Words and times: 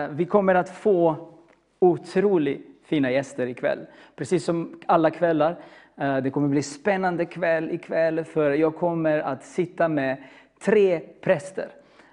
Eh, 0.00 0.08
vi 0.08 0.26
kommer 0.26 0.54
att 0.54 0.70
få 0.70 1.16
otroligt 1.78 2.66
fina 2.84 3.10
gäster 3.10 3.46
ikväll. 3.46 3.78
Precis 4.16 4.44
som 4.44 4.80
alla 4.86 5.10
kvällar. 5.10 5.56
Eh, 6.00 6.16
det 6.16 6.30
kommer 6.30 6.48
bli 6.48 6.62
spännande 6.62 7.24
kväll 7.24 7.70
ikväll 7.70 8.24
för 8.24 8.50
jag 8.50 8.76
kommer 8.76 9.18
att 9.18 9.44
sitta 9.44 9.88
med 9.88 10.16
tre 10.64 11.00
präster. 11.20 11.68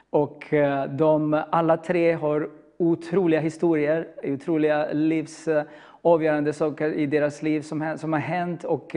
Och 0.10 0.54
eh, 0.54 0.86
de 0.86 1.44
alla 1.50 1.78
tre 1.78 2.14
har 2.14 2.50
otroliga 2.78 3.40
historier, 3.40 4.08
otroliga 4.24 4.88
livsavgörande 4.94 6.54
saker 6.54 6.94
i 6.94 7.06
deras 7.06 7.42
liv 7.42 7.62
som, 7.62 7.98
som 7.98 8.14
har 8.14 8.20
hänt. 8.20 8.64
Och 8.64 8.96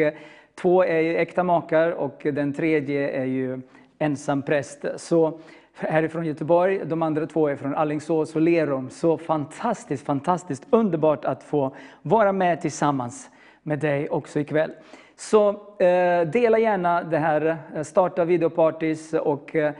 två 0.54 0.84
är 0.84 1.14
äkta 1.14 1.44
makar 1.44 1.90
och 1.90 2.20
den 2.32 2.52
tredje 2.52 3.10
är 3.10 3.24
ju 3.24 3.60
ensam 3.98 4.42
präst. 4.42 4.84
Så 4.96 5.38
härifrån 5.80 6.26
Göteborg, 6.26 6.80
de 6.84 7.02
andra 7.02 7.26
två 7.26 7.48
är 7.48 7.56
från 7.56 7.74
Allingsås 7.74 8.36
och 8.36 8.42
Lerum. 8.42 8.91
Så 8.91 9.18
fantastiskt, 9.18 10.06
fantastiskt 10.06 10.66
underbart 10.70 11.24
att 11.24 11.42
få 11.42 11.76
vara 12.02 12.32
med 12.32 12.60
tillsammans 12.60 13.30
med 13.62 13.78
dig 13.78 14.08
också 14.08 14.40
ikväll. 14.40 14.72
Så 15.16 15.48
eh, 15.78 16.28
dela 16.32 16.58
gärna 16.58 17.02
det 17.02 17.19
här, 17.19 17.56
eh, 17.74 17.82
starta 17.82 18.24
videopartys 18.24 19.12
och 19.12 19.56
eh, 19.56 19.74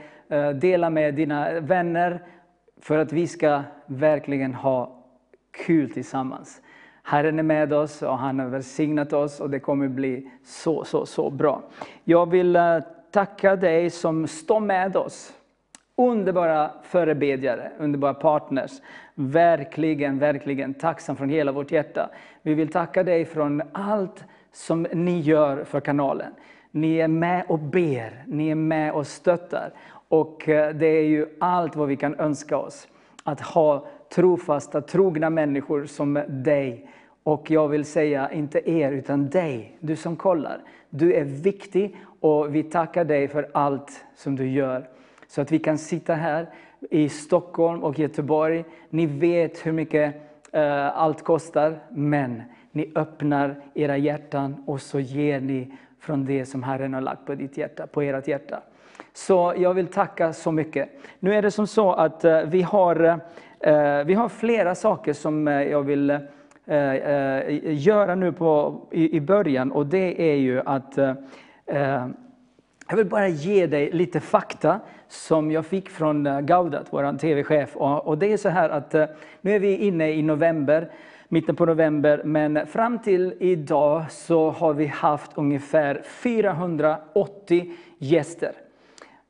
dela 0.55 0.89
med 0.89 1.13
dina 1.15 1.59
vänner 1.59 2.23
för 2.81 2.97
att 2.97 3.13
vi 3.13 3.27
ska 3.27 3.61
verkligen 3.85 4.53
ha 4.53 5.03
kul 5.65 5.91
tillsammans. 5.91 6.61
Herren 7.03 7.39
är 7.39 7.43
med 7.43 7.73
oss 7.73 8.01
och 8.01 8.17
han 8.17 8.39
har 8.39 8.47
välsignat 8.47 9.13
oss 9.13 9.39
och 9.39 9.49
det 9.49 9.59
kommer 9.59 9.87
bli 9.87 10.31
så, 10.45 10.83
så, 10.83 11.05
så 11.05 11.29
bra. 11.29 11.63
Jag 12.03 12.29
vill 12.29 12.55
eh, 12.55 12.79
tacka 13.11 13.55
dig 13.55 13.89
som 13.89 14.27
står 14.27 14.59
med 14.59 14.95
oss 14.95 15.33
underbara 16.09 16.71
förebedjare, 16.83 17.71
underbara 17.79 18.13
partners. 18.13 18.71
Verkligen, 19.15 20.19
verkligen 20.19 20.73
tacksam 20.73 21.15
från 21.15 21.29
hela 21.29 21.51
vårt 21.51 21.71
hjärta. 21.71 22.09
Vi 22.41 22.53
vill 22.53 22.71
tacka 22.71 23.03
dig 23.03 23.25
från 23.25 23.61
allt 23.71 24.23
som 24.51 24.87
ni 24.93 25.19
gör 25.19 25.63
för 25.63 25.79
kanalen. 25.79 26.33
Ni 26.71 26.97
är 26.97 27.07
med 27.07 27.45
och 27.47 27.59
ber, 27.59 28.23
ni 28.27 28.49
är 28.49 28.55
med 28.55 28.91
och 28.91 29.07
stöttar. 29.07 29.73
Och 30.07 30.49
eh, 30.49 30.75
det 30.75 30.87
är 30.87 31.03
ju 31.03 31.25
allt 31.39 31.75
vad 31.75 31.87
vi 31.87 31.95
kan 31.95 32.19
önska 32.19 32.57
oss. 32.57 32.87
Att 33.23 33.41
ha 33.41 33.87
trofasta, 34.15 34.81
trogna 34.81 35.29
människor 35.29 35.85
som 35.85 36.23
dig. 36.27 36.89
Och 37.23 37.51
jag 37.51 37.67
vill 37.67 37.85
säga, 37.85 38.31
inte 38.31 38.69
er, 38.69 38.91
utan 38.91 39.29
dig, 39.29 39.77
du 39.79 39.95
som 39.95 40.15
kollar. 40.15 40.61
Du 40.89 41.13
är 41.13 41.23
viktig 41.23 41.95
och 42.19 42.55
vi 42.55 42.63
tackar 42.63 43.05
dig 43.05 43.27
för 43.27 43.49
allt 43.53 44.05
som 44.15 44.35
du 44.35 44.49
gör. 44.49 44.87
Så 45.31 45.41
att 45.41 45.51
vi 45.51 45.59
kan 45.59 45.77
sitta 45.77 46.13
här 46.13 46.49
i 46.89 47.09
Stockholm 47.09 47.83
och 47.83 47.99
Göteborg. 47.99 48.63
Ni 48.89 49.05
vet 49.05 49.65
hur 49.65 49.71
mycket 49.71 50.15
eh, 50.51 50.97
allt 50.97 51.23
kostar, 51.23 51.79
men 51.89 52.41
ni 52.71 52.91
öppnar 52.95 53.55
era 53.73 53.97
hjärtan 53.97 54.63
och 54.65 54.81
så 54.81 54.99
ger 54.99 55.39
ni 55.39 55.73
från 55.99 56.25
det 56.25 56.45
som 56.45 56.63
Herren 56.63 56.93
har 56.93 57.01
lagt 57.01 57.25
på, 57.25 57.35
ditt 57.35 57.57
hjärta, 57.57 57.87
på 57.87 58.01
ert 58.01 58.27
hjärta. 58.27 58.61
Så 59.13 59.53
jag 59.57 59.73
vill 59.73 59.87
tacka 59.87 60.33
så 60.33 60.51
mycket. 60.51 60.89
Nu 61.19 61.33
är 61.33 61.41
det 61.41 61.51
som 61.51 61.67
så 61.67 61.93
att 61.93 62.25
eh, 62.25 62.41
vi, 62.41 62.61
har, 62.61 63.19
eh, 63.59 64.03
vi 64.05 64.13
har 64.13 64.29
flera 64.29 64.75
saker 64.75 65.13
som 65.13 65.47
eh, 65.47 65.63
jag 65.63 65.81
vill 65.83 66.09
eh, 66.09 66.19
eh, 66.65 67.43
göra 67.73 68.15
nu 68.15 68.31
på, 68.31 68.81
i, 68.91 69.17
i 69.17 69.21
början 69.21 69.71
och 69.71 69.85
det 69.85 70.31
är 70.31 70.35
ju 70.35 70.61
att 70.65 70.97
jag 72.91 72.97
vill 72.97 73.05
bara 73.05 73.27
ge 73.27 73.67
dig 73.67 73.91
lite 73.91 74.19
fakta 74.19 74.79
som 75.11 75.51
jag 75.51 75.65
fick 75.65 75.89
från 75.89 76.27
eh, 76.27 76.39
Gaudat, 76.39 76.87
vår 76.89 77.17
tv-chef. 77.17 77.75
Och 77.75 78.17
det 78.17 78.33
är 78.33 78.37
så 78.37 78.49
här 78.49 78.69
att 78.69 78.95
eh, 78.95 79.05
nu 79.41 79.55
är 79.55 79.59
vi 79.59 79.77
inne 79.77 80.11
i 80.11 80.21
november, 80.21 80.91
mitten 81.27 81.55
på 81.55 81.65
november, 81.65 82.21
men 82.25 82.67
fram 82.67 82.99
till 82.99 83.33
idag 83.39 84.11
så 84.11 84.49
har 84.49 84.73
vi 84.73 84.85
haft 84.85 85.31
ungefär 85.35 86.01
480 86.05 87.73
gäster. 87.97 88.51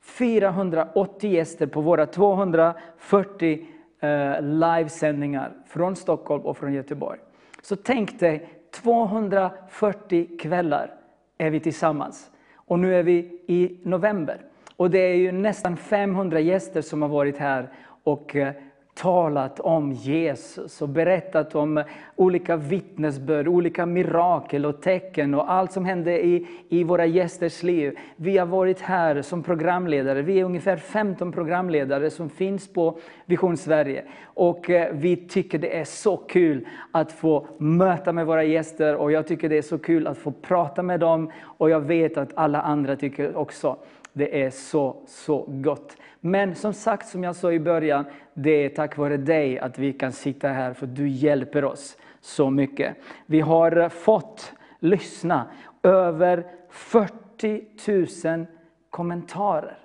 480 0.02 1.32
gäster 1.32 1.68
på 1.68 1.82
våra 1.82 2.06
240 2.06 3.66
eh, 4.00 4.42
livesändningar 4.42 5.52
från 5.68 5.96
Stockholm 5.96 6.46
och 6.46 6.58
från 6.58 6.74
Göteborg. 6.74 7.20
Så 7.62 7.76
tänk 7.76 8.20
dig 8.20 8.50
240 8.72 10.38
kvällar 10.40 10.94
är 11.38 11.50
vi 11.50 11.60
tillsammans. 11.60 12.32
Och 12.56 12.80
nu 12.80 12.96
är 12.96 13.04
vi 13.04 13.42
i 13.48 13.80
november. 13.84 14.51
Och 14.82 14.92
det 14.92 15.00
är 15.00 15.16
ju 15.16 15.32
nästan 15.32 15.78
500 15.78 16.40
gäster 16.40 16.82
som 16.82 17.02
har 17.02 17.10
varit 17.10 17.38
här 17.38 17.70
och 18.04 18.36
eh, 18.36 18.54
talat 18.94 19.60
om 19.60 19.92
Jesus 19.92 20.82
och 20.82 20.90
berättat 20.90 21.56
om 21.56 21.84
olika 22.16 22.56
vittnesbörd, 22.56 23.48
olika 23.48 23.86
mirakel 23.86 24.66
och 24.66 24.82
tecken 24.82 25.34
och 25.34 25.52
allt 25.52 25.72
som 25.72 25.86
hände 25.86 26.26
i, 26.26 26.48
i 26.70 26.84
våra 26.84 27.06
gästers 27.06 27.64
liv. 27.64 27.98
Vi 28.16 28.38
har 28.38 28.46
varit 28.46 28.80
här 28.80 29.22
som 29.22 29.44
programledare. 29.44 30.22
Vi 30.22 30.40
är 30.40 30.44
ungefär 30.44 30.78
15 30.78 31.32
programledare 31.32 32.10
som 32.10 32.30
finns 32.30 32.74
på 32.74 33.00
Vision 33.26 33.58
Sverige. 33.58 34.04
Och 34.24 34.70
eh, 34.70 34.94
vi 34.94 35.16
tycker 35.16 35.60
det 35.60 35.80
är 35.80 35.86
så 35.86 36.18
kul 36.18 36.68
att 36.92 37.12
få 37.12 37.48
möta 37.58 38.14
med 38.14 38.26
våra 38.26 38.44
gäster 38.44 38.96
och 38.96 39.12
jag 39.12 39.28
tycker 39.28 39.50
det 39.50 39.58
är 39.58 39.62
så 39.62 39.78
kul 39.78 40.08
att 40.08 40.18
få 40.18 40.32
prata 40.32 40.84
med 40.84 41.00
dem 41.00 41.32
och 41.44 41.70
jag 41.70 41.80
vet 41.80 42.18
att 42.18 42.30
alla 42.36 42.62
andra 42.62 42.96
tycker 42.96 43.36
också. 43.36 43.78
Det 44.14 44.44
är 44.44 44.50
så, 44.50 45.04
så 45.08 45.46
gott. 45.48 45.98
Men 46.20 46.56
som 46.56 46.74
sagt, 46.74 47.08
som 47.08 47.24
jag 47.24 47.36
sa 47.36 47.52
i 47.52 47.60
början, 47.60 48.06
det 48.34 48.66
är 48.66 48.70
tack 48.70 48.98
vare 48.98 49.18
dig 49.18 49.60
att 49.60 49.80
vi 49.80 49.94
kan 49.94 50.12
sitta 50.12 50.48
här, 50.48 50.74
för 50.74 50.88
du 50.88 51.08
hjälper 51.08 51.66
oss 51.66 51.98
så 52.20 52.50
mycket. 52.50 52.98
Vi 53.26 53.40
har 53.40 53.90
fått 53.90 54.54
lyssna 54.80 55.52
över 55.84 56.46
40 56.70 58.28
000 58.28 58.46
kommentarer. 58.90 59.78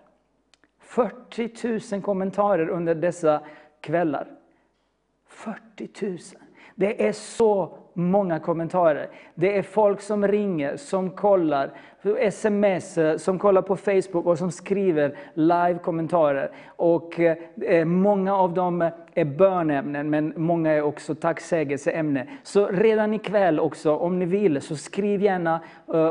40 0.80 1.94
000 1.94 2.02
kommentarer 2.02 2.68
under 2.68 2.94
dessa 2.94 3.40
kvällar. 3.80 4.28
40 5.26 5.88
000. 6.00 6.18
Det 6.74 7.06
är 7.08 7.12
så 7.12 7.78
många 7.96 8.38
kommentarer. 8.38 9.08
Det 9.34 9.58
är 9.58 9.62
folk 9.62 10.00
som 10.00 10.28
ringer, 10.28 10.76
som 10.76 11.10
kollar, 11.10 11.70
sms, 12.18 12.98
som 13.16 13.38
kollar 13.38 13.62
på 13.62 13.76
Facebook 13.76 14.26
och 14.26 14.38
som 14.38 14.52
skriver 14.52 15.16
live-kommentarer. 15.34 16.50
Och 16.66 17.20
eh, 17.20 17.84
många 17.84 18.36
av 18.36 18.54
dem 18.54 18.90
är 19.14 19.24
bönämnen, 19.24 20.10
men 20.10 20.32
många 20.36 20.72
är 20.72 20.82
också 20.82 21.14
tacksägelseämnen. 21.14 22.26
Så 22.42 22.66
redan 22.66 23.14
ikväll 23.14 23.60
också, 23.60 23.96
om 23.96 24.18
ni 24.18 24.24
vill, 24.24 24.60
så 24.60 24.76
skriv 24.76 25.22
gärna 25.22 25.60
eh, 25.92 26.06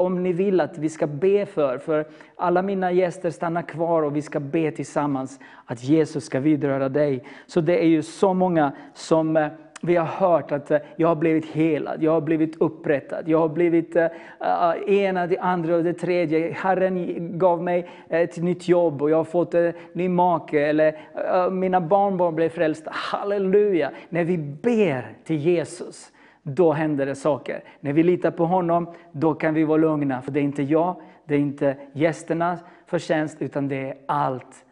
om 0.00 0.22
ni 0.22 0.32
vill 0.32 0.60
att 0.60 0.78
vi 0.78 0.88
ska 0.88 1.06
be 1.06 1.46
för. 1.46 1.78
För 1.78 2.06
alla 2.36 2.62
mina 2.62 2.92
gäster 2.92 3.30
stannar 3.30 3.62
kvar 3.62 4.02
och 4.02 4.16
vi 4.16 4.22
ska 4.22 4.40
be 4.40 4.70
tillsammans 4.70 5.38
att 5.64 5.84
Jesus 5.84 6.24
ska 6.24 6.40
vidröra 6.40 6.88
dig. 6.88 7.24
Så 7.46 7.60
det 7.60 7.84
är 7.84 7.88
ju 7.88 8.02
så 8.02 8.34
många 8.34 8.72
som 8.94 9.36
eh, 9.36 9.48
vi 9.80 9.96
har 9.96 10.06
hört 10.06 10.52
att 10.52 10.70
eh, 10.70 10.78
jag 10.96 11.08
har 11.08 11.16
blivit 11.16 11.46
helad, 11.46 12.02
jag 12.02 12.12
har 12.12 12.20
blivit 12.20 12.60
upprättad, 12.60 13.28
jag 13.28 13.38
har 13.38 13.48
blivit 13.48 13.96
eh, 13.96 14.04
eh, 14.40 14.74
ena, 14.86 15.26
det 15.26 15.38
andra 15.38 15.76
och 15.76 15.84
det 15.84 15.92
tredje. 15.92 16.52
Herren 16.52 17.38
gav 17.38 17.62
mig 17.62 17.88
ett 18.08 18.36
nytt 18.36 18.68
jobb 18.68 19.02
och 19.02 19.10
jag 19.10 19.16
har 19.16 19.24
fått 19.24 19.54
en 19.54 19.72
ny 19.92 20.08
make, 20.08 20.60
eller 20.60 21.50
mina 21.50 21.80
barnbarn 21.80 22.34
blev 22.34 22.48
frälsta. 22.48 22.90
Halleluja! 22.94 23.90
När 24.08 24.24
vi 24.24 24.38
ber 24.38 25.16
till 25.24 25.36
Jesus, 25.36 26.12
då 26.42 26.72
händer 26.72 27.06
det 27.06 27.14
saker. 27.14 27.64
När 27.80 27.92
vi 27.92 28.02
litar 28.02 28.30
på 28.30 28.44
honom, 28.44 28.94
då 29.12 29.34
kan 29.34 29.54
vi 29.54 29.64
vara 29.64 29.78
lugna. 29.78 30.22
För 30.22 30.32
det 30.32 30.40
är 30.40 30.44
inte 30.44 30.62
jag, 30.62 31.00
det 31.24 31.34
är 31.34 31.38
inte 31.38 31.76
gästernas 31.92 32.60
förtjänst, 32.86 33.42
utan 33.42 33.68
det 33.68 33.76
är 33.76 33.96
allt 34.06 34.64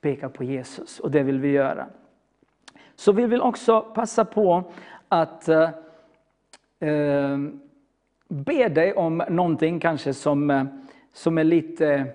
pekar 0.00 0.28
på 0.28 0.44
Jesus. 0.44 1.00
Och 1.00 1.10
det 1.10 1.22
vill 1.22 1.40
vi 1.40 1.48
göra. 1.48 1.86
Så 2.96 3.12
vi 3.12 3.26
vill 3.26 3.40
också 3.40 3.80
passa 3.80 4.24
på 4.24 4.64
att 5.08 5.48
eh, 5.48 5.70
eh 6.80 7.38
be 8.28 8.68
dig 8.68 8.92
om 8.92 9.22
någonting 9.28 9.80
kanske 9.80 10.14
som, 10.14 10.50
eh, 10.50 10.64
som 11.12 11.38
är 11.38 11.44
lite 11.44 12.06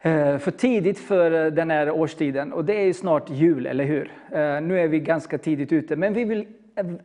eh, 0.00 0.38
för 0.38 0.50
tidigt 0.50 0.98
för 0.98 1.50
den 1.50 1.70
här 1.70 1.90
årstiden. 1.90 2.52
Och 2.52 2.64
det 2.64 2.74
är 2.74 2.84
ju 2.84 2.92
snart 2.94 3.30
jul, 3.30 3.66
eller 3.66 3.84
hur? 3.84 4.12
Eh, 4.30 4.60
nu 4.60 4.80
är 4.80 4.88
vi 4.88 5.00
ganska 5.00 5.38
tidigt 5.38 5.72
ute, 5.72 5.96
men 5.96 6.14
vi 6.14 6.24
vill 6.24 6.46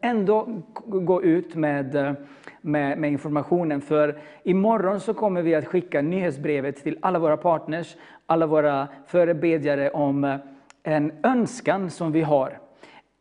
ändå 0.01 0.61
gå 0.85 1.23
ut 1.23 1.55
med, 1.55 2.15
med, 2.61 2.97
med, 2.97 3.11
informationen. 3.11 3.81
För 3.81 4.17
imorgon 4.43 4.99
så 4.99 5.13
kommer 5.13 5.41
vi 5.41 5.55
att 5.55 5.65
skicka 5.65 6.01
nyhetsbrevet 6.01 6.83
till 6.83 6.97
alla 7.01 7.19
våra 7.19 7.37
partners, 7.37 7.95
alla 8.25 8.45
våra 8.45 8.87
förebedjare 9.07 9.89
om 9.89 10.39
en 10.83 11.11
önskan 11.23 11.89
som 11.89 12.11
vi 12.11 12.21
har 12.21 12.59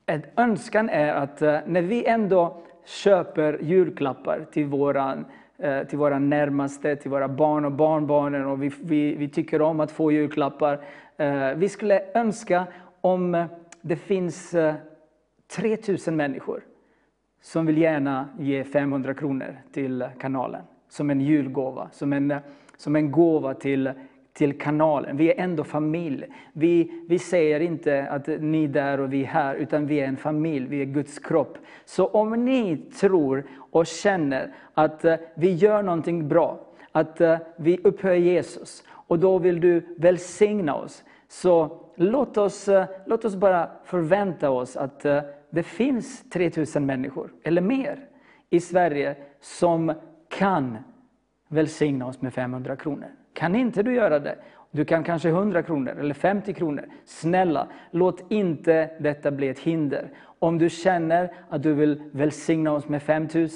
en 0.09 0.23
önskan 0.37 0.89
är 0.89 1.13
att 1.13 1.43
eh, 1.43 1.59
när 1.67 1.83
vi 1.83 2.07
ändå 2.07 2.63
köper 2.85 3.59
julklappar 3.63 4.47
till 4.53 4.67
våran 4.67 5.25
eh, 5.59 5.83
till 5.83 5.99
våra 5.99 6.19
närmaste, 6.19 6.97
till 6.97 7.11
våra 7.11 7.29
barn 7.29 7.65
och 7.65 7.73
barnbarn 7.73 8.47
och 8.47 8.63
vi, 8.63 8.73
vi, 8.83 9.15
vi 9.15 9.29
tycker 9.29 9.63
om 9.63 9.81
att 9.81 9.91
få 9.91 10.13
julklappar. 10.13 10.81
Eh, 11.17 11.55
vi 11.55 11.69
skulle 11.69 12.03
önska 12.15 12.67
om 13.01 13.47
det 13.81 13.97
finns 13.97 14.55
3000 15.57 16.17
människor 16.17 16.63
som 17.41 17.67
vill 17.67 17.79
gärna 17.79 18.29
ge 18.39 18.65
500 18.65 19.15
kronor 19.15 19.57
till 19.73 20.07
kanalen. 20.21 20.63
Som 20.89 21.11
en 21.11 21.21
julgåva, 21.21 21.89
som 21.93 22.13
en, 22.13 22.35
som 22.77 22.97
en 22.97 23.11
gåva 23.11 23.55
till, 23.55 23.93
till 24.38 24.58
kanalen. 24.58 25.17
Vi 25.17 25.32
är 25.32 25.40
ändå 25.40 25.64
familj. 25.64 26.26
Vi, 26.52 27.02
vi 27.08 27.19
säger 27.19 27.61
inte 27.61 28.06
att 28.11 28.26
ni 28.26 28.64
är 28.64 28.69
där 28.69 29.00
och 29.00 29.12
vi 29.12 29.23
är 29.23 29.26
här, 29.26 29.55
utan 29.55 29.87
vi 29.87 30.00
är 30.00 30.06
en 30.06 30.17
familj, 30.17 30.67
vi 30.67 30.81
är 30.81 30.85
Guds 30.85 31.19
kropp. 31.19 31.58
Så 31.85 32.06
om 32.06 32.44
ni 32.44 32.76
tror 32.76 33.44
och 33.70 33.87
känner 33.87 34.55
att 34.75 35.05
eh, 35.05 35.14
vi 35.35 35.55
gör 35.55 35.82
någonting 35.82 36.29
bra, 36.29 36.61
att 36.93 37.20
eh, 37.20 37.38
vi 37.56 37.79
upphöjer 37.85 38.32
Jesus, 38.32 38.85
och 38.90 39.19
då 39.19 39.38
vill 39.38 39.61
du 39.61 39.94
välsigna 39.96 40.75
oss, 40.75 41.05
så 41.29 41.81
låt 41.96 42.37
oss, 42.38 42.69
eh, 42.69 42.87
låt 43.06 43.25
oss 43.25 43.37
bara 43.37 43.70
förvänta 43.85 44.50
oss 44.50 44.76
att 44.76 45.00
det 45.50 45.62
finns 45.62 46.31
3000 46.31 46.87
människor, 46.87 47.32
eller 47.43 47.62
mer, 47.62 47.99
i 48.50 48.61
Sverige 48.61 49.17
som 49.40 49.93
kan 50.29 50.79
välsigna 51.49 52.06
oss 52.06 52.23
med 52.23 52.35
500 52.35 52.76
kronor. 52.76 53.18
Kan 53.38 53.55
inte 53.55 53.82
du 53.82 53.94
göra 53.94 54.19
det? 54.19 54.38
Du 54.70 54.85
kan 54.85 55.05
kanske 55.05 55.29
100 55.29 55.62
kronor 55.62 55.96
eller 56.00 56.14
50 56.14 56.55
kronor. 56.55 56.85
Snälla, 57.05 57.69
låt 57.90 58.32
inte 58.32 58.90
detta 58.99 59.31
bli 59.31 59.49
ett 59.49 59.58
hinder. 59.58 60.11
Om 60.38 60.58
du 60.58 60.70
känner 60.70 61.32
att 61.49 61.62
du 61.62 61.75
vill 61.75 62.02
välsigna 62.12 62.73
oss 62.73 62.88
med 62.88 63.02
5 63.02 63.29
000 63.35 63.49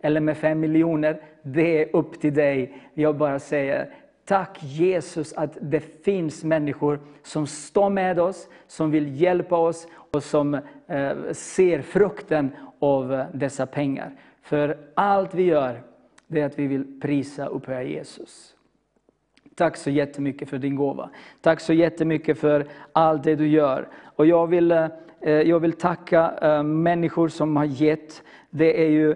eller 0.00 0.20
med 0.20 0.36
5 0.36 0.60
miljoner, 0.60 1.20
det 1.42 1.82
är 1.82 1.96
upp 1.96 2.20
till 2.20 2.34
dig. 2.34 2.82
Jag 2.94 3.16
bara 3.16 3.38
säger, 3.38 3.90
Tack 4.24 4.62
Jesus 4.62 5.32
att 5.32 5.58
det 5.60 6.04
finns 6.04 6.44
människor 6.44 7.00
som 7.22 7.46
står 7.46 7.90
med 7.90 8.20
oss, 8.20 8.48
som 8.66 8.90
vill 8.90 9.20
hjälpa 9.20 9.56
oss 9.56 9.88
och 10.12 10.22
som 10.22 10.54
eh, 10.86 11.12
ser 11.32 11.82
frukten 11.82 12.50
av 12.78 13.24
dessa 13.32 13.66
pengar. 13.66 14.12
För 14.42 14.78
allt 14.94 15.34
vi 15.34 15.42
gör, 15.42 15.82
det 16.26 16.40
är 16.40 16.46
att 16.46 16.58
vi 16.58 16.66
vill 16.66 17.00
prisa 17.00 17.48
och 17.48 17.56
upphöja 17.56 17.82
Jesus. 17.82 18.56
Tack 19.54 19.76
så 19.76 19.90
jättemycket 19.90 20.48
för 20.48 20.58
din 20.58 20.76
gåva. 20.76 21.10
Tack 21.40 21.60
så 21.60 21.72
jättemycket 21.72 22.38
för 22.38 22.66
allt 22.92 23.22
det 23.22 23.36
du 23.36 23.48
gör. 23.48 23.88
Och 24.16 24.26
jag 24.26 24.46
vill, 24.46 24.72
eh, 24.72 24.86
eh, 25.20 25.32
jag 25.32 25.60
vill 25.60 25.72
tacka 25.72 26.32
eh, 26.42 26.62
människor 26.62 27.28
som 27.28 27.56
har 27.56 27.64
gett. 27.64 28.22
Det 28.50 28.84
är 28.84 28.88
ju, 28.88 29.14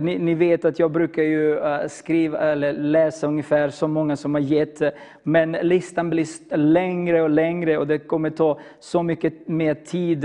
ni, 0.00 0.18
ni, 0.18 0.34
vet 0.34 0.64
att 0.64 0.78
jag 0.78 0.90
brukar 0.90 1.22
ju 1.22 1.60
skriva 1.88 2.38
eller 2.38 2.72
läsa 2.72 3.26
ungefär 3.26 3.68
så 3.68 3.88
många 3.88 4.16
som 4.16 4.34
har 4.34 4.40
gett. 4.40 4.82
Men 5.22 5.52
listan 5.52 6.10
blir 6.10 6.56
längre 6.56 7.22
och 7.22 7.30
längre 7.30 7.78
och 7.78 7.86
det 7.86 7.98
kommer 7.98 8.30
ta 8.30 8.58
så 8.80 9.02
mycket 9.02 9.48
mer 9.48 9.74
tid. 9.74 10.20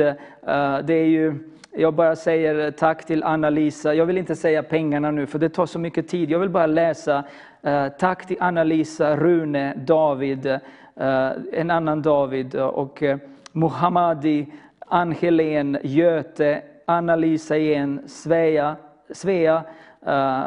Det 0.83 0.93
är 0.93 1.05
ju, 1.05 1.33
jag 1.71 1.93
bara 1.93 2.15
säger 2.15 2.71
tack 2.71 3.05
till 3.05 3.23
Anna-Lisa. 3.23 3.93
Jag 3.93 4.05
vill 4.05 4.17
inte 4.17 4.35
säga 4.35 4.63
pengarna 4.63 5.11
nu 5.11 5.25
för 5.25 5.39
det 5.39 5.49
tar 5.49 5.65
så 5.65 5.79
mycket 5.79 6.07
tid. 6.07 6.29
Jag 6.29 6.39
vill 6.39 6.49
bara 6.49 6.67
läsa 6.67 7.23
Eh, 7.63 7.87
tack 7.89 8.25
till 8.27 8.37
Anna-Lisa, 8.39 9.15
Rune, 9.17 9.73
David, 9.75 10.45
eh, 10.45 11.31
en 11.53 11.71
annan 11.71 12.01
David 12.01 12.55
och 12.55 13.03
eh, 13.03 13.17
Mohammadi, 13.51 14.47
Ann-Helén, 14.79 15.77
Göte, 15.83 16.61
Anna-Lisa 16.85 17.57
igen, 17.57 18.01
Svea, 18.07 18.75
Svea 19.11 19.63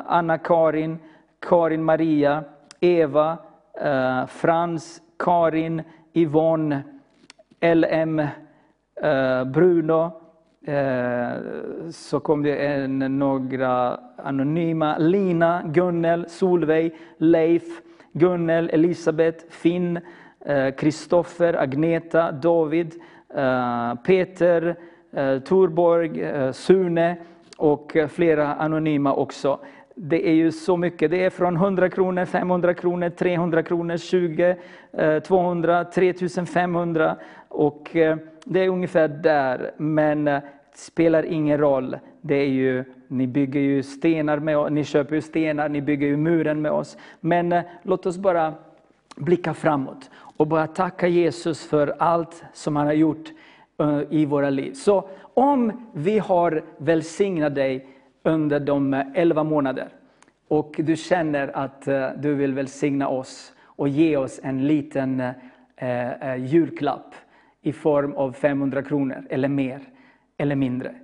Anna-Karin, 0.07 0.99
Karin 1.41 1.85
Maria, 1.85 2.45
Eva, 2.81 3.39
Frans, 4.29 5.01
Karin, 5.19 5.83
Yvonne, 6.13 6.83
LM, 7.61 8.27
Bruno, 9.47 10.21
Eh, 10.67 11.33
så 11.91 12.21
kom 12.21 12.43
det 12.43 12.57
en, 12.57 12.99
några 12.99 14.01
anonyma. 14.17 14.99
Lina, 14.99 15.63
Gunnel, 15.65 16.29
Solveig, 16.29 16.95
Leif, 17.17 17.63
Gunnel, 18.13 18.71
Elisabeth, 18.73 19.45
Finn, 19.51 20.01
eh, 20.45 20.75
Kristoffer, 20.75 21.55
eh, 21.55 21.61
Agneta, 21.61 22.33
David, 22.33 22.95
eh, 23.35 23.95
Peter, 23.95 24.77
eh, 25.13 25.39
Torborg, 25.39 26.23
eh, 26.23 26.53
Sune 26.53 27.17
och 27.57 27.97
flera 28.09 28.55
anonyma 28.55 29.15
också. 29.15 29.59
Det 29.95 30.29
är 30.29 30.35
ju 30.35 30.53
så 30.53 30.77
mycket. 30.77 31.11
Det 31.11 31.25
är 31.25 31.31
från 31.31 31.57
100 31.57 31.89
kronor, 31.89 32.25
500 32.25 32.75
kronor, 32.75 33.09
300 33.09 33.63
kronor, 33.63 33.97
20, 33.97 34.57
200, 35.27 35.85
3500 35.85 37.17
och 37.49 37.91
det 38.45 38.61
är 38.61 38.69
ungefär 38.69 39.09
där. 39.09 39.71
Men 39.77 40.41
spelar 40.77 41.23
ingen 41.23 41.59
roll. 41.59 41.99
Det 42.21 42.35
är 42.35 42.49
ju, 42.49 42.85
ni 43.09 43.27
bygger 43.27 43.61
ju 43.61 43.83
stenar 43.83 44.39
med 44.39 44.59
oss, 44.59 44.71
ni 44.71 44.85
köper 44.85 45.15
ju 45.15 45.23
stenar, 45.23 45.69
ni 45.69 45.81
bygger 45.81 46.07
ju 46.07 46.17
muren 46.17 46.63
med 46.63 46.73
oss. 46.73 46.97
Men 47.21 47.53
eh, 47.53 47.63
låt 47.83 48.07
oss 48.07 48.19
bara 48.19 48.55
blicka 49.17 49.55
framåt 49.55 50.11
och 50.15 50.47
bara 50.47 50.67
tacka 50.67 51.09
Jesus 51.09 51.67
för 51.67 51.95
allt 51.99 52.45
som 52.53 52.77
han 52.77 52.87
har 52.87 52.95
gjort 52.95 53.33
eh, 53.81 54.01
i 54.11 54.25
våra 54.25 54.51
liv. 54.51 54.73
Så 54.73 55.09
om 55.35 55.87
vi 55.93 56.19
har 56.19 56.63
välsignat 56.79 57.55
dig 57.55 57.87
under 58.23 58.61
de 58.61 58.95
eh, 58.95 59.07
elva 59.15 59.45
månader 59.45 59.89
och 60.49 60.75
du 60.79 60.97
känner 60.97 61.57
att 61.57 61.89
eh, 61.89 62.09
du 62.17 62.35
vill 62.35 62.55
välsigna 62.55 63.09
oss 63.09 63.53
och 63.63 63.89
ge 63.89 64.17
oss 64.17 64.41
en 64.43 64.67
liten 64.67 65.21
eh, 65.77 66.11
eh 66.11 66.45
julklapp 66.45 67.15
i 67.63 67.73
form 67.73 68.13
av 68.13 68.33
500 68.33 68.83
kronor 68.83 69.27
eller 69.31 69.49
mer 69.49 69.81
eller 70.39 70.57
mindre. 70.57 70.95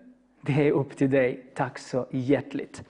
Det 0.41 0.69
är 0.69 0.73
upp 0.73 0.97
till 0.97 1.11
dig. 1.11 1.47
Tack 1.55 1.79
så 1.79 2.07
hjärtligt. 2.11 2.83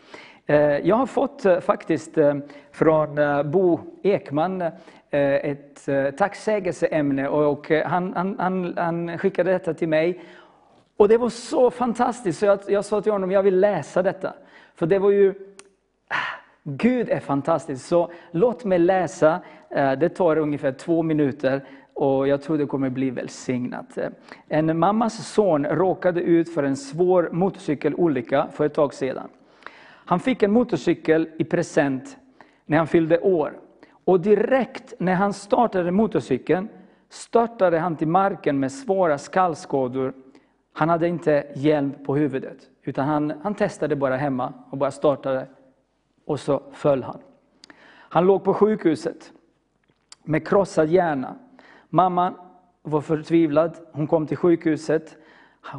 Eh, 0.50 0.78
jag 0.78 0.96
har 0.96 1.06
fått 1.06 1.44
eh, 1.44 1.60
faktiskt 1.60 2.18
eh, 2.18 2.34
från 2.72 3.18
Bo 3.50 3.80
Ekman 4.02 4.64
ett 5.12 5.88
tacksägelseämne 6.18 7.28
och 7.28 7.70
han, 7.70 8.12
han, 8.16 8.36
han, 8.38 8.74
han 8.76 9.18
skickade 9.18 9.52
detta 9.52 9.74
till 9.74 9.88
mig. 9.88 10.20
Och 10.96 11.08
det 11.08 11.18
var 11.18 11.28
så 11.28 11.70
fantastiskt 11.70 12.38
så 12.38 12.46
jag, 12.46 12.58
jag 12.68 12.84
sa 12.84 13.00
till 13.00 13.12
honom, 13.12 13.30
jag 13.30 13.42
vill 13.42 13.60
läsa 13.60 14.02
detta. 14.02 14.34
För 14.74 14.86
det 14.86 14.98
var 14.98 15.10
ju, 15.10 15.34
ah, 16.08 16.14
Gud 16.62 17.08
är 17.08 17.20
fantastisk. 17.20 17.86
Så 17.86 18.10
låt 18.30 18.64
mig 18.64 18.78
läsa, 18.78 19.40
det 19.70 20.08
tar 20.08 20.38
ungefär 20.38 20.72
två 20.72 21.02
minuter 21.02 21.64
och 22.00 22.28
jag 22.28 22.42
tror 22.42 22.58
det 22.58 22.66
kommer 22.66 22.90
bli 22.90 23.10
välsignat. 23.10 23.98
En 24.48 24.78
mammas 24.78 25.28
son 25.28 25.66
råkade 25.66 26.20
ut 26.20 26.54
för 26.54 26.62
en 26.62 26.76
svår 26.76 27.28
motorcykelolycka 27.32 28.48
för 28.52 28.66
ett 28.66 28.74
tag 28.74 28.94
sedan. 28.94 29.28
Han 29.82 30.20
fick 30.20 30.42
en 30.42 30.52
motorcykel 30.52 31.28
i 31.38 31.44
present 31.44 32.16
när 32.66 32.78
han 32.78 32.86
fyllde 32.86 33.18
år. 33.18 33.60
Och 34.04 34.20
direkt 34.20 34.94
när 34.98 35.14
han 35.14 35.32
startade 35.32 35.90
motorcykeln 35.90 36.68
störtade 37.08 37.78
han 37.78 37.96
till 37.96 38.08
marken 38.08 38.60
med 38.60 38.72
svåra 38.72 39.18
skallskador. 39.18 40.12
Han 40.72 40.88
hade 40.88 41.08
inte 41.08 41.46
hjälm 41.54 41.92
på 42.06 42.16
huvudet, 42.16 42.58
utan 42.82 43.08
han, 43.08 43.32
han 43.42 43.54
testade 43.54 43.96
bara 43.96 44.16
hemma 44.16 44.52
och 44.70 44.78
bara 44.78 44.90
startade. 44.90 45.46
Och 46.26 46.40
så 46.40 46.62
föll 46.72 47.02
han. 47.02 47.20
Han 47.90 48.26
låg 48.26 48.44
på 48.44 48.54
sjukhuset 48.54 49.32
med 50.24 50.48
krossad 50.48 50.88
hjärna. 50.88 51.36
Mamman 51.90 52.34
var 52.82 53.00
förtvivlad. 53.00 53.76
Hon 53.92 54.06
kom 54.06 54.26
till 54.26 54.36
sjukhuset. 54.36 55.16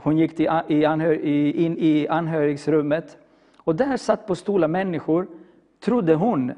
Hon 0.03 0.17
gick 0.17 0.35
till, 0.35 0.49
i 0.67 0.85
anhör, 0.85 1.25
in 1.25 1.77
i 1.77 2.07
anhörigsrummet. 2.07 3.17
Och 3.57 3.75
där 3.75 3.97
satt 3.97 4.27
på 4.27 4.35
stolar 4.35 4.67
människor, 4.67 5.27
trodde 5.83 6.15
hon. 6.15 6.51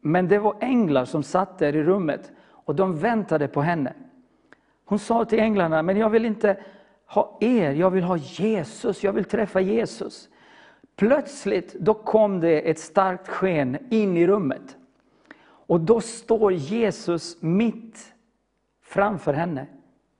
Men 0.00 0.28
det 0.28 0.38
var 0.38 0.56
änglar 0.60 1.04
som 1.04 1.22
satt 1.22 1.58
där 1.58 1.76
i 1.76 1.82
rummet 1.82 2.32
och 2.50 2.74
de 2.74 2.98
väntade 2.98 3.48
på 3.48 3.62
henne. 3.62 3.92
Hon 4.84 4.98
sa 4.98 5.24
till 5.24 5.40
änglarna, 5.40 5.82
men 5.82 5.96
jag 5.96 6.10
vill 6.10 6.24
inte 6.24 6.56
ha 7.06 7.38
er, 7.40 7.70
jag 7.70 7.90
vill 7.90 8.04
ha 8.04 8.16
Jesus, 8.16 9.04
jag 9.04 9.12
vill 9.12 9.24
träffa 9.24 9.60
Jesus. 9.60 10.28
Plötsligt 10.96 11.74
då 11.74 11.94
kom 11.94 12.40
det 12.40 12.70
ett 12.70 12.78
starkt 12.78 13.28
sken 13.28 13.78
in 13.90 14.16
i 14.16 14.26
rummet. 14.26 14.76
Och 15.42 15.80
då 15.80 16.00
står 16.00 16.52
Jesus 16.52 17.42
mitt 17.42 18.14
framför 18.90 19.32
henne, 19.32 19.66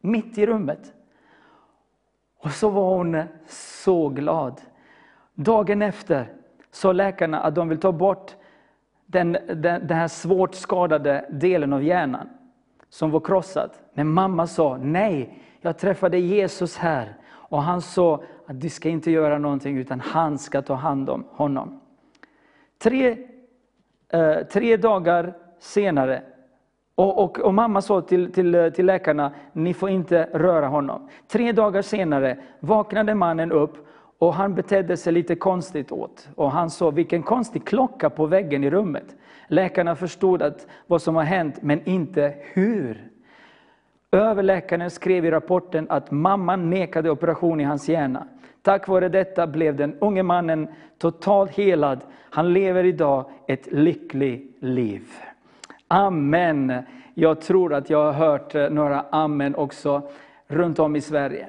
mitt 0.01 0.39
i 0.39 0.47
rummet. 0.47 0.95
Och 2.39 2.51
så 2.51 2.71
var 2.71 2.97
hon 2.97 3.23
så 3.49 4.09
glad. 4.09 4.61
Dagen 5.35 5.83
efter 5.83 6.33
sa 6.71 6.93
läkarna 6.93 7.41
att 7.41 7.55
de 7.55 7.69
vill 7.69 7.81
ta 7.81 7.93
bort 7.93 8.37
den, 9.07 9.33
den, 9.33 9.63
den 9.63 9.91
här 9.91 10.09
svårt 10.09 10.55
skadade 10.55 11.27
delen 11.31 11.73
av 11.73 11.83
hjärnan 11.83 12.29
som 12.89 13.11
var 13.11 13.21
krossad. 13.21 13.71
Men 13.95 14.09
mamma 14.09 14.47
sa, 14.47 14.77
nej, 14.77 15.43
jag 15.61 15.79
träffade 15.79 16.19
Jesus 16.19 16.77
här 16.77 17.17
och 17.29 17.63
han 17.63 17.83
sa 17.83 18.23
att 18.47 18.61
du 18.61 18.69
ska 18.69 18.89
inte 18.89 19.11
göra 19.11 19.39
någonting 19.39 19.79
utan 19.79 20.01
han 20.01 20.39
ska 20.39 20.63
ta 20.63 20.75
hand 20.75 21.11
om 21.11 21.25
honom. 21.31 21.81
Tre, 22.79 23.27
eh, 24.09 24.39
tre 24.53 24.77
dagar 24.77 25.37
senare 25.59 26.23
och, 27.01 27.25
och, 27.25 27.39
och, 27.39 27.55
mamma 27.55 27.83
sa 27.83 28.01
till, 28.01 28.33
till, 28.33 28.73
till 28.75 28.87
läkarna, 28.87 29.33
ni 29.53 29.75
får 29.75 29.91
inte 29.91 30.29
röra 30.33 30.67
honom. 30.67 31.09
Tre 31.29 31.53
dagar 31.53 31.83
senare 31.83 32.37
vaknade 32.61 33.15
mannen 33.15 33.53
upp 33.53 33.87
och 34.19 34.35
han 34.35 34.55
betedde 34.55 34.97
sig 34.97 35.13
lite 35.13 35.35
konstigt 35.35 35.93
åt. 35.93 36.29
Och 36.35 36.51
han 36.51 36.71
sa, 36.71 36.91
vilken 36.91 37.23
konstig 37.23 37.65
klocka 37.65 38.11
på 38.11 38.27
väggen 38.27 38.65
i 38.65 38.71
rummet. 38.71 39.05
Läkarna 39.47 39.97
förstod 39.97 40.43
att 40.43 40.67
vad 40.87 41.03
som 41.03 41.17
har 41.17 41.23
hänt, 41.23 41.63
men 41.63 41.89
inte 41.89 42.35
hur. 42.53 43.09
Överläkaren 44.13 44.91
skrev 44.91 45.25
i 45.25 45.31
rapporten 45.31 45.87
att 45.89 46.11
mamman 46.11 46.71
nekade 46.71 47.11
operation 47.11 47.61
i 47.61 47.65
hans 47.65 47.89
hjärna. 47.89 48.27
Tack 48.63 48.89
vare 48.89 49.09
detta 49.09 49.47
blev 49.47 49.77
den 49.77 49.95
unge 49.99 50.23
mannen 50.23 50.69
totalt 50.99 51.51
helad. 51.51 52.01
Han 52.31 52.53
lever 52.53 52.85
idag 52.85 53.31
ett 53.47 53.69
lyckligt 53.73 54.57
liv. 54.63 55.03
Amen. 55.93 56.73
Jag 57.15 57.41
tror 57.41 57.75
att 57.75 57.91
jag 57.91 58.05
har 58.05 58.13
hört 58.13 58.55
eh, 58.55 58.71
några 58.71 59.05
amen 59.11 59.55
också 59.55 60.11
runt 60.47 60.79
om 60.79 60.97
i 60.97 61.01
Sverige. 61.01 61.49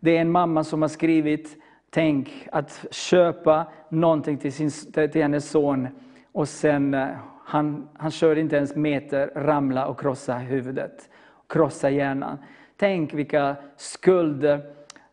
Det 0.00 0.16
är 0.16 0.20
en 0.20 0.30
mamma 0.30 0.64
som 0.64 0.82
har 0.82 0.88
skrivit, 0.88 1.56
tänk 1.90 2.48
att 2.52 2.86
köpa 2.90 3.66
någonting 3.88 4.38
till, 4.38 4.52
sin, 4.52 4.70
till 4.92 5.22
hennes 5.22 5.50
son 5.50 5.88
och 6.32 6.48
sen, 6.48 6.94
eh, 6.94 7.08
han, 7.44 7.88
han 7.94 8.10
kör 8.10 8.36
inte 8.36 8.56
ens 8.56 8.76
meter, 8.76 9.32
ramla 9.34 9.86
och 9.86 10.00
krossa 10.00 10.34
huvudet, 10.34 11.10
krossa 11.46 11.90
hjärnan. 11.90 12.38
Tänk 12.76 13.14
vilka 13.14 13.56
skulder, 13.76 14.60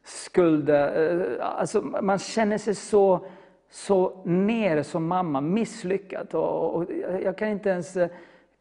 skulder 0.04 1.12
eh, 1.40 1.48
alltså 1.60 1.82
man 1.82 2.20
känner 2.20 2.58
sig 2.58 2.76
så, 2.76 3.26
så 3.70 4.22
nere 4.26 4.84
som 4.84 5.08
mamma, 5.08 5.42
misslyckad. 5.42 6.34
Och, 6.34 6.76
och 6.76 6.86
jag 7.24 7.38
kan 7.38 7.48
inte 7.48 7.70
ens 7.70 7.98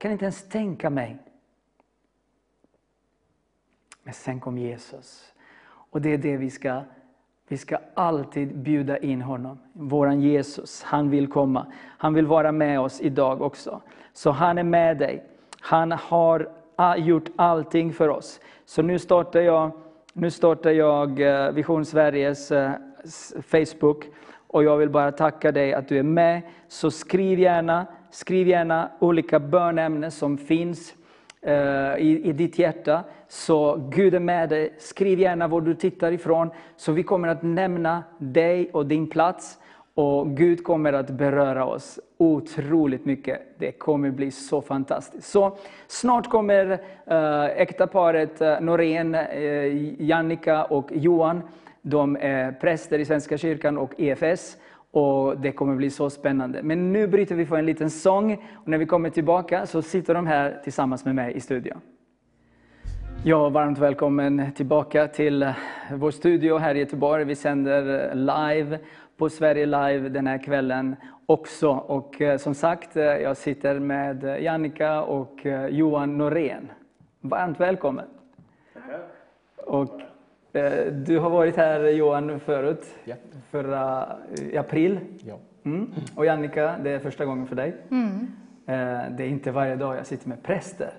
kan 0.04 0.12
inte 0.12 0.24
ens 0.24 0.48
tänka 0.48 0.90
mig. 0.90 1.16
Men 4.02 4.14
sen 4.14 4.40
kom 4.40 4.58
Jesus. 4.58 5.32
Och 5.66 6.00
det 6.00 6.12
är 6.12 6.18
det 6.18 6.36
vi 6.36 6.50
ska, 6.50 6.82
vi 7.48 7.58
ska 7.58 7.78
alltid 7.94 8.58
bjuda 8.58 8.98
in 8.98 9.22
honom. 9.22 9.58
Våran 9.72 10.20
Jesus, 10.20 10.82
han 10.82 11.10
vill 11.10 11.28
komma. 11.28 11.66
Han 11.98 12.14
vill 12.14 12.26
vara 12.26 12.52
med 12.52 12.80
oss 12.80 13.00
idag 13.00 13.42
också. 13.42 13.80
Så 14.12 14.30
han 14.30 14.58
är 14.58 14.62
med 14.62 14.98
dig. 14.98 15.24
Han 15.60 15.92
har 15.92 16.50
ah, 16.76 16.96
gjort 16.96 17.28
allting 17.36 17.92
för 17.92 18.08
oss. 18.08 18.40
Så 18.64 18.82
nu 18.82 18.98
startar 18.98 19.40
jag, 19.40 19.70
nu 20.12 20.30
startar 20.30 20.70
jag 20.70 21.20
eh, 21.20 21.50
Vision 21.50 21.84
Sveriges 21.84 22.52
eh, 22.52 22.72
Facebook. 23.42 24.04
Och 24.46 24.64
jag 24.64 24.76
vill 24.76 24.90
bara 24.90 25.12
tacka 25.12 25.52
dig 25.52 25.74
att 25.74 25.88
du 25.88 25.98
är 25.98 26.02
med. 26.02 26.42
Så 26.68 26.90
skriv 26.90 27.38
gärna 27.38 27.86
Skriv 28.14 28.48
gärna 28.48 28.90
olika 28.98 29.40
bönämnen 29.40 30.10
som 30.10 30.38
finns 30.38 30.94
eh, 31.42 31.54
i, 31.98 32.20
i 32.24 32.32
ditt 32.32 32.58
hjärta. 32.58 33.04
Så 33.28 33.88
Gud 33.90 34.14
är 34.14 34.20
med 34.20 34.48
dig. 34.48 34.74
Skriv 34.78 35.20
gärna 35.20 35.48
var 35.48 35.60
du 35.60 35.74
tittar 35.74 36.12
ifrån. 36.12 36.50
Så 36.76 36.92
vi 36.92 37.02
kommer 37.02 37.28
att 37.28 37.42
nämna 37.42 38.04
dig 38.18 38.70
och 38.72 38.86
din 38.86 39.10
plats. 39.10 39.58
Och 39.94 40.36
Gud 40.36 40.64
kommer 40.64 40.92
att 40.92 41.10
beröra 41.10 41.66
oss 41.66 41.98
otroligt 42.16 43.04
mycket. 43.04 43.40
Det 43.58 43.72
kommer 43.72 44.10
bli 44.10 44.30
så 44.30 44.62
fantastiskt. 44.62 45.28
Så 45.28 45.56
snart 45.86 46.30
kommer 46.30 46.80
eh, 47.06 47.16
äh, 47.16 47.44
äktaparet 47.44 48.40
äh, 48.40 48.48
eh, 48.48 48.60
Norén, 48.60 49.14
äh, 49.14 50.02
Jannika 50.02 50.64
och 50.64 50.90
Johan. 50.92 51.42
De 51.82 52.16
är 52.20 52.52
präster 52.52 52.98
i 52.98 53.04
Svenska 53.04 53.38
kyrkan 53.38 53.78
och 53.78 54.00
EFS. 54.00 54.56
Och 54.94 55.38
Det 55.38 55.52
kommer 55.52 55.76
bli 55.76 55.90
så 55.90 56.10
spännande. 56.10 56.62
Men 56.62 56.92
nu 56.92 57.06
bryter 57.06 57.34
vi 57.34 57.46
för 57.46 57.56
en 57.56 57.66
liten 57.66 57.90
sång. 57.90 58.32
Och 58.54 58.68
när 58.68 58.78
vi 58.78 58.86
kommer 58.86 59.10
tillbaka 59.10 59.66
så 59.66 59.82
sitter 59.82 60.14
de 60.14 60.26
här 60.26 60.60
tillsammans 60.64 61.04
med 61.04 61.14
mig 61.14 61.34
i 61.34 61.40
studion. 61.40 61.80
Ja, 63.24 63.48
varmt 63.48 63.78
välkommen 63.78 64.52
tillbaka 64.52 65.08
till 65.08 65.52
vår 65.92 66.10
studio 66.10 66.58
här 66.58 66.74
i 66.74 66.78
Göteborg. 66.78 67.24
Vi 67.24 67.34
sänder 67.34 68.14
live 68.14 68.78
på 69.16 69.28
Sverige 69.28 69.66
Live 69.66 70.08
den 70.08 70.26
här 70.26 70.38
kvällen 70.38 70.96
också. 71.26 71.70
Och 71.70 72.22
eh, 72.22 72.38
som 72.38 72.54
sagt, 72.54 72.96
eh, 72.96 73.04
jag 73.04 73.36
sitter 73.36 73.78
med 73.78 74.42
Jannika 74.42 75.02
och 75.02 75.46
eh, 75.46 75.66
Johan 75.66 76.18
Norén. 76.18 76.72
Varmt 77.20 77.60
välkommen! 77.60 78.06
Och 79.56 80.00
du 80.92 81.18
har 81.18 81.30
varit 81.30 81.56
här 81.56 81.80
Johan 81.88 82.40
förut, 82.40 82.86
ja. 83.04 83.14
förra, 83.50 84.06
i 84.52 84.56
april. 84.56 85.00
Ja. 85.18 85.38
Mm. 85.64 85.90
Och 86.16 86.26
Jannika, 86.26 86.74
det 86.84 86.90
är 86.90 86.98
första 86.98 87.24
gången 87.24 87.46
för 87.46 87.56
dig. 87.56 87.76
Mm. 87.90 88.26
Eh, 88.66 89.16
det 89.16 89.24
är 89.24 89.28
inte 89.28 89.50
varje 89.50 89.76
dag 89.76 89.96
jag 89.96 90.06
sitter 90.06 90.28
med 90.28 90.42
präster 90.42 90.90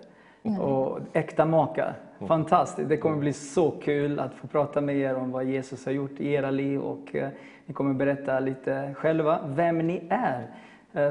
mm. 0.43 0.59
och 0.59 0.99
äkta 1.13 1.45
makar. 1.45 1.95
Fantastiskt, 2.27 2.89
det 2.89 2.97
kommer 2.97 3.17
bli 3.17 3.33
så 3.33 3.71
kul 3.71 4.19
att 4.19 4.33
få 4.33 4.47
prata 4.47 4.81
med 4.81 4.95
er 4.95 5.15
om 5.15 5.31
vad 5.31 5.45
Jesus 5.45 5.85
har 5.85 5.91
gjort 5.91 6.19
i 6.19 6.31
era 6.31 6.51
liv 6.51 6.81
och 6.81 7.15
eh, 7.15 7.29
ni 7.65 7.73
kommer 7.73 7.93
berätta 7.93 8.39
lite 8.39 8.93
själva 8.97 9.39
vem 9.47 9.77
ni 9.77 10.07
är. 10.09 10.47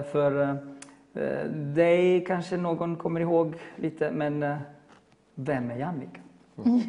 För 0.02 0.58
dig 1.74 2.24
kanske 2.24 2.56
någon 2.56 2.96
kommer 2.96 3.20
ihåg 3.20 3.54
lite, 3.76 4.10
men 4.10 4.56
vem 5.34 5.70
är 5.70 5.76
Jannika? 5.76 6.20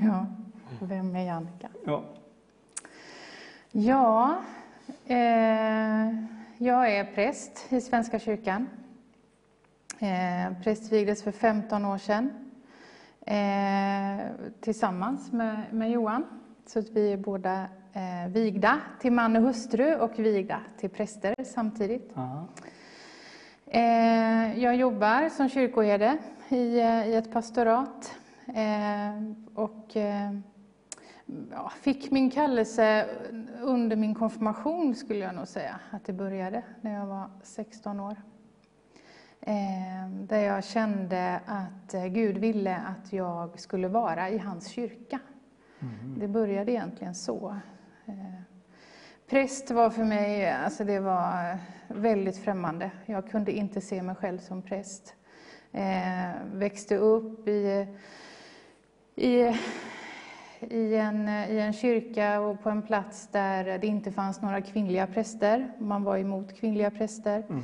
Ja. 0.03 0.25
Vem 0.79 1.15
är 1.15 1.25
Jannica? 1.25 1.69
Ja, 1.85 2.03
ja 3.71 4.37
eh, 5.07 6.15
jag 6.57 6.91
är 6.91 7.13
präst 7.15 7.65
i 7.69 7.81
Svenska 7.81 8.19
kyrkan. 8.19 8.69
Eh, 9.99 10.63
prästvigdes 10.63 11.23
för 11.23 11.31
15 11.31 11.85
år 11.85 11.97
sedan 11.97 12.51
eh, 13.21 14.25
tillsammans 14.61 15.31
med, 15.31 15.61
med 15.71 15.91
Johan. 15.91 16.25
Så 16.65 16.79
att 16.79 16.89
vi 16.89 17.13
är 17.13 17.17
båda 17.17 17.67
eh, 17.93 18.31
vigda 18.31 18.79
till 18.99 19.11
man 19.11 19.35
och 19.35 19.41
hustru 19.41 19.95
och 19.95 20.19
vigda 20.19 20.59
till 20.77 20.89
präster 20.89 21.35
samtidigt. 21.45 22.13
Eh, 23.65 24.59
jag 24.59 24.75
jobbar 24.75 25.29
som 25.29 25.49
kyrkoherde 25.49 26.17
i, 26.49 26.79
eh, 26.79 27.07
i 27.07 27.15
ett 27.15 27.31
pastorat. 27.31 28.15
Eh, 28.47 29.33
och 29.55 29.97
eh, 29.97 30.31
ja, 31.51 31.71
fick 31.81 32.11
min 32.11 32.31
kallelse 32.31 33.09
under 33.61 33.95
min 33.95 34.15
konfirmation, 34.15 34.95
skulle 34.95 35.19
jag 35.19 35.35
nog 35.35 35.47
säga 35.47 35.79
att 35.91 36.05
det 36.05 36.13
började, 36.13 36.63
när 36.81 36.93
jag 36.93 37.05
var 37.05 37.29
16 37.43 37.99
år. 37.99 38.15
Eh, 39.41 40.09
där 40.09 40.39
jag 40.39 40.63
kände 40.63 41.39
att 41.45 41.93
eh, 41.93 42.05
Gud 42.05 42.37
ville 42.37 42.77
att 42.77 43.13
jag 43.13 43.59
skulle 43.59 43.87
vara 43.87 44.29
i 44.29 44.37
hans 44.37 44.67
kyrka. 44.67 45.19
Mm. 45.79 46.19
Det 46.19 46.27
började 46.27 46.71
egentligen 46.71 47.15
så. 47.15 47.57
Eh, 48.05 48.41
präst 49.29 49.71
var 49.71 49.89
för 49.89 50.03
mig, 50.03 50.51
alltså 50.51 50.83
det 50.83 50.99
var 50.99 51.57
väldigt 51.87 52.37
främmande. 52.37 52.91
Jag 53.05 53.29
kunde 53.29 53.51
inte 53.51 53.81
se 53.81 54.01
mig 54.01 54.15
själv 54.15 54.39
som 54.39 54.61
präst. 54.61 55.15
växte 56.53 56.97
upp 56.97 57.47
i, 57.47 57.87
i 59.15 59.55
i 60.69 60.95
en, 60.95 61.29
i 61.29 61.59
en 61.59 61.73
kyrka 61.73 62.39
och 62.39 62.63
på 62.63 62.69
en 62.69 62.81
plats 62.81 63.27
där 63.31 63.77
det 63.77 63.87
inte 63.87 64.11
fanns 64.11 64.41
några 64.41 64.61
kvinnliga 64.61 65.07
präster. 65.07 65.71
Man 65.79 66.03
var 66.03 66.17
emot 66.17 66.55
kvinnliga 66.55 66.91
präster. 66.91 67.43
Mm. 67.49 67.63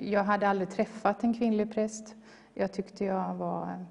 Jag 0.00 0.24
hade 0.24 0.48
aldrig 0.48 0.70
träffat 0.70 1.24
en 1.24 1.34
kvinnlig 1.34 1.74
präst. 1.74 2.14
Jag 2.54 2.72
tyckte 2.72 3.04
jag 3.04 3.34
var 3.34 3.86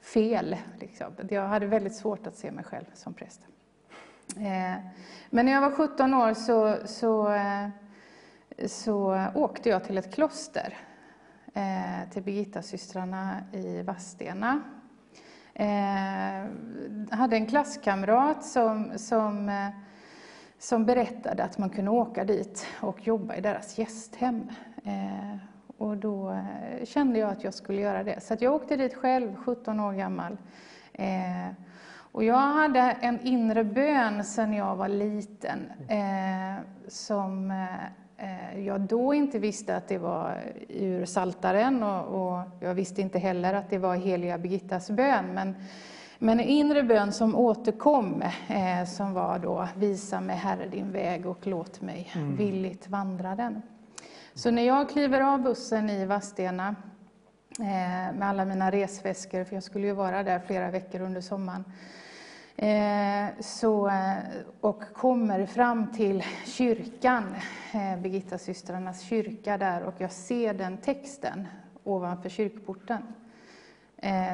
fel. 0.00 0.56
Liksom. 0.80 1.06
Jag 1.30 1.48
hade 1.48 1.66
väldigt 1.66 1.96
svårt 1.96 2.26
att 2.26 2.36
se 2.36 2.50
mig 2.50 2.64
själv 2.64 2.84
som 2.94 3.14
präst. 3.14 3.40
Eh, 4.36 4.84
men 5.30 5.46
när 5.46 5.52
jag 5.52 5.60
var 5.60 5.70
17 5.70 6.14
år 6.14 6.34
så, 6.34 6.76
så, 6.86 7.32
eh, 7.32 7.68
så 8.66 9.26
åkte 9.34 9.68
jag 9.68 9.84
till 9.84 9.98
ett 9.98 10.14
kloster, 10.14 10.76
till 12.10 12.22
Birgittasystrarna 12.22 13.36
i 13.52 13.82
Vadstena 13.82 14.62
eh, 15.54 16.44
hade 17.10 17.36
en 17.36 17.46
klasskamrat 17.46 18.44
som, 18.44 18.92
som, 18.96 19.48
eh, 19.48 19.68
som 20.58 20.84
berättade 20.84 21.44
att 21.44 21.58
man 21.58 21.70
kunde 21.70 21.90
åka 21.90 22.24
dit 22.24 22.66
och 22.80 23.06
jobba 23.06 23.34
i 23.36 23.40
deras 23.40 23.78
gästhem. 23.78 24.48
Eh, 24.84 25.36
och 25.78 25.96
då 25.96 26.30
eh, 26.30 26.84
kände 26.84 27.18
jag 27.18 27.30
att 27.30 27.44
jag 27.44 27.54
skulle 27.54 27.80
göra 27.80 28.04
det. 28.04 28.22
Så 28.22 28.36
jag 28.40 28.54
åkte 28.54 28.76
dit 28.76 28.94
själv, 28.94 29.36
17 29.36 29.80
år 29.80 29.92
gammal. 29.92 30.36
Eh, 30.92 31.48
och 31.96 32.24
jag 32.24 32.38
hade 32.38 32.80
en 32.80 33.20
inre 33.20 33.64
bön 33.64 34.24
sedan 34.24 34.52
jag 34.52 34.76
var 34.76 34.88
liten 34.88 35.72
eh, 35.88 36.64
som 36.88 37.50
Eh, 37.50 38.03
jag 38.56 38.80
då 38.80 39.14
inte 39.14 39.38
visste 39.38 39.76
att 39.76 39.88
det 39.88 39.98
var 39.98 40.42
ur 40.68 41.04
Saltaren 41.04 41.82
och, 41.82 42.04
och 42.06 42.42
jag 42.60 42.74
visste 42.74 43.00
inte 43.00 43.18
heller 43.18 43.54
att 43.54 43.70
det 43.70 43.78
var 43.78 43.96
heliga 43.96 44.38
Birgittas 44.38 44.90
bön. 44.90 45.34
Men, 45.34 45.54
men 46.18 46.40
en 46.40 46.46
inre 46.46 46.82
bön 46.82 47.12
som 47.12 47.36
återkom, 47.36 48.22
eh, 48.48 48.84
som 48.86 49.12
var 49.12 49.38
då 49.38 49.68
Visa 49.76 50.20
mig 50.20 50.36
Herre 50.36 50.68
din 50.68 50.92
väg 50.92 51.26
och 51.26 51.46
låt 51.46 51.80
mig 51.80 52.12
mm. 52.14 52.36
villigt 52.36 52.88
vandra 52.88 53.34
den. 53.34 53.62
Så 54.34 54.50
när 54.50 54.62
jag 54.62 54.90
kliver 54.90 55.20
av 55.20 55.42
bussen 55.42 55.90
i 55.90 56.06
Vadstena 56.06 56.76
eh, 57.60 58.16
med 58.18 58.22
alla 58.22 58.44
mina 58.44 58.70
resväskor, 58.70 59.44
för 59.44 59.54
jag 59.54 59.62
skulle 59.62 59.86
ju 59.86 59.92
vara 59.92 60.22
där 60.22 60.38
flera 60.46 60.70
veckor 60.70 61.00
under 61.00 61.20
sommaren. 61.20 61.64
Eh, 62.56 63.26
så, 63.40 63.88
eh, 63.88 64.18
och 64.60 64.82
kommer 64.92 65.46
fram 65.46 65.92
till 65.92 66.22
kyrkan, 66.44 67.24
eh, 67.74 68.02
Birgittasystrarnas 68.02 69.00
kyrka 69.00 69.58
där, 69.58 69.82
och 69.82 69.94
jag 69.98 70.12
ser 70.12 70.54
den 70.54 70.76
texten 70.76 71.46
ovanför 71.84 72.28
kyrkporten. 72.28 73.02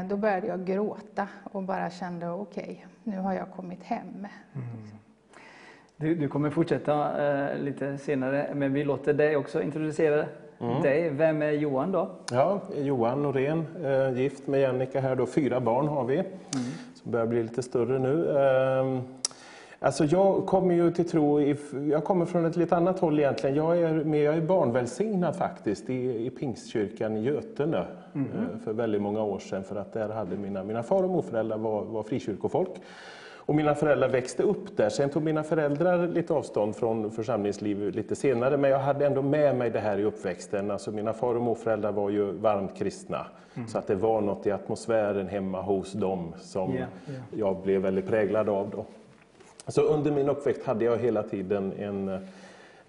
Då 0.09 0.17
började 0.17 0.47
jag 0.47 0.65
gråta 0.65 1.29
och 1.53 1.63
bara 1.63 1.91
kände 1.91 2.31
okej, 2.31 2.63
okay, 2.63 2.77
nu 3.05 3.19
har 3.19 3.33
jag 3.33 3.51
kommit 3.51 3.83
hem. 3.83 4.27
Mm. 4.55 4.91
Du, 6.01 6.15
du, 6.15 6.29
kommer 6.29 6.51
fortsätta 6.51 7.27
eh, 7.27 7.59
lite 7.59 7.99
senare, 7.99 8.51
men 8.55 8.73
vi 8.73 8.85
låter 8.85 9.13
dig 9.13 9.37
också 9.37 9.63
introducera 9.63 10.27
mm. 10.61 10.83
dig. 10.83 11.11
Vem 11.11 11.43
är 11.43 11.51
Johan 11.51 11.93
då? 11.93 12.11
Ja, 12.31 12.61
Johan 12.77 13.23
Norén, 13.23 13.67
eh, 13.85 14.21
gift 14.21 14.47
med 14.47 14.61
Jannica 14.61 15.01
här 15.01 15.17
då. 15.17 15.27
Fyra 15.27 15.61
barn 15.61 15.89
har 15.89 16.05
vi, 16.05 16.17
mm. 16.17 16.31
Som 17.03 17.13
börjar 17.13 17.27
bli 17.27 17.43
lite 17.43 17.63
större 17.63 17.99
nu. 17.99 18.39
Eh, 18.39 19.03
Alltså 19.83 20.05
jag 20.05 20.47
kommer 20.47 20.75
ju 20.75 20.91
till 20.91 21.09
tro, 21.09 21.41
jag 21.91 22.05
kommer 22.05 22.27
från 22.27 22.45
ett 22.45 22.57
lite 22.57 22.77
annat 22.77 22.99
håll 22.99 23.19
egentligen. 23.19 23.57
Jag 23.57 23.79
är, 23.79 24.05
med, 24.05 24.23
jag 24.23 24.37
är 24.37 24.41
barnvälsignad 24.41 25.37
faktiskt 25.37 25.91
i, 25.91 26.27
i 26.27 26.31
Pingstkyrkan 26.31 27.17
i 27.17 27.21
Götene 27.21 27.87
mm. 28.15 28.29
för 28.65 28.73
väldigt 28.73 29.03
många 29.03 29.23
år 29.23 29.39
sedan. 29.39 29.65
För 29.65 29.77
att 29.77 29.93
där 29.93 30.09
hade 30.09 30.37
mina, 30.37 30.65
mina 30.65 30.83
far 30.83 31.03
och 31.03 31.11
morföräldrar 31.11 31.59
var, 31.59 31.85
var 31.85 32.03
frikyrkofolk. 32.03 32.71
Och 33.51 33.57
mina 33.57 33.75
föräldrar 33.75 34.09
växte 34.09 34.43
upp 34.43 34.77
där. 34.77 34.89
Sen 34.89 35.11
tog 35.11 35.23
mina 35.23 35.43
föräldrar 35.43 36.09
lite 36.09 36.33
avstånd 36.33 36.77
från 36.77 37.11
församlingsliv 37.11 37.95
lite 37.95 38.17
senare, 38.17 38.57
men 38.57 38.71
jag 38.71 38.79
hade 38.79 39.07
ändå 39.07 39.23
med 39.23 39.57
mig 39.57 39.71
det 39.71 39.81
här 39.81 39.99
i 39.99 40.05
uppväxten. 40.05 40.71
Alltså 40.71 40.91
mina 40.91 41.13
far 41.13 41.35
och 41.35 41.43
morföräldrar 41.43 41.93
var 41.93 42.11
ju 42.11 42.33
varmt 42.33 42.77
kristna, 42.77 43.27
mm. 43.55 43.69
så 43.69 43.79
att 43.79 43.87
det 43.87 43.95
var 43.95 44.21
något 44.21 44.47
i 44.47 44.51
atmosfären 44.51 45.29
hemma 45.29 45.61
hos 45.63 45.93
dem 45.93 46.35
som 46.41 46.75
yeah, 46.75 46.89
yeah. 47.09 47.23
jag 47.37 47.63
blev 47.63 47.81
väldigt 47.81 48.09
präglad 48.09 48.49
av. 48.49 48.71
Då. 48.71 48.85
Så 49.67 49.83
under 49.83 50.11
min 50.11 50.29
uppväxt 50.29 50.65
hade 50.65 50.85
jag 50.85 50.99
hela 50.99 51.23
tiden 51.23 51.73
en 51.79 52.27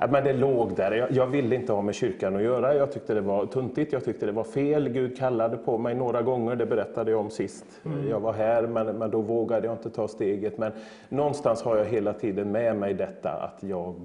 men 0.09 0.23
det 0.23 0.33
låg 0.33 0.75
där. 0.75 0.91
Jag, 0.91 1.11
jag, 1.11 1.27
ville 1.27 1.55
inte 1.55 1.73
ha 1.73 1.81
med 1.81 1.95
kyrkan 1.95 2.35
att 2.35 2.41
göra. 2.41 2.75
Jag 2.75 2.91
tyckte 2.91 3.13
det 3.13 3.21
var 3.21 3.45
tuntigt, 3.45 3.93
jag 3.93 4.05
tyckte 4.05 4.25
det 4.25 4.31
var 4.31 4.43
fel. 4.43 4.89
Gud 4.89 5.17
kallade 5.17 5.57
på 5.57 5.77
mig 5.77 5.95
några 5.95 6.21
gånger, 6.21 6.55
det 6.55 6.65
berättade 6.65 7.11
jag 7.11 7.19
om 7.19 7.29
sist. 7.29 7.65
Mm. 7.85 8.09
Jag 8.09 8.19
var 8.19 8.33
här, 8.33 8.67
men, 8.67 8.87
men 8.97 9.11
då 9.11 9.21
vågade 9.21 9.67
jag 9.67 9.73
inte 9.73 9.89
ta 9.89 10.07
steget. 10.07 10.57
Men 10.57 10.71
någonstans 11.09 11.63
har 11.63 11.77
jag 11.77 11.85
hela 11.85 12.13
tiden 12.13 12.51
med 12.51 12.75
mig 12.75 12.93
detta 12.93 13.31
att 13.31 13.63
jag, 13.63 13.95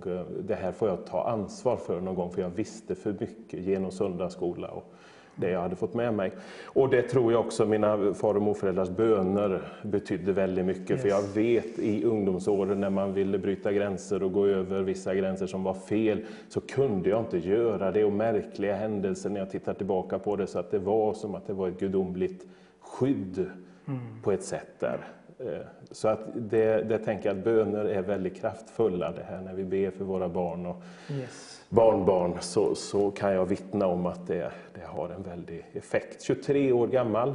det 0.40 0.54
här 0.54 0.72
får 0.72 0.88
jag 0.88 1.06
ta 1.06 1.28
ansvar 1.28 1.76
för 1.76 2.00
någon 2.00 2.14
gång, 2.14 2.30
för 2.30 2.42
jag 2.42 2.50
visste 2.50 2.94
för 2.94 3.12
mycket 3.20 3.60
genom 3.60 3.90
söndagsskola 3.90 4.68
och 4.68 4.92
det 5.36 5.50
jag 5.50 5.60
hade 5.60 5.76
fått 5.76 5.94
med 5.94 6.14
mig. 6.14 6.32
Och 6.64 6.90
det 6.90 7.02
tror 7.02 7.32
jag 7.32 7.40
också 7.40 7.66
mina 7.66 8.14
far 8.14 8.34
och 8.34 8.42
morföräldrars 8.42 8.88
böner 8.88 9.62
betydde 9.82 10.32
väldigt 10.32 10.64
mycket. 10.64 10.90
Yes. 10.90 11.02
För 11.02 11.08
jag 11.08 11.22
vet 11.22 11.78
i 11.78 12.04
ungdomsåren 12.04 12.80
när 12.80 12.90
man 12.90 13.14
ville 13.14 13.38
bryta 13.38 13.72
gränser 13.72 14.22
och 14.22 14.32
gå 14.32 14.46
över 14.46 14.82
vissa 14.82 15.14
gränser 15.14 15.46
som 15.46 15.64
var 15.64 15.74
fel, 15.74 16.24
så 16.48 16.60
kunde 16.60 17.08
jag 17.08 17.20
inte 17.20 17.38
göra 17.38 17.92
det. 17.92 18.04
Och 18.04 18.12
märkliga 18.12 18.76
händelser 18.76 19.30
när 19.30 19.40
jag 19.40 19.50
tittar 19.50 19.74
tillbaka 19.74 20.18
på 20.18 20.36
det, 20.36 20.46
så 20.46 20.58
att 20.58 20.70
det 20.70 20.78
var 20.78 21.14
som 21.14 21.34
att 21.34 21.46
det 21.46 21.52
var 21.52 21.68
ett 21.68 21.80
gudomligt 21.80 22.46
skydd 22.80 23.50
mm. 23.86 24.00
på 24.22 24.32
ett 24.32 24.42
sätt 24.42 24.70
där. 24.78 25.15
Eh, 25.38 25.66
så 25.90 26.08
att 26.08 26.20
det, 26.34 26.82
det 26.82 26.98
tänker 26.98 27.28
jag 27.28 27.38
att 27.38 27.44
böner 27.44 27.84
är 27.84 28.02
väldigt 28.02 28.36
kraftfulla 28.36 29.12
det 29.12 29.22
här 29.22 29.40
när 29.40 29.54
vi 29.54 29.64
ber 29.64 29.90
för 29.90 30.04
våra 30.04 30.28
barn 30.28 30.66
och 30.66 30.82
yes. 31.10 31.64
barnbarn 31.68 32.36
så, 32.40 32.74
så 32.74 33.10
kan 33.10 33.32
jag 33.32 33.46
vittna 33.46 33.86
om 33.86 34.06
att 34.06 34.26
det, 34.26 34.52
det 34.74 34.84
har 34.84 35.08
en 35.08 35.22
väldig 35.22 35.66
effekt. 35.72 36.22
23 36.22 36.72
år 36.72 36.86
gammal, 36.86 37.34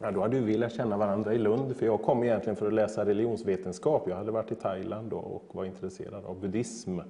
ja, 0.00 0.10
då 0.10 0.20
hade 0.20 0.40
vi 0.40 0.56
lärt 0.56 0.76
känna 0.76 0.96
varandra 0.96 1.34
i 1.34 1.38
Lund 1.38 1.76
för 1.76 1.86
jag 1.86 2.02
kom 2.02 2.24
egentligen 2.24 2.56
för 2.56 2.66
att 2.66 2.74
läsa 2.74 3.04
religionsvetenskap. 3.04 4.08
Jag 4.08 4.16
hade 4.16 4.30
varit 4.30 4.52
i 4.52 4.54
Thailand 4.54 5.12
och 5.12 5.44
var 5.52 5.64
intresserad 5.64 6.24
av 6.24 6.40
buddhism 6.40 7.00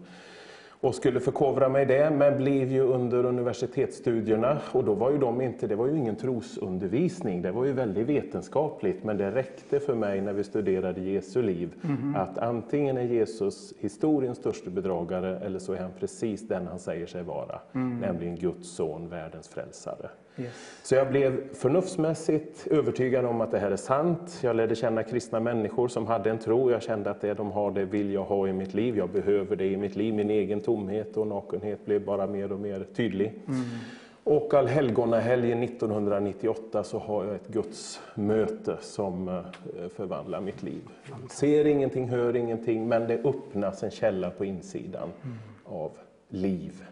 och 0.80 0.94
skulle 0.94 1.20
förkovra 1.20 1.68
mig 1.68 1.86
det, 1.86 2.10
men 2.10 2.36
blev 2.36 2.72
ju 2.72 2.80
under 2.80 3.24
universitetsstudierna, 3.24 4.60
och 4.72 4.84
då 4.84 4.94
var 4.94 5.10
ju 5.10 5.18
de 5.18 5.40
inte, 5.40 5.66
det 5.66 5.76
var 5.76 5.86
ju 5.86 5.96
ingen 5.96 6.16
trosundervisning, 6.16 7.42
det 7.42 7.52
var 7.52 7.64
ju 7.64 7.72
väldigt 7.72 8.06
vetenskapligt, 8.06 9.04
men 9.04 9.16
det 9.16 9.30
räckte 9.30 9.80
för 9.80 9.94
mig 9.94 10.20
när 10.20 10.32
vi 10.32 10.44
studerade 10.44 11.00
Jesu 11.00 11.42
liv, 11.42 11.74
mm. 11.84 12.16
att 12.16 12.38
antingen 12.38 12.98
är 12.98 13.02
Jesus 13.02 13.74
historiens 13.78 14.38
största 14.38 14.70
bedragare, 14.70 15.38
eller 15.38 15.58
så 15.58 15.72
är 15.72 15.80
han 15.80 15.92
precis 15.98 16.48
den 16.48 16.66
han 16.66 16.78
säger 16.78 17.06
sig 17.06 17.22
vara, 17.22 17.60
mm. 17.72 17.98
nämligen 18.00 18.36
Guds 18.36 18.68
son, 18.68 19.08
världens 19.08 19.48
frälsare. 19.48 20.08
Yes. 20.38 20.80
Så 20.82 20.94
jag 20.94 21.08
blev 21.08 21.54
förnuftsmässigt 21.54 22.66
övertygad 22.66 23.24
om 23.24 23.40
att 23.40 23.50
det 23.50 23.58
här 23.58 23.70
är 23.70 23.76
sant. 23.76 24.38
Jag 24.42 24.56
lärde 24.56 24.74
känna 24.74 25.02
kristna 25.02 25.40
människor 25.40 25.88
som 25.88 26.06
hade 26.06 26.30
en 26.30 26.38
tro. 26.38 26.70
Jag 26.70 26.82
kände 26.82 27.10
att 27.10 27.20
det 27.20 27.34
de 27.34 27.50
har, 27.50 27.70
det 27.70 27.84
vill 27.84 28.12
jag 28.12 28.24
ha 28.24 28.48
i 28.48 28.52
mitt 28.52 28.74
liv. 28.74 28.96
Jag 28.96 29.10
behöver 29.10 29.56
det 29.56 29.66
i 29.66 29.76
mitt 29.76 29.96
liv. 29.96 30.14
Min 30.14 30.30
egen 30.30 30.60
tomhet 30.60 31.16
och 31.16 31.26
nakenhet 31.26 31.84
blev 31.84 32.04
bara 32.04 32.26
mer 32.26 32.52
och 32.52 32.60
mer 32.60 32.86
tydlig. 32.94 33.32
Mm. 33.48 33.60
Och 34.24 34.54
allhelgonahelgen 34.54 35.62
1998 35.62 36.84
så 36.84 36.98
har 36.98 37.24
jag 37.24 37.34
ett 37.34 37.48
Guds 37.48 38.00
möte 38.14 38.76
som 38.80 39.28
eh, 39.28 39.42
förvandlar 39.96 40.40
mitt 40.40 40.62
liv. 40.62 40.82
Ser 41.30 41.64
ingenting, 41.64 42.08
hör 42.08 42.36
ingenting, 42.36 42.88
men 42.88 43.08
det 43.08 43.24
öppnas 43.24 43.82
en 43.82 43.90
källa 43.90 44.30
på 44.30 44.44
insidan 44.44 45.08
mm. 45.24 45.36
av 45.64 45.90
liv. 46.28 46.84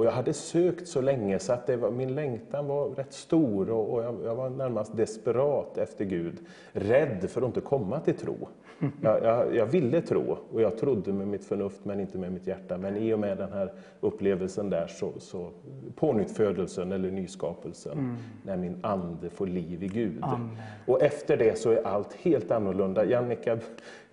Och 0.00 0.06
jag 0.06 0.12
hade 0.12 0.32
sökt 0.32 0.88
så 0.88 1.00
länge 1.00 1.38
så 1.38 1.52
att 1.52 1.70
var, 1.70 1.90
min 1.90 2.14
längtan 2.14 2.66
var 2.66 2.88
rätt 2.88 3.12
stor 3.12 3.70
och, 3.70 3.94
och 3.94 4.02
jag, 4.04 4.16
jag, 4.24 4.34
var 4.34 4.50
närmast 4.50 4.96
desperat 4.96 5.78
efter 5.78 6.04
Gud. 6.04 6.36
Rädd 6.72 7.30
för 7.30 7.42
att 7.42 7.46
inte 7.46 7.60
komma 7.60 8.00
till 8.00 8.14
tro. 8.14 8.48
Jag, 9.02 9.24
jag, 9.24 9.56
jag, 9.56 9.66
ville 9.66 10.00
tro 10.00 10.38
och 10.52 10.62
jag 10.62 10.78
trodde 10.78 11.12
med 11.12 11.28
mitt 11.28 11.44
förnuft 11.44 11.84
men 11.84 12.00
inte 12.00 12.18
med 12.18 12.32
mitt 12.32 12.46
hjärta. 12.46 12.78
Men 12.78 12.96
i 12.96 13.14
och 13.14 13.18
med 13.18 13.38
den 13.38 13.52
här 13.52 13.72
upplevelsen 14.00 14.70
där 14.70 14.86
så, 14.86 15.12
så 15.18 15.50
pånyttfödelsen 15.96 16.92
eller 16.92 17.10
nyskapelsen, 17.10 17.92
mm. 17.92 18.16
när 18.42 18.56
min 18.56 18.78
ande 18.82 19.30
får 19.30 19.46
liv 19.46 19.82
i 19.82 19.88
Gud. 19.88 20.18
Amen. 20.22 20.56
Och 20.86 21.02
efter 21.02 21.36
det 21.36 21.58
så 21.58 21.70
är 21.70 21.86
allt 21.86 22.14
helt 22.14 22.50
annorlunda. 22.50 23.04
Jannica, 23.04 23.58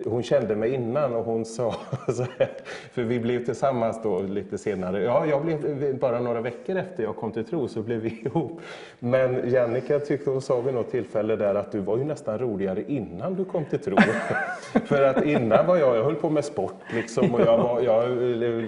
hon 0.05 0.23
kände 0.23 0.55
mig 0.55 0.73
innan 0.73 1.15
och 1.15 1.25
hon 1.25 1.45
sa 1.45 1.75
så 2.07 2.25
här, 2.39 2.49
för 2.91 3.03
vi 3.03 3.19
blev 3.19 3.45
tillsammans 3.45 3.99
då 4.03 4.19
lite 4.19 4.57
senare. 4.57 5.03
Ja, 5.03 5.25
jag 5.25 5.45
blev 5.45 5.99
bara 5.99 6.19
några 6.19 6.41
veckor 6.41 6.75
efter 6.77 7.03
jag 7.03 7.15
kom 7.15 7.31
till 7.31 7.45
tro 7.45 7.67
så 7.67 7.81
blev 7.81 7.99
vi 7.99 8.09
ihop. 8.25 8.61
Men 8.99 9.49
Jannica 9.49 9.99
tyckte 9.99 10.29
hon 10.29 10.41
sa 10.41 10.61
vid 10.61 10.73
något 10.73 10.91
tillfälle 10.91 11.35
där 11.35 11.55
att 11.55 11.71
du 11.71 11.79
var 11.79 11.97
ju 11.97 12.03
nästan 12.03 12.39
roligare 12.39 12.83
innan 12.87 13.35
du 13.35 13.45
kom 13.45 13.65
till 13.65 13.79
tro. 13.79 13.97
För 14.85 15.03
att 15.03 15.25
innan 15.25 15.67
var 15.67 15.77
jag, 15.77 15.97
jag 15.97 16.03
höll 16.03 16.15
på 16.15 16.29
med 16.29 16.45
sport 16.45 16.81
liksom 16.93 17.35
och 17.35 17.41
jag, 17.41 17.57
var, 17.57 17.81
jag 17.81 18.09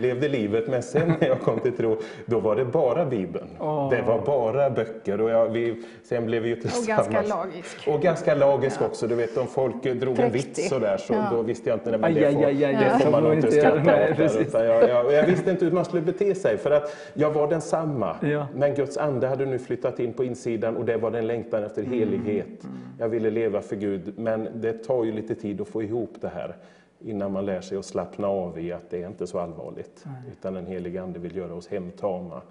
levde 0.01 0.29
livet. 0.29 0.67
Men 0.67 0.83
sen 0.83 1.13
när 1.21 1.27
jag 1.27 1.41
kom 1.41 1.59
till 1.59 1.77
tro, 1.77 1.97
då 2.25 2.39
var 2.39 2.55
det 2.55 2.65
bara 2.65 3.05
Bibeln. 3.05 3.49
Oh. 3.59 3.89
Det 3.89 4.01
var 4.01 4.21
bara 4.25 4.69
böcker. 4.69 5.21
Och 5.21 5.29
jag, 5.29 5.49
vi, 5.49 5.83
sen 6.03 6.25
blev 6.25 6.43
vi 6.43 6.49
ju 6.49 6.55
tillsammans. 6.55 7.07
Och 7.07 7.13
ganska 7.13 7.35
lagisk. 7.35 7.87
Och 7.87 8.01
ganska 8.01 8.35
lagisk 8.35 8.77
ja. 8.81 8.85
också. 8.85 9.07
Du 9.07 9.15
vet 9.15 9.37
om 9.37 9.47
folk 9.47 9.83
drog 9.83 10.15
Präktig. 10.15 10.23
en 10.23 10.31
vits 10.31 10.69
sådär 10.69 10.97
så 10.97 11.18
då 11.31 11.41
visste 11.41 11.69
jag 11.69 11.75
inte, 11.75 11.91
nej, 11.91 11.99
men 11.99 12.13
det, 12.13 12.31
får, 12.31 12.45
aj, 12.45 12.45
aj, 12.45 12.65
aj, 12.65 12.75
det 12.75 13.03
får 13.03 13.11
man 13.11 13.33
inte 13.33 13.51
skratta 13.51 13.79
åt. 13.79 14.53
Jag, 14.53 14.89
jag, 14.89 15.13
jag, 15.13 15.25
visste 15.25 15.51
inte 15.51 15.65
hur 15.65 15.71
man 15.71 15.85
skulle 15.85 16.01
bete 16.01 16.35
sig 16.35 16.57
för 16.57 16.71
att 16.71 16.95
jag 17.13 17.31
var 17.31 17.47
densamma. 17.47 18.15
Ja. 18.21 18.47
Men 18.55 18.75
Guds 18.75 18.97
ande 18.97 19.27
hade 19.27 19.45
nu 19.45 19.59
flyttat 19.59 19.99
in 19.99 20.13
på 20.13 20.23
insidan 20.23 20.77
och 20.77 20.85
det 20.85 20.97
var 20.97 21.11
den 21.11 21.27
längtan 21.27 21.63
efter 21.63 21.81
mm. 21.81 21.99
helighet. 21.99 22.63
Mm. 22.63 22.75
Jag 22.99 23.09
ville 23.09 23.29
leva 23.29 23.61
för 23.61 23.75
Gud. 23.75 24.13
Men 24.17 24.47
det 24.53 24.73
tar 24.73 25.03
ju 25.03 25.11
lite 25.11 25.35
tid 25.35 25.61
att 25.61 25.67
få 25.67 25.83
ihop 25.83 26.13
det 26.21 26.29
här 26.29 26.55
innan 26.99 27.31
man 27.31 27.45
lär 27.45 27.61
sig 27.61 27.77
att 27.77 27.85
slappna 27.85 28.27
av 28.27 28.59
i 28.59 28.71
att 28.71 28.89
det 28.89 29.03
är 29.03 29.07
inte 29.07 29.27
så 29.27 29.39
allvarligt. 29.39 30.03
Nej. 30.05 30.31
Utan 30.31 30.53
den 30.53 30.65
helige 30.65 31.01
Ande 31.01 31.19
vill 31.19 31.35
göra 31.35 31.53
oss 31.53 31.67
hemtama 31.67 32.41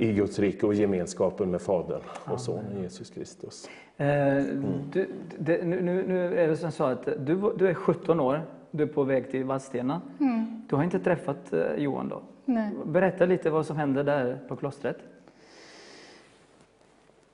i 0.00 0.12
Guds 0.12 0.38
rike 0.38 0.66
och 0.66 0.74
gemenskapen 0.74 1.50
med 1.50 1.62
Fadern 1.62 2.00
och 2.24 2.40
Sonen 2.40 2.82
Jesus 2.82 3.10
Kristus. 3.10 3.68
Mm. 3.96 4.64
Du, 4.92 5.08
det, 5.38 5.64
nu, 5.64 5.82
nu, 5.82 6.38
är 6.38 6.48
det 6.48 6.56
som 6.56 6.72
så 6.72 6.84
att 6.84 7.04
du, 7.04 7.52
du 7.58 7.68
är 7.68 7.74
17 7.74 8.20
år, 8.20 8.42
du 8.70 8.82
är 8.82 8.86
på 8.86 9.04
väg 9.04 9.30
till 9.30 9.44
Vadstena. 9.44 10.00
Mm. 10.20 10.62
Du 10.68 10.76
har 10.76 10.84
inte 10.84 11.00
träffat 11.00 11.52
eh, 11.52 11.74
Johan 11.76 12.08
då? 12.08 12.22
Nej. 12.44 12.70
Berätta 12.84 13.26
lite 13.26 13.50
vad 13.50 13.66
som 13.66 13.76
hände 13.76 14.02
där 14.02 14.38
på 14.48 14.56
klostret. 14.56 14.96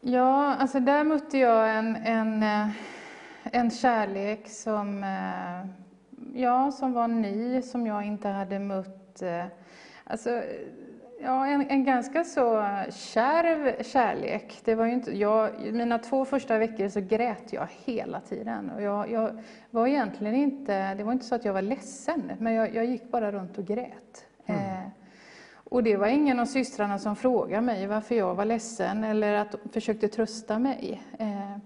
Ja, 0.00 0.54
alltså 0.54 0.80
där 0.80 1.04
mötte 1.04 1.38
jag 1.38 1.78
en, 1.78 1.96
en 1.96 2.42
eh, 2.42 2.68
en 3.52 3.70
kärlek 3.70 4.48
som, 4.48 5.04
ja, 6.34 6.72
som 6.72 6.92
var 6.92 7.08
ny, 7.08 7.62
som 7.62 7.86
jag 7.86 8.06
inte 8.06 8.28
hade 8.28 8.58
mött. 8.58 9.22
Alltså, 10.04 10.42
ja, 11.22 11.46
en, 11.46 11.70
en 11.70 11.84
ganska 11.84 12.24
så 12.24 12.64
kärv 12.90 13.82
kärlek. 13.82 14.60
Det 14.64 14.74
var 14.74 14.86
inte, 14.86 15.16
jag, 15.16 15.50
mina 15.72 15.98
två 15.98 16.24
första 16.24 16.58
veckor 16.58 16.88
så 16.88 17.00
grät 17.00 17.52
jag 17.52 17.68
hela 17.84 18.20
tiden. 18.20 18.70
Och 18.70 18.82
jag, 18.82 19.10
jag 19.10 19.42
var 19.70 19.86
egentligen 19.86 20.34
inte, 20.34 20.94
det 20.94 21.04
var 21.04 21.12
inte 21.12 21.24
så 21.24 21.34
att 21.34 21.44
jag 21.44 21.52
var 21.52 21.62
ledsen, 21.62 22.32
men 22.38 22.52
jag, 22.54 22.74
jag 22.74 22.84
gick 22.84 23.10
bara 23.10 23.32
runt 23.32 23.58
och 23.58 23.64
grät. 23.64 24.26
Mm. 24.46 24.60
Eh, 24.60 24.88
Och 25.70 25.82
det 25.82 25.96
var 25.96 26.06
ingen 26.06 26.40
av 26.40 26.46
systrarna 26.46 26.98
som 26.98 27.16
frågade 27.16 27.62
mig 27.62 27.86
varför 27.86 28.14
jag 28.14 28.34
var 28.34 28.44
ledsen 28.44 29.04
eller 29.04 29.34
att 29.34 29.52
de 29.52 29.68
försökte 29.68 30.08
trösta 30.08 30.58
mig. 30.58 31.02
Eh, 31.18 31.56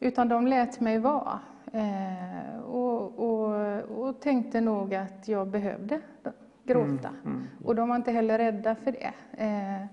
utan 0.00 0.28
de 0.28 0.46
lät 0.46 0.80
mig 0.80 0.98
vara. 0.98 1.40
Eh, 1.72 2.60
och, 2.60 3.18
och, 3.18 3.80
och 3.98 4.20
tänkte 4.20 4.60
nog 4.60 4.94
att 4.94 5.28
jag 5.28 5.48
behövde 5.48 6.00
gråta. 6.64 7.08
Mm, 7.08 7.20
mm. 7.24 7.42
Och 7.64 7.74
de 7.74 7.88
var 7.88 7.96
inte 7.96 8.12
heller 8.12 8.38
rädda 8.38 8.74
för 8.74 8.92
det. 8.92 9.12
Eh, 9.44 9.86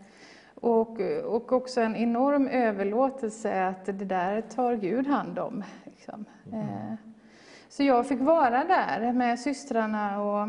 och, 0.55 0.99
och 1.25 1.51
också 1.51 1.81
en 1.81 1.95
enorm 1.95 2.47
överlåtelse 2.47 3.65
att 3.67 3.85
det 3.85 3.91
där 4.05 4.41
tar 4.41 4.75
Gud 4.75 5.07
hand 5.07 5.39
om. 5.39 5.63
Liksom. 5.85 6.25
Eh, 6.53 6.93
så 7.69 7.83
jag 7.83 8.07
fick 8.07 8.21
vara 8.21 8.63
där 8.63 9.13
med 9.13 9.39
systrarna 9.39 10.21
och 10.21 10.47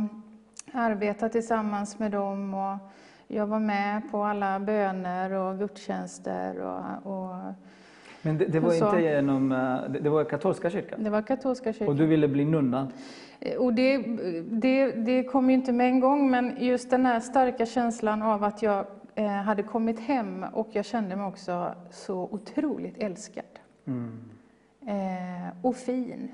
arbeta 0.72 1.28
tillsammans 1.28 1.98
med 1.98 2.11
dem. 2.11 2.54
Och 2.54 2.78
jag 3.26 3.46
var 3.46 3.61
med 3.61 4.02
på 4.11 4.24
alla 4.24 4.61
böner 4.61 5.33
och 5.33 5.59
gudstjänster. 5.59 6.61
Och, 6.61 7.12
och 7.12 7.35
Men 8.22 8.38
det, 8.38 8.46
det 8.46 8.61
var 8.61 8.70
så- 8.70 8.85
inte 8.87 9.00
genom, 9.00 9.52
eh, 9.52 9.90
det, 9.90 9.98
det 10.00 10.11
var 10.11 10.24
katolska 10.24 10.70
kyrkan? 10.70 11.04
det 11.04 11.11
var 11.11 11.22
katolska 11.22 11.72
kyrkan. 11.72 11.88
Och 11.88 11.96
du 11.96 12.07
ville 12.07 12.28
bli 12.28 12.44
nunna? 12.44 12.88
Eh, 13.40 13.57
Och 13.57 13.74
det, 13.74 13.98
det, 14.51 14.92
det 14.92 15.24
kom 15.24 15.51
ju 15.51 15.55
inte 15.55 15.72
med 15.72 15.87
en 15.87 16.01
gång, 16.01 16.31
men 16.31 16.57
just 16.59 16.90
den 16.90 17.07
här 17.07 17.20
starka 17.20 17.66
känslan 17.66 18.22
av 18.22 18.44
att 18.44 18.62
jag 18.62 18.87
eh, 19.14 19.27
hade 19.27 19.62
kommit 19.62 20.01
hem 20.01 20.44
och 20.53 20.68
jag 20.72 20.85
kände 20.85 21.16
mig 21.16 21.27
också 21.27 21.74
så 21.90 22.14
otroligt 22.31 22.98
älskad. 22.98 23.44
Mm. 23.87 24.20
Eh, 24.87 25.48
och 25.62 25.77
fin. 25.77 26.33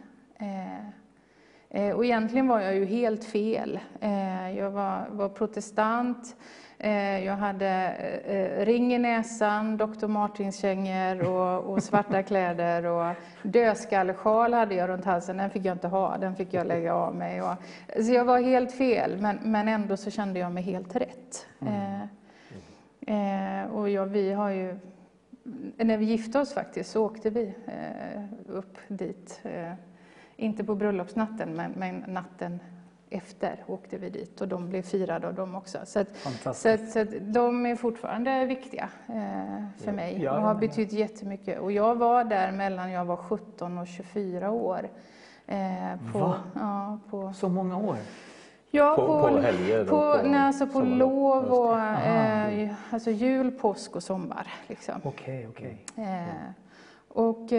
Eh, 1.71 1.91
och 1.97 2.05
egentligen 2.05 2.49
var 2.49 2.61
jag 2.61 2.75
ju 2.75 2.85
helt 2.85 3.25
fel. 3.25 3.81
Eh, 4.01 4.59
jag 4.59 4.71
var, 4.71 5.07
var 5.11 5.29
protestant. 5.29 6.37
Eh, 6.85 7.25
jag 7.25 7.37
hade 7.37 7.67
eh, 8.27 8.65
ring 8.65 8.95
i 8.95 8.99
näsan, 8.99 9.77
Dr. 9.77 10.07
Martins-kängor 10.07 11.29
och, 11.29 11.73
och 11.73 11.83
svarta 11.83 12.23
kläder. 12.29 12.87
Och 12.87 13.15
dödskallesjal 13.43 14.55
hade 14.55 14.75
jag 14.75 14.89
runt 14.89 15.05
halsen, 15.05 15.37
den 15.37 15.51
fick 15.51 15.65
jag 15.65 15.75
inte 15.75 15.89
ha, 15.89 16.19
den 16.19 16.37
fick 16.37 16.55
jag 16.55 16.67
lägga 16.67 16.95
av 16.95 17.15
mig. 17.15 17.43
Och, 17.43 17.55
så 18.05 18.13
jag 18.13 18.25
var 18.25 18.41
helt 18.41 18.73
fel, 18.73 19.19
men, 19.21 19.39
men 19.43 19.69
ändå 19.69 19.97
så 19.97 20.11
kände 20.11 20.41
jag 20.41 20.53
mig 20.53 20.63
helt 20.63 20.97
rätt. 20.97 21.47
Eh, 21.61 22.03
eh, 23.15 23.67
och 23.71 23.91
jag, 23.91 24.07
vi 24.07 24.33
har 24.33 24.51
ju 24.51 24.79
när 25.77 25.97
vi 25.99 26.05
gifte 26.05 26.39
oss 26.39 26.55
faktiskt 26.55 26.91
så 26.91 27.05
åkte 27.05 27.31
vi 27.31 27.55
eh, 27.67 28.23
upp 28.49 28.79
dit. 28.89 29.41
Eh, 29.43 29.73
inte 30.37 30.65
på 30.65 30.75
bröllopsnatten, 30.75 31.55
men, 31.55 31.73
men 31.77 32.05
natten 32.09 32.61
efter 33.15 33.65
åkte 33.67 33.99
vi 33.99 34.11
dit 34.11 34.41
och 34.41 34.49
de 34.49 34.69
blev 34.69 34.83
firade 34.83 35.27
av 35.27 35.35
dem 35.35 35.55
också. 35.55 35.79
Så, 35.85 36.01
att, 36.01 36.09
så, 36.57 36.69
att, 36.69 36.89
så 36.91 37.01
att 37.01 37.09
de 37.21 37.67
är 37.67 37.77
fortfarande 37.77 38.45
viktiga 38.45 38.89
eh, 39.09 39.65
för 39.85 39.93
mig 39.93 40.23
Ja, 40.23 40.33
och 40.37 40.43
har 40.43 40.49
ja. 40.49 40.61
betytt 40.61 40.93
jättemycket. 40.93 41.59
Och 41.61 41.73
jag 41.73 41.95
var 41.95 42.25
där 42.25 42.53
mellan 42.53 42.91
jag 42.93 43.05
var 43.05 43.17
17 43.17 43.79
och 43.79 43.87
24 43.87 44.51
år. 44.51 44.89
Eh, 45.47 46.13
på, 46.13 46.19
Va? 46.19 46.35
ja, 46.55 46.99
på, 47.11 47.33
Så 47.33 47.49
många 47.49 47.77
år? 47.77 47.97
ja, 48.71 48.97
På- 48.97 49.07
på 49.29 49.39
helger 49.41 49.85
På, 49.85 49.91
på 49.91 50.29
nej, 50.29 50.41
alltså 50.41 50.67
på 50.67 50.81
lov 50.81 51.45
och 51.45 51.79
eh, 51.81 52.75
alltså 52.91 53.11
jul, 53.11 53.51
påsk 53.51 53.97
och 53.97 54.03
sommar. 54.03 54.47
Liksom. 54.67 54.95
Okej, 55.05 55.47
okej. 55.51 55.85
Eh, 55.97 56.51
och, 57.09 57.53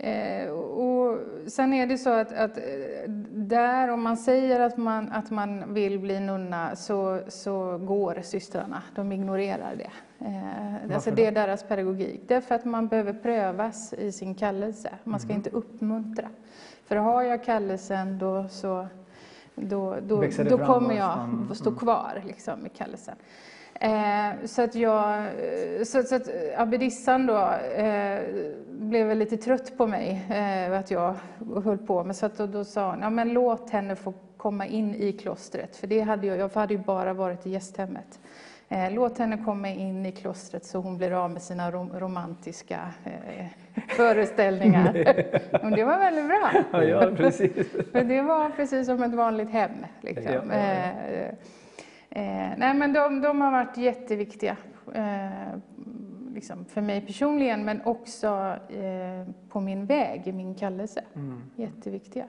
eh, 0.00 0.50
och 0.50 1.18
sen 1.46 1.72
är 1.72 1.86
det 1.86 1.98
så 1.98 2.10
att, 2.10 2.32
att 2.32 2.56
eh, 2.56 3.10
där, 3.30 3.88
om 3.88 4.02
man 4.02 4.16
säger 4.16 4.60
att 4.60 4.76
man, 4.76 5.08
att 5.08 5.30
man 5.30 5.74
vill 5.74 5.98
bli 5.98 6.20
nunna, 6.20 6.76
så, 6.76 7.20
så 7.28 7.78
går 7.78 8.20
systrarna. 8.22 8.82
De 8.94 9.12
ignorerar 9.12 9.74
det. 9.76 9.90
Eh, 10.26 10.94
alltså 10.94 11.10
det 11.10 11.26
är 11.26 11.32
deras 11.32 11.62
pedagogik. 11.62 12.20
Därför 12.26 12.54
att 12.54 12.64
man 12.64 12.88
behöver 12.88 13.12
prövas 13.12 13.92
i 13.92 14.12
sin 14.12 14.34
kallelse. 14.34 14.90
Man 15.04 15.20
ska 15.20 15.32
inte 15.32 15.50
uppmuntra. 15.50 16.28
För 16.84 16.96
har 16.96 17.22
jag 17.22 17.44
kallelsen, 17.44 18.18
då, 18.18 18.48
så, 18.48 18.86
då, 19.54 19.96
då, 20.02 20.24
då 20.48 20.58
kommer 20.58 20.94
jag 20.94 21.18
mm, 21.18 21.48
att 21.50 21.56
stå 21.56 21.70
mm. 21.70 21.78
kvar 21.78 22.22
liksom, 22.26 22.60
med 22.60 22.72
kallelsen. 22.72 23.14
Eh, 23.82 24.44
så 24.44 24.62
att 24.62 24.74
jag, 24.74 25.18
eh, 25.18 25.84
så, 25.84 26.02
så 26.02 26.14
att 26.14 26.28
abbedissan 26.56 27.26
då 27.26 27.52
eh, 27.76 28.20
blev 28.68 29.06
väl 29.06 29.18
lite 29.18 29.36
trött 29.36 29.76
på 29.76 29.86
mig, 29.86 30.26
eh, 30.30 30.78
att 30.78 30.90
jag 30.90 31.14
höll 31.64 31.78
på 31.78 32.04
med. 32.04 32.16
Så 32.16 32.26
att 32.26 32.38
då, 32.38 32.46
då 32.46 32.64
sa 32.64 32.90
hon, 32.90 33.00
ja 33.00 33.10
men 33.10 33.32
låt 33.32 33.70
henne 33.70 33.96
få 33.96 34.14
komma 34.36 34.66
in 34.66 34.94
i 34.94 35.12
klostret. 35.12 35.76
För 35.76 35.86
det 35.86 36.00
hade 36.00 36.26
jag, 36.26 36.38
jag 36.38 36.48
hade 36.48 36.74
ju 36.74 36.80
bara 36.80 37.12
varit 37.12 37.46
i 37.46 37.50
gästhemmet. 37.50 38.20
Eh, 38.68 38.90
låt 38.92 39.18
henne 39.18 39.44
komma 39.44 39.68
in 39.68 40.06
i 40.06 40.12
klostret 40.12 40.64
så 40.64 40.78
hon 40.78 40.98
blir 40.98 41.12
av 41.12 41.30
med 41.30 41.42
sina 41.42 41.70
rom, 41.70 41.90
romantiska 41.98 42.80
eh, 43.04 43.46
föreställningar. 43.88 44.92
Men 45.62 45.72
det 45.72 45.84
var 45.84 45.98
väldigt 45.98 46.26
bra. 46.26 46.50
Ja, 46.72 46.84
ja, 46.84 47.10
precis. 47.16 47.72
För 47.92 48.04
det 48.04 48.22
var 48.22 48.50
precis 48.50 48.86
som 48.86 49.02
ett 49.02 49.14
vanligt 49.14 49.50
hem. 49.50 49.86
Liksom. 50.00 50.32
Ja, 50.32 50.40
ja. 50.50 51.30
Eh, 52.10 52.22
nej, 52.56 52.74
men 52.74 52.92
de, 52.92 53.20
de 53.20 53.40
har 53.40 53.50
varit 53.50 53.76
jätteviktiga 53.76 54.56
eh, 54.94 55.58
liksom 56.34 56.64
för 56.64 56.80
mig 56.80 57.00
personligen, 57.00 57.64
men 57.64 57.80
också 57.84 58.56
eh, 58.68 59.32
på 59.48 59.60
min 59.60 59.86
väg, 59.86 60.26
i 60.26 60.32
min 60.32 60.54
kallelse. 60.54 61.04
Mm. 61.14 61.42
Jätteviktiga. 61.56 62.24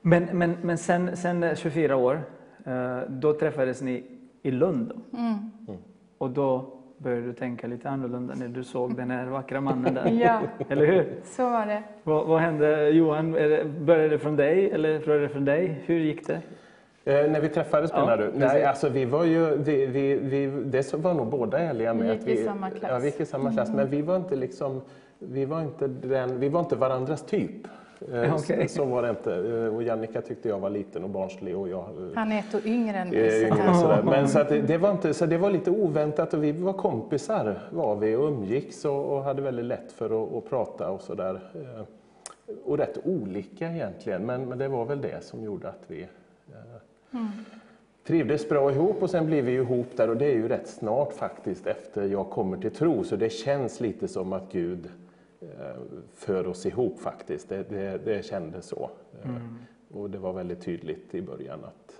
Men, 0.00 0.24
men, 0.32 0.56
men 0.62 0.78
sen, 0.78 1.16
sen 1.16 1.56
24 1.56 1.96
år, 1.96 2.20
eh, 2.64 2.98
då 3.08 3.32
träffades 3.32 3.82
ni 3.82 4.04
i 4.42 4.50
Lund. 4.50 4.88
då. 5.10 5.18
Mm. 5.18 5.50
Och 6.18 6.30
då 6.30 6.78
började 6.98 7.26
du 7.26 7.32
tänka 7.32 7.66
lite 7.66 7.90
annorlunda 7.90 8.34
när 8.34 8.48
du 8.48 8.64
såg 8.64 8.96
den 8.96 9.10
här 9.10 9.26
vackra 9.26 9.60
mannen 9.60 9.94
där. 9.94 10.10
Ja, 10.10 10.40
Eller 10.68 10.86
hur? 10.86 11.20
så 11.24 11.50
var 11.50 11.66
det. 11.66 11.82
Vad, 12.02 12.26
vad 12.26 12.40
hände 12.40 12.88
Johan? 12.88 13.34
Är 13.34 13.48
det, 13.48 13.64
började 13.64 14.08
det 14.08 14.18
från 14.18 14.36
dig 14.36 14.70
eller 14.70 15.06
började 15.06 15.26
det 15.26 15.28
från 15.28 15.44
dig? 15.44 15.82
Hur 15.86 15.98
gick 15.98 16.26
det? 16.26 16.40
Eh, 17.04 17.30
när 17.30 17.40
vi 17.40 17.48
träffades 17.48 17.90
Ja, 17.94 18.00
menar 18.00 18.16
du? 18.16 18.24
precis. 18.24 18.40
Nej, 18.40 18.64
alltså 18.64 18.88
vi 18.88 19.04
var 19.04 19.24
ju, 19.24 19.56
vi, 19.56 19.86
vi, 19.86 20.14
vi, 20.14 20.46
det 20.64 20.94
var 20.94 21.14
nog 21.14 21.26
båda 21.26 21.58
ärliga 21.58 21.94
med. 21.94 22.06
Vi 22.06 22.12
att 22.12 22.26
gick 22.28 22.38
i 22.40 22.44
samma 22.44 22.70
klass. 22.70 22.90
Ja, 22.92 22.98
vi 22.98 23.06
gick 23.06 23.20
i 23.20 23.24
samma 23.26 23.52
klass, 23.52 23.70
men 23.74 23.90
vi 23.90 24.02
var 24.02 24.16
inte 24.16 24.36
liksom, 24.36 24.80
vi 25.18 25.44
var 25.44 25.60
inte, 25.62 25.86
den, 25.86 26.40
vi 26.40 26.48
var 26.48 26.60
inte 26.60 26.76
varandras 26.76 27.22
typ. 27.22 27.50
Eh, 28.12 28.34
Okej. 28.34 28.68
så, 28.68 28.74
så 28.74 28.84
var 28.84 29.02
det 29.02 29.10
inte. 29.10 29.34
Eh, 29.34 29.74
Och 29.74 29.82
Jannica 29.82 30.20
tyckte 30.22 30.48
jag 30.48 30.58
var 30.58 30.70
liten 30.70 31.04
och 31.04 31.10
barnslig 31.10 31.56
och 31.56 31.68
jag 31.68 31.80
eh, 31.80 32.08
Han 32.14 32.32
är 32.32 32.38
ett 32.38 32.54
år 32.54 32.60
yngre 32.66 32.96
än 32.98 33.06
Eh, 33.06 33.12
mig. 33.12 33.42
yngre 33.42 33.74
sådär. 33.74 34.02
Men 34.04 34.28
så, 34.28 34.42
det, 34.42 34.60
det 34.60 34.78
var 34.78 34.90
inte, 34.90 35.14
så 35.14 35.26
det 35.26 35.38
var 35.38 35.50
lite 35.50 35.70
oväntat 35.70 36.34
och 36.34 36.44
vi 36.44 36.52
var 36.52 36.72
kompisar 36.72 37.58
var 37.70 37.96
vi 37.96 38.16
och 38.16 38.28
umgicks 38.28 38.84
och, 38.84 39.04
och 39.16 39.22
hade 39.22 39.42
väldigt 39.42 39.64
lätt 39.64 39.92
för 39.92 40.22
att, 40.24 40.34
att 40.34 40.50
prata 40.50 40.90
och 40.90 41.00
sådär. 41.00 41.40
Eh, 41.54 41.84
Och 42.64 42.78
rätt 42.78 42.98
olika 43.04 43.66
egentligen, 43.72 44.26
men, 44.26 44.48
men 44.48 44.58
det 44.58 44.68
var 44.68 44.84
väl 44.84 45.00
det 45.00 45.24
som 45.24 45.42
gjorde 45.44 45.68
att 45.68 45.82
vi 45.86 46.06
trivdes 48.06 48.48
bra 48.48 48.72
ihop 48.72 49.02
och 49.02 49.10
sen 49.10 49.26
blev 49.26 49.44
vi 49.44 49.52
ihop 49.52 49.96
där 49.96 50.10
och 50.10 50.16
det 50.16 50.26
är 50.26 50.34
ju 50.34 50.48
rätt 50.48 50.68
snart 50.68 51.12
faktiskt 51.12 51.66
efter 51.66 52.08
jag 52.08 52.30
kommer 52.30 52.56
till 52.58 52.70
tro 52.70 53.04
så 53.04 53.16
det 53.16 53.30
känns 53.30 53.80
lite 53.80 54.08
som 54.08 54.32
att 54.32 54.52
Gud 54.52 54.90
eh, 55.40 55.48
för 56.14 56.46
oss 56.46 56.66
ihop 56.66 57.00
faktiskt. 57.00 57.48
Det, 57.48 57.70
det, 57.70 57.98
det 58.04 58.24
kändes 58.24 58.66
så. 58.66 58.90
Eh, 59.22 59.30
Och 59.98 60.10
det 60.10 60.18
var 60.18 60.32
väldigt 60.32 60.60
tydligt 60.60 61.14
i 61.14 61.22
början 61.22 61.64
att 61.64 61.94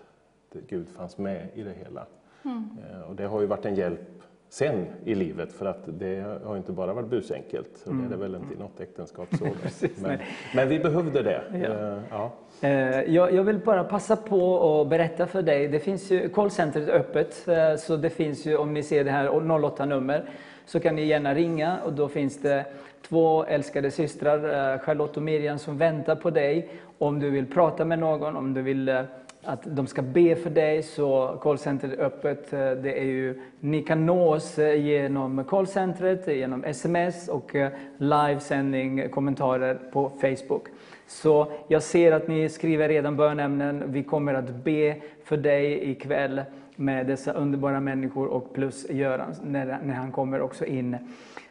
Gud 0.69 0.89
fanns 0.89 1.19
med 1.19 1.49
i 1.55 1.63
det 1.63 1.73
hela. 1.85 2.07
Eh, 2.45 3.01
Och 3.09 3.17
det 3.17 3.27
har 3.27 3.41
ju 3.41 3.47
varit 3.47 3.67
en 3.67 3.75
hjälp 3.75 4.22
sen 4.53 4.87
i 5.05 5.15
livet 5.15 5.53
för 5.53 5.67
att 5.67 5.83
det 5.87 6.41
har 6.45 6.57
inte 6.57 6.73
bara 6.73 6.93
varit 6.93 7.09
busenkelt. 7.09 7.71
Och 7.85 7.95
det 7.95 8.05
är 8.05 8.09
det 8.11 8.17
väl 8.17 8.35
inte 8.35 8.55
i 8.55 8.57
något 8.59 8.81
äktenskap 8.81 9.29
så. 9.39 9.45
men, 10.03 10.19
men 10.55 10.69
vi 10.69 10.79
behövde 10.79 11.23
det. 11.23 11.43
Ja. 11.53 11.59
Eh, 11.59 11.99
Ja. 12.11 12.33
Eh, 12.69 13.01
Jag, 13.15 13.33
jag 13.35 13.45
vill 13.45 13.59
bara 13.59 13.85
passa 13.85 14.17
på 14.17 14.81
att 14.81 14.89
berätta 14.89 15.27
för 15.27 15.43
dig. 15.43 15.69
Det 15.69 15.81
finns 15.81 16.11
ju 16.11 16.29
callcentret 16.29 16.89
är 16.89 16.93
öppet, 16.93 17.49
eh, 17.49 17.77
så 17.77 17.97
det 17.97 18.11
finns 18.11 18.47
ju, 18.47 18.57
om 18.57 18.75
ni 18.75 18.83
ser 18.83 19.05
det 19.05 19.11
här 19.11 19.29
08-nummer, 19.29 20.25
så 20.67 20.81
kan 20.81 20.95
ni 20.97 21.05
gärna 21.05 21.35
ringa 21.35 21.79
och 21.85 21.93
då 21.93 22.09
finns 22.09 22.43
det 22.43 22.65
två 23.09 23.45
älskade 23.45 23.91
systrar, 23.91 24.79
Charlotte 24.79 25.17
och 25.17 25.23
Miriam, 25.23 25.59
som 25.59 25.79
väntar 25.79 26.17
på 26.17 26.31
dig. 26.31 26.69
Om 26.99 27.21
du 27.21 27.31
vill 27.31 27.47
prata 27.47 27.85
med 27.85 27.99
någon, 27.99 28.37
om 28.37 28.55
du 28.55 28.63
vill 28.63 29.05
att 29.45 29.77
de 29.77 29.87
ska 29.87 30.03
be 30.03 30.37
för 30.37 30.51
dig, 30.51 30.83
så 30.83 31.39
callcentret 31.43 31.93
är 31.93 32.05
öppet. 32.05 32.53
Eh, 32.53 32.71
det 32.71 33.01
är 33.01 33.05
ju, 33.05 33.41
ni 33.61 33.83
kan 33.83 34.07
nå 34.07 34.35
oss 34.35 34.59
eh, 34.59 34.81
genom 34.81 35.45
callcentret, 35.45 36.29
eh, 36.29 36.35
genom 36.35 36.65
sms 36.65 37.29
och 37.29 37.57
livesändning, 37.97 39.09
kommentarer 39.11 39.79
på 39.93 40.11
Facebook. 40.21 40.63
Så 41.07 41.53
jag 41.69 41.83
ser 41.83 42.13
att 42.13 42.29
ni 42.29 42.49
skriver 42.49 42.89
redan 42.89 43.17
bönämnen. 43.17 43.85
Vi 43.87 44.03
kommer 44.03 44.35
att 44.35 44.51
be 44.65 44.97
för 45.25 45.37
dig 45.37 45.91
ikväll 45.91 46.43
med 46.77 47.07
dessa 47.07 47.33
underbara 47.33 47.81
människor 47.81 48.27
och 48.27 48.53
plus 48.55 48.91
Göran 48.91 49.35
när, 49.43 49.79
när 49.85 49.95
han 49.95 50.13
kommer 50.13 50.41
också 50.41 50.65
in. 50.65 50.97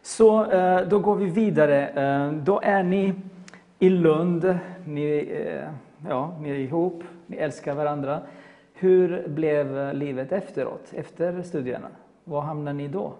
Så 0.01 0.45
då 0.89 0.99
går 0.99 1.15
vi 1.15 1.25
vidare. 1.25 2.31
Då 2.43 2.59
är 2.63 2.83
ni 2.83 3.13
i 3.79 3.89
Lund. 3.89 4.57
Ni, 4.85 5.35
ja, 6.09 6.37
ni 6.41 6.49
är 6.49 6.55
ihop, 6.55 7.03
ni 7.31 7.37
älskar 7.37 7.75
varandra. 7.75 8.21
Hur 8.73 9.27
blev 9.27 9.93
livet 9.93 10.31
efteråt, 10.31 10.93
efter 10.93 11.43
studierna? 11.43 11.87
Var 12.23 12.41
hamnade 12.41 12.77
ni 12.77 12.87
då? 12.87 13.13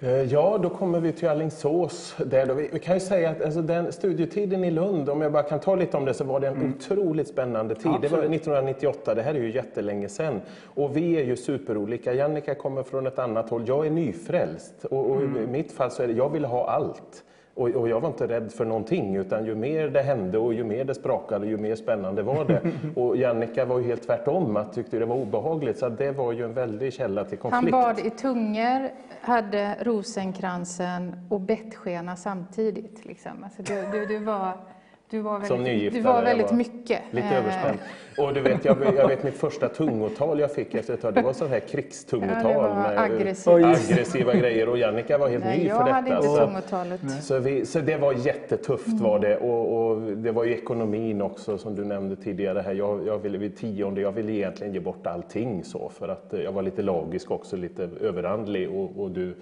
Eh, 0.00 0.22
ja, 0.22 0.58
då 0.62 0.68
kommer 0.68 1.00
vi 1.00 1.12
till 1.12 1.28
Alingsås. 1.28 2.16
Där 2.26 2.46
då. 2.46 2.54
Vi 2.54 2.78
kan 2.78 2.94
ju 2.94 3.00
säga 3.00 3.30
att 3.30 3.42
alltså, 3.42 3.62
den 3.62 3.92
studietiden 3.92 4.64
i 4.64 4.70
Lund, 4.70 5.08
om 5.08 5.20
jag 5.20 5.32
bara 5.32 5.42
kan 5.42 5.60
ta 5.60 5.74
lite 5.74 5.96
om 5.96 6.04
det, 6.04 6.14
så 6.14 6.24
var 6.24 6.40
det 6.40 6.48
en 6.48 6.56
mm. 6.56 6.74
otroligt 6.76 7.28
spännande 7.28 7.74
tid. 7.74 7.86
Absolut. 7.86 8.10
Det 8.10 8.16
var 8.16 8.18
1998, 8.18 9.14
det 9.14 9.22
här 9.22 9.34
är 9.34 9.38
ju 9.38 9.52
jättelänge 9.52 10.08
sedan. 10.08 10.40
Och 10.64 10.96
vi 10.96 11.20
är 11.20 11.24
ju 11.24 11.36
superolika. 11.36 12.12
Jannica 12.14 12.54
kommer 12.54 12.82
från 12.82 13.06
ett 13.06 13.18
annat 13.18 13.50
håll. 13.50 13.64
Jag 13.66 13.86
är 13.86 13.90
nyfrälst 13.90 14.84
och, 14.84 15.10
och 15.10 15.16
mm. 15.16 15.44
i 15.44 15.46
mitt 15.46 15.72
fall 15.72 15.90
så 15.90 16.02
är 16.02 16.06
det, 16.06 16.12
jag 16.12 16.32
vill 16.32 16.44
ha 16.44 16.68
allt. 16.70 17.24
Och, 17.56 17.68
och, 17.68 17.88
jag 17.88 18.00
var 18.00 18.08
inte 18.08 18.26
rädd 18.26 18.52
för 18.52 18.64
någonting, 18.64 19.16
utan 19.16 19.46
ju 19.46 19.54
mer 19.54 19.88
det 19.88 20.02
hände 20.02 20.38
och 20.38 20.54
ju 20.54 20.64
mer 20.64 20.84
det 20.84 20.94
sprakade, 20.94 21.46
ju 21.46 21.56
mer 21.56 21.74
spännande 21.74 22.22
var 22.22 22.44
det. 22.44 22.60
Och 23.00 23.16
Jannica 23.16 23.64
var 23.64 23.78
ju 23.78 23.84
helt 23.84 24.02
tvärtom, 24.06 24.56
att 24.56 24.72
tyckte 24.72 24.98
det 24.98 25.06
var 25.06 25.16
obehagligt, 25.16 25.78
så 25.78 25.88
det 25.88 26.12
var 26.12 26.32
ju 26.32 26.44
en 26.44 26.54
väldig 26.54 26.92
källa 26.92 27.24
till 27.24 27.38
konflikt. 27.38 27.74
Han 27.74 27.82
bad 27.82 28.06
i 28.06 28.10
tungor, 28.10 28.90
hade 29.20 29.76
rosenkransen 29.80 31.26
och 31.30 31.40
bettskena 31.40 32.16
samtidigt. 32.16 33.04
Liksom. 33.04 33.44
Alltså 33.44 33.62
du, 33.62 33.98
du, 33.98 34.06
du 34.06 34.18
var 34.18 34.52
du 35.10 35.20
var 35.20 35.32
väldigt, 35.32 35.48
som 35.48 35.62
nygifta. 35.62 35.98
Du 35.98 36.04
var 36.04 36.22
väldigt 36.22 36.50
var 36.50 36.56
mycket. 36.56 37.00
Lite 37.10 37.26
eh. 37.26 37.38
överspänd. 37.38 37.78
Och 38.18 38.34
du 38.34 38.40
vet, 38.40 38.64
jag, 38.64 38.76
jag, 38.96 39.08
vet 39.08 39.22
mitt 39.22 39.34
första 39.34 39.68
tungotal 39.68 40.40
jag 40.40 40.52
fick 40.52 40.74
efter 40.74 40.94
ett 40.94 41.00
tag, 41.00 41.14
det 41.14 41.22
var 41.22 41.32
sånt 41.32 41.50
här 41.50 41.60
krigstungotal. 41.60 42.52
Ja, 42.52 42.74
med 42.74 42.98
aggressiva. 42.98 43.56
aggressiva 43.56 44.34
grejer 44.34 44.68
och 44.68 44.78
Jannica 44.78 45.18
var 45.18 45.28
helt 45.28 45.44
Nej, 45.44 45.58
ny 45.58 45.68
för 45.68 45.78
detta. 45.78 45.88
Jag 45.88 45.94
hade 45.94 46.10
inte 46.10 46.44
tungotalet. 46.46 47.00
Så, 47.22 47.38
vi, 47.38 47.66
så, 47.66 47.80
det 47.80 47.96
var 47.96 48.12
jättetufft 48.12 48.86
mm. 48.86 49.02
var 49.02 49.18
det. 49.18 49.36
Och, 49.36 49.90
och, 49.90 50.00
det 50.00 50.32
var 50.32 50.44
ju 50.44 50.54
ekonomin 50.54 51.22
också 51.22 51.58
som 51.58 51.74
du 51.74 51.84
nämnde 51.84 52.16
tidigare 52.16 52.60
här. 52.60 52.72
Jag, 52.72 53.06
jag 53.06 53.18
ville 53.18 53.38
vid 53.38 53.56
tionde, 53.56 54.00
jag 54.00 54.12
ville 54.12 54.32
egentligen 54.32 54.74
ge 54.74 54.80
bort 54.80 55.06
allting 55.06 55.64
så 55.64 55.88
för 55.88 56.08
att 56.08 56.34
jag 56.44 56.52
var 56.52 56.62
lite 56.62 56.82
lagisk 56.82 57.30
också, 57.30 57.56
lite 57.56 57.88
överandlig 58.00 58.70
och, 58.70 59.00
och 59.00 59.10
du 59.10 59.34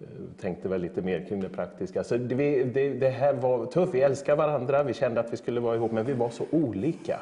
Eh, 0.00 0.06
tänkte 0.40 0.68
väl 0.68 0.80
lite 0.80 1.02
mer 1.02 1.26
kring 1.28 1.40
det 1.40 1.48
praktiska. 1.48 2.04
Så 2.04 2.16
det, 2.16 2.64
det, 2.64 2.88
det, 2.88 3.08
här 3.08 3.32
var 3.32 3.66
tufft. 3.66 3.94
Vi 3.94 4.00
älskade 4.00 4.36
varandra, 4.38 4.82
vi 4.82 4.94
kände 4.94 5.20
att 5.20 5.32
vi 5.32 5.36
skulle 5.36 5.60
vara 5.60 5.76
ihop, 5.76 5.92
men 5.92 6.04
vi 6.04 6.12
var 6.12 6.30
så 6.30 6.44
olika. 6.50 7.20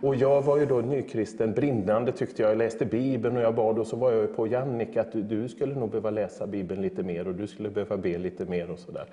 Och 0.00 0.14
jag 0.14 0.42
var 0.42 0.58
ju 0.58 0.66
då 0.66 0.80
nykristen, 0.80 1.52
brinnande 1.52 2.12
tyckte 2.12 2.42
jag. 2.42 2.50
Jag 2.50 2.58
läste 2.58 2.84
Bibeln 2.84 3.36
och 3.36 3.42
jag 3.42 3.54
bad 3.54 3.78
och 3.78 3.86
så 3.86 3.96
var 3.96 4.12
jag 4.12 4.36
på 4.36 4.46
Jannik 4.46 4.96
att 4.96 5.12
du, 5.12 5.22
du, 5.22 5.48
skulle 5.48 5.74
nog 5.74 5.90
behöva 5.90 6.10
läsa 6.10 6.46
Bibeln 6.46 6.82
lite 6.82 7.02
mer 7.02 7.28
och 7.28 7.34
du 7.34 7.46
skulle 7.46 7.70
behöva 7.70 7.96
be 7.96 8.18
lite 8.18 8.44
mer 8.44 8.70
och 8.70 8.78
sådär. 8.78 9.04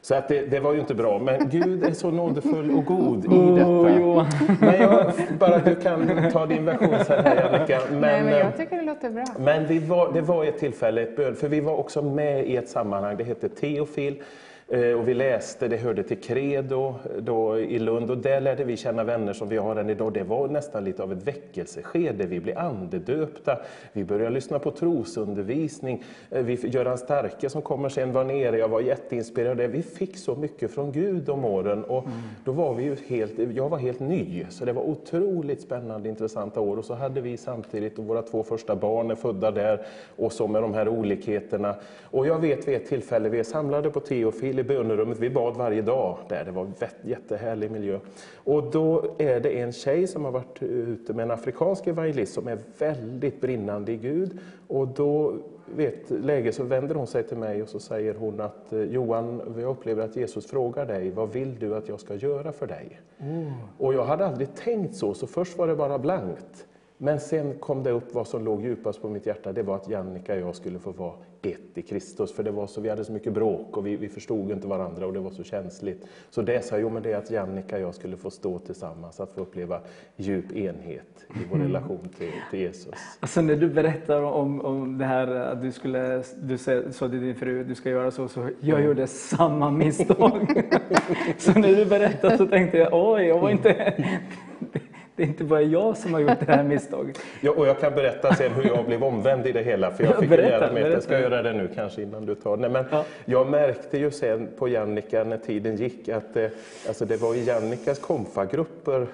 Så 0.00 0.14
att 0.14 0.28
det, 0.28 0.46
det, 0.46 0.60
var 0.60 0.72
ju 0.72 0.80
inte 0.80 0.94
bra, 0.94 1.18
men 1.18 1.48
Gud 1.48 1.84
är 1.84 1.92
så 1.92 2.10
nådefull 2.10 2.70
och 2.70 2.84
god 2.84 3.24
i 3.24 3.28
detta. 3.28 3.70
Oh, 3.70 4.26
men 4.60 4.80
jag, 4.80 5.12
bara 5.38 5.58
du 5.58 5.74
kan 5.74 6.30
ta 6.32 6.46
din 6.46 6.64
version 6.64 7.04
sen 7.06 7.24
här 7.24 7.36
Jannica. 7.36 7.80
Men, 7.90 8.00
Nej, 8.00 8.22
men 8.22 8.38
jag 8.38 8.56
tycker 8.56 8.76
det 8.76 8.82
låter 8.82 9.10
bra. 9.10 9.24
Men 9.38 9.88
var, 9.88 10.12
det 10.12 10.20
var 10.20 10.44
ett 10.44 10.58
tillfälle, 10.58 11.02
ett 11.02 11.16
bön, 11.16 11.34
för 11.34 11.48
vi 11.48 11.60
var 11.60 11.76
också 11.76 12.02
med 12.02 12.46
i 12.46 12.56
ett 12.56 12.68
sammanhang, 12.68 13.16
det 13.16 13.24
hette 13.24 13.48
Teofil. 13.48 14.22
Eh, 14.68 14.92
och 14.92 15.08
vi 15.08 15.14
läste, 15.14 15.68
det 15.68 15.76
hörde 15.76 16.02
till 16.02 16.20
Credo 16.20 16.94
då 17.18 17.58
i 17.58 17.78
Lund 17.78 18.10
och 18.10 18.18
där 18.18 18.40
lärde 18.40 18.64
vi 18.64 18.76
känna 18.76 19.04
vänner 19.04 19.32
som 19.32 19.48
vi 19.48 19.56
har 19.56 19.76
än 19.76 19.90
idag. 19.90 20.12
Det 20.12 20.22
var 20.22 20.48
nästan 20.48 20.84
lite 20.84 21.02
av 21.02 21.12
ett 21.12 21.22
väckelseskede. 21.22 22.26
Vi 22.26 22.40
blev 22.40 22.58
andedöpta, 22.58 23.58
vi 23.92 24.04
började 24.04 24.34
lyssna 24.34 24.58
på 24.58 24.70
trosundervisning. 24.70 26.02
Eh, 26.30 26.44
vi, 26.44 26.54
Göran 26.68 26.98
Starke 26.98 27.50
som 27.50 27.62
kommer 27.62 27.88
sen 27.88 28.12
var 28.12 28.24
nere, 28.24 28.58
jag 28.58 28.68
var 28.68 28.80
jätteinspirerad. 28.80 29.70
Vi 29.70 29.82
fick 29.82 30.16
så 30.16 30.36
mycket 30.36 30.70
från 30.70 30.92
Gud 30.92 31.28
om 31.28 31.44
åren 31.44 31.84
och 31.84 32.04
mm. 32.04 32.18
då 32.44 32.52
var 32.52 32.74
vi 32.74 32.84
ju 32.84 32.96
helt, 33.06 33.32
jag 33.54 33.68
var 33.68 33.78
helt 33.78 34.00
ny. 34.00 34.46
Så 34.50 34.64
det 34.64 34.72
var 34.72 34.82
otroligt 34.82 35.60
spännande, 35.60 36.08
intressanta 36.08 36.60
år. 36.60 36.76
Och 36.76 36.84
så 36.84 36.94
hade 36.94 37.20
vi 37.20 37.36
samtidigt, 37.36 37.98
och 37.98 38.04
våra 38.04 38.22
två 38.22 38.42
första 38.42 38.76
barn 38.76 39.10
är 39.10 39.14
födda 39.14 39.50
där 39.50 39.86
och 40.16 40.32
så 40.32 40.46
med 40.46 40.62
de 40.62 40.74
här 40.74 40.88
olikheterna. 40.88 41.74
Och 42.02 42.26
jag 42.26 42.38
vet 42.38 42.68
vid 42.68 42.74
ett 42.74 42.86
tillfälle, 42.86 43.28
vi 43.28 43.38
är 43.38 43.44
samlade 43.44 43.90
på 43.90 44.00
Teofil 44.00 44.53
till 44.54 44.60
i 44.60 44.76
bönerummet. 44.76 45.18
Vi 45.18 45.30
bad 45.30 45.56
varje 45.56 45.82
dag 45.82 46.18
där. 46.28 46.44
Det 46.44 46.50
var 46.50 46.62
en 46.62 46.74
jättehärlig 47.02 47.70
miljö. 47.70 47.98
Och 48.34 48.70
då 48.70 49.04
är 49.18 49.40
det 49.40 49.60
en 49.60 49.72
tjej 49.72 50.06
som 50.06 50.24
har 50.24 50.32
varit 50.32 50.62
ute 50.62 51.12
med 51.12 51.22
en 51.22 51.30
afrikansk 51.30 51.86
evangelist 51.86 52.34
som 52.34 52.48
är 52.48 52.58
väldigt 52.78 53.40
brinnande 53.40 53.92
i 53.92 53.96
Gud. 53.96 54.38
Och 54.68 54.88
då 54.88 55.36
vid 55.76 55.92
läge 56.08 56.52
så 56.52 56.64
vänder 56.64 56.94
hon 56.94 57.06
sig 57.06 57.22
till 57.22 57.36
mig 57.36 57.62
och 57.62 57.68
så 57.68 57.80
säger 57.80 58.14
hon 58.14 58.40
att 58.40 58.72
eh, 58.72 58.80
Johan, 58.80 59.54
jag 59.58 59.70
upplever 59.70 60.04
att 60.04 60.16
Jesus 60.16 60.46
frågar 60.46 60.86
dig, 60.86 61.10
vad 61.10 61.32
vill 61.32 61.58
du 61.58 61.76
att 61.76 61.88
jag 61.88 62.00
ska 62.00 62.14
göra 62.14 62.52
för 62.52 62.66
dig? 62.66 63.00
Mm. 63.18 63.52
Och 63.78 63.94
jag 63.94 64.04
hade 64.04 64.26
aldrig 64.26 64.54
tänkt 64.54 64.94
så, 64.94 65.14
så 65.14 65.26
först 65.26 65.58
var 65.58 65.66
det 65.66 65.76
bara 65.76 65.98
blankt. 65.98 66.66
Men 66.98 67.20
sen 67.20 67.58
kom 67.58 67.82
det 67.82 67.90
upp 67.90 68.14
vad 68.14 68.26
som 68.26 68.44
låg 68.44 68.62
djupast 68.62 69.02
på 69.02 69.08
mitt 69.08 69.26
hjärta, 69.26 69.52
det 69.52 69.62
var 69.62 69.76
att 69.76 69.88
Jannica 69.88 70.34
och 70.34 70.40
jag 70.40 70.54
skulle 70.54 70.78
få 70.78 70.92
vara 70.92 71.12
ett 71.46 71.78
i 71.78 71.82
Kristus. 71.82 72.32
För 72.32 72.42
det 72.42 72.50
var 72.50 72.66
så, 72.66 72.80
vi 72.80 72.88
hade 72.88 73.04
så 73.04 73.12
mycket 73.12 73.32
bråk 73.32 73.76
och 73.76 73.86
vi, 73.86 73.96
vi 73.96 74.08
förstod 74.08 74.50
inte 74.50 74.66
varandra 74.66 75.06
och 75.06 75.12
det 75.12 75.20
var 75.20 75.30
så 75.30 75.44
känsligt. 75.44 76.06
Så 76.30 76.42
det 76.42 76.64
sa 76.64 76.78
jag, 76.78 76.92
men 76.92 77.02
det 77.02 77.12
är 77.12 77.16
att 77.16 77.30
Jannica 77.30 77.76
och 77.76 77.82
jag 77.82 77.94
skulle 77.94 78.16
få 78.16 78.30
stå 78.30 78.58
tillsammans, 78.58 79.20
att 79.20 79.32
få 79.32 79.40
uppleva 79.40 79.80
djup 80.16 80.52
enhet 80.52 81.26
i 81.28 81.38
vår 81.50 81.56
mm. 81.56 81.66
relation 81.66 82.08
till, 82.18 82.32
till 82.50 82.60
Jesus. 82.60 82.94
Alltså 83.20 83.40
när 83.40 83.56
du 83.56 83.68
berättar 83.68 84.22
om, 84.22 84.60
om 84.60 84.98
det 84.98 85.04
här 85.04 85.26
att 85.26 85.62
du 85.62 85.72
skulle, 85.72 86.22
du 86.42 86.58
sa 86.58 87.08
till 87.08 87.20
din 87.20 87.34
fru, 87.34 87.64
du 87.64 87.74
ska 87.74 87.90
göra 87.90 88.10
så, 88.10 88.28
så 88.28 88.48
jag 88.60 88.78
mm. 88.78 88.88
gjorde 88.88 89.06
samma 89.06 89.70
misstag. 89.70 90.62
så 91.38 91.52
när 91.52 91.76
du 91.76 91.84
berättade 91.84 92.38
så 92.38 92.46
tänkte 92.46 92.78
jag, 92.78 92.88
oj, 92.92 93.22
jag 93.22 93.38
var 93.38 93.50
inte 93.50 93.94
det 95.16 95.22
är 95.22 95.26
inte 95.26 95.44
bara 95.44 95.62
jag 95.62 95.96
som 95.96 96.14
har 96.14 96.20
gjort 96.20 96.40
det 96.46 96.52
här 96.52 96.64
misstaget. 96.64 97.18
ja, 97.40 97.50
och 97.50 97.66
jag 97.66 97.80
kan 97.80 97.94
berätta 97.94 98.34
sen 98.34 98.52
hur 98.52 98.64
jag 98.64 98.86
blev 98.86 99.04
omvänd 99.04 99.46
i 99.46 99.52
det 99.52 99.62
hela, 99.62 99.90
för 99.90 100.04
jag 100.04 100.18
fick 100.18 100.30
berätta, 100.30 100.72
med 100.72 100.92
Jag 100.92 101.02
ska 101.02 101.20
göra 101.20 101.42
det 101.42 101.52
nu 101.52 101.68
kanske 101.74 102.02
innan 102.02 102.26
du 102.26 102.34
tar 102.34 102.56
det. 102.56 102.68
Men 102.68 102.84
ja. 102.90 103.04
Jag 103.24 103.50
märkte 103.50 103.98
ju 103.98 104.10
sen 104.10 104.48
på 104.58 104.68
Jannica 104.68 105.24
när 105.24 105.38
tiden 105.38 105.76
gick 105.76 106.08
att 106.08 106.36
eh, 106.36 106.46
alltså 106.88 107.04
det 107.04 107.16
var 107.16 107.34
i 107.34 107.44
Jannikas 107.44 107.98
konfagrupper 107.98 109.06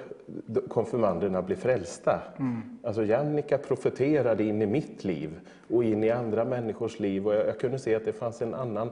konfirmanderna 0.69 1.43
blev 1.43 1.57
frälsta. 1.57 2.21
Mm. 2.39 2.63
Alltså 2.83 3.05
Jannica 3.05 3.59
profeterade 3.59 4.45
in 4.45 4.63
i 4.63 4.67
mitt 4.67 5.05
liv 5.05 5.31
och 5.69 5.85
in 5.85 6.05
i 6.05 6.11
andra 6.11 6.45
människors 6.45 7.01
liv 7.01 7.27
och 7.27 7.35
jag, 7.35 7.47
jag 7.47 7.61
kunde 7.61 7.79
se 7.79 7.95
att 7.95 8.05
det 8.05 8.13
fanns 8.13 8.43
en 8.43 8.55
annan 8.55 8.91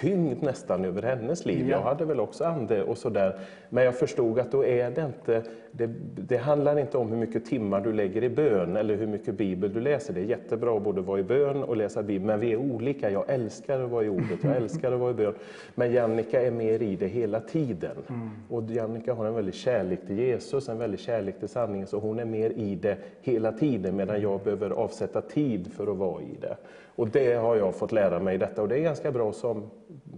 tyngd 0.00 0.42
nästan 0.42 0.84
över 0.84 1.02
hennes 1.02 1.46
liv. 1.46 1.68
Ja. 1.68 1.76
Jag 1.76 1.82
hade 1.82 2.04
väl 2.04 2.20
också 2.20 2.44
ande 2.44 2.82
och 2.82 2.98
sådär. 2.98 3.38
Men 3.68 3.84
jag 3.84 3.98
förstod 3.98 4.38
att 4.38 4.52
då 4.52 4.64
är 4.64 4.90
det 4.90 5.02
inte, 5.02 5.42
det, 5.70 5.86
det, 6.16 6.36
handlar 6.36 6.78
inte 6.78 6.98
om 6.98 7.08
hur 7.08 7.16
mycket 7.16 7.44
timmar 7.44 7.80
du 7.80 7.92
lägger 7.92 8.24
i 8.24 8.28
bön 8.28 8.76
eller 8.76 8.96
hur 8.96 9.06
mycket 9.06 9.34
bibel 9.34 9.72
du 9.72 9.80
läser. 9.80 10.14
Det 10.14 10.20
är 10.20 10.24
jättebra 10.24 10.76
att 10.76 10.82
både 10.82 11.00
vara 11.00 11.20
i 11.20 11.22
bön 11.22 11.62
och 11.62 11.76
läsa 11.76 12.02
bibel, 12.02 12.26
men 12.26 12.40
vi 12.40 12.52
är 12.52 12.56
olika. 12.56 13.10
Jag 13.10 13.24
älskar 13.28 13.80
att 13.80 13.90
vara 13.90 14.04
i 14.04 14.08
ordet, 14.08 14.38
jag 14.42 14.56
älskar 14.56 14.92
att 14.92 15.00
vara 15.00 15.10
i 15.10 15.14
bön. 15.14 15.34
Men 15.74 15.92
Jannica 15.92 16.42
är 16.42 16.50
mer 16.50 16.82
i 16.82 16.96
det 16.96 17.06
hela 17.06 17.40
tiden. 17.40 17.96
Mm. 18.08 18.30
Och 18.48 18.62
Jannica 18.70 19.14
har 19.14 19.26
en 19.26 19.34
väldig 19.34 19.54
kärlek 19.54 20.06
till 20.06 20.18
Jesus, 20.18 20.68
en 20.68 20.78
väldig 20.78 21.00
kärlek 21.00 21.38
till 21.38 21.48
sanningen, 21.48 21.86
så 21.86 21.98
hon 21.98 22.18
är 22.18 22.24
mer 22.24 22.50
i 22.50 22.74
det 22.74 22.96
hela 23.20 23.52
tiden, 23.52 23.96
medan 23.96 24.20
jag 24.20 24.40
behöver 24.40 24.70
avsätta 24.70 25.20
tid 25.20 25.72
för 25.72 25.92
att 25.92 25.96
vara 25.96 26.22
i 26.22 26.36
det. 26.40 26.56
Och 26.96 27.08
det 27.08 27.34
har 27.34 27.56
jag 27.56 27.74
fått 27.74 27.92
lära 27.92 28.18
mig 28.18 28.38
detta 28.38 28.62
och 28.62 28.68
det 28.68 28.78
är 28.78 28.82
ganska 28.82 29.12
bra 29.12 29.32
som 29.32 29.70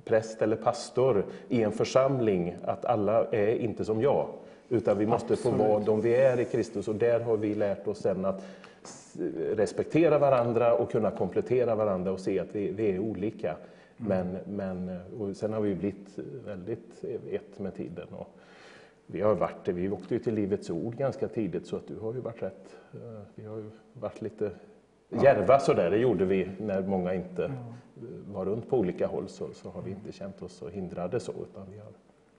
präst 0.05 0.43
eller 0.43 0.57
pastor 0.57 1.25
i 1.49 1.63
en 1.63 1.73
församling 1.73 2.57
att 2.65 2.85
alla 2.85 3.27
är 3.31 3.55
inte 3.55 3.85
som 3.85 4.03
jag. 4.03 4.29
Utan 4.69 4.99
vi 4.99 5.07
måste 5.07 5.33
Absolut. 5.33 5.59
få 5.59 5.65
vara 5.65 5.81
de 5.81 6.01
vi 6.01 6.15
är 6.15 6.41
i 6.41 6.45
Kristus 6.45 6.89
och 6.89 6.95
där 6.95 7.21
har 7.21 7.37
vi 7.37 7.55
lärt 7.55 7.89
oss 7.89 7.99
sen 7.99 8.25
att 8.25 8.45
respektera 9.57 10.19
varandra 10.19 10.75
och 10.75 10.91
kunna 10.91 11.11
komplettera 11.11 11.75
varandra 11.75 12.13
och 12.13 12.21
se 12.21 12.41
att 12.41 12.49
vi, 12.53 12.73
vi 12.73 12.91
är 12.91 12.99
olika. 12.99 13.57
Mm. 13.97 14.29
Men, 14.29 14.39
men 14.57 15.35
sen 15.35 15.53
har 15.53 15.61
vi 15.61 15.75
blivit 15.75 16.19
väldigt 16.47 17.05
ett 17.31 17.59
med 17.59 17.75
tiden. 17.75 18.09
Och 18.11 18.29
vi 19.07 19.21
har 19.21 19.35
varit 19.35 19.69
vi 19.69 19.91
åkte 19.91 20.15
ju 20.15 20.21
till 20.21 20.35
Livets 20.35 20.71
Ord 20.71 20.97
ganska 20.97 21.29
tidigt 21.29 21.67
så 21.67 21.77
att 21.77 21.89
du 21.89 21.99
har 21.99 22.15
ju 22.15 22.21
varit 22.21 22.43
rätt. 22.43 22.77
Eh, 22.95 23.23
vi 23.35 23.47
har 23.47 23.57
ju 23.57 23.71
varit 23.93 24.23
lite 24.23 24.51
Järva 25.09 25.59
sådär, 25.59 25.91
det 25.91 25.99
gjorde 25.99 26.25
vi 26.25 26.49
när 26.59 26.83
många 26.83 27.15
inte 27.15 27.53
var 28.33 28.45
runt 28.45 28.71
på 28.71 28.79
olika 28.79 29.07
håll 29.07 29.29
så, 29.29 29.49
så 29.53 29.71
har 29.71 29.83
vi 29.83 29.91
inte 29.91 30.13
känt 30.13 30.43
oss 30.43 30.53
så 30.53 30.69
hindrade 30.69 31.21
så 31.21 31.33
utan 31.33 31.67
vi 31.73 31.79
har, 31.79 31.93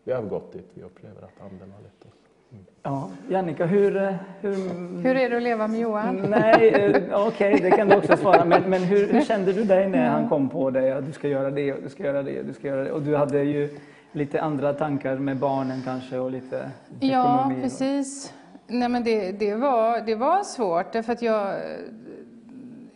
vi 0.04 0.12
har 0.14 0.22
gått 0.22 0.54
dit 0.54 0.72
vi 0.74 0.84
upplever 0.84 1.22
att 1.22 1.42
anden 1.42 1.72
har 1.72 1.82
lett 1.82 2.06
oss. 2.06 2.14
Mm. 2.52 2.66
Ja, 2.84 3.10
Jannica, 3.30 3.66
hur, 3.66 3.98
eh, 3.98 4.14
hur... 4.42 4.56
Hur 5.04 5.16
är 5.16 5.30
det 5.30 5.38
att 5.38 5.44
leva 5.44 5.68
med 5.68 5.80
Johan? 5.80 6.16
Nej, 6.30 6.70
eh, 6.70 7.28
okej, 7.28 7.54
okay, 7.54 7.70
det 7.70 7.78
kan 7.78 7.88
du 7.90 7.96
också 7.96 8.18
svara. 8.18 8.46
Men, 8.46 8.64
men 8.70 8.84
hur, 8.84 9.08
hur, 9.14 9.22
kände 9.22 9.54
du 9.54 9.64
dig 9.64 9.90
när 9.90 10.10
han 10.10 10.30
kom 10.30 10.50
på 10.50 10.70
dig 10.70 10.92
att 10.92 11.06
du 11.06 11.12
ska 11.12 11.28
göra 11.28 11.52
det 11.52 11.74
du 11.84 11.90
ska 11.90 12.04
göra 12.04 12.24
det 12.24 12.44
du 12.44 12.54
ska 12.54 12.68
göra 12.68 12.84
det? 12.84 12.92
Och 12.92 13.02
du 13.02 13.16
hade 13.16 13.44
ju 13.44 13.70
lite 14.12 14.42
andra 14.42 14.74
tankar 14.74 15.16
med 15.16 15.38
barnen 15.38 15.82
kanske 15.86 16.18
och 16.18 16.32
lite 16.32 16.72
Ja, 17.00 17.40
ekonomi. 17.40 17.62
precis. 17.62 18.34
Nej, 18.68 18.90
men 18.90 19.04
det, 19.04 19.32
det, 19.32 19.56
var, 19.56 20.02
det 20.02 20.16
var 20.16 20.44
svårt 20.44 20.92
därför 20.92 21.14
att 21.14 21.22
jag 21.22 21.56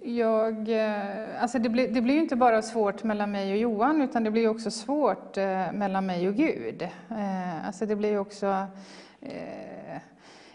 jag, 0.04 0.70
eh, 0.70 1.42
alltså 1.42 1.60
det, 1.60 1.70
blir, 1.70 1.88
det 1.88 2.02
blir 2.02 2.18
inte 2.18 2.36
bara 2.36 2.62
svårt 2.62 3.04
mellan 3.04 3.32
mig 3.32 3.52
och 3.52 3.58
Johan, 3.58 4.02
utan 4.02 4.24
det 4.24 4.32
blir 4.32 4.48
också 4.48 4.72
svårt 4.72 5.38
eh, 5.38 5.72
mellan 5.74 6.06
mig 6.06 6.28
och 6.28 6.36
Gud. 6.36 6.82
Eh, 7.10 7.68
alltså 7.68 7.86
det 7.86 7.96
blir 7.96 8.20
också 8.20 8.68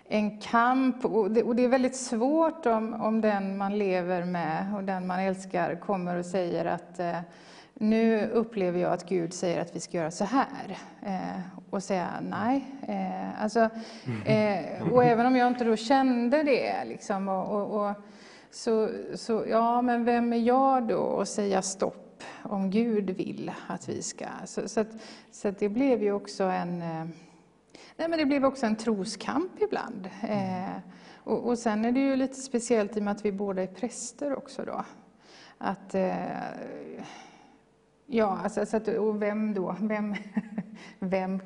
en 0.08 0.38
kamp 0.38 1.04
och 1.04 1.30
det, 1.30 1.42
och 1.42 1.56
det, 1.56 1.64
är 1.64 1.68
väldigt 1.68 1.96
svårt 1.96 2.66
om, 2.66 2.94
om 2.94 3.20
den 3.20 3.56
man 3.56 3.78
lever 3.78 4.24
med 4.24 4.74
och 4.74 4.84
den 4.84 5.06
man 5.06 5.20
älskar 5.20 5.74
kommer 5.74 6.16
och 6.16 6.24
säger 6.24 6.64
att 6.64 7.00
nu 7.74 8.26
upplever 8.26 8.80
jag 8.80 8.92
att 8.92 9.08
Gud 9.08 9.34
säger 9.34 9.60
att 9.60 9.76
vi 9.76 9.80
ska 9.80 9.96
göra 9.96 10.10
så 10.10 10.24
här. 10.24 10.78
Eh, 11.02 11.40
och 11.70 11.82
säga 11.82 12.08
nej. 12.30 12.64
Eh, 12.88 13.42
alltså, 13.42 13.60
eh, 14.26 14.92
och 14.92 15.04
även 15.04 15.26
om 15.26 15.36
jag 15.36 15.48
inte 15.48 15.64
då 15.64 15.76
kände 15.76 16.42
det, 16.42 16.84
liksom, 16.84 17.28
och, 17.28 17.50
och, 17.50 17.80
och, 17.80 17.94
så, 18.54 18.90
så, 19.14 19.44
ja, 19.48 19.82
men 19.82 20.04
vem 20.04 20.32
är 20.32 20.36
jag 20.36 20.88
då 20.88 21.20
att 21.20 21.28
säga 21.28 21.62
stopp 21.62 22.22
om 22.42 22.70
Gud 22.70 23.10
vill 23.10 23.52
att 23.66 23.88
vi 23.88 24.02
ska? 24.02 24.26
Så, 24.44 24.68
så, 24.68 24.80
att, 24.80 24.88
så 25.30 25.48
att 25.48 25.58
det 25.58 25.68
blev 25.68 26.02
ju 26.02 26.12
också 26.12 26.44
en, 26.44 26.82
eh, 26.82 27.04
nej, 27.96 28.08
men 28.08 28.18
det 28.18 28.26
blev 28.26 28.44
också 28.44 28.66
en 28.66 28.76
troskamp 28.76 29.62
ibland. 29.62 30.08
Eh, 30.22 30.76
och, 31.14 31.46
och 31.46 31.58
sen 31.58 31.84
är 31.84 31.92
det 31.92 32.00
ju 32.00 32.16
lite 32.16 32.34
speciellt 32.34 32.96
i 32.96 33.00
och 33.00 33.04
med 33.04 33.12
att 33.12 33.24
vi 33.24 33.32
båda 33.32 33.62
är 33.62 33.66
präster 33.66 34.36
också 34.38 34.64
då. 34.64 34.84
Att, 35.58 35.94
eh, 35.94 36.14
ja, 38.06 38.40
alltså, 38.42 38.66
så 38.66 38.76
att, 38.76 38.88
och 38.88 39.22
vem 39.22 39.54
då? 39.54 39.76
Vem, 39.80 40.14
vem 40.98 41.40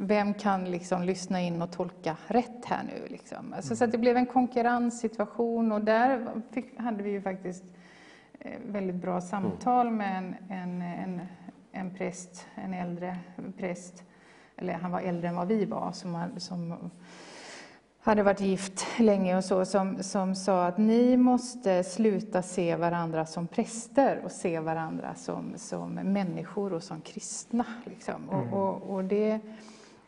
vem 0.00 0.34
kan 0.34 0.64
liksom 0.64 1.02
lyssna 1.02 1.40
in 1.40 1.62
och 1.62 1.70
tolka 1.70 2.16
rätt 2.26 2.64
här 2.64 2.82
nu? 2.84 3.08
Liksom? 3.08 3.52
Alltså, 3.56 3.76
så 3.76 3.84
att 3.84 3.92
det 3.92 3.98
blev 3.98 4.16
en 4.16 4.26
konkurrenssituation 4.26 5.72
och 5.72 5.80
där 5.80 6.26
fick, 6.50 6.78
hade 6.78 7.02
vi 7.02 7.10
ju 7.10 7.22
faktiskt 7.22 7.64
eh, 8.38 8.58
väldigt 8.66 8.96
bra 8.96 9.20
samtal 9.20 9.90
med 9.90 10.16
en, 10.16 10.34
en, 10.48 10.82
en, 10.82 11.20
en 11.72 11.94
präst, 11.94 12.46
en 12.54 12.74
äldre 12.74 13.18
präst, 13.58 14.02
eller 14.56 14.72
han 14.74 14.90
var 14.90 15.00
äldre 15.00 15.28
än 15.28 15.36
vad 15.36 15.48
vi 15.48 15.64
var, 15.64 15.92
som, 15.92 16.26
som 16.36 16.90
hade 18.00 18.22
varit 18.22 18.40
gift 18.40 18.86
länge 18.98 19.36
och 19.36 19.44
så, 19.44 19.64
som, 19.64 20.02
som 20.02 20.34
sa 20.34 20.66
att 20.66 20.78
ni 20.78 21.16
måste 21.16 21.84
sluta 21.84 22.42
se 22.42 22.76
varandra 22.76 23.26
som 23.26 23.46
präster 23.46 24.20
och 24.24 24.32
se 24.32 24.60
varandra 24.60 25.14
som, 25.14 25.52
som 25.56 25.94
människor 25.94 26.72
och 26.72 26.82
som 26.82 27.00
kristna. 27.00 27.64
Liksom. 27.84 28.28
Mm. 28.32 28.52
Och, 28.52 28.68
och, 28.68 28.94
och 28.94 29.04
det, 29.04 29.40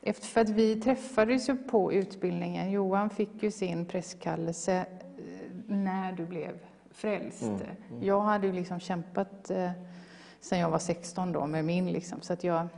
efter, 0.03 0.27
för 0.27 0.41
att 0.41 0.51
vi 0.51 0.81
träffades 0.81 1.49
ju 1.49 1.57
på 1.57 1.93
utbildningen. 1.93 2.71
Johan 2.71 3.11
fick 3.11 3.43
ju 3.43 3.51
sin 3.51 3.87
presskallelse 3.87 4.77
eh, 4.77 4.85
när 5.67 6.12
du 6.12 6.27
blev 6.27 6.59
frälst. 6.91 7.43
Mm, 7.43 7.61
mm. 7.91 8.03
Jag 8.03 8.21
hade 8.21 8.47
ju 8.47 8.53
liksom 8.53 8.81
kämpat 8.81 9.51
eh, 9.51 9.71
sedan 10.41 10.59
jag 10.59 10.71
var 10.71 10.79
16 10.79 11.33
då 11.33 11.47
med 11.47 11.65
min 11.65 11.93
liksom, 11.93 12.21
så 12.21 12.33
att 12.33 12.45
jag 12.45 12.69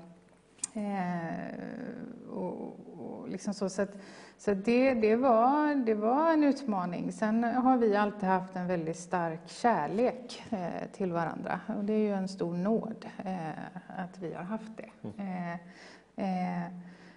eh, 0.75 2.31
och, 2.31 2.77
och 2.99 3.29
liksom 3.29 3.55
så, 3.55 3.69
så, 3.69 3.83
att, 3.83 3.97
så 4.39 4.55
det, 4.55 4.95
det, 4.95 5.17
var, 5.17 5.75
det 5.75 5.95
var 5.95 6.33
en 6.33 6.45
utmaning. 6.45 7.13
Sen 7.13 7.45
har 7.45 7.77
vi 7.77 7.97
alltid 7.97 8.29
haft 8.29 8.57
en 8.57 8.67
väldigt 8.67 8.99
stark 8.99 9.41
kärlek 9.47 10.45
eh, 10.51 10.89
till 10.93 11.13
varandra 11.13 11.61
och 11.77 11.85
det 11.85 11.93
är 11.93 11.99
ju 11.99 12.13
en 12.13 12.29
stor 12.29 12.55
nåd 12.55 13.07
eh, 13.25 13.49
att 13.97 14.19
vi 14.19 14.35
har 14.35 14.43
haft 14.43 14.73
det. 14.77 15.11
Mm. 15.19 15.59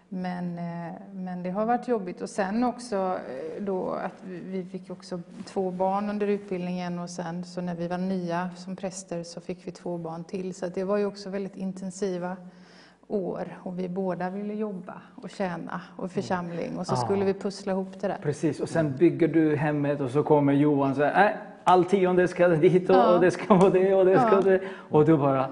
Men, 0.10 0.58
eh, 0.58 0.93
men 1.14 1.43
det 1.43 1.49
har 1.49 1.66
varit 1.66 1.88
jobbigt. 1.88 2.22
Och 2.22 2.30
sen 2.30 2.64
också 2.64 2.95
eh, 2.95 3.64
då 3.64 3.89
att 3.91 4.24
vi 4.26 4.66
fick 4.66 4.89
också 4.89 5.22
två 5.45 5.72
barn 5.72 6.10
under 6.10 6.28
utbildningen 6.28 6.99
och 6.99 7.10
sen 7.10 7.43
så 7.43 7.62
när 7.62 7.76
vi 7.76 7.88
var 7.88 7.97
nya 7.97 8.49
som 8.55 8.76
präster 8.76 9.24
så 9.24 9.41
fick 9.41 9.68
vi 9.68 9.72
två 9.72 9.97
barn 9.97 10.24
till. 10.24 10.53
Så 10.53 10.68
det 10.68 10.84
var 10.84 10.97
ju 10.97 11.05
också 11.05 11.30
väldigt 11.30 11.55
intensiva 11.55 12.38
år 13.08 13.58
och 13.64 13.80
vi 13.80 13.89
båda 13.89 14.30
ville 14.30 14.53
jobba 14.53 15.01
och 15.16 15.30
tjäna 15.30 15.82
och 15.95 16.12
församling 16.12 16.78
och 16.78 16.88
så 16.88 16.95
skulle 16.95 17.26
vi 17.26 17.34
pussla 17.34 17.72
ihop 17.72 18.01
det 18.01 18.08
där. 18.08 18.20
Precis, 18.22 18.60
och 18.60 18.70
sen 18.70 18.95
bygger 18.97 19.28
du 19.28 19.55
hemmet 19.55 20.01
och 20.01 20.12
så 20.12 20.24
kommer 20.24 20.53
Johan 20.53 20.89
och 20.89 20.95
säger, 20.95 21.26
äh, 21.26 21.32
all 21.68 21.86
tionde 21.86 22.28
ska 22.28 22.47
dit 22.47 22.89
och, 22.89 22.95
ja. 22.95 23.15
och 23.15 23.22
det 23.22 23.32
ska 23.32 23.55
vara 23.55 23.70
det 23.70 23.93
och 23.93 24.05
det 24.05 24.20
ska 24.20 24.32
ja. 24.32 24.41
det. 24.41 24.59
Och 24.89 25.05
du 25.05 25.18
bara, 25.18 25.47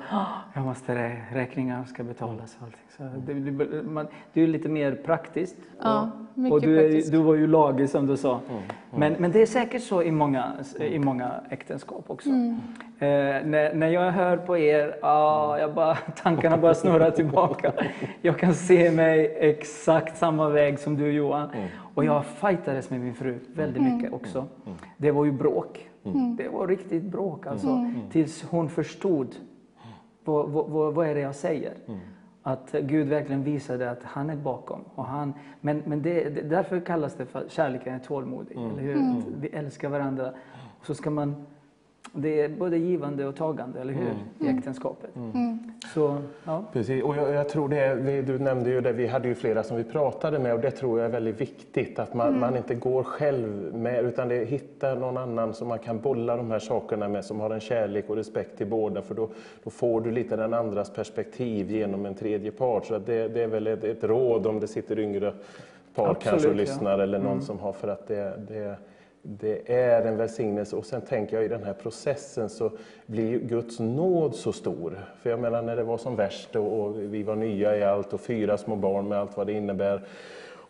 jag 0.53 0.63
måste, 0.63 1.11
räkningar 1.34 1.86
ska 1.86 2.03
betalas 2.03 2.57
och 2.59 2.66
allting. 2.66 2.82
Så 2.97 3.03
det, 3.32 3.84
man, 3.84 4.07
det 4.34 4.41
är 4.41 4.47
lite 4.47 4.70
mer 4.70 4.91
praktiskt. 4.91 5.55
Ja, 5.82 6.11
och, 6.36 6.51
och 6.51 6.61
du, 6.61 6.86
är, 6.86 7.11
du, 7.11 7.18
var 7.18 7.36
ju 7.36 7.47
lagig 7.47 7.89
som 7.89 8.07
du 8.07 8.18
sa. 8.18 8.32
Mm, 8.32 8.57
mm. 8.57 8.66
Men, 8.91 9.13
men 9.20 9.32
det 9.32 9.41
är 9.41 9.45
säkert 9.45 9.84
så 9.84 10.03
i 10.03 10.11
många, 10.11 10.51
i 10.80 10.99
många 10.99 11.32
äktenskap 11.49 12.05
också. 12.07 12.30
Mm. 12.30 12.51
Eh, 12.99 13.07
när, 13.45 13.74
när 13.74 13.88
jag 13.88 14.11
hör 14.11 14.38
på 14.38 14.57
er, 14.57 14.95
ah, 15.01 15.57
jag 15.57 15.74
bara, 15.74 15.95
tankarna 16.24 16.57
bara 16.57 16.74
snurrar 16.74 17.11
tillbaka. 17.11 17.72
Jag 18.22 18.39
kan 18.39 18.53
se 18.53 18.91
mig 18.91 19.38
exakt 19.39 20.18
samma 20.18 20.49
väg 20.49 20.80
som 20.80 20.97
du 20.97 21.11
Johan. 21.11 21.49
Mm. 21.96 22.10
Och 22.10 22.16
jag 22.16 22.26
fightades 22.26 22.89
med 22.89 23.00
min 23.00 23.14
fru 23.14 23.39
väldigt 23.54 23.82
mm. 23.82 23.96
mycket 23.96 24.14
också. 24.14 24.39
Mm. 24.66 24.78
Det 24.98 25.12
var 25.12 25.26
ju 25.26 25.32
bråk. 25.32 25.89
Det 26.38 26.48
var 26.48 26.68
riktigt 26.68 27.04
bråk 27.04 27.48
alltså. 27.48 27.91
Tills 28.12 28.43
hon 28.43 28.70
förstod 28.70 29.36
vad, 30.24 30.50
vad, 30.50 30.93
vad 30.93 31.08
är 31.08 31.16
det 31.16 31.22
jag 31.22 31.36
säger. 31.36 31.74
Att 32.43 32.72
Gud 32.72 33.08
verkligen 33.08 33.43
visade 33.43 33.91
att 33.91 34.04
han 34.04 34.30
är 34.30 34.36
bakom. 34.36 34.80
Och 34.96 35.06
han, 35.06 35.34
men 35.62 35.82
men 35.86 36.02
det, 36.02 36.30
det, 36.30 36.41
därför 36.41 36.80
kallas 36.80 37.16
det 37.16 37.26
för 37.26 37.46
kärleken 37.50 37.93
är 37.93 38.00
tålmodig. 38.00 38.58
Mm. 38.58 38.70
Eller 38.70 38.82
hur? 38.82 38.96
Mm. 38.96 39.24
vi 39.39 39.48
älskar 39.48 39.89
varandra. 39.89 40.34
Och 40.80 40.86
så 40.86 40.96
ska 40.96 41.10
man 41.10 41.46
det 42.16 42.41
är 42.41 42.49
både 42.49 42.78
givande 42.78 43.26
och 43.26 43.36
tagande, 43.36 43.82
eller 43.82 43.93
hur? 43.93 44.01
Mm. 44.01 44.18
I 44.39 44.57
äktenskapet. 44.57 45.16
Mm. 45.16 45.32
mm. 45.32 45.59
Så, 45.93 46.18
ja. 46.43 46.63
Precis, 46.74 47.03
och 47.03 47.18
jag, 47.18 47.34
jag, 47.34 47.49
tror 47.49 47.70
det, 47.70 48.22
du 48.22 48.39
nämnde 48.39 48.70
ju 48.70 48.82
det, 48.82 48.93
vi 48.93 49.07
hade 49.07 49.28
ju 49.28 49.36
flera 49.36 49.63
som 49.63 49.78
vi 49.78 49.84
pratade 49.84 50.39
med 50.39 50.53
och 50.53 50.59
det 50.59 50.72
tror 50.72 50.99
jag 50.99 51.05
är 51.05 51.11
väldigt 51.11 51.41
viktigt. 51.41 51.99
Att 51.99 52.13
man, 52.13 52.28
mm. 52.28 52.39
man 52.39 52.57
inte 52.57 52.76
går 52.76 53.03
själv 53.03 53.76
med 53.76 54.05
utan 54.05 54.28
det, 54.28 54.45
hittar 54.45 54.95
någon 54.95 55.18
annan 55.18 55.53
som 55.53 55.68
man 55.68 55.80
kan 55.80 55.99
bolla 55.99 56.38
de 56.38 56.51
här 56.51 56.59
sakerna 56.59 57.07
med 57.07 57.26
som 57.26 57.39
har 57.39 57.49
en 57.49 57.59
kärlek 57.59 58.09
och 58.09 58.16
respekt 58.16 58.57
till 58.57 58.68
båda 58.68 59.01
för 59.01 59.16
då, 59.16 59.30
då 59.63 59.70
får 59.70 60.01
du 60.01 60.11
lite 60.11 60.36
den 60.36 60.53
andras 60.53 60.89
perspektiv 60.89 61.72
genom 61.72 62.05
en 62.05 62.16
tredje 62.16 62.51
part. 62.51 62.86
Så 62.86 62.97
det, 62.99 63.28
det, 63.28 63.43
är 63.43 63.47
väl 63.47 63.68
ett, 63.68 63.84
ett, 63.84 64.03
råd 64.03 64.47
om 64.47 64.59
det 64.59 64.68
sitter 64.68 64.99
yngre 64.99 65.34
par 65.95 66.09
Absolut, 66.09 66.24
kanske 66.24 66.49
och 66.49 66.55
lyssnar 66.55 66.97
ja. 66.97 67.03
eller 67.03 67.20
någon 67.20 67.32
mm. 67.32 67.41
som 67.41 67.59
har 67.59 67.74
för 67.74 67.88
att 67.88 68.07
det, 68.07 68.34
det 68.47 68.78
det 69.28 69.73
är 69.73 70.01
en 70.01 70.17
välsignelse 70.17 70.76
och 70.76 70.86
sen 70.86 71.01
tänker 71.01 71.36
jag 71.36 71.45
i 71.45 71.47
den 71.47 71.63
här 71.63 71.73
processen 71.73 72.49
så 72.49 72.71
blir 73.05 73.39
Guds 73.39 73.80
nåd 73.80 74.36
så 74.36 74.53
stor. 74.53 75.05
För 75.21 75.30
jag 75.30 75.39
menar 75.39 75.61
när 75.61 75.76
det 75.76 75.84
var 75.84 75.97
som 75.97 76.15
värst 76.15 76.55
och, 76.55 76.99
vi 76.99 77.23
var 77.23 77.36
nya 77.36 77.78
i 77.78 77.84
allt 77.84 78.13
och 78.13 78.21
fyra 78.21 78.57
små 78.57 78.76
barn 78.76 79.07
med 79.07 79.19
allt 79.19 79.38
vad 79.38 79.47
det 79.47 79.53
innebär. 79.53 80.01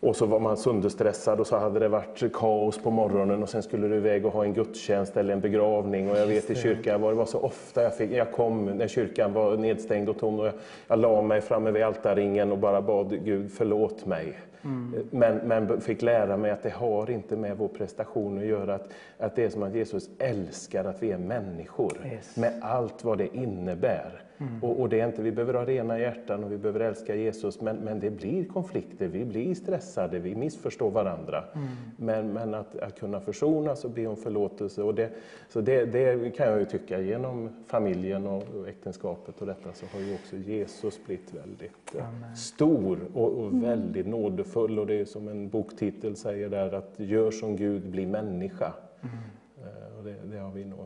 Och 0.05 0.15
så 0.15 0.25
var 0.25 0.39
man 0.39 0.57
sönderstressad 0.57 1.39
och 1.39 1.47
så 1.47 1.57
hade 1.57 1.79
det 1.79 1.87
varit 1.87 2.33
kaos 2.33 2.77
på 2.77 2.91
morgonen 2.91 3.43
och 3.43 3.49
sen 3.49 3.63
skulle 3.63 3.87
du 3.87 3.95
iväg 3.95 4.25
och 4.25 4.33
ha 4.33 4.43
en 4.43 4.53
gudstjänst 4.53 5.17
eller 5.17 5.33
en 5.33 5.39
begravning. 5.39 6.09
Och 6.09 6.17
jag 6.17 6.27
vet 6.27 6.49
i 6.49 6.55
kyrkan 6.55 7.01
var 7.01 7.09
det 7.09 7.15
var 7.15 7.25
så 7.25 7.39
ofta 7.39 7.83
jag, 7.83 7.97
fick, 7.97 8.11
jag 8.11 8.31
kom 8.31 8.65
när 8.65 8.87
kyrkan 8.87 9.33
var 9.33 9.57
nedstängd 9.57 10.09
och 10.09 10.19
tom 10.19 10.39
och 10.39 10.45
jag, 10.45 10.53
jag 10.87 10.99
la 10.99 11.21
mig 11.21 11.41
framme 11.41 11.71
vid 11.71 11.83
altarringen 11.83 12.51
och 12.51 12.57
bara 12.57 12.81
bad 12.81 13.25
Gud 13.25 13.51
förlåt 13.51 14.05
mig. 14.05 14.33
Mm. 14.63 15.07
Men, 15.11 15.37
men 15.37 15.81
fick 15.81 16.01
lära 16.01 16.37
mig 16.37 16.51
att 16.51 16.63
det 16.63 16.73
har 16.73 17.11
inte 17.11 17.35
med 17.35 17.57
vår 17.57 17.67
prestation 17.67 18.37
att 18.37 18.45
göra. 18.45 18.75
Att, 18.75 18.89
att 19.17 19.35
det 19.35 19.43
är 19.43 19.49
som 19.49 19.63
att 19.63 19.75
Jesus 19.75 20.09
älskar 20.19 20.85
att 20.85 21.03
vi 21.03 21.11
är 21.11 21.17
människor. 21.17 21.93
Yes. 22.11 22.37
Med 22.37 22.53
allt 22.61 23.03
vad 23.03 23.17
det 23.17 23.35
innebär. 23.35 24.24
Mm. 24.37 24.63
Och, 24.63 24.81
och, 24.81 24.89
det 24.89 24.99
är 24.99 25.07
inte, 25.07 25.21
vi 25.21 25.31
behöver 25.31 25.53
ha 25.53 25.65
rena 25.65 25.99
hjärtan 25.99 26.43
och 26.43 26.51
vi 26.51 26.57
behöver 26.57 26.79
älska 26.79 27.15
Jesus, 27.15 27.61
men, 27.61 27.75
men 27.75 27.99
det 27.99 28.09
blir 28.09 28.45
konflikter, 28.45 29.07
vi 29.07 29.25
blir 29.25 29.55
stressade, 29.55 30.19
vi 30.19 30.35
missförstår 30.35 30.91
varandra. 30.91 31.43
Mm. 31.53 31.67
Men, 31.97 32.33
men 32.33 32.53
att, 32.53 32.75
att 32.75 32.99
kunna 32.99 33.19
försonas 33.19 33.85
och 33.85 33.91
be 33.91 34.07
om 34.07 34.15
förlåtelse, 34.15 34.83
och 34.83 34.95
det, 34.95 35.09
så 35.49 35.61
det, 35.61 35.85
det 35.85 36.35
kan 36.35 36.47
jag 36.47 36.59
ju 36.59 36.65
tycka, 36.65 36.99
genom 37.01 37.49
familjen 37.67 38.27
och, 38.27 38.43
och 38.59 38.67
äktenskapet 38.67 39.41
och 39.41 39.47
detta 39.47 39.73
så 39.73 39.85
har 39.85 39.99
ju 39.99 40.13
också 40.13 40.35
Jesus 40.35 41.05
blivit 41.05 41.33
väldigt 41.33 41.95
eh, 41.95 42.07
Amen. 42.07 42.35
stor 42.35 42.99
och, 43.13 43.31
och 43.31 43.47
mm. 43.47 43.61
väldigt 43.61 44.07
nådefull. 44.07 44.79
Och 44.79 44.87
det 44.87 44.99
är 44.99 45.05
som 45.05 45.27
en 45.27 45.49
boktitel 45.49 46.15
säger 46.15 46.49
där, 46.49 46.71
att 46.71 46.93
gör 46.97 47.31
som 47.31 47.55
Gud, 47.55 47.89
bli 47.89 48.05
människa. 48.05 48.73
Mm. 49.01 49.15
Eh, 49.57 49.97
och 49.97 50.03
det, 50.03 50.15
det 50.31 50.37
har 50.37 50.51
vi 50.51 50.65
nog 50.65 50.79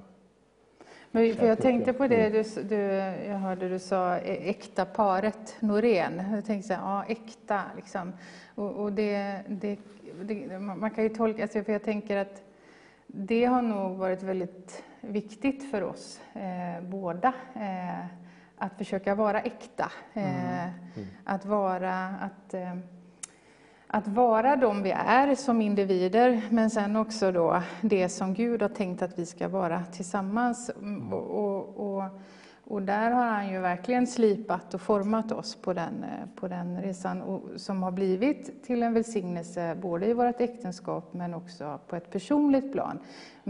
men, 1.12 1.36
för 1.36 1.46
jag 1.46 1.58
tänkte 1.58 1.94
på 1.94 2.08
det 2.08 2.30
du, 2.30 2.64
du, 2.64 2.76
jag 3.28 3.38
hörde 3.38 3.70
du 3.70 3.80
sa 3.80 4.18
äkta 4.18 4.86
paret 4.86 5.56
Norén. 5.60 6.24
Jag 6.32 6.46
tänkte 6.46 6.68
så 6.68 6.74
här, 6.74 6.82
ja 6.82 7.04
äkta 7.08 7.62
liksom. 7.76 8.14
Och, 8.56 8.72
och 8.72 8.94
det, 8.94 9.42
det, 9.48 9.78
det, 10.22 10.60
man 10.60 10.92
kan 10.92 11.04
ju 11.04 11.10
tolka, 11.10 11.42
alltså 11.42 11.64
för 11.64 11.72
jag 11.72 11.84
tänker 11.84 12.18
att 12.18 12.44
det 13.08 13.46
har 13.46 13.62
nog 13.62 13.98
varit 13.98 14.24
väldigt 14.24 14.84
viktigt 15.02 15.72
för 15.72 15.84
oss 15.84 16.22
eh, 16.34 16.84
båda. 16.84 17.34
Eh, 17.56 18.06
att 18.60 18.78
försöka 18.78 19.16
vara 19.16 19.42
äkta. 19.42 19.92
Eh, 20.14 20.64
mm. 20.64 20.74
Mm. 20.96 21.08
Att 21.24 21.46
vara, 21.46 22.08
att 22.08 22.54
eh, 22.54 22.76
att 23.92 24.08
vara 24.08 24.56
de 24.56 24.84
vi 24.84 24.92
är 24.92 25.36
som 25.36 25.62
individer, 25.62 26.42
men 26.50 26.70
sen 26.70 26.96
också 26.96 27.32
då 27.32 27.62
det 27.82 28.10
som 28.10 28.34
Gud 28.34 28.62
har 28.62 28.70
tänkt 28.70 29.02
att 29.02 29.20
vi 29.20 29.26
ska 29.26 29.48
vara 29.48 29.86
tillsammans. 29.86 30.72
Mm. 30.82 31.14
Och, 31.14 31.78
och, 31.78 32.04
och 32.64 32.82
där 32.82 33.12
har 33.12 33.26
han 33.26 33.52
ju 33.52 33.60
verkligen 33.60 34.08
slipat 34.08 34.74
och 34.74 34.82
format 34.82 35.32
oss 35.32 35.56
på 35.56 35.74
den, 35.74 36.06
på 36.36 36.48
den 36.48 36.82
resan 36.82 37.22
och, 37.22 37.42
som 37.56 37.84
har 37.84 37.92
blivit 37.92 38.64
till 38.64 38.84
en 38.84 38.94
välsignelse 38.94 39.76
både 39.82 40.06
i 40.06 40.14
vårt 40.14 40.42
äktenskap 40.42 41.14
men 41.14 41.34
också 41.34 41.80
på 41.88 41.96
ett 41.96 42.12
personligt 42.12 42.72
plan. 42.72 43.00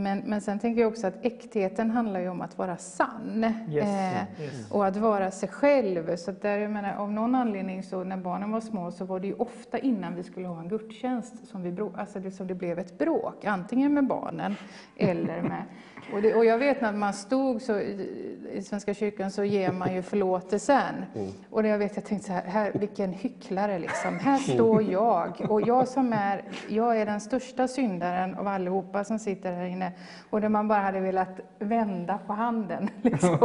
Men, 0.03 0.19
men 0.25 0.41
sen 0.41 0.59
tänker 0.59 0.81
jag 0.81 0.91
också 0.91 1.07
att 1.07 1.25
äktheten 1.25 1.91
handlar 1.91 2.19
ju 2.19 2.29
om 2.29 2.41
att 2.41 2.57
vara 2.57 2.77
sann 2.77 3.45
Yes. 3.69 3.85
eh, 3.85 4.43
Yes. 4.43 4.71
och 4.71 4.85
att 4.85 4.97
vara 4.97 5.31
sig 5.31 5.49
själv. 5.49 6.15
Så 6.15 6.31
där, 6.31 6.57
jag 6.57 6.71
menar, 6.71 6.95
av 6.95 7.11
någon 7.11 7.35
anledning 7.35 7.83
så 7.83 8.03
när 8.03 8.17
barnen 8.17 8.51
var 8.51 8.61
små 8.61 8.91
så 8.91 9.05
var 9.05 9.19
det 9.19 9.27
ju 9.27 9.33
ofta 9.33 9.79
innan 9.79 10.15
vi 10.15 10.23
skulle 10.23 10.47
ha 10.47 10.59
en 10.59 10.67
gudstjänst 10.69 11.47
som, 11.47 11.63
vi, 11.63 11.75
alltså 11.97 12.19
det, 12.19 12.31
som 12.31 12.47
det 12.47 12.53
blev 12.55 12.79
ett 12.79 12.97
bråk. 12.97 13.45
Antingen 13.45 13.93
med 13.93 14.07
barnen 14.07 14.55
eller 14.97 15.41
med... 15.41 15.63
Och, 16.13 16.21
det, 16.21 16.35
och 16.35 16.45
jag 16.45 16.57
vet 16.57 16.81
när 16.81 16.91
man 16.93 17.13
stod 17.13 17.61
så 17.61 17.79
i, 17.79 18.61
Svenska 18.65 18.93
kyrkan 18.93 19.31
så 19.31 19.43
ger 19.43 19.71
man 19.71 19.93
ju 19.93 20.01
förlåtelsen. 20.01 21.05
Och 21.49 21.63
det 21.63 21.69
jag 21.69 21.77
vet, 21.77 21.95
jag 21.95 22.05
tänkte 22.05 22.27
så 22.27 22.33
här, 22.33 22.43
här 22.43 22.71
vilken 22.73 23.13
hycklare 23.13 23.79
liksom. 23.79 24.19
Här 24.19 24.37
står 24.37 24.83
jag 24.83 25.45
och 25.49 25.61
jag 25.61 25.87
som 25.87 26.13
är, 26.13 26.41
jag 26.67 26.97
är 27.01 27.05
den 27.05 27.21
största 27.21 27.67
syndaren 27.67 28.35
av 28.35 28.47
allihopa 28.47 29.03
som 29.03 29.19
sitter 29.19 29.51
här 29.53 29.65
inne. 29.65 29.88
Och 30.29 30.41
där 30.41 30.49
man 30.49 30.67
bara 30.67 30.79
hade 30.79 30.99
velat 30.99 31.39
vända 31.59 32.19
på 32.27 32.33
handen 32.33 32.89
liksom, 33.01 33.37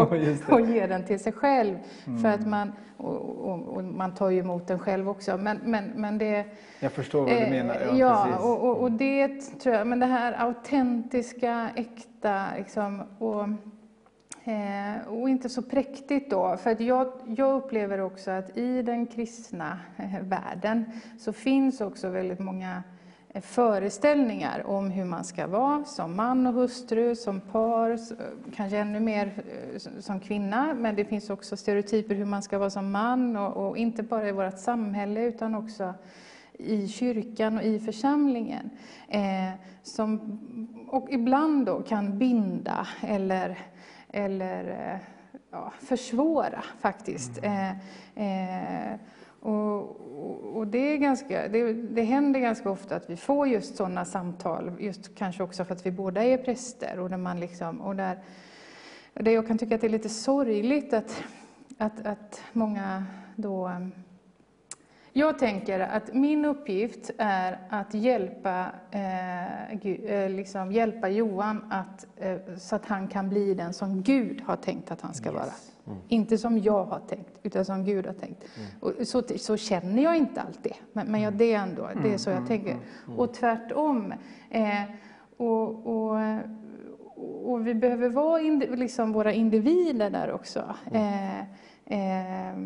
och 0.49 0.61
ge 0.61 0.87
den 0.87 1.05
till 1.05 1.21
sig 1.21 1.33
själv. 1.33 1.79
För 2.23 2.29
att 2.29 2.47
man, 2.47 2.73
och, 2.97 3.17
och, 3.49 3.77
och 3.77 3.85
man 3.85 4.15
tar 4.15 4.31
ju 4.31 4.39
emot 4.39 4.67
den 4.67 4.79
själv 4.79 5.09
också. 5.09 5.37
Men, 5.37 5.59
men, 5.65 5.85
men 5.95 6.19
det, 6.19 6.45
Jag 6.81 6.93
förstår 6.93 7.21
vad 7.21 7.31
du 7.31 7.37
Eh, 7.37 7.51
menar. 7.51 7.77
Ja, 7.95 8.25
precis. 8.25 8.45
och, 8.45 8.63
och, 8.69 8.77
och 8.77 8.93
det 8.93 9.29
tror 9.61 9.75
jag, 9.75 9.87
men 9.87 9.99
det 9.99 10.07
här 10.07 10.33
autentiska, 10.33 11.71
äkta 11.77 12.45
liksom, 12.59 13.03
och, 13.19 13.43
eh, 14.51 15.09
och 15.09 15.29
inte 15.29 15.49
så 15.49 15.63
präktigt 15.63 16.31
då. 16.31 16.57
För 16.57 16.71
att 16.71 16.81
jag, 16.81 17.13
jag 17.27 17.57
upplever 17.57 18.01
också 18.01 18.31
att 18.31 18.57
i 18.57 18.83
den 18.83 19.07
kristna 19.07 19.79
eh, 19.97 20.21
världen 20.23 20.85
så 21.19 21.33
finns 21.33 21.81
också 21.81 22.09
väldigt 22.09 22.41
många 22.41 22.83
föreställningar 23.43 24.66
om 24.66 24.91
hur 24.91 25.05
man 25.05 25.24
ska 25.24 25.47
vara 25.47 25.85
som 25.85 26.16
man 26.16 26.47
och 26.47 26.53
hustru, 26.53 27.16
som 27.16 27.41
par, 27.41 27.99
kanske 28.57 28.78
ännu 28.78 29.01
mer 29.01 29.32
eh, 29.37 29.78
som 30.01 30.20
kvinna. 30.20 30.74
Men 30.74 30.97
det 30.97 31.05
finns 31.05 31.30
också 31.30 31.57
stereotyper 31.57 32.14
hur 32.14 32.24
man 32.24 32.43
ska 32.43 32.59
vara 32.59 32.70
som 32.70 32.91
man 32.91 33.37
och, 33.37 33.68
och 33.68 33.76
inte 33.76 34.03
bara 34.03 34.28
i 34.28 34.32
vårt 34.32 34.59
samhälle 34.59 35.24
utan 35.24 35.55
också 35.55 35.95
i 36.59 36.89
kyrkan 36.89 37.59
och 37.59 37.64
i 37.64 37.80
församlingen. 37.80 38.70
Eh, 39.09 39.51
som, 39.82 40.39
och 40.89 41.09
ibland 41.11 41.66
då 41.66 41.82
kan 41.82 42.18
binda 42.18 42.87
eller, 43.03 43.59
eller 44.09 44.68
eh, 44.68 44.99
ja, 45.51 45.72
försvåra 45.80 46.64
faktiskt. 46.80 47.41
Eh, 47.43 47.70
eh, 48.14 48.99
och, 49.45 49.81
och- 49.81 50.57
och 50.57 50.67
det, 50.67 50.79
är 50.79 50.97
ganska, 50.97 51.49
det, 51.49 51.73
det 51.73 52.03
händer 52.03 52.41
ganska 52.41 52.71
ofta 52.71 52.97
att 52.97 53.11
vi 53.11 53.17
får 53.17 53.49
just 53.49 53.77
sådana 53.77 54.05
samtal, 54.05 54.73
just 54.79 55.15
kanske 55.15 55.43
också 55.43 55.65
för 55.65 55.75
att 55.75 55.87
vi 55.87 55.91
båda 55.91 56.25
är 56.25 56.37
präster. 56.39 56.99
Och 56.99 57.11
där 57.11 57.17
man 57.17 57.41
liksom, 57.41 57.81
och 57.81 57.97
där, 57.97 58.19
där 59.15 59.33
jag 59.33 59.47
kan 59.47 59.59
tycka 59.59 59.75
att 59.75 59.81
det 59.81 59.87
är 59.87 59.89
lite 59.89 60.09
sorgligt 60.09 60.93
att, 60.93 61.23
att, 61.79 62.07
att 62.07 62.43
många 62.53 63.05
då 63.37 63.71
jag 65.17 65.39
tänker 65.39 65.81
att 65.81 66.15
min 66.15 66.45
uppgift 66.45 67.11
är 67.19 67.59
att 67.71 67.95
hjälpa, 67.95 68.67
eh, 68.91 69.73
eh, 69.87 70.31
liksom 70.31 70.73
hjälpa 70.73 71.09
Johan 71.09 71.65
att, 71.71 72.07
eh, 72.17 72.37
så 72.59 72.77
att 72.77 72.87
han 72.87 73.09
kan 73.09 73.29
bli 73.29 73.55
den 73.55 73.73
som 73.75 74.03
Gud 74.03 74.41
har 74.41 74.57
tänkt 74.57 74.91
att 74.91 75.01
han 75.01 75.15
ska 75.15 75.33
vara. 75.33 75.45
Inte 76.09 76.39
som 76.39 76.59
jag 76.59 76.85
har 76.85 77.01
tänkt, 77.09 77.39
utan 77.43 77.64
som 77.64 77.85
Gud 77.85 78.07
har 78.07 78.12
tänkt. 78.12 78.45
Och 78.80 78.93
så, 79.05 79.22
så 79.37 79.57
känner 79.57 80.03
jag 80.03 80.16
inte 80.16 80.41
alltid, 80.43 80.72
men, 80.93 81.07
men 81.07 81.20
jag, 81.20 81.32
det 81.35 81.53
är 81.53 81.59
ändå 81.59 81.89
det 82.03 82.14
är 82.14 82.18
så 82.18 82.30
jag 82.30 82.47
tänker. 82.47 82.76
Och 83.16 83.35
tvärtom. 83.35 84.14
Eh, 84.51 84.82
och, 85.37 85.87
och, 85.87 86.18
och 87.45 87.66
vi 87.66 87.74
behöver 87.74 88.09
vara 88.09 88.41
indi- 88.41 88.76
liksom 88.76 89.12
våra 89.12 89.32
individer 89.32 90.11
där 90.11 90.32
också. 90.32 90.74
Eh, 90.93 91.41
eh, 91.87 92.57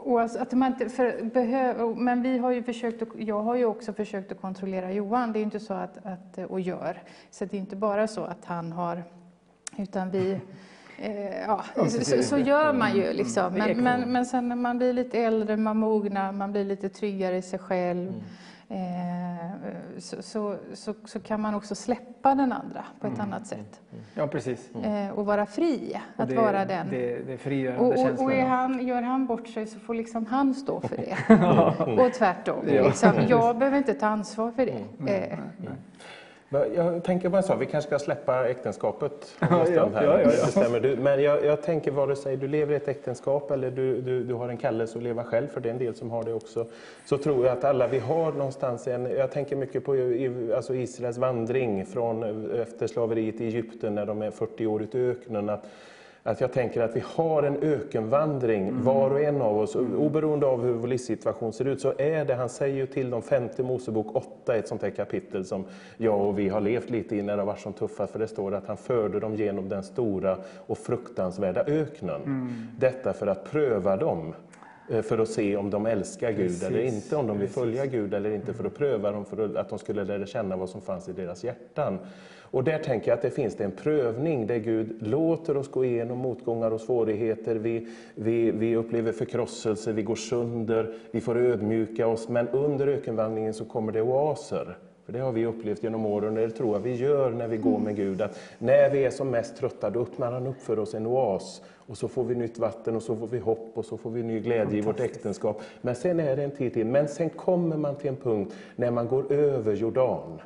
och 0.00 0.20
alltså 0.20 0.38
att 0.38 0.52
man 0.52 0.72
inte 0.72 0.88
för, 0.88 1.24
behöver, 1.24 1.94
men 1.94 2.22
vi 2.22 2.38
har 2.38 2.50
ju 2.50 2.62
försökt, 2.62 3.02
jag 3.18 3.42
har 3.42 3.54
ju 3.54 3.64
också 3.64 3.92
försökt 3.92 4.32
att 4.32 4.40
kontrollera 4.40 4.92
Johan, 4.92 5.32
det 5.32 5.38
är 5.38 5.42
inte 5.42 5.60
så 5.60 5.74
att, 5.74 6.06
att, 6.06 6.38
och 6.50 6.60
gör. 6.60 7.02
Så 7.30 7.44
det 7.44 7.56
är 7.56 7.60
inte 7.60 7.76
bara 7.76 8.08
så 8.08 8.24
att 8.24 8.44
han 8.44 8.72
har, 8.72 9.02
utan 9.78 10.10
vi, 10.10 10.40
ja, 11.46 11.64
så, 11.88 12.22
så, 12.22 12.38
gör 12.38 12.72
man 12.72 12.96
ju 12.96 13.12
liksom. 13.12 13.52
Men, 13.52 13.78
men, 13.78 14.12
men 14.12 14.26
sen 14.26 14.48
när 14.48 14.56
man 14.56 14.78
blir 14.78 14.92
lite 14.92 15.18
äldre, 15.18 15.56
man 15.56 15.76
mognar, 15.76 16.32
man 16.32 16.52
blir 16.52 16.64
lite 16.64 16.88
tryggare 16.88 17.36
i 17.36 17.42
sig 17.42 17.58
själv. 17.58 18.12
Eh, 18.72 19.50
så, 19.98 20.22
så, 20.22 20.56
så, 20.74 20.94
så 21.04 21.20
kan 21.20 21.40
man 21.40 21.54
också 21.54 21.74
släppa 21.74 22.34
den 22.34 22.52
andra 22.52 22.84
på 23.00 23.06
ett 23.06 23.20
annat 23.20 23.46
sätt. 23.46 23.80
Ja, 24.14 24.26
precis. 24.26 24.70
Eh, 24.74 25.10
och 25.10 25.26
vara 25.26 25.46
fri 25.46 26.00
Och 26.16 26.22
att 26.22 26.28
det, 26.28 26.36
vara 26.36 26.64
den. 26.64 26.90
Det, 26.90 27.26
det 27.26 27.32
är 27.32 27.36
frigörande 27.36 27.84
Och, 27.84 28.12
och, 28.12 28.24
och 28.24 28.32
är 28.32 28.44
han, 28.44 28.86
gör 28.86 29.02
han 29.02 29.26
bort 29.26 29.48
sig 29.48 29.66
så 29.66 29.78
får 29.78 29.94
liksom 29.94 30.26
han 30.26 30.54
stå 30.54 30.80
för 30.80 30.96
det. 30.96 32.02
och 32.02 32.12
tvärtom. 32.12 32.66
Liksom, 32.66 33.12
jag 33.28 33.58
behöver 33.58 33.78
inte 33.78 33.94
ta 33.94 34.06
ansvar 34.06 34.50
för 34.50 34.66
det. 34.66 35.12
Eh, 35.12 35.38
Men 35.56 35.76
Jag 36.74 37.04
tänker 37.04 37.30
på 37.30 37.36
en 37.36 37.42
sak, 37.42 37.60
vi 37.60 37.66
kanske 37.66 37.88
ska 37.88 37.98
släppa 37.98 38.48
äktenskapet 38.48 39.12
om 39.40 39.46
Ja, 39.50 39.60
en 39.60 39.66
stund 39.66 39.94
här. 39.94 40.04
ja, 40.04 40.20
ja, 40.20 40.22
ja. 40.22 40.28
Bestämmer 40.46 40.80
du. 40.80 40.96
Men 40.96 41.22
jag, 41.22 41.44
jag 41.44 41.62
tänker 41.62 41.90
vare 41.90 42.16
sig 42.16 42.36
du 42.36 42.48
lever 42.48 42.72
i 42.72 42.76
ett 42.76 42.88
äktenskap 42.88 43.50
eller 43.50 43.70
du, 43.70 44.00
du, 44.00 44.24
du 44.24 44.34
har 44.34 44.48
en 44.48 44.56
kallelse 44.56 44.98
att 44.98 45.04
leva 45.04 45.24
själv, 45.24 45.46
för 45.48 45.60
det 45.60 45.68
är 45.68 45.72
en 45.72 45.78
del 45.78 45.94
som 45.94 46.10
har 46.10 46.24
det 46.24 46.32
också. 46.34 46.66
Så 47.04 47.18
tror 47.18 47.46
jag 47.46 47.58
att 47.58 47.64
alla 47.64 47.86
vi 47.86 47.98
har 47.98 48.32
någonstans 48.32 48.88
en, 48.88 49.04
jag 49.16 49.30
tänker 49.30 49.56
mycket 49.56 49.84
på 49.84 49.92
alltså 50.56 50.74
Israels 50.74 51.18
vandring 51.18 51.86
från 51.86 52.50
efter 52.60 52.86
slaveriet 52.86 53.40
i 53.40 53.46
Egypten 53.46 53.94
när 53.94 54.06
de 54.06 54.22
är 54.22 54.30
40 54.30 54.66
år 54.66 54.82
ute 54.82 54.98
i 54.98 55.10
öknen. 55.10 55.50
Att, 55.50 55.64
att 56.24 56.40
jag 56.40 56.52
tänker 56.52 56.80
att 56.80 56.96
vi 56.96 57.02
har 57.06 57.42
en 57.42 57.56
ökenvandring, 57.62 58.82
var 58.82 59.10
och 59.10 59.20
en 59.20 59.42
av 59.42 59.58
oss. 59.58 59.76
Oberoende 59.76 60.46
av 60.46 60.62
hur 60.64 60.72
vår 60.72 60.88
livssituation 60.88 61.52
ser 61.52 61.64
ut 61.64 61.80
så 61.80 61.92
är 61.98 62.24
det, 62.24 62.34
han 62.34 62.48
säger 62.48 62.76
ju 62.76 62.86
till 62.86 63.10
dem, 63.10 63.22
femte 63.22 63.62
Mosebok 63.62 64.16
8, 64.16 64.54
ett 64.56 64.68
sånt 64.68 64.82
här 64.82 64.90
kapitel 64.90 65.44
som 65.44 65.64
jag 65.96 66.20
och 66.20 66.38
vi 66.38 66.48
har 66.48 66.60
levt 66.60 66.90
lite 66.90 67.16
i 67.16 67.22
när 67.22 67.36
det 67.36 67.44
varit 67.44 67.60
som 67.60 67.72
tuffast. 67.72 68.12
För 68.12 68.18
det 68.18 68.28
står 68.28 68.54
att 68.54 68.66
han 68.66 68.76
förde 68.76 69.20
dem 69.20 69.34
genom 69.34 69.68
den 69.68 69.82
stora 69.82 70.38
och 70.66 70.78
fruktansvärda 70.78 71.64
öknen. 71.66 72.20
Detta 72.78 73.12
för 73.12 73.26
att 73.26 73.50
pröva 73.50 73.96
dem. 73.96 74.34
eh, 74.90 75.02
För 75.02 75.18
att 75.18 75.28
se 75.28 75.56
om 75.56 75.70
de 75.70 75.86
älskar 75.86 76.30
Gud 76.32 76.62
eller 76.62 76.82
Precis, 76.82 77.04
inte, 77.04 77.16
om 77.16 77.26
de 77.26 77.38
vill 77.38 77.48
följa 77.48 77.86
Gud 77.86 78.14
eller 78.14 78.30
inte, 78.30 78.52
för 78.54 78.64
att 78.64 78.74
pröva 78.74 79.10
dem, 79.12 79.24
för 79.24 79.56
att 79.56 79.68
de 79.68 79.78
skulle 79.78 80.04
lära 80.04 80.26
känna 80.26 80.56
vad 80.56 80.68
som 80.68 80.80
fanns 80.80 81.08
i 81.08 81.12
deras 81.12 81.44
hjärtan. 81.44 81.98
Och 82.52 82.64
där 82.64 82.78
tänker 82.78 83.10
jag 83.10 83.16
att 83.16 83.22
det 83.22 83.30
finns 83.30 83.60
en 83.60 83.70
prövning 83.70 84.46
där 84.46 84.58
Gud 84.58 85.06
låter 85.06 85.56
oss 85.56 85.70
gå 85.70 85.84
igenom 85.84 86.18
motgångar 86.18 86.70
och 86.70 86.80
svårigheter. 86.80 87.54
Vi, 87.54 87.86
vi, 88.14 88.50
vi 88.50 88.76
upplever 88.76 89.12
förkrosselse, 89.12 89.92
vi 89.92 90.02
går 90.02 90.14
sönder, 90.14 90.94
vi 91.10 91.20
får 91.20 91.36
ödmjuka 91.36 92.06
oss. 92.06 92.28
Men 92.28 92.48
under 92.48 92.86
ökenvandringen 92.86 93.54
så 93.54 93.64
kommer 93.64 93.92
det 93.92 94.02
oaser. 94.02 94.78
För 95.04 95.12
det 95.12 95.18
har 95.18 95.32
vi 95.32 95.46
upplevt 95.46 95.82
genom 95.82 96.06
åren, 96.06 96.36
och 96.36 96.48
det 96.48 96.50
tror 96.50 96.74
jag 96.74 96.80
vi 96.80 96.94
gör 96.94 97.30
när 97.30 97.48
vi 97.48 97.56
går 97.56 97.78
med 97.78 97.96
Gud. 97.96 98.22
Att 98.22 98.38
när 98.58 98.90
vi 98.90 99.04
är 99.04 99.10
som 99.10 99.30
mest 99.30 99.56
trötta, 99.56 99.90
då 99.90 100.00
öppnar 100.00 100.32
han 100.32 100.46
upp 100.46 100.62
för 100.62 100.78
oss 100.78 100.94
en 100.94 101.06
oas. 101.06 101.62
Och 101.86 101.98
så 101.98 102.08
får 102.08 102.24
vi 102.24 102.34
nytt 102.34 102.58
vatten 102.58 102.96
och 102.96 103.02
så 103.02 103.16
får 103.16 103.26
vi 103.26 103.38
hopp 103.38 103.70
och 103.74 103.84
så 103.84 103.96
får 103.96 104.10
vi 104.10 104.22
ny 104.22 104.40
glädje 104.40 104.78
i 104.78 104.80
vårt 104.80 105.00
äktenskap. 105.00 105.62
Men 105.80 105.94
sen 105.94 106.20
är 106.20 106.36
det 106.36 106.44
en 106.44 106.50
tid 106.50 106.74
till. 106.74 106.86
Men 106.86 107.08
sen 107.08 107.30
kommer 107.30 107.76
man 107.76 107.96
till 107.96 108.08
en 108.08 108.16
punkt 108.16 108.54
när 108.76 108.90
man 108.90 109.08
går 109.08 109.32
över 109.32 109.74
Jordan. 109.74 110.40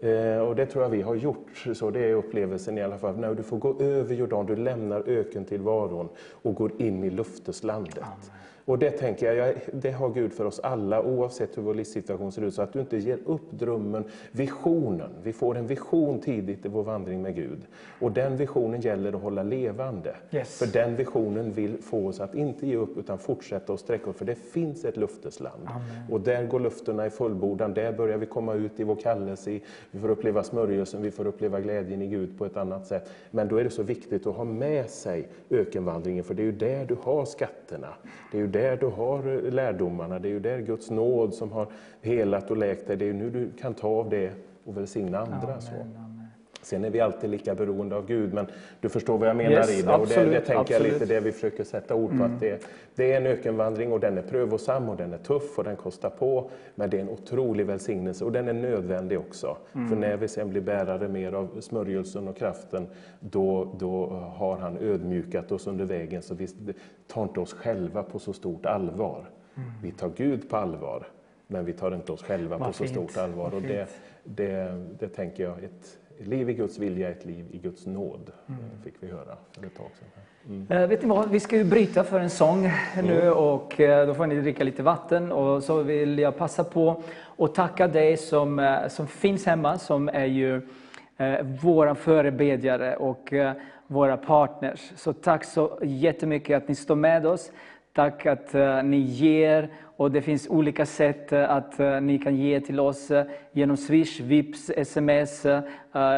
Eh, 0.00 0.38
och 0.38 0.56
det 0.56 0.66
tror 0.66 0.84
jag 0.84 0.90
vi 0.90 1.02
har 1.02 1.14
gjort, 1.14 1.66
så 1.74 1.90
det 1.90 2.00
är 2.00 2.14
upplevelsen 2.14 2.78
i 2.78 2.82
alla 2.82 2.98
fall. 2.98 3.16
När 3.16 3.34
du 3.34 3.42
får 3.42 3.58
gå 3.58 3.80
över 3.80 4.14
Jordan, 4.14 4.46
du 4.46 4.56
lämnar 4.56 5.08
ökentillvaron 5.08 6.08
och 6.42 6.54
går 6.54 6.82
in 6.82 7.04
i 7.04 7.10
lufteslandet. 7.10 8.04
Och 8.64 8.78
det 8.78 8.90
tänker 8.90 9.32
jag, 9.32 9.54
det 9.72 9.90
har 9.90 10.10
Gud 10.10 10.32
för 10.32 10.44
oss 10.44 10.60
alla 10.60 11.02
oavsett 11.02 11.58
hur 11.58 11.62
vår 11.62 11.74
livssituation 11.74 12.32
ser 12.32 12.42
ut. 12.42 12.54
Så 12.54 12.62
att 12.62 12.72
du 12.72 12.80
inte 12.80 12.96
ger 12.96 13.18
upp 13.26 13.50
drömmen, 13.50 14.04
visionen. 14.32 15.10
Vi 15.22 15.32
får 15.32 15.56
en 15.56 15.66
vision 15.66 16.20
tidigt 16.20 16.66
i 16.66 16.68
vår 16.68 16.82
vandring 16.82 17.22
med 17.22 17.34
Gud. 17.34 17.66
Och 18.00 18.12
den 18.12 18.36
visionen 18.36 18.80
gäller 18.80 19.12
att 19.12 19.22
hålla 19.22 19.42
levande. 19.42 20.16
Yes. 20.30 20.58
För 20.58 20.66
den 20.66 20.96
visionen 20.96 21.52
vill 21.52 21.78
få 21.82 22.08
oss 22.08 22.20
att 22.20 22.34
inte 22.34 22.66
ge 22.66 22.76
upp 22.76 22.98
utan 22.98 23.18
fortsätta 23.18 23.72
att 23.72 23.80
sträcka 23.80 24.10
oss. 24.10 24.16
För 24.16 24.24
det 24.24 24.34
finns 24.34 24.84
ett 24.84 24.96
luftesland. 24.96 25.68
Och 26.10 26.20
där 26.20 26.46
går 26.46 26.60
lufterna 26.60 27.06
i 27.06 27.10
fullbordan. 27.10 27.74
Där 27.74 27.92
börjar 27.92 28.18
vi 28.18 28.26
komma 28.26 28.54
ut 28.54 28.80
i 28.80 28.84
vår 28.84 28.96
kallelse. 28.96 29.60
Vi 29.90 30.00
får 30.00 30.10
uppleva 30.10 30.42
smörjelsen, 30.42 31.02
vi 31.02 31.10
får 31.10 31.26
uppleva 31.26 31.60
glädjen 31.60 32.02
i 32.02 32.06
Gud 32.06 32.38
på 32.38 32.46
ett 32.46 32.56
annat 32.56 32.86
sätt. 32.86 33.10
Men 33.30 33.48
då 33.48 33.56
är 33.56 33.64
det 33.64 33.70
så 33.70 33.82
viktigt 33.82 34.26
att 34.26 34.36
ha 34.36 34.44
med 34.44 34.90
sig 34.90 35.28
ökenvandringen. 35.50 36.24
För 36.24 36.34
det 36.34 36.42
är 36.42 36.44
ju 36.44 36.52
där 36.52 36.84
du 36.84 36.96
har 37.02 37.24
skatterna. 37.24 37.88
Det 38.32 38.38
är 38.38 38.49
där 38.50 38.76
du 38.76 38.86
har 38.86 39.46
eh, 39.46 39.52
lärdomarna. 39.52 40.18
Det 40.18 40.28
är 40.28 40.30
ju 40.30 40.40
där 40.40 40.58
Guds 40.58 40.90
nåd 40.90 41.34
som 41.34 41.52
har 41.52 41.66
helat 42.02 42.50
och 42.50 42.56
läkt 42.56 42.86
dig. 42.86 42.96
Det 42.96 43.04
är 43.04 43.06
ju 43.06 43.12
nu 43.12 43.30
du 43.30 43.50
kan 43.60 43.74
ta 43.74 43.88
av 43.88 44.10
det 44.10 44.32
och 44.64 44.76
välsigna 44.76 45.18
andra. 45.18 45.60
Så. 45.60 45.74
Amen, 45.74 45.96
amen. 45.96 46.09
Sen 46.62 46.84
är 46.84 46.90
vi 46.90 47.00
alltid 47.00 47.30
lika 47.30 47.54
beroende 47.54 47.96
av 47.96 48.06
Gud, 48.06 48.34
men 48.34 48.46
du 48.80 48.88
förstår 48.88 49.18
vad 49.18 49.28
jag 49.28 49.36
menar 49.36 49.50
Yes, 49.50 49.78
i 49.78 49.82
det. 49.82 49.92
Och 49.92 50.06
det, 50.06 50.14
det 50.14 50.20
absolut, 50.20 50.44
tänker 50.44 50.52
jag 50.52 50.60
absolut. 50.60 50.86
Mm. 50.86 51.00
lite 51.00 51.14
det 51.14 51.20
vi 51.20 51.32
försöker 51.32 51.64
sätta 51.64 51.94
ord 51.94 52.18
på. 52.18 52.24
Att 52.24 52.40
det, 52.40 52.66
det 52.94 53.12
är 53.12 53.16
en 53.16 53.26
ökenvandring 53.26 53.92
och 53.92 54.00
den 54.00 54.18
är 54.18 54.22
prövosam 54.22 54.88
och 54.88 54.96
den 54.96 55.12
är 55.12 55.18
tuff 55.18 55.58
och 55.58 55.64
den 55.64 55.76
kostar 55.76 56.10
på. 56.10 56.50
Men 56.74 56.90
det 56.90 56.96
är 56.96 57.00
en 57.00 57.08
otrolig 57.08 57.66
välsignelse 57.66 58.24
och 58.24 58.32
den 58.32 58.48
är 58.48 58.52
nödvändig 58.52 59.18
också. 59.18 59.56
Mm. 59.72 59.88
För 59.88 59.96
när 59.96 60.16
vi 60.16 60.28
sen 60.28 60.50
blir 60.50 60.60
bärare 60.60 61.08
mer 61.08 61.32
av 61.32 61.60
smörjelsen 61.60 62.28
och 62.28 62.36
kraften, 62.36 62.86
då, 63.20 63.74
då 63.78 64.06
har 64.36 64.56
han 64.56 64.78
ödmjukat 64.78 65.52
oss 65.52 65.66
under 65.66 65.84
vägen. 65.84 66.22
Så 66.22 66.34
vi 66.34 66.48
tar 67.06 67.22
inte 67.22 67.40
oss 67.40 67.52
själva 67.52 68.02
på 68.02 68.18
så 68.18 68.32
stort 68.32 68.66
allvar. 68.66 69.24
Mm. 69.56 69.70
Vi 69.82 69.92
tar 69.92 70.10
Gud 70.16 70.50
på 70.50 70.56
allvar, 70.56 71.06
men 71.46 71.64
vi 71.64 71.72
tar 71.72 71.94
inte 71.94 72.12
oss 72.12 72.22
själva 72.22 72.56
Vad 72.58 72.68
på 72.68 72.72
så 72.72 72.84
fint, 72.84 72.92
stort 72.92 73.16
allvar. 73.16 73.44
vad 73.44 73.54
Och 73.54 73.62
det, 73.62 73.86
det, 74.24 74.84
det 74.98 75.08
tänker 75.08 75.42
jag, 75.42 75.64
ett 75.64 75.98
liv 76.26 76.50
i 76.50 76.54
Guds 76.54 76.78
vilja 76.78 77.08
är 77.08 77.12
ett 77.12 77.24
liv 77.24 77.44
i 77.50 77.58
Guds 77.58 77.86
nåd, 77.86 78.30
Mm. 78.48 78.60
fick 78.84 78.94
vi 79.00 79.06
höra 79.10 79.36
för 79.52 79.66
ett 79.66 79.76
tag 79.76 79.86
sedan. 79.98 80.66
Eh, 80.70 80.86
vet 80.88 81.02
ni 81.02 81.08
vad, 81.08 81.30
vi 81.30 81.40
ska 81.40 81.56
ju 81.56 81.64
bryta 81.64 82.04
för 82.04 82.20
en 82.20 82.30
sång 82.30 82.70
nu 83.02 83.30
och 83.30 83.80
eh, 83.80 84.06
då 84.06 84.14
får 84.14 84.26
ni 84.26 84.40
dricka 84.40 84.64
lite 84.64 84.82
vatten 84.82 85.32
och 85.32 85.62
så 85.62 85.82
vill 85.82 86.18
jag 86.18 86.36
passa 86.36 86.64
på 86.64 87.02
att 87.38 87.54
tacka 87.54 87.88
dig 87.88 88.16
som, 88.16 88.78
som 88.88 89.06
finns 89.06 89.46
hemma, 89.46 89.78
som 89.78 90.08
är 90.08 90.24
ju 90.24 90.56
eh, 91.16 91.42
våra 91.62 91.94
förebedjare 91.94 92.96
och 92.96 93.32
eh, 93.32 93.52
våra 93.86 94.16
partners. 94.16 94.92
Så 94.96 95.12
tack 95.12 95.44
så 95.44 95.78
jättemycket 95.82 96.56
att 96.56 96.68
ni 96.68 96.74
står 96.74 96.96
med 96.96 97.26
oss. 97.26 97.52
Tack 97.92 98.26
att 98.26 98.54
eh, 98.54 98.82
ni 98.82 98.96
ger 98.98 99.68
och 100.00 100.10
det 100.10 100.22
finns 100.22 100.48
olika 100.48 100.86
sätt 100.86 101.32
eh, 101.32 101.50
att 101.50 101.80
eh, 101.80 102.00
ni 102.00 102.18
kan 102.18 102.36
ge 102.36 102.60
till 102.60 102.80
oss 102.80 103.10
eh, 103.10 103.24
genom 103.52 103.76
Swish, 103.76 104.20
Vips, 104.20 104.70
sms, 104.76 105.46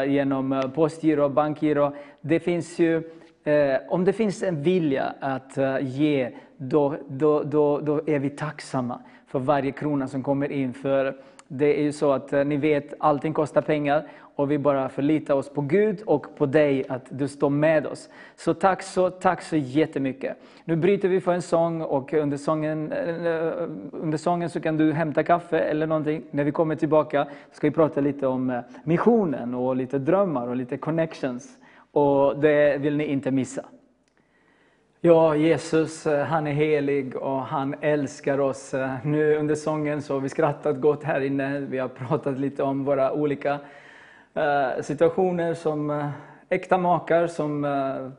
genom 0.07 0.71
postgiro, 0.75 1.29
bankgiro. 1.29 1.95
Det 2.21 2.39
finns 2.39 2.79
ju 2.79 3.03
om 3.89 4.05
det 4.05 4.13
finns 4.13 4.43
en 4.43 4.63
vilja 4.63 5.13
att 5.19 5.57
ge, 5.81 6.31
då, 6.57 6.95
då, 7.07 7.43
då, 7.43 7.79
då 7.79 8.01
är 8.07 8.19
vi 8.19 8.29
tacksamma 8.29 8.99
för 9.27 9.39
varje 9.39 9.71
krona 9.71 10.07
som 10.07 10.23
kommer 10.23 10.51
in. 10.51 10.73
För 10.73 11.15
det 11.57 11.79
är 11.79 11.83
ju 11.83 11.91
så 11.91 12.11
att 12.11 12.33
eh, 12.33 12.45
ni 12.45 12.57
vet, 12.57 12.93
allting 12.97 13.33
kostar 13.33 13.61
pengar 13.61 14.07
och 14.35 14.51
vi 14.51 14.57
bara 14.57 14.89
förlitar 14.89 15.33
oss 15.33 15.49
på 15.49 15.61
Gud 15.61 16.01
och 16.05 16.35
på 16.35 16.45
dig, 16.45 16.85
att 16.89 17.05
du 17.09 17.27
står 17.27 17.49
med 17.49 17.87
oss. 17.87 18.09
Så 18.35 18.53
tack 18.53 18.81
så, 18.81 19.09
tack 19.09 19.41
så 19.41 19.55
jättemycket. 19.55 20.37
Nu 20.65 20.75
bryter 20.75 21.09
vi 21.09 21.21
för 21.21 21.33
en 21.33 21.41
sång 21.41 21.81
och 21.81 22.13
under 22.13 22.37
sången, 22.37 22.91
eh, 22.91 23.51
under 23.91 24.17
sången 24.17 24.49
så 24.49 24.59
kan 24.59 24.77
du 24.77 24.93
hämta 24.93 25.23
kaffe 25.23 25.59
eller 25.59 25.87
någonting. 25.87 26.23
När 26.31 26.43
vi 26.43 26.51
kommer 26.51 26.75
tillbaka 26.75 27.27
ska 27.51 27.67
vi 27.67 27.71
prata 27.71 28.01
lite 28.01 28.27
om 28.27 28.49
eh, 28.49 28.59
missionen 28.83 29.53
och 29.53 29.75
lite 29.75 29.99
drömmar 29.99 30.47
och 30.47 30.55
lite 30.55 30.77
connections. 30.77 31.57
Och 31.91 32.39
det 32.39 32.77
vill 32.77 32.97
ni 32.97 33.05
inte 33.05 33.31
missa. 33.31 33.65
Ja, 35.05 35.35
Jesus, 35.35 36.07
eh, 36.07 36.25
han 36.25 36.47
är 36.47 36.51
helig 36.51 37.15
och 37.15 37.41
han 37.41 37.75
älskar 37.81 38.39
oss. 38.39 38.73
Eh, 38.73 38.91
nu 39.03 39.37
under 39.37 39.55
sången 39.55 40.01
så 40.01 40.13
har 40.13 40.21
vi 40.21 40.29
skrattat 40.29 40.81
gott 40.81 41.03
här 41.03 41.21
inne. 41.21 41.59
Vi 41.59 41.79
har 41.79 41.87
pratat 41.87 42.39
lite 42.39 42.63
om 42.63 42.85
våra 42.85 43.13
olika 43.13 43.59
eh, 44.33 44.81
situationer 44.81 45.53
som 45.53 46.11
äkta 46.49 46.77
makar, 46.77 47.27
som 47.27 47.67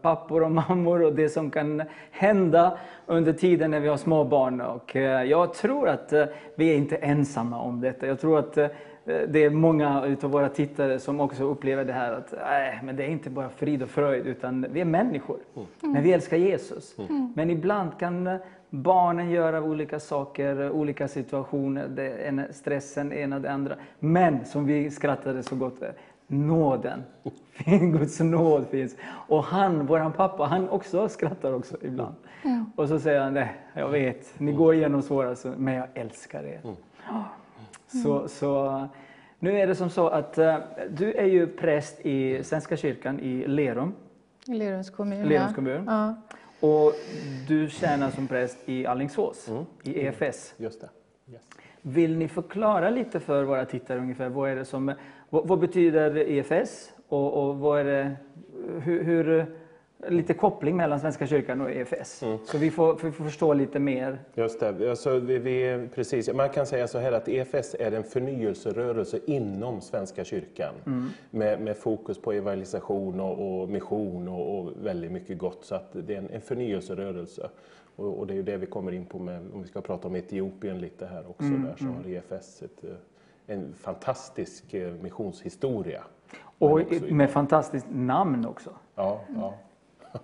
pappor 0.03 0.43
och 0.43 0.51
mammor 0.69 1.03
och 1.03 1.15
det 1.15 1.29
som 1.29 1.51
kan 1.51 1.83
hända 2.11 2.79
under 3.07 3.33
tiden 3.33 3.71
när 3.71 3.81
vi 3.81 3.89
har 3.89 3.97
små 3.97 4.25
barn. 4.25 4.61
Och 4.61 4.95
jag 5.27 5.55
tror 5.55 5.89
att 5.89 6.13
vi 6.55 6.71
är 6.71 6.77
inte 6.77 6.97
ensamma 6.97 7.61
om 7.61 7.81
detta. 7.81 8.07
Jag 8.07 8.21
tror 8.21 8.39
att 8.39 8.59
det 9.05 9.45
är 9.45 9.51
många 9.51 10.05
utav 10.05 10.31
våra 10.31 10.49
tittare 10.49 10.99
som 10.99 11.21
också 11.21 11.45
upplever 11.45 11.85
det 11.85 11.93
här 11.93 12.13
att 12.13 12.35
nej, 12.45 12.81
men 12.85 12.97
det 12.97 13.05
är 13.05 13.09
inte 13.09 13.31
bara 13.31 13.49
frid 13.49 13.83
och 13.83 13.89
fröjd, 13.89 14.27
utan 14.27 14.67
vi 14.71 14.81
är 14.81 14.85
människor. 14.85 15.37
Men 15.81 16.03
vi 16.03 16.13
älskar 16.13 16.37
Jesus. 16.37 16.97
Men 17.35 17.51
ibland 17.51 17.99
kan 17.99 18.27
eh, 18.27 18.37
barnen 18.71 19.31
göra 19.31 19.63
olika 19.63 20.01
saker, 20.01 20.63
eh, 20.63 20.71
olika 20.71 21.09
situationer, 21.09 21.89
det 21.89 22.27
ena, 22.27 22.45
stressen, 22.53 23.09
det 23.09 23.17
ena 23.17 23.39
det 23.39 23.51
andra. 23.53 23.75
Men 23.99 24.45
som 24.45 24.67
vi 24.67 24.91
skrattade 24.91 25.43
så 25.43 25.57
gott, 25.57 25.83
eh, 25.83 25.89
nåden. 26.27 27.03
Guds 27.67 28.21
nåd 28.21 28.67
finns. 28.71 28.97
Och 29.29 29.45
han, 29.45 29.87
våran 29.87 30.13
pappa, 30.13 30.45
han 30.45 30.69
också 30.69 31.09
skrattar 31.09 31.53
också 31.53 31.77
ibland. 31.83 32.15
Och 32.77 32.89
så 32.89 33.01
säger 33.01 33.21
han, 33.21 33.35
nej, 33.35 33.53
jag 33.75 33.89
vet, 33.89 34.41
ni 34.41 34.53
går 34.53 34.75
igenom 34.75 35.03
svåra, 35.03 35.37
men 35.57 35.75
jag 35.75 35.89
älskar 35.95 36.45
er. 36.45 36.61
Så, 38.03 38.29
så 38.29 38.89
nu 39.39 39.59
är 39.61 39.67
det 39.67 39.75
som 39.75 39.91
så 39.91 40.09
att 40.09 40.39
eh, 40.39 40.57
du 40.91 41.13
är 41.13 41.27
ju 41.27 41.47
präst 41.47 42.01
i 42.07 42.45
Svenska 42.45 42.77
kyrkan 42.77 43.21
i 43.21 43.47
Lerum. 43.47 43.95
I 44.47 44.55
Lerums 44.55 44.91
kommun. 44.91 45.29
Lerums 45.29 45.55
kommun. 45.55 45.85
Ja. 45.87 46.15
Och 46.61 46.93
du 47.49 47.69
tjänar 47.71 48.11
som 48.11 48.27
präst 48.29 48.59
i 48.69 48.87
Alingsås, 48.87 49.49
Mm. 49.49 49.65
i 49.83 50.01
EFS. 50.01 50.55
Just 50.57 50.81
det. 50.81 50.89
Yes. 51.33 51.43
Vill 51.83 52.17
ni 52.17 52.29
förklara 52.29 52.91
lite 52.91 53.21
för 53.21 53.45
våra 53.45 53.65
tittare 53.65 53.99
ungefär, 53.99 54.29
vad 54.29 54.51
är 54.51 54.57
det 54.57 54.65
som, 54.65 54.95
vad, 55.31 55.49
vad 55.49 55.59
betyder 55.59 56.17
EFS? 56.17 56.93
Och, 57.09 57.49
och 57.49 57.59
vad 57.59 57.81
är 57.81 57.85
det, 57.85 58.17
hur, 58.81 59.05
hur, 59.05 59.47
lite 60.09 60.35
koppling 60.35 60.77
mellan 60.77 61.01
Svenska 61.01 61.27
kyrkan 61.27 61.61
och 61.61 61.71
EFS. 61.71 62.23
Mm. 62.23 62.39
Så 62.45 62.59
vi 62.59 62.71
får, 62.71 62.99
vi 63.03 63.13
får 63.13 63.25
förstå 63.25 63.55
lite 63.55 63.79
mer. 63.79 64.19
Just 64.35 64.61
det. 64.61 64.91
Alltså, 64.91 65.19
vi, 65.19 65.39
vi, 65.39 65.89
precis. 65.95 66.33
Man 66.33 66.49
kan 66.49 66.67
säga 66.67 66.89
så 66.89 66.99
här 66.99 67.13
att 67.13 67.29
EFS 67.29 67.77
är 67.79 67.93
en 67.93 68.05
förnyelserörelse 68.05 69.21
inom 69.27 69.81
Svenska 69.81 70.25
kyrkan 70.25 70.75
med, 71.31 71.61
med 71.61 71.77
fokus 71.77 72.19
på 72.19 72.33
evangelisation 72.33 73.21
och, 73.21 73.63
och 73.63 73.69
mission 73.69 74.29
och, 74.29 74.59
och 74.59 74.73
väldigt 74.83 75.13
mycket 75.13 75.39
gott. 75.39 75.65
Så 75.65 75.75
att 75.75 75.91
det 75.93 76.15
är 76.15 76.19
en, 76.19 76.31
en 76.31 76.41
förnyelserörelse. 76.41 77.51
Och, 77.97 78.19
och 78.19 78.27
det 78.27 78.33
är 78.33 78.37
ju 78.37 78.43
det 78.43 78.57
vi 78.57 78.67
kommer 78.67 78.93
in 78.93 79.07
på 79.07 79.19
med, 79.19 79.41
om 79.55 79.63
vi 79.63 79.69
ska 79.69 79.81
prata 79.81 80.09
om 80.09 80.17
Etiopien 80.17 80.81
lite 80.81 81.07
här 81.07 81.31
också. 81.31 81.49
Där 81.49 81.75
så 81.79 81.85
har 81.85 82.09
EFS 82.09 82.63
ett, 82.63 82.85
eh, 82.85 82.91
en 83.47 83.75
fantastisk 83.75 84.75
eh, 84.75 84.93
missionshistoria. 84.95 86.05
Och 86.59 86.81
med 87.09 87.31
fantastiskt 87.31 87.87
namn 87.91 88.47
också. 88.47 88.71
Ja, 88.95 89.21
ja. 89.35 89.55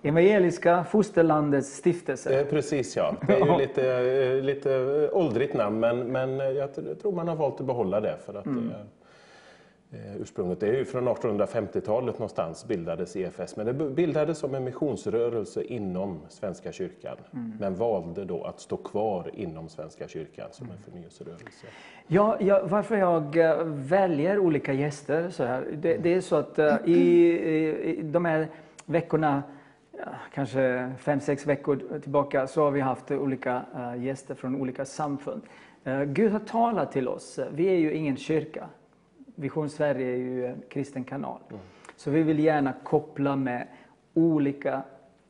Evangeliska 0.03 0.85
Fosterlandets 0.85 1.77
stiftelse. 1.77 2.41
Eh, 2.41 2.47
Precis 2.47 2.97
ja. 2.97 3.15
Det 3.27 3.33
är 3.33 3.47
ju 3.47 3.59
lite, 3.59 3.93
eh, 3.93 4.43
lite 4.43 5.11
åldrigt 5.13 5.55
namn 5.55 5.81
men, 5.81 5.99
men 5.99 6.39
jag 6.39 6.75
tror 7.03 7.13
man 7.13 7.29
har 7.29 7.37
valt 7.37 7.61
att 7.61 7.67
behålla 7.67 8.01
det 8.01 8.17
för 8.27 8.35
att 8.35 8.45
det 8.45 8.51
är, 8.51 10.11
eh, 10.11 10.17
ursprunget 10.23 10.61
det 10.61 10.69
är 10.69 10.73
ju 10.73 10.85
från 10.85 11.09
1850-talet 11.09 12.15
någonstans 12.19 12.67
bildades 12.67 13.17
EFS 13.17 13.57
men 13.57 13.67
det 13.67 13.73
bildades 13.73 14.39
som 14.39 14.55
en 14.55 14.65
missionsrörelse 14.65 15.63
inom 15.63 16.21
Svenska 16.29 16.73
kyrkan 16.73 17.17
men 17.61 17.75
valde 17.75 18.25
då 18.25 18.45
att 18.45 18.61
stå 18.61 18.77
kvar 18.77 19.31
inom 19.35 19.69
Svenska 19.69 20.09
kyrkan 20.09 20.49
som 20.51 20.67
en 20.71 20.79
förnyelserörelse. 20.91 21.67
Ja, 22.07 22.37
ja, 22.41 22.63
varför 22.65 22.97
jag 22.97 23.37
väljer 23.67 24.39
olika 24.39 24.73
gäster 24.73 25.31
så 25.31 25.45
här, 25.45 25.65
det, 25.73 25.97
det 25.97 26.15
är 26.15 26.21
så 26.21 26.37
att 26.37 26.59
i, 26.85 26.97
i 27.83 28.01
de 28.03 28.25
här 28.25 28.49
veckorna, 28.85 29.43
ja, 30.07 30.13
kanske 30.35 30.93
fem, 30.99 31.21
sex 31.21 31.47
veckor 31.47 32.01
tillbaka, 32.03 32.47
så 32.47 32.65
har 32.65 32.71
vi 32.71 32.81
haft 32.81 33.11
olika 33.11 33.63
eh, 33.75 34.05
gäster 34.05 34.35
från 34.35 34.61
olika 34.61 34.85
samfund. 34.85 35.43
Eh, 35.85 36.03
Gud 36.03 36.33
har 36.33 36.41
talat 36.41 36.93
till 36.93 37.09
oss. 37.09 37.39
Vi 37.53 37.67
är 37.67 37.77
ju 37.77 37.93
ingen 37.93 38.17
kyrka. 38.17 38.69
Vision 39.35 39.71
Sverige 39.71 40.13
är 40.13 40.17
ju 40.17 40.47
en 40.47 40.63
kristen 40.69 41.05
kanal. 41.05 41.41
Så 41.97 42.11
vi 42.11 42.23
vill 42.23 42.39
gärna 42.39 42.73
koppla 42.85 43.37
med 43.37 43.67
olika 44.15 44.83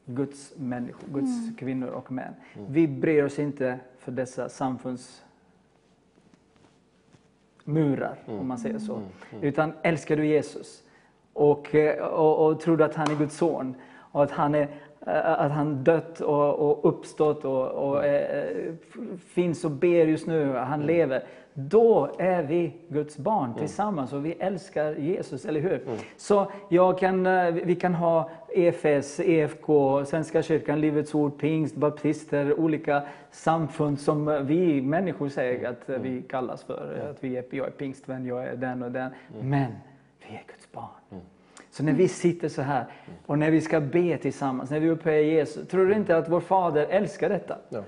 Guds 0.04 0.52
människor, 0.56 1.08
Guds 1.08 1.58
kvinnor 1.58 1.88
och 1.88 2.12
män. 2.12 2.34
Vi 2.68 2.88
bryr 2.88 3.24
oss 3.24 3.38
inte 3.38 3.78
för 3.98 4.12
dessa 4.12 4.48
samfunds 4.48 5.24
murar, 7.64 8.18
om 8.26 8.48
man 8.48 8.58
säger 8.58 8.78
så. 8.78 9.02
Utan 9.40 9.72
älskar 9.82 10.16
du 10.16 10.26
Jesus 10.26 10.82
och, 11.32 11.74
eh, 11.74 12.04
och, 12.04 12.46
och 12.46 12.60
tror 12.60 12.76
du 12.76 12.84
att 12.84 12.94
han 12.94 13.10
är 13.10 13.14
Guds 13.14 13.36
son 13.36 13.74
och 14.12 14.22
att 14.22 14.30
han, 14.30 14.54
är, 14.54 14.68
att 15.24 15.52
han 15.52 15.84
dött 15.84 16.20
och, 16.20 16.54
och 16.70 16.88
uppstått 16.88 17.44
och, 17.44 17.66
och 17.68 18.04
eh, 18.04 18.46
f- 18.88 19.20
finns 19.28 19.64
och 19.64 19.70
ber 19.70 20.06
just 20.06 20.26
nu, 20.26 20.52
han 20.54 20.80
lever. 20.86 21.22
Då 21.54 22.10
är 22.18 22.42
vi 22.42 22.72
Guds 22.88 23.18
barn 23.18 23.54
tillsammans 23.54 24.12
och 24.12 24.26
vi 24.26 24.32
älskar 24.32 24.94
Jesus, 24.94 25.44
eller 25.44 25.60
hur? 25.60 25.84
Så 26.16 26.52
jag 26.68 26.98
kan, 26.98 27.24
vi 27.54 27.74
kan 27.76 27.94
ha 27.94 28.30
EFS, 28.54 29.20
EFK, 29.20 30.04
Svenska 30.04 30.42
kyrkan, 30.42 30.80
Livets 30.80 31.14
ord, 31.14 31.38
pingst, 31.38 31.76
baptister, 31.76 32.60
olika 32.60 33.02
samfund 33.30 34.00
som 34.00 34.46
vi 34.46 34.82
människor 34.82 35.28
säger 35.28 35.68
att 35.68 35.88
vi 36.00 36.22
kallas 36.22 36.64
för. 36.64 37.08
Att 37.10 37.24
vi 37.24 37.36
är, 37.36 37.44
jag 37.50 37.66
är 37.66 37.70
pingstvän, 37.70 38.26
jag 38.26 38.44
är 38.44 38.56
den 38.56 38.82
och 38.82 38.92
den. 38.92 39.10
Men 39.42 39.72
vi 40.28 40.34
är 40.34 40.42
Guds 40.46 40.72
barn. 40.72 41.20
Så 41.70 41.82
när 41.82 41.92
vi 41.92 42.08
sitter 42.08 42.48
så 42.48 42.62
här 42.62 42.86
och 43.26 43.38
när 43.38 43.50
vi 43.50 43.60
ska 43.60 43.80
be 43.80 44.18
tillsammans, 44.18 44.70
när 44.70 44.80
vi 44.80 44.90
upphöjer 44.90 45.22
Jesus, 45.22 45.68
tror 45.68 45.86
du 45.86 45.94
inte 45.94 46.16
att 46.16 46.28
vår 46.28 46.40
fader 46.40 46.86
älskar 46.90 47.28
detta? 47.28 47.56
Ja. 47.68 47.82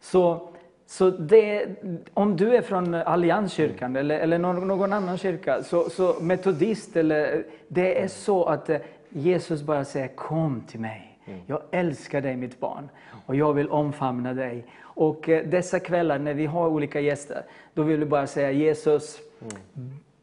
Så 0.00 0.48
Så 0.88 1.10
det, 1.10 1.66
om 2.14 2.36
du 2.36 2.56
är 2.56 2.62
från 2.62 2.94
Allianskyrkan 2.94 3.96
eller, 3.96 4.18
eller 4.18 4.38
någon, 4.38 4.68
någon 4.68 4.92
annan 4.92 5.18
kyrka, 5.18 5.62
så, 5.62 5.90
så 5.90 6.16
metodist, 6.20 6.96
eller, 6.96 7.44
det 7.68 8.02
är 8.02 8.08
så 8.08 8.44
att 8.44 8.70
eh, 8.70 8.78
Jesus 9.08 9.62
bara 9.62 9.84
säger 9.84 10.08
kom 10.08 10.60
till 10.60 10.80
mig. 10.80 11.18
Jag 11.46 11.62
älskar 11.70 12.20
dig 12.20 12.36
mitt 12.36 12.60
barn 12.60 12.88
och 13.26 13.36
jag 13.36 13.52
vill 13.52 13.68
omfamna 13.68 14.34
dig. 14.34 14.64
Och 14.82 15.28
eh, 15.28 15.46
dessa 15.46 15.80
kvällar 15.80 16.18
när 16.18 16.34
vi 16.34 16.46
har 16.46 16.68
olika 16.68 17.00
gäster, 17.00 17.42
då 17.74 17.82
vill 17.82 17.98
vi 17.98 18.06
bara 18.06 18.26
säga 18.26 18.50
Jesus, 18.50 19.18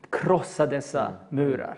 krossa 0.09 0.65
dessa 0.65 1.11
murar. 1.29 1.77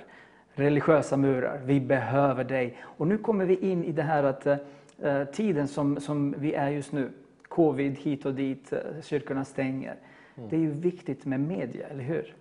Religiösa 0.57 1.17
murar. 1.17 1.61
Vi 1.65 1.79
behöver 1.79 2.43
dig. 2.43 2.77
Och 2.81 3.07
nu 3.07 3.17
kommer 3.17 3.45
vi 3.45 3.57
in 3.57 3.83
i 3.83 3.91
det 3.91 4.03
här 4.03 4.23
att 4.23 4.47
eh, 4.47 5.23
tiden 5.33 5.67
som, 5.67 5.99
som 5.99 6.35
vi 6.37 6.53
är 6.53 6.69
just 6.69 6.91
nu. 6.91 7.11
Covid 7.47 7.97
hit 7.97 8.25
och 8.25 8.33
dit, 8.33 8.73
eh, 8.73 8.79
kyrkorna 9.03 9.45
stänger. 9.45 9.95
Det 10.49 10.55
är 10.55 10.59
ju 10.59 10.71
viktigt 10.71 11.25
med 11.25 11.39
media, 11.39 11.87
eller 11.87 12.03
hur? 12.03 12.35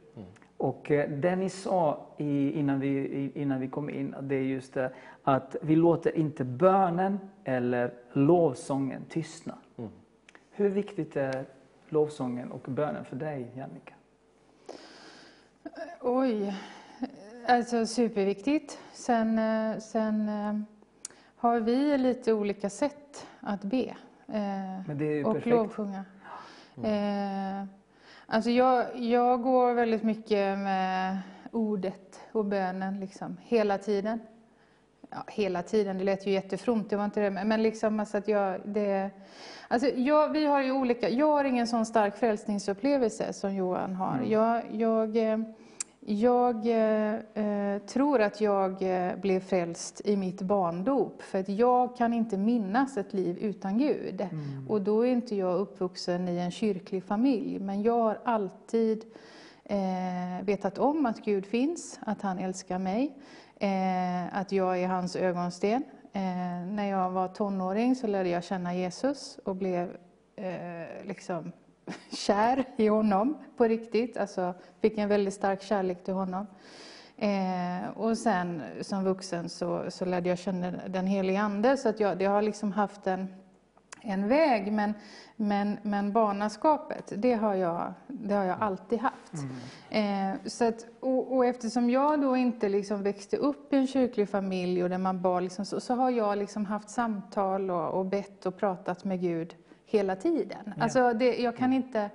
Och 0.56 0.90
eh, 0.90 1.10
det 1.10 1.36
ni 1.36 1.48
sa 1.48 2.06
i, 2.16 2.50
innan, 2.52 2.80
vi, 2.80 3.30
innan 3.34 3.60
vi 3.60 3.68
kom 3.68 3.90
in, 3.90 4.14
det 4.20 4.34
är 4.34 4.42
just 4.42 4.74
det 4.74 4.90
att 5.22 5.56
vi 5.62 5.76
låter 5.76 6.16
inte 6.16 6.44
bönen 6.44 7.18
eller 7.44 7.92
lovsången 8.12 9.04
tystna. 9.08 9.54
Hur 10.50 10.68
viktigt 10.68 11.16
är 11.16 11.44
lovsången 11.88 12.52
och 12.52 12.62
bönen 12.66 13.04
för 13.04 13.16
dig, 13.16 13.52
Jannica? 13.56 13.94
Oj, 16.00 16.54
alltså 17.47 17.86
superviktigt. 17.86 18.78
Sen, 18.92 19.38
eh, 19.38 19.78
sen 19.78 20.28
eh, 20.28 20.59
har 21.36 21.61
vi 21.61 21.99
lite 21.99 22.32
olika 22.32 22.70
sätt 22.70 23.26
att 23.40 23.62
be 23.62 23.84
eh, 24.28 24.86
Men 24.86 24.99
det 24.99 25.05
är 25.05 25.14
ju 25.14 25.24
och 25.24 25.34
perfekt. 25.34 25.55
lovsjunga. 25.55 26.05
Eh, 26.82 27.64
alltså 28.26 28.51
jag, 28.51 28.99
jag 29.01 29.42
går 29.42 29.74
väldigt 29.74 30.03
mycket 30.03 30.59
med 30.59 31.18
ordet 31.51 32.20
och 32.32 32.45
bönen 32.45 33.01
liksom, 33.01 33.36
hela 33.42 33.78
tiden. 33.78 34.20
Ja, 35.11 35.24
hela 35.28 35.62
tiden, 35.62 35.99
det 35.99 36.05
lät 36.05 36.26
ju 36.26 36.30
jättefromt, 36.30 36.90
det 36.90 36.97
var 36.97 37.05
inte 37.05 37.20
det, 37.20 37.30
men 37.30 37.62
liksom 37.62 38.01
alltså 38.01 38.18
att 38.18 38.28
jag, 38.28 38.61
det, 38.64 39.11
alltså 39.68 39.88
jag, 39.88 40.28
vi 40.28 40.47
har 40.47 40.62
ju 40.62 40.72
olika, 40.72 41.09
jag 41.09 41.26
har 41.32 41.45
ingen 41.45 41.66
sån 41.66 41.86
stark 41.86 42.16
frälsningsupplevelse 42.16 43.32
som 43.32 43.55
Johan 43.55 43.95
har. 43.95 44.20
Jag, 44.26 44.62
jag, 44.72 45.16
eh, 45.16 45.38
jag 46.07 46.66
eh, 46.66 47.14
eh, 47.14 47.78
tror 47.78 48.20
att 48.20 48.40
jag 48.40 48.82
eh, 48.82 49.16
blev 49.16 49.40
frälst 49.40 50.00
i 50.05 50.16
mitt 50.16 50.42
barndop, 50.42 51.22
för 51.22 51.38
att 51.40 51.48
jag 51.48 51.96
kan 51.96 52.12
inte 52.12 52.36
minnas 52.36 52.96
ett 52.96 53.12
liv 53.12 53.38
utan 53.38 53.78
Gud. 53.78 54.26
Och 54.68 54.82
då 54.82 55.07
är 55.07 55.12
inte 55.12 55.36
jag 55.36 55.59
uppvuxen 55.59 56.28
i 56.28 56.38
en 56.38 56.50
kyrklig 56.50 57.05
familj, 57.05 57.59
men 57.59 57.82
jag 57.82 57.98
har 57.98 58.18
alltid 58.24 59.05
eh, 59.64 60.44
vetat 60.44 60.78
om 60.78 61.07
att 61.07 61.24
Gud 61.24 61.46
finns, 61.46 62.00
att 62.07 62.22
han 62.22 62.38
älskar 62.38 62.78
mig, 62.78 63.18
eh, 63.57 64.38
att 64.38 64.52
jag 64.52 64.78
är 64.78 64.88
hans 64.88 65.16
ögonsten. 65.16 65.82
Eh, 66.12 66.22
när 66.66 66.90
jag 66.90 67.11
var 67.11 67.28
tonåring 67.28 67.96
så 67.96 68.07
lärde 68.07 68.28
jag 68.28 68.44
känna 68.44 68.74
Jesus 68.74 69.38
och 69.44 69.57
blev 69.57 69.96
liksom 71.05 71.52
kär 72.11 72.64
i 72.76 72.89
honom 72.89 73.39
på 73.57 73.64
riktigt. 73.64 74.16
Alltså 74.16 74.55
fick 74.80 74.99
en 74.99 75.09
väldigt 75.09 75.35
stark 75.35 75.62
kärlek 75.62 76.05
till 76.05 76.14
honom. 76.14 76.47
Eh, 77.16 77.89
och 77.97 78.18
sen 78.18 78.62
som 78.80 79.05
vuxen 79.05 79.49
så, 79.49 79.85
så 79.89 80.05
lärde 80.05 80.28
jag 80.28 80.39
känna 80.39 80.70
den 80.70 81.07
helige 81.07 81.41
Ande, 81.41 81.76
så 81.76 81.89
att 81.89 82.01
jag, 82.01 82.18
det 82.18 82.24
har 82.24 82.43
liksom 82.43 82.72
haft 82.72 83.07
en, 83.07 83.26
en 84.01 84.28
väg. 84.28 84.72
Men, 84.72 84.95
men, 85.37 85.78
men 85.82 86.12
barnaskapet, 86.12 87.12
det 87.16 87.32
har 87.32 87.55
jag, 87.55 87.95
det 88.07 88.35
har 88.35 88.45
jag 88.45 88.57
alltid 88.61 88.99
haft. 88.99 89.32
Eh, 89.91 90.35
så 90.47 90.64
att, 90.64 90.87
och, 91.01 91.37
och 91.37 91.47
eftersom 91.47 91.91
jag 91.91 92.20
då 92.20 92.37
inte 92.37 92.68
liksom 92.68 93.03
växte 93.03 93.37
upp 93.37 93.72
i 93.72 93.76
en 93.76 93.87
kyrklig 93.87 94.28
familj 94.28 94.82
och 94.82 94.91
där 94.91 94.99
man 94.99 95.22
bad, 95.22 95.43
liksom, 95.43 95.64
så, 95.64 95.80
så 95.80 95.95
har 95.95 96.11
jag 96.11 96.39
liksom 96.39 96.66
haft 96.66 96.91
samtal 96.91 97.70
och, 97.70 97.89
och 97.89 98.07
bett 98.07 98.47
och 98.47 98.57
pratat 98.57 99.05
med 99.05 99.20
Gud 99.20 99.57
hela 99.95 100.16
tiden. 100.16 100.74
Alltså 100.78 101.12
det, 101.12 101.36
jag 101.36 101.57
kan 101.57 101.72
inte... 101.72 102.11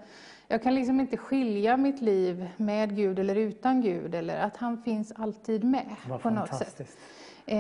Jag 0.52 0.64
kan 0.64 0.76
liksom 0.76 1.00
inte 1.00 1.18
skilja 1.18 1.78
mitt 1.78 2.02
liv 2.02 2.50
med 2.58 2.96
Gud 2.96 3.20
eller 3.20 3.36
utan 3.36 3.82
Gud, 3.82 4.16
eller 4.16 4.42
att 4.42 4.58
han 4.58 4.84
finns 4.84 5.12
alltid 5.16 5.64
med 5.64 5.96
Vad 6.10 6.22
på 6.22 6.30
något 6.30 6.56
sätt. 6.56 6.82
Eh, 7.46 7.58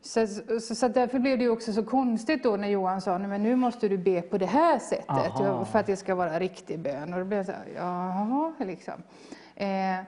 så, 0.00 0.26
så, 0.60 0.74
så 0.74 0.88
därför 0.88 1.18
blev 1.18 1.38
det 1.38 1.48
också 1.48 1.72
så 1.72 1.82
konstigt 1.82 2.42
då 2.42 2.56
när 2.56 2.68
Johan 2.68 3.00
sa, 3.00 3.18
nej 3.18 3.28
men 3.28 3.42
nu 3.42 3.56
måste 3.56 3.88
du 3.88 3.98
be 3.98 4.22
på 4.22 4.38
det 4.38 4.46
här 4.46 4.78
sättet 4.78 5.08
Aha. 5.08 5.64
för 5.64 5.78
att 5.78 5.86
det 5.86 5.96
ska 5.96 6.14
vara 6.14 6.38
riktig 6.38 6.78
bön. 6.78 7.12
Och 7.12 7.18
då 7.18 7.24
blev 7.24 7.38
jag 7.38 7.46
så 7.46 7.52
här, 7.52 7.66
jaha, 7.76 8.52
liksom. 8.58 8.94
Eh, 9.54 9.98
eh, 9.98 10.04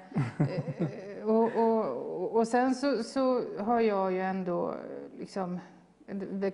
och, 1.24 1.56
och, 1.56 2.36
och 2.36 2.48
sen 2.48 2.74
så, 2.74 3.02
så 3.02 3.42
har 3.58 3.80
jag 3.80 4.12
ju 4.12 4.20
ändå 4.20 4.74
liksom 5.18 5.60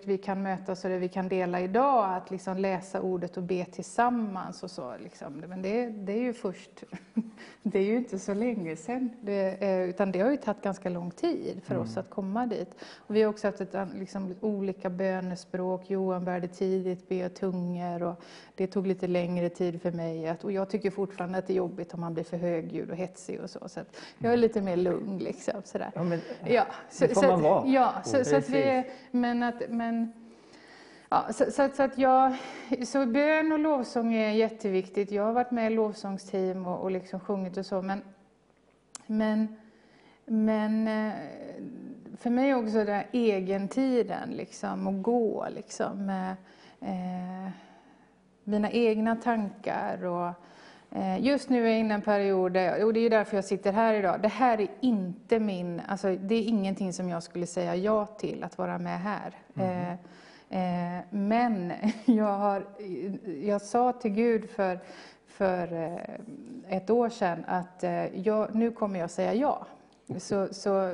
vi 0.05 0.19
kan 0.19 0.43
mötas 0.43 0.85
och 0.85 0.91
det 0.91 0.99
vi 0.99 1.09
kan 1.09 1.29
dela 1.29 1.61
idag, 1.61 2.17
att 2.17 2.31
liksom 2.31 2.57
läsa 2.57 3.01
ordet 3.01 3.37
och 3.37 3.43
be 3.43 3.65
tillsammans 3.65 4.63
och 4.63 4.71
så. 4.71 4.95
Liksom. 5.03 5.33
Men 5.49 5.63
det, 5.63 5.87
det 5.87 6.13
är 6.13 6.23
ju 6.23 6.33
först, 6.33 6.85
det 7.63 7.79
är 7.79 7.83
ju 7.83 7.97
inte 7.97 8.19
så 8.19 8.35
länge 8.35 8.77
sedan, 8.77 9.11
det, 9.21 9.63
eh, 9.63 9.89
utan 9.89 10.13
det 10.13 10.21
har 10.21 10.31
ju 10.31 10.37
tagit 10.37 10.63
ganska 10.63 10.89
lång 10.89 11.11
tid 11.11 11.61
för 11.65 11.77
oss 11.77 11.97
att 11.97 12.11
komma 12.11 12.47
dit. 12.47 12.75
Och 12.97 13.17
vi 13.17 13.23
har 13.23 13.31
också 13.31 13.49
haft 13.49 13.61
ett, 13.61 13.77
liksom, 13.99 14.35
olika 14.41 14.91
bönespråk, 14.91 15.91
Johan 15.91 16.25
började 16.25 16.49
tidigt 16.49 17.09
be 17.09 17.29
tungor 17.29 18.03
och 18.03 18.23
det 18.55 18.67
tog 18.67 18.87
lite 18.87 19.07
längre 19.07 19.49
tid 19.49 19.83
för 19.83 19.93
mig. 19.93 20.29
Att, 20.29 20.45
och 20.45 20.53
jag 20.53 20.71
tycker 20.71 20.91
fortfarande 20.91 21.39
att 21.39 21.47
det 21.47 21.53
är 21.53 21.57
jobbigt 21.57 21.95
om 21.95 22.01
man 22.01 22.15
blir 22.15 22.25
för 22.25 22.37
högljudd 22.37 22.91
och 22.91 22.97
hetsig 22.97 23.41
och 23.41 23.51
så. 23.51 23.69
Så 23.69 23.81
jag 24.19 24.33
är 24.33 24.37
lite 24.37 24.61
mer 24.61 24.77
lugn 24.77 25.19
liksom. 25.19 25.55
Sådär. 25.65 25.91
Ja, 25.95 26.05
men, 26.05 26.21
Ja, 26.47 26.67
så, 26.91 27.07
Det 27.07 27.15
får 27.15 27.21
så 27.21 27.27
man 27.27 27.37
att, 27.37 27.43
vara. 27.43 27.67
Ja, 27.67 27.95
så, 28.05 28.25
så 28.25 28.37
att 28.37 28.49
vi, 28.49 28.85
men 29.11 29.44
att, 29.49 29.63
men, 29.69 30.13
ja, 31.09 31.27
så, 31.33 31.45
så, 31.51 31.69
så 31.75 31.83
att 31.83 31.99
jag, 31.99 32.37
så 32.87 33.07
bön 33.07 33.53
och 33.53 33.59
lovsång 33.59 34.15
är 34.15 34.31
jätteviktigt. 34.31 35.11
Jag 35.11 35.23
har 35.23 35.33
varit 35.33 35.51
med 35.51 35.73
i 35.73 35.75
lovsångsteam 35.75 36.67
och, 36.67 36.81
och 36.81 36.91
liksom 36.91 37.21
sjungit 37.21 37.57
och 37.57 37.67
så, 37.67 37.83
men, 37.83 38.03
men, 39.07 39.57
men 40.25 40.89
eh, 40.89 41.13
för 42.19 42.31
mig 42.31 42.55
också 42.55 42.79
den 42.79 42.95
här 42.95 43.07
egentiden, 43.13 44.31
liksom, 44.31 44.87
att 44.87 45.03
gå 45.03 45.47
liksom, 45.55 46.07
med 46.07 46.37
eh, 46.81 47.51
mina 48.45 48.71
egna 48.71 49.17
tankar. 49.17 50.05
Och, 50.05 50.33
just 51.19 51.49
nu 51.49 51.67
är 51.67 51.71
jag 51.71 51.79
inne 51.79 51.95
i 51.95 51.95
en 51.95 52.03
period, 52.03 52.57
och 52.85 52.93
det 52.93 53.01
är 53.01 53.11
därför 53.11 53.37
jag 53.37 53.45
sitter 53.45 53.73
här 53.73 53.95
idag. 53.95 54.23
Det 54.23 54.29
här 54.29 54.61
är 54.61 54.69
inte 54.81 55.39
min, 55.39 55.83
alltså, 55.89 56.17
det 56.17 56.35
är 56.35 56.43
ingenting 56.43 56.93
som 56.93 57.09
jag 57.09 57.23
skulle 57.23 57.47
säga 57.47 57.77
ja 57.77 58.07
till, 58.07 58.45
att 58.45 58.59
vara 58.59 58.79
med 58.79 59.01
här. 59.01 59.33
Eh, 59.57 59.93
eh, 60.55 61.03
men 61.11 61.73
jag, 62.05 62.39
har, 62.39 62.67
jag 63.43 63.63
sa 63.63 63.93
till 63.93 64.11
Gud 64.11 64.51
för, 64.51 64.79
för 65.27 65.73
eh, 65.73 66.77
ett 66.77 66.91
år 66.91 67.09
sedan 67.09 67.45
att 67.47 67.85
eh, 67.85 68.21
jag, 68.21 68.55
nu 68.55 68.71
kommer 68.71 69.01
jag 69.01 69.11
säga 69.11 69.35
ja. 69.35 69.67
Så, 70.19 70.49
så 70.51 70.93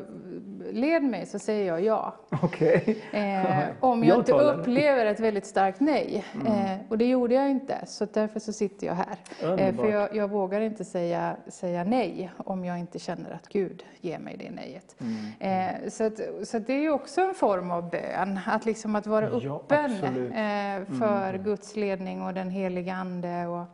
led 0.72 1.02
mig 1.02 1.26
så 1.26 1.38
säger 1.38 1.66
jag 1.66 1.80
ja. 1.84 2.14
Okej. 2.42 3.04
Eh, 3.12 3.66
om 3.80 4.04
jag 4.04 4.08
Jag 4.08 4.18
inte 4.20 4.32
upplever 4.32 5.06
ett 5.06 5.20
väldigt 5.20 5.46
starkt 5.46 5.80
nej. 5.80 6.24
Eh, 6.46 6.76
och 6.88 6.98
det 6.98 7.04
gjorde 7.08 7.34
jag 7.34 7.50
inte, 7.50 7.86
så 7.86 8.06
därför 8.12 8.40
så 8.40 8.52
sitter 8.52 8.86
jag 8.86 8.94
här. 8.94 9.16
Eh, 9.58 9.74
för 9.76 9.86
jag, 9.86 10.16
jag 10.16 10.30
vågar 10.30 10.60
inte 10.60 10.84
säga, 10.84 11.36
säga 11.48 11.84
nej 11.84 12.30
om 12.36 12.64
jag 12.64 12.78
inte 12.78 12.98
känner 12.98 13.30
att 13.30 13.48
Gud 13.48 13.82
ger 14.00 14.18
mig 14.18 14.36
det 14.36 14.50
nejet. 14.50 14.96
Mm. 15.00 15.74
Eh, 15.84 15.88
så 15.90 16.04
att, 16.04 16.20
så 16.48 16.56
att 16.56 16.66
det 16.66 16.72
är 16.86 16.90
också 16.90 17.20
en 17.20 17.34
form 17.34 17.70
av 17.70 17.90
bön, 17.90 18.38
att, 18.46 18.66
liksom 18.66 18.96
att 18.96 19.06
vara 19.06 19.30
Ja, 19.42 19.56
öppen. 19.56 19.92
Mm. 20.04 20.82
eh, 20.82 20.98
för 20.98 21.38
Guds 21.38 21.76
ledning 21.76 22.22
och 22.22 22.34
den 22.34 22.50
heliga 22.50 22.94
Ande. 22.94 23.46
Och, 23.46 23.66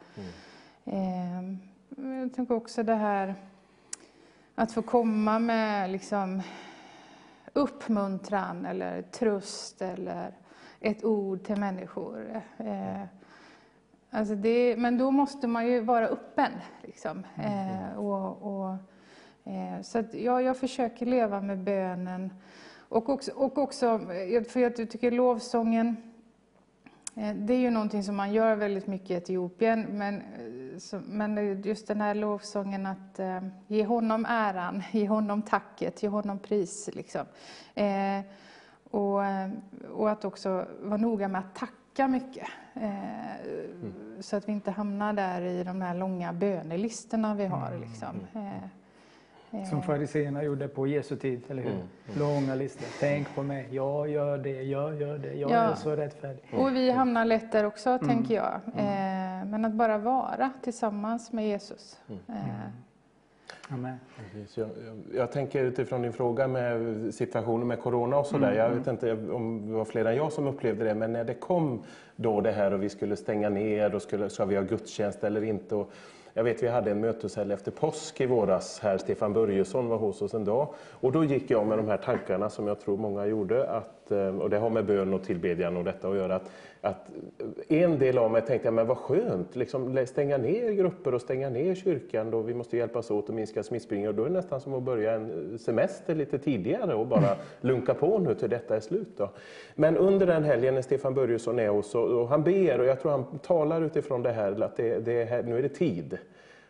eh, 0.84 1.42
jag 2.22 2.34
tänker 2.34 2.54
också 2.54 2.82
det 2.82 2.94
här 2.94 3.34
att 4.58 4.72
få 4.72 4.82
komma 4.82 5.38
med 5.38 5.90
liksom, 5.90 6.42
uppmuntran 7.52 8.66
eller 8.66 9.02
tröst 9.02 9.82
eller 9.82 10.32
ett 10.80 11.04
ord 11.04 11.44
till 11.44 11.56
människor. 11.56 12.42
Eh, 12.58 13.02
alltså 14.10 14.34
det, 14.34 14.76
men 14.76 14.98
då 14.98 15.10
måste 15.10 15.46
man 15.46 15.66
ju 15.66 15.80
vara 15.80 16.06
öppen. 16.06 16.52
Liksom. 16.82 17.22
Eh, 17.36 17.98
och, 17.98 18.42
och, 18.42 18.76
eh, 19.52 19.82
så 19.82 19.98
att, 19.98 20.14
ja, 20.14 20.42
jag 20.42 20.56
försöker 20.56 21.06
leva 21.06 21.40
med 21.40 21.58
bönen. 21.58 22.34
Och 22.88 23.08
också, 23.08 23.32
och 23.32 23.58
också 23.58 23.98
för 24.48 24.58
jag 24.58 24.76
tycker 24.76 25.10
lovsången, 25.10 25.96
det 27.34 27.54
är 27.54 27.58
ju 27.58 27.70
någonting 27.70 28.02
som 28.02 28.16
man 28.16 28.32
gör 28.32 28.56
väldigt 28.56 28.86
mycket 28.86 29.10
i 29.10 29.14
Etiopien, 29.14 29.86
men, 29.90 30.22
så, 30.78 31.00
men 31.06 31.62
just 31.62 31.88
den 31.88 32.00
här 32.00 32.14
lovsången 32.14 32.86
att 32.86 33.18
eh, 33.18 33.40
ge 33.66 33.84
honom 33.84 34.26
äran, 34.28 34.82
ge 34.92 35.08
honom 35.08 35.42
tacket, 35.42 36.02
ge 36.02 36.08
honom 36.08 36.38
pris. 36.38 36.90
Liksom. 36.92 37.26
Eh, 37.74 38.20
och, 38.90 39.24
eh, 39.24 39.50
och 39.92 40.10
att 40.10 40.24
också 40.24 40.66
vara 40.82 40.96
noga 40.96 41.28
med 41.28 41.38
att 41.38 41.54
tacka 41.54 42.08
mycket. 42.08 42.48
Eh, 42.74 42.90
Så 44.20 44.36
att 44.36 44.48
vi 44.48 44.52
inte 44.52 44.70
hamnar 44.70 45.12
där 45.12 45.40
i 45.42 45.64
de 45.64 45.80
här 45.82 45.94
långa 45.94 46.32
bönelistorna 46.32 47.34
vi 47.34 47.46
har. 47.46 47.78
Liksom. 47.80 48.16
Som 49.70 49.82
fariséerna 49.82 50.42
gjorde 50.44 50.68
på 50.68 50.86
Jesu 50.86 51.16
tid, 51.16 51.42
eller 51.48 51.62
hur? 51.62 51.72
Långa 52.18 52.54
listor. 52.54 52.86
Tänk 53.00 53.34
på 53.34 53.42
mig, 53.42 53.68
jag 53.70 54.08
gör 54.08 54.38
det, 54.38 54.62
jag 54.62 55.00
gör 55.00 55.18
det, 55.18 55.34
jag 55.34 55.50
Ja. 55.50 55.56
är 55.56 55.74
så 55.74 55.90
rättfärdig. 55.96 56.44
Och 56.52 56.74
vi 56.76 56.90
hamnar 56.90 57.24
lätt 57.24 57.52
där 57.52 57.64
också, 57.64 57.98
tänker 57.98 58.34
jag. 58.34 58.54
Eh, 58.76 59.44
Men 59.46 59.64
att 59.64 59.72
bara 59.72 59.98
vara 59.98 60.50
tillsammans 60.62 61.32
med 61.32 61.48
Jesus. 61.48 62.00
Eh, 62.28 62.34
Amen. 63.68 63.96
Jag, 64.54 64.68
jag, 65.14 65.32
tänker 65.32 65.64
utifrån 65.64 66.02
din 66.02 66.12
fråga 66.12 66.48
med 66.48 67.14
situationen 67.14 67.66
med 67.68 67.80
corona 67.80 68.18
och 68.18 68.26
sådär. 68.26 68.52
Jag 68.52 68.70
vet 68.70 68.86
inte 68.86 69.12
om 69.12 69.66
det 69.66 69.72
var 69.72 69.84
fler 69.84 70.04
än 70.04 70.16
jag 70.16 70.32
som 70.32 70.46
upplevde 70.46 70.84
det, 70.84 70.94
men 70.94 71.12
när 71.12 71.24
det 71.24 71.34
kom 71.34 71.82
då 72.16 72.40
det 72.40 72.52
här 72.52 72.72
och 72.74 72.82
vi 72.82 72.88
skulle 72.88 73.16
stänga 73.16 73.48
ner 73.48 73.94
och 73.94 74.02
skulle, 74.02 74.30
ska 74.30 74.44
vi 74.44 74.56
ha 74.56 74.62
gudstjänst 74.62 75.24
eller 75.24 75.44
inte. 75.44 75.74
Och 75.74 75.92
jag 76.36 76.44
vet 76.44 76.62
vi 76.62 76.68
hade 76.68 76.90
en 76.90 77.00
möteshelg 77.00 77.52
efter 77.52 77.70
påsk 77.70 78.20
i 78.20 78.26
våras 78.26 78.80
här. 78.82 78.98
Stefan 78.98 79.32
Börjesson 79.32 79.88
var 79.88 79.96
hos 79.96 80.22
oss 80.22 80.34
en 80.34 80.44
dag. 80.44 80.68
Och 80.90 81.12
då 81.12 81.24
gick 81.24 81.50
jag 81.50 81.66
med 81.66 81.78
de 81.78 81.88
här 81.88 81.96
tankarna 81.96 82.50
som 82.50 82.66
jag 82.66 82.80
tror 82.80 82.96
många 82.96 83.26
gjorde. 83.26 83.70
Att, 83.70 84.10
eh, 84.10 84.38
och 84.38 84.50
det 84.50 84.58
har 84.58 84.70
med 84.70 84.86
bön 84.86 85.14
och 85.14 85.24
tillbedjan 85.24 85.76
och 85.76 85.84
detta 85.84 86.08
att 86.08 86.16
göra. 86.16 86.34
Att, 86.34 86.50
att 86.86 87.10
en 87.68 87.98
del 87.98 88.18
av 88.18 88.30
mig 88.30 88.42
tänkte, 88.42 88.70
men 88.70 88.86
vad 88.86 88.98
skönt, 88.98 89.56
liksom 89.56 90.06
stänga 90.06 90.36
ner 90.36 90.70
grupper 90.70 91.14
och 91.14 91.20
stänga 91.20 91.48
ner 91.48 91.74
kyrkan. 91.74 92.30
Då 92.30 92.40
vi 92.40 92.54
måste 92.54 92.76
hjälpas 92.76 93.10
åt 93.10 93.28
att 93.28 93.34
minska 93.34 93.62
smittspridningen. 93.62 94.08
Och 94.08 94.14
då 94.14 94.22
är 94.22 94.28
det 94.28 94.34
nästan 94.34 94.60
som 94.60 94.74
att 94.74 94.82
börja 94.82 95.12
en 95.12 95.58
semester 95.58 96.14
lite 96.14 96.38
tidigare 96.38 96.94
och 96.94 97.06
bara 97.06 97.36
lunka 97.60 97.94
på 97.94 98.18
nu 98.18 98.34
till 98.34 98.50
detta 98.50 98.76
är 98.76 98.80
slut. 98.80 99.08
Då. 99.16 99.30
Men 99.74 99.96
under 99.96 100.26
den 100.26 100.44
helgen 100.44 100.74
när 100.74 100.82
Stefan 100.82 101.14
Börjesson 101.14 101.58
är 101.58 101.68
hos 101.68 101.94
och, 101.94 102.20
och 102.20 102.28
han 102.28 102.42
ber 102.42 102.80
och 102.80 102.86
jag 102.86 103.00
tror 103.00 103.10
han 103.12 103.38
talar 103.38 103.82
utifrån 103.82 104.22
det 104.22 104.32
här, 104.32 104.62
att 104.62 104.76
det, 104.76 104.98
det 104.98 105.46
nu 105.46 105.58
är 105.58 105.62
det 105.62 105.68
tid. 105.68 106.18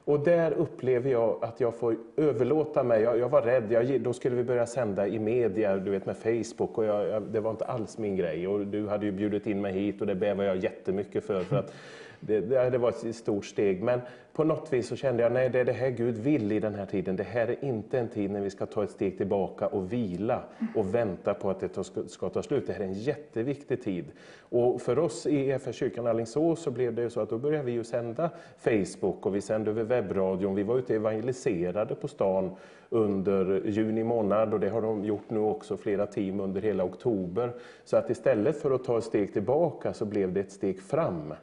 Och 0.07 0.21
där 0.21 0.53
upplever 0.53 1.11
jag 1.11 1.45
att 1.45 1.61
jag 1.61 1.75
får 1.75 1.97
överlåta 2.17 2.83
mig. 2.83 3.03
Jag, 3.03 3.19
jag 3.19 3.29
var 3.29 3.43
rädd, 3.43 3.73
jag, 3.73 4.01
då 4.01 4.13
skulle 4.13 4.37
vi 4.37 4.45
börja 4.45 4.67
sända 4.67 5.09
i 5.09 5.19
media, 5.19 5.77
du 5.77 5.91
vet 5.91 6.07
med 6.07 6.17
Facebook 6.17 6.79
och 6.79 6.85
jag, 6.85 7.09
jag, 7.09 7.23
det 7.23 7.41
var 7.41 7.51
inte 7.51 7.65
alls 7.65 7.99
min 7.99 8.17
grej. 8.17 8.49
Och 8.49 8.67
du 8.67 8.89
hade 8.89 9.07
ju 9.07 9.13
bjudit 9.13 9.47
in 9.47 9.61
mig 9.61 9.73
hit 9.73 10.01
och 10.01 10.07
det 10.07 10.15
bävar 10.15 10.45
jag 10.45 10.57
jättemycket 10.57 11.25
för. 11.25 11.41
för 11.41 11.57
att 11.57 11.73
det, 12.21 12.41
det, 12.71 12.79
var 12.79 12.89
ett 12.89 13.17
stort 13.17 13.45
steg. 13.45 13.83
Men 13.83 14.01
på 14.33 14.45
något 14.45 14.73
vis 14.73 14.89
så 14.89 14.97
kände 14.97 15.23
jag, 15.23 15.33
nej 15.33 15.49
det 15.49 15.61
är 15.61 15.65
det 15.65 15.73
här 15.73 15.91
Gud 15.91 16.19
vill 16.19 16.53
i 16.53 16.61
den 16.61 16.75
här 16.75 16.87
tiden. 16.87 17.17
Det 17.17 17.23
här 17.23 17.49
är 17.49 17.65
inte 17.65 17.99
en 17.99 18.09
tid 18.09 18.31
när 18.31 18.41
vi 18.41 18.51
ska 18.51 18.67
ta 18.67 18.85
ett 18.85 18.91
steg 18.91 19.17
tillbaka 19.17 19.67
och 19.67 19.93
vila 19.93 20.43
och 20.75 20.95
vänta 20.95 21.35
på 21.35 21.51
att 21.51 21.61
det 21.61 21.85
ska, 21.85 22.03
ska 22.07 22.29
ta 22.29 22.43
slut. 22.43 22.67
Det 22.67 22.73
här 22.73 22.81
är 22.81 22.85
en 22.85 22.93
jätteviktig 22.93 23.83
tid. 23.83 24.05
Och 24.39 24.83
för 24.83 24.99
oss 24.99 25.27
i 25.27 25.51
EFS 25.51 25.77
kyrkan 25.77 26.07
Alingsås 26.07 26.63
så 26.63 26.71
blev 26.71 26.95
det 26.95 27.03
ju 27.03 27.11
så 27.11 27.21
att 27.21 27.31
då 27.31 27.39
började 27.39 27.65
vi 27.65 27.73
ju 27.73 27.85
sända 27.85 28.31
Facebook 28.59 29.27
och 29.27 29.35
vi 29.35 29.41
sände 29.41 29.71
över 29.71 29.85
webbradion. 29.97 30.55
Vi 30.55 30.63
var 30.63 30.79
ute 30.79 30.93
och 30.93 30.97
evangeliserade 30.97 31.95
på 31.95 32.09
stan 32.09 32.51
under 32.91 33.63
juni 33.65 34.05
månad 34.05 34.55
och 34.55 34.61
det 34.61 34.69
har 34.69 34.83
de 34.83 35.05
gjort 35.05 35.31
nu 35.31 35.39
också 35.39 35.77
flera 35.77 36.07
team 36.07 36.41
under 36.41 36.61
hela 36.61 36.85
oktober. 36.85 37.53
Så 37.85 37.97
att 37.97 38.11
istället 38.11 38.57
för 38.57 38.71
att 38.71 38.85
ta 38.85 38.99
ett 38.99 39.05
steg 39.05 39.33
tillbaka 39.33 39.95
så 39.95 40.05
blev 40.05 40.33
det 40.33 40.41
ett 40.41 40.53
steg 40.53 40.81
fram. 40.81 41.35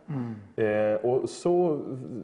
Eh, 0.56 0.94
och 1.06 1.30
så 1.30 1.80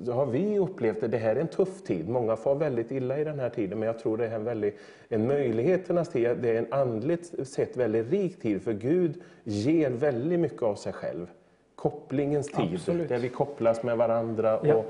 har 0.07 0.25
vi 0.25 0.59
upplevt 0.59 1.01
det. 1.01 1.07
Det 1.07 1.17
här 1.17 1.35
är 1.35 1.41
en 1.41 1.47
tuff 1.47 1.83
tid. 1.83 2.09
Många 2.09 2.35
far 2.35 2.55
väldigt 2.55 2.91
illa 2.91 3.19
i 3.19 3.23
den 3.23 3.39
här 3.39 3.49
tiden 3.49 3.79
men 3.79 3.87
jag 3.87 3.99
tror 3.99 4.17
det 4.17 4.27
är 4.27 4.35
en, 4.35 4.43
väldigt, 4.43 4.79
en 5.09 5.27
möjligheternas 5.27 6.09
tid. 6.09 6.37
Det 6.41 6.49
är 6.49 6.55
en 6.55 6.73
andligt 6.73 7.47
sett 7.47 7.77
väldigt 7.77 8.11
rik 8.11 8.41
tid 8.41 8.61
för 8.61 8.73
Gud 8.73 9.21
ger 9.43 9.89
väldigt 9.89 10.39
mycket 10.39 10.63
av 10.63 10.75
sig 10.75 10.93
själv. 10.93 11.27
Kopplingens 11.75 12.47
tid, 12.47 12.73
Absolut. 12.73 13.09
där 13.09 13.19
vi 13.19 13.29
kopplas 13.29 13.83
med 13.83 13.97
varandra. 13.97 14.59
Ja. 14.63 14.83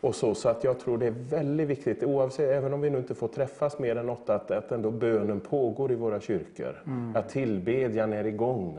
Och, 0.00 0.14
så, 0.14 0.34
så 0.34 0.48
att 0.48 0.64
jag 0.64 0.78
tror 0.80 0.98
det 0.98 1.06
är 1.06 1.14
väldigt 1.30 1.68
viktigt, 1.68 2.02
oavsett, 2.04 2.50
även 2.50 2.72
om 2.72 2.80
vi 2.80 2.90
nu 2.90 2.98
inte 2.98 3.14
får 3.14 3.28
träffas 3.28 3.78
mer 3.78 3.96
än 3.96 4.08
åtta, 4.08 4.34
att, 4.34 4.50
att 4.50 4.72
ändå 4.72 4.90
bönen 4.90 5.40
pågår 5.40 5.92
i 5.92 5.94
våra 5.94 6.20
kyrkor. 6.20 6.82
Att 7.14 7.28
tillbedjan 7.28 8.12
är 8.12 8.24
igång. 8.26 8.78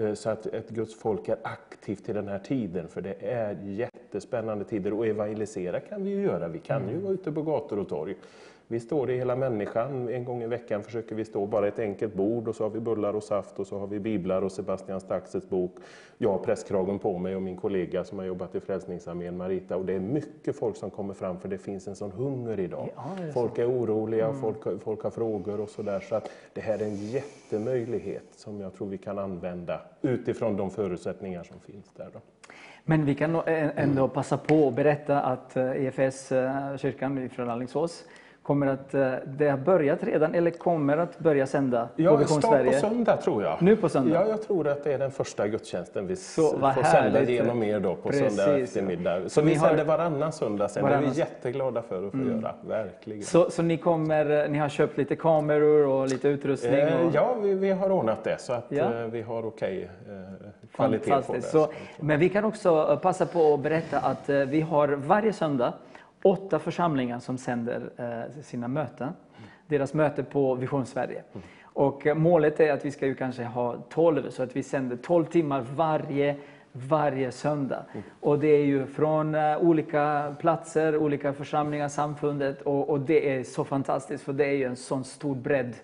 eh, 0.00 0.14
Så 0.14 0.30
att 0.30 0.46
ett 0.46 0.70
Guds 0.70 0.94
folk 1.00 1.28
är 1.28 1.36
aktivt 1.42 2.08
i 2.08 2.12
den 2.12 2.28
här 2.28 2.38
tiden, 2.38 2.88
för 2.88 3.00
det 3.00 3.14
är 3.20 3.56
jättespännande 3.62 4.64
tider. 4.64 4.92
Och 4.92 5.06
evangelisera 5.06 5.80
kan 5.80 6.04
vi 6.04 6.10
ju 6.10 6.22
göra, 6.22 6.48
vi 6.48 6.58
kan 6.58 6.88
ju 6.88 6.98
vara 6.98 7.12
ute 7.12 7.32
på 7.32 7.42
gator 7.42 7.78
och 7.78 7.88
torg. 7.88 8.14
Vi 8.70 8.80
står 8.80 9.10
i 9.10 9.16
hela 9.16 9.36
människan, 9.36 10.08
en 10.08 10.24
gång 10.24 10.42
i 10.42 10.46
veckan 10.46 10.82
försöker 10.82 11.14
vi 11.14 11.24
stå 11.24 11.46
bara 11.46 11.68
ett 11.68 11.78
enkelt 11.78 12.14
bord 12.14 12.48
och 12.48 12.54
så 12.54 12.64
har 12.64 12.70
vi 12.70 12.80
bullar 12.80 13.14
och 13.16 13.22
saft 13.22 13.58
och 13.58 13.66
så 13.66 13.78
har 13.78 13.86
vi 13.86 14.00
biblar 14.00 14.42
och 14.42 14.52
Sebastian 14.52 15.00
Staxets 15.00 15.48
bok. 15.48 15.76
Jag 16.18 16.30
har 16.30 16.38
prästkragen 16.38 16.98
på 16.98 17.18
mig 17.18 17.36
och 17.36 17.42
min 17.42 17.56
kollega 17.56 18.04
som 18.04 18.18
har 18.18 18.24
jobbat 18.26 18.54
i 18.54 18.60
Frälsningsarmén, 18.60 19.36
Marita. 19.36 19.76
Och 19.76 19.84
det 19.84 19.92
är 19.92 20.00
mycket 20.00 20.56
folk 20.58 20.76
som 20.76 20.90
kommer 20.90 21.14
fram 21.14 21.40
för 21.40 21.48
det 21.48 21.58
finns 21.58 21.88
en 21.88 21.96
sån 21.96 22.10
hunger 22.10 22.60
idag. 22.60 22.88
Ja, 22.96 23.24
är 23.24 23.32
folk 23.32 23.58
är 23.58 23.70
oroliga 23.70 24.28
och 24.28 24.40
folk, 24.40 24.82
folk 24.82 25.02
har 25.02 25.10
frågor 25.10 25.60
och 25.60 25.68
sådär. 25.68 26.00
Så 26.00 26.14
att 26.14 26.30
det 26.52 26.60
här 26.60 26.78
är 26.78 26.84
en 26.84 26.96
jättemöjlighet 26.96 28.26
som 28.36 28.60
jag 28.60 28.74
tror 28.74 28.88
vi 28.88 28.98
kan 28.98 29.18
använda 29.18 29.80
utifrån 30.02 30.56
de 30.56 30.70
förutsättningar 30.70 31.42
som 31.42 31.60
finns 31.60 31.92
där. 31.96 32.08
Då. 32.12 32.20
Men 32.84 33.04
vi 33.04 33.14
kan 33.14 33.40
ändå 33.46 34.08
passa 34.08 34.38
på 34.38 34.68
att 34.68 34.74
berätta 34.74 35.20
att 35.20 35.56
EFS, 35.56 36.28
kyrkan 36.76 37.28
från 37.28 37.50
Alingsås, 37.50 38.04
kommer 38.48 38.66
att, 38.66 38.94
eh, 38.94 39.12
det 39.26 39.48
har 39.48 39.56
börjat 39.58 40.02
redan, 40.04 40.34
eller 40.34 40.50
kommer 40.50 40.96
att 40.96 41.18
börja 41.18 41.46
sända 41.46 41.88
på 41.96 42.02
Ja, 42.02 42.16
Vision 42.16 42.26
start 42.26 42.42
på 42.42 42.48
Sverige. 42.56 42.80
söndag 42.80 43.16
tror 43.16 43.42
jag. 43.42 43.62
Nu 43.62 43.76
på 43.76 43.88
söndag? 43.88 44.14
Ja, 44.14 44.28
jag 44.28 44.42
tror 44.42 44.68
att 44.68 44.84
det 44.84 44.92
är 44.92 44.98
den 44.98 45.10
första 45.10 45.48
gudstjänsten 45.48 46.06
vi 46.06 46.16
Så, 46.16 46.42
får 46.58 46.82
sända 46.82 47.22
genom 47.22 47.62
er 47.62 47.80
då 47.80 47.94
på 47.94 48.08
Precis. 48.08 48.36
söndag 48.36 48.58
eftermiddag. 48.58 49.22
Så, 49.22 49.28
Så 49.28 49.40
vi 49.40 49.54
har- 49.54 49.68
sänder 49.68 49.84
varannan 49.84 50.32
söndag 50.32 50.68
sen. 50.68 50.82
Det 50.82 50.88
är 50.88 50.90
Varannan- 50.90 50.98
Mm. 51.04 51.12
vi 51.14 51.18
jätteglada 51.20 51.82
för 51.82 52.06
att 52.06 52.12
få 52.12 52.18
göra. 52.18 52.54
Verkligen. 52.68 53.22
Så, 53.22 53.50
så 53.50 53.62
ni, 53.62 53.76
kommer, 53.76 54.44
eh, 54.44 54.50
ni 54.50 54.58
har 54.58 54.68
köpt 54.68 54.98
lite 54.98 55.16
kameror 55.16 55.86
och 55.86 56.06
lite 56.08 56.28
utrustning? 56.28 56.74
Eh, 56.80 57.06
och... 57.06 57.14
ja, 57.14 57.34
vi, 57.42 57.54
vi 57.54 57.70
har 57.70 57.90
ordnat 57.90 58.24
det 58.24 58.40
så 58.40 58.52
att 58.52 58.66
Ja. 58.68 58.84
eh, 58.94 59.06
vi 59.06 59.22
har 59.22 59.46
okej 59.46 59.90
eh, 60.08 60.14
kvalitet 60.74 61.10
på 61.26 61.32
det. 61.32 61.42
Så, 61.42 61.68
men 62.00 62.20
vi 62.20 62.28
kan 62.28 62.44
också 62.44 62.98
passa 63.02 63.26
på 63.26 63.54
att 63.54 63.60
berätta 63.60 63.98
att 63.98 64.28
eh, 64.28 64.36
vi 64.38 64.60
har 64.60 64.88
varje 64.88 65.32
söndag 65.32 65.72
åtta 66.22 66.58
församlingar 66.58 67.18
som 67.18 67.38
sänder 67.38 67.90
eh, 67.96 68.42
sina 68.42 68.68
möten. 68.68 69.12
Deras 69.66 69.94
möte 69.94 70.22
på 70.24 70.54
Vision 70.54 70.86
Sverige. 70.86 71.22
Och 71.62 72.06
eh, 72.06 72.14
målet 72.14 72.60
är 72.60 72.72
att 72.72 72.84
vi 72.84 72.90
ska 72.90 73.06
ju 73.06 73.14
kanske 73.14 73.44
ha 73.44 73.76
12, 73.88 74.30
så 74.30 74.42
att 74.42 74.56
vi 74.56 74.62
sänder 74.62 74.96
12 74.96 75.24
timmar 75.24 75.64
varje 75.74 76.36
varje 76.72 77.32
söndag. 77.32 77.84
Och 78.20 78.38
det 78.38 78.48
är 78.48 78.64
ju 78.64 78.86
från 78.86 79.34
eh, 79.34 79.58
olika 79.58 80.34
platser, 80.40 80.96
olika 80.96 81.32
församlingar, 81.32 81.88
samfundet. 81.88 82.62
Och, 82.62 82.90
och 82.90 83.00
det 83.00 83.36
är 83.36 83.44
så 83.44 83.64
fantastiskt, 83.64 84.24
för 84.24 84.32
det 84.32 84.44
är 84.44 84.52
ju 84.52 84.64
en 84.64 84.76
sån 84.76 85.04
stor 85.04 85.34
bredd 85.34 85.74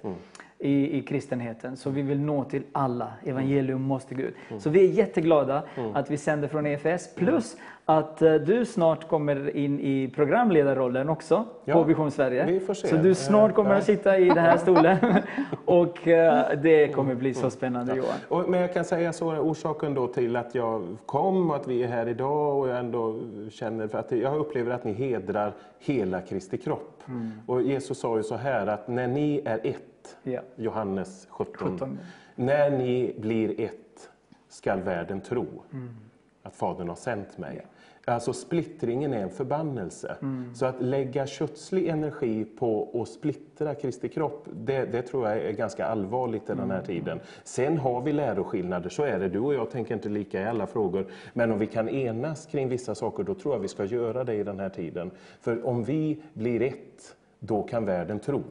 i, 0.59 0.99
i 0.99 1.03
kristenheten. 1.03 1.77
Så 1.77 1.91
vi 1.91 2.03
vill 2.03 2.21
nå 2.21 2.45
till 2.45 2.63
alla. 2.73 3.13
Evangelium 3.25 3.83
måste 3.83 4.15
gå 4.15 4.23
ut. 4.23 4.35
Så 4.59 4.71
vi 4.71 4.89
är 4.89 4.93
jätteglada 4.93 5.63
att 5.95 6.11
vi 6.11 6.17
sänder 6.17 6.49
från 6.49 6.67
EFS. 6.67 7.15
Plus 7.15 7.57
att 7.85 8.23
eh, 8.23 8.35
du 8.35 8.65
snart 8.65 9.09
kommer 9.09 9.57
in 9.57 9.81
i 9.81 10.13
programledarrollen 10.15 11.09
också 11.09 11.45
Ja, 11.65 11.75
på 11.75 11.83
Vision 11.83 12.11
Sverige. 12.11 12.47
vi 12.47 12.61
får 12.61 12.75
se. 12.75 12.89
Så 12.89 12.97
du 12.97 13.15
snart 13.15 13.51
Eh, 13.51 13.55
kommer 13.55 13.71
ja. 13.71 13.77
att 13.77 13.85
sitta 13.85 14.19
i 14.19 14.25
den 14.25 14.39
här 14.39 14.57
stolen. 14.57 14.97
och 15.65 16.09
eh, 16.09 16.59
det 16.63 16.89
kommer 16.89 17.15
bli 17.15 17.35
så 17.35 17.51
spännande 17.51 17.95
Johan. 17.97 18.19
Och, 18.29 18.49
men 18.49 18.61
jag 18.61 18.75
kan 18.75 18.85
säga 18.85 19.13
så, 19.13 19.37
orsaken 19.37 19.95
då 19.95 20.07
till 20.07 20.37
att 20.37 20.55
jag 20.55 20.97
kom 21.07 21.51
och 21.51 21.57
att 21.57 21.69
vi 21.69 21.83
är 21.83 21.89
här 21.89 22.09
idag 22.09 22.59
och 22.59 22.69
jag 22.69 22.79
ändå 22.79 23.21
känner 23.51 23.89
för 23.89 23.99
att 23.99 24.13
jag 24.13 24.37
upplever 24.37 24.73
att 24.73 24.85
ni 24.85 24.93
hedrar 24.93 25.53
hela 25.79 26.21
Kristi 26.21 26.59
kropp. 26.59 27.03
Mm. 27.09 27.31
Och 27.47 27.63
Jesus 27.63 27.99
sa 27.99 28.17
ju 28.17 28.23
så 28.23 28.37
här 28.37 28.67
att 28.67 28.89
när 28.89 29.07
ni 29.07 29.43
är 29.45 29.61
ett, 29.63 29.77
Ja. 30.23 30.41
Johannes 30.57 31.27
17, 31.31 31.73
17. 31.73 31.99
när 32.35 32.71
ni 32.71 33.15
blir 33.19 33.61
ett 33.61 34.11
skall 34.49 34.81
världen 34.81 35.21
tro 35.21 35.47
Mm. 35.73 35.89
att 36.43 36.57
Fadern 36.57 36.89
har 36.89 36.97
sänt 36.97 37.39
mig. 37.39 37.67
Alltså 38.07 38.33
splittringen 38.33 39.13
är 39.13 39.23
en 39.23 39.31
förbannelse. 39.31 40.17
Mm. 40.23 40.55
Så 40.55 40.67
att 40.67 40.83
lägga 40.83 41.27
kötslig 41.27 41.89
energi 41.89 42.45
på 42.45 42.89
att 43.03 43.09
splittra 43.09 43.75
Kristi 43.75 44.09
kropp, 44.09 44.49
det, 44.53 44.85
det 44.85 45.03
tror 45.03 45.29
jag 45.29 45.39
är 45.39 45.53
ganska 45.53 45.87
allvarligt 45.87 46.51
i 46.51 46.55
den 46.55 46.71
här 46.71 46.83
tiden. 46.83 47.21
Sen 47.45 47.79
har 47.79 48.01
vi 48.01 48.13
läroskillnader, 48.13 48.89
så 48.89 49.03
är 49.03 49.19
det. 49.19 49.29
Du 49.29 49.39
och 49.39 49.55
jag 49.55 49.71
tänker 49.71 49.95
inte 49.95 50.09
lika 50.09 50.41
i 50.41 50.45
alla 50.45 50.67
frågor. 50.67 51.07
Men 51.33 51.53
om 51.53 51.59
vi 51.59 51.67
kan 51.67 51.89
enas 51.89 52.47
kring 52.47 52.69
vissa 52.69 52.95
saker, 52.95 53.23
då 53.23 53.35
tror 53.35 53.55
jag 53.55 53.61
vi 53.61 53.69
ska 53.69 53.85
göra 53.85 54.25
det 54.25 54.35
i 54.35 54.43
den 54.43 54.61
här 54.61 54.69
tiden. 54.69 55.11
För 55.41 55.67
om 55.67 55.85
vi 55.85 56.23
blir 56.33 56.63
ett, 56.63 57.17
då 57.39 57.63
kan 57.63 57.85
världen 57.85 58.21
tro. 58.21 58.43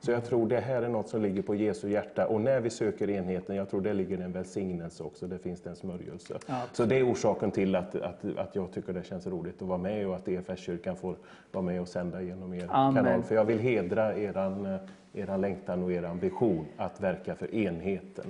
Så 0.00 0.10
jag 0.10 0.24
tror 0.24 0.48
det 0.48 0.60
här 0.60 0.82
är 0.82 0.88
något 0.88 1.08
som 1.08 1.22
ligger 1.22 1.42
på 1.42 1.54
Jesu 1.54 1.90
hjärta. 1.90 2.26
Och 2.26 2.40
när 2.40 2.60
vi 2.60 2.70
söker 2.70 3.10
enheten, 3.10 3.56
jag 3.56 3.70
tror 3.70 3.80
det 3.80 3.92
ligger 3.92 4.18
en 4.18 4.32
välsignelse 4.32 5.02
också. 5.02 5.26
Det 5.26 5.38
finns 5.38 5.60
det 5.60 5.70
en 5.70 5.76
smörjelse. 5.76 6.38
så 6.72 6.84
det 6.84 6.96
är 6.96 7.12
orsaken 7.12 7.50
till 7.50 7.74
att, 7.74 7.94
att, 7.94 8.24
att 8.36 8.54
jag 8.54 8.72
tycker 8.72 8.92
det 8.92 9.04
känns 9.04 9.26
roligt 9.26 9.62
att 9.62 9.68
vara 9.68 9.78
med 9.78 10.08
och 10.08 10.16
att 10.16 10.28
EFS-kyrkan 10.28 10.96
får 10.96 11.16
vara 11.52 11.64
med 11.64 11.80
och 11.80 11.88
sända 11.88 12.22
genom 12.22 12.54
er 12.54 12.66
Amen. 12.70 13.04
kanal. 13.04 13.22
För 13.22 13.34
jag 13.34 13.44
vill 13.44 13.58
hedra 13.58 14.16
eran, 14.16 14.66
eh, 14.66 14.78
er 15.12 15.38
längtan 15.38 15.82
och 15.82 15.92
er 15.92 16.02
ambition 16.02 16.66
att 16.76 17.00
verka 17.00 17.34
för 17.34 17.54
enheten. 17.54 18.24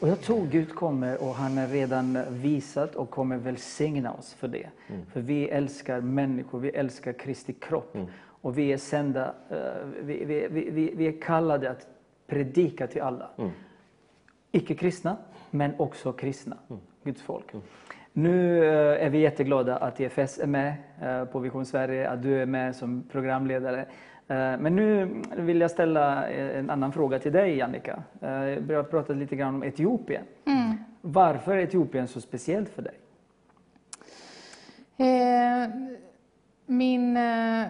Och 0.00 0.08
jag 0.08 0.20
tror 0.20 0.46
Gud 0.46 0.74
kommer 0.74 1.22
och 1.22 1.34
han 1.34 1.58
har 1.58 1.66
redan 1.66 2.18
visat 2.30 2.94
och 2.94 3.10
kommer 3.10 3.36
välsigna 3.36 4.12
oss 4.12 4.34
för 4.34 4.48
det. 4.48 4.68
Mm. 4.88 5.06
För 5.12 5.20
vi 5.20 5.48
älskar 5.48 6.00
människor, 6.00 6.60
vi 6.60 6.68
älskar 6.68 7.12
Kristi 7.12 7.52
kropp. 7.52 7.94
Mm. 7.94 8.06
Och 8.40 8.58
vi 8.58 8.72
är 8.72 8.76
sända, 8.76 9.34
eh, 9.50 9.58
vi, 10.02 10.24
vi, 10.24 10.48
vi, 10.50 10.92
vi- 10.96 11.06
är 11.06 11.20
kallade 11.20 11.70
att 11.70 11.86
predika 12.26 12.86
till 12.86 13.02
alla. 13.02 13.30
Mm. 13.38 13.50
Icke-kristna, 14.52 15.16
men 15.50 15.70
också 15.78 16.12
kristna, 16.12 16.56
Mm. 16.70 16.80
Guds 17.04 17.22
folk. 17.22 17.44
Nu 18.12 18.64
eh, 18.64 19.06
är 19.06 19.10
vi 19.10 19.18
jätteglada 19.18 19.76
att 19.76 20.00
EFS 20.00 20.38
är 20.38 20.46
med 20.46 20.74
eh, 21.02 21.24
på 21.24 21.38
Vision 21.38 21.66
Sverige, 21.66 22.10
att 22.10 22.22
du 22.22 22.42
är 22.42 22.46
med 22.46 22.76
som 22.76 23.02
programledare. 23.12 23.86
Men 24.30 24.76
nu 24.76 25.08
vill 25.36 25.60
jag 25.60 25.70
ställa 25.70 26.28
en 26.28 26.70
annan 26.70 26.92
fråga 26.92 27.18
till 27.18 27.32
dig, 27.32 27.62
Annika. 27.62 28.02
Eh, 28.20 28.40
Vi 28.40 28.74
har 28.74 28.82
pratat 28.82 29.16
lite 29.16 29.36
grann 29.36 29.54
om 29.54 29.62
Etiopien. 29.64 30.24
Mm. 30.44 30.76
Varför 31.00 31.52
är 31.56 31.62
Etiopien 31.62 32.08
så 32.08 32.20
speciellt 32.20 32.68
för 32.68 32.82
dig? 32.82 32.94
Eh, 34.96 35.68
min 36.68 37.16
eh, 37.16 37.66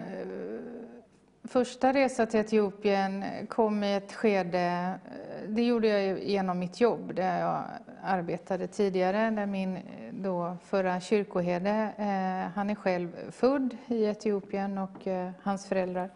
första 1.43 1.93
resa 1.93 2.25
till 2.25 2.39
Etiopien 2.39 3.23
kom 3.47 3.83
i 3.83 3.95
ett 3.95 4.13
skede, 4.13 4.59
eh, 4.59 5.49
det 5.49 5.63
gjorde 5.63 5.87
jag 5.87 6.23
genom 6.23 6.59
mitt 6.59 6.81
jobb 6.81 7.15
där 7.15 7.39
jag 7.39 7.63
arbetade 8.03 8.67
tidigare, 8.67 9.29
där 9.29 9.45
min 9.45 9.77
eh, 9.77 9.81
då 10.11 10.57
förra 10.63 10.99
kyrkoherde, 10.99 11.93
eh, 11.97 12.51
han 12.55 12.69
är 12.69 12.75
själv 12.75 13.31
född 13.31 13.77
i 13.87 14.05
Etiopien 14.05 14.77
och 14.77 15.07
eh, 15.07 15.31
hans 15.41 15.67
föräldrar 15.67 16.09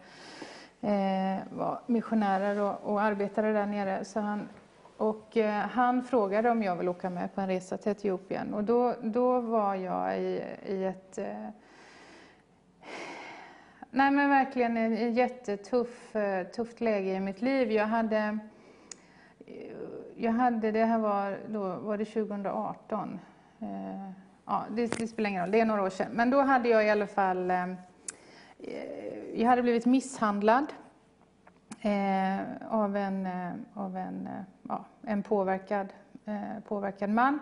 eh, 0.80 1.38
var 1.56 1.80
missionärer 1.86 2.60
och, 2.60 2.92
och 2.92 3.02
arbetade 3.02 3.52
där 3.52 3.66
nere. 3.66 4.04
Så 4.04 4.20
han, 4.20 4.48
och 4.96 5.36
eh, 5.36 5.52
han 5.52 6.04
frågade 6.04 6.50
om 6.50 6.62
jag 6.62 6.76
ville 6.76 6.90
åka 6.90 7.10
med 7.10 7.34
på 7.34 7.40
en 7.40 7.48
resa 7.48 7.76
till 7.76 7.92
Etiopien 7.92 8.54
och 8.54 8.64
då, 8.64 8.94
då 9.02 9.40
var 9.40 9.74
jag 9.74 10.18
i, 10.18 10.42
i 10.66 10.84
ett 10.84 11.18
eh, 11.18 11.48
Nej 13.96 14.10
men 14.10 14.30
verkligen 14.30 14.76
ett 14.76 15.16
jättetufft 15.16 15.16
jättetuff, 15.16 16.16
eh, 16.16 16.46
tufft 16.46 16.80
läge 16.80 17.14
i 17.14 17.20
mitt 17.20 17.42
liv. 17.42 17.72
Jag 17.72 17.86
hade, 17.86 18.38
jag 20.16 20.32
hade 20.32 20.70
det 20.70 20.84
här 20.84 20.98
var, 20.98 21.38
då 21.48 21.76
var 21.76 21.98
det 21.98 22.04
2018. 22.04 23.20
Eh, 23.60 24.10
ja, 24.46 24.64
det, 24.70 24.98
det 24.98 25.06
spelar 25.06 25.30
ingen 25.30 25.42
roll, 25.42 25.50
det 25.50 25.60
är 25.60 25.64
några 25.64 25.82
år 25.82 25.90
sedan. 25.90 26.12
Men 26.12 26.30
då 26.30 26.40
hade 26.40 26.68
jag 26.68 26.86
i 26.86 26.90
alla 26.90 27.06
fall, 27.06 27.50
eh, 27.50 27.66
jag 29.34 29.48
hade 29.48 29.62
blivit 29.62 29.86
misshandlad 29.86 30.66
av 32.68 32.96
en, 32.96 33.28
av 33.74 33.96
en, 33.96 34.28
ja, 34.68 34.84
en 35.02 35.22
påverkad, 35.22 35.92
påverkad 36.68 37.10
man. 37.10 37.38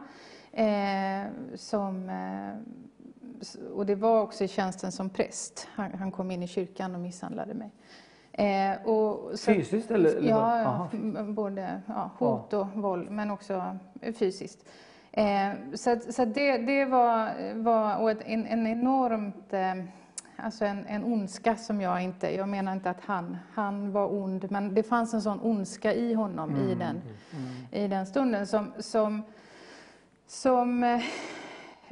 Som, 1.54 2.10
och 3.74 3.86
det 3.86 3.94
var 3.94 4.22
också 4.22 4.44
i 4.44 4.48
tjänsten 4.48 4.92
som 4.92 5.10
präst. 5.10 5.68
Han, 5.74 5.94
han 5.94 6.10
kom 6.10 6.30
in 6.30 6.42
i 6.42 6.46
kyrkan 6.46 6.94
och 6.94 7.00
misshandlade 7.00 7.54
mig. 7.54 7.70
Eh, 8.32 8.86
och 8.86 9.38
så- 9.38 9.52
Fysiskt 9.54 9.90
eller? 9.90 10.20
Ja, 10.20 10.62
Aha. 10.64 10.88
både 11.24 11.80
ja, 11.86 12.10
hot 12.18 12.52
och 12.52 12.66
våld, 12.74 13.10
men 13.10 13.30
också 13.30 13.78
fysiskt. 14.18 14.64
Eh, 15.12 15.50
så 15.74 15.96
så 16.10 16.24
det, 16.24 16.58
det 16.58 16.84
var, 16.84 17.30
var 17.54 17.96
och 17.96 18.10
ett, 18.10 18.22
en, 18.24 18.46
en 18.46 18.66
enormt, 18.66 19.52
eh, 19.52 19.74
alltså 20.36 20.64
en, 20.64 20.86
en 20.86 21.04
ondska 21.04 21.56
som 21.56 21.80
jag 21.80 22.02
inte, 22.02 22.36
jag 22.36 22.48
menar 22.48 22.72
inte 22.72 22.90
att 22.90 23.00
han, 23.04 23.38
han 23.54 23.92
var 23.92 24.12
ond, 24.12 24.50
men 24.50 24.74
det 24.74 24.82
fanns 24.82 25.14
en 25.14 25.22
sån 25.22 25.40
ondska 25.40 25.94
i 25.94 26.14
honom 26.14 26.56
i, 26.56 26.74
den, 26.74 27.02
i 27.70 27.88
den 27.88 28.06
stunden 28.06 28.46
som, 28.46 28.72
som, 28.78 29.22
som 30.26 31.00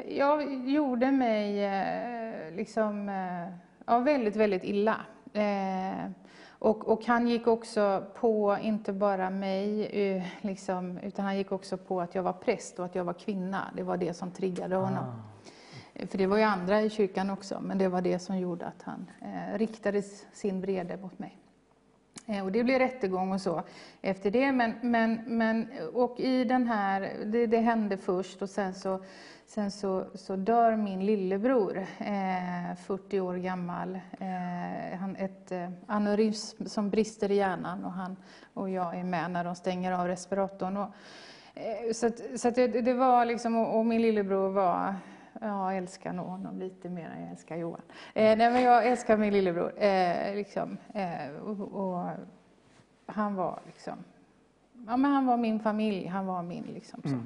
eh, 0.04 0.18
ja, 0.18 0.42
gjorde 0.42 1.10
mig 1.10 1.64
eh, 1.64 2.54
liksom, 2.54 3.08
eh, 3.08 3.54
ja, 3.86 3.98
väldigt, 3.98 4.36
väldigt 4.36 4.64
illa. 4.64 4.96
Eh, 5.32 6.10
och, 6.48 6.88
och 6.88 7.06
han 7.06 7.28
gick 7.28 7.46
också 7.46 8.04
på, 8.14 8.58
inte 8.62 8.92
bara 8.92 9.30
mig, 9.30 10.24
liksom, 10.40 10.98
utan 10.98 11.24
han 11.24 11.36
gick 11.36 11.52
också 11.52 11.76
på 11.76 12.00
att 12.00 12.14
jag 12.14 12.22
var 12.22 12.32
präst 12.32 12.78
och 12.78 12.84
att 12.84 12.94
jag 12.94 13.04
var 13.04 13.12
kvinna. 13.12 13.70
Det 13.76 13.82
var 13.82 13.96
det 13.96 14.14
som 14.14 14.30
triggade 14.30 14.76
honom. 14.76 15.04
Ah. 15.04 16.06
För 16.06 16.18
det 16.18 16.26
var 16.26 16.36
ju 16.36 16.42
andra 16.42 16.82
i 16.82 16.90
kyrkan 16.90 17.30
också, 17.30 17.60
men 17.60 17.78
det 17.78 17.88
var 17.88 18.00
det 18.00 18.18
som 18.18 18.38
gjorde 18.38 18.66
att 18.66 18.82
han 18.82 19.10
eh, 19.20 19.58
riktade 19.58 20.02
sin 20.32 20.60
vrede 20.60 20.96
mot 20.96 21.18
mig. 21.18 21.36
Och 22.44 22.52
det 22.52 22.64
blev 22.64 22.78
rättegång 22.78 23.32
och 23.32 23.40
så 23.40 23.62
efter 24.02 24.30
det. 24.30 24.52
Men, 24.52 24.74
men, 24.82 25.20
men, 25.26 25.68
och 25.94 26.20
i 26.20 26.44
den 26.44 26.66
här, 26.66 27.12
det, 27.24 27.46
det 27.46 27.58
hände 27.58 27.96
först 27.96 28.42
och 28.42 28.50
sen 28.50 28.74
så, 28.74 29.00
sen 29.50 29.70
så, 29.70 30.04
så 30.14 30.36
dör 30.36 30.76
min 30.76 31.06
lillebror, 31.06 31.86
eh, 31.98 32.76
40 32.76 33.20
år 33.20 33.34
gammal. 33.34 34.00
Eh, 34.20 34.98
han, 34.98 35.16
ett 35.16 35.52
eh, 35.52 35.70
aneurysm 35.86 36.66
som 36.66 36.90
brister 36.90 37.30
i 37.30 37.34
hjärnan 37.34 37.84
och, 37.84 37.92
han, 37.92 38.16
och 38.54 38.70
jag 38.70 38.98
är 38.98 39.04
med 39.04 39.30
när 39.30 39.44
de 39.44 39.54
stänger 39.54 39.92
av 39.92 40.06
respiratorn. 40.06 40.76
Och, 40.76 40.88
eh, 41.54 41.92
så 41.92 42.06
att, 42.06 42.20
så 42.36 42.48
att 42.48 42.54
det, 42.54 42.66
det 42.66 42.94
var 42.94 43.24
liksom, 43.24 43.56
och, 43.56 43.78
och 43.78 43.86
min 43.86 44.02
lillebror 44.02 44.48
var 44.48 44.94
Ja, 45.40 45.72
jag 45.72 45.76
älskar 45.76 46.12
nog 46.12 46.26
honom 46.26 46.58
lite 46.58 46.88
mer 46.88 47.10
än 47.10 47.22
jag 47.22 47.30
älskar 47.30 47.56
Johan. 47.56 47.82
Eh, 48.14 48.38
nej, 48.38 48.50
men 48.50 48.62
jag 48.62 48.86
älskar 48.86 49.16
min 49.16 49.32
lillebror. 49.32 49.82
Eh, 49.82 50.34
liksom, 50.34 50.76
eh, 50.94 51.36
och, 51.42 51.60
och 51.60 52.08
han 53.06 53.34
var 53.34 53.60
liksom, 53.66 54.04
ja 54.86 54.96
men 54.96 55.12
han 55.12 55.26
var 55.26 55.36
min 55.36 55.60
familj, 55.60 56.06
han 56.06 56.26
var 56.26 56.42
min 56.42 56.64
liksom 56.64 57.02
så. 57.02 57.16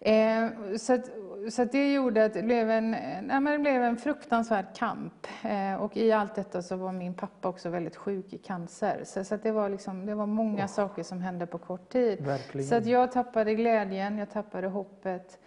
Eh, 0.00 0.48
så, 0.76 0.92
att, 0.92 1.10
så 1.50 1.64
det 1.64 1.92
gjorde 1.92 2.24
att 2.24 2.34
det 2.34 2.42
blev 2.42 2.70
en, 2.70 2.90
nej, 3.22 3.52
det 3.52 3.58
blev 3.58 3.82
en 3.82 3.96
fruktansvärd 3.96 4.66
kamp. 4.76 5.26
Eh, 5.44 5.74
och 5.74 5.96
i 5.96 6.12
allt 6.12 6.34
detta 6.34 6.62
så 6.62 6.76
var 6.76 6.92
min 6.92 7.14
pappa 7.14 7.48
också 7.48 7.68
väldigt 7.68 7.96
sjuk 7.96 8.32
i 8.32 8.38
cancer. 8.38 9.02
Så, 9.04 9.24
så 9.24 9.36
det, 9.36 9.50
var 9.50 9.68
liksom, 9.68 10.06
det 10.06 10.14
var 10.14 10.26
många 10.26 10.68
saker 10.68 11.02
som 11.02 11.20
hände 11.20 11.46
på 11.46 11.58
kort 11.58 11.88
tid. 11.88 12.26
Verkligen. 12.26 12.66
Så 12.66 12.74
att 12.74 12.86
jag 12.86 13.12
tappade 13.12 13.54
glädjen, 13.54 14.18
jag 14.18 14.30
tappade 14.30 14.68
hoppet. 14.68 15.38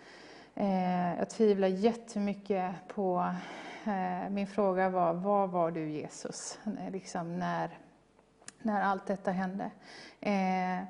Eh, 0.55 1.17
jag 1.17 1.29
tvivlar 1.29 1.67
jättemycket 1.67 2.75
på... 2.87 3.33
Eh, 3.85 4.29
min 4.29 4.47
fråga 4.47 4.89
var, 4.89 5.13
var 5.13 5.47
var 5.47 5.71
du 5.71 5.89
Jesus? 5.89 6.59
Eh, 6.65 6.91
Liksom 6.91 7.39
när, 7.39 7.77
när 8.61 8.81
allt 8.81 9.05
detta 9.05 9.31
hände. 9.31 9.71
Eh, 10.21 10.83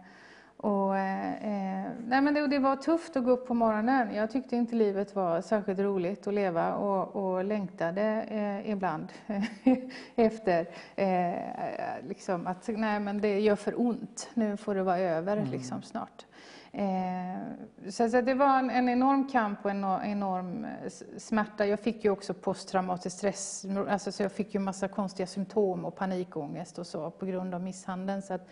och, 0.62 0.98
eh, 0.98 1.34
eh, 1.34 1.92
nej 2.08 2.22
men 2.22 2.34
det, 2.34 2.48
det 2.48 2.60
var 2.60 2.76
tufft 2.76 3.16
att 3.16 3.24
gå 3.24 3.32
upp 3.32 3.48
på 3.48 3.54
morgonen. 3.54 4.16
Jag 4.16 4.32
tyckte 4.32 4.56
inte 4.56 4.76
livet 4.76 5.16
var 5.16 5.42
särskilt 5.42 5.80
roligt 5.80 6.28
att 6.28 6.34
leva 6.34 6.76
och, 6.76 7.16
och 7.16 7.44
längtade 7.44 8.02
eh, 8.30 8.72
ibland 8.72 9.08
efter 10.16 10.68
eh, 10.96 12.08
liksom 12.08 12.48
att 12.48 12.68
nej, 12.68 13.00
men 13.00 13.22
det 13.22 13.40
gör 13.40 13.56
för 13.56 13.82
ont. 13.82 14.30
Nu 14.34 14.58
får 14.58 14.76
det 14.76 14.84
vara 14.84 14.98
över 14.98 15.46
liksom, 15.52 15.82
snart. 15.82 16.26
Eh, 16.72 17.90
så, 17.90 18.10
så 18.10 18.22
det 18.22 18.34
var 18.34 18.60
en, 18.60 18.70
en 18.70 18.90
enorm 18.90 19.28
kamp 19.28 19.66
och 19.66 19.72
en 19.72 19.84
enorm, 19.84 20.66
eh, 20.66 20.92
smärta. 21.18 21.66
Jag 21.66 21.80
fick 21.80 22.04
ju 22.04 22.12
också 22.12 22.34
posttraumatisk 22.34 23.18
stress, 23.18 23.66
alltså, 23.90 24.12
så 24.12 24.24
jag 24.24 24.32
fick 24.32 24.54
ju 24.54 24.60
massa 24.60 24.88
konstiga 24.88 25.28
symptom 25.28 25.86
och 25.86 25.96
panikångest 25.96 26.80
och 26.80 26.88
så 26.88 27.10
på 27.12 27.26
grund 27.26 27.54
av 27.54 27.62
misshandeln. 27.62 28.22
Så, 28.22 28.34
att, 28.34 28.48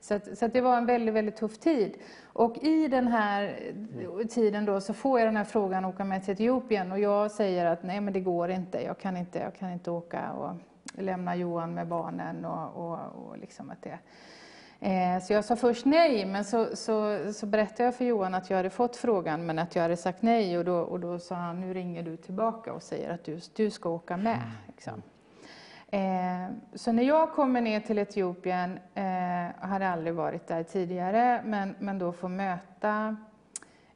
så, 0.00 0.14
att, 0.14 0.38
så 0.38 0.44
att 0.44 0.52
det 0.52 0.60
var 0.60 0.76
en 0.76 0.86
väldigt, 0.86 1.14
väldigt 1.14 1.36
tuff 1.36 1.58
tid. 1.58 1.94
Och 2.24 2.58
i 2.58 2.88
den 2.88 3.08
här 3.08 3.72
eh, 4.20 4.26
tiden 4.26 4.64
då 4.64 4.80
så 4.80 4.94
får 4.94 5.18
jag 5.18 5.28
den 5.28 5.36
här 5.36 5.44
frågan 5.44 5.84
att 5.84 5.94
åka 5.94 6.04
med 6.04 6.24
till 6.24 6.32
Etiopien 6.32 6.92
och 6.92 6.98
jag 6.98 7.30
säger 7.30 7.66
att 7.66 7.82
nej 7.82 8.00
men 8.00 8.12
det 8.12 8.20
går 8.20 8.50
inte, 8.50 8.82
jag 8.82 8.98
kan 8.98 9.16
inte, 9.16 9.38
jag 9.38 9.54
kan 9.54 9.72
inte 9.72 9.90
åka 9.90 10.32
och 10.32 10.56
lämna 10.94 11.36
Johan 11.36 11.74
med 11.74 11.88
barnen 11.88 12.44
och, 12.44 12.86
och, 12.86 12.98
och 13.16 13.38
liksom 13.38 13.70
att 13.70 13.82
det 13.82 13.98
så 15.22 15.32
jag 15.32 15.44
sa 15.44 15.56
först 15.56 15.84
nej, 15.84 16.26
men 16.26 16.44
så, 16.44 16.76
så, 16.76 17.18
så 17.32 17.46
berättade 17.46 17.84
jag 17.84 17.94
för 17.94 18.04
Johan 18.04 18.34
att 18.34 18.50
jag 18.50 18.56
hade 18.56 18.70
fått 18.70 18.96
frågan, 18.96 19.46
men 19.46 19.58
att 19.58 19.76
jag 19.76 19.82
hade 19.82 19.96
sagt 19.96 20.22
nej. 20.22 20.58
Och 20.58 20.64
då, 20.64 20.76
och 20.76 21.00
då 21.00 21.18
sa 21.18 21.34
han, 21.34 21.60
nu 21.60 21.74
ringer 21.74 22.02
du 22.02 22.16
tillbaka 22.16 22.72
och 22.72 22.82
säger 22.82 23.10
att 23.10 23.24
du, 23.24 23.40
du 23.56 23.70
ska 23.70 23.88
åka 23.88 24.16
med. 24.16 24.40
Liksom. 24.66 25.02
Eh, 25.88 26.54
så 26.74 26.92
när 26.92 27.02
jag 27.02 27.32
kommer 27.32 27.60
ner 27.60 27.80
till 27.80 27.98
Etiopien, 27.98 28.78
eh, 28.94 29.68
hade 29.68 29.88
aldrig 29.88 30.14
varit 30.14 30.46
där 30.46 30.62
tidigare, 30.62 31.42
men, 31.44 31.74
men 31.78 31.98
då 31.98 32.12
får 32.12 32.28
möta 32.28 33.16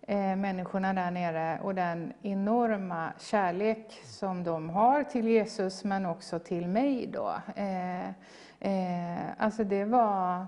eh, 0.03 0.37
människorna 0.37 0.93
där 0.93 1.11
nere 1.11 1.59
och 1.63 1.75
den 1.75 2.13
enorma 2.23 3.13
kärlek 3.19 4.01
som 4.05 4.45
de 4.45 4.71
har 4.71 5.05
till 5.05 5.29
Jesus, 5.29 5.85
men 5.85 6.07
också 6.07 6.39
till 6.39 6.69
mig 6.69 7.07
då. 7.07 7.35
Eh, 7.57 8.09
eh, 8.61 9.23
alltså 9.39 9.65
det 9.65 9.85
var... 9.85 10.47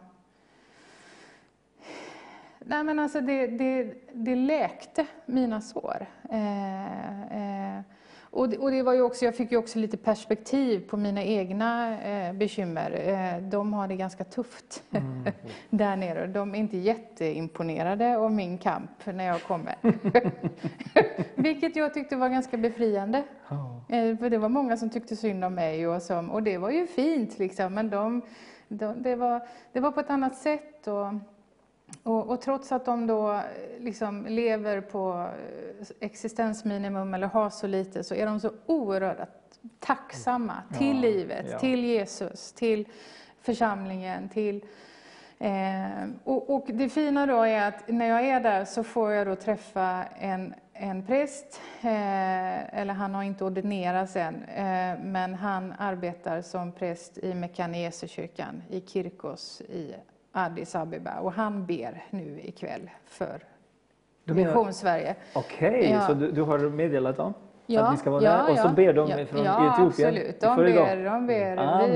Nej 2.61 2.85
men 2.85 2.99
alltså 2.99 3.21
det, 3.21 3.47
det, 3.47 3.95
det 4.13 4.37
läkte 4.37 5.07
mina 5.27 5.61
sår. 5.61 6.07
Eh, 6.31 7.77
eh, 7.77 7.81
och, 8.31 8.49
det, 8.49 8.59
och 8.59 8.71
det 8.71 8.83
var 8.83 8.93
ju 8.93 9.03
också, 9.03 9.25
jag 9.25 9.37
fick 9.37 9.53
ju 9.53 9.59
också 9.59 9.79
lite 9.79 9.97
perspektiv 9.97 10.89
på 10.89 10.97
mina 10.97 11.23
egna 11.23 12.01
eh, 12.03 12.33
bekymmer. 12.33 12.91
Eh, 12.91 13.43
de 13.43 13.73
har 13.73 13.89
det 13.89 13.97
ganska 13.97 14.25
tufft 14.25 14.83
mm. 14.91 15.25
där 15.71 15.97
nere. 15.97 16.27
De 16.27 16.55
är 16.55 16.59
inte 16.59 16.77
jätteimponerade 16.77 18.17
av 18.19 18.33
min 18.33 18.59
kamp 18.59 19.07
när 19.07 19.25
jag 19.25 19.43
kommer. 19.43 19.75
Vilket 21.35 21.77
jag 21.77 21.95
tyckte 21.95 22.17
var 22.17 22.29
ganska 22.29 22.57
befriande. 22.57 23.25
Oh. 23.51 23.79
För 24.19 24.31
det 24.31 24.39
var 24.39 24.49
många 24.49 24.77
som 24.77 24.91
tyckte 24.91 25.17
synd 25.17 25.45
om 25.45 25.55
mig 25.55 25.89
och, 25.89 26.03
som, 26.03 26.31
och 26.31 26.43
det 26.43 26.59
var 26.59 26.71
ju 26.71 26.87
fint 26.87 27.39
liksom. 27.39 27.75
Men 27.75 27.91
de, 27.91 28.23
de, 28.69 29.03
det, 29.03 29.17
var, 29.17 29.49
det 29.73 29.81
var 29.81 29.91
på 29.91 30.01
ett 30.01 30.11
annat 30.11 30.37
sätt. 30.37 30.87
Och, 30.87 31.15
och, 32.03 32.31
och, 32.31 32.41
trots 32.41 32.73
att 32.73 32.85
de 32.85 33.07
då 33.07 33.33
eh, 33.33 33.43
liksom 33.79 34.27
lever 34.27 34.81
på 34.81 35.31
eh, 35.81 35.87
existensminimum 36.01 37.15
eller 37.15 37.27
har 37.27 37.51
så 37.51 37.67
lite 37.67 38.05
så 38.05 38.15
är 38.15 38.27
de 38.27 38.41
så 38.41 38.51
oerhört 38.67 39.39
tacksamma 39.79 40.63
mm. 40.69 40.79
till 40.79 40.97
ja, 40.97 41.11
livet, 41.11 41.47
ja. 41.51 41.59
till 41.59 41.85
Jesus, 41.85 42.53
till 42.53 42.89
församlingen, 43.41 44.29
till 44.29 44.65
eh, 45.39 46.09
och, 46.25 46.51
och, 46.55 46.67
det 46.69 46.89
fina 46.89 47.27
då 47.27 47.43
är 47.43 47.69
att 47.69 47.89
när 47.89 48.07
jag 48.07 48.25
är 48.25 48.41
där 48.41 48.65
så 48.65 48.85
får 48.85 49.13
jag 49.13 49.27
då 49.27 49.37
träffa 49.37 50.05
en, 50.21 50.55
en 50.73 51.07
präst, 51.07 51.61
eh, 51.81 52.79
eller 52.81 52.95
han 52.95 53.15
har 53.15 53.23
inte 53.23 53.45
ordinerats 53.45 54.17
än, 54.17 54.45
eh, 54.45 54.99
men 55.03 55.35
han 55.35 55.75
arbetar 55.79 56.43
som 56.43 56.73
präst 56.73 57.19
i 57.19 57.35
Mekane 57.35 57.91
kyrkan 57.93 58.63
i 58.71 58.81
Kirkos 58.81 59.61
i 59.61 59.95
Addis 60.33 60.75
Abeba 60.75 61.19
och 61.21 61.33
han 61.33 61.67
ber 61.67 62.05
nu 62.11 62.41
ikväll 62.43 62.91
för 63.05 63.45
Mission 64.25 64.75
Sverige. 64.75 65.15
Okej, 65.33 65.69
okay, 65.69 65.91
ja. 65.91 66.01
så 66.01 66.15
du, 66.15 66.31
du, 66.31 66.43
har 66.43 66.59
meddelat 66.59 67.17
dem? 67.17 67.35
Ja, 67.67 67.83
att 67.83 67.91
ni 67.91 67.97
ska 67.97 68.11
vara 68.11 68.23
ja, 68.23 68.31
där? 68.31 68.53
Och 68.53 68.59
så 68.59 68.69
ber 68.69 68.93
de 68.93 69.09
ja, 69.09 69.27
från 69.27 69.45
ja, 69.45 69.75
Etiopien? 69.75 70.09
absolut. 70.09 70.41
De 70.41 70.57
ber, 70.57 71.05
de 71.05 71.27
ber. 71.27 71.57
Amen, 71.57 71.91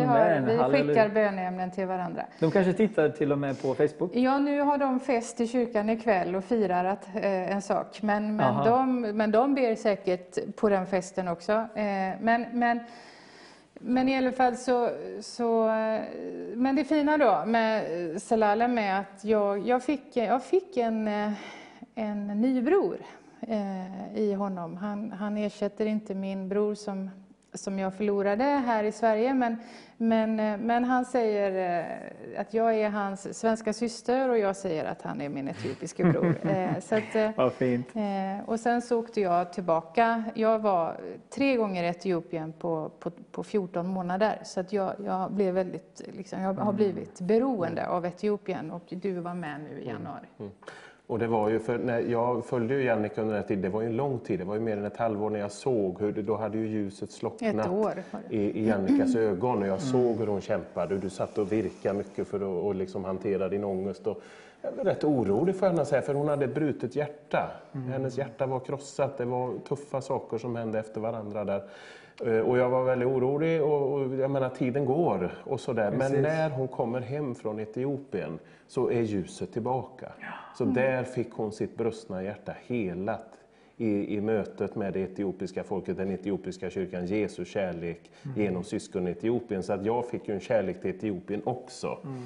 vi, 0.46 0.56
har, 0.56 0.70
vi 0.70 0.78
skickar 0.78 1.08
bönämnen 1.08 1.70
till 1.70 1.86
varandra. 1.86 2.26
De 2.40 2.50
kanske 2.50 2.72
tittar 2.72 3.08
till 3.08 3.32
och 3.32 3.38
med 3.38 3.62
på 3.62 3.74
Facebook? 3.74 4.10
Ja, 4.14 4.38
nu 4.38 4.60
har 4.60 4.78
de 4.78 5.00
fest 5.00 5.40
i 5.40 5.46
kyrkan 5.46 5.90
ikväll 5.90 6.36
och 6.36 6.44
firar 6.44 6.84
att, 6.84 7.08
eh, 7.14 7.52
en 7.52 7.62
sak. 7.62 8.02
Men, 8.02 8.36
men, 8.36 8.64
de, 8.64 9.00
men 9.00 9.30
de 9.30 9.54
ber 9.54 9.74
säkert 9.74 10.56
på 10.56 10.68
den 10.68 10.86
festen 10.86 11.28
också. 11.28 11.52
Eh, 11.52 11.84
men, 12.20 12.46
men 12.52 12.80
men 13.84 14.08
i 14.08 14.16
alla 14.16 14.32
fall 14.32 14.56
så, 14.56 14.90
så, 15.20 15.68
eh, 15.68 16.02
Men 16.54 16.76
det 16.76 16.84
fina 16.84 17.18
då 17.18 17.42
med 17.46 18.10
eh, 18.10 18.18
Salalem 18.18 18.78
är 18.78 19.00
att 19.00 19.24
jag, 19.24 19.68
jag, 19.68 19.82
fick, 19.82 20.16
jag 20.16 20.44
fick 20.44 20.76
en, 20.76 21.08
eh, 21.08 21.32
en 21.94 22.26
ny 22.26 22.62
bror 22.62 22.96
i 24.14 24.32
honom. 24.32 24.76
Han, 24.76 25.12
han 25.12 25.36
ersätter 25.36 25.86
inte 25.86 26.14
min 26.14 26.48
bror 26.48 26.74
som, 26.74 27.10
som 27.54 27.78
jag 27.78 27.94
förlorade 27.94 28.44
här 28.44 28.84
i 28.84 28.92
Sverige, 28.92 29.34
men, 29.34 29.56
men, 29.96 30.40
eh, 30.40 30.58
men 30.58 30.84
han 30.84 31.04
säger 31.04 31.80
eh, 31.80 32.40
att 32.40 32.54
jag 32.54 32.74
är 32.74 32.90
hans 32.90 33.38
svenska 33.38 33.72
syster 33.72 34.28
och 34.28 34.38
jag 34.38 34.56
säger 34.56 34.84
att 34.84 35.02
han 35.02 35.20
är 35.20 35.28
min 35.28 35.48
etiopiske 35.48 36.04
bror. 36.04 36.36
Eh, 36.52 36.80
så 36.80 36.94
att, 36.94 37.36
Vad 37.36 37.52
fint. 37.52 37.88
Och 38.46 38.60
sen 38.60 38.82
så 38.82 38.98
åkte 38.98 39.20
jag 39.20 39.52
tillbaka. 39.52 40.24
Jag 40.34 40.58
var 40.58 40.96
tre 41.30 41.56
gånger 41.56 41.84
i 41.84 41.86
Etiopien 41.86 42.52
på, 42.52 42.90
på, 42.98 43.10
på 43.10 43.44
14 43.44 43.86
månader, 43.86 44.38
så 44.44 44.60
att 44.60 44.72
jag, 44.72 44.94
jag, 45.04 45.32
blev 45.32 45.54
väldigt, 45.54 46.02
liksom, 46.12 46.40
jag 46.40 46.54
har 46.54 46.62
mm. 46.62 46.76
blivit 46.76 47.20
beroende 47.20 47.88
av 47.88 48.06
Etiopien 48.06 48.70
och 48.70 48.84
du 48.88 49.12
var 49.12 49.34
med 49.34 49.60
nu 49.60 49.80
i 49.80 49.86
januari. 49.86 50.26
Mm. 50.38 50.52
Och 51.12 51.18
det 51.18 51.26
var 51.26 51.48
ju 51.48 51.58
för 51.58 51.78
när 51.78 52.00
jag 52.00 52.44
följde 52.44 52.74
ju 52.74 52.84
Jannica 52.84 53.20
under 53.20 53.34
den 53.34 53.42
här 53.42 53.48
tiden, 53.48 53.62
det 53.62 53.68
var 53.68 53.80
ju 53.80 53.86
en 53.86 53.96
lång 53.96 54.18
tid, 54.18 54.38
det 54.38 54.44
var 54.44 54.54
ju 54.54 54.60
mer 54.60 54.76
än 54.76 54.84
ett 54.84 54.96
halvår 54.96 55.30
när 55.30 55.38
jag 55.38 55.52
såg 55.52 56.00
hur 56.00 56.12
då 56.12 56.36
hade 56.36 56.58
ju 56.58 56.66
ljuset 56.66 57.10
slocknat 57.10 57.96
i, 58.30 58.38
i 58.38 58.68
Jannicas 58.68 59.16
ögon 59.16 59.62
och 59.62 59.68
jag 59.68 59.80
såg 59.80 60.16
hur 60.18 60.26
hon 60.26 60.40
kämpade. 60.40 60.98
Du 60.98 61.10
satt 61.10 61.38
och 61.38 61.52
virkade 61.52 61.98
mycket 61.98 62.28
för 62.28 62.36
att 62.36 62.64
och 62.64 62.74
liksom 62.74 63.04
hantera 63.04 63.48
din 63.48 63.64
ångest. 63.64 64.06
Och 64.06 64.22
jag 64.62 64.72
var 64.72 64.84
rätt 64.84 65.04
orolig 65.04 65.56
får 65.56 65.68
jag 65.68 65.86
säga, 65.86 66.02
för 66.02 66.14
hon 66.14 66.28
hade 66.28 66.44
ett 66.44 66.54
brutet 66.54 66.96
hjärta. 66.96 67.50
Mm. 67.72 67.88
Hennes 67.88 68.18
hjärta 68.18 68.46
var 68.46 68.60
krossat, 68.60 69.18
det 69.18 69.24
var 69.24 69.58
tuffa 69.68 70.00
saker 70.00 70.38
som 70.38 70.56
hände 70.56 70.78
efter 70.78 71.00
varandra 71.00 71.44
där. 71.44 71.62
Eh, 72.24 72.38
och 72.38 72.58
jag 72.58 72.68
var 72.68 72.84
väldigt 72.84 73.08
orolig 73.08 73.62
och, 73.62 73.92
och 73.92 74.14
jag 74.14 74.30
menar 74.30 74.48
tiden 74.48 74.84
går 74.84 75.32
och 75.44 75.60
sådär. 75.60 75.90
Men 75.90 76.22
när 76.22 76.50
hon 76.50 76.68
kommer 76.68 77.00
hem 77.00 77.34
från 77.34 77.60
Etiopien 77.60 78.38
så 78.66 78.90
är 78.90 79.02
ljuset 79.02 79.52
tillbaka. 79.52 80.12
Så 80.58 80.64
mm. 80.64 80.74
där 80.74 81.04
fick 81.04 81.32
hon 81.32 81.52
sitt 81.52 81.76
brustna 81.76 82.22
hjärta 82.22 82.54
helat 82.66 83.41
i, 83.82 84.16
i 84.16 84.20
mötet 84.20 84.76
med 84.76 84.92
det 84.92 85.00
etiopiska 85.00 85.64
folket, 85.64 85.96
den 85.96 86.10
etiopiska 86.10 86.70
kyrkan, 86.70 87.06
Jesu 87.06 87.44
kärlek 87.44 88.10
mm. 88.24 88.40
genom 88.40 88.64
syskon 88.64 89.08
i 89.08 89.10
Etiopien. 89.10 89.62
Så 89.62 89.72
att 89.72 89.84
jag 89.84 90.06
fick 90.06 90.28
ju 90.28 90.34
en 90.34 90.40
kärlek 90.40 90.80
till 90.80 90.90
Etiopien 90.90 91.42
också. 91.44 91.98
Mm. 92.04 92.22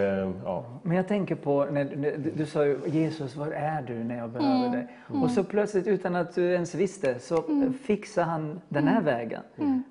Uh, 0.00 0.34
ja. 0.44 0.64
Men 0.82 0.96
jag 0.96 1.08
tänker 1.08 1.34
på, 1.34 1.64
när, 1.64 1.84
du, 1.84 2.32
du 2.36 2.46
sa 2.46 2.64
ju 2.64 2.78
Jesus, 2.86 3.36
var 3.36 3.46
är 3.46 3.82
du 3.82 4.04
när 4.04 4.18
jag 4.18 4.30
behöver 4.30 4.66
mm. 4.66 4.72
dig? 4.72 4.88
Mm. 5.10 5.22
Och 5.22 5.30
så 5.30 5.44
plötsligt 5.44 5.86
utan 5.86 6.16
att 6.16 6.34
du 6.34 6.52
ens 6.52 6.74
visste 6.74 7.18
så 7.18 7.46
mm. 7.48 7.72
fixade 7.72 8.26
han 8.26 8.60
den 8.68 8.88
här 8.88 9.00
mm. 9.00 9.04
vägen. 9.04 9.42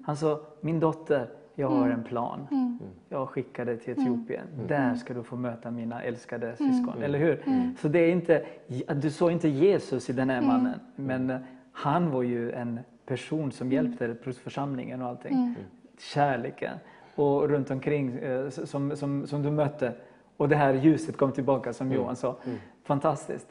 Han 0.05 0.17
sa, 0.17 0.39
min 0.61 0.79
dotter, 0.79 1.27
jag 1.55 1.69
har 1.69 1.89
en 1.89 2.03
plan. 2.03 2.47
Mm. 2.51 2.79
Jag 3.09 3.29
skickar 3.29 3.65
dig 3.65 3.77
till 3.77 3.93
Etiopien. 3.93 4.47
Mm. 4.53 4.67
Där 4.67 4.95
ska 4.95 5.13
du 5.13 5.23
få 5.23 5.35
möta 5.35 5.71
mina 5.71 6.03
älskade 6.03 6.55
syskon. 6.55 7.03
Eller 7.03 7.19
hur? 7.19 7.43
Så 7.81 7.87
det 7.87 7.99
är 7.99 8.11
inte, 8.11 8.45
du 8.95 9.11
såg 9.11 9.31
inte 9.31 9.47
Jesus 9.47 10.09
i 10.09 10.13
den 10.13 10.29
här 10.29 10.41
mannen. 10.41 10.79
Men 10.95 11.29
eh, 11.29 11.37
han 11.71 12.11
var 12.11 12.23
ju 12.23 12.51
en 12.51 12.79
person 13.05 13.51
som 13.51 13.71
hjälpte 13.71 14.15
församlingen 14.43 15.01
och 15.01 15.07
allting. 15.07 15.55
Kärleken. 15.99 16.77
Och 17.15 17.49
runt 17.49 17.71
omkring 17.71 18.17
eh, 18.17 18.49
som, 18.49 18.95
som, 18.97 19.27
som 19.27 19.43
du 19.43 19.51
mötte. 19.51 19.93
Och 20.37 20.49
det 20.49 20.55
här 20.55 20.73
ljuset 20.73 21.17
kom 21.17 21.31
tillbaka 21.31 21.73
som 21.73 21.91
Johan 21.91 22.15
sa. 22.15 22.35
Fantastiskt. 22.83 23.47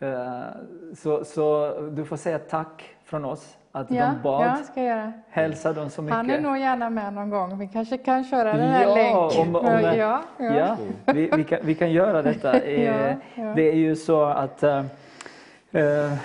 Eh, 0.00 0.42
så, 0.94 1.24
så 1.24 1.72
du 1.92 2.04
får 2.04 2.16
säga 2.16 2.38
tack 2.38 2.96
från 3.04 3.24
oss 3.24 3.58
att 3.72 3.90
ja, 3.90 4.06
de 4.06 4.22
bad. 4.22 4.46
Ja, 4.46 4.56
ska 4.56 4.82
göra. 4.82 5.12
Hälsa 5.28 5.72
dem 5.72 5.90
så 5.90 6.02
mycket. 6.02 6.16
Han 6.16 6.30
är 6.30 6.40
nog 6.40 6.58
gärna 6.58 6.90
med 6.90 7.12
någon 7.12 7.30
gång. 7.30 7.58
Vi 7.58 7.68
kanske 7.68 7.98
kan 7.98 8.24
köra 8.24 8.52
den 8.52 8.68
här 8.68 8.82
ja, 8.82 8.94
länk. 8.94 9.38
Om, 9.38 9.56
om, 9.56 9.66
ja, 9.66 9.94
ja. 9.94 10.22
ja 10.38 10.76
vi, 11.04 11.30
vi, 11.36 11.44
kan, 11.44 11.58
vi 11.62 11.74
kan 11.74 11.92
göra 11.92 12.22
detta. 12.22 12.60
Eh, 12.60 13.16
Det 13.56 13.70
är 13.70 13.76
ju 13.76 13.96
så 13.96 14.22
att 14.24 14.62
uh, 14.62 14.82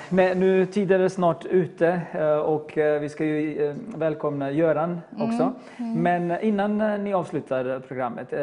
men 0.09 0.39
nu 0.39 0.65
tiden 0.65 1.01
är 1.01 1.09
snart 1.09 1.45
ute 1.45 2.01
och 2.45 2.71
vi 2.75 3.09
ska 3.09 3.25
ju 3.25 3.75
välkomna 3.95 4.51
Göran 4.51 5.01
också. 5.11 5.53
Mm, 5.77 5.91
mm. 6.01 6.27
Men 6.27 6.41
innan 6.41 7.03
ni 7.03 7.13
avslutar 7.13 7.79
programmet, 7.87 8.33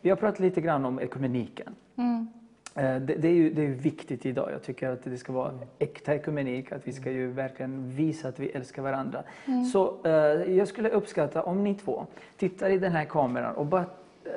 vi 0.00 0.10
har 0.10 0.16
pratat 0.16 0.40
lite 0.40 0.60
grann 0.60 0.84
om 0.84 1.00
ekumeniken. 1.00 1.74
Mm. 1.96 2.28
Eh, 2.74 2.96
det, 2.96 3.14
det, 3.14 3.28
är 3.28 3.32
ju, 3.32 3.50
det 3.50 3.62
är 3.62 3.68
viktigt 3.68 4.26
idag. 4.26 4.52
Jag 4.52 4.62
tycker 4.62 4.90
att 4.90 5.04
det 5.04 5.18
ska 5.18 5.32
vara 5.32 5.52
äkta 5.78 6.14
ekumenik, 6.14 6.72
att 6.72 6.88
vi 6.88 6.92
ska 6.92 7.10
ju 7.10 7.26
verkligen 7.30 7.90
visa 7.90 8.28
att 8.28 8.38
vi 8.38 8.48
älskar 8.48 8.82
varandra. 8.82 9.22
Mm. 9.46 9.64
Så 9.64 9.96
eh, 10.04 10.12
jag 10.56 10.68
skulle 10.68 10.88
uppskatta 10.88 11.42
om 11.42 11.64
ni 11.64 11.74
två 11.74 12.06
tittar 12.36 12.70
i 12.70 12.78
den 12.78 12.92
här 12.92 13.04
kameran 13.04 13.54
och 13.54 13.66
bara 13.66 13.84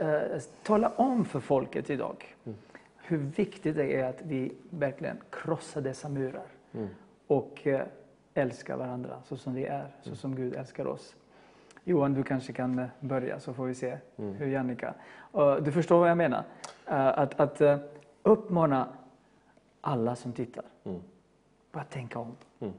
eh, 0.02 0.42
tala 0.64 0.90
om 0.90 1.26
för 1.26 1.40
folket 1.40 1.90
idag 1.90 2.36
mm. 2.46 2.58
hur 2.98 3.18
viktigt 3.18 3.76
det 3.76 3.96
är 3.96 4.10
att 4.10 4.22
vi 4.24 4.52
verkligen 4.70 5.18
krossar 5.30 5.82
dessa 5.82 6.10
murar 6.10 6.48
mm. 6.74 6.88
och 7.28 7.68
eh, 7.68 7.82
älskar 8.34 8.78
varandra 8.78 9.18
så 9.24 9.38
som 9.38 9.54
vi 9.54 9.66
är, 9.66 9.88
så 10.02 10.10
mm. 10.10 10.16
som 10.16 10.36
Gud 10.36 10.56
älskar 10.56 10.88
oss. 10.88 11.16
Johan, 11.84 12.14
du 12.14 12.24
kanske 12.24 12.54
kan 12.54 12.80
eh, 12.80 12.86
börja 13.00 13.40
så 13.40 13.54
får 13.54 13.66
vi 13.66 13.76
se 13.76 13.98
mm. 14.18 14.34
hur 14.34 14.48
Jannica... 14.48 14.94
du 15.62 15.72
förstår 15.72 16.00
vad 16.00 16.10
jag 16.10 16.18
menar? 16.18 16.44
Uh, 16.88 17.20
att, 17.20 17.40
att 17.40 17.62
uppmana 18.26 18.88
alla 19.82 20.16
som 20.16 20.34
tittar. 20.34 20.64
Mm. 20.84 21.02
Bara 21.72 21.84
tänka 21.84 22.20
om. 22.20 22.36
Mm. 22.60 22.74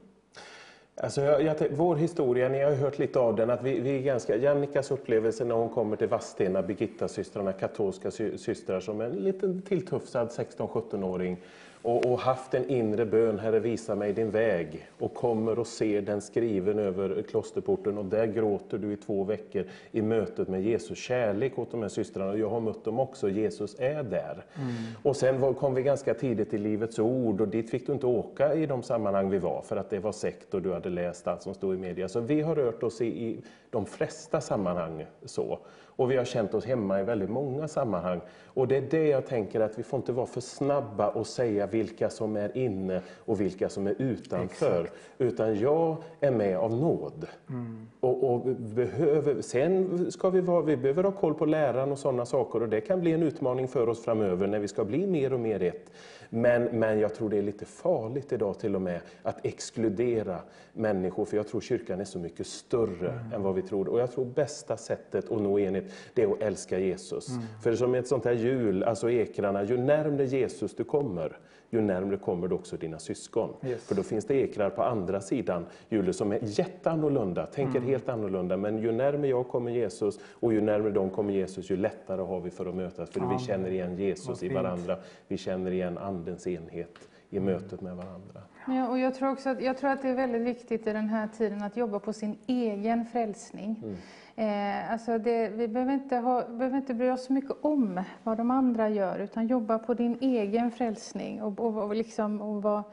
Alltså 0.95 1.21
jag, 1.21 1.41
jag, 1.41 1.55
vår 1.71 1.95
historia, 1.95 2.49
ni 2.49 2.63
har 2.63 2.71
hört 2.71 2.99
lite 2.99 3.19
av 3.19 3.35
den, 3.35 3.49
att 3.49 3.63
vi, 3.63 3.79
vi 3.79 3.97
är 3.97 4.01
ganska, 4.01 4.35
Jannikas 4.35 4.91
upplevelse 4.91 5.45
när 5.45 5.55
hon 5.55 5.69
kommer 5.69 5.95
till 5.95 6.07
Vadstena, 6.07 6.61
Birgitta-systrarna, 6.61 7.53
katolska 7.53 8.11
systrar 8.11 8.79
som 8.79 9.01
en 9.01 9.11
liten 9.11 9.61
tilltufsad 9.61 10.27
16-17-åring 10.27 11.37
och, 11.81 12.05
och, 12.05 12.19
haft 12.19 12.53
en 12.53 12.69
inre 12.69 13.05
bön, 13.05 13.39
Herre 13.39 13.59
visa 13.59 13.95
mig 13.95 14.13
din 14.13 14.31
väg, 14.31 14.87
och 14.99 15.13
kommer 15.13 15.59
och 15.59 15.67
ser 15.67 16.01
den 16.01 16.21
skriven 16.21 16.79
över 16.79 17.21
klosterporten 17.21 17.97
och 17.97 18.05
där 18.05 18.25
gråter 18.25 18.77
du 18.77 18.93
i 18.93 18.97
två 18.97 19.23
veckor 19.23 19.65
i 19.91 20.01
mötet 20.01 20.47
med 20.47 20.63
Jesus 20.63 20.97
kärlek 20.97 21.59
åt 21.59 21.71
de 21.71 21.81
här 21.81 21.89
systrarna. 21.89 22.31
Och 22.31 22.39
jag 22.39 22.49
har 22.49 22.59
mött 22.59 22.83
dem 22.83 22.99
också, 22.99 23.29
Jesus 23.29 23.75
är 23.79 24.03
där. 24.03 24.45
Mm. 24.55 24.73
Och 25.03 25.15
sen 25.15 25.53
kom 25.53 25.73
vi 25.73 25.81
ganska 25.81 26.13
tidigt 26.13 26.49
till 26.49 26.61
Livets 26.61 26.99
Ord 26.99 27.41
och 27.41 27.47
dit 27.47 27.69
fick 27.69 27.87
du 27.87 27.93
inte 27.93 28.05
åka 28.05 28.53
i 28.53 28.65
de 28.65 28.83
sammanhang 28.83 29.29
vi 29.29 29.37
var 29.37 29.61
för 29.61 29.75
att 29.75 29.89
det 29.89 29.99
var 29.99 30.11
sekt 30.11 30.53
och 30.53 30.61
du 30.61 30.73
hade 30.73 30.89
läst 30.89 31.27
allt 31.27 31.41
som 31.41 31.53
stod 31.53 31.75
i 31.75 31.77
media. 31.77 32.07
Så 32.07 32.19
vi 32.19 32.41
har 32.41 32.55
rört 32.55 32.83
oss 32.83 33.01
i, 33.01 33.05
i 33.05 33.41
de 33.69 33.85
flesta 33.85 34.41
sammanhang 34.41 35.05
så. 35.25 35.59
Och 35.97 36.11
vi 36.11 36.17
har 36.17 36.25
känt 36.25 36.53
oss 36.53 36.65
hemma 36.65 36.99
i 36.99 37.03
väldigt 37.03 37.29
många 37.29 37.67
sammanhang. 37.67 38.21
Och 38.45 38.67
det 38.67 38.77
är 38.77 38.81
det 38.81 39.07
jag 39.07 39.25
tänker 39.25 39.59
att 39.59 39.79
vi 39.79 39.83
får 39.83 39.97
inte 39.97 40.11
vara 40.11 40.25
för 40.25 40.41
snabba 40.41 41.09
och 41.09 41.27
säga 41.27 41.67
vilka 41.67 42.09
som 42.09 42.35
är 42.35 42.57
inne 42.57 43.01
och 43.25 43.41
vilka 43.41 43.69
som 43.69 43.87
är 43.87 43.95
utanför. 43.97 44.81
Exakt. 44.81 44.99
Utan 45.17 45.59
jag 45.59 45.97
är 46.19 46.31
med 46.31 46.57
av 46.57 46.73
nåd. 46.73 47.27
Mm. 47.49 47.87
Och, 47.99 48.33
och, 48.33 48.45
behöver, 48.55 49.41
sen 49.41 50.11
ska 50.11 50.29
vi, 50.29 50.41
vara, 50.41 50.61
vi 50.61 50.77
behöver 50.77 51.03
ha 51.03 51.11
koll 51.11 51.33
på 51.33 51.45
läran 51.45 51.91
och 51.91 51.99
sådana 51.99 52.25
saker 52.25 52.61
och 52.61 52.69
det 52.69 52.81
kan 52.81 53.01
bli 53.01 53.11
en 53.11 53.23
utmaning 53.23 53.67
för 53.67 53.89
oss 53.89 54.03
framöver 54.03 54.47
när 54.47 54.59
vi 54.59 54.67
ska 54.67 54.85
bli 54.85 55.07
mer 55.07 55.33
och 55.33 55.39
mer 55.39 55.63
ett. 55.63 55.91
Men, 56.29 56.63
men 56.63 56.99
jag 56.99 57.15
tror 57.15 57.29
det 57.29 57.37
är 57.37 57.41
lite 57.41 57.65
farligt 57.65 58.31
idag 58.31 58.59
till 58.59 58.75
och 58.75 58.81
med 58.81 59.01
att 59.23 59.45
exkludera 59.45 60.39
människor, 60.73 61.25
för 61.25 61.37
jag 61.37 61.47
tror 61.47 61.61
kyrkan 61.61 62.01
är 62.01 62.05
så 62.05 62.19
mycket 62.19 62.47
större 62.47 63.11
mm. 63.11 63.33
än 63.33 63.41
vad 63.43 63.55
vi 63.55 63.61
tror. 63.61 63.87
Och 63.87 63.99
jag 63.99 64.11
tror 64.11 64.25
bästa 64.25 64.77
sättet 64.77 65.31
att 65.31 65.41
nå 65.41 65.59
enhet, 65.59 65.85
det 66.13 66.23
är 66.23 66.31
att 66.31 66.41
älska 66.41 66.79
Jesus. 66.79 67.29
Mm. 67.29 67.43
För 67.63 67.75
som 67.75 67.95
ett 67.95 68.07
sånt 68.07 68.25
här 68.25 68.33
hjul, 68.33 68.83
alltså 68.83 69.11
ekrarna, 69.11 69.63
ju 69.63 69.77
närmre 69.77 70.25
Jesus 70.25 70.75
du 70.75 70.83
kommer, 70.83 71.37
ju 71.69 71.81
närmre 71.81 72.17
kommer 72.17 72.47
du 72.47 72.55
också 72.55 72.77
dina 72.77 72.99
syskon. 72.99 73.53
Yes. 73.63 73.87
För 73.87 73.95
då 73.95 74.03
finns 74.03 74.25
det 74.25 74.35
ekrar 74.35 74.69
på 74.69 74.83
andra 74.83 75.21
sidan 75.21 75.65
hjulet 75.89 76.15
som 76.15 76.31
är 76.31 76.39
jätteannorlunda, 76.41 77.45
tänker 77.45 77.77
mm. 77.77 77.89
helt 77.89 78.09
annorlunda. 78.09 78.57
Men 78.57 78.77
ju 78.77 78.91
närmre 78.91 79.27
jag 79.27 79.47
kommer 79.47 79.71
Jesus 79.71 80.19
och 80.33 80.53
ju 80.53 80.61
närmre 80.61 80.91
de 80.91 81.09
kommer 81.09 81.33
Jesus, 81.33 81.71
ju 81.71 81.77
lättare 81.77 82.21
har 82.21 82.39
vi 82.39 82.49
för 82.49 82.65
att 82.65 82.75
mötas. 82.75 83.09
För 83.09 83.19
Amen. 83.19 83.37
vi 83.37 83.43
känner 83.43 83.69
igen 83.69 83.97
Jesus 83.97 84.43
i 84.43 84.49
varandra, 84.49 84.97
vi 85.27 85.37
känner 85.37 85.71
igen 85.71 85.97
Andens 85.97 86.47
enhet 86.47 87.09
i 87.29 87.39
mötet 87.39 87.81
med 87.81 87.95
varandra. 87.95 88.41
Ja, 88.67 88.89
och 88.89 88.99
jag, 88.99 89.15
tror 89.15 89.31
också 89.31 89.49
att, 89.49 89.61
jag 89.61 89.77
tror 89.77 89.89
att 89.89 90.01
det 90.01 90.09
är 90.09 90.15
väldigt 90.15 90.41
viktigt 90.41 90.87
i 90.87 90.93
den 90.93 91.09
här 91.09 91.27
tiden 91.27 91.63
att 91.63 91.77
jobba 91.77 91.99
på 91.99 92.13
sin 92.13 92.37
egen 92.47 93.05
frälsning. 93.05 93.81
Mm. 93.83 93.95
Eh, 94.39 94.91
alltså 94.91 95.17
det, 95.17 95.49
vi 95.49 95.67
behöver 95.67 95.93
inte, 95.93 96.17
ha, 96.17 96.47
behöver 96.47 96.77
inte 96.77 96.93
bry 96.93 97.09
oss 97.09 97.25
så 97.25 97.33
mycket 97.33 97.51
om 97.61 98.03
vad 98.23 98.37
de 98.37 98.51
andra 98.51 98.89
gör, 98.89 99.19
utan 99.19 99.47
jobba 99.47 99.79
på 99.79 99.93
din 99.93 100.17
egen 100.21 100.71
frälsning 100.71 101.41
och, 101.41 101.59
och, 101.59 101.83
och, 101.83 101.95
liksom, 101.95 102.41
och 102.41 102.61
vad, 102.61 102.83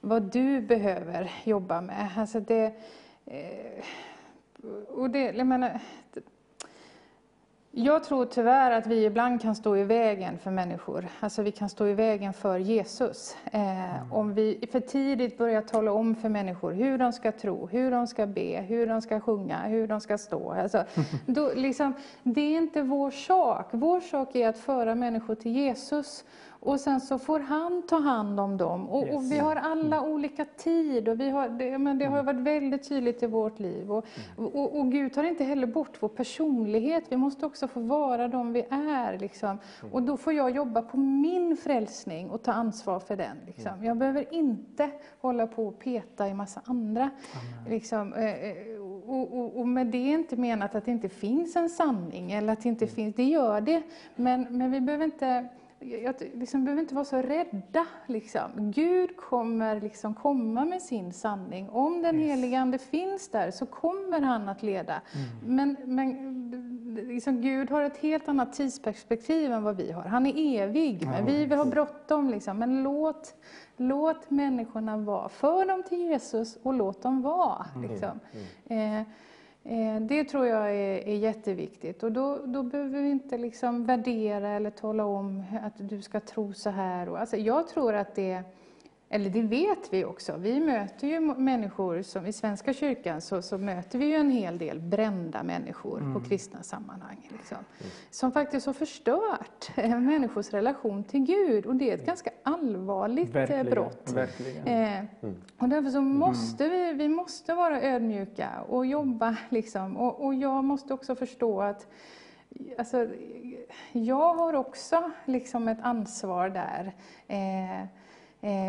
vad 0.00 0.22
du 0.22 0.60
behöver 0.60 1.30
jobba 1.44 1.80
med. 1.80 2.08
Alltså 2.16 2.40
det, 2.40 2.72
eh, 3.24 3.84
och 4.88 5.10
det, 5.10 5.32
jag 5.32 5.46
menar, 5.46 5.80
jag 7.78 8.04
tror 8.04 8.24
tyvärr 8.24 8.70
att 8.70 8.86
vi 8.86 9.04
ibland 9.04 9.42
kan 9.42 9.54
stå 9.54 9.76
i 9.76 9.84
vägen 9.84 10.38
för 10.38 10.50
människor. 10.50 11.08
Alltså 11.20 11.42
vi 11.42 11.52
kan 11.52 11.68
stå 11.68 11.86
i 11.86 11.94
vägen 11.94 12.32
för 12.32 12.58
Jesus. 12.58 13.36
Eh, 13.44 13.96
mm. 13.96 14.12
Om 14.12 14.34
vi 14.34 14.68
för 14.72 14.80
tidigt 14.80 15.38
börjar 15.38 15.62
tala 15.62 15.92
om 15.92 16.14
för 16.14 16.28
människor 16.28 16.72
hur 16.72 16.98
de 16.98 17.12
ska 17.12 17.32
tro, 17.32 17.66
hur 17.66 17.90
de 17.90 18.06
ska 18.06 18.26
be, 18.26 18.60
hur 18.68 18.86
de 18.86 19.02
ska 19.02 19.20
sjunga, 19.20 19.58
hur 19.58 19.86
de 19.86 20.00
ska 20.00 20.18
stå. 20.18 20.52
Alltså, 20.52 20.84
då, 21.26 21.52
liksom, 21.54 21.94
det 22.22 22.40
är 22.40 22.58
inte 22.58 22.82
vår 22.82 23.10
sak. 23.10 23.68
Vår 23.70 24.00
sak 24.00 24.34
är 24.36 24.48
att 24.48 24.58
föra 24.58 24.94
människor 24.94 25.34
till 25.34 25.52
Jesus. 25.52 26.24
Och 26.66 26.80
sen 26.80 27.00
så 27.00 27.18
får 27.18 27.40
han 27.40 27.82
ta 27.82 27.98
hand 27.98 28.40
om 28.40 28.56
dem. 28.56 28.88
Och, 28.88 29.06
yes. 29.06 29.16
och 29.16 29.32
vi 29.32 29.38
har 29.38 29.56
alla 29.56 29.96
mm. 29.96 30.10
olika 30.10 30.44
tid. 30.44 31.08
Och 31.08 31.20
vi 31.20 31.30
har, 31.30 31.48
det, 31.48 31.78
men 31.78 31.98
det 31.98 32.04
har 32.04 32.18
mm. 32.18 32.26
varit 32.26 32.46
väldigt 32.46 32.88
tydligt 32.88 33.22
i 33.22 33.26
vårt 33.26 33.58
liv. 33.58 33.92
Och, 33.92 34.06
mm. 34.38 34.50
och, 34.50 34.78
och, 34.78 34.92
Gud 34.92 35.12
tar 35.12 35.24
inte 35.24 35.44
heller 35.44 35.66
bort 35.66 35.96
vår 36.00 36.08
personlighet. 36.08 37.04
Vi 37.08 37.16
måste 37.16 37.46
också 37.46 37.68
få 37.68 37.80
vara 37.80 38.28
de 38.28 38.52
vi 38.52 38.66
är. 38.70 39.18
Liksom. 39.18 39.48
Mm. 39.48 39.92
Och 39.92 40.02
då 40.02 40.16
får 40.16 40.32
jag 40.32 40.50
jobba 40.50 40.82
på 40.82 40.96
min 40.96 41.56
frälsning 41.56 42.30
och 42.30 42.42
ta 42.42 42.52
ansvar 42.52 43.00
för 43.00 43.16
den. 43.16 43.36
Liksom. 43.46 43.72
Mm. 43.72 43.84
Jag 43.84 43.96
behöver 43.96 44.34
inte 44.34 44.90
hålla 45.20 45.46
på 45.46 45.66
och 45.66 45.78
peta 45.78 46.28
i 46.28 46.34
massa 46.34 46.60
andra. 46.64 47.10
Liksom, 47.68 48.12
eh, 48.12 48.24
eh, 48.24 48.56
och, 49.06 49.38
och, 49.38 49.60
och, 49.60 49.68
med 49.68 49.86
det 49.86 49.98
är 49.98 50.14
inte 50.14 50.36
menat 50.36 50.74
att 50.74 50.84
det 50.84 50.90
inte 50.90 51.08
finns 51.08 51.56
en 51.56 51.68
sanning. 51.68 52.32
Eller 52.32 52.52
att 52.52 52.62
det 52.62 52.68
inte 52.68 52.86
finns, 52.86 53.14
det 53.14 53.24
gör 53.24 53.60
det. 53.60 53.82
Men, 54.16 54.46
men 54.50 54.70
vi 54.70 54.80
behöver 54.80 55.04
inte 55.04 55.48
jag 55.80 56.14
liksom, 56.34 56.64
behöver 56.64 56.82
inte 56.82 56.94
vara 56.94 57.04
så 57.04 57.16
rädda. 57.16 57.86
Liksom. 58.06 58.50
Gud 58.56 59.16
kommer 59.16 59.80
liksom 59.80 60.14
komma 60.14 60.64
med 60.64 60.82
sin 60.82 61.12
sanning. 61.12 61.70
Om 61.70 62.02
den 62.02 62.20
yes. 62.20 62.30
helige 62.30 62.60
Ande 62.60 62.78
finns 62.78 63.28
där 63.28 63.50
så 63.50 63.66
kommer 63.66 64.20
han 64.20 64.48
att 64.48 64.62
leda. 64.62 65.00
Mm. 65.14 65.56
Men, 65.56 65.76
men 65.84 66.36
liksom, 67.08 67.40
Gud 67.40 67.70
har 67.70 67.82
ett 67.82 67.96
helt 67.96 68.28
annat 68.28 68.52
tidsperspektiv 68.52 69.52
än 69.52 69.62
vad 69.62 69.76
vi 69.76 69.92
har. 69.92 70.02
Han 70.02 70.26
är 70.26 70.62
evig, 70.62 71.06
men 71.06 71.26
vi 71.26 71.44
vill 71.44 71.58
ha 71.58 71.64
bråttom. 71.64 72.30
Liksom. 72.30 72.58
Men 72.58 72.82
låt, 72.82 73.34
låt 73.76 74.30
människorna 74.30 74.96
vara. 74.96 75.28
För 75.28 75.66
dem 75.66 75.82
till 75.82 75.98
Jesus 75.98 76.58
och 76.62 76.74
låt 76.74 77.02
dem 77.02 77.22
vara. 77.22 77.66
Mm. 77.74 77.90
Liksom. 77.90 78.20
Mm. 78.66 79.00
Eh, 79.00 79.06
Eh, 79.68 80.00
det 80.00 80.24
tror 80.24 80.46
jag 80.46 80.70
är, 80.70 81.08
är 81.08 81.16
jätteviktigt. 81.16 82.02
Och 82.02 82.12
då, 82.12 82.38
då 82.44 82.62
behöver 82.62 83.02
vi 83.02 83.10
inte 83.10 83.38
liksom 83.38 83.84
värdera 83.84 84.48
eller 84.48 84.70
tala 84.70 85.04
om 85.04 85.42
att 85.62 85.72
du 85.76 86.02
ska 86.02 86.20
tro 86.20 86.52
så 86.52 86.70
här. 86.70 87.16
Alltså 87.16 87.36
jag 87.36 87.68
tror 87.68 87.94
att 87.94 88.14
det 88.14 88.42
eller 89.08 89.30
det 89.30 89.42
vet 89.42 89.92
vi 89.92 90.04
också. 90.04 90.36
Vi 90.36 90.60
möter 90.60 91.08
ju 91.08 91.20
människor, 91.20 92.02
som 92.02 92.26
i 92.26 92.32
Svenska 92.32 92.72
kyrkan 92.72 93.20
så, 93.20 93.42
så 93.42 93.58
möter 93.58 93.98
vi 93.98 94.06
ju 94.06 94.14
en 94.14 94.30
hel 94.30 94.58
del 94.58 94.80
brända 94.80 95.42
människor 95.42 95.98
mm. 95.98 96.14
på 96.14 96.28
kristna 96.28 96.62
sammanhang. 96.62 97.28
Liksom, 97.32 97.56
mm. 97.56 97.92
Som 98.10 98.32
faktiskt 98.32 98.66
har 98.66 98.72
förstört 98.72 99.76
människors 99.76 100.50
relation 100.50 101.04
till 101.04 101.20
Gud. 101.20 101.66
Och 101.66 101.76
det 101.76 101.90
är 101.90 101.94
ett 101.94 102.06
ganska 102.06 102.30
allvarligt 102.42 103.28
eh, 103.28 103.34
verkligen, 103.34 103.66
brott. 103.66 104.12
Verkligen. 104.14 104.66
Eh, 104.66 104.98
mm. 104.98 105.36
Och 105.58 105.68
därför 105.68 105.90
så 105.90 105.98
mm. 105.98 106.16
måste 106.16 106.68
vi, 106.68 106.92
vi 106.92 107.08
måste 107.08 107.54
vara 107.54 107.82
ödmjuka 107.82 108.50
och 108.68 108.86
jobba. 108.86 109.36
Liksom. 109.48 109.96
Och, 109.96 110.24
och 110.24 110.34
jag 110.34 110.64
måste 110.64 110.94
också 110.94 111.14
förstå 111.14 111.62
att 111.62 111.86
Alltså, 112.78 113.08
jag 113.92 114.34
har 114.34 114.54
också 114.54 115.10
liksom 115.24 115.68
ett 115.68 115.78
ansvar 115.82 116.48
där. 116.48 116.94
Eh, 117.28 117.66
Eh, 117.76 117.86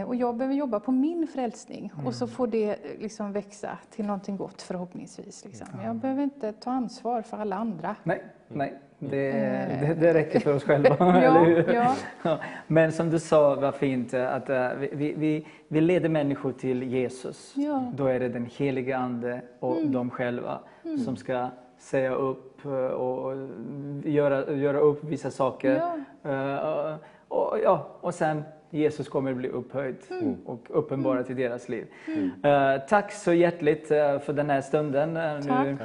och 0.08 0.16
jag 0.16 0.36
behöver 0.36 0.56
jobba 0.56 0.80
på 0.80 0.92
min 0.92 1.28
frälsning 1.28 1.92
mm. 1.94 2.08
och 2.08 2.14
så 2.14 2.26
mm. 2.26 2.36
får 2.36 2.48
det 2.48 2.70
eh, 2.70 2.76
liksom 3.00 3.32
växa 3.32 3.78
till 3.90 4.06
någonting 4.06 4.38
gott 4.38 4.62
förhoppningsvis. 4.62 5.46
Liksom. 5.46 5.68
Jag 5.84 5.96
behöver 5.96 6.24
inte 6.24 6.54
ta 6.54 6.72
ansvar 6.72 7.22
för 7.22 7.38
alla 7.38 7.56
andra. 7.56 7.96
Nej, 8.04 8.24
nej. 8.48 8.74
Det, 9.00 9.30
eh. 9.30 9.80
det, 9.82 9.94
det 9.94 10.14
räcker 10.14 10.40
för 10.40 10.56
oss 10.56 10.64
själva, 10.64 10.90
ja, 11.00 11.18
eller 11.18 11.46
hur? 11.46 11.74
Ja. 12.24 12.40
Men 12.68 12.92
som 12.92 13.10
du 13.10 13.20
sa, 13.20 13.56
var 13.56 13.72
fint, 13.72 14.14
att 14.14 14.50
vi, 14.80 15.14
vi, 15.18 15.48
vi 15.68 15.82
leder 15.82 16.10
människor 16.10 16.52
till 16.52 16.84
Jesus. 16.84 17.54
Ja. 17.56 17.92
Då 17.96 18.06
är 18.06 18.20
det 18.20 18.30
den 18.30 18.50
helige 18.58 18.98
Ande 18.98 19.42
och 19.60 19.78
mm. 19.78 19.92
de 19.92 20.10
själva 20.10 20.60
mm. 20.86 20.98
som 20.98 21.16
ska 21.16 21.50
säga 21.78 22.12
upp 22.12 22.66
och 22.66 23.34
göra, 24.04 24.54
göra 24.54 24.80
upp 24.80 25.04
vissa 25.04 25.32
saker. 25.32 25.82
Ja. 26.22 26.98
Och, 27.28 27.60
ja, 27.64 27.88
och 28.02 28.14
sen 28.14 28.44
Jesus 28.78 29.10
kommer 29.10 29.32
att 29.32 29.38
bli 29.38 29.50
upphöjd 29.50 29.96
mm. 30.10 30.38
och 30.46 30.66
uppenbara 30.70 31.16
mm. 31.16 31.26
till 31.26 31.36
deras 31.36 31.70
liv. 31.70 31.86
Mm. 32.08 32.32
Uh, 32.46 32.82
tack 32.90 33.12
så 33.12 33.34
hjärtligt 33.34 33.92
uh, 33.92 34.20
för 34.20 34.34
den 34.34 34.50
här 34.50 34.62
stunden. 34.62 35.18
Uh, 35.18 35.64
nu, 35.64 35.78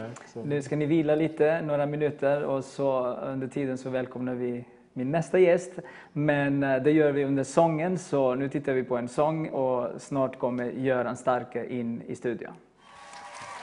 nu, 0.44 0.62
ska 0.62 0.76
ni 0.76 0.86
vila 0.86 1.14
lite, 1.14 1.62
några 1.62 1.86
minuter, 1.86 2.44
och 2.44 2.64
så 2.64 3.06
under 3.06 3.46
tiden 3.46 3.78
så 3.78 3.90
välkomnar 3.90 4.34
vi 4.34 4.64
min 4.92 5.10
nästa 5.10 5.38
gäst. 5.38 5.72
Men 6.12 6.60
det 6.60 6.90
gör 6.90 7.12
vi 7.12 7.24
under 7.24 7.44
sången, 7.44 7.98
så 7.98 8.34
nu 8.34 8.48
tittar 8.48 8.72
vi 8.72 8.84
på 8.84 8.96
en 8.96 9.08
sång 9.08 9.48
och 9.48 10.00
snart 10.00 10.38
kommer 10.38 10.64
Göran 10.64 11.16
Starke 11.16 11.66
in 11.66 12.02
i 12.06 12.14
studion. 12.14 12.52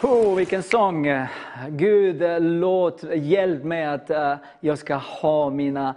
Oh, 0.04 0.36
vilken 0.36 0.64
sång! 0.64 1.08
Gud, 1.70 2.24
låt, 2.42 3.04
hjälp 3.14 3.64
mig 3.64 3.86
att 3.86 4.12
jag 4.60 4.78
ska 4.78 4.96
ha 4.96 5.50
mina 5.50 5.96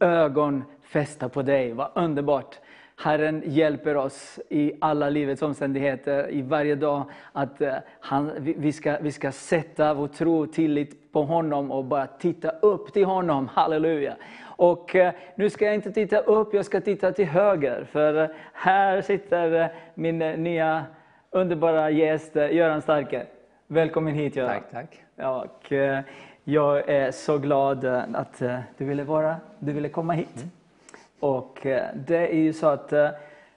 ögon 0.00 0.64
fästa 0.90 1.28
på 1.28 1.42
dig. 1.42 1.72
Vad 1.72 1.90
underbart! 1.94 2.58
Herren 2.96 3.42
hjälper 3.46 3.96
oss 3.96 4.40
i 4.48 4.72
alla 4.80 5.08
livets 5.08 5.42
omständigheter, 5.42 6.30
i 6.30 6.42
varje 6.42 6.74
dag, 6.74 7.04
att 7.32 7.60
eh, 7.60 7.74
han, 8.00 8.32
vi, 8.38 8.72
ska, 8.72 8.98
vi 9.00 9.12
ska 9.12 9.32
sätta 9.32 9.94
vår 9.94 10.08
tro 10.08 10.42
och 10.42 10.52
tillit 10.52 11.12
på 11.12 11.22
honom 11.22 11.70
och 11.70 11.84
bara 11.84 12.06
titta 12.06 12.50
upp 12.50 12.92
till 12.92 13.04
honom. 13.04 13.48
Halleluja! 13.48 14.16
Och 14.42 14.96
eh, 14.96 15.12
nu 15.34 15.50
ska 15.50 15.64
jag 15.64 15.74
inte 15.74 15.92
titta 15.92 16.18
upp, 16.18 16.54
jag 16.54 16.64
ska 16.64 16.80
titta 16.80 17.12
till 17.12 17.26
höger. 17.26 17.86
För 17.92 18.22
eh, 18.22 18.28
här 18.52 19.02
sitter 19.02 19.72
min 19.94 20.18
nya 20.18 20.84
underbara 21.30 21.90
gäst, 21.90 22.36
Göran 22.36 22.82
Starke. 22.82 23.26
Välkommen 23.66 24.14
hit 24.14 24.36
Göran. 24.36 24.62
Tack, 24.70 25.00
tack. 25.16 25.26
Och, 25.26 25.72
jag 26.44 26.88
är 26.88 27.10
så 27.10 27.38
glad 27.38 27.84
att 27.84 28.42
du 28.78 28.84
ville, 28.84 29.04
vara, 29.04 29.36
du 29.58 29.72
ville 29.72 29.88
komma 29.88 30.12
hit. 30.12 30.36
Mm. 30.36 30.50
Och 31.20 31.66
eh, 31.66 31.94
det 31.94 32.28
är 32.28 32.38
ju 32.38 32.52
så 32.52 32.66
att 32.66 32.92
eh, 32.92 33.08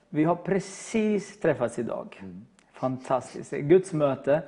vi 0.09 0.23
har 0.23 0.35
precis 0.35 1.39
träffats 1.39 1.79
idag. 1.79 2.19
Mm. 2.21 2.45
Fantastiskt. 2.73 3.51
Guds 3.51 3.93
möte. 3.93 4.41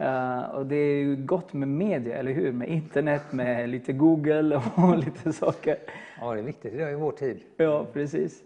Uh, 0.00 0.40
och 0.40 0.66
det 0.66 0.76
är 0.76 0.98
ju 0.98 1.16
gott 1.16 1.52
med 1.52 1.68
media, 1.68 2.16
eller 2.16 2.32
hur? 2.32 2.52
Med 2.52 2.68
internet, 2.68 3.22
med 3.30 3.68
lite 3.68 3.92
Google 3.92 4.62
och 4.74 4.98
lite 5.04 5.32
saker. 5.32 5.76
Ja, 6.20 6.34
det 6.34 6.40
är 6.40 6.42
viktigt 6.42 6.74
idag 6.74 6.92
i 6.92 6.94
vår 6.94 7.12
tid. 7.12 7.40
Ja, 7.56 7.86
precis. 7.92 8.42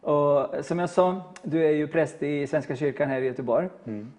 Och 0.00 0.64
som 0.64 0.78
jag 0.78 0.90
sa, 0.90 1.22
du 1.42 1.66
är 1.66 1.70
ju 1.70 1.88
präst 1.88 2.22
i 2.22 2.46
Svenska 2.46 2.76
kyrkan 2.76 3.08
här 3.08 3.20
i 3.20 3.26
Göteborg. 3.26 3.68
Mm. 3.84 4.12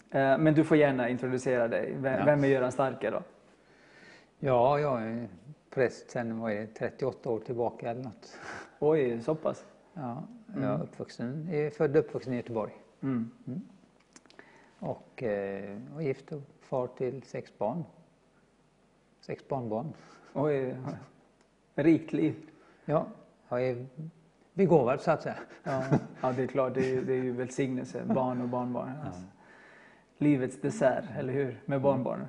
Men 0.44 0.54
du 0.54 0.64
får 0.64 0.78
gärna 0.78 1.10
introducera 1.10 1.68
dig. 1.68 1.94
Vem, 1.98 2.20
ja. 2.20 2.26
vem 2.26 2.44
är 2.44 2.48
Göran 2.48 2.72
Starke 2.72 3.10
då? 3.10 3.22
Ja, 4.40 4.80
jag 4.80 5.02
är 5.02 5.28
präst 5.70 6.12
sedan 6.12 6.40
vad 6.40 6.52
är 6.52 6.60
det, 6.60 6.68
38 6.68 7.30
år 7.30 7.40
tillbaka 7.40 7.90
eller 7.90 8.04
något. 8.04 8.38
Oj, 8.80 9.22
så 9.22 9.36
pass? 9.36 9.66
Ja, 9.94 10.24
jag 10.56 10.64
är 10.64 10.84
uppvuxen, 10.84 11.48
jag 11.52 11.60
är 11.60 11.70
född 11.70 11.96
och 11.96 12.06
uppvuxen 12.06 12.34
i 12.34 12.36
Göteborg. 12.36 12.72
Mm. 13.02 13.32
Och 14.80 15.24
eh, 15.24 15.78
var 15.94 16.02
gift 16.02 16.32
och 16.32 16.42
far 16.62 16.88
till 16.88 17.24
sex 17.24 17.58
barn. 17.58 17.84
Sex 19.22 19.48
barnbarn. 19.48 19.94
Oj, 20.34 20.76
rikt 21.76 22.14
liv. 22.14 22.36
Ja, 22.86 23.06
jag 23.50 23.64
är 23.64 23.86
begåvad 24.54 25.02
så 25.02 25.12
att 25.12 25.22
säga. 25.22 25.40
Ja, 25.64 25.84
ja 26.22 26.32
det 26.32 26.44
är 26.44 26.48
klart, 26.48 26.74
det 26.74 26.96
är, 26.96 27.02
det 27.02 27.14
är 27.14 27.24
ju 27.24 27.32
välsignelse, 27.32 28.04
barn 28.06 28.42
och 28.42 28.50
barnbarn. 28.50 28.92
Alltså. 29.06 29.22
Livets 30.18 30.62
dessert, 30.62 31.06
eller 31.18 31.34
hur? 31.34 31.62
Med 31.66 31.82
barnbarnen. 31.82 32.28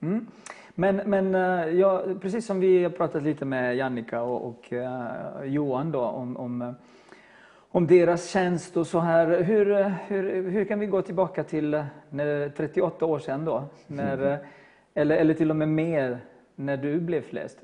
Mm. 0.00 0.26
Men, 0.74 0.96
men 0.96 1.34
eh, 1.34 1.68
ja, 1.68 2.04
precis 2.20 2.46
som 2.46 2.60
vi 2.60 2.82
har 2.82 2.90
pratat 2.90 3.22
lite 3.22 3.44
med 3.44 3.76
Jannica 3.76 4.22
och, 4.22 4.48
och 4.48 4.72
eh, 4.72 5.44
Johan 5.44 5.92
då 5.92 6.00
om, 6.00 6.36
om, 6.36 6.62
eh, 6.62 6.72
om 7.56 7.86
deras 7.86 8.30
tjänst 8.30 8.76
och 8.76 8.86
så 8.86 9.00
här. 9.00 9.42
Hur, 9.42 9.88
hur, 10.06 10.50
hur 10.50 10.64
kan 10.64 10.80
vi 10.80 10.86
gå 10.86 11.02
tillbaka 11.02 11.44
till 11.44 11.84
när, 12.10 12.48
38 12.48 13.06
år 13.06 13.18
sedan 13.18 13.44
då? 13.44 13.64
När, 13.86 14.32
eh, 14.32 14.38
eller, 14.94 15.16
eller 15.16 15.34
till 15.34 15.50
och 15.50 15.56
med 15.56 15.68
mer, 15.68 16.18
när 16.54 16.76
du 16.76 17.00
blev 17.00 17.22
frälst. 17.22 17.60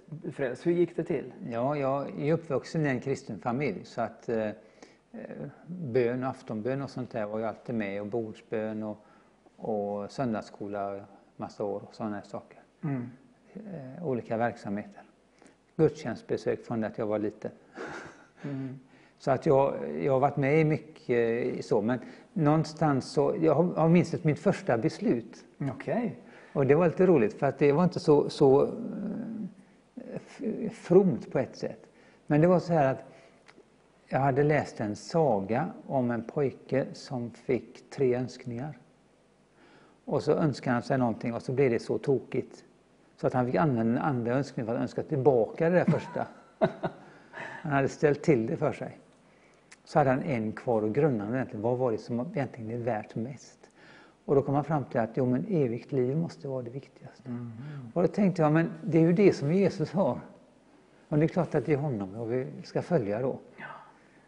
Hur 0.66 0.72
gick 0.72 0.96
det 0.96 1.04
till? 1.04 1.32
Ja, 1.50 1.76
jag 1.76 2.20
är 2.20 2.32
uppvuxen 2.32 2.86
i 2.86 2.88
en 2.88 3.00
kristen 3.00 3.40
familj 3.40 3.84
så 3.84 4.00
att 4.00 4.28
eh, 4.28 4.48
bön, 5.66 6.24
aftonbön 6.24 6.82
och 6.82 6.90
sånt 6.90 7.10
där 7.10 7.26
var 7.26 7.38
ju 7.38 7.44
alltid 7.44 7.74
med 7.74 8.00
och 8.00 8.06
bordsbön 8.06 8.82
och, 8.82 9.04
och 9.56 10.10
söndagsskola 10.10 11.00
massa 11.36 11.64
år 11.64 11.82
och 11.88 11.94
sådana 11.94 12.16
här 12.16 12.22
saker. 12.22 12.59
Mm. 12.82 13.10
Eh, 13.54 14.06
olika 14.06 14.36
verksamheter. 14.36 15.02
Gudstjänstbesök 15.76 16.64
från 16.64 16.84
att 16.84 16.98
jag 16.98 17.06
var 17.06 17.18
liten. 17.18 17.50
Mm. 18.42 18.78
Så 19.18 19.30
att 19.30 19.46
jag, 19.46 19.74
jag 20.02 20.12
har 20.12 20.20
varit 20.20 20.36
med 20.36 20.60
i 20.60 20.64
mycket 20.64 21.46
i 21.46 21.62
så 21.62 21.82
men 21.82 21.98
någonstans 22.32 23.12
så, 23.12 23.36
jag 23.40 23.54
har, 23.54 23.64
har 23.64 23.88
minst 23.88 24.24
mitt 24.24 24.38
första 24.38 24.78
beslut 24.78 25.44
Okej. 25.58 26.18
och 26.52 26.66
det 26.66 26.74
var 26.74 26.86
lite 26.86 27.06
roligt 27.06 27.34
för 27.38 27.46
att 27.46 27.58
det 27.58 27.72
var 27.72 27.84
inte 27.84 28.00
så, 28.00 28.30
så 28.30 28.62
eh, 30.42 30.70
fromt 30.70 31.32
på 31.32 31.38
ett 31.38 31.56
sätt. 31.56 31.86
Men 32.26 32.40
det 32.40 32.46
var 32.46 32.60
så 32.60 32.72
här 32.72 32.92
att 32.92 33.04
jag 34.08 34.20
hade 34.20 34.42
läst 34.42 34.80
en 34.80 34.96
saga 34.96 35.70
om 35.86 36.10
en 36.10 36.22
pojke 36.22 36.86
som 36.92 37.30
fick 37.30 37.90
tre 37.90 38.14
önskningar. 38.14 38.78
Och 40.04 40.22
så 40.22 40.32
önskade 40.32 40.74
han 40.74 40.82
sig 40.82 40.98
någonting 40.98 41.34
och 41.34 41.42
så 41.42 41.52
blev 41.52 41.70
det 41.70 41.78
så 41.78 41.98
tokigt. 41.98 42.64
Så 43.20 43.26
att 43.26 43.32
han 43.32 43.46
fick 43.46 43.54
använda 43.54 43.92
den 43.92 44.02
andra 44.02 44.32
önskningen 44.32 44.66
för 44.66 44.74
att 44.74 44.80
önska 44.80 45.02
tillbaka 45.02 45.70
det 45.70 45.76
där 45.76 45.84
första. 45.84 46.26
Han 47.62 47.72
hade 47.72 47.88
ställt 47.88 48.22
till 48.22 48.46
det 48.46 48.56
för 48.56 48.72
sig. 48.72 48.98
Så 49.84 49.98
hade 49.98 50.10
han 50.10 50.22
en 50.22 50.52
kvar 50.52 50.82
och 50.82 50.94
grunnade 50.94 51.36
egentligen, 51.36 51.62
vad 51.62 51.78
var 51.78 51.92
det 51.92 51.98
som 51.98 52.20
egentligen 52.20 52.70
är 52.70 52.84
värt 52.84 53.14
mest? 53.14 53.70
Och 54.24 54.34
då 54.34 54.42
kom 54.42 54.54
han 54.54 54.64
fram 54.64 54.84
till 54.84 55.00
att 55.00 55.10
jo, 55.14 55.26
men 55.26 55.46
evigt 55.48 55.92
liv 55.92 56.16
måste 56.16 56.48
vara 56.48 56.62
det 56.62 56.70
viktigaste. 56.70 57.30
Och 57.94 58.02
då 58.02 58.08
tänkte 58.08 58.42
jag, 58.42 58.52
men 58.52 58.72
det 58.82 58.98
är 58.98 59.02
ju 59.02 59.12
det 59.12 59.32
som 59.32 59.52
Jesus 59.52 59.92
har. 59.92 60.20
Och 61.08 61.18
det 61.18 61.24
är 61.24 61.28
klart 61.28 61.54
att 61.54 61.66
det 61.66 61.72
är 61.72 61.76
honom 61.76 62.14
och 62.14 62.32
vi 62.32 62.46
ska 62.64 62.82
följa 62.82 63.22
då. 63.22 63.38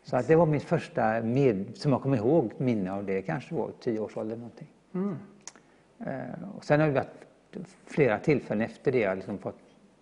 Så 0.02 0.16
att 0.16 0.28
det 0.28 0.36
var 0.36 0.46
mitt 0.46 0.62
första, 0.62 1.22
med, 1.22 1.76
som 1.76 1.92
jag 1.92 2.02
kommer 2.02 2.16
ihåg, 2.16 2.52
minne 2.58 2.92
av 2.92 3.04
det. 3.04 3.22
kanske 3.22 3.54
var 3.54 3.70
tio 3.80 4.00
års 4.00 4.16
ålder 4.16 4.36
någonting. 4.36 4.68
Mm. 4.94 5.16
Eh, 5.98 6.56
och 6.56 6.64
sen 6.64 6.80
har 6.80 6.86
det 6.86 6.94
varit 6.94 7.31
flera 7.86 8.18
tillfällen 8.18 8.64
efter 8.64 8.92
det 8.92 8.98
jag 8.98 9.16
liksom 9.16 9.38
fått 9.38 9.58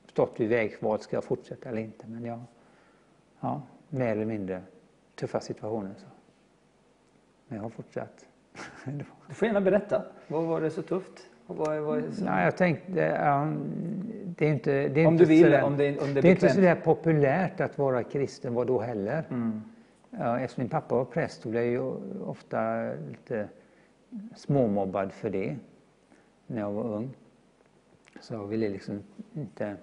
stått 0.06 0.40
vid 0.40 0.48
vägval, 0.48 1.00
ska 1.00 1.16
jag 1.16 1.24
fortsätta 1.24 1.68
eller 1.68 1.80
inte? 1.82 2.06
Men 2.06 2.24
jag, 2.24 2.40
ja, 3.40 3.62
mer 3.88 4.12
eller 4.12 4.24
mindre 4.24 4.62
tuffa 5.14 5.40
situationer. 5.40 5.94
Så. 5.96 6.06
Men 7.48 7.56
jag 7.56 7.62
har 7.62 7.70
fortsatt. 7.70 8.26
Du 9.28 9.34
får 9.34 9.46
gärna 9.46 9.60
berätta. 9.60 10.02
Vad 10.28 10.44
var 10.44 10.60
det 10.60 10.70
så 10.70 10.82
tufft? 10.82 11.30
Och 11.46 11.56
vad, 11.56 11.80
vad 11.80 11.98
är 11.98 12.02
det 12.02 12.12
så... 12.12 12.24
Nej, 12.24 12.44
jag 12.44 12.56
tänkte, 12.56 13.00
ja, 13.00 13.52
det 14.24 14.46
är 14.46 14.52
inte, 14.52 14.88
det 14.88 15.00
är 15.00 15.06
Om 15.06 15.12
inte 15.12 15.24
du 15.24 15.28
vill, 15.28 15.44
sådär, 15.44 15.62
om 15.62 15.76
det, 15.76 15.98
om 16.00 16.14
det 16.14 16.20
det 16.20 16.28
är 16.28 16.30
inte 16.30 16.48
sådär 16.48 16.74
populärt 16.74 17.60
att 17.60 17.78
vara 17.78 18.02
kristen, 18.02 18.54
var 18.54 18.64
då 18.64 18.80
heller. 18.80 19.24
Mm. 19.30 19.62
Eftersom 20.10 20.62
min 20.62 20.68
pappa 20.68 20.94
var 20.94 21.04
präst 21.04 21.44
blev 21.44 21.62
jag 21.62 21.72
ju 21.72 21.92
ofta 22.24 22.90
lite 23.08 23.48
småmobbad 24.36 25.12
för 25.12 25.30
det 25.30 25.56
när 26.46 26.60
jag 26.60 26.72
var 26.72 26.84
ung. 26.84 27.10
Så 28.20 28.34
jag 28.34 28.46
ville 28.46 28.68
liksom 28.68 29.02
inte 29.34 29.76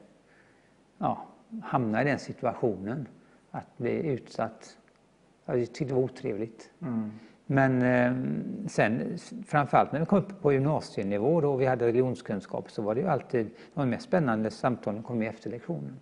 ja, 0.98 1.28
hamna 1.64 2.02
i 2.02 2.06
den 2.06 2.20
situationen 2.20 3.08
att 3.52 3.78
bli 3.78 4.08
utsatt. 4.08 4.78
Jag 5.46 5.58
tyckte 5.58 5.86
det 5.86 5.94
var 5.94 6.02
otrevligt. 6.02 6.72
Mm. 6.82 7.12
Men 7.46 7.82
eh, 7.82 8.68
sen 8.68 9.18
framförallt 9.46 9.92
när 9.92 10.00
vi 10.00 10.06
kom 10.06 10.20
upp 10.20 10.42
på 10.42 10.54
gymnasienivå 10.54 11.42
då 11.42 11.54
och 11.54 11.62
vi 11.62 11.66
hade 11.66 11.88
religionskunskap 11.88 12.72
så 12.72 12.82
var 12.82 12.96
det 12.96 13.02
ju 13.02 13.08
alltid 13.08 13.50
de 13.74 13.90
mest 13.90 14.04
spännande 14.04 14.52
samtalen 14.52 15.04
kom 15.04 15.22
ju 15.22 15.28
efter 15.28 15.50
lektionen. 15.50 16.00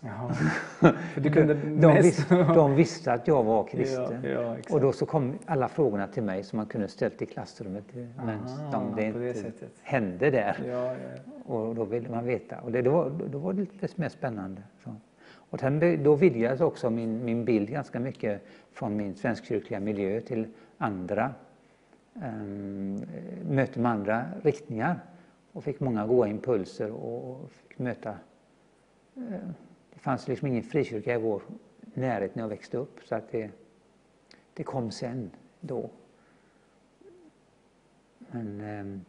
Jaha. 0.00 0.34
Du 1.16 1.30
kunde 1.30 1.54
De, 1.54 1.94
visste, 2.02 2.34
de 2.54 2.74
visste 2.74 3.12
att 3.12 3.28
jag 3.28 3.44
var 3.44 3.64
kristen. 3.64 4.20
Ja, 4.24 4.30
ja, 4.30 4.56
och 4.70 4.80
då 4.80 4.92
så 4.92 5.06
kom 5.06 5.38
alla 5.46 5.68
frågorna 5.68 6.06
till 6.06 6.22
mig 6.22 6.42
som 6.44 6.56
man 6.56 6.66
kunde 6.66 6.88
ställt 6.88 7.22
i 7.22 7.26
klassrummet. 7.26 7.84
Men 8.16 8.38
de, 8.72 8.92
det 8.96 9.02
det 9.02 9.28
inte 9.28 9.40
sättet. 9.40 9.72
hände 9.82 10.30
där. 10.30 10.56
Ja. 10.68 10.94
Och 11.54 11.74
då 11.74 11.84
ville 11.84 12.08
man 12.08 12.24
veta. 12.24 12.60
Och 12.60 12.72
det, 12.72 12.82
då, 12.82 12.90
var- 12.90 13.10
då 13.32 13.38
var 13.38 13.52
det 13.52 13.60
lite 13.60 13.88
mer 14.00 14.08
spännande. 14.08 14.62
Så. 14.84 14.94
Och 15.32 15.60
sen, 15.60 16.02
då 16.04 16.14
vidgades 16.14 16.60
också 16.60 16.90
min, 16.90 17.24
min 17.24 17.44
bild 17.44 17.70
ganska 17.70 18.00
mycket 18.00 18.42
från 18.72 18.96
min 18.96 19.14
svenskkyrkliga 19.14 19.80
miljö 19.80 20.20
till 20.20 20.46
andra 20.78 21.34
um, 22.14 23.02
möten 23.48 23.82
med 23.82 23.92
andra 23.92 24.24
riktningar. 24.42 25.00
Och 25.52 25.64
fick 25.64 25.80
många 25.80 26.06
goda 26.06 26.28
impulser 26.28 26.90
och, 26.92 27.50
fick 27.50 27.78
möta 27.78 28.14
det 29.14 29.40
fanns 30.00 30.28
liksom 30.28 30.48
ingen 30.48 30.62
frikyrka 30.62 31.14
i 31.14 31.18
vår 31.18 31.42
närhet 31.94 32.34
när 32.34 32.42
jag 32.42 32.48
växte 32.48 32.76
upp 32.76 33.00
så 33.04 33.14
att 33.14 33.30
det, 33.30 33.50
det 34.54 34.62
kom 34.62 34.90
sen 34.90 35.30
då. 35.60 35.90
Men, 38.18 38.60
ehm, 38.60 39.04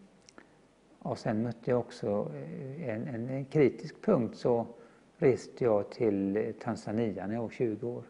och 1.00 1.18
sen 1.18 1.44
mötte 1.44 1.72
jag 1.72 1.80
också 1.80 2.32
eh, 2.36 2.90
en, 2.90 3.08
en, 3.08 3.30
en 3.30 3.46
kritisk 3.46 4.02
punkt 4.02 4.38
så 4.38 4.68
reste 5.18 5.64
jag 5.64 5.90
till 5.90 6.54
Tanzania 6.60 7.28
när 7.28 7.34
jag 7.34 7.42
var 7.42 7.50
20 7.50 7.88
år 7.88 8.04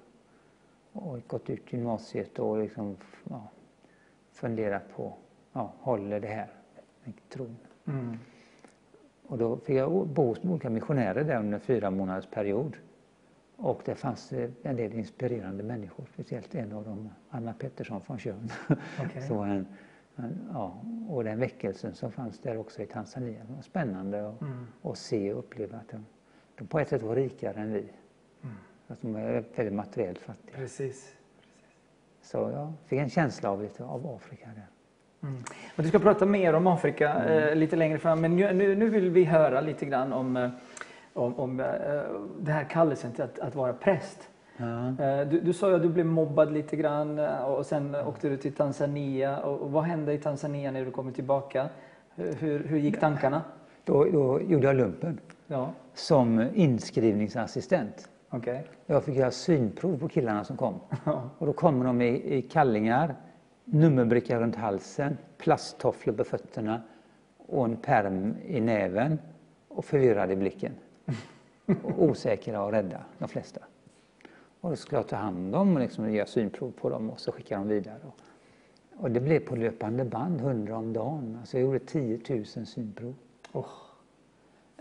och 0.91 1.19
gått 1.27 1.49
ut 1.49 1.73
gymnasiet 1.73 2.39
och 2.39 2.57
liksom, 2.57 2.97
ja, 3.29 3.47
funderat 4.31 4.95
på, 4.95 5.13
ja, 5.53 5.73
håller 5.79 6.19
det 6.19 6.27
här 6.27 6.47
tron? 7.29 7.57
Mm. 7.85 8.17
Och 9.31 9.37
då 9.37 9.57
fick 9.57 9.75
jag 9.75 10.07
bo 10.07 10.27
hos 10.27 10.39
olika 10.45 10.69
missionärer 10.69 11.23
där 11.23 11.39
under 11.39 11.53
en 11.53 11.59
fyra 11.59 11.91
månaders 11.91 12.25
period. 12.25 12.77
Och 13.55 13.81
det 13.85 13.95
fanns 13.95 14.33
eh, 14.33 14.49
en 14.63 14.75
del 14.75 14.93
inspirerande 14.93 15.63
människor, 15.63 16.05
speciellt 16.13 16.55
en 16.55 16.71
av 16.73 16.83
dem, 16.83 17.09
Anna 17.29 17.53
Pettersson 17.53 18.01
från 18.01 18.19
Tjörn. 18.19 18.49
Så 19.27 19.39
en, 19.39 19.67
en, 20.15 20.49
ja, 20.53 20.81
och 21.09 21.23
den 21.23 21.39
väckelsen 21.39 21.93
som 21.93 22.11
fanns 22.11 22.39
där 22.39 22.57
också 22.57 22.81
i 22.81 22.85
Tanzania. 22.85 23.43
Det 23.47 23.53
var 23.53 23.61
spännande 23.61 24.29
att, 24.29 24.41
Mm. 24.41 24.65
att 24.81 24.97
se 24.97 25.33
och 25.33 25.39
uppleva 25.39 25.77
att 25.77 25.89
de, 25.89 26.05
de 26.57 26.67
på 26.67 26.79
ett 26.79 26.89
sätt 26.89 27.01
var 27.01 27.15
rikare 27.15 27.61
än 27.61 27.73
vi. 27.73 27.85
Att 28.87 29.01
de 29.01 29.15
är 29.15 29.43
väldigt 29.55 29.73
materiellt 29.73 30.19
fattiga. 30.19 30.55
Precis. 30.55 31.15
Så 32.21 32.37
jag 32.37 32.73
fick 32.85 32.99
en 32.99 33.09
känsla 33.09 33.49
av, 33.51 33.61
lite 33.61 33.83
av 33.83 34.07
Afrika 34.07 34.49
där. 34.55 34.67
Mm. 35.23 35.35
Och 35.75 35.83
du 35.83 35.89
ska 35.89 35.99
prata 35.99 36.25
mer 36.25 36.53
om 36.53 36.67
Afrika 36.67 37.25
eh, 37.25 37.55
lite 37.55 37.75
längre 37.75 37.97
fram, 37.99 38.21
men 38.21 38.35
nu, 38.35 38.75
nu, 38.75 38.89
vill 38.89 39.09
vi 39.09 39.23
höra 39.23 39.61
lite 39.61 39.85
grann 39.85 40.13
om, 40.13 40.37
eh, 40.37 40.49
om, 41.13 41.39
om 41.39 41.59
eh, 41.59 41.65
det 42.39 42.51
här 42.51 42.63
kallelsen 42.63 43.11
till 43.11 43.23
att, 43.23 43.39
att 43.39 43.55
vara 43.55 43.73
präst. 43.73 44.29
Eh, 44.57 45.27
Du, 45.29 45.39
du 45.39 45.53
sa 45.53 45.69
ju 45.69 45.75
att 45.75 45.81
du 45.81 45.89
blev 45.89 46.05
mobbad 46.05 46.51
lite 46.53 46.75
grann 46.75 47.19
eh, 47.19 47.41
och 47.43 47.65
sen 47.65 47.95
åkte 47.95 48.29
du 48.29 48.37
till 48.37 48.53
Tanzania. 48.53 49.37
Och 49.39 49.71
vad 49.71 49.83
hände 49.83 50.13
i 50.13 50.17
Tanzania 50.17 50.71
när 50.71 50.85
du 50.85 50.91
kom 50.91 51.11
tillbaka? 51.13 51.69
Hur, 52.15 52.63
hur, 52.63 52.77
gick 52.79 52.99
tankarna? 52.99 53.41
Då, 53.85 54.03
då 54.03 54.41
gjorde 54.41 54.67
jag 54.67 54.75
lumpen 54.75 55.19
Ja, 55.47 55.71
som 55.93 56.47
inskrivningsassistent. 56.53 58.09
okej. 58.29 58.67
Jag 58.85 59.03
fick 59.03 59.15
göra 59.15 59.31
synprov 59.31 59.99
på 59.99 60.07
killarna 60.07 60.43
som 60.43 60.57
kom. 60.57 60.79
Ja. 61.03 61.29
Och 61.37 61.45
då 61.47 61.53
kommer 61.53 61.85
de 61.85 62.01
i, 62.01 62.37
i 62.37 62.41
kallingar, 62.41 63.15
nummerbricka 63.65 64.39
runt 64.39 64.55
halsen, 64.55 65.17
plasttofflor 65.37 66.13
på 66.13 66.23
fötterna 66.23 66.81
och 67.37 67.65
en 67.65 67.77
perm 67.77 68.35
i 68.45 68.61
näven 68.61 69.19
och 69.67 69.85
förvirrade 69.85 70.33
i 70.33 70.35
blicken. 70.35 70.73
Och 71.83 72.03
osäkra 72.03 72.63
och 72.63 72.71
rädda, 72.71 73.03
de 73.17 73.27
flesta. 73.27 73.61
Och 74.61 74.69
då 74.69 74.75
skulle 74.75 74.99
jag 74.99 75.07
ta 75.07 75.15
hand 75.15 75.55
om 75.55 75.75
och 75.75 75.81
liksom 75.81 76.13
göra 76.13 76.25
synprov 76.25 76.71
på 76.71 76.89
dem 76.89 77.09
och 77.09 77.19
så 77.19 77.31
skicka 77.31 77.57
dem 77.57 77.67
vidare. 77.67 77.97
Och, 78.97 79.11
det 79.11 79.19
blev 79.19 79.39
på 79.39 79.55
löpande 79.55 80.05
band, 80.05 80.41
100 80.41 80.77
om 80.77 80.93
dagen. 80.93 81.37
Alltså 81.39 81.57
jag 81.57 81.65
gjorde 81.65 81.79
10 81.79 82.19
000 82.29 82.45
synprov. 82.45 83.15
Oh. 83.51 83.65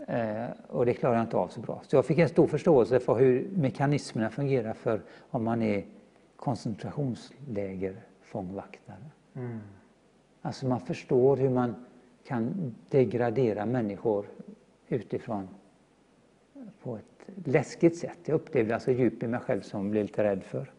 Eh, 0.07 0.49
och 0.67 0.85
det 0.85 0.93
klarade 0.93 1.19
jag 1.19 1.25
inte 1.25 1.37
av 1.37 1.47
så 1.47 1.59
bra. 1.59 1.81
Så 1.87 1.95
jag 1.95 2.05
fick 2.05 2.17
en 2.17 2.29
stor 2.29 2.47
förståelse 2.47 2.99
för 2.99 3.15
hur 3.15 3.49
mekanismerna 3.55 4.29
fungerar 4.29 4.73
för 4.73 5.01
om 5.29 5.43
man 5.43 5.61
är 5.61 5.85
koncentrationslägerfångvaktare. 8.31 9.11
Mm. 9.33 9.59
Alltså 10.41 10.67
man 10.67 10.79
förstår 10.79 11.37
hur 11.37 11.49
man 11.49 11.75
kan 12.23 12.75
degradera 12.89 13.65
människor 13.65 14.25
utifrån 14.87 15.47
på 16.83 16.97
ett 16.97 17.45
läskigt 17.45 17.97
sätt. 17.97 18.19
Jag 18.25 18.35
upplevde 18.35 18.73
alltså 18.73 18.91
djup 18.91 19.23
i 19.23 19.27
mig 19.27 19.39
själv 19.39 19.61
som 19.61 19.81
jag 19.81 19.91
blev 19.91 20.03
lite 20.03 20.23
rädd 20.23 20.43
för. 20.43 20.71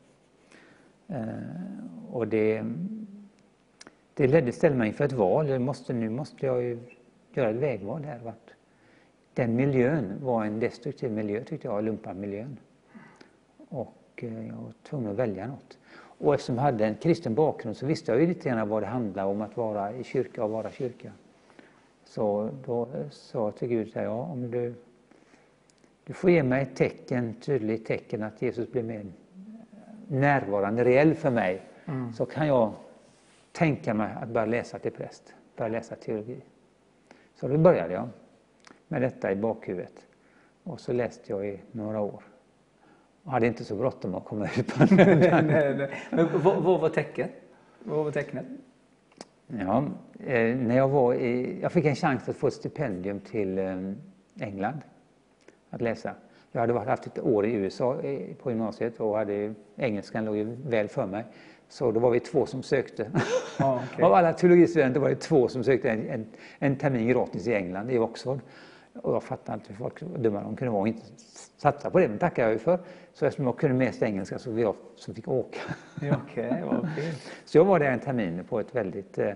Eh, 1.08 1.26
och 2.12 2.28
det, 2.28 2.64
det 4.14 4.26
ledde, 4.26 4.52
ställde 4.52 4.78
mig 4.78 4.88
inför 4.88 5.04
ett 5.04 5.12
val. 5.12 5.48
Jag 5.48 5.60
måste, 5.60 5.92
nu 5.92 6.10
måste 6.10 6.46
jag 6.46 6.62
ju 6.62 6.78
göra 7.34 7.50
ett 7.50 7.56
vägval 7.56 8.04
här. 8.04 8.18
Vart. 8.18 8.54
Den 9.34 9.56
miljön 9.56 10.18
var 10.20 10.44
en 10.44 10.60
destruktiv 10.60 11.12
miljö 11.12 11.44
tyckte 11.44 11.68
jag, 11.68 11.84
lumparmiljön. 11.84 12.56
Och 13.68 13.98
eh, 14.16 14.46
jag 14.46 14.56
var 14.56 14.72
tvungen 14.82 15.10
att 15.10 15.16
välja 15.16 15.46
något. 15.46 15.78
Och 16.23 16.35
eftersom 16.35 16.55
jag 16.55 16.62
hade 16.62 16.86
en 16.86 16.94
kristen 16.94 17.35
bakgrund 17.35 17.77
så 17.77 17.86
visste 17.86 18.12
jag 18.12 18.20
ju 18.20 18.27
lite 18.27 18.49
grann 18.49 18.69
vad 18.69 18.82
det 18.82 18.86
handlade 18.86 19.28
om 19.28 19.43
att 19.43 19.57
vara 19.57 19.93
i 19.93 20.05
kyrka 20.05 20.44
och 20.44 20.51
vara 20.51 20.70
kyrka. 20.70 21.12
Så 22.05 22.51
då 22.66 22.89
sa 23.11 23.39
jag 23.39 23.57
till 23.57 23.69
Gud, 23.69 23.90
ja, 23.94 24.09
om 24.09 24.51
du, 24.51 24.74
du 26.05 26.12
får 26.12 26.31
ge 26.31 26.43
mig 26.43 26.62
ett 26.62 26.77
tecken, 26.77 27.35
tydligt 27.35 27.86
tecken 27.86 28.23
att 28.23 28.43
Jesus 28.43 28.73
blir 28.73 28.82
mer 28.82 29.07
närvarande, 30.09 30.85
reell 30.85 31.15
för 31.15 31.31
mig, 31.31 31.62
mm. 31.85 32.12
så 32.12 32.27
kan 32.27 32.47
jag 32.47 32.73
tänka 33.53 33.94
mig 33.94 34.15
att 34.23 34.28
börja 34.28 34.47
läsa 34.47 34.78
till 34.78 34.93
präst, 34.93 35.35
börja 35.57 35.69
läsa 35.69 35.97
teologi. 35.97 36.40
Så 37.35 37.49
då 37.49 37.59
började 37.59 37.94
jag 37.94 38.09
med 38.89 39.03
detta 39.03 39.32
i 39.32 39.36
bakhuvudet. 39.36 40.07
Och 40.65 40.81
så 40.81 40.93
läste 40.93 41.32
jag 41.32 41.47
i 41.47 41.61
några 41.73 42.01
år. 42.01 42.23
Och 43.24 43.32
hade 43.32 43.47
inte 43.47 43.65
så 43.65 43.74
bråttom 43.74 44.15
att 44.15 44.24
komma 44.24 44.49
ut 44.57 44.74
nej, 44.90 45.16
nej, 45.27 45.74
nej. 45.74 45.90
Men 46.11 46.28
vad, 46.43 46.62
vad 46.62 46.81
var 46.81 46.89
tecknet? 46.89 47.31
Vad 47.78 48.05
var 48.05 48.12
tecknet? 48.12 48.47
Ja, 49.47 49.85
eh, 50.27 50.57
när 50.57 50.77
jag, 50.77 50.89
var 50.89 51.15
i, 51.15 51.59
jag 51.62 51.73
fick 51.73 51.85
en 51.85 51.94
chans 51.94 52.28
att 52.28 52.36
få 52.36 52.47
ett 52.47 52.55
stipendium 52.55 53.20
till 53.20 53.59
eh, 53.59 53.77
England 54.40 54.81
att 55.70 55.81
läsa. 55.81 56.15
Jag 56.53 56.61
hade 56.61 56.73
varit, 56.73 56.89
haft 56.89 57.07
ett 57.07 57.19
år 57.19 57.47
i 57.47 57.53
USA 57.53 58.01
eh, 58.01 58.35
på 58.43 58.51
gymnasiet 58.51 59.01
och 59.01 59.16
hade, 59.16 59.55
engelskan 59.77 60.24
låg 60.24 60.36
ju 60.36 60.57
väl 60.66 60.89
för 60.89 61.07
mig. 61.07 61.24
Så 61.69 61.93
då 61.93 62.01
var 62.01 62.11
vi 62.11 62.20
två 62.20 62.47
som 62.47 62.62
sökte. 62.62 63.11
Ah, 63.59 63.74
okay. 63.74 64.05
Av 64.05 64.15
alla 64.15 64.32
teologistudenter 64.32 65.01
var 65.01 65.09
det 65.09 65.16
två 65.16 65.49
som 65.49 65.65
sökte 65.65 65.90
en, 65.90 66.09
en, 66.09 66.27
en 66.59 66.77
termin 66.77 67.09
gratis 67.09 67.47
i 67.47 67.55
England, 67.55 67.90
i 67.90 67.99
Oxford. 67.99 68.40
Och 68.94 69.14
jag 69.14 69.23
fattade 69.23 69.55
inte 69.55 69.69
hur 69.69 69.77
folk 69.77 70.01
dumma 70.01 70.43
de 70.43 70.56
kunde 70.56 70.70
vara 70.70 70.81
och 70.81 70.89
inte 70.89 71.02
satsa 71.56 71.90
på 71.90 71.98
det, 71.98 72.09
men 72.09 72.19
tackar 72.19 72.43
jag 72.43 72.52
ju 72.52 72.59
för. 72.59 72.78
Så 73.12 73.27
eftersom 73.27 73.47
jag 73.47 73.59
kunde 73.59 73.77
mest 73.77 74.02
engelska 74.02 74.39
så 74.39 74.59
jag 74.59 74.77
som 74.97 75.14
fick 75.14 75.28
åka. 75.28 75.60
okay, 75.97 76.62
okay. 76.62 77.12
Så 77.44 77.59
jag 77.59 77.64
var 77.64 77.78
där 77.78 77.90
en 77.90 78.01
termin 78.01 78.44
på 78.48 78.60
ett 78.60 78.74
väldigt 78.74 79.19
eh, 79.19 79.32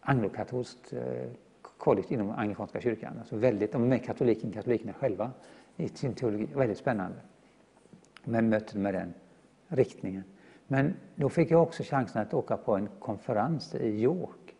anglokatolskt 0.00 0.92
eh, 0.92 1.30
college 1.76 2.06
inom 2.08 2.30
anglikanska 2.30 2.80
kyrkan. 2.80 3.18
Alltså 3.18 3.36
väldigt, 3.36 3.72
de 3.72 3.92
är 3.92 3.96
än 3.96 4.00
katolikerna 4.00 4.92
själva 4.92 5.30
i 5.76 5.88
sin 5.88 6.14
teologi. 6.14 6.48
Väldigt 6.54 6.78
spännande. 6.78 7.16
Men 8.24 8.48
mötte 8.48 8.78
med 8.78 8.94
den 8.94 9.14
riktningen. 9.68 10.24
Men 10.66 10.94
då 11.14 11.28
fick 11.28 11.50
jag 11.50 11.62
också 11.62 11.82
chansen 11.82 12.22
att 12.22 12.34
åka 12.34 12.56
på 12.56 12.76
en 12.76 12.88
konferens 12.98 13.74
i 13.74 13.88
York 13.88 14.56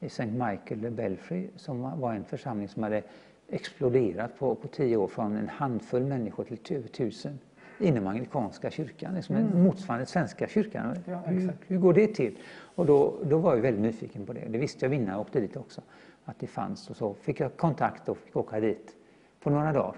i 0.00 0.06
St. 0.06 0.26
Michael 0.26 0.90
Belfry 0.90 1.48
som 1.56 2.00
var 2.00 2.14
en 2.14 2.24
församling 2.24 2.68
som 2.68 2.82
hade 2.82 3.02
exploderat 3.48 4.38
på, 4.38 4.54
på 4.54 4.68
tio 4.68 4.96
år 4.96 5.08
från 5.08 5.36
en 5.36 5.48
handfull 5.48 6.04
människor 6.04 6.44
till 6.44 6.76
över 6.76 6.88
tusen 6.88 7.38
inom 7.78 8.06
anglikanska 8.06 8.70
kyrkan, 8.70 9.14
liksom 9.14 9.36
mm. 9.36 9.62
motsvarande 9.62 10.06
svenska 10.06 10.48
kyrkan. 10.48 10.96
Ja, 11.04 11.18
hur, 11.26 11.52
hur, 11.66 11.78
går 11.78 11.94
det 11.94 12.06
till? 12.06 12.38
Och 12.74 12.86
då, 12.86 13.14
då 13.24 13.38
var 13.38 13.54
jag 13.54 13.62
väldigt 13.62 13.82
nyfiken 13.82 14.26
på 14.26 14.32
det. 14.32 14.44
Det 14.48 14.58
visste 14.58 14.84
jag 14.86 14.94
innan 14.94 15.08
jag 15.08 15.20
åkte 15.20 15.40
dit 15.40 15.56
också, 15.56 15.82
att 16.24 16.38
det 16.38 16.46
fanns. 16.46 16.90
Och 16.90 16.96
så 16.96 17.14
fick 17.14 17.40
jag 17.40 17.56
kontakt 17.56 18.08
och 18.08 18.18
fick 18.18 18.36
åka 18.36 18.60
dit 18.60 18.94
på 19.40 19.50
några 19.50 19.72
dagar 19.72 19.96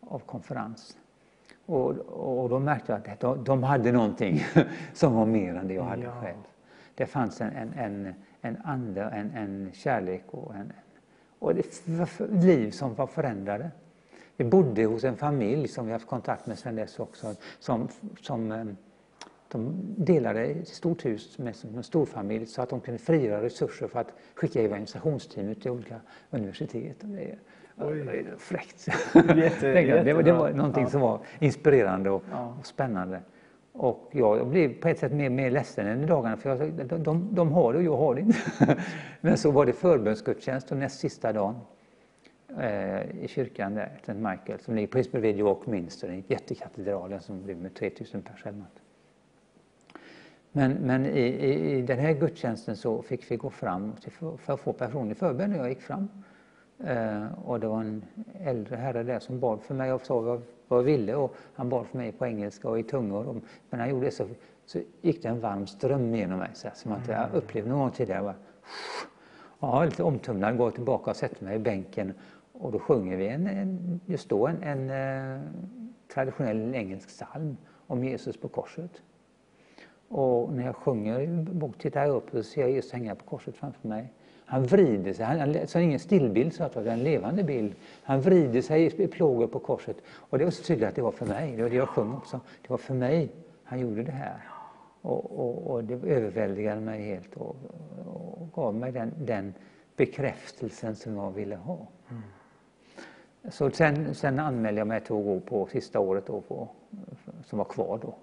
av 0.00 0.18
konferens. 0.18 0.96
Och, 1.66 1.90
och 1.98 2.48
då 2.48 2.58
märkte 2.58 2.92
jag 2.92 3.12
att 3.12 3.20
de, 3.20 3.44
de 3.44 3.62
hade 3.62 3.92
någonting 3.92 4.44
som 4.92 5.14
var 5.14 5.26
mer 5.26 5.54
än 5.54 5.68
det 5.68 5.74
jag 5.74 5.84
hade 5.84 6.02
ja. 6.02 6.20
själv. 6.22 6.38
Det 6.94 7.06
fanns 7.06 7.40
en, 7.40 7.52
en, 7.52 7.72
en, 7.76 8.14
en 8.40 8.56
ande, 8.64 9.02
en, 9.02 9.30
en 9.30 9.70
kärlek 9.72 10.24
och, 10.30 10.54
en, 10.54 10.72
och 11.46 11.54
liv 12.28 12.70
som 12.70 12.94
var 12.94 13.06
förändrade. 13.06 13.70
Vi 14.36 14.44
bodde 14.44 14.84
hos 14.84 15.04
en 15.04 15.16
familj 15.16 15.68
som 15.68 15.86
vi 15.86 15.92
haft 15.92 16.06
kontakt 16.06 16.46
med 16.46 16.58
sedan 16.58 16.76
dess 16.76 16.98
också. 16.98 17.34
Som, 17.58 17.88
som, 18.20 18.52
eh, 18.52 18.64
de 19.48 19.74
delade 19.96 20.44
ett 20.44 20.68
stort 20.68 21.04
hus 21.04 21.38
med 21.38 21.54
en 21.76 21.82
storfamilj 21.82 22.46
så 22.46 22.62
att 22.62 22.70
de 22.70 22.80
kunde 22.80 22.98
frigöra 22.98 23.42
resurser 23.42 23.88
för 23.88 24.00
att 24.00 24.12
skicka 24.34 24.62
evangelisationsteam 24.62 25.48
ut 25.48 25.62
till 25.62 25.70
olika 25.70 26.00
universitet. 26.30 27.04
Oj. 27.76 28.26
Fräckt. 28.38 28.88
Jätte, 29.36 29.72
det, 30.04 30.12
var, 30.12 30.22
det 30.22 30.32
var 30.32 30.50
någonting 30.50 30.82
ja. 30.82 30.90
som 30.90 31.00
var 31.00 31.20
inspirerande 31.38 32.10
och, 32.10 32.22
ja. 32.30 32.56
och 32.60 32.66
spännande. 32.66 33.20
Och 33.78 34.08
jag 34.12 34.46
blev 34.46 34.80
på 34.80 34.88
ett 34.88 34.98
sätt 34.98 35.12
mer, 35.12 35.30
mer 35.30 35.50
ledsen 35.50 35.86
än 35.86 36.02
i 36.02 36.06
dagarna 36.06 36.36
för 36.36 36.50
jag, 36.50 36.72
de, 36.72 37.02
de, 37.02 37.34
de 37.34 37.52
har 37.52 37.72
det 37.72 37.78
och 37.78 37.84
jag 37.84 37.96
har 37.96 38.14
det 38.14 38.20
inte. 38.20 38.38
Men 39.20 39.38
så 39.38 39.50
var 39.50 39.66
det 39.66 39.72
förbönsgudstjänst 39.72 40.72
och 40.72 40.76
näst 40.76 41.00
sista 41.00 41.32
dagen 41.32 41.54
eh, 42.60 43.24
i 43.24 43.28
kyrkan 43.28 43.74
där, 43.74 43.92
St. 43.96 44.14
Michael, 44.14 44.60
som 44.60 44.74
ligger 44.74 44.88
precis 44.88 45.12
bredvid 45.12 45.38
York 45.38 45.66
Minster, 45.66 46.08
en 46.08 46.24
jättekatedralen 46.26 47.20
som 47.20 47.46
rymmer 47.46 47.68
3000 47.68 48.22
personer. 48.22 48.66
Men, 50.52 50.72
men 50.72 51.06
i, 51.06 51.20
i, 51.20 51.76
i, 51.76 51.82
den 51.82 51.98
här 51.98 52.12
gudstjänsten 52.12 52.76
så 52.76 53.02
fick 53.02 53.30
vi 53.30 53.36
gå 53.36 53.50
fram 53.50 53.92
för, 53.96 54.36
för 54.36 54.52
att 54.52 54.60
få 54.60 54.72
personlig 54.72 55.16
förbön 55.16 55.52
och 55.52 55.58
jag 55.58 55.68
gick 55.68 55.82
fram. 55.82 56.08
Eh, 56.84 57.26
och 57.44 57.60
det 57.60 57.66
var 57.66 57.80
en 57.80 58.04
äldre 58.40 58.76
herre 58.76 59.02
där 59.02 59.18
som 59.18 59.40
bad 59.40 59.62
för 59.62 59.74
mig 59.74 59.92
och 59.92 60.06
sa 60.06 60.40
vad, 60.68 60.78
jag 60.78 60.84
ville 60.84 61.14
och 61.14 61.34
han 61.54 61.68
bad 61.68 61.86
för 61.86 61.98
mig 61.98 62.12
på 62.12 62.26
engelska 62.26 62.68
och 62.68 62.78
i 62.78 62.82
tungor. 62.82 63.28
Och, 63.28 63.34
men 63.34 63.42
när 63.70 63.78
han 63.78 63.90
gjorde 63.90 64.06
det 64.06 64.10
så, 64.10 64.26
så 64.66 64.78
gick 65.00 65.22
det 65.22 65.28
en 65.28 65.40
varm 65.40 65.66
ström 65.66 66.14
genom 66.14 66.38
mig 66.38 66.50
så 66.54 66.68
här, 66.68 66.74
som 66.74 66.92
att 66.92 67.08
jag 67.08 67.18
mm. 67.18 67.34
upplevt 67.34 67.66
någon 67.66 67.78
gång 67.78 67.90
tidigare. 67.90 68.22
Bara, 68.22 68.34
ja, 69.60 69.84
lite 69.84 70.02
omtumlad, 70.02 70.56
går 70.56 70.70
tillbaka 70.70 71.10
och 71.10 71.16
sätter 71.16 71.44
mig 71.44 71.56
i 71.56 71.58
bänken 71.58 72.14
och 72.52 72.72
då 72.72 72.78
sjunger 72.78 73.16
vi 73.16 73.28
en, 73.28 73.46
en 73.46 74.00
just 74.06 74.28
då 74.28 74.46
en, 74.46 74.62
en 74.62 74.90
eh, 74.90 75.40
traditionell 76.14 76.74
engelsk 76.74 77.08
psalm 77.08 77.56
om 77.86 78.04
Jesus 78.04 78.36
på 78.36 78.48
korset. 78.48 79.02
Och 80.08 80.52
när 80.52 80.66
jag 80.66 80.76
sjunger 80.76 81.72
tittar 81.78 82.06
jag 82.06 82.16
upp 82.16 82.34
och 82.34 82.44
ser 82.44 82.60
jag 82.60 82.70
Jesus 82.70 82.92
hänga 82.92 83.14
på 83.14 83.24
korset 83.24 83.56
framför 83.56 83.88
mig. 83.88 84.12
Han 84.48 84.66
vrider 84.66 85.12
sig, 85.12 85.24
han, 85.24 85.66
så 85.66 85.78
ingen 85.78 85.98
stillbild 85.98 86.54
så 86.54 86.64
att 86.64 86.72
det 86.72 86.80
är 86.80 86.86
en 86.86 87.02
levande 87.02 87.44
bild. 87.44 87.74
Han 88.02 88.20
vrider 88.20 88.62
sig 88.62 89.02
i 89.02 89.08
plågor 89.08 89.46
på 89.46 89.58
korset. 89.58 89.96
Och 90.08 90.38
det 90.38 90.44
var 90.44 90.50
så 90.50 90.62
tydligt 90.62 90.88
att 90.88 90.94
det 90.94 91.02
var 91.02 91.12
för 91.12 91.26
mig, 91.26 91.56
det 91.56 91.62
var 91.62 91.70
det 91.70 91.76
jag 91.76 91.88
sjöng 91.88 92.14
också. 92.14 92.40
Det 92.62 92.70
var 92.70 92.78
för 92.78 92.94
mig 92.94 93.30
han 93.64 93.80
gjorde 93.80 94.02
det 94.02 94.12
här. 94.12 94.40
Och, 95.02 95.38
och, 95.38 95.70
och 95.70 95.84
det 95.84 95.94
överväldigade 95.94 96.80
mig 96.80 97.02
helt 97.02 97.34
och, 97.36 97.56
och 98.06 98.52
gav 98.52 98.74
mig 98.74 98.92
den, 98.92 99.12
den, 99.18 99.54
bekräftelsen 99.96 100.96
som 100.96 101.16
jag 101.16 101.30
ville 101.30 101.56
ha. 101.56 101.78
Mm. 102.10 102.22
Så 103.50 103.70
sen, 103.70 104.14
sen 104.14 104.38
anmälde 104.38 104.80
jag 104.80 104.88
mig 104.88 105.00
till 105.00 105.16
att 105.16 105.24
gå 105.24 105.40
på 105.40 105.66
sista 105.66 106.00
året 106.00 106.26
då 106.26 106.40
på, 106.40 106.68
som 107.44 107.58
var 107.58 107.64
kvar 107.64 107.98
då. 108.02 108.14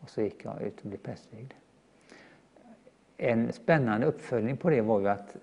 Och 0.00 0.10
så 0.10 0.22
gick 0.22 0.44
jag 0.44 0.62
ut 0.62 0.80
och 0.80 0.86
blev 0.86 0.98
prästvigd. 0.98 1.52
En 3.24 3.52
spännande 3.52 4.06
uppföljning 4.06 4.56
på 4.56 4.70
det 4.70 4.80
var 4.80 5.00
ju 5.00 5.08
att 5.08 5.36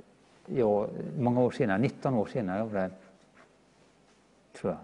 jag 0.45 0.89
många 1.18 1.41
år 1.41 1.51
senare, 1.51 1.77
19 1.77 2.14
år 2.14 2.26
senare 2.26 2.64
var 2.64 2.80
det, 2.80 2.89
tror 4.53 4.73
jag, 4.73 4.80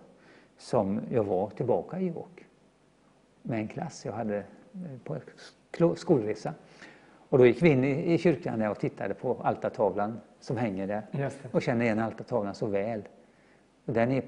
som 0.57 1.01
jag 1.11 1.23
var 1.23 1.49
tillbaka 1.49 1.99
i 1.99 2.07
York 2.07 2.45
med 3.41 3.59
en 3.59 3.67
klass 3.67 4.05
jag 4.05 4.13
hade 4.13 4.43
på 5.03 5.17
skolresa. 5.95 6.53
Och 7.29 7.37
då 7.37 7.45
gick 7.45 7.61
vi 7.61 7.69
in 7.69 7.83
i, 7.83 8.17
kyrkan 8.17 8.59
där 8.59 8.69
och 8.69 8.79
tittade 8.79 9.13
på 9.13 9.37
altartavlan 9.43 10.19
som 10.39 10.57
hänger 10.57 10.87
där 10.87 11.29
och 11.51 11.61
känner 11.61 11.85
igen 11.85 11.99
altartavlan 11.99 12.55
så 12.55 12.65
väl. 12.65 13.01
Och 13.85 13.93
den 13.93 14.11
är, 14.11 14.23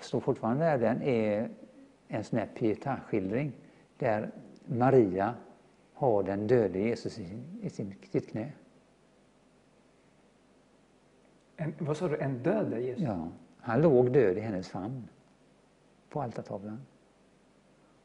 står 0.00 0.20
fortfarande 0.20 0.64
där, 0.64 0.78
den 0.78 1.02
är 1.02 1.48
en 2.08 2.24
sån 2.24 2.38
här 2.38 2.48
pietà-skildring 2.54 3.52
där 3.98 4.30
Maria 4.66 5.34
har 5.98 6.22
den 6.22 6.46
döde 6.46 6.78
Jesus 6.78 7.18
i, 7.18 7.38
i 7.62 7.70
sin, 7.70 7.94
sitt 8.10 8.30
knä. 8.30 8.52
En, 11.56 11.74
vad 11.78 11.96
sa 11.96 12.08
du, 12.08 12.16
en 12.16 12.42
död 12.42 12.82
Jesus? 12.82 13.04
Ja, 13.04 13.28
han 13.60 13.82
låg 13.82 14.12
död 14.12 14.38
i 14.38 14.40
hennes 14.40 14.68
famn 14.68 15.08
på 16.08 16.22
altartavlan. 16.22 16.80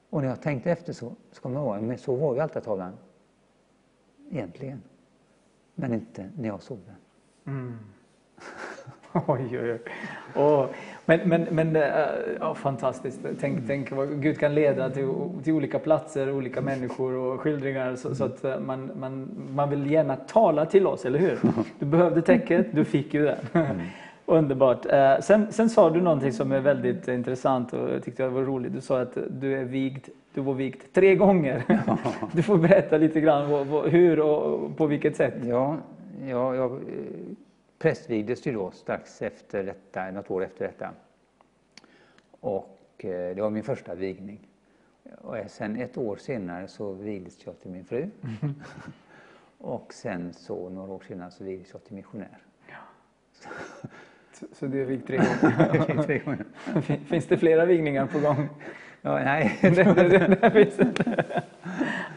Och 0.10 0.22
när 0.22 0.30
jag 0.30 0.42
tänkte 0.42 0.72
efter 0.72 0.94
så, 0.94 1.14
så 1.32 1.42
kommer 1.42 1.60
jag 1.60 1.66
ihåg, 1.66 1.88
men 1.88 1.98
så 1.98 2.16
var 2.16 2.34
ju 2.34 2.40
altartavlan 2.40 2.94
egentligen. 4.30 4.84
Men 5.76 5.94
inte 5.94 6.32
när 6.38 6.48
jag 6.48 6.62
såg 6.62 6.80
den. 6.86 6.96
Mm. 7.56 7.78
Oj, 9.28 9.48
oj, 9.52 9.72
oj. 9.72 9.80
Åh, 10.36 10.66
men 11.06 11.20
men, 11.26 11.48
men 11.52 11.78
ja, 12.40 12.56
fantastiskt. 12.56 13.20
Tänk, 13.40 13.68
tänk 13.68 13.92
vad 13.92 14.22
Gud 14.22 14.40
kan 14.40 14.56
leda 14.56 14.90
till, 14.90 15.10
till 15.44 15.54
olika 15.54 15.80
platser, 15.80 16.32
olika 16.32 16.62
människor 16.62 17.14
och 17.14 17.42
skildringar 17.42 17.96
så, 17.96 18.16
så 18.16 18.26
att 18.26 18.44
äh, 18.44 18.60
man, 18.60 18.92
man, 19.00 19.30
man 19.56 19.70
vill 19.70 19.92
gärna 19.92 20.16
tala 20.16 20.66
till 20.66 20.88
oss, 20.88 21.06
eller 21.06 21.20
hur? 21.20 21.40
Du 21.80 21.86
behövde 21.86 22.22
täcket, 22.22 22.68
du 22.72 22.86
fick 22.86 23.14
ju 23.14 23.24
det. 23.24 23.38
Underbart. 24.26 24.86
Äh, 24.86 25.20
sen, 25.20 25.52
sen 25.52 25.70
sa 25.70 25.90
du 25.90 26.02
någonting 26.02 26.32
som 26.32 26.52
är 26.52 26.60
väldigt 26.60 27.08
intressant 27.08 27.74
och 27.74 27.90
jag 27.94 28.04
tyckte 28.04 28.24
det 28.24 28.30
var 28.30 28.42
roligt. 28.42 28.74
Du 28.74 28.82
sa 28.82 29.02
att 29.02 29.18
du 29.30 29.60
är 29.60 29.64
vigd, 29.64 30.08
du 30.34 30.42
var 30.42 30.54
vigd 30.54 30.82
tre 30.94 31.16
gånger. 31.16 31.64
Du 32.32 32.44
får 32.44 32.58
berätta 32.58 32.98
lite 32.98 33.22
grann 33.22 33.68
hur 33.86 34.20
och 34.20 34.78
på 34.78 34.86
vilket 34.86 35.16
sätt. 35.16 35.34
Ja, 35.46 35.78
ja 36.30 36.56
jag 36.56 36.80
prästvigdes 37.84 38.48
ju 38.48 38.54
då 38.54 38.72
strax 38.72 39.22
efter 39.22 39.64
detta, 39.64 40.12
något 40.12 40.32
år 40.32 40.44
efter 40.44 40.66
detta. 40.66 40.90
Och 42.40 42.80
eh, 42.98 43.36
det 43.36 43.42
var 43.42 43.50
min 43.50 43.64
första 43.64 43.96
vigning. 43.96 44.48
Och 45.22 45.38
sen 45.48 45.76
ett 45.76 45.98
år 45.98 46.16
senare 46.16 46.68
så 46.68 46.92
vigdes 46.94 47.46
jag 47.46 47.60
till 47.60 47.72
min 47.72 47.86
fru. 47.86 48.10
Mm. 48.42 48.56
och 49.58 49.94
sen 49.94 50.34
så 50.34 50.70
några 50.70 50.94
år 50.94 51.04
senare 51.08 51.32
så 51.32 51.44
vigdes 51.44 51.74
jag 51.74 51.84
till 51.84 51.96
missionär. 51.96 52.38
Ja. 52.68 52.76
Så, 54.34 54.46
så 54.52 54.66
du 54.66 54.82
är 54.82 54.86
vigd 54.86 55.08
tre 55.08 55.18
gånger? 56.20 56.46
Finns 57.06 57.28
det 57.28 57.38
flera 57.38 57.66
vigningar 57.66 58.06
på 58.06 58.20
gång? 58.20 58.50
Ja, 59.02 59.20
nej. 59.20 59.60
det, 59.62 59.70
det, 59.70 60.38
det 60.42 60.52
finns 60.52 60.80
inte. 60.80 61.24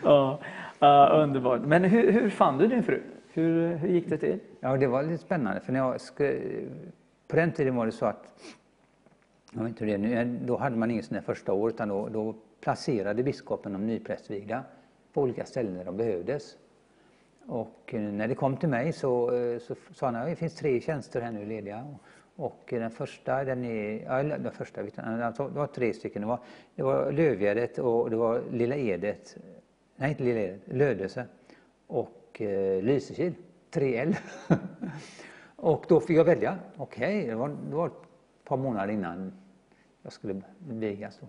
ja, 0.02 0.40
uh, 0.82 1.22
underbart. 1.22 1.60
Men 1.60 1.84
hur, 1.84 2.12
hur 2.12 2.30
fann 2.30 2.58
du 2.58 2.66
din 2.66 2.82
fru? 2.82 3.02
Hur, 3.36 3.74
hur 3.74 3.88
gick 3.88 4.08
det 4.08 4.18
till? 4.18 4.38
Ja, 4.60 4.76
det 4.76 4.86
var 4.86 5.02
lite 5.02 5.18
spännande. 5.18 5.60
För 5.60 5.72
när 5.72 5.80
jag 5.80 6.00
skulle, 6.00 6.40
på 7.28 7.36
den 7.36 7.52
tiden 7.52 7.76
var 7.76 7.86
det 7.86 7.92
så 7.92 8.06
att, 8.06 8.24
jag 9.52 9.60
vet 9.60 9.68
inte 9.68 9.84
hur 9.84 9.98
det 9.98 10.12
är 10.12 10.24
nu, 10.24 10.38
då 10.46 10.56
hade 10.56 10.76
man 10.76 10.90
inget 10.90 11.04
sånt 11.04 11.24
första 11.24 11.52
år 11.52 11.70
utan 11.70 11.88
då, 11.88 12.08
då 12.08 12.34
placerade 12.60 13.22
biskopen 13.22 13.72
de 13.72 13.86
nyprästvigda 13.86 14.64
på 15.12 15.22
olika 15.22 15.44
ställen 15.44 15.74
där 15.74 15.84
de 15.84 15.96
behövdes. 15.96 16.56
Och 17.46 17.94
eh, 17.94 18.00
när 18.00 18.28
det 18.28 18.34
kom 18.34 18.56
till 18.56 18.68
mig 18.68 18.92
så, 18.92 19.34
eh, 19.34 19.58
så 19.58 19.74
sa 19.94 20.06
han 20.06 20.16
att 20.16 20.28
det 20.28 20.36
finns 20.36 20.54
tre 20.54 20.80
tjänster 20.80 21.20
här 21.20 21.30
nu 21.30 21.46
lediga. 21.46 21.94
Och 22.36 22.72
eh, 22.72 22.80
den 22.80 22.90
första, 22.90 23.44
den 23.44 23.64
är, 23.64 24.02
ja, 24.04 24.22
den 24.22 24.52
första, 24.52 24.80
alltså, 24.80 25.48
det 25.48 25.58
var 25.58 25.66
tre 25.66 25.92
stycken. 25.94 26.22
Det 26.22 26.28
var, 26.28 26.38
det 26.74 26.82
var 26.82 27.12
Lövgärdet 27.12 27.78
och 27.78 28.10
det 28.10 28.16
var 28.16 28.42
Lilla 28.52 28.76
Edet, 28.76 29.36
nej 29.96 30.10
inte 30.10 30.22
Lilla 30.24 30.40
Edet, 30.40 30.60
Lödöse 30.64 31.24
och 31.86 32.25
Eh, 32.40 32.82
Lysekil, 32.82 33.34
3L. 33.70 34.16
och 35.56 35.84
då 35.88 36.00
fick 36.00 36.16
jag 36.16 36.24
välja. 36.24 36.58
Okej, 36.76 37.18
okay, 37.18 37.30
det, 37.30 37.34
var, 37.34 37.48
det 37.48 37.76
var 37.76 37.86
ett 37.86 37.92
par 38.44 38.56
månader 38.56 38.92
innan 38.92 39.32
jag 40.02 40.12
skulle 40.12 40.42
vigas. 40.68 41.18
Då. 41.20 41.26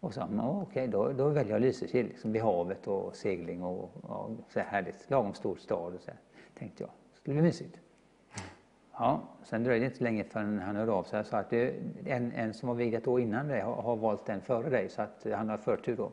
Och 0.00 0.14
så, 0.14 0.22
okej, 0.22 0.40
okay, 0.62 0.86
då, 0.86 1.12
då 1.12 1.28
väljer 1.28 1.52
jag 1.52 1.60
Lysekil, 1.60 2.06
liksom 2.06 2.32
vid 2.32 2.42
havet 2.42 2.86
och 2.86 3.16
segling 3.16 3.62
och, 3.62 3.90
och 4.02 4.30
så 4.48 4.60
här 4.60 4.66
härligt. 4.66 5.10
Lagom 5.10 5.34
stor 5.34 5.56
stad 5.56 5.94
och 5.94 6.00
så 6.00 6.10
här, 6.10 6.20
tänkte 6.54 6.82
jag. 6.82 6.90
Det 6.90 7.16
skulle 7.16 7.34
bli 7.34 7.42
mysigt. 7.42 7.80
Ja, 8.92 9.20
sen 9.42 9.64
dröjde 9.64 9.84
det 9.84 9.90
inte 9.90 10.04
länge 10.04 10.24
förrän 10.24 10.58
han 10.58 10.76
hörde 10.76 10.92
av 10.92 11.02
sig 11.04 11.20
och 11.20 11.26
sa 11.26 11.38
att 11.38 11.50
det, 11.50 11.74
en, 12.06 12.32
en 12.32 12.54
som 12.54 12.68
var 12.68 12.76
vigd 12.76 12.94
ett 12.94 13.08
år 13.08 13.20
innan 13.20 13.48
dig 13.48 13.60
har, 13.60 13.74
har, 13.74 13.96
valt 13.96 14.26
den 14.26 14.40
före 14.40 14.70
dig 14.70 14.88
så 14.88 15.02
att 15.02 15.26
han 15.34 15.48
har 15.48 15.56
förtur 15.56 15.96
då. 15.96 16.12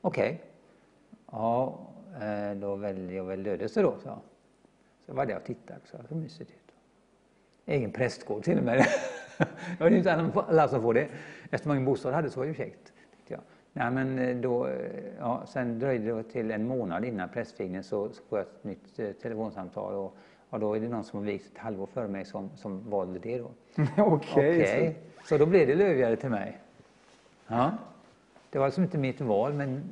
Okej. 0.00 0.34
Okay. 0.34 0.38
Ja, 1.30 1.78
Eh, 2.20 2.56
då 2.56 2.76
väljer 2.76 3.16
jag 3.16 3.24
väl 3.24 3.42
Lödöse 3.42 3.82
då, 3.82 3.94
så. 4.02 4.18
Så 5.06 5.12
var 5.12 5.26
det 5.26 5.36
och 5.36 5.44
tittade, 5.44 5.80
så 5.84 6.14
mysigt 6.14 6.50
ut. 6.50 6.74
Egen 7.66 7.92
prästgård 7.92 8.42
till 8.42 8.58
och 8.58 8.64
med. 8.64 8.78
det 9.78 9.80
var 9.80 9.90
inte 9.90 10.12
alla 10.12 10.68
som 10.68 10.82
får 10.82 10.94
det. 10.94 11.08
Eftersom 11.50 11.74
min 11.74 11.84
bostad 11.84 12.14
hade 12.14 12.30
så 12.30 12.40
var 12.40 12.46
det 12.46 12.52
ju 12.52 12.56
käckt. 12.56 12.92
Jag. 13.26 13.40
Nej, 13.72 13.90
men 13.90 14.18
eh, 14.18 14.36
då, 14.36 14.66
eh, 14.66 15.02
ja, 15.18 15.42
sen 15.46 15.78
dröjde 15.78 16.14
det 16.14 16.22
till 16.22 16.50
en 16.50 16.66
månad 16.66 17.04
innan 17.04 17.28
prästvigningen 17.28 17.84
så, 17.84 18.08
så 18.08 18.22
får 18.28 18.38
jag 18.38 18.46
ett 18.46 18.64
nytt 18.64 18.98
eh, 18.98 19.12
telefonsamtal 19.12 19.94
och, 19.94 20.16
och 20.50 20.60
då 20.60 20.76
är 20.76 20.80
det 20.80 20.88
någon 20.88 21.04
som 21.04 21.18
har 21.18 21.26
vigt 21.26 21.46
ett 21.52 21.58
halvår 21.58 21.86
före 21.86 22.08
mig 22.08 22.24
som, 22.24 22.50
som 22.56 22.90
valde 22.90 23.18
det 23.18 23.38
då. 23.38 23.50
Okej. 23.96 24.02
Okay, 24.02 24.60
okay. 24.60 24.94
Så. 25.20 25.26
så 25.26 25.38
då 25.38 25.46
blev 25.46 25.66
det 25.66 25.74
Lövgärde 25.74 26.16
till 26.16 26.30
mig. 26.30 26.58
Ja. 27.46 27.72
Det 28.50 28.58
var 28.58 28.66
liksom 28.66 28.84
inte 28.84 28.98
mitt 28.98 29.20
val 29.20 29.52
men 29.52 29.82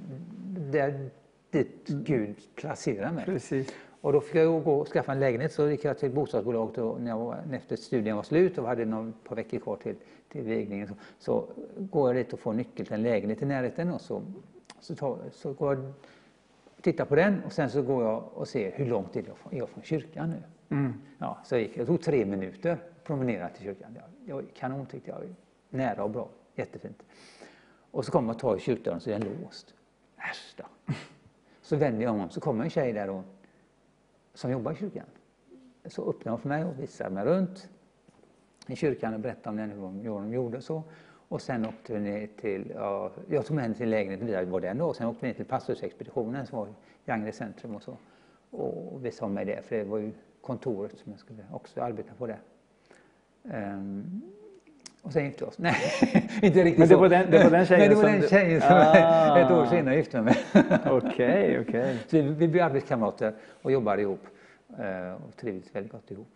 det, 0.71 1.11
dit 1.51 1.89
Gud 1.89 2.36
placerar 2.55 3.12
mig. 3.12 3.24
Precis. 3.24 3.74
Och 4.01 4.12
då 4.12 4.20
fick 4.20 4.35
jag 4.35 4.64
gå 4.64 4.74
och 4.81 4.89
skaffa 4.89 5.12
en 5.12 5.20
lägenhet 5.20 5.52
så 5.52 5.70
gick 5.70 5.85
jag 5.85 5.98
till 5.98 6.10
bostadsbolaget 6.10 6.78
och 6.78 7.01
när 7.01 7.10
jag 7.10 7.36
efter 7.52 7.77
studien 7.77 8.16
var 8.16 8.22
slut 8.22 8.59
och 8.59 8.66
hade 8.66 8.85
några 8.85 9.12
par 9.24 9.36
veckor 9.36 9.59
kvar 9.59 9.77
till, 9.77 9.94
till 10.28 10.43
vigningen 10.43 10.89
så, 10.89 10.94
så 11.18 11.48
går 11.77 12.09
jag 12.09 12.16
dit 12.16 12.32
och 12.32 12.40
får 12.40 12.52
nyckel 12.52 12.86
till 12.86 12.94
en 12.94 13.02
lägenhet 13.02 13.43
i 13.43 13.47
närheten 13.47 13.93
och 13.93 14.01
så, 14.01 14.22
så, 14.81 14.94
tar, 14.94 15.18
så 15.32 15.52
går 15.52 15.74
jag 15.74 15.85
och 16.77 16.82
tittar 16.82 17.05
på 17.05 17.14
den 17.14 17.43
och 17.44 17.52
sen 17.52 17.70
så 17.70 17.82
går 17.82 18.05
jag 18.05 18.24
och 18.35 18.48
ser 18.48 18.72
hur 18.72 18.86
långt 18.86 19.16
är 19.16 19.24
jag 19.27 19.36
från, 19.36 19.68
från 19.68 19.82
kyrkan 19.82 20.31
nu. 20.31 20.43
Mm. 20.77 20.93
Ja, 21.18 21.39
så 21.44 21.55
jag 21.55 21.62
gick, 21.62 21.77
jag 21.77 21.86
tog 21.86 22.02
tre 22.02 22.24
minuter 22.24 22.78
promenera 23.05 23.48
till 23.48 23.64
kyrkan. 23.64 23.98
Det 24.27 24.32
var 24.32 24.44
kanon 24.55 24.86
tyckte 24.86 25.10
jag. 25.10 25.35
Nära 25.70 26.05
och 26.05 26.10
bra, 26.10 26.28
jättefint. 26.55 27.02
Och 27.90 28.05
så 28.05 28.12
kommer 28.12 28.28
jag 28.28 28.35
och 28.35 28.40
tar 28.40 28.56
i 28.56 28.60
kyrkdörren 28.60 29.01
så 29.01 29.10
är 29.10 29.18
den 29.18 29.28
låst. 29.43 29.74
Äsch 30.16 30.55
då. 30.56 30.64
Så 31.71 31.77
vänder 31.77 32.03
jag 32.03 32.15
om 32.15 32.31
så 32.31 32.41
kommer 32.41 32.65
en 32.65 32.71
tjej 32.71 32.93
där 32.93 33.07
då, 33.07 33.23
som 34.35 34.51
jobbar 34.51 34.73
i 34.73 34.75
kyrkan. 34.75 35.07
Så 35.87 36.11
öppnar 36.11 36.33
hon 36.33 36.41
för 36.41 36.49
mig 36.49 36.65
och 36.65 36.81
visar 36.81 37.11
mig 37.11 37.25
runt 37.25 37.69
i 38.67 38.77
kyrkan 38.77 39.15
och 39.15 39.21
berättar 39.21 39.51
om 39.51 39.57
den, 39.57 39.71
hur 39.71 40.11
de 40.11 40.33
gjorde 40.33 40.57
och 40.57 40.65
så. 40.65 40.83
Och 41.29 41.43
sen 41.43 41.67
åkte 41.67 41.93
vi 41.93 42.01
ner 42.01 42.29
till, 42.41 42.73
ja, 42.75 43.13
jag 43.29 43.47
tog 43.47 43.55
med 43.55 43.63
henne 43.65 43.75
till 43.75 43.91
lägenheten, 43.91 44.27
vi 44.27 44.51
var 44.51 44.61
den 44.61 44.79
då. 44.79 44.87
Och 44.87 44.97
sen 44.97 45.07
åkte 45.07 45.21
vi 45.21 45.29
ner 45.29 45.35
till 45.35 45.45
pastorsexpeditionen 45.45 46.47
som 46.47 46.59
var 46.59 46.69
i 47.05 47.11
Angered 47.11 47.35
centrum 47.35 47.75
och 47.75 47.83
så. 47.83 47.97
Och 48.51 49.05
visade 49.05 49.33
mig 49.33 49.45
det, 49.45 49.63
för 49.63 49.77
det 49.77 49.85
var 49.85 49.99
ju 49.99 50.13
kontoret 50.41 50.99
som 50.99 51.13
jag 51.13 51.21
skulle 51.21 51.45
också 51.53 51.81
arbeta 51.81 52.15
på 52.15 52.27
där. 52.27 52.41
Um, 53.43 54.23
och 55.02 55.12
sen 55.12 55.24
gifte 55.24 55.44
vi 55.44 55.51
oss. 55.51 55.59
Nej, 55.59 55.77
inte 56.43 56.64
riktigt 56.64 56.78
Men 56.78 56.89
det 56.89 56.97
var 56.97 57.09
den, 57.09 57.31
det 57.31 57.44
var 57.44 57.51
den 57.51 57.66
tjejen 57.66 57.81
Nej, 57.81 57.89
det 57.89 57.94
var 57.94 58.10
den 58.10 58.28
tjejen 58.28 58.60
som 58.60 58.70
ah. 58.72 59.39
ett 59.40 59.51
år 59.51 59.66
senare 59.66 59.97
gifte 59.97 60.22
mig 60.22 60.36
Okej, 60.52 60.89
okej. 60.90 61.60
Okay, 61.60 61.60
okay. 61.60 61.97
vi, 62.10 62.22
vi 62.22 62.48
blev 62.48 62.64
arbetskamrater 62.64 63.35
och 63.62 63.72
jobbade 63.72 64.02
ihop 64.02 64.27
eh, 64.78 65.24
och 65.28 65.36
trivdes 65.36 65.74
väldigt 65.74 65.93
gott 65.93 66.10
ihop. 66.10 66.35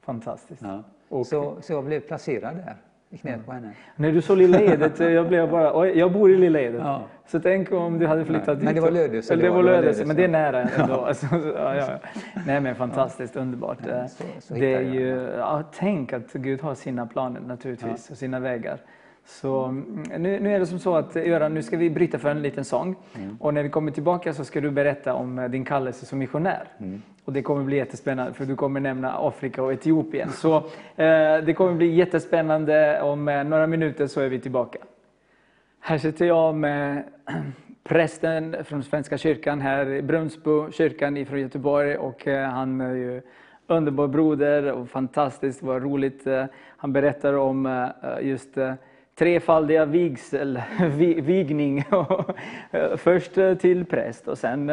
Fantastiskt. 0.00 0.62
Ja. 0.62 0.82
Okay. 1.08 1.24
Så, 1.24 1.56
så 1.62 1.72
jag 1.72 1.84
blev 1.84 2.00
placerad 2.00 2.56
där 2.56 2.76
i 3.12 3.18
knät 3.18 3.46
på 3.46 3.52
henne. 3.52 3.70
När 3.96 4.12
du 4.12 4.22
sa 4.22 4.34
Lilla 4.34 4.60
Edet, 4.60 5.00
jag 5.00 5.28
blev 5.28 5.50
bara, 5.50 5.78
oj, 5.80 5.98
jag 5.98 6.12
bor 6.12 6.30
i 6.30 6.36
Lilla 6.36 6.60
Edet. 6.60 6.80
Ja. 6.84 7.02
Så 7.26 7.40
tänk 7.40 7.72
om 7.72 7.98
du 7.98 8.06
hade 8.06 8.24
flyttat 8.24 8.58
dit. 8.58 8.64
Men 8.64 8.74
det 8.74 8.80
var 8.80 8.90
Lödöse. 8.90 9.36
Det, 9.36 9.42
det 9.42 9.50
var 9.50 9.62
Lödöse, 9.62 10.04
men 10.04 10.16
det 10.16 10.24
är 10.24 10.28
nära 10.28 10.62
ändå. 10.62 10.72
Ja. 10.88 11.06
Alltså, 11.12 11.26
ja, 11.56 11.74
ja. 11.74 11.98
Nej 12.46 12.60
men 12.60 12.74
fantastiskt, 12.74 13.36
underbart. 13.36 13.78
Så, 14.08 14.24
så 14.40 14.54
det 14.54 14.74
är 14.74 14.80
ju, 14.80 15.30
tänk 15.78 16.12
att 16.12 16.32
Gud 16.32 16.60
har 16.60 16.74
sina 16.74 17.06
planer 17.06 17.40
naturligtvis 17.40 18.10
och 18.10 18.16
sina 18.16 18.40
vägar. 18.40 18.78
Så 19.24 19.64
mm, 19.64 20.02
nu, 20.18 20.40
nu, 20.40 20.54
är 20.54 20.58
det 20.58 20.66
som 20.66 20.78
så 20.78 20.96
att 20.96 21.14
Göran, 21.16 21.54
nu 21.54 21.62
ska 21.62 21.76
vi 21.76 21.90
bryta 21.90 22.18
för 22.18 22.30
en 22.30 22.42
liten 22.42 22.64
sång. 22.64 22.96
Mm. 23.14 23.36
Och 23.40 23.54
när 23.54 23.62
vi 23.62 23.68
kommer 23.68 23.92
tillbaka 23.92 24.34
så 24.34 24.44
ska 24.44 24.60
du 24.60 24.70
berätta 24.70 25.14
om 25.14 25.38
eh, 25.38 25.48
din 25.48 25.64
kallelse 25.64 26.06
som 26.06 26.18
missionär. 26.18 26.68
Mm. 26.78 27.02
Och 27.24 27.32
det 27.32 27.42
kommer 27.42 27.64
bli 27.64 27.76
jättespännande 27.76 28.32
för 28.32 28.44
du 28.44 28.56
kommer 28.56 28.80
nämna 28.80 29.12
Afrika 29.18 29.62
och 29.62 29.72
Etiopien. 29.72 30.30
Så 30.30 30.56
eh, 30.56 30.62
det 31.44 31.54
kommer 31.56 31.74
bli 31.74 31.94
jättespännande. 31.94 33.02
Om 33.02 33.28
eh, 33.28 33.44
några 33.44 33.66
minuter 33.66 34.06
så 34.06 34.20
är 34.20 34.28
vi 34.28 34.40
tillbaka. 34.40 34.78
Här 35.80 35.98
sitter 35.98 36.26
jag 36.26 36.54
med 36.54 37.04
prästen 37.84 38.56
från 38.64 38.82
Svenska 38.82 39.18
kyrkan 39.18 39.60
här 39.60 39.86
i 39.90 40.02
Brunnsbo, 40.02 40.70
kyrkan 40.70 41.26
från 41.26 41.40
Göteborg. 41.40 41.96
Och 41.96 42.28
eh, 42.28 42.48
han 42.48 42.80
är 42.80 42.94
ju 42.94 43.22
underbar 43.66 44.08
broder 44.08 44.72
och 44.72 44.88
fantastiskt, 44.88 45.62
vad 45.62 45.82
roligt. 45.82 46.26
Eh, 46.26 46.44
han 46.76 46.92
berättar 46.92 47.34
om 47.34 47.66
eh, 47.66 48.26
just 48.28 48.58
eh, 48.58 48.74
trefaldiga 49.18 49.84
vigsel, 49.84 50.62
vigning. 51.22 51.84
Eh, 52.70 52.96
först 52.96 53.34
till 53.60 53.84
präst 53.84 54.28
och 54.28 54.38
sen 54.38 54.72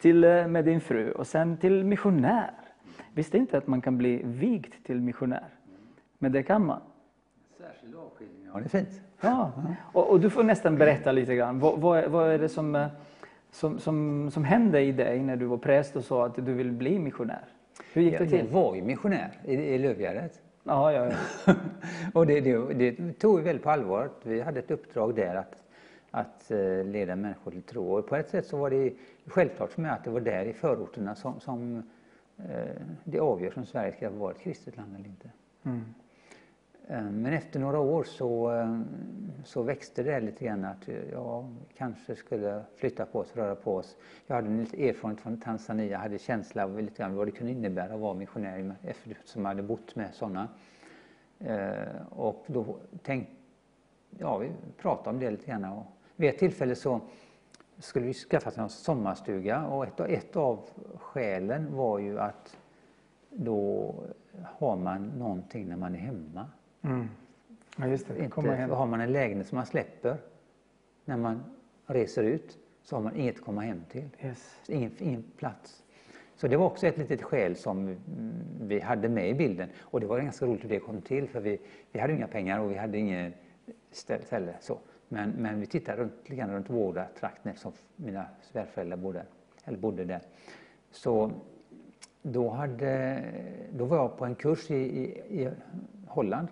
till, 0.00 0.20
med 0.48 0.64
din 0.64 0.80
fru 0.80 1.12
och 1.12 1.26
sen 1.26 1.56
till 1.56 1.84
missionär. 1.84 2.50
Visste 3.14 3.38
inte 3.38 3.58
att 3.58 3.66
man 3.66 3.80
kan 3.80 3.98
bli 3.98 4.20
vigd 4.24 4.74
till 4.86 5.00
missionär? 5.00 5.48
Men 6.18 6.32
det 6.32 6.42
kan 6.42 6.66
man. 6.66 6.80
Särskild 7.58 7.94
avskiljning, 7.96 8.46
ja 8.52 8.58
det 8.58 8.64
är 8.64 8.68
fint. 8.68 9.02
Ja, 9.20 9.52
och, 9.92 10.10
och, 10.10 10.20
du 10.20 10.30
får 10.30 10.42
nästan 10.42 10.76
berätta 10.76 11.12
lite 11.12 11.34
grann. 11.34 11.58
Vad, 11.58 11.80
vad, 11.80 12.10
vad 12.10 12.30
är 12.30 12.38
det 12.38 12.48
som, 12.48 12.88
som, 13.50 13.78
som, 13.78 14.30
som 14.30 14.44
hände 14.44 14.80
i 14.80 14.92
dig 14.92 15.22
när 15.22 15.36
du 15.36 15.46
var 15.46 15.56
präst 15.56 15.96
och 15.96 16.04
sa 16.04 16.26
att 16.26 16.46
du 16.46 16.52
vill 16.52 16.72
bli 16.72 16.98
missionär? 16.98 17.44
Hur 17.92 18.02
gick 18.02 18.18
det 18.18 18.26
till? 18.26 18.38
Jag 18.38 18.46
var 18.46 18.74
ju 18.74 18.82
missionär 18.82 19.30
i, 19.44 19.54
i 19.54 19.78
Lövgärdet. 19.78 20.42
Ja, 20.64 20.92
ja, 20.92 21.10
ja. 21.46 21.54
och 22.14 22.26
det, 22.26 22.40
det, 22.40 22.74
det, 22.74 23.12
tog 23.12 23.36
vi 23.36 23.42
väldigt 23.42 23.64
på 23.64 23.70
allvar. 23.70 24.10
Vi 24.22 24.40
hade 24.40 24.58
ett 24.58 24.70
uppdrag 24.70 25.14
där 25.14 25.34
att, 25.34 25.62
att 26.10 26.50
eh, 26.50 26.84
leda 26.84 27.16
människor 27.16 27.50
till 27.50 27.62
tro. 27.62 27.98
Och 27.98 28.08
på 28.08 28.16
ett 28.16 28.28
sätt 28.28 28.46
så 28.46 28.56
var 28.56 28.70
det 28.70 28.92
självklart 29.26 29.72
för 29.72 29.82
mig 29.82 29.90
att 29.90 30.04
det 30.04 30.10
var 30.10 30.20
där 30.20 30.44
i 30.44 30.52
förorterna 30.52 31.14
som, 31.14 31.40
som 31.40 31.82
eh, 32.38 32.82
det 33.04 33.20
avgörs 33.20 33.56
om 33.56 33.66
Sverige 33.66 33.92
ska 33.92 34.10
vara 34.10 34.32
ett 34.32 34.40
kristet 34.40 34.76
land 34.76 34.94
eller 34.94 35.06
inte. 35.08 35.30
Eh, 36.88 37.02
Men 37.10 37.32
efter 37.32 37.60
några 37.60 37.78
år 37.78 38.04
så, 38.04 38.52
eh, 38.54 38.80
så 39.44 39.62
växte 39.62 40.02
det 40.02 40.20
lite 40.20 40.44
grann 40.44 40.64
att 40.64 40.88
jag 41.12 41.56
kanske 41.76 42.16
skulle 42.16 42.62
flytta 42.76 43.06
på 43.06 43.18
oss, 43.18 43.36
röra 43.36 43.54
på 43.54 43.76
oss. 43.76 43.96
Jag 44.26 44.36
hade 44.36 44.48
lite 44.50 44.88
erfarenhet 44.88 45.20
från 45.22 45.40
Tanzania, 45.40 45.98
hade 45.98 46.18
känsla 46.18 46.64
av 46.64 46.78
lite 46.82 47.02
grann 47.02 47.14
vad 47.14 47.26
det 47.26 47.30
kunde 47.30 47.52
innebära 47.52 47.94
att 47.94 48.00
vara 48.00 48.14
missionär 48.14 48.74
eftersom 48.82 49.42
jag 49.42 49.48
hade 49.48 49.62
bott 49.62 49.96
med 49.96 50.14
sådana. 50.14 50.48
Och 52.10 52.44
då 52.46 52.76
tänkte, 53.02 53.32
ja 54.18 54.38
vi 54.38 54.50
pratade 54.76 55.10
om 55.10 55.20
det 55.20 55.30
lite 55.30 55.46
grann. 55.46 55.64
Och 55.64 55.86
vid 56.16 56.30
ett 56.30 56.38
tillfälle 56.38 56.74
så 56.74 57.00
skulle 57.80 58.06
vi 58.06 58.14
skaffa 58.14 58.50
oss 58.50 58.58
en 58.58 58.68
sommarstuga 58.68 59.66
och 59.66 59.86
ett, 59.86 60.00
ett 60.00 60.36
av 60.36 60.68
skälen 60.96 61.76
var 61.76 61.98
ju 61.98 62.20
att 62.20 62.56
då 63.30 63.94
har 64.44 64.76
man 64.76 65.06
någonting 65.06 65.68
när 65.68 65.76
man 65.76 65.94
är 65.94 65.98
hemma. 65.98 66.46
Mm. 66.82 67.08
Ja, 67.76 67.86
just 67.86 68.08
det. 68.08 68.24
Inte, 68.24 68.40
hem. 68.40 68.70
har 68.70 68.86
man 68.86 69.00
en 69.00 69.12
lägenhet 69.12 69.46
som 69.46 69.56
man 69.56 69.66
släpper 69.66 70.16
när 71.04 71.16
man 71.16 71.42
reser 71.86 72.22
ut 72.22 72.58
så 72.82 72.96
har 72.96 73.02
man 73.02 73.16
inget 73.16 73.36
att 73.36 73.44
komma 73.44 73.60
hem 73.60 73.84
till. 73.90 74.08
Yes. 74.22 74.60
Ingen, 74.66 74.92
ingen 74.98 75.24
plats. 75.36 75.82
Så 76.36 76.48
det 76.48 76.56
var 76.56 76.66
också 76.66 76.86
ett 76.86 76.98
litet 76.98 77.22
skäl 77.22 77.56
som 77.56 77.96
vi 78.60 78.80
hade 78.80 79.08
med 79.08 79.28
i 79.28 79.34
bilden. 79.34 79.68
Och 79.80 80.00
det 80.00 80.06
var 80.06 80.20
ganska 80.20 80.46
roligt 80.46 80.64
hur 80.64 80.68
det 80.68 80.80
kom 80.80 81.02
till 81.02 81.28
för 81.28 81.40
vi, 81.40 81.60
vi 81.92 82.00
hade 82.00 82.12
inga 82.12 82.26
pengar 82.26 82.60
och 82.60 82.70
vi 82.70 82.74
hade 82.76 82.98
inget 82.98 83.34
ställe 83.90 84.54
så. 84.60 84.78
Men, 85.12 85.30
men 85.30 85.60
vi 85.60 85.66
tittade 85.66 86.02
runt, 86.02 86.12
lite 86.22 86.34
grann 86.34 86.52
runt 86.52 86.70
våra 86.70 87.04
trakter 87.04 87.50
eftersom 87.50 87.72
mina 87.96 88.26
svärföräldrar 88.42 88.96
bodde, 88.96 89.22
eller 89.64 89.78
bodde 89.78 90.04
där. 90.04 90.20
Så 90.90 91.32
då, 92.22 92.48
hade, 92.48 93.22
då 93.72 93.84
var 93.84 93.96
jag 93.96 94.16
på 94.18 94.24
en 94.24 94.34
kurs 94.34 94.70
i, 94.70 94.74
i, 94.74 95.02
i 95.42 95.50
Holland. 96.06 96.48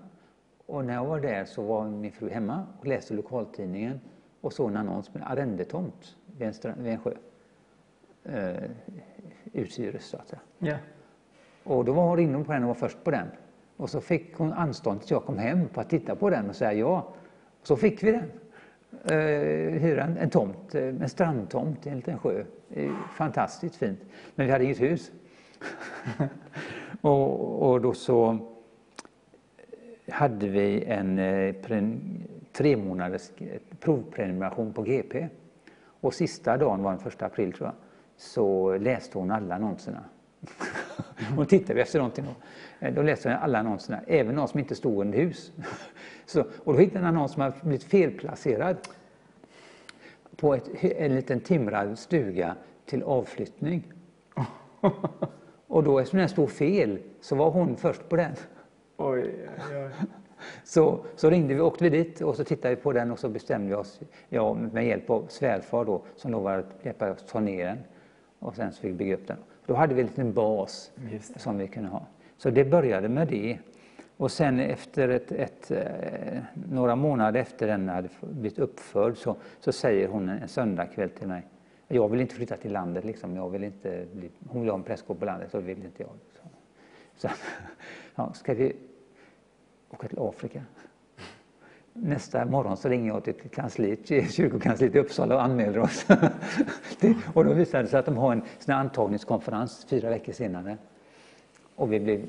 Och 0.66 0.84
när 0.84 0.94
jag 0.94 1.04
var 1.04 1.20
där 1.20 1.44
så 1.44 1.62
var 1.62 1.88
min 1.88 2.12
fru 2.12 2.30
hemma 2.30 2.66
och 2.80 2.86
läste 2.86 3.14
lokaltidningen 3.14 4.00
och 4.40 4.52
såg 4.52 4.70
en 4.70 4.76
annons 4.76 5.14
med 5.14 5.22
en 5.22 5.28
arrendetomt 5.28 6.16
vid 6.38 6.48
en, 6.48 6.54
strand, 6.54 6.82
vid 6.82 6.92
en 6.92 6.98
sjö. 6.98 7.12
Eh, 8.24 8.70
Utsyres 9.52 10.04
så 10.04 10.16
att 10.16 10.28
säga. 10.28 10.40
Ja. 10.58 10.76
Och 11.64 11.84
då 11.84 11.92
var 11.92 12.16
hon 12.16 12.34
hon 12.34 12.44
på 12.44 12.52
den 12.52 12.62
och 12.62 12.68
var 12.68 12.74
först 12.74 13.04
på 13.04 13.10
den. 13.10 13.26
Och 13.76 13.90
så 13.90 14.00
fick 14.00 14.36
hon 14.36 14.52
anstånd 14.52 15.00
tills 15.00 15.10
jag 15.10 15.24
kom 15.24 15.38
hem 15.38 15.68
på 15.68 15.80
att 15.80 15.90
titta 15.90 16.16
på 16.16 16.30
den 16.30 16.48
och 16.48 16.56
säga 16.56 16.72
ja. 16.72 17.14
Så 17.62 17.76
fick 17.76 18.02
vi 18.02 18.12
den. 18.12 18.30
Eh, 19.04 19.80
Hyra 19.80 20.04
en, 20.04 20.16
en 20.16 20.30
tomt, 20.30 20.74
eh, 20.74 20.82
en 20.82 21.08
strandtomt 21.08 21.86
i 21.86 21.90
en 21.90 21.96
liten 21.96 22.18
sjö. 22.18 22.44
Fantastiskt 23.16 23.76
fint. 23.76 24.00
Men 24.34 24.46
vi 24.46 24.52
hade 24.52 24.64
inget 24.64 24.80
hus. 24.80 25.12
och, 27.00 27.70
och 27.70 27.80
då 27.80 27.94
så 27.94 28.38
hade 30.10 30.48
vi 30.48 30.84
en 30.84 31.18
eh, 31.18 31.52
pre, 31.52 31.98
tre 32.52 32.76
månaders 32.76 33.30
provprenumeration 33.80 34.72
på 34.72 34.82
GP. 34.82 35.28
Och 36.00 36.14
sista 36.14 36.56
dagen 36.56 36.82
var 36.82 36.90
den 36.90 37.00
första 37.00 37.26
april 37.26 37.52
tror 37.52 37.66
jag, 37.66 37.74
så 38.16 38.76
läste 38.78 39.18
hon 39.18 39.30
alla 39.30 39.54
annonserna. 39.54 40.04
hon 41.36 41.46
tittade 41.46 41.80
efter 41.80 41.98
någonting. 41.98 42.24
Då 42.94 43.02
läste 43.02 43.28
hon 43.28 43.38
alla 43.38 43.58
annonserna, 43.58 44.00
även 44.06 44.36
de 44.36 44.48
som 44.48 44.60
inte 44.60 44.74
stod 44.74 45.00
under 45.00 45.18
hus. 45.18 45.52
Så, 46.28 46.40
och 46.40 46.72
då 46.72 46.78
hittade 46.78 46.98
en 46.98 47.04
annons 47.04 47.32
som 47.32 47.42
hade 47.42 47.54
blivit 47.62 47.84
felplacerad 47.84 48.76
på 50.36 50.54
ett, 50.54 50.84
en 50.84 51.14
liten 51.14 51.40
timrad 51.40 51.98
stuga 51.98 52.56
till 52.86 53.02
avflyttning. 53.02 53.92
Och 55.66 55.84
då 55.84 55.98
eftersom 55.98 56.18
den 56.18 56.28
stod 56.28 56.50
fel 56.50 56.98
så 57.20 57.36
var 57.36 57.50
hon 57.50 57.76
först 57.76 58.08
på 58.08 58.16
den. 58.16 58.32
Oj, 58.96 59.34
oj. 59.70 59.90
Så, 60.64 61.04
så 61.16 61.30
ringde 61.30 61.54
vi, 61.54 61.60
åkte 61.60 61.84
vi 61.84 61.90
dit 61.90 62.20
och 62.20 62.36
så 62.36 62.44
tittade 62.44 62.74
vi 62.74 62.80
på 62.80 62.92
den 62.92 63.10
och 63.10 63.18
så 63.18 63.28
bestämde 63.28 63.68
vi 63.68 63.74
oss, 63.74 64.00
ja, 64.28 64.54
med 64.54 64.86
hjälp 64.86 65.10
av 65.10 65.26
svärfar 65.28 65.84
då, 65.84 66.02
som 66.16 66.30
lovade 66.30 66.58
att 66.58 66.84
hjälpa 66.84 67.10
oss 67.10 67.24
ta 67.26 67.40
ner 67.40 67.66
den. 67.66 67.78
Och 68.38 68.56
sen 68.56 68.72
så 68.72 68.80
fick 68.80 68.90
vi 68.90 68.94
bygga 68.94 69.14
upp 69.14 69.26
den. 69.26 69.36
Då 69.66 69.74
hade 69.74 69.94
vi 69.94 70.00
en 70.00 70.06
liten 70.06 70.32
bas 70.32 70.90
som 71.36 71.58
vi 71.58 71.66
kunde 71.66 71.88
ha. 71.88 72.06
Så 72.36 72.50
det 72.50 72.64
började 72.64 73.08
med 73.08 73.28
det. 73.28 73.58
Och 74.18 74.30
sen 74.30 74.60
efter 74.60 75.08
ett, 75.08 75.32
ett, 75.32 75.70
eh, 75.70 76.42
några 76.70 76.96
månader 76.96 77.40
efter 77.40 77.66
den 77.66 77.88
hade 77.88 78.08
blivit 78.20 78.58
uppförd 78.58 79.16
så, 79.16 79.36
så 79.60 79.72
säger 79.72 80.08
hon 80.08 80.28
en 80.28 80.48
söndagkväll 80.48 81.10
till 81.10 81.28
mig, 81.28 81.42
jag 81.88 82.08
vill 82.08 82.20
inte 82.20 82.34
flytta 82.34 82.56
till 82.56 82.72
landet 82.72 83.04
liksom. 83.04 83.36
Jag 83.36 83.48
vill 83.48 83.64
inte 83.64 84.06
bli, 84.12 84.30
hon 84.48 84.60
vill 84.60 84.70
ha 84.70 84.76
en 84.76 84.82
prästgård 84.82 85.18
på 85.18 85.24
landet 85.24 85.54
och 85.54 85.60
det 85.60 85.66
vill 85.66 85.84
inte 85.84 86.02
jag. 86.02 86.10
Så, 87.16 87.28
ja, 88.14 88.32
ska 88.32 88.54
vi 88.54 88.76
åka 89.90 90.08
till 90.08 90.18
Afrika? 90.18 90.62
Nästa 91.92 92.44
morgon 92.44 92.76
så 92.76 92.88
ringer 92.88 93.12
jag 93.12 93.24
till 93.24 93.34
kansliet, 93.34 94.32
kyrkokansliet 94.32 94.94
i 94.94 94.98
Uppsala 94.98 95.34
och 95.34 95.42
anmäler 95.42 95.78
oss. 95.78 96.06
Och 97.34 97.44
då 97.44 97.52
visade 97.52 97.82
det 97.82 97.88
sig 97.88 97.98
att 97.98 98.06
de 98.06 98.16
har 98.16 98.32
en 98.32 98.42
sån 98.58 98.74
antagningskonferens 98.74 99.86
fyra 99.88 100.10
veckor 100.10 100.32
senare. 100.32 100.76
Och 101.74 101.92
vi 101.92 102.00
blev 102.00 102.28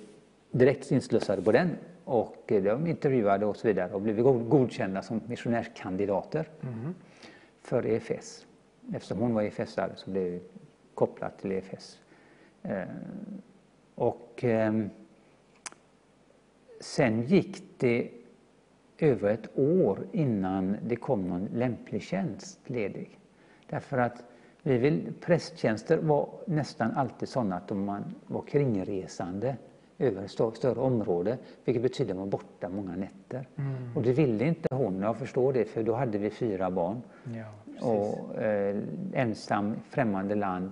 direkt 0.52 0.92
inslussade 0.92 1.42
på 1.42 1.52
den 1.52 1.78
och 2.04 2.52
eh, 2.52 2.64
de 2.64 2.88
intervjuade 2.88 3.46
och 3.46 3.58
så 3.58 3.68
vidare 3.68 3.94
och 3.94 4.02
blev 4.02 4.22
godkända 4.50 5.02
som 5.02 5.22
missionärskandidater 5.28 6.50
för 7.62 7.86
EFS. 7.86 8.46
Eftersom 8.94 9.20
hon 9.20 9.34
var 9.34 9.44
EFS-are 9.44 9.96
så 9.96 10.12
blev 10.12 10.24
vi 10.24 10.42
kopplat 10.94 11.40
till 11.40 11.52
EFS. 11.52 12.00
Eh, 12.64 12.84
och 13.96 14.44
ehm, 14.44 14.90
sen 16.80 17.22
gick 17.22 17.64
det 17.78 18.10
över 18.98 19.30
ett 19.30 19.58
år 19.58 20.08
innan 20.12 20.78
det 20.84 20.96
kom 20.96 21.28
någon 21.28 21.46
lämplig 21.46 22.02
tjänst 22.02 22.60
ledig. 22.70 23.20
Därför 23.70 23.98
att 23.98 24.24
vi 24.62 24.78
vill, 24.78 25.14
prästtjänster 25.22 25.98
var 25.98 26.30
nästan 26.46 26.92
alltid 26.92 27.30
sådana 27.30 27.56
att 27.56 27.70
man 27.70 28.16
var 28.28 28.42
kringresande 28.42 29.58
över 30.00 30.24
ett 30.24 30.32
större, 30.32 30.56
större 30.56 30.80
område, 30.80 31.38
vilket 31.66 31.84
betyder 31.84 32.12
att 32.12 32.18
man 32.18 32.30
var 32.30 32.32
borta 32.32 32.70
många 32.70 32.96
nätter. 32.96 33.48
Och 33.96 34.02
det 34.02 34.14
ville 34.14 34.48
inte 34.48 34.76
hon, 34.76 35.02
jag 35.02 35.18
förstår 35.18 35.54
det, 35.54 35.66
för 35.66 35.84
då 35.84 35.94
hade 35.94 36.18
vi 36.18 36.30
fyra 36.30 36.72
barn. 36.72 37.02
Ja. 37.24 37.46
Och 37.88 38.42
eh, 38.42 38.78
ensam, 39.14 39.76
främmande 39.90 40.36
land 40.36 40.72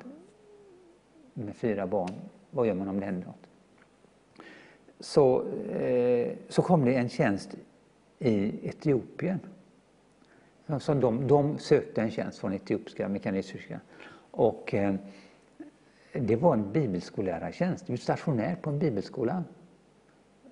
med 1.34 1.56
fyra 1.56 1.88
barn, 1.88 2.12
vad 2.52 2.68
gör 2.68 2.74
man 2.74 2.88
om 2.88 3.00
det 3.00 3.06
händer 3.06 3.28
något? 3.28 3.48
Så, 5.00 5.48
eh, 5.72 6.32
så 6.50 6.62
kom 6.62 6.86
det 6.86 6.96
en 6.96 7.10
tjänst 7.10 7.56
i 8.20 8.68
Etiopien. 8.68 9.40
Så 10.80 10.94
de, 10.94 11.28
de 11.28 11.58
sökte 11.58 12.02
en 12.02 12.12
tjänst 12.12 12.40
från 12.40 12.54
etiopiska 12.54 13.10
mekanistkyrkan. 13.10 13.80
Och 14.32 14.74
eh, 14.74 14.96
det 16.20 16.36
var 16.36 16.54
en 16.54 16.72
bibelskollärartjänst, 16.72 17.88
du 17.88 17.94
är 17.94 17.98
stationär 17.98 18.56
på 18.62 18.70
en 18.70 18.80
bibelskola. 18.80 19.44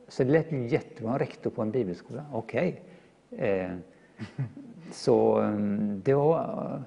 Så 0.07 0.23
det 0.23 0.29
lät 0.29 0.51
ju 0.51 0.67
jättebra, 0.67 1.19
rektor 1.19 1.49
på 1.49 1.61
en 1.61 1.71
bibelskola, 1.71 2.25
okej. 2.31 2.81
Eh, 3.31 3.71
så 4.91 5.39
mm, 5.39 6.01
då 6.05 6.35
eh, 6.35 6.79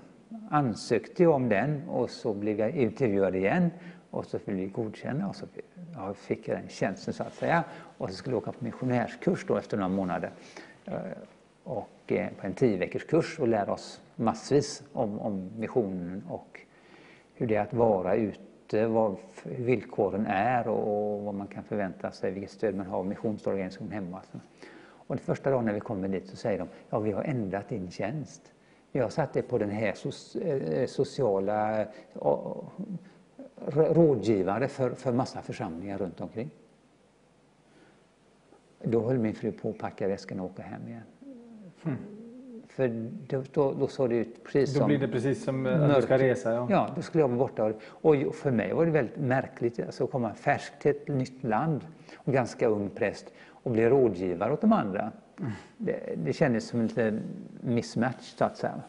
ansökte 0.50 1.22
jag 1.22 1.32
om 1.32 1.48
den 1.48 1.88
och 1.88 2.10
så 2.10 2.34
blev 2.34 2.58
jag 2.60 2.70
intervjuad 2.70 3.36
igen 3.36 3.70
och 4.10 4.26
så 4.26 4.38
fick 4.38 4.54
vi 4.54 4.66
godkänna 4.66 5.28
och 5.28 5.36
så 5.36 5.46
fick 6.14 6.48
jag 6.48 6.58
den 6.58 6.68
tjänsten 6.68 7.14
så 7.14 7.22
att 7.22 7.34
säga. 7.34 7.64
Och 7.98 8.10
så 8.10 8.14
skulle 8.14 8.36
jag 8.36 8.42
åka 8.42 8.52
på 8.52 8.64
missionärskurs 8.64 9.44
då 9.48 9.56
efter 9.56 9.76
några 9.76 9.88
månader. 9.88 10.30
Eh, 10.84 10.94
Och 11.64 12.12
eh, 12.12 12.28
på 12.40 12.46
en 12.46 12.54
tio 12.54 12.76
veckors 12.78 13.04
kurs 13.04 13.38
och 13.38 13.48
lära 13.48 13.72
oss 13.72 14.00
massvis 14.16 14.82
om, 14.92 15.18
om 15.20 15.50
missionen 15.58 16.22
och 16.28 16.60
hur 17.34 17.46
det 17.46 17.56
är 17.56 17.62
att 17.62 17.74
vara 17.74 18.14
ute, 18.14 18.40
vad 18.72 19.16
villkoren 19.44 20.26
är 20.26 20.68
och, 20.68 21.14
och 21.14 21.22
vad 21.22 21.34
man 21.34 21.46
kan 21.46 21.64
förvänta 21.64 22.10
sig, 22.10 22.30
vilket 22.30 22.50
stöd 22.50 22.74
man 22.74 22.86
har 22.86 22.98
av 22.98 23.06
missionsorganisationen 23.06 23.92
hemma. 23.92 24.22
Och 24.80 25.16
den 25.16 25.24
första 25.24 25.50
dagen 25.50 25.64
när 25.64 25.72
vi 25.72 25.80
kommer 25.80 26.08
dit 26.08 26.28
så 26.28 26.36
säger 26.36 26.58
de, 26.58 26.68
ja 26.90 26.98
vi 26.98 27.12
har 27.12 27.22
ändrat 27.22 27.68
din 27.68 27.90
tjänst. 27.90 28.52
Vi 28.92 29.00
har 29.00 29.08
satt 29.08 29.32
dig 29.32 29.42
på 29.42 29.58
den 29.58 29.70
här 29.70 29.92
so- 29.92 30.72
eh, 30.72 30.86
sociala 30.86 31.86
rådgivare 33.66 34.68
för, 34.68 34.90
för 34.90 35.12
massa 35.12 35.42
församlingar 35.42 35.98
runt 35.98 36.20
omkring. 36.20 36.50
Då 38.82 39.00
höll 39.00 39.18
min 39.18 39.34
fru 39.34 39.52
på 39.52 39.70
att 39.70 39.78
packa 39.78 40.08
väskan 40.08 40.40
och 40.40 40.46
åka 40.46 40.62
hem 40.62 40.88
igen. 40.88 41.02
Hmm. 41.82 42.17
För 42.78 43.10
då, 43.28 43.42
då, 43.52 43.72
då 43.72 43.88
såg 43.88 44.10
det 44.10 44.16
ut 44.16 44.44
precis 44.44 44.74
Då 44.74 44.78
som... 44.78 44.86
blir 44.86 44.98
det 44.98 45.08
precis 45.08 45.44
som 45.44 45.66
eh, 45.66 45.82
att 45.82 45.96
du 45.96 46.02
ska 46.02 46.18
resa. 46.18 46.52
Ja. 46.52 46.66
Ja, 46.70 46.90
då 46.96 47.02
skulle 47.02 47.22
jag 47.22 47.28
vara 47.28 47.38
borta. 47.38 47.72
Och 47.88 48.34
för 48.34 48.50
mig 48.50 48.72
var 48.72 48.86
det 48.86 48.90
väldigt 48.90 49.16
märkligt 49.16 49.80
alltså, 49.80 50.04
att 50.04 50.10
komma 50.10 50.34
färskt 50.34 50.82
till 50.82 50.90
ett 50.90 51.08
nytt 51.08 51.44
land 51.44 51.80
och 52.16 52.32
ganska 52.32 52.66
ung 52.68 52.90
präst 52.90 53.26
och 53.50 53.70
bli 53.70 53.88
rådgivare 53.88 54.52
åt 54.52 54.60
de 54.60 54.72
andra. 54.72 55.12
Det, 55.76 56.14
det 56.24 56.32
kändes 56.32 56.68
som 56.68 56.80
en 56.80 56.86
liten 56.86 57.20
mismatch 57.60 58.34
så 58.36 58.44
att 58.44 58.56
säga. 58.56 58.80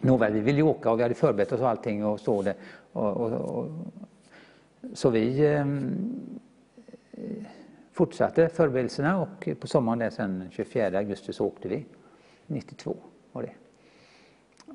Nåväl, 0.00 0.32
vi 0.32 0.40
ville 0.40 0.58
ju 0.58 0.64
åka 0.64 0.90
och 0.90 0.98
vi 0.98 1.02
hade 1.02 1.14
förberett 1.14 1.52
oss 1.52 1.60
och 1.60 1.68
allting 1.68 2.04
och 2.04 2.20
så 2.20 2.42
det. 2.42 2.54
Och, 2.92 3.16
och, 3.16 3.32
och, 3.32 3.70
så 4.94 5.10
vi 5.10 5.54
eh, 5.54 5.66
fortsatte 7.92 8.48
förberedelserna 8.48 9.20
och 9.20 9.48
på 9.60 9.66
sommaren 9.66 9.98
där 9.98 10.10
sen 10.10 10.48
24 10.50 10.98
augusti 10.98 11.32
så 11.32 11.46
åkte 11.46 11.68
vi. 11.68 11.86
92 12.50 12.96
var 13.32 13.42
det. 13.42 13.52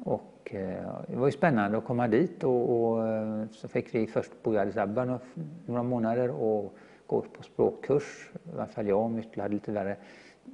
Och 0.03 0.53
eh, 0.53 1.01
det 1.07 1.15
var 1.15 1.25
ju 1.25 1.31
spännande 1.31 1.77
att 1.77 1.85
komma 1.85 2.07
dit 2.07 2.43
och, 2.43 2.91
och 2.91 3.07
eh, 3.07 3.45
så 3.51 3.67
fick 3.67 3.95
vi 3.95 4.07
först 4.07 4.31
bo 4.43 4.53
i 4.53 4.57
Addis 4.57 4.77
Abeba 4.77 5.19
några, 5.65 5.83
månader 5.83 6.29
och 6.29 6.73
gå 7.07 7.21
på 7.21 7.43
språkkurs. 7.43 8.31
I 8.33 8.51
alla 8.53 8.65
fall 8.65 8.87
jag 8.87 9.03
och 9.03 9.11
Myttle 9.11 9.41
hade 9.41 9.53
lite 9.53 9.71
värre. 9.71 9.95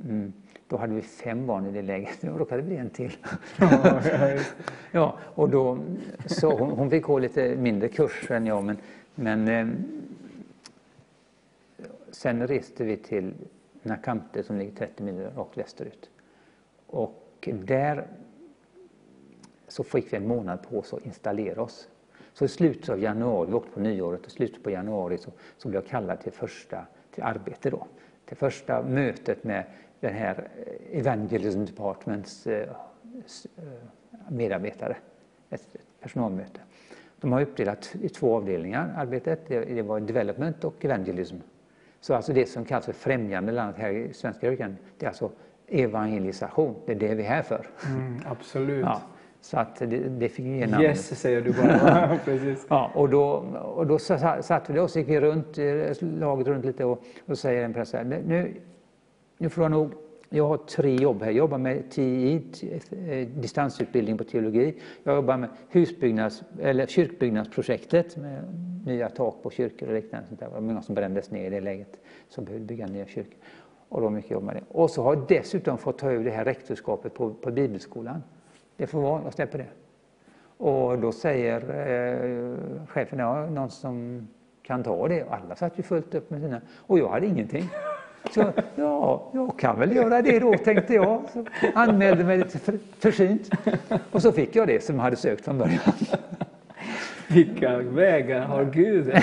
Mm. 0.04 0.34
Då 0.68 0.78
hade 0.78 0.94
vi 0.94 1.02
fem 1.02 1.46
barn 1.46 1.66
i 1.66 1.72
det 1.72 1.82
läget, 1.82 2.22
nu 2.24 2.30
råkade 2.30 2.62
det 2.62 2.68
bli 2.68 2.78
en 2.78 2.90
till. 2.90 3.18
ja, 4.92 5.18
och 5.22 5.50
då, 5.50 5.78
så 6.26 6.58
hon, 6.58 6.72
hon 6.72 6.90
fick 6.90 7.04
gå 7.04 7.20
lite 7.20 7.56
mindre 7.56 7.88
kurs 7.88 8.32
än 8.32 8.46
jag 8.46 8.64
men, 8.64 8.78
men 9.16 9.48
eh, 9.48 9.68
sen 12.12 12.48
reste 12.48 12.84
vi 12.84 12.98
till 12.98 13.34
Nakamte 13.84 14.44
som 14.44 14.58
ligger 14.58 14.72
30 14.72 15.04
mil 15.04 15.30
rakt 15.36 15.58
västerut. 15.58 16.10
Och 16.92 17.50
där 17.54 18.08
så 19.68 19.84
fick 19.84 20.14
vi 20.14 20.18
en 20.18 20.28
månad 20.28 20.62
på 20.70 20.80
oss 20.80 20.94
att 20.94 21.06
installera 21.06 21.62
oss. 21.62 21.90
Så 22.34 22.46
i 22.46 22.48
slutet 22.48 22.90
av 22.90 23.00
januari, 23.00 23.48
vi 23.50 23.54
åkte 23.54 23.72
på 23.72 23.80
nyåret, 23.80 24.26
och 24.26 24.32
slutet 24.32 24.64
på 24.64 24.72
januari 24.72 25.18
så, 25.18 25.32
så 25.58 25.70
blev 25.70 25.82
jag 25.82 25.90
kallad 25.90 26.20
till 26.22 26.32
första 26.32 26.86
till 27.12 27.24
arbete 27.24 27.70
då. 27.70 27.88
Till 28.26 28.38
första 28.38 28.84
mötet 28.84 29.44
med 29.44 29.64
den 30.00 30.14
här 30.14 30.50
eh, 30.66 31.00
Evangelism 31.00 31.66
Departments 31.66 32.48
eh, 32.48 32.70
eh, 33.58 33.64
medarbetare, 34.30 34.96
ett 35.50 35.76
personalmöte. 36.00 36.60
De 37.20 37.32
har 37.32 37.42
uppdelat 37.42 37.96
i 38.02 38.10
två 38.10 38.36
avdelningar 38.36 38.94
arbetet. 38.98 39.48
Det 39.48 39.82
var 39.82 40.00
Development 40.00 40.64
och 40.64 40.86
Evangelism. 40.86 41.36
Så 42.00 42.14
alltså 42.14 42.34
det 42.34 42.46
som 42.46 42.66
kallas 42.66 42.86
för 42.86 42.94
främjande, 42.94 43.52
landet 43.52 43.78
här 43.78 43.90
i 43.92 44.14
svenska 44.14 44.48
kyrkan, 44.48 44.78
det 44.98 45.06
är 45.06 45.10
alltså 45.10 45.32
evangelisation. 45.72 46.76
Det 46.86 46.92
är 46.92 46.96
det 46.96 47.16
vi 47.16 47.24
är 47.24 47.28
här 47.28 47.42
för. 47.42 47.68
Mm, 47.86 48.20
absolut. 48.26 48.86
Ja, 48.86 49.02
så 49.44 49.58
att 49.58 49.76
det, 49.76 49.86
det 49.86 50.30
fick 50.30 50.46
ge 50.46 50.68
namnet. 50.68 50.82
Yes, 50.82 51.20
säger 51.20 51.42
du 51.42 51.54
bara. 51.54 52.20
Precis. 52.26 52.66
Ja, 52.70 52.92
och 52.96 53.10
då, 53.10 53.24
och 53.76 53.88
då 53.88 54.00
satt 54.00 54.70
vi 54.70 54.80
och 54.80 54.90
så 54.90 55.00
gick 55.00 55.10
vi 55.10 55.20
runt, 55.20 55.58
laget 56.02 56.48
runt 56.48 56.66
lite 56.66 56.86
och, 56.86 57.04
och 57.26 57.38
säger 57.38 57.64
en 57.64 57.74
präst 57.74 57.94
nu, 57.94 58.54
nu 59.38 59.50
får 59.50 59.62
du 59.62 59.70
nog 59.70 59.92
jag 60.34 60.48
har 60.48 60.58
tre 60.58 60.96
jobb 60.96 61.22
här. 61.22 61.28
Jag 61.28 61.38
jobbar 61.38 61.58
med 61.58 61.90
TI, 61.90 62.42
eh, 62.92 63.28
distansutbildning 63.28 64.18
på 64.18 64.24
teologi. 64.24 64.74
Jag 65.04 65.16
jobbar 65.16 65.38
med 65.38 65.50
husbyggnads, 65.70 66.44
eller 66.62 66.86
kyrkbyggnadsprojektet 66.86 68.18
med 68.18 68.44
nya 68.86 69.10
tak 69.10 69.44
på 69.44 69.50
kyrkor 69.50 69.88
och 69.88 69.94
liknande. 69.94 70.28
Det 70.40 70.48
var 70.48 70.62
många 70.62 70.82
som 70.82 70.96
brändes 70.96 71.32
ner 71.32 71.46
i 71.46 71.50
det 71.50 71.62
läget 71.62 72.00
som 72.30 72.46
behövde 72.46 72.66
bygga 72.66 72.88
nya 72.88 73.06
kyrkor. 73.06 73.40
Och 73.92 74.02
då 74.02 74.10
mycket 74.10 74.32
jobb 74.32 74.44
med 74.44 74.56
det. 74.56 74.62
Och 74.70 74.90
så 74.90 75.04
har 75.04 75.16
jag 75.16 75.28
dessutom 75.28 75.78
fått 75.78 75.98
ta 75.98 76.12
över 76.12 76.24
det 76.24 76.32
här 76.32 76.46
rektorskapet 76.46 77.14
på, 77.14 77.34
på 77.34 77.52
Bibelskolan. 77.52 78.24
Det 78.78 78.88
får 78.88 79.02
vara, 79.02 79.22
jag 79.24 79.34
släpper 79.34 79.58
det. 79.58 79.68
Och 80.58 81.00
då 81.00 81.12
säger 81.12 81.62
eh, 81.62 82.88
chefen, 82.88 83.20
ja, 83.20 83.46
någon 83.46 83.70
som 83.70 84.28
kan 84.62 84.84
ta 84.84 85.08
det. 85.08 85.26
Alla 85.30 85.56
satt 85.56 85.80
ju 85.80 85.84
fullt 85.84 86.16
upp 86.16 86.30
med 86.30 86.42
sina. 86.42 86.62
Och 86.78 87.00
jag 87.00 87.10
hade 87.10 87.28
ingenting. 87.28 87.70
Så 88.32 88.52
ja, 88.76 89.30
jag 89.34 89.60
kan 89.60 89.80
väl 89.80 89.96
göra 89.96 90.22
det 90.22 90.40
då, 90.40 90.54
tänkte 90.58 90.94
jag. 90.94 91.22
Så 91.34 91.46
anmälde 91.76 92.24
mig 92.24 92.38
lite 92.38 92.60
för, 92.60 92.80
försynt. 93.00 93.50
Och 94.12 94.22
så 94.22 94.32
fick 94.32 94.56
jag 94.56 94.68
det 94.68 94.84
som 94.84 94.96
jag 94.96 95.04
hade 95.04 95.16
sökt 95.16 95.46
från 95.46 95.58
början. 95.58 95.80
Vilka 97.34 97.78
vägar 97.78 98.42
har 98.42 98.66
Gud? 98.66 99.08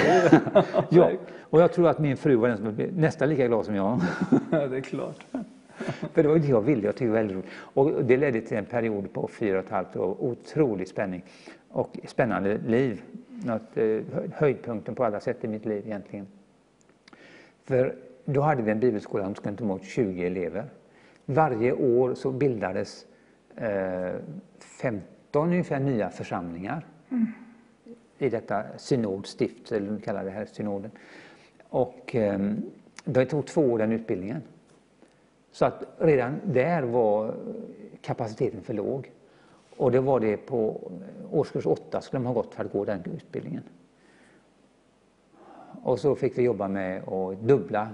ja, 0.88 1.10
och 1.40 1.60
jag 1.60 1.72
tror 1.72 1.88
att 1.88 1.98
min 1.98 2.16
fru 2.16 2.36
var 2.36 2.48
den 2.48 2.56
som 2.56 2.74
blev 2.74 2.98
nästan 2.98 3.28
lika 3.28 3.46
glad 3.46 3.64
som 3.64 3.74
jag. 3.74 4.00
Ja, 4.50 4.66
det 4.66 4.76
är 4.76 4.80
klart. 4.80 5.26
För 6.12 6.22
det 6.22 6.28
var 6.28 6.38
det 6.38 6.48
jag 6.48 6.60
ville, 6.60 6.82
jag 6.82 6.94
tyckte 6.94 7.04
det 7.04 7.10
var 7.10 7.16
väldigt 7.16 7.36
roligt. 7.36 7.50
Och 7.60 8.04
det 8.04 8.16
ledde 8.16 8.40
till 8.40 8.56
en 8.56 8.64
period 8.64 9.12
på 9.12 9.28
fyra 9.28 9.58
och 9.58 9.64
ett 9.64 9.70
halvt 9.70 9.96
år, 9.96 10.16
otrolig 10.18 10.88
spänning 10.88 11.24
och 11.68 11.98
spännande 12.06 12.58
liv. 12.66 13.02
Något, 13.44 13.76
eh, 13.76 14.00
höjdpunkten 14.34 14.94
på 14.94 15.04
alla 15.04 15.20
sätt 15.20 15.44
i 15.44 15.48
mitt 15.48 15.64
liv 15.64 15.82
egentligen. 15.86 16.26
För 17.64 17.94
då 18.24 18.40
hade 18.40 18.62
vi 18.62 18.70
en 18.70 18.80
bibelskola 18.80 19.24
som 19.24 19.34
skulle 19.34 19.56
ta 19.56 19.64
emot 19.64 19.84
20 19.84 20.26
elever. 20.26 20.64
Varje 21.24 21.72
år 21.72 22.14
så 22.14 22.30
bildades 22.30 23.06
eh, 23.56 24.12
15 24.58 25.48
ungefär 25.48 25.80
nya 25.80 26.10
församlingar 26.10 26.86
mm 27.10 27.32
i 28.18 28.28
detta 28.28 28.64
synodstift, 28.76 29.72
eller 29.72 29.90
vi 29.90 30.00
kallar 30.00 30.24
det 30.24 30.30
här 30.30 30.46
synoden. 30.46 30.90
Och 31.68 32.14
eh, 32.14 32.38
det 33.04 33.26
tog 33.26 33.46
två 33.46 33.60
år 33.60 33.78
den 33.78 33.92
utbildningen. 33.92 34.42
Så 35.50 35.64
att 35.64 35.84
redan 35.98 36.40
där 36.44 36.82
var 36.82 37.34
kapaciteten 38.00 38.62
för 38.62 38.74
låg. 38.74 39.10
Och 39.76 39.92
det 39.92 40.00
var 40.00 40.20
det 40.20 40.36
på 40.36 40.90
årskurs 41.30 41.66
åtta 41.66 42.00
skulle 42.00 42.18
de 42.18 42.26
ha 42.26 42.32
gått 42.32 42.54
för 42.54 42.64
att 42.64 42.72
gå 42.72 42.84
den 42.84 43.04
utbildningen. 43.16 43.62
Och 45.82 45.98
så 45.98 46.14
fick 46.14 46.38
vi 46.38 46.42
jobba 46.42 46.68
med 46.68 47.08
att 47.08 47.40
dubbla, 47.40 47.88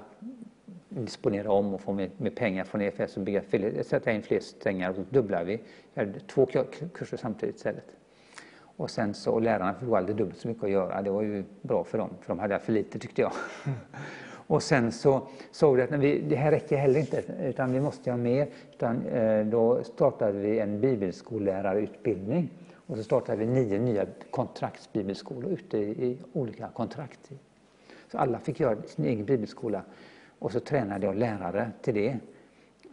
disponera 0.88 1.52
om 1.52 1.74
och 1.74 1.80
få 1.80 1.92
med, 1.92 2.34
pengar 2.36 2.64
från 2.64 2.80
EFS 2.80 3.16
och 3.16 3.22
bygga, 3.22 3.42
sätta 3.84 4.12
in 4.12 4.22
fler 4.22 4.40
strängar 4.40 4.90
och 4.90 4.96
så 4.96 5.02
dubblar 5.10 5.44
vi. 5.44 5.60
Vi 5.94 6.00
hade 6.00 6.20
två 6.20 6.46
kurser 6.94 7.16
samtidigt 7.16 7.56
istället. 7.56 7.96
Och 8.76 8.90
sen 8.90 9.14
så, 9.14 9.32
och 9.32 9.42
lärarna 9.42 9.74
fick 9.74 9.92
aldrig 9.92 10.16
dubbelt 10.16 10.38
så 10.38 10.48
mycket 10.48 10.64
att 10.64 10.70
göra. 10.70 11.02
Det 11.02 11.10
var 11.10 11.22
ju 11.22 11.44
bra 11.62 11.84
för 11.84 11.98
dem, 11.98 12.10
för 12.20 12.28
de 12.28 12.38
hade 12.38 12.58
för 12.58 12.72
lite 12.72 12.98
tyckte 12.98 13.22
jag. 13.22 13.32
Och 14.46 14.62
sen 14.62 14.92
så 14.92 15.28
såg 15.50 15.76
vi 15.76 15.82
att 15.82 15.90
vi, 15.90 16.20
det 16.20 16.36
här 16.36 16.50
räcker 16.50 16.76
heller 16.76 17.00
inte, 17.00 17.22
utan 17.42 17.72
vi 17.72 17.80
måste 17.80 18.10
ha 18.10 18.16
mer. 18.16 18.48
Utan, 18.72 19.06
eh, 19.06 19.46
då 19.46 19.84
startade 19.84 20.38
vi 20.38 20.58
en 20.58 20.80
bibelskollärarutbildning. 20.80 22.50
Och 22.86 22.96
så 22.96 23.02
startade 23.02 23.38
vi 23.38 23.46
nio 23.46 23.78
nya 23.78 24.06
kontraktsbibelskolor 24.30 25.52
ute 25.52 25.78
i, 25.78 26.06
i 26.06 26.18
olika 26.32 26.68
kontrakt. 26.68 27.30
Så 28.10 28.18
alla 28.18 28.38
fick 28.38 28.60
göra 28.60 28.82
sin 28.82 29.04
egen 29.04 29.24
bibelskola. 29.24 29.82
Och 30.38 30.52
så 30.52 30.60
tränade 30.60 31.06
jag 31.06 31.16
lärare 31.16 31.70
till 31.82 31.94
det 31.94 32.18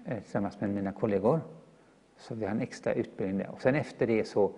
eh, 0.05 0.19
tillsammans 0.21 0.61
med 0.61 0.69
mina 0.69 0.91
kollegor. 0.91 1.39
Så 2.17 2.35
vi 2.35 2.45
har 2.45 2.51
en 2.51 2.61
extra 2.61 2.93
utbildning 2.93 3.37
där. 3.37 3.49
Och 3.51 3.61
sen 3.61 3.75
efter 3.75 4.07
det 4.07 4.27
så 4.27 4.51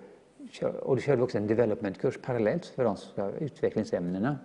och 0.82 0.96
då 0.96 1.02
körde 1.02 1.18
vi 1.18 1.24
också 1.24 1.38
en 1.38 1.48
developmentkurs 1.48 2.18
parallellt 2.22 2.66
för 2.66 2.84
de 2.84 2.98
som 2.98 3.30
utvecklingsämnena 3.40 4.38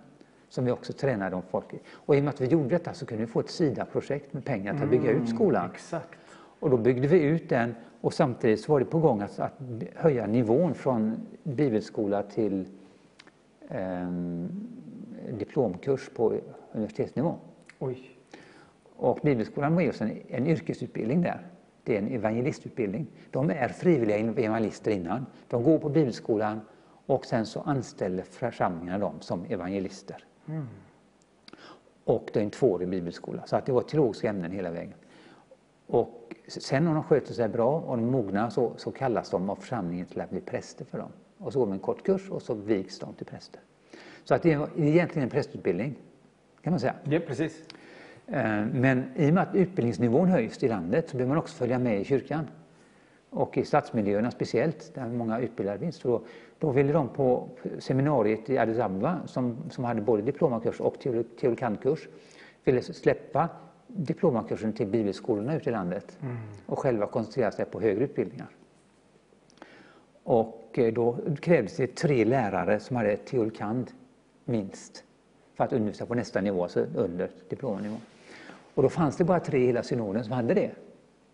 som 0.49 0.65
vi 0.65 0.71
också 0.71 0.93
tränade 0.93 1.35
om 1.35 1.41
folk 1.41 1.65
Och 1.91 2.15
i 2.15 2.19
och 2.19 2.23
med 2.23 2.33
att 2.33 2.41
vi 2.41 2.45
gjorde 2.45 2.69
detta 2.69 2.93
så 2.93 3.05
kunde 3.05 3.25
vi 3.25 3.31
få 3.31 3.39
ett 3.39 3.49
SIDA-projekt 3.49 4.33
med 4.33 4.45
pengar 4.45 4.73
till 4.73 4.83
att 4.83 4.89
bygga 4.89 5.11
ut 5.11 5.29
skolan. 5.29 5.63
Mm, 5.63 5.75
exakt. 5.75 6.19
Och 6.59 6.69
då 6.69 6.77
byggde 6.77 7.07
vi 7.07 7.21
ut 7.21 7.49
den 7.49 7.75
och 8.01 8.13
samtidigt 8.13 8.61
så 8.61 8.71
var 8.71 8.79
det 8.79 8.85
på 8.85 8.99
gång 8.99 9.21
att, 9.21 9.39
att 9.39 9.53
höja 9.95 10.27
nivån 10.27 10.73
från 10.73 11.27
bibelskola 11.43 12.23
till 12.23 12.65
eh, 13.67 14.09
diplomkurs 15.37 16.09
på 16.15 16.39
universitetsnivå. 16.71 17.35
Oj. 17.79 18.11
Och 18.95 19.19
Bibelskolan 19.23 19.75
var 19.75 19.81
just 19.81 20.01
en, 20.01 20.11
en 20.27 20.47
yrkesutbildning 20.47 21.21
där. 21.21 21.47
Det 21.83 21.95
är 21.95 21.99
en 21.99 22.07
evangelistutbildning. 22.07 23.07
De 23.31 23.49
är 23.49 23.67
frivilliga 23.67 24.17
evangelister 24.17 24.91
innan. 24.91 25.25
De 25.47 25.63
går 25.63 25.77
på 25.77 25.89
Bibelskolan 25.89 26.61
och 27.05 27.25
sen 27.25 27.45
så 27.45 27.61
anställer 27.61 28.23
församlingarna 28.23 28.97
dem 28.97 29.15
som 29.19 29.45
evangelister. 29.45 30.25
Mm. 30.45 30.67
Och 32.03 32.29
det 32.33 32.39
är 32.39 32.43
en 32.43 32.49
tvåårig 32.49 32.89
bibelskola, 32.89 33.43
så 33.45 33.55
att 33.55 33.65
det 33.65 33.71
var 33.71 33.81
teologiska 33.81 34.29
ämnen 34.29 34.51
hela 34.51 34.71
vägen. 34.71 34.93
Och 35.87 36.35
sen 36.47 36.87
om 36.87 36.93
de 36.93 37.03
sköter 37.03 37.33
sig 37.33 37.49
bra 37.49 37.79
och 37.79 37.97
de 37.97 38.05
mognar 38.05 38.49
så, 38.49 38.73
så 38.77 38.91
kallas 38.91 39.29
de 39.29 39.49
av 39.49 39.55
församlingen 39.55 40.05
till 40.05 40.21
att 40.21 40.29
bli 40.29 40.41
präster 40.41 40.85
för 40.85 40.97
dem. 40.97 41.11
Och 41.37 41.53
så 41.53 41.59
går 41.59 41.65
de 41.65 41.73
en 41.73 41.79
kort 41.79 42.03
kurs 42.03 42.29
och 42.29 42.41
så 42.41 42.53
vigs 42.53 42.99
de 42.99 43.13
till 43.13 43.25
präster. 43.25 43.61
Så 44.23 44.35
att 44.35 44.41
det 44.43 44.53
är 44.53 44.79
egentligen 44.79 45.23
en 45.23 45.29
prästutbildning, 45.29 45.95
kan 46.61 46.73
man 46.73 46.79
säga. 46.79 46.95
Ja, 47.03 47.19
precis. 47.27 47.63
Eh, 48.31 48.65
men 48.73 49.03
i 49.15 49.29
och 49.29 49.33
med 49.33 49.43
att 49.43 49.55
utbildningsnivån 49.55 50.29
höjs 50.29 50.63
i 50.63 50.67
landet 50.67 51.09
så 51.09 51.17
behöver 51.17 51.29
man 51.29 51.37
också 51.37 51.55
följa 51.55 51.79
med 51.79 52.01
i 52.01 52.03
kyrkan. 52.03 52.47
Och 53.29 53.57
i 53.57 53.65
stadsmiljöerna 53.65 54.31
speciellt, 54.31 54.91
där 54.95 55.07
många 55.07 55.39
utbildade 55.39 55.79
finns. 55.79 55.99
Då, 55.99 56.21
då 56.59 56.71
ville 56.71 56.93
de 56.93 57.09
på 57.09 57.49
seminariet 57.79 58.49
i 58.49 58.57
Addis 58.57 58.79
Abeba, 58.79 59.19
som, 59.25 59.57
som 59.69 59.83
hade 59.83 60.01
både 60.01 60.21
diplomakurs 60.21 60.79
och 60.79 60.99
teologikandkurs, 60.99 62.07
ville 62.63 62.81
släppa 62.81 63.49
diplomakursen 63.87 64.73
till 64.73 64.87
bibelskolorna 64.87 65.55
ute 65.55 65.69
i 65.69 65.71
landet 65.71 66.17
mm. 66.21 66.37
och 66.65 66.79
själva 66.79 67.07
koncentrera 67.07 67.51
sig 67.51 67.65
på 67.65 67.81
högre 67.81 68.03
utbildningar. 68.03 68.47
Och 70.23 70.79
eh, 70.79 70.93
då 70.93 71.17
krävdes 71.39 71.75
det 71.75 71.95
tre 71.95 72.25
lärare 72.25 72.79
som 72.79 72.95
hade 72.95 73.17
teolkand 73.17 73.91
minst 74.45 75.03
för 75.55 75.63
att 75.63 75.73
undervisa 75.73 76.05
på 76.05 76.15
nästa 76.15 76.41
nivå, 76.41 76.63
alltså 76.63 76.85
under 76.95 77.29
diplomnivå. 77.49 77.95
Och 78.73 78.83
då 78.83 78.89
fanns 78.89 79.17
det 79.17 79.23
bara 79.23 79.39
tre 79.39 79.59
i 79.59 79.65
hela 79.65 79.83
synoden 79.83 80.23
som 80.23 80.33
hade 80.33 80.53
det. 80.53 80.71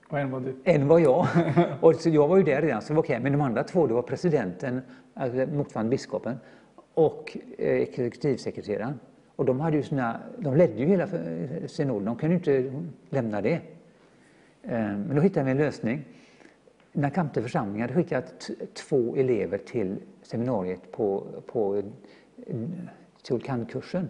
Och 0.07 0.19
en 0.19 0.31
var 0.31 0.39
du? 0.39 0.55
En 0.63 0.87
var 0.87 0.99
jag. 0.99 1.27
Och 1.81 1.95
så 1.95 2.09
jag 2.09 2.27
var 2.27 2.37
ju 2.37 2.43
där 2.43 2.61
redan, 2.61 2.81
så 2.81 2.87
det 2.87 2.93
var 2.93 3.03
okej. 3.03 3.19
Men 3.19 3.31
de 3.31 3.41
andra 3.41 3.63
två, 3.63 3.87
det 3.87 3.93
var 3.93 4.01
presidenten, 4.01 4.81
alltså 5.13 5.55
motsvarande 5.55 5.89
biskopen, 5.89 6.37
och 6.93 7.37
eh, 7.57 7.75
exekutivsekreteraren. 7.75 8.99
Och 9.35 9.45
de, 9.45 9.59
hade 9.59 9.77
ju 9.77 9.83
sina, 9.83 10.19
de 10.37 10.55
ledde 10.55 10.73
ju 10.73 10.85
hela 10.85 11.07
synoden, 11.67 12.05
de 12.05 12.15
kunde 12.15 12.35
ju 12.35 12.57
inte 12.67 12.85
lämna 13.09 13.41
det. 13.41 13.61
Eh, 14.63 14.97
men 14.97 15.15
då 15.15 15.21
hittade 15.21 15.45
vi 15.45 15.51
en 15.51 15.57
lösning. 15.57 16.05
Nakamte 16.91 17.41
församling 17.41 17.81
hade 17.81 17.93
skickat 17.93 18.49
två 18.73 19.15
elever 19.15 19.57
till 19.57 19.97
seminariet 20.21 20.91
på, 20.91 21.23
på 21.45 21.81
Teolkankursen. 23.27 24.09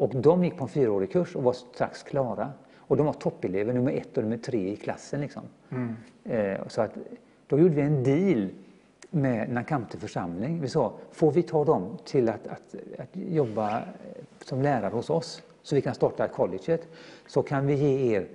Och 0.00 0.10
de 0.14 0.44
gick 0.44 0.56
på 0.56 0.64
en 0.64 0.68
fyraårig 0.68 1.12
kurs 1.12 1.36
och 1.36 1.42
var 1.42 1.52
strax 1.52 2.02
klara. 2.02 2.52
Och 2.78 2.96
de 2.96 3.06
var 3.06 3.12
toppelever, 3.12 3.72
nummer 3.72 3.92
ett 3.92 4.16
och 4.16 4.22
nummer 4.22 4.36
tre 4.36 4.72
i 4.72 4.76
klassen. 4.76 5.20
Liksom. 5.20 5.42
Mm. 5.70 5.96
Eh, 6.24 6.68
så 6.68 6.82
att, 6.82 6.90
då 7.46 7.58
gjorde 7.58 7.74
vi 7.74 7.82
en 7.82 8.04
deal 8.04 8.48
med 9.10 9.50
Nakamte 9.50 9.98
församling. 9.98 10.60
Vi 10.60 10.68
sa, 10.68 10.92
får 11.12 11.32
vi 11.32 11.42
ta 11.42 11.64
dem 11.64 11.98
till 12.04 12.28
att, 12.28 12.46
att, 12.46 12.74
att 12.98 13.08
jobba 13.12 13.82
som 14.44 14.62
lärare 14.62 14.94
hos 14.94 15.10
oss 15.10 15.42
så 15.62 15.74
vi 15.74 15.82
kan 15.82 15.94
starta 15.94 16.28
colleget 16.28 16.88
så 17.26 17.42
kan 17.42 17.66
vi 17.66 17.74
ge 17.74 18.16
er 18.16 18.28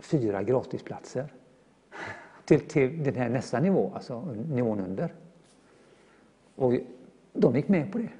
fyra 0.00 0.42
gratisplatser 0.42 1.32
till, 2.44 2.60
till 2.60 3.04
den 3.04 3.14
här 3.14 3.28
nästa 3.28 3.60
nivå, 3.60 3.92
alltså 3.94 4.20
nivån 4.48 4.80
under. 4.80 5.14
Och 6.56 6.72
de 7.32 7.56
gick 7.56 7.68
med 7.68 7.92
på 7.92 7.98
det. 7.98 8.08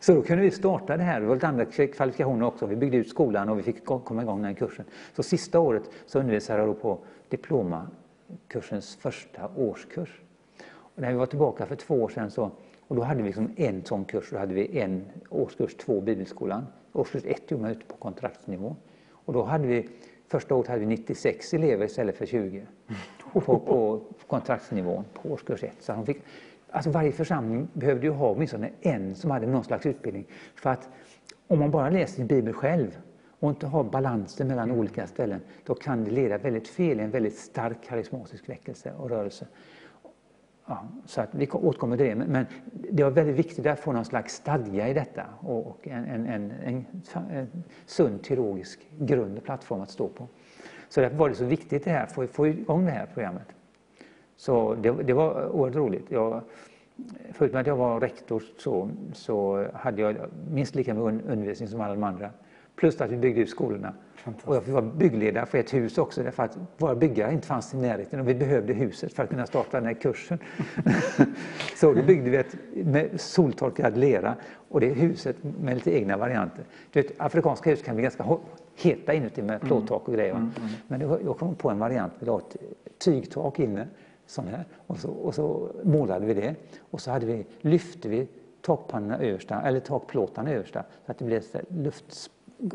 Så 0.00 0.14
då 0.14 0.22
kunde 0.22 0.42
vi 0.42 0.50
starta 0.50 0.96
det 0.96 1.02
här. 1.02 1.20
Det 1.20 1.26
var 1.26 1.34
lite 1.34 1.48
andra 1.48 1.64
kvalifikationer 1.64 2.46
också. 2.46 2.66
Vi 2.66 2.76
byggde 2.76 2.96
ut 2.96 3.08
skolan 3.08 3.48
och 3.48 3.58
vi 3.58 3.62
fick 3.62 3.84
komma 3.84 4.22
igång 4.22 4.42
den 4.42 4.54
kursen. 4.54 4.84
Så 5.12 5.22
sista 5.22 5.60
året 5.60 5.90
så 6.06 6.18
undervisade 6.18 6.62
jag 6.62 6.82
på 6.82 6.98
diplomakursens 7.28 8.96
första 8.96 9.50
årskurs. 9.56 10.20
Och 10.72 11.02
när 11.02 11.08
vi 11.08 11.14
var 11.14 11.26
tillbaka 11.26 11.66
för 11.66 11.76
två 11.76 11.94
år 11.94 12.08
sedan 12.08 12.30
så, 12.30 12.50
och 12.88 12.96
då 12.96 13.02
hade 13.02 13.22
vi 13.22 13.26
liksom 13.26 13.50
en 13.56 13.84
sån 13.84 14.04
kurs. 14.04 14.30
Då 14.30 14.38
hade 14.38 14.54
vi 14.54 14.78
en 14.78 15.04
årskurs 15.28 15.74
två 15.74 16.00
bibelskolan. 16.00 16.66
Årskurs 16.92 17.22
ett 17.24 17.50
gjorde 17.50 17.62
man 17.62 17.70
ute 17.70 17.86
på 17.86 17.96
kontraktsnivå. 17.96 18.76
Och 19.12 19.32
då 19.32 19.42
hade 19.42 19.66
vi, 19.66 19.88
första 20.28 20.54
året 20.54 20.68
hade 20.68 20.80
vi 20.80 20.86
96 20.86 21.54
elever 21.54 21.84
istället 21.84 22.16
för 22.16 22.26
20 22.26 22.66
på, 23.32 23.40
på 23.40 24.00
kontraktsnivån 24.26 25.04
på 25.14 25.28
årskurs 25.28 25.64
ett. 25.64 25.76
Så 25.80 25.92
de 25.92 26.06
fick, 26.06 26.22
Alltså 26.70 26.90
varje 26.90 27.12
församling 27.12 27.68
behövde 27.72 28.06
ju 28.06 28.12
ha 28.12 28.30
åtminstone 28.30 28.70
en 28.80 29.14
som 29.14 29.30
hade 29.30 29.46
någon 29.46 29.64
slags 29.64 29.86
utbildning. 29.86 30.26
För 30.54 30.70
att 30.70 30.88
om 31.46 31.58
man 31.58 31.70
bara 31.70 31.90
läser 31.90 32.14
sin 32.14 32.26
bibel 32.26 32.54
själv 32.54 32.98
och 33.40 33.50
inte 33.50 33.66
har 33.66 33.84
balansen 33.84 34.48
mellan 34.48 34.70
olika 34.70 35.06
ställen, 35.06 35.40
då 35.66 35.74
kan 35.74 36.04
det 36.04 36.10
leda 36.10 36.38
väldigt 36.38 36.68
fel 36.68 37.00
i 37.00 37.02
en 37.02 37.10
väldigt 37.10 37.38
stark 37.38 37.76
karismatisk 37.82 38.48
väckelse 38.48 38.92
och 38.98 39.10
rörelse. 39.10 39.46
Ja, 40.66 40.88
så 41.06 41.20
att 41.20 41.28
vi 41.34 41.50
återkommer 41.50 41.96
till 41.96 42.06
det. 42.06 42.14
Men 42.14 42.46
det 42.72 43.04
var 43.04 43.10
väldigt 43.10 43.36
viktigt 43.36 43.66
att 43.66 43.80
få 43.80 43.92
någon 43.92 44.04
slags 44.04 44.34
stadga 44.34 44.88
i 44.88 44.94
detta 44.94 45.22
och 45.40 45.88
en, 45.88 46.04
en, 46.04 46.26
en, 46.26 46.52
en, 46.64 46.84
en 47.30 47.64
sund 47.86 48.22
teologisk 48.22 48.88
grund 48.98 49.38
och 49.38 49.44
plattform 49.44 49.80
att 49.80 49.90
stå 49.90 50.08
på. 50.08 50.28
Så 50.88 51.00
därför 51.00 51.16
var 51.16 51.28
det 51.28 51.34
så 51.34 51.44
viktigt 51.44 51.84
det 51.84 51.90
här, 51.90 52.02
att 52.02 52.12
få, 52.12 52.26
få 52.26 52.46
igång 52.46 52.84
det 52.84 52.90
här 52.90 53.06
programmet. 53.06 53.46
Så 54.40 54.74
det, 54.74 54.90
det 54.90 55.12
var 55.12 55.48
oerhört 55.48 55.76
roligt. 55.76 56.04
Jag, 56.08 56.40
förutom 57.32 57.60
att 57.60 57.66
jag 57.66 57.76
var 57.76 58.00
rektor 58.00 58.42
så, 58.58 58.90
så 59.12 59.66
hade 59.74 60.02
jag 60.02 60.16
minst 60.50 60.74
lika 60.74 60.94
mycket 60.94 61.30
undervisning 61.30 61.68
som 61.68 61.80
alla 61.80 61.94
de 61.94 62.04
andra. 62.04 62.30
Plus 62.76 63.00
att 63.00 63.10
vi 63.10 63.16
byggde 63.16 63.40
ut 63.40 63.50
skolorna. 63.50 63.94
Och 64.44 64.56
jag 64.56 64.60
var 64.60 64.82
byggledare 64.82 65.46
för 65.46 65.58
ett 65.58 65.74
hus 65.74 65.98
också 65.98 66.22
därför 66.22 66.42
att 66.42 66.58
våra 66.78 66.94
byggare 66.94 67.32
inte 67.32 67.46
fanns 67.46 67.74
i 67.74 67.76
närheten 67.76 68.20
och 68.20 68.28
vi 68.28 68.34
behövde 68.34 68.72
huset 68.72 69.12
för 69.12 69.22
att 69.22 69.30
kunna 69.30 69.46
starta 69.46 69.76
den 69.76 69.86
här 69.86 69.94
kursen. 69.94 70.38
så 71.76 71.92
då 71.92 72.02
byggde 72.02 72.30
vi 72.30 72.36
ett 72.36 72.56
med 72.72 73.20
soltorkad 73.20 73.96
lera 73.96 74.34
och 74.68 74.80
det 74.80 74.88
huset 74.88 75.36
med 75.60 75.74
lite 75.74 75.96
egna 75.96 76.16
varianter. 76.16 76.64
Du 76.92 77.02
vet, 77.02 77.20
afrikanska 77.20 77.70
hus 77.70 77.82
kan 77.82 77.94
bli 77.94 78.02
ganska 78.02 78.38
heta 78.76 79.14
inuti 79.14 79.42
med 79.42 79.60
plåttak 79.60 80.08
och 80.08 80.14
grejer. 80.14 80.34
Mm, 80.34 80.50
mm, 80.56 80.68
mm. 80.88 81.10
Men 81.10 81.24
jag 81.24 81.38
kom 81.38 81.54
på 81.54 81.70
en 81.70 81.78
variant, 81.78 82.12
ett 82.22 82.58
tygtak 82.98 83.58
inne 83.58 83.86
sån 84.30 84.48
här. 84.48 84.64
Och 84.86 84.98
så, 84.98 85.10
och 85.10 85.34
så 85.34 85.70
målade 85.82 86.26
vi 86.26 86.34
det. 86.34 86.54
Och 86.90 87.00
så 87.00 87.10
hade 87.10 87.26
vi, 87.26 87.46
lyfte 87.60 88.08
vi 88.08 88.28
takpannorna 88.60 89.18
översta, 89.18 89.62
eller 89.62 89.80
takplåtarna 89.80 90.50
översta 90.50 90.84
så 91.06 91.12
att 91.12 91.18
det 91.18 91.24
blev 91.24 91.42
luft 91.68 92.30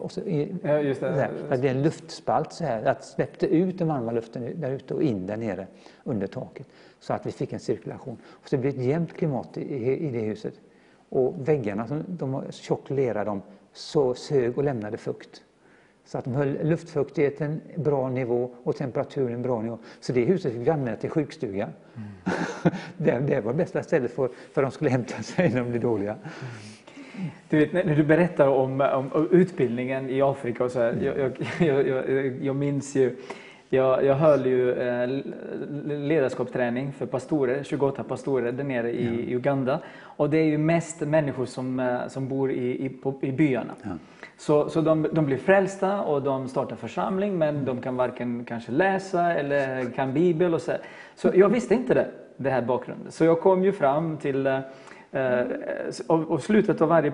så, 0.09 0.21
ja, 0.21 0.23
det. 0.23 0.99
Där, 0.99 1.25
att 1.25 1.49
det 1.49 1.57
blev 1.57 1.77
en 1.77 1.83
luftspalt 1.83 2.53
så 2.53 2.63
här, 2.63 2.85
att 2.85 3.05
släppte 3.05 3.47
ut 3.47 3.77
den 3.77 3.87
varma 3.87 4.11
luften 4.11 4.61
där 4.61 4.71
ute 4.71 4.93
och 4.93 5.03
in 5.03 5.27
där 5.27 5.37
nere 5.37 5.67
under 6.03 6.27
taket. 6.27 6.67
Så 6.99 7.13
att 7.13 7.25
vi 7.25 7.31
fick 7.31 7.53
en 7.53 7.59
cirkulation. 7.59 8.17
Och 8.25 8.49
så 8.49 8.55
det 8.55 8.61
blev 8.61 8.73
ett 8.73 8.85
jämnt 8.85 9.13
klimat 9.13 9.57
i, 9.57 9.97
i 10.07 10.11
det 10.11 10.19
huset. 10.19 10.53
Och 11.09 11.47
väggarna, 11.47 11.87
som 11.87 12.03
de 12.07 12.43
tjock 12.51 12.89
lera, 12.89 13.25
de 13.25 13.41
så 13.73 14.13
sög 14.13 14.57
och 14.57 14.63
lämnade 14.63 14.97
fukt. 14.97 15.43
Så 16.05 16.17
att 16.17 16.25
de 16.25 16.35
höll 16.35 16.57
luftfuktigheten 16.63 17.61
bra 17.75 18.09
nivå 18.09 18.51
och 18.63 18.75
temperaturen 18.75 19.41
bra 19.41 19.61
nivå. 19.61 19.79
Så 19.99 20.13
det 20.13 20.21
huset 20.21 20.53
fick 20.53 20.61
vi 20.61 20.69
använda 20.69 20.99
till 20.99 21.09
sjukstuga. 21.09 21.69
Mm. 21.95 22.77
det, 22.97 23.19
det 23.19 23.41
var 23.41 23.53
bästa 23.53 23.83
stället 23.83 24.11
för, 24.11 24.29
för 24.53 24.61
de 24.61 24.71
skulle 24.71 24.89
hämta 24.89 25.23
sig 25.23 25.49
när 25.49 25.59
de 25.59 25.69
blev 25.69 25.81
dåliga. 25.81 26.11
Mm. 26.11 26.25
Du 27.49 27.57
vet, 27.57 27.73
när 27.73 27.95
du 27.95 28.03
berättar 28.03 28.47
om, 28.47 28.81
om, 28.81 29.11
om 29.13 29.29
utbildningen 29.31 30.09
i 30.09 30.21
Afrika 30.21 30.63
och 30.63 30.71
så 30.71 30.79
här, 30.79 30.91
mm. 30.91 31.05
jag, 31.05 31.17
jag, 31.59 31.87
jag, 31.87 32.43
jag, 32.43 32.55
minns 32.55 32.95
ju 32.95 33.15
jag, 33.69 34.05
jag 34.05 34.15
höll 34.15 34.45
ju 34.45 34.71
eh, 34.71 35.09
ledarskapsträning 35.85 36.93
för 36.93 37.05
pastorer, 37.05 37.63
28 37.63 38.03
pastorer 38.03 38.51
där 38.51 38.63
nere 38.63 38.91
i, 38.91 39.05
ja. 39.05 39.11
i 39.11 39.35
Uganda. 39.35 39.79
Och 40.01 40.29
det 40.29 40.37
är 40.37 40.45
ju 40.45 40.57
mest 40.57 41.01
människor 41.01 41.45
som, 41.45 41.79
eh, 41.79 42.07
som 42.07 42.27
bor 42.27 42.51
i, 42.51 42.85
i, 42.85 42.89
på, 42.89 43.19
i 43.21 43.31
byarna. 43.31 43.73
Ja. 43.83 43.89
Så, 44.37 44.69
så 44.69 44.81
de, 44.81 45.07
de 45.11 45.25
blir 45.25 45.37
frälsta 45.37 46.01
och 46.01 46.21
de 46.21 46.47
startar 46.47 46.75
församling 46.75 47.37
men 47.37 47.65
de 47.65 47.81
kan 47.81 47.95
varken 47.95 48.45
kanske 48.45 48.71
läsa 48.71 49.33
eller 49.33 49.91
kan 49.91 50.13
bibel 50.13 50.53
och 50.53 50.61
så. 50.61 50.71
Så 51.15 51.31
jag 51.33 51.49
visste 51.49 51.73
inte 51.73 51.93
det, 51.93 52.07
det 52.37 52.49
här 52.49 52.61
bakgrunden. 52.61 53.11
Så 53.11 53.25
jag 53.25 53.41
kom 53.41 53.63
ju 53.63 53.71
fram 53.71 54.17
till 54.17 54.45
eh, 54.45 54.59
och, 56.07 56.31
och 56.31 56.41
slutet 56.41 56.81
av 56.81 56.89
varje 56.89 57.11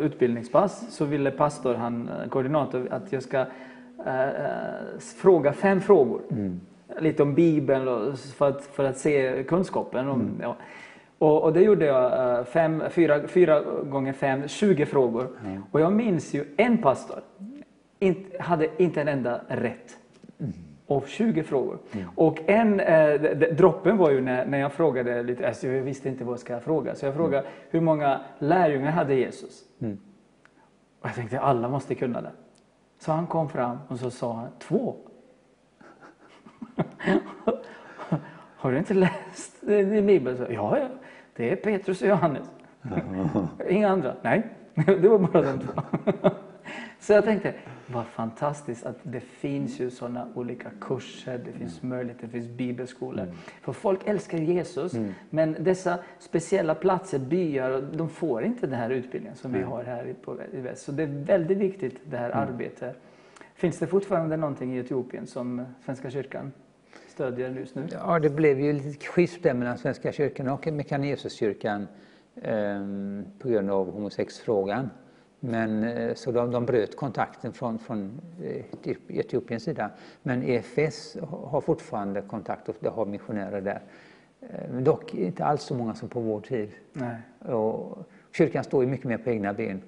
utbildningspass 0.00 0.96
så 0.96 1.04
ville 1.04 1.30
pastor, 1.30 1.74
han, 1.74 2.10
koordinator, 2.30 2.88
att 2.90 3.12
jag 3.12 3.22
ska 3.22 3.44
fråga 5.16 5.52
fem 5.52 5.80
frågor. 5.80 6.20
Mm. 6.30 6.60
Lite 6.98 7.22
om 7.22 7.34
Bibeln 7.34 8.16
för, 8.16 8.48
att, 8.48 8.62
för 8.64 8.84
att 8.84 8.98
se 8.98 9.44
kunskapen. 9.48 10.08
Om, 10.08 10.20
mm. 10.20 10.36
ja. 10.42 10.56
Och, 11.18 11.42
och, 11.42 11.52
det 11.52 11.62
gjorde 11.62 11.86
jag, 11.86 12.38
uh, 12.38 12.44
fem, 12.44 12.82
fyra, 12.90 13.28
fyra 13.28 13.60
gånger 13.82 14.12
fem, 14.12 14.48
20 14.48 14.86
frågor. 14.86 15.28
Mm. 15.44 15.62
Och 15.70 15.80
jag 15.80 15.92
minns 15.92 16.34
ju 16.34 16.44
en 16.56 16.78
pastor 16.78 17.20
inte, 17.98 18.42
hade 18.42 18.82
inte 18.82 19.00
en 19.00 19.08
enda 19.08 19.40
rätt. 19.48 19.98
Mm. 20.38 20.52
Och 20.86 21.08
20 21.08 21.42
frågor. 21.42 21.78
Mm. 21.92 22.06
Och 22.14 22.38
en, 22.46 22.80
eh, 22.80 23.20
droppen 23.50 23.96
var 23.96 24.10
ju 24.10 24.20
när, 24.20 24.46
när 24.46 24.58
jag 24.58 24.72
frågade 24.72 25.22
lite, 25.22 25.48
alltså 25.48 25.66
jag 25.66 25.82
visste 25.82 26.08
inte 26.08 26.24
vad 26.24 26.32
jag 26.32 26.40
ska 26.40 26.60
fråga. 26.60 26.94
Så 26.94 27.06
jag 27.06 27.14
frågade 27.14 27.38
mm. 27.38 27.52
hur 27.70 27.80
många 27.80 28.20
lärjungar 28.38 28.90
hade 28.90 29.14
Jesus? 29.14 29.62
Mm. 29.80 29.98
Och 31.00 31.08
jag 31.08 31.14
tänkte 31.14 31.40
alla 31.40 31.68
måste 31.68 31.94
kunna 31.94 32.20
det. 32.20 32.30
Så 32.98 33.12
han 33.12 33.26
kom 33.26 33.48
fram 33.48 33.78
och 33.88 33.98
så 33.98 34.10
sa 34.10 34.32
han 34.32 34.50
två. 34.58 34.96
Har 38.56 38.72
du 38.72 38.78
inte 38.78 38.94
läst 38.94 39.60
Bibeln? 40.06 40.36
Så, 40.36 40.46
ja, 40.52 40.78
ja, 40.78 40.88
det 41.36 41.52
är 41.52 41.56
Petrus 41.56 42.02
och 42.02 42.08
Johannes. 42.08 42.50
Inga 43.68 43.88
andra? 43.88 44.14
Nej, 44.22 44.46
det 44.74 45.08
var 45.08 45.18
bara 45.18 45.42
de 45.42 45.58
två. 45.58 45.82
Så 47.00 47.12
jag 47.12 47.24
tänkte, 47.24 47.54
vad 47.86 48.06
fantastiskt 48.06 48.86
att 48.86 48.98
det 49.02 49.20
finns 49.20 49.80
ju 49.80 49.90
sådana 49.90 50.28
olika 50.34 50.70
kurser, 50.80 51.40
det 51.44 51.52
finns 51.52 51.82
mm. 51.82 51.96
möjligheter, 51.96 52.26
det 52.26 52.32
finns 52.32 52.48
bibelskolor. 52.48 53.22
Mm. 53.22 53.36
För 53.62 53.72
folk 53.72 54.00
älskar 54.04 54.38
Jesus, 54.38 54.94
mm. 54.94 55.14
men 55.30 55.56
dessa 55.58 55.98
speciella 56.18 56.74
platser, 56.74 57.18
byar, 57.18 57.82
de 57.92 58.08
får 58.08 58.44
inte 58.44 58.66
den 58.66 58.78
här 58.78 58.90
utbildningen 58.90 59.36
som 59.36 59.52
vi 59.52 59.62
har 59.62 59.84
här 59.84 60.14
i 60.52 60.60
väst. 60.60 60.84
Så 60.84 60.92
det 60.92 61.02
är 61.02 61.24
väldigt 61.24 61.58
viktigt 61.58 62.00
det 62.04 62.16
här 62.16 62.30
mm. 62.30 62.38
arbetet. 62.38 62.96
Finns 63.54 63.78
det 63.78 63.86
fortfarande 63.86 64.36
någonting 64.36 64.76
i 64.76 64.78
Etiopien 64.78 65.26
som 65.26 65.64
Svenska 65.84 66.10
kyrkan 66.10 66.52
stödjer 67.08 67.50
just 67.50 67.74
nu? 67.74 67.86
Ja, 67.92 68.18
det 68.18 68.30
blev 68.30 68.60
ju 68.60 68.72
lite 68.72 69.06
skifte 69.06 69.54
mellan 69.54 69.78
Svenska 69.78 70.12
kyrkan 70.12 70.48
och 70.48 70.66
Mekanesuskyrkan 70.66 71.86
eh, 72.42 72.80
på 73.38 73.48
grund 73.48 73.70
av 73.70 73.90
homosexfrågan. 73.90 74.90
Men, 75.46 75.84
eh, 75.84 76.14
så 76.14 76.32
de, 76.32 76.50
de 76.50 76.66
bröt 76.66 76.96
kontakten 76.96 77.52
från, 77.52 77.78
från 77.78 78.20
eh, 78.42 78.96
Etiopiens 79.08 79.62
sida. 79.62 79.90
Men 80.22 80.42
EFS 80.42 81.16
har 81.22 81.60
fortfarande 81.60 82.22
kontakt 82.22 82.68
och 82.68 82.92
har 82.92 83.06
missionärer 83.06 83.60
där. 83.60 83.80
Eh, 84.40 84.80
dock 84.80 85.14
inte 85.14 85.44
alls 85.44 85.62
så 85.62 85.74
många 85.74 85.94
som 85.94 86.08
på 86.08 86.20
vår 86.20 86.40
tid. 86.40 86.70
Nej. 86.92 87.16
Och 87.54 87.98
kyrkan 88.32 88.64
står 88.64 88.84
ju 88.84 88.90
mycket 88.90 89.06
mer 89.06 89.18
på 89.18 89.30
egna 89.30 89.52
ben. 89.52 89.82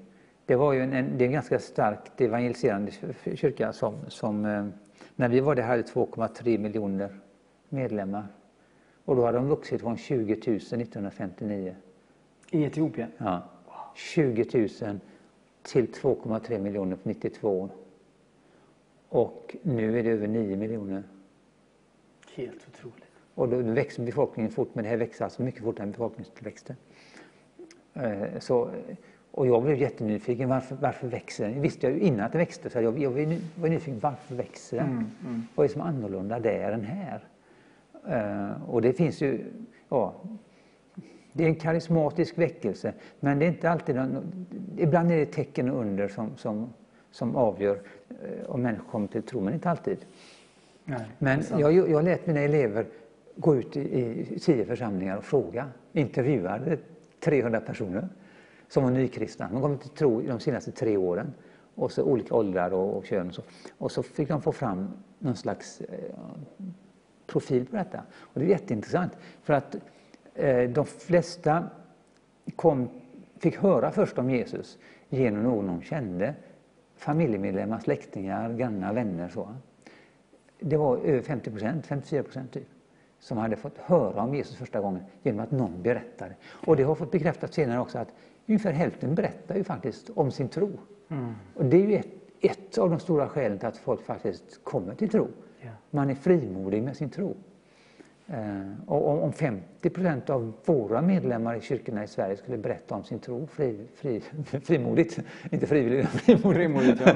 Det 0.46 0.56
var 0.56 0.72
ju 0.72 0.82
en, 0.82 0.92
en, 0.92 1.18
det 1.18 1.24
är 1.24 1.26
en 1.26 1.32
ganska 1.32 1.58
starkt 1.58 2.20
evangeliserande 2.20 2.92
kyrka 3.34 3.72
som, 3.72 3.94
som 4.08 4.42
när 5.16 5.28
vi 5.28 5.40
var 5.40 5.54
där 5.54 5.62
hade 5.62 5.82
2,3 5.82 6.58
miljoner 6.58 7.10
medlemmar. 7.68 8.26
Och 9.04 9.16
då 9.16 9.26
hade 9.26 9.38
de 9.38 9.48
vuxit 9.48 9.80
från 9.80 9.96
20 9.96 10.34
000 10.46 10.56
1959. 10.56 11.74
I 12.50 12.64
Etiopien? 12.64 13.08
Ja. 13.18 13.42
20 13.94 14.68
000 14.84 15.00
till 15.68 15.86
2,3 15.86 16.58
miljoner 16.58 16.96
på 16.96 17.08
92 17.08 17.60
år. 17.60 17.70
Och 19.08 19.56
nu 19.62 19.98
är 19.98 20.02
det 20.02 20.10
över 20.10 20.26
9 20.26 20.56
miljoner. 20.56 21.02
Helt 22.34 22.68
otroligt. 22.68 23.04
Och 23.34 23.48
då 23.48 23.56
växer 23.56 24.02
befolkningen 24.02 24.52
fort, 24.52 24.68
men 24.72 24.84
det 24.84 24.90
här 24.90 24.96
växer 24.96 25.24
alltså 25.24 25.42
mycket 25.42 25.62
fortare 25.62 25.82
än 25.82 25.90
befolkningstillväxten. 25.90 26.76
Eh, 27.94 28.38
så, 28.38 28.70
och 29.30 29.46
jag 29.46 29.62
blev 29.62 29.76
jättenyfiken, 29.76 30.48
varför, 30.48 30.76
varför 30.76 31.08
växer 31.08 31.48
den? 31.48 31.62
Visste 31.62 31.86
jag 31.86 31.96
ju 31.96 32.00
innan 32.00 32.20
att 32.20 32.32
det 32.32 32.38
växte, 32.38 32.70
så 32.70 32.80
jag, 32.80 32.98
jag 32.98 33.10
var 33.10 33.68
nyfiken, 33.68 33.98
varför 33.98 34.34
växer 34.34 34.76
den? 34.76 34.90
Mm, 34.90 35.10
mm. 35.24 35.42
Vad 35.54 35.64
är 35.64 35.68
det 35.68 35.72
som 35.72 35.82
är 35.82 35.86
annorlunda 35.86 36.38
där 36.38 36.72
än 36.72 36.84
här? 36.84 37.20
Eh, 38.08 38.70
och 38.70 38.82
det 38.82 38.92
finns 38.92 39.20
ju, 39.20 39.44
ja, 39.88 40.14
det 41.38 41.44
är 41.44 41.48
en 41.48 41.54
karismatisk 41.54 42.38
väckelse, 42.38 42.92
men 43.20 43.38
det 43.38 43.44
är 43.44 43.48
inte 43.48 43.70
alltid 43.70 43.94
någon, 43.94 44.46
ibland 44.76 45.12
är 45.12 45.16
det 45.16 45.26
tecken 45.26 45.70
och 45.70 45.80
under 45.80 46.08
som, 46.08 46.36
som, 46.36 46.72
som 47.10 47.36
avgör 47.36 47.80
eh, 48.08 48.50
om 48.50 48.62
människor 48.62 48.90
kommer 48.90 49.08
till 49.08 49.22
tro, 49.22 49.40
men 49.40 49.54
inte 49.54 49.70
alltid. 49.70 49.98
Nej, 50.84 51.04
Men 51.18 51.42
jag, 51.58 51.72
jag 51.72 52.04
lät 52.04 52.26
mina 52.26 52.40
elever 52.40 52.86
gå 53.36 53.56
ut 53.56 53.76
i, 53.76 53.80
i 53.80 54.38
tio 54.38 54.64
församlingar 54.64 55.16
och 55.16 55.24
fråga, 55.24 55.66
intervjuade 55.92 56.78
300 57.20 57.60
personer 57.60 58.08
som 58.68 58.84
var 58.84 58.90
nykristna. 58.90 59.48
De 59.52 59.62
kom 59.62 59.78
till 59.78 59.90
tro 59.90 60.20
de 60.20 60.40
senaste 60.40 60.70
tre 60.70 60.96
åren. 60.96 61.34
Och 61.74 61.92
så 61.92 62.02
olika 62.02 62.34
åldrar 62.34 62.70
och, 62.70 62.96
och 62.96 63.06
kön 63.06 63.28
och 63.28 63.34
så. 63.34 63.42
Och 63.78 63.92
så 63.92 64.02
fick 64.02 64.28
de 64.28 64.42
få 64.42 64.52
fram 64.52 64.88
någon 65.18 65.36
slags 65.36 65.80
eh, 65.80 66.14
profil 67.26 67.66
på 67.66 67.76
detta. 67.76 68.02
Och 68.18 68.40
det 68.40 68.46
är 68.46 68.50
jätteintressant. 68.50 69.12
För 69.42 69.54
att 69.54 69.76
de 70.68 70.84
flesta 70.86 71.68
kom, 72.56 72.88
fick 73.38 73.56
höra 73.56 73.90
först 73.90 74.18
om 74.18 74.30
Jesus 74.30 74.78
genom 75.08 75.42
någon 75.42 75.66
de 75.66 75.82
kände. 75.82 76.34
Familjemedlemmar, 76.96 77.78
släktingar, 77.78 78.52
grannar, 78.52 78.94
vänner. 78.94 79.28
Så. 79.28 79.54
Det 80.60 80.76
var 80.76 80.96
över 80.96 81.22
50 81.22 81.50
procent, 81.50 81.86
54 81.86 82.22
procent 82.22 82.52
typ 82.52 82.68
som 83.18 83.38
hade 83.38 83.56
fått 83.56 83.78
höra 83.78 84.22
om 84.22 84.34
Jesus 84.34 84.56
första 84.56 84.80
gången 84.80 85.02
genom 85.22 85.40
att 85.40 85.50
någon 85.50 85.82
berättade. 85.82 86.34
Och 86.66 86.76
det 86.76 86.82
har 86.82 86.94
fått 86.94 87.10
bekräftat 87.10 87.54
senare 87.54 87.80
också 87.80 87.98
att 87.98 88.08
ungefär 88.46 88.72
hälften 88.72 89.14
berättar 89.14 89.56
ju 89.56 89.64
faktiskt 89.64 90.10
om 90.10 90.30
sin 90.30 90.48
tro. 90.48 90.72
Mm. 91.08 91.34
Och 91.54 91.64
det 91.64 91.76
är 91.76 91.86
ju 91.86 91.94
ett, 91.94 92.08
ett 92.40 92.78
av 92.78 92.90
de 92.90 93.00
stora 93.00 93.28
skälen 93.28 93.58
till 93.58 93.68
att 93.68 93.76
folk 93.76 94.02
faktiskt 94.02 94.64
kommer 94.64 94.94
till 94.94 95.08
tro. 95.08 95.28
Man 95.90 96.10
är 96.10 96.14
frimodig 96.14 96.82
med 96.82 96.96
sin 96.96 97.10
tro. 97.10 97.36
Eh, 98.28 98.60
och 98.86 99.08
om, 99.08 99.18
om 99.18 99.32
50 99.32 99.90
procent 99.90 100.30
av 100.30 100.52
våra 100.64 101.02
medlemmar 101.02 101.54
i 101.56 101.60
kyrkorna 101.60 102.04
i 102.04 102.06
Sverige 102.06 102.36
skulle 102.36 102.58
berätta 102.58 102.94
om 102.94 103.04
sin 103.04 103.18
tro 103.18 103.46
fri, 103.46 103.86
fri, 103.94 104.20
frimodigt, 104.62 105.18
inte 105.50 105.66
frivilligt, 105.66 106.08
frimodigt, 106.10 106.42
Frimodigt, 106.56 107.00
ja. 107.06 107.14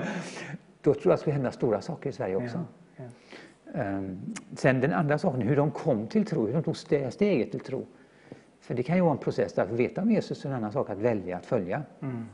då 0.81 0.95
tror 0.95 1.07
jag 1.07 1.13
det 1.13 1.21
skulle 1.21 1.35
hända 1.35 1.53
stora 1.53 1.81
saker 1.81 2.11
i 2.11 2.13
Sverige 2.13 2.37
också. 2.37 2.65
Ja, 2.97 3.05
ja. 3.75 3.81
Ehm, 3.81 4.21
Sen 4.57 4.81
den 4.81 4.93
andra 4.93 5.19
saken, 5.19 5.43
hur 5.43 5.57
de 5.57 5.71
kom 5.71 6.07
till 6.07 6.27
tro, 6.27 6.47
hur 6.47 6.53
de 6.55 6.63
tog 6.63 6.75
ste- 6.75 7.11
steget 7.11 7.51
till 7.51 7.61
tro. 7.61 7.87
För 8.61 8.75
det 8.75 8.83
kan 8.83 8.97
ju 8.97 9.03
vara 9.03 9.13
en 9.13 9.19
process, 9.19 9.59
att 9.59 9.71
veta 9.71 10.03
om 10.03 10.11
Jesus 10.11 10.45
är 10.45 10.49
en 10.49 10.55
annan 10.55 10.73
sak 10.73 10.91
att 10.91 10.99
välja 10.99 11.37
att 11.37 11.47
följa. 11.47 11.83
Mm. 12.01 12.25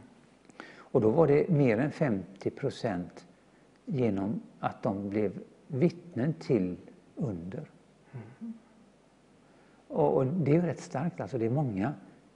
Och 0.79 1.01
då 1.01 1.11
var 1.11 1.27
det 1.27 1.49
mer 1.49 1.79
än 1.79 1.91
50 1.91 2.51
procent 2.51 3.27
genom 3.85 4.41
att 4.61 4.83
de 4.83 5.09
blev 5.11 5.33
vittnen 5.67 6.33
till 6.35 6.77
under. 7.17 7.63
Och, 9.89 10.17
och 10.17 10.27
det 10.27 10.51
är 10.51 10.55
ju 10.55 10.63
rätt 10.63 10.81
starkt, 10.81 11.21
alltså 11.21 11.39
det 11.39 11.47
är 11.47 11.51
många, 11.51 11.93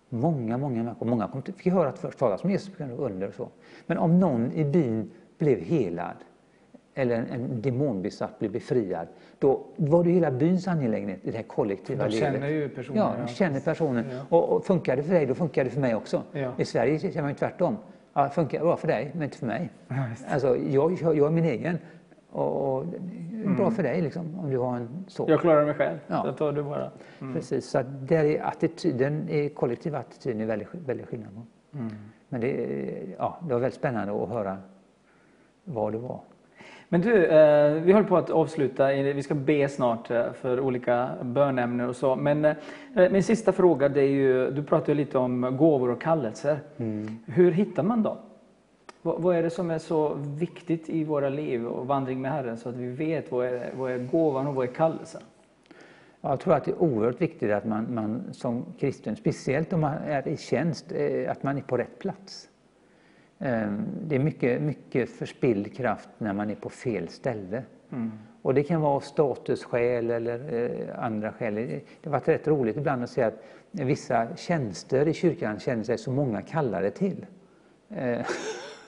många, 0.08 0.58
många 0.58 0.82
människor. 0.82 1.06
Många 1.06 1.28
kom 1.28 1.42
till, 1.42 1.54
fick 1.54 1.72
höra 1.72 1.92
först 1.92 2.18
talas 2.18 2.44
om 2.44 2.50
Jesus 2.50 2.70
under 2.98 3.28
och 3.28 3.34
så. 3.34 3.48
Men 3.86 3.98
om 3.98 4.20
någon 4.20 4.52
i 4.52 4.64
byn 4.64 5.10
blev 5.38 5.60
helad 5.60 6.16
eller 6.94 7.16
en, 7.16 7.26
en 7.26 7.62
demonbesatt 7.62 8.38
blev 8.38 8.52
befriad, 8.52 9.06
då 9.38 9.60
var 9.76 10.04
det 10.04 10.10
hela 10.10 10.30
byns 10.30 10.68
angelägenhet 10.68 11.18
i 11.22 11.30
det 11.30 11.36
här 11.36 11.44
kollektiva 11.44 12.04
De 12.04 12.10
ledet. 12.10 12.32
känner 12.32 12.48
ju 12.48 12.68
personen. 12.68 12.98
Ja, 12.98 13.14
de 13.26 13.32
känner 13.32 13.60
personen. 13.60 14.04
Ja. 14.10 14.20
Och, 14.28 14.48
och 14.56 14.64
funkar 14.64 14.96
det 14.96 15.02
för 15.02 15.14
dig, 15.14 15.26
då 15.26 15.34
funkar 15.34 15.64
det 15.64 15.70
för 15.70 15.80
mig 15.80 15.94
också. 15.94 16.22
Ja. 16.32 16.52
I 16.58 16.64
Sverige 16.64 16.98
känner 16.98 17.20
man 17.22 17.30
ju 17.30 17.36
tvärtom. 17.36 17.76
Ja, 18.14 18.28
funkar 18.28 18.58
det 18.58 18.64
bra 18.64 18.76
för 18.76 18.88
dig, 18.88 19.10
men 19.14 19.22
inte 19.22 19.36
för 19.38 19.46
mig. 19.46 19.70
Ja. 19.88 19.94
Alltså, 20.28 20.56
jag, 20.56 20.92
jag, 21.02 21.16
jag 21.16 21.26
är 21.26 21.30
min 21.30 21.44
egen. 21.44 21.78
Och, 22.32 22.76
och 22.76 22.84
är 23.44 23.56
bra 23.56 23.70
för 23.70 23.82
dig 23.82 24.02
liksom, 24.02 24.38
om 24.38 24.50
du 24.50 24.58
har 24.58 24.76
en 24.76 25.04
så. 25.08 25.24
Jag 25.28 25.40
klarar 25.40 25.64
mig 25.64 25.74
själv. 25.74 25.98
Ja. 26.06 26.22
Det 26.22 26.32
tar 26.32 26.52
du 26.52 26.62
bara. 26.62 26.90
Precis, 27.32 27.70
så 27.70 27.78
att 27.78 28.08
där 28.08 28.24
är 28.24 28.42
attityden, 28.46 29.28
är 29.28 29.48
kollektiva 29.48 29.98
attityden 29.98 30.40
är 30.40 30.46
väldigt, 30.46 30.68
väldigt 30.86 31.06
skillnad. 31.06 31.34
på. 31.34 31.42
Mm. 31.78 31.90
Men 32.28 32.40
det, 32.40 32.54
ja, 33.18 33.38
det 33.42 33.52
var 33.52 33.60
väldigt 33.60 33.78
spännande 33.78 34.22
att 34.22 34.28
höra 34.28 34.56
vad 35.64 35.92
det 35.92 35.98
var. 35.98 36.20
Men 36.88 37.00
du, 37.00 37.26
eh, 37.26 37.72
vi 37.72 37.92
håller 37.92 38.08
på 38.08 38.16
att 38.16 38.30
avsluta. 38.30 38.92
Vi 38.92 39.22
ska 39.22 39.34
be 39.34 39.68
snart 39.68 40.10
eh, 40.10 40.32
för 40.32 40.60
olika 40.60 41.10
bönämnen 41.22 41.88
och 41.88 41.96
så. 41.96 42.16
Men 42.16 42.44
eh, 42.44 42.54
min 42.94 43.22
sista 43.22 43.52
fråga, 43.52 43.88
det 43.88 44.00
är 44.00 44.08
ju, 44.08 44.50
du 44.50 44.62
pratade 44.62 44.94
lite 44.94 45.18
om 45.18 45.56
gåvor 45.56 45.90
och 45.90 46.00
kallelser. 46.00 46.58
Hur 47.26 47.50
hittar 47.50 47.82
man 47.82 48.02
dem? 48.02 48.16
Vad, 49.02 49.36
är 49.36 49.42
det 49.42 49.50
som 49.50 49.70
är 49.70 49.78
så 49.78 50.14
viktigt 50.14 50.88
i 50.88 51.04
våra 51.04 51.28
liv 51.28 51.66
och 51.66 51.86
vandring 51.86 52.20
med 52.20 52.32
Herren 52.32 52.56
så 52.56 52.68
att 52.68 52.74
vi 52.74 52.86
vet 52.88 53.32
vad 53.32 53.46
är, 53.46 53.72
vad 53.76 53.92
är 53.92 53.98
gåvan 53.98 54.46
och 54.46 54.54
vad 54.54 54.68
är 54.68 54.72
kallelsen? 54.72 55.22
Ja, 56.20 56.28
Jag 56.28 56.40
tror 56.40 56.54
att 56.54 56.64
det 56.64 56.70
är 56.70 56.82
oerhört 56.82 57.20
viktigt 57.20 57.50
att 57.52 57.64
man, 57.64 57.94
man 57.94 58.22
som 58.32 58.64
kristen, 58.78 59.16
speciellt 59.16 59.72
om 59.72 59.80
man 59.80 59.94
är 59.94 60.28
i 60.28 60.36
tjänst, 60.36 60.92
eh, 60.92 61.30
att 61.30 61.42
man 61.42 61.58
är 61.58 61.62
på 61.62 61.76
rätt 61.76 61.98
plats. 61.98 62.48
Eh, 63.38 63.72
Det 64.06 64.16
är 64.16 64.18
mycket, 64.18 64.62
mycket 64.62 65.10
förspilld 65.10 65.76
kraft 65.76 66.08
när 66.18 66.32
man 66.32 66.50
är 66.50 66.54
på 66.54 66.68
fel 66.68 67.08
ställe. 67.08 67.62
Och 68.42 68.54
det 68.54 68.62
kan 68.62 68.80
vara 68.80 69.00
statusskäl 69.00 70.10
eller 70.10 70.54
eh, 70.54 71.04
andra 71.04 71.32
skäl. 71.32 71.54
Det 71.54 71.80
har 72.04 72.10
varit 72.10 72.28
rätt 72.28 72.48
roligt 72.48 72.76
ibland 72.76 73.02
att 73.02 73.10
se 73.10 73.22
att 73.22 73.44
vissa 73.70 74.36
tjänster 74.36 75.08
i 75.08 75.12
kyrkan 75.14 75.58
känner 75.58 75.84
sig 75.84 75.98
så 75.98 76.10
många 76.10 76.42
kallade 76.42 76.90
till. 76.90 77.26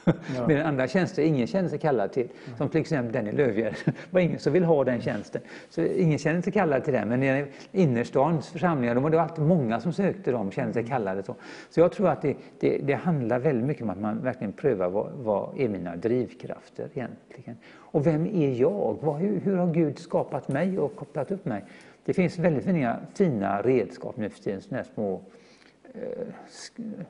Eh, 0.07 0.15
Medan 0.49 0.67
andra 0.67 0.89
tjänster 0.89 1.23
ingen 1.23 1.47
känner 1.47 1.69
sig 1.69 1.79
kallad 1.79 2.13
till. 2.13 2.29
Som 2.59 2.69
till 2.69 2.81
exempel 2.81 3.13
den 3.13 3.27
i 3.27 3.33
Lövgärde. 3.33 3.77
Var 4.11 4.21
ingen 4.21 4.39
som 4.39 4.53
vill 4.53 4.65
ha 4.65 4.85
den 4.85 5.01
tjänsten. 5.01 5.43
Så 5.69 5.83
ingen 5.83 6.19
känner 6.19 6.43
sig 6.43 6.53
kallad 6.53 6.85
till 6.85 6.93
den. 6.93 7.09
Men 7.09 7.23
i 7.23 7.47
innerstans 7.73 8.49
församlingar, 8.49 8.95
då 8.95 9.01
var 9.01 9.11
det 9.11 9.23
alltid 9.23 9.45
många 9.45 9.81
som 9.81 9.93
sökte 9.93 10.31
dem, 10.31 10.51
kände 10.51 10.73
sig 10.73 10.87
kallade. 10.87 11.23
Så, 11.23 11.35
så 11.71 11.81
jag 11.81 11.93
tror 11.93 12.09
att 12.09 12.23
det, 12.23 12.37
det, 12.61 12.79
det 12.79 12.95
handlar 12.95 13.39
väldigt 13.39 13.67
mycket 13.67 13.83
om 13.83 13.91
att 13.91 14.01
man 14.01 14.23
verkligen 14.23 14.53
prövar 14.53 14.89
vad, 14.89 15.13
vad 15.13 15.61
är 15.61 15.69
mina 15.69 15.97
drivkrafter 15.97 16.89
egentligen? 16.95 17.57
Och 17.77 18.07
vem 18.07 18.27
är 18.27 18.61
jag? 18.61 18.99
Vad, 19.01 19.17
hur, 19.17 19.41
hur 19.41 19.57
har 19.57 19.73
Gud 19.73 19.99
skapat 19.99 20.49
mig 20.49 20.79
och 20.79 20.97
kopplat 20.97 21.31
upp 21.31 21.45
mig? 21.45 21.65
Det 22.05 22.15
finns 22.15 22.39
väldigt 22.39 22.65
fina, 22.65 22.97
fina 23.15 23.63
redskap 23.63 24.17
nu 24.17 24.31
för 24.31 24.43
tiden, 24.43 24.61
sådana 24.61 24.85
små 24.85 25.21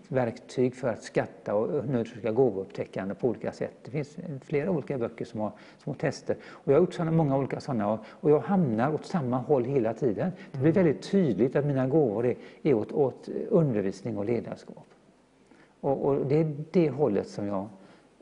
verktyg 0.09 0.75
för 0.75 0.89
att 0.89 1.03
skatta 1.03 1.55
och 1.55 1.69
undersöka 1.69 2.33
gåvoupptäckande 2.33 3.15
på 3.15 3.29
olika 3.29 3.53
sätt. 3.53 3.75
Det 3.85 3.91
finns 3.91 4.17
flera 4.43 4.71
olika 4.71 4.99
böcker 4.99 5.25
som 5.25 5.41
har 5.41 5.53
små 5.79 5.95
tester. 5.95 6.37
Och 6.45 6.73
jag 6.73 6.77
har 6.77 6.81
gjort 6.81 6.95
såna, 6.95 7.11
många 7.11 7.37
olika 7.37 7.61
sådana 7.61 7.99
och, 8.07 8.31
jag 8.31 8.41
hamnar 8.41 8.95
åt 8.95 9.07
samma 9.07 9.37
håll 9.37 9.65
hela 9.65 9.95
tiden. 9.95 10.33
Det 10.53 10.59
blir 10.59 10.73
väldigt 10.73 11.11
tydligt 11.11 11.57
att 11.57 11.67
mina 11.67 11.87
gåvor 11.87 12.27
är, 12.27 12.37
är 12.63 12.75
åt, 12.75 12.93
åt 12.93 13.29
undervisning 13.49 14.19
och 14.19 14.25
ledarskap. 14.25 14.87
Och, 15.81 16.05
och 16.05 16.27
det 16.27 16.41
är 16.41 16.57
det 16.71 16.91
hållet 16.91 17.29
som 17.29 17.47
jag 17.47 17.69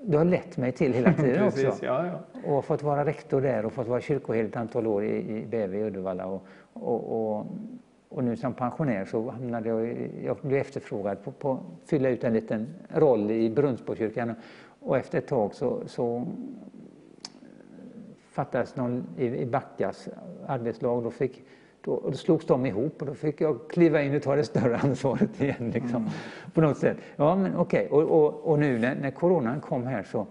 det 0.04 0.16
har 0.16 0.24
lett 0.24 0.56
mig 0.56 0.72
till 0.72 0.92
hela 0.92 1.12
tiden 1.22 1.44
också. 1.44 1.62
Precis, 1.62 1.82
ja, 1.82 2.06
ja. 2.06 2.40
Och 2.54 2.64
fått 2.64 2.82
vara 2.82 3.04
rektor 3.04 3.40
där 3.40 3.66
och 3.66 3.72
fått 3.72 3.88
vara 3.88 4.00
kyrkoherde 4.00 4.48
ett 4.48 4.56
antal 4.56 4.86
år 4.86 5.04
i, 5.04 5.16
i 5.16 5.46
BV 5.46 5.74
i 5.74 5.82
Uddevalla. 5.82 6.26
Och, 6.26 6.46
och, 6.72 7.36
och, 7.36 7.46
och 8.14 8.24
nu 8.24 8.36
som 8.36 8.54
pensionär 8.54 9.04
så 9.04 9.30
hamnade 9.30 9.68
jag, 9.68 10.10
jag 10.24 10.36
blev 10.42 10.60
efterfrågad 10.60 11.24
på, 11.24 11.32
på 11.32 11.52
att 11.52 11.88
fylla 11.88 12.08
ut 12.08 12.24
en 12.24 12.32
liten 12.32 12.74
roll 12.88 13.30
i 13.30 13.50
Brunnsborgskyrkan. 13.50 14.34
Och 14.80 14.96
efter 14.96 15.18
ett 15.18 15.26
tag 15.26 15.54
så, 15.54 15.82
så 15.86 16.26
fattades 18.30 18.76
någon 18.76 19.06
i, 19.18 19.26
i 19.26 19.46
Backas 19.46 20.08
arbetslag. 20.46 21.02
Då, 21.02 21.10
fick, 21.10 21.44
då, 21.80 22.02
då 22.04 22.12
slogs 22.12 22.46
de 22.46 22.66
ihop 22.66 23.00
och 23.00 23.06
då 23.06 23.14
fick 23.14 23.40
jag 23.40 23.68
kliva 23.68 24.02
in 24.02 24.16
och 24.16 24.22
ta 24.22 24.36
det 24.36 24.44
större 24.44 24.76
ansvaret 24.76 25.40
igen. 25.40 25.70
Liksom, 25.74 26.10
På 26.54 26.60
något 26.60 26.78
sätt. 26.78 26.96
Ja, 27.16 27.36
men 27.36 27.56
okej. 27.56 27.88
Och, 27.88 28.02
och, 28.02 28.34
och 28.34 28.58
nu 28.58 28.78
när, 28.78 28.94
när 28.94 29.10
coronan 29.10 29.60
kom 29.60 29.86
här 29.86 30.02
så 30.02 30.26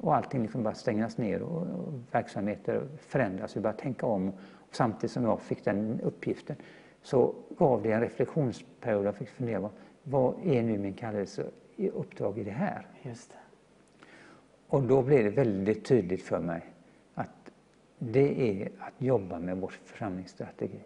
och 0.00 0.16
allting 0.16 0.42
liksom 0.42 0.62
bara 0.62 0.74
stängas 0.74 1.18
ner 1.18 1.42
och, 1.42 1.60
och 1.60 1.92
verksamheter 2.10 2.82
förändras. 2.98 3.56
Vi 3.56 3.60
bara 3.60 3.72
tänka 3.72 4.06
om. 4.06 4.32
Samtidigt 4.70 5.10
som 5.10 5.24
jag 5.24 5.40
fick 5.40 5.64
den 5.64 6.00
uppgiften 6.00 6.56
så 7.02 7.34
gav 7.58 7.82
det 7.82 7.92
en 7.92 8.00
reflektionsperiod. 8.00 9.06
Jag 9.06 9.14
fick 9.14 9.28
fundera 9.28 9.60
på 9.60 9.70
vad 10.02 10.34
är 10.44 10.62
nu 10.62 10.78
min 10.78 10.94
kallelse 10.94 11.46
i 11.76 11.90
uppdrag 11.90 12.38
i 12.38 12.44
det 12.44 12.50
här? 12.50 12.86
Just 13.02 13.30
det. 13.30 13.38
Och 14.68 14.82
då 14.82 15.02
blev 15.02 15.24
det 15.24 15.30
väldigt 15.30 15.84
tydligt 15.84 16.22
för 16.22 16.40
mig 16.40 16.62
att 17.14 17.50
det 17.98 18.50
är 18.50 18.70
att 18.78 18.94
jobba 18.98 19.38
med 19.38 19.56
vår 19.56 19.68
församlingsstrategi. 19.84 20.80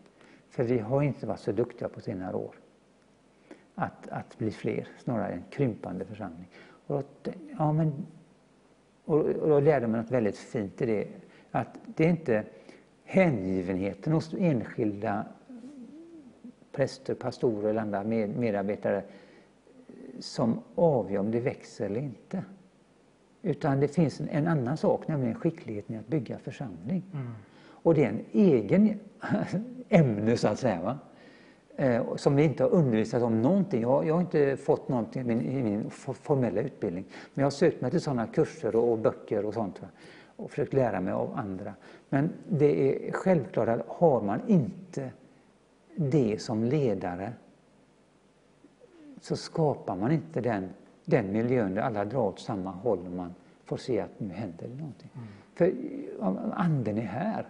För 0.48 0.64
vi 0.64 0.78
har 0.78 1.02
inte 1.02 1.26
varit 1.26 1.40
så 1.40 1.52
duktiga 1.52 1.88
på 1.88 2.00
senare 2.00 2.36
år 2.36 2.54
att, 3.74 4.08
att 4.08 4.38
bli 4.38 4.50
fler, 4.50 4.88
snarare 4.98 5.32
en 5.32 5.44
krympande 5.50 6.04
församling. 6.04 6.48
Och 6.86 7.04
då, 7.22 7.30
ja, 7.58 7.72
men, 7.72 8.06
och, 9.04 9.18
och 9.18 9.48
då 9.48 9.60
lärde 9.60 9.86
man 9.86 10.00
något 10.00 10.10
väldigt 10.10 10.36
fint 10.36 10.82
i 10.82 10.86
det. 10.86 11.08
Att 11.50 11.78
det 11.84 12.04
är 12.04 12.10
inte 12.10 12.44
hängivenheten 13.04 14.12
hos 14.12 14.34
enskilda 14.34 15.26
präster, 16.72 17.14
pastorer 17.14 17.70
eller 17.70 17.80
andra 17.80 18.04
medarbetare 18.04 19.02
som 20.18 20.60
avgör 20.74 21.20
om 21.20 21.30
det 21.30 21.40
växer 21.40 21.86
eller 21.86 22.00
inte. 22.00 22.44
Utan 23.42 23.80
det 23.80 23.88
finns 23.88 24.20
en, 24.20 24.28
en 24.28 24.46
annan 24.46 24.76
sak, 24.76 25.08
nämligen 25.08 25.34
skickligheten 25.34 25.94
i 25.94 25.98
att 25.98 26.08
bygga 26.08 26.38
församling. 26.38 27.02
Mm. 27.12 27.32
Och 27.82 27.94
det 27.94 28.04
är 28.04 28.08
en 28.08 28.24
egen 28.32 29.00
ämne 29.88 30.36
så 30.36 30.48
att 30.48 30.58
säga. 30.58 30.82
Va? 30.82 30.98
Eh, 31.76 32.16
som 32.16 32.36
vi 32.36 32.44
inte 32.44 32.62
har 32.62 32.70
undervisat 32.70 33.22
om 33.22 33.42
någonting. 33.42 33.82
Jag, 33.82 34.06
jag 34.06 34.14
har 34.14 34.20
inte 34.20 34.56
fått 34.56 34.88
någonting 34.88 35.22
i 35.22 35.24
min, 35.24 35.40
i 35.40 35.62
min, 35.62 35.90
formella 35.90 36.60
utbildning. 36.60 37.04
Men 37.34 37.42
jag 37.42 37.46
har 37.46 37.50
sökt 37.50 37.80
mig 37.80 37.90
till 37.90 38.00
sådana 38.00 38.26
kurser 38.26 38.76
och, 38.76 38.92
och 38.92 38.98
böcker 38.98 39.44
och 39.44 39.54
sånt. 39.54 39.82
Va? 39.82 39.88
Och 40.36 40.50
försökt 40.50 40.72
lära 40.72 41.00
mig 41.00 41.12
av 41.12 41.38
andra. 41.38 41.74
Men 42.08 42.32
det 42.48 43.08
är 43.08 43.12
självklart 43.12 43.68
att 43.68 43.86
har 43.88 44.20
man 44.20 44.40
inte 44.46 45.10
det 45.96 46.42
som 46.42 46.64
ledare 46.64 47.32
så 49.20 49.36
skapar 49.36 49.96
man 49.96 50.12
inte 50.12 50.40
den, 50.40 50.68
den 51.04 51.32
miljön 51.32 51.74
där 51.74 51.82
alla 51.82 52.04
drar 52.04 52.20
åt 52.20 52.40
samma 52.40 52.70
håll 52.70 52.98
och 52.98 53.12
man 53.12 53.34
får 53.64 53.76
se 53.76 54.00
att 54.00 54.20
nu 54.20 54.34
händer 54.34 54.68
det 54.68 54.74
någonting. 54.74 55.10
Mm. 55.14 55.26
För 55.54 55.72
anden 56.54 56.98
är 56.98 57.02
här. 57.02 57.46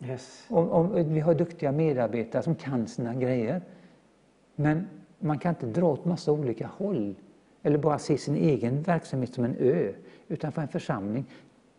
Yes. 0.00 0.46
Om, 0.48 0.70
om, 0.70 1.12
vi 1.14 1.20
har 1.20 1.34
duktiga 1.34 1.72
medarbetare 1.72 2.42
som 2.42 2.54
kan 2.54 2.86
sina 2.86 3.14
grejer. 3.14 3.62
Men 4.56 4.86
man 5.18 5.38
kan 5.38 5.50
inte 5.50 5.66
dra 5.66 5.92
åt 5.92 6.04
massa 6.04 6.32
olika 6.32 6.66
håll 6.66 7.14
eller 7.62 7.78
bara 7.78 7.98
se 7.98 8.18
sin 8.18 8.36
egen 8.36 8.82
verksamhet 8.82 9.34
som 9.34 9.44
en 9.44 9.56
ö. 9.58 9.92
Utan 10.28 10.52
för 10.52 10.62
en 10.62 10.68
församling 10.68 11.24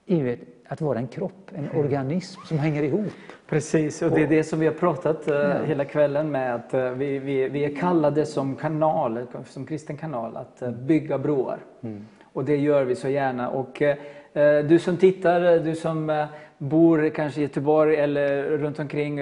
är 0.06 0.18
ju 0.18 0.38
att 0.68 0.82
vara 0.82 1.00
en 1.00 1.08
kropp, 1.08 1.52
en 1.56 1.66
mm. 1.66 1.78
organism 1.78 2.42
som 2.46 2.60
hänger 2.60 2.84
ihop. 2.84 3.14
Precis, 3.48 4.02
och 4.02 4.12
det 4.12 4.24
är 4.24 4.28
det 4.28 4.44
som 4.44 4.60
vi 4.60 4.66
har 4.66 4.74
pratat 4.74 5.28
uh, 5.28 5.36
ja. 5.36 5.64
hela 5.66 5.86
kvällen 5.86 6.32
med. 6.32 6.56
Att 6.56 6.74
uh, 6.74 6.90
vi, 6.90 7.20
vi, 7.20 7.50
vi 7.50 7.66
är 7.66 7.76
kallade 7.76 8.26
som 8.26 8.56
kanal, 8.56 9.20
som 9.46 9.66
kristen 9.66 9.98
kanal, 9.98 10.38
att 10.38 10.62
uh, 10.62 10.70
bygga 10.72 11.18
broar. 11.18 11.60
Mm. 11.84 12.08
Och 12.34 12.46
det 12.46 12.58
gör 12.58 12.84
vi 12.84 12.96
så 12.96 13.10
gärna. 13.10 13.50
Och 13.50 13.82
du 14.68 14.80
som 14.80 14.98
tittar, 14.98 15.60
du 15.60 15.76
som 15.76 16.28
bor 16.58 17.10
kanske 17.10 17.40
i 17.40 17.44
Göteborg 17.44 17.96
eller 17.96 18.44
runt 18.44 18.80
omkring, 18.80 19.20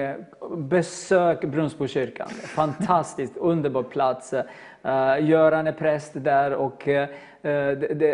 besök 0.57 1.41
Brunnsbokyrkan. 1.41 2.27
Fantastiskt, 2.29 3.37
underbar 3.37 3.83
plats. 3.83 4.33
Göran 5.21 5.67
är 5.67 5.71
präst 5.71 6.11
där 6.13 6.53
och 6.53 6.87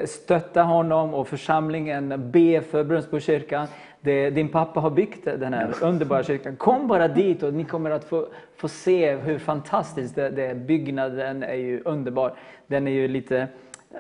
stötta 0.06 0.64
honom 0.64 1.14
och 1.14 1.28
församlingen, 1.28 2.32
be 2.32 2.62
för 2.62 2.84
Brunnsbokyrkan. 2.84 3.68
Din 4.02 4.50
pappa 4.50 4.80
har 4.80 4.90
byggt 4.90 5.26
den 5.26 5.54
här 5.54 5.74
underbara 5.82 6.24
kyrkan. 6.24 6.56
Kom 6.56 6.88
bara 6.88 7.08
dit 7.08 7.44
och 7.44 7.54
ni 7.54 7.64
kommer 7.64 7.92
att 7.92 8.04
få, 8.04 8.28
få 8.58 8.68
se 8.68 9.16
hur 9.16 9.40
fantastiskt 9.40 10.16
det, 10.16 10.30
det 10.30 10.56
Byggnaden 10.56 11.44
är 11.44 11.56
ju 11.56 11.82
underbar. 11.86 12.34
Den 12.68 12.88
är 12.88 12.92
ju 12.92 13.08
lite 13.08 13.48
uh, 13.94 14.00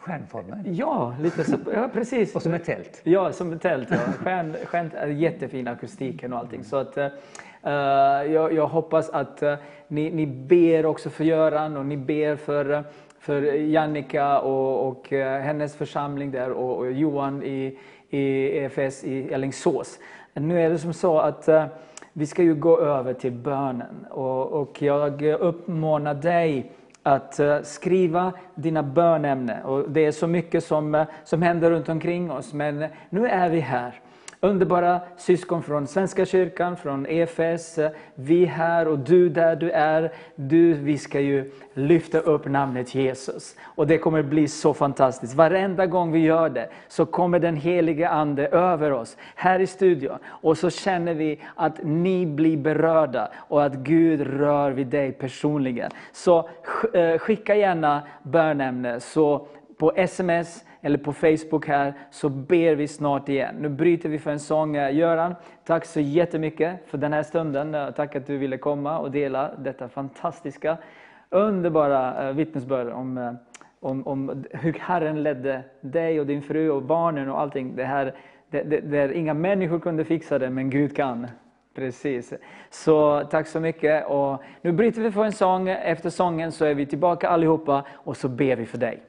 Stjärnformen? 0.00 0.64
Ja, 0.66 1.14
lite 1.20 1.44
så, 1.44 1.56
ja, 1.74 1.90
precis. 1.92 2.34
och 2.34 2.42
som 2.42 2.54
ett 2.54 2.64
tält? 2.64 3.00
Ja, 3.04 3.32
som 3.32 3.52
ett 3.52 3.62
tält. 3.62 3.88
Ja. 3.90 3.96
Stjärn, 3.96 4.56
stjärn, 4.64 5.18
jättefin 5.18 5.68
akustiken 5.68 6.32
och 6.32 6.38
allting. 6.38 6.64
Så 6.64 6.76
att, 6.76 6.98
Eh, 7.62 7.72
jag, 8.32 8.52
jag, 8.52 8.66
hoppas 8.66 9.10
att 9.10 9.42
eh, 9.42 9.54
ni, 9.88 10.10
ni 10.10 10.26
ber 10.26 10.86
också 10.86 11.10
för 11.10 11.24
Göran 11.24 11.76
och 11.76 11.86
ni 11.86 11.96
ber 11.96 12.36
för 12.36 12.84
för 13.20 13.42
Jannica 13.42 14.40
och, 14.40 14.88
och 14.88 15.12
eh, 15.12 15.40
hennes 15.40 15.76
församling 15.76 16.30
där 16.30 16.50
och, 16.50 16.78
och 16.78 16.92
Johan 16.92 17.42
i, 17.42 17.78
i 18.10 18.58
EFS 18.58 19.04
i 19.04 19.34
Alingsås. 19.34 19.98
Nu 20.34 20.60
är 20.60 20.70
det 20.70 20.78
som 20.78 20.92
så 20.92 21.18
att 21.18 21.48
uh, 21.48 21.64
vi 22.12 22.26
ska 22.26 22.42
ju 22.42 22.54
gå 22.54 22.80
över 22.80 23.14
till 23.14 23.32
bönen 23.32 24.06
och, 24.10 24.46
och 24.46 24.82
jag 24.82 25.22
uppmanar 25.22 26.14
dig 26.14 26.72
att 27.02 27.40
uh, 27.40 27.62
skriva 27.62 28.32
dina 28.54 28.82
bönämnen. 28.82 29.64
Och 29.64 29.90
det 29.90 30.06
är 30.06 30.12
så 30.12 30.26
mycket 30.26 30.64
som, 30.64 30.94
uh, 30.94 31.04
som 31.24 31.42
händer 31.42 31.70
runt 31.70 31.88
omkring 31.88 32.30
oss 32.30 32.52
men 32.52 32.86
nu 33.10 33.26
är 33.26 33.50
vi 33.50 33.60
här 33.60 34.00
underbara 34.40 35.00
syskon 35.16 35.62
från 35.62 35.86
Svenska 35.86 36.26
kyrkan, 36.26 36.76
från 36.76 37.06
EFS, 37.06 37.78
vi 38.14 38.44
här 38.44 38.88
och 38.88 38.98
du 38.98 39.28
där 39.28 39.56
du 39.56 39.70
är. 39.70 40.12
Du, 40.34 40.72
vi 40.72 40.98
ska 40.98 41.20
ju 41.20 41.52
lyfta 41.74 42.18
upp 42.18 42.46
namnet 42.46 42.94
Jesus. 42.94 43.56
Och 43.62 43.86
det 43.86 43.98
kommer 43.98 44.22
bli 44.22 44.48
så 44.48 44.74
fantastiskt. 44.74 45.34
Varenda 45.34 45.86
gång 45.86 46.12
vi 46.12 46.18
gör 46.18 46.48
det 46.48 46.68
så 46.88 47.06
kommer 47.06 47.38
den 47.38 47.56
helige 47.56 48.08
Ande 48.08 48.46
över 48.46 48.92
oss 48.92 49.16
här 49.34 49.60
i 49.60 49.66
studion. 49.66 50.18
Och 50.24 50.58
så 50.58 50.70
känner 50.70 51.14
vi 51.14 51.40
att 51.54 51.80
ni 51.82 52.26
blir 52.26 52.56
berörda 52.56 53.30
och 53.36 53.64
att 53.64 53.74
Gud 53.74 54.20
rör 54.20 54.70
vid 54.70 54.86
dig 54.86 55.12
personligen. 55.12 55.90
Så 56.12 56.48
eh, 56.94 57.18
skicka 57.18 57.54
gärna 57.54 58.02
bönämne 58.22 59.00
så 59.00 59.46
på 59.78 59.92
sms 59.96 60.64
eller 60.80 60.98
på 60.98 61.12
Facebook 61.12 61.66
här, 61.66 61.94
så 62.10 62.28
ber 62.28 62.74
vi 62.74 62.88
snart 62.88 63.28
igen. 63.28 63.54
Nu 63.60 63.68
bryter 63.68 64.08
vi 64.08 64.18
för 64.18 64.30
en 64.30 64.38
sång. 64.38 64.76
Eh, 64.76 64.96
Göran, 64.96 65.34
tack 65.64 65.84
så 65.84 66.00
jättemycket 66.00 66.80
för 66.86 66.98
den 66.98 67.12
här 67.12 67.22
stunden. 67.22 67.74
Eh, 67.74 67.90
tack 67.90 68.16
att 68.16 68.26
du 68.26 68.38
ville 68.38 68.58
komma 68.58 68.98
och 68.98 69.10
dela 69.10 69.50
detta 69.58 69.88
fantastiska, 69.88 70.76
underbara 71.30 72.28
eh, 72.28 72.34
vittnesbörd 72.34 72.88
om, 72.88 73.38
om, 73.80 74.06
om 74.06 74.44
hur 74.50 74.72
Herren 74.72 75.22
ledde 75.22 75.62
dig 75.80 76.20
och 76.20 76.26
din 76.26 76.42
fru 76.42 76.70
och 76.70 76.82
barnen 76.82 77.30
och 77.30 77.40
allting. 77.40 77.76
Det 77.76 77.84
här, 77.84 78.14
det, 78.50 78.62
det, 78.62 78.80
där 78.80 79.12
inga 79.12 79.34
människor 79.34 79.78
kunde 79.78 80.04
fixa 80.04 80.38
det, 80.38 80.50
men 80.50 80.70
Gud 80.70 80.96
kan. 80.96 81.26
Precis. 81.74 82.34
Så 82.70 83.24
tack 83.30 83.46
så 83.46 83.60
mycket. 83.60 84.06
Och 84.06 84.42
nu 84.62 84.72
bryter 84.72 85.02
vi 85.02 85.12
för 85.12 85.24
en 85.24 85.32
sång. 85.32 85.68
Efter 85.68 86.10
sången 86.10 86.52
så 86.52 86.64
är 86.64 86.74
vi 86.74 86.86
tillbaka 86.86 87.28
allihopa 87.28 87.84
och 87.92 88.16
så 88.16 88.28
ber 88.28 88.56
vi 88.56 88.66
för 88.66 88.78
dig. 88.78 89.02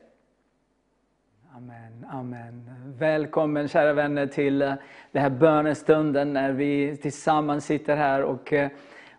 Amen, 1.59 2.05
amen. 2.11 2.69
Välkommen 2.97 3.67
kära 3.67 3.93
vänner 3.93 4.27
till 4.27 4.61
eh, 4.61 4.73
den 5.11 5.21
här 5.21 5.29
bönestunden 5.29 6.33
när 6.33 6.51
vi 6.51 6.97
tillsammans 6.97 7.65
sitter 7.65 7.95
här 7.95 8.23
och 8.23 8.53
eh, 8.53 8.69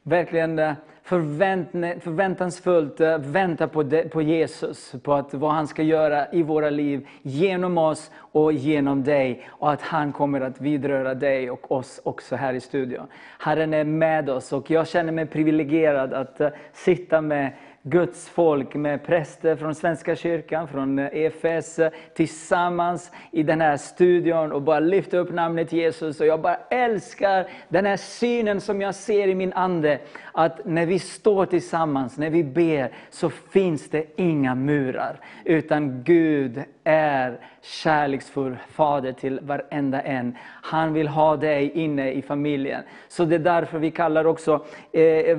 verkligen 0.02 0.58
eh, 0.58 0.72
förvänt, 1.02 1.70
förväntansfullt 2.02 3.00
väntar 3.18 3.66
på, 3.66 4.08
på 4.10 4.22
Jesus, 4.22 4.94
på 5.02 5.14
att, 5.14 5.34
vad 5.34 5.52
han 5.52 5.66
ska 5.66 5.82
göra 5.82 6.32
i 6.32 6.42
våra 6.42 6.70
liv, 6.70 7.08
genom 7.22 7.78
oss 7.78 8.10
och 8.16 8.52
genom 8.52 9.04
dig. 9.04 9.48
Och 9.48 9.72
att 9.72 9.82
han 9.82 10.12
kommer 10.12 10.40
att 10.40 10.60
vidröra 10.60 11.14
dig 11.14 11.50
och 11.50 11.72
oss 11.72 12.00
också 12.04 12.36
här 12.36 12.52
i 12.54 12.60
studion. 12.60 13.06
Herren 13.38 13.74
är 13.74 13.84
med 13.84 14.30
oss 14.30 14.52
och 14.52 14.70
jag 14.70 14.88
känner 14.88 15.12
mig 15.12 15.26
privilegierad 15.26 16.12
att 16.12 16.40
sitta 16.72 17.20
med 17.20 17.52
Guds 17.82 18.28
folk 18.28 18.74
med 18.74 19.05
präster 19.05 19.57
från 19.57 19.74
Svenska 19.74 20.16
kyrkan, 20.16 20.69
från 20.69 20.98
EFS, 20.98 21.81
tillsammans 22.15 23.12
i 23.31 23.43
den 23.43 23.61
här 23.61 23.77
studion 23.77 24.52
och 24.52 24.62
bara 24.62 24.81
lyfta 24.81 25.16
upp 25.16 25.32
namnet 25.32 25.73
Jesus. 25.73 26.20
Och 26.20 26.27
jag 26.27 26.40
bara 26.40 26.59
älskar 26.70 27.48
den 27.69 27.86
här 27.86 27.97
synen 27.97 28.61
som 28.61 28.81
jag 28.81 28.94
ser 28.94 29.28
i 29.28 29.35
min 29.35 29.52
ande. 29.52 29.98
Att 30.32 30.65
när 30.65 30.86
vi 30.86 30.98
står 30.98 31.47
tillsammans, 31.47 32.19
när 32.19 32.31
vi 32.31 32.44
ber, 32.44 32.90
så 33.11 33.31
finns 33.31 33.90
det 33.90 34.05
inga 34.16 34.55
murar. 34.55 35.20
Utan 35.44 36.02
Gud 36.02 36.62
är 36.85 37.39
kärleksfull 37.62 38.57
fader 38.69 39.12
till 39.12 39.40
varenda 39.43 40.01
en. 40.01 40.36
Han 40.62 40.93
vill 40.93 41.09
ha 41.09 41.36
dig 41.36 41.70
inne 41.70 42.12
i 42.12 42.23
familjen. 42.23 42.82
Så 43.09 43.24
det 43.24 43.35
är 43.35 43.39
därför 43.39 43.78
vi 43.78 43.90
kallar 43.90 44.24
också 44.24 44.65
eh, 44.93 45.02
eh 45.02 45.39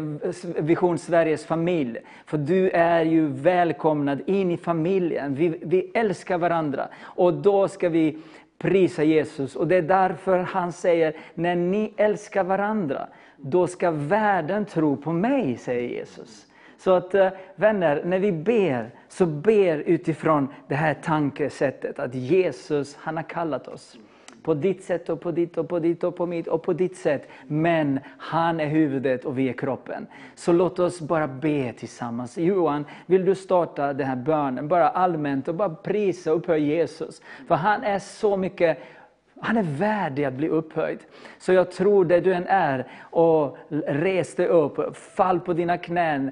Vision 0.57 0.97
Sveriges 0.97 1.45
familj. 1.45 1.97
För 2.25 2.37
du 2.37 2.69
är 2.69 3.05
ju 3.05 3.27
välkomnad 3.27 4.21
in 4.25 4.51
i 4.51 4.57
familjen. 4.57 5.35
Vi, 5.35 5.59
vi 5.61 5.91
älskar 5.93 6.37
varandra. 6.37 6.87
Och 7.01 7.33
då 7.33 7.67
ska 7.67 7.89
vi 7.89 8.17
prisa 8.61 9.03
Jesus. 9.03 9.55
Och 9.55 9.67
det 9.67 9.75
är 9.75 9.81
därför 9.81 10.39
han 10.39 10.71
säger, 10.71 11.13
när 11.33 11.55
ni 11.55 11.93
älskar 11.97 12.43
varandra, 12.43 13.07
då 13.41 13.67
ska 13.67 13.91
världen 13.91 14.65
tro 14.65 14.97
på 14.97 15.11
mig, 15.11 15.57
säger 15.57 15.89
Jesus. 15.89 16.47
Så 16.77 16.91
att 16.91 17.15
eh, 17.15 17.29
vänner, 17.55 18.01
när 18.05 18.19
vi 18.19 18.31
ber, 18.31 18.89
så 19.07 19.25
ber 19.25 19.77
utifrån 19.77 20.47
det 20.67 20.75
här 20.75 20.93
tankesättet 20.93 21.99
att 21.99 22.15
Jesus, 22.15 22.95
han 22.99 23.17
har 23.17 23.23
kallat 23.23 23.67
oss. 23.67 23.97
På 24.43 24.53
ditt 24.53 24.83
sätt 24.83 25.09
och 25.09 25.21
på 25.21 25.31
ditt 25.31 25.57
och 25.57 25.69
på 25.69 25.79
ditt 25.79 26.03
och 26.03 26.15
på 26.15 26.25
mitt 26.25 26.47
och 26.47 26.63
på 26.63 26.73
ditt 26.73 26.97
sätt. 26.97 27.27
Men 27.47 27.99
han 28.17 28.59
är 28.59 28.65
huvudet 28.65 29.25
och 29.25 29.37
vi 29.37 29.49
är 29.49 29.53
kroppen. 29.53 30.07
Så 30.35 30.51
låt 30.51 30.79
oss 30.79 31.01
bara 31.01 31.27
be 31.27 31.73
tillsammans. 31.73 32.37
Johan, 32.37 32.85
vill 33.05 33.25
du 33.25 33.35
starta 33.35 33.93
den 33.93 34.07
här 34.07 34.15
bönen? 34.15 34.67
Bara 34.67 34.89
allmänt 34.89 35.47
och 35.47 35.55
bara 35.55 35.69
prisa 35.69 36.31
och 36.31 36.37
upphöja 36.37 36.65
Jesus. 36.65 37.21
För 37.47 37.55
han 37.55 37.83
är 37.83 37.99
så 37.99 38.37
mycket 38.37 38.77
han 39.41 39.57
är 39.57 39.63
värdig 39.63 40.25
att 40.25 40.33
bli 40.33 40.49
upphöjd. 40.49 40.99
Så 41.37 41.53
jag 41.53 41.71
tror 41.71 42.05
där 42.05 42.21
du 42.21 42.33
än 42.33 42.47
är, 42.47 42.87
och 43.01 43.57
res 43.87 44.35
dig 44.35 44.47
upp, 44.47 44.97
fall 44.97 45.39
på 45.39 45.53
dina 45.53 45.77
knän 45.77 46.31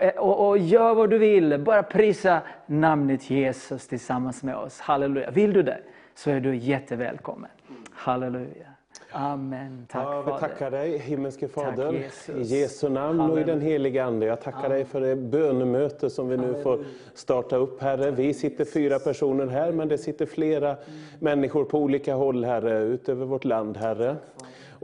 eh, 0.00 0.08
och, 0.08 0.48
och 0.48 0.58
gör 0.58 0.94
vad 0.94 1.10
du 1.10 1.18
vill. 1.18 1.58
Bara 1.58 1.82
prisa 1.82 2.40
namnet 2.66 3.30
Jesus 3.30 3.88
tillsammans 3.88 4.42
med 4.42 4.56
oss. 4.56 4.80
Halleluja. 4.80 5.30
Vill 5.30 5.52
du 5.52 5.62
det, 5.62 5.78
så 6.14 6.30
är 6.30 6.40
du 6.40 6.56
jättevälkommen. 6.56 7.50
Halleluja. 7.92 8.73
Amen. 9.10 9.86
Tack 9.90 10.02
ja, 10.06 10.22
vi 10.22 10.40
tackar 10.40 10.70
dig, 10.70 10.98
himmelske 10.98 11.48
Fader, 11.48 11.86
Tack, 11.86 11.94
Jesus. 11.94 12.50
i 12.52 12.56
Jesu 12.56 12.88
namn 12.88 13.20
och 13.20 13.40
i 13.40 13.44
den 13.44 13.60
heliga 13.60 14.04
Ande. 14.04 14.26
Jag 14.26 14.40
tackar 14.40 14.68
dig 14.68 14.84
för 14.84 15.00
det 15.00 15.16
bönemöte 15.16 16.10
som 16.10 16.28
vi 16.28 16.36
nu 16.36 16.54
får 16.62 16.84
starta 17.14 17.56
upp, 17.56 17.82
Herre. 17.82 18.10
Vi 18.10 18.34
sitter 18.34 18.64
fyra 18.64 18.98
personer 18.98 19.46
här, 19.46 19.72
men 19.72 19.88
det 19.88 19.98
sitter 19.98 20.26
flera 20.26 20.76
människor 21.20 21.64
på 21.64 21.78
olika 21.78 22.14
håll, 22.14 22.44
Herre, 22.44 22.78
utöver 22.78 23.26
vårt 23.26 23.44
land, 23.44 23.76
Herre. 23.76 24.16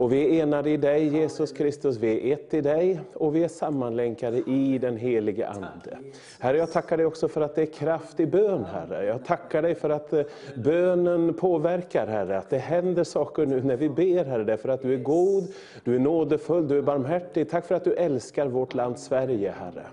Och 0.01 0.13
vi 0.13 0.39
är 0.39 0.43
enade 0.43 0.69
i 0.69 0.77
dig, 0.77 1.07
Jesus 1.07 1.51
Kristus, 1.51 1.97
vi 1.97 2.31
är 2.31 2.33
ett 2.33 2.53
i 2.53 2.61
dig 2.61 2.99
och 3.13 3.35
vi 3.35 3.43
är 3.43 3.47
sammanlänkade 3.47 4.37
i 4.37 4.77
den 4.77 4.97
helige 4.97 5.47
Ande. 5.47 5.97
Herre, 6.39 6.57
jag 6.57 6.71
tackar 6.71 6.97
dig 6.97 7.05
också 7.05 7.27
för 7.27 7.41
att 7.41 7.55
det 7.55 7.61
är 7.61 7.65
kraft 7.65 8.19
i 8.19 8.25
bön, 8.25 8.65
Herre. 8.65 9.05
Jag 9.05 9.25
tackar 9.25 9.61
dig 9.61 9.75
för 9.75 9.89
att 9.89 10.13
eh, 10.13 10.23
bönen 10.55 11.33
påverkar, 11.33 12.07
Herre. 12.07 12.37
Att 12.37 12.49
det 12.49 12.57
händer 12.57 13.03
saker 13.03 13.45
nu 13.45 13.63
när 13.63 13.75
vi 13.75 13.89
ber, 13.89 14.25
Herre, 14.25 14.43
därför 14.43 14.69
att 14.69 14.81
du 14.81 14.93
är 14.93 14.97
god, 14.97 15.47
du 15.83 15.95
är 15.95 15.99
nådefull, 15.99 16.67
du 16.67 16.77
är 16.77 16.81
barmhärtig. 16.81 17.49
Tack 17.49 17.65
för 17.65 17.75
att 17.75 17.83
du 17.83 17.93
älskar 17.93 18.47
vårt 18.47 18.73
land 18.73 18.99
Sverige, 18.99 19.53
Herre. 19.59 19.83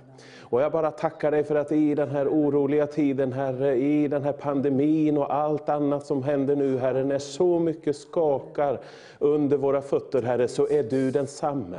Och 0.51 0.61
jag 0.61 0.73
bara 0.73 0.91
tackar 0.91 1.31
dig 1.31 1.45
för 1.45 1.55
att 1.55 1.73
i 1.73 1.95
den 1.95 2.09
här 2.09 2.29
oroliga 2.29 2.87
tiden, 2.87 3.33
Herre, 3.33 3.77
i 3.77 4.09
den 4.09 4.23
här 4.23 4.33
pandemin 4.33 5.19
och 5.19 5.35
allt 5.35 5.69
annat 5.69 6.07
som 6.07 6.23
händer 6.23 6.57
nu, 6.57 6.79
Herre, 6.79 7.05
när 7.05 7.19
så 7.19 7.59
mycket 7.59 7.97
skakar 7.97 8.81
under 9.19 9.57
våra 9.57 9.83
fötter, 9.83 10.23
Herre, 10.23 10.49
så 10.49 10.69
är 10.69 10.83
du 10.83 11.11
densamme. 11.11 11.79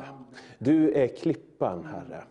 Du 0.57 0.93
är 0.93 1.07
klippan, 1.07 1.85
Herre. 1.85 2.23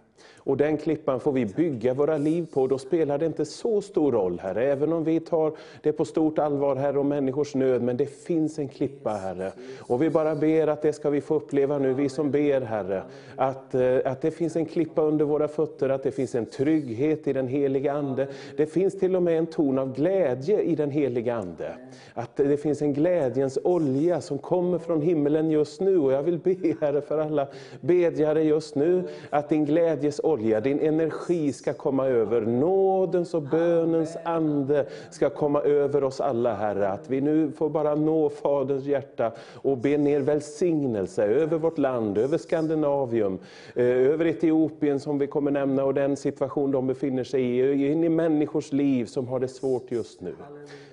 Och 0.48 0.56
den 0.56 0.76
klippan 0.76 1.20
får 1.20 1.32
vi 1.32 1.46
bygga 1.46 1.94
våra 1.94 2.16
liv 2.16 2.46
på. 2.52 2.66
Då 2.66 2.78
spelar 2.78 3.18
det 3.18 3.26
inte 3.26 3.44
så 3.44 3.80
stor 3.80 4.12
roll, 4.12 4.40
Herre. 4.42 4.64
Även 4.64 4.92
om 4.92 5.04
vi 5.04 5.20
tar 5.20 5.52
det 5.82 5.92
på 5.92 6.04
stort 6.04 6.38
allvar, 6.38 6.76
Herre, 6.76 6.98
om 6.98 7.08
människors 7.08 7.54
nöd. 7.54 7.82
Men 7.82 7.96
det 7.96 8.06
finns 8.06 8.58
en 8.58 8.68
klippa, 8.68 9.10
Herre. 9.10 9.52
Och 9.80 10.02
vi 10.02 10.10
bara 10.10 10.34
ber 10.34 10.66
att 10.66 10.82
det 10.82 10.92
ska 10.92 11.10
vi 11.10 11.20
få 11.20 11.34
uppleva 11.34 11.78
nu, 11.78 11.94
vi 11.94 12.08
som 12.08 12.30
ber, 12.30 12.60
Herre. 12.60 13.02
Att, 13.36 13.74
eh, 13.74 13.96
att 14.04 14.20
det 14.20 14.30
finns 14.30 14.56
en 14.56 14.66
klippa 14.66 15.02
under 15.02 15.24
våra 15.24 15.48
fötter, 15.48 15.88
att 15.88 16.02
det 16.02 16.10
finns 16.10 16.34
en 16.34 16.46
trygghet 16.46 17.28
i 17.28 17.32
den 17.32 17.48
heliga 17.48 17.92
Ande. 17.92 18.28
Det 18.56 18.66
finns 18.66 18.98
till 18.98 19.16
och 19.16 19.22
med 19.22 19.38
en 19.38 19.46
ton 19.46 19.78
av 19.78 19.94
glädje 19.94 20.60
i 20.60 20.74
den 20.74 20.90
heliga 20.90 21.34
Ande. 21.34 21.74
Att 22.14 22.36
det 22.36 22.56
finns 22.56 22.82
en 22.82 22.94
glädjens 22.94 23.58
olja 23.64 24.20
som 24.20 24.38
kommer 24.38 24.78
från 24.78 25.02
himmelen 25.02 25.50
just 25.50 25.80
nu. 25.80 25.98
Och 25.98 26.12
jag 26.12 26.22
vill 26.22 26.38
be, 26.38 26.74
Herre, 26.80 27.00
för 27.00 27.18
alla 27.18 27.46
bedjare 27.80 28.42
just 28.42 28.74
nu, 28.74 29.02
att 29.30 29.48
din 29.48 29.64
glädjes 29.64 30.20
olja, 30.24 30.37
din 30.38 30.80
energi 30.80 31.52
ska 31.52 31.72
komma 31.72 32.06
över. 32.06 32.40
Nådens 32.40 33.34
och 33.34 33.42
bönens 33.42 34.16
ande 34.24 34.86
ska 35.10 35.30
komma 35.30 35.60
över 35.60 36.04
oss 36.04 36.20
alla, 36.20 36.54
Herre. 36.54 36.88
Att 36.88 37.10
vi 37.10 37.20
nu 37.20 37.52
får 37.52 37.70
bara 37.70 37.94
nå 37.94 38.30
Faderns 38.30 38.84
hjärta 38.84 39.32
och 39.54 39.78
be 39.78 39.98
ner 39.98 40.20
välsignelse 40.20 41.24
över 41.24 41.58
vårt 41.58 41.78
land, 41.78 42.18
över 42.18 42.38
Skandinavium, 42.38 43.38
eh, 43.74 43.84
över 43.84 44.26
Etiopien 44.26 45.00
som 45.00 45.18
vi 45.18 45.26
kommer 45.26 45.50
nämna 45.50 45.84
och 45.84 45.94
den 45.94 46.16
situation 46.16 46.70
de 46.70 46.86
befinner 46.86 47.24
sig 47.24 47.42
i, 47.42 47.92
in 47.92 48.04
i 48.04 48.08
människors 48.08 48.72
liv 48.72 49.04
som 49.04 49.28
har 49.28 49.40
det 49.40 49.48
svårt 49.48 49.90
just 49.90 50.20
nu. 50.20 50.34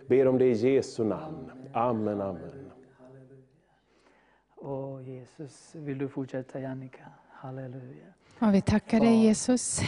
Ber 0.07 0.27
om 0.27 0.37
det 0.37 0.45
i 0.45 0.51
Jesu 0.51 1.03
namn. 1.03 1.51
Amen, 1.73 2.21
amen. 2.21 2.71
Åh 4.67 5.09
Jesus, 5.09 5.75
vill 5.75 5.97
du 5.97 6.07
fortsätta 6.07 6.59
Jannica? 6.59 7.03
Halleluja. 7.29 8.14
Ja, 8.39 8.49
vi 8.49 8.61
tackar 8.61 8.99
dig 8.99 9.23
Jesus 9.23 9.81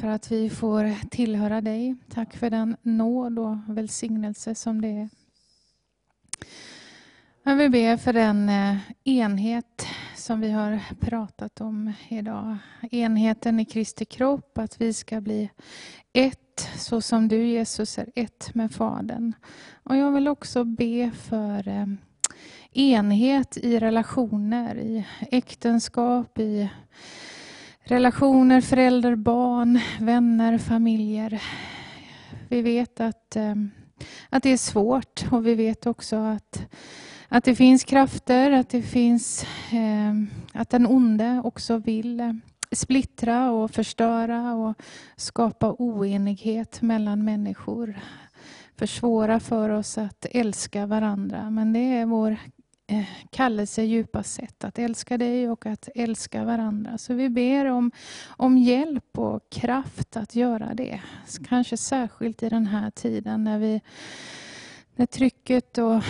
för 0.00 0.08
att 0.08 0.32
vi 0.32 0.50
får 0.50 1.08
tillhöra 1.10 1.60
dig. 1.60 1.96
Tack 2.08 2.36
för 2.36 2.50
den 2.50 2.76
nåd 2.82 3.38
och 3.38 3.56
välsignelse 3.66 4.54
som 4.54 4.80
det 4.80 4.88
är. 4.88 5.08
Jag 7.42 7.56
vill 7.56 7.70
be 7.70 7.98
för 7.98 8.12
den 8.12 8.48
eh, 8.48 8.76
enhet 9.04 9.86
som 10.16 10.40
vi 10.40 10.50
har 10.50 10.80
pratat 11.00 11.60
om 11.60 11.92
idag. 12.08 12.56
Enheten 12.90 13.60
i 13.60 13.64
Kristi 13.64 14.04
kropp, 14.04 14.58
att 14.58 14.80
vi 14.80 14.92
ska 14.92 15.20
bli 15.20 15.50
ett 16.12 16.68
så 16.76 17.00
som 17.00 17.28
du 17.28 17.46
Jesus 17.46 17.98
är 17.98 18.08
ett 18.14 18.54
med 18.54 18.72
Fadern. 18.72 19.32
Och 19.82 19.96
jag 19.96 20.12
vill 20.12 20.28
också 20.28 20.64
be 20.64 21.10
för 21.10 21.68
eh, 21.68 21.86
enhet 22.72 23.56
i 23.56 23.78
relationer, 23.78 24.78
i 24.78 25.06
äktenskap, 25.30 26.38
i 26.38 26.70
relationer, 27.84 28.60
föräldrar, 28.60 29.14
barn, 29.14 29.80
vänner, 30.00 30.58
familjer. 30.58 31.42
Vi 32.48 32.62
vet 32.62 33.00
att, 33.00 33.36
eh, 33.36 33.54
att 34.28 34.42
det 34.42 34.50
är 34.52 34.56
svårt 34.56 35.24
och 35.30 35.46
vi 35.46 35.54
vet 35.54 35.86
också 35.86 36.16
att, 36.16 36.66
att 37.28 37.44
det 37.44 37.54
finns 37.54 37.84
krafter, 37.84 38.50
att 38.50 38.68
det 38.68 38.82
finns 38.82 39.42
eh, 39.72 40.14
att 40.52 40.70
den 40.70 40.86
onde 40.86 41.40
också 41.44 41.78
vill 41.78 42.20
eh, 42.20 42.32
splittra 42.72 43.50
och 43.50 43.70
förstöra 43.70 44.54
och 44.54 44.74
skapa 45.16 45.74
oenighet 45.78 46.82
mellan 46.82 47.24
människor. 47.24 47.98
Försvåra 48.76 49.40
för 49.40 49.68
oss 49.68 49.98
att 49.98 50.26
älska 50.30 50.86
varandra. 50.86 51.50
Men 51.50 51.72
det 51.72 51.78
är 51.98 52.06
vår 52.06 52.36
Eh, 52.86 53.04
kallelse 53.30 53.82
djupast 53.82 54.34
sett, 54.34 54.64
att 54.64 54.78
älska 54.78 55.18
dig 55.18 55.50
och 55.50 55.66
att 55.66 55.88
älska 55.94 56.44
varandra. 56.44 56.98
Så 56.98 57.14
vi 57.14 57.28
ber 57.28 57.64
om, 57.64 57.90
om 58.26 58.58
hjälp 58.58 59.18
och 59.18 59.50
kraft 59.50 60.16
att 60.16 60.34
göra 60.34 60.74
det. 60.74 61.00
Kanske 61.48 61.76
särskilt 61.76 62.42
i 62.42 62.48
den 62.48 62.66
här 62.66 62.90
tiden 62.90 63.44
när, 63.44 63.58
vi, 63.58 63.80
när 64.96 65.06
trycket 65.06 65.78
och 65.78 66.02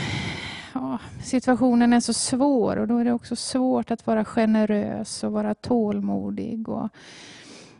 ja, 0.74 0.98
situationen 1.22 1.92
är 1.92 2.00
så 2.00 2.12
svår 2.12 2.76
och 2.76 2.88
då 2.88 2.98
är 2.98 3.04
det 3.04 3.12
också 3.12 3.36
svårt 3.36 3.90
att 3.90 4.06
vara 4.06 4.24
generös 4.24 5.24
och 5.24 5.32
vara 5.32 5.54
tålmodig 5.54 6.68
och, 6.68 6.88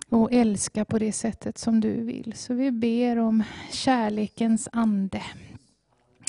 och 0.09 0.33
älska 0.33 0.85
på 0.85 0.99
det 0.99 1.13
sättet 1.13 1.59
som 1.59 1.81
du 1.81 2.05
vill. 2.05 2.33
Så 2.37 2.55
vi 2.55 2.71
ber 2.71 3.19
om 3.19 3.43
kärlekens 3.71 4.69
ande 4.73 5.23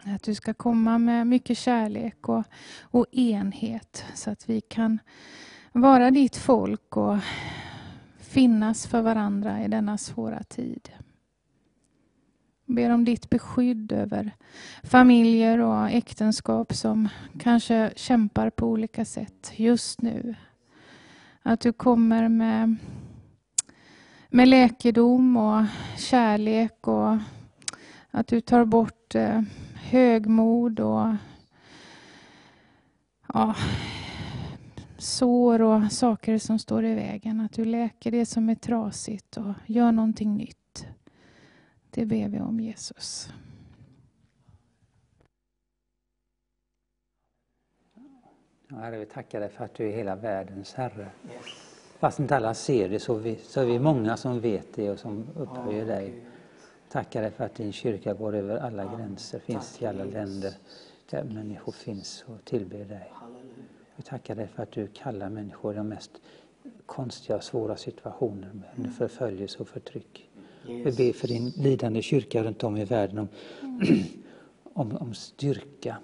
att 0.06 0.24
du 0.24 0.36
ska 0.36 0.54
komma 0.54 0.98
med 0.98 1.28
mycket 1.28 1.58
kärlek 1.58 2.30
och, 2.30 2.44
och 2.82 3.06
enhet 3.12 4.06
så 4.14 4.30
att 4.30 4.50
vi 4.50 4.62
kan 4.62 5.00
vara 5.72 6.12
ditt 6.12 6.36
folk 6.36 6.98
och 6.98 7.18
finnas 8.20 8.88
för 8.88 9.02
varandra 9.02 9.64
i 9.64 9.68
denna 9.68 9.98
svåra 9.98 10.44
tid. 10.44 10.90
Jag 12.66 12.76
ber 12.76 12.90
om 12.90 13.06
ditt 13.06 13.30
beskydd 13.30 13.92
över 13.92 14.32
familjer 14.84 15.60
och 15.60 15.90
äktenskap 15.90 16.74
som 16.74 17.10
kanske 17.40 17.94
kämpar 17.96 18.50
på 18.50 18.68
olika 18.68 19.06
sätt 19.06 19.52
just 19.56 20.02
nu. 20.02 20.36
Att 21.42 21.60
du 21.60 21.74
kommer 21.74 22.30
med, 22.30 22.76
med 24.30 24.48
läkedom 24.48 25.38
och 25.38 25.66
kärlek 25.98 26.88
och 26.88 27.18
att 28.12 28.28
du 28.28 28.42
tar 28.42 28.66
bort 28.66 29.16
eh, 29.16 29.42
högmod 29.94 30.80
och 30.80 31.08
ja, 33.34 33.56
sår 34.98 35.62
och 35.62 35.92
saker 35.92 36.38
som 36.38 36.60
står 36.60 36.86
i 36.86 36.96
vägen. 36.96 37.40
Att 37.40 37.54
du 37.54 37.66
läker 37.66 38.12
det 38.12 38.26
som 38.26 38.50
är 38.50 38.56
trasigt 38.56 39.38
och 39.38 39.54
gör 39.66 39.92
någonting 39.92 40.38
nytt. 40.38 40.88
Det 41.90 42.06
ber 42.06 42.30
vi 42.30 42.40
om 42.40 42.60
Jesus. 42.60 43.30
Herre, 48.70 48.98
vi 48.98 49.06
tackar 49.06 49.40
dig 49.40 49.50
för 49.50 49.66
att 49.66 49.74
du 49.74 49.90
är 49.90 49.96
hela 49.96 50.16
världens 50.16 50.74
Herre. 50.74 51.08
Fast 52.00 52.20
inte 52.20 52.36
alla 52.36 52.54
ser 52.54 52.90
det 52.90 53.00
så, 53.00 53.14
vi, 53.14 53.36
så 53.36 53.62
är 53.62 53.66
vi 53.66 53.80
många 53.80 54.18
som 54.18 54.40
vet 54.40 54.76
det 54.76 54.90
och 54.90 55.00
som 55.00 55.26
upphöjer 55.36 55.86
dig. 55.86 56.33
Tackar 56.94 57.22
dig 57.22 57.32
för 57.32 57.44
att 57.44 57.56
din 57.56 57.74
kyrka 57.74 58.14
går 58.14 58.36
över 58.36 58.58
alla 58.58 58.96
gränser, 58.98 59.40
finns 59.40 59.82
i 59.82 59.86
alla 59.86 60.04
länder 60.04 60.54
där 61.10 61.24
människor 61.24 61.72
finns 61.72 62.26
och 62.28 62.46
tillber 62.46 62.86
dig. 62.86 63.14
Vi 63.96 64.04
tackar 64.04 64.36
dig 64.36 64.48
för 64.48 64.64
att 64.64 64.72
du 64.72 64.88
kallar 64.88 65.30
människor 65.30 65.74
i 65.74 65.78
de 65.78 65.88
mest 65.88 66.12
konstiga 66.86 67.36
och 67.36 67.44
svåra 67.44 67.78
situationer 67.78 68.52
med 68.76 68.96
förföljelse 68.96 69.60
och 69.60 69.68
förtryck. 69.68 70.30
Vi 70.66 70.84
ber 70.84 71.14
för 71.14 71.28
din 71.28 71.50
lidande 71.50 72.02
kyrka 72.02 72.44
runt 72.44 72.64
om 72.64 72.78
i 72.78 72.86
världen 72.86 73.20
om, 73.20 73.28
om, 74.74 74.98
om 74.98 75.14
styrka 75.14 75.98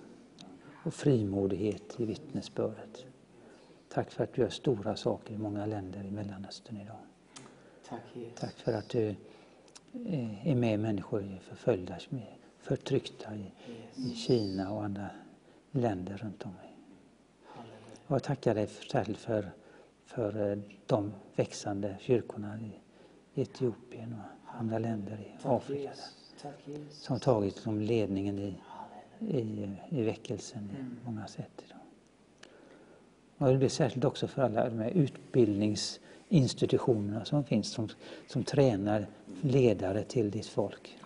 och 0.85 0.93
frimodighet 0.93 1.95
i 1.99 2.05
vittnesbördet. 2.05 3.05
Tack 3.89 4.11
för 4.11 4.23
att 4.23 4.33
du 4.33 4.41
gör 4.41 4.49
stora 4.49 4.95
saker 4.95 5.33
i 5.33 5.37
många 5.37 5.65
länder 5.65 6.03
i 6.03 6.11
Mellanöstern 6.11 6.77
idag. 6.77 6.99
Tack 8.35 8.53
för 8.53 8.73
att 8.73 8.89
du 8.89 9.15
är 10.43 10.55
med 10.55 10.79
människor 10.79 11.39
förföljda, 11.41 11.97
förtryckta 12.59 13.35
i, 13.35 13.51
i 13.95 14.15
Kina 14.15 14.71
och 14.71 14.83
andra 14.83 15.09
länder 15.71 16.17
runt 16.17 16.45
om. 16.45 16.53
Och 18.07 18.15
jag 18.15 18.23
tackar 18.23 18.55
dig 18.55 18.67
särskilt 18.67 19.19
för, 19.19 19.51
för 20.05 20.51
eh, 20.51 20.57
de 20.85 21.13
växande 21.35 21.95
kyrkorna 21.99 22.59
i 22.59 22.71
Etiopien 23.41 24.13
och 24.13 24.59
andra 24.59 24.79
länder 24.79 25.19
i 25.19 25.31
Afrika. 25.43 25.91
Där, 26.41 26.53
som 26.91 27.19
tagit 27.19 27.55
som 27.55 27.81
ledningen 27.81 28.39
i, 28.39 28.55
i, 29.19 29.69
i 29.89 30.03
väckelsen 30.03 30.69
i 30.71 31.05
många 31.05 31.27
sätt. 31.27 31.63
Idag. 31.65 31.79
Och 33.37 33.47
det 33.47 33.57
blir 33.57 33.69
särskilt 33.69 34.05
också 34.05 34.27
för 34.27 34.41
alla 34.41 34.69
de 34.69 34.79
här 34.79 34.91
utbildningsinstitutionerna 36.29 37.25
som 37.25 37.43
finns 37.43 37.71
som, 37.71 37.89
som 38.27 38.43
tränar 38.43 39.07
ledare 39.41 40.03
till 40.03 40.31
ditt 40.31 40.45
folk. 40.45 40.97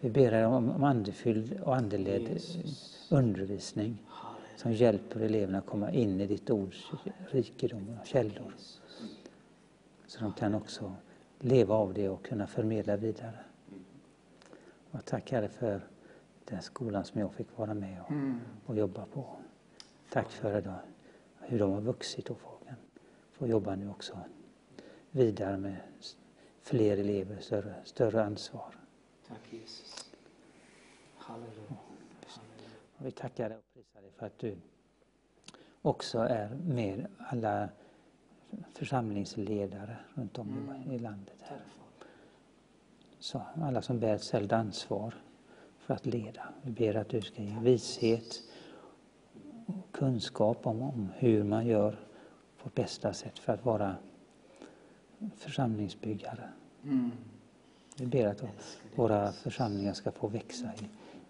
Vi 0.00 0.10
ber 0.10 0.46
om, 0.46 0.70
om 0.70 0.84
andefylld 0.84 1.60
och 1.62 1.76
andeledd 1.76 2.40
undervisning 3.10 3.98
som 4.56 4.72
hjälper 4.72 5.20
eleverna 5.20 5.58
att 5.58 5.66
komma 5.66 5.90
in 5.90 6.20
i 6.20 6.26
ditt 6.26 6.50
ords 6.50 6.90
rikedom 7.30 7.96
och 8.00 8.06
källor. 8.06 8.54
Så 10.06 10.20
de 10.20 10.32
kan 10.32 10.54
också 10.54 10.94
leva 11.40 11.74
av 11.74 11.94
det 11.94 12.08
och 12.08 12.24
kunna 12.24 12.46
förmedla 12.46 12.96
vidare. 12.96 13.38
Och 14.90 15.04
tack 15.04 15.32
Herre 15.32 15.48
för 15.48 15.80
den 16.44 16.62
skolan 16.62 17.04
som 17.04 17.20
jag 17.20 17.32
fick 17.34 17.58
vara 17.58 17.74
med 17.74 18.00
och, 18.00 18.12
och 18.66 18.76
jobba 18.76 19.04
på. 19.12 19.24
Tack 20.12 20.30
för 20.30 20.58
idag, 20.58 20.78
hur 21.40 21.58
de 21.58 21.72
har 21.72 21.80
vuxit 21.80 22.30
och 22.30 22.38
får, 22.38 22.59
får 23.40 23.48
jobba 23.48 23.76
nu 23.76 23.90
också 23.90 24.18
vidare 25.10 25.56
med 25.56 25.76
fler 26.62 26.96
elever, 26.96 27.40
större, 27.40 27.74
större 27.84 28.24
ansvar. 28.24 28.74
Tack 29.28 29.52
Jesus. 29.52 30.10
Halleluja. 31.16 31.76
Och 32.96 33.06
vi 33.06 33.10
tackar 33.10 33.48
dig 33.48 33.58
och 33.58 33.64
prisar 33.74 34.00
dig 34.00 34.10
för 34.16 34.26
att 34.26 34.38
du 34.38 34.56
också 35.82 36.18
är 36.18 36.48
med 36.48 37.06
alla 37.18 37.68
församlingsledare 38.74 39.96
runt 40.14 40.38
om 40.38 40.82
i, 40.86 40.94
i 40.94 40.98
landet. 40.98 41.36
Här. 41.40 41.60
Så 43.18 43.42
alla 43.54 43.82
som 43.82 44.00
bär 44.00 44.14
ett 44.14 44.24
särskilt 44.24 44.52
ansvar 44.52 45.14
för 45.78 45.94
att 45.94 46.06
leda. 46.06 46.48
Vi 46.62 46.70
ber 46.70 46.94
att 46.94 47.08
du 47.08 47.20
ska 47.20 47.42
ge 47.42 47.58
vishet 47.60 48.42
och 49.66 49.92
kunskap 49.92 50.66
om, 50.66 50.82
om 50.82 51.08
hur 51.16 51.44
man 51.44 51.66
gör 51.66 52.09
på 52.62 52.70
bästa 52.74 53.12
sätt 53.12 53.38
för 53.38 53.52
att 53.52 53.64
vara 53.64 53.96
församlingsbyggare. 55.36 56.48
Mm. 56.84 57.10
Vi 57.96 58.06
ber 58.06 58.26
att 58.26 58.44
våra 58.94 59.32
församlingar 59.32 59.92
ska 59.92 60.12
få 60.12 60.28
växa 60.28 60.66
i, 60.66 60.84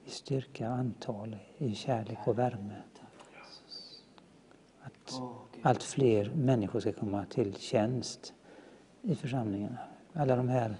i 0.07 0.11
styrka, 0.11 0.69
antal, 0.69 1.36
i 1.59 1.74
kärlek 1.74 2.19
och 2.27 2.39
värme. 2.39 2.82
Att 4.81 5.20
allt 5.62 5.82
fler 5.82 6.31
människor 6.35 6.81
ska 6.81 6.93
komma 6.93 7.24
till 7.24 7.57
tjänst 7.57 8.35
i 9.02 9.15
församlingarna. 9.15 9.78
Alla 10.12 10.36
de 10.36 10.48
här 10.48 10.77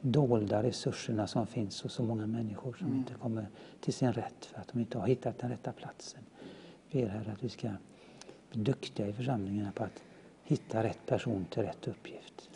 dolda 0.00 0.62
resurserna 0.62 1.26
som 1.26 1.46
finns 1.46 1.82
hos 1.82 1.92
så 1.92 2.02
många 2.02 2.26
människor 2.26 2.72
som 2.72 2.94
inte 2.94 3.14
kommer 3.14 3.46
till 3.80 3.92
sin 3.94 4.12
rätt 4.12 4.44
för 4.44 4.60
att 4.60 4.68
de 4.68 4.80
inte 4.80 4.98
har 4.98 5.06
hittat 5.06 5.38
den 5.38 5.50
rätta 5.50 5.72
platsen. 5.72 6.20
Vi 6.90 7.02
ber 7.02 7.08
Herre 7.08 7.32
att 7.32 7.42
vi 7.44 7.48
ska 7.48 7.68
duktiga 8.52 9.06
i 9.06 9.12
församlingarna 9.12 9.72
på 9.72 9.84
att 9.84 10.02
hitta 10.42 10.82
rätt 10.82 11.06
person 11.06 11.46
till 11.50 11.62
rätt 11.62 11.88
uppgift. 11.88 12.50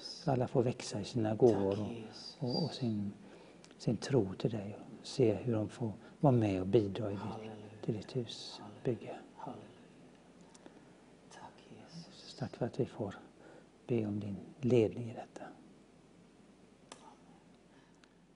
Så 0.00 0.32
alla 0.32 0.48
får 0.48 0.62
växa 0.62 1.00
i 1.00 1.04
sina 1.04 1.34
gåvor 1.34 1.80
och, 1.80 2.48
och, 2.48 2.64
och, 2.64 2.72
sin, 2.72 3.12
sin 3.78 3.96
tro 3.96 4.34
till 4.34 4.50
dig 4.50 4.76
och 5.00 5.06
se 5.06 5.34
hur 5.34 5.52
de 5.52 5.68
får 5.68 5.92
vara 6.20 6.32
med 6.32 6.60
och 6.60 6.66
bidra 6.66 7.10
i 7.10 7.14
ditt, 7.14 7.82
till 7.82 7.94
ditt 7.94 8.16
husbygge. 8.16 9.16
Tack 12.38 12.56
för 12.56 12.66
att 12.66 12.80
vi 12.80 12.86
får 12.86 13.14
be 13.86 14.06
om 14.06 14.20
din 14.20 14.36
ledning 14.60 15.10
i 15.10 15.14
detta. 15.14 15.46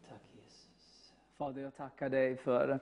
Tack 0.08 0.22
Jesus. 0.34 1.12
Fader, 1.36 1.62
jag 1.62 1.76
tackar 1.76 2.08
dig 2.08 2.36
för 2.36 2.80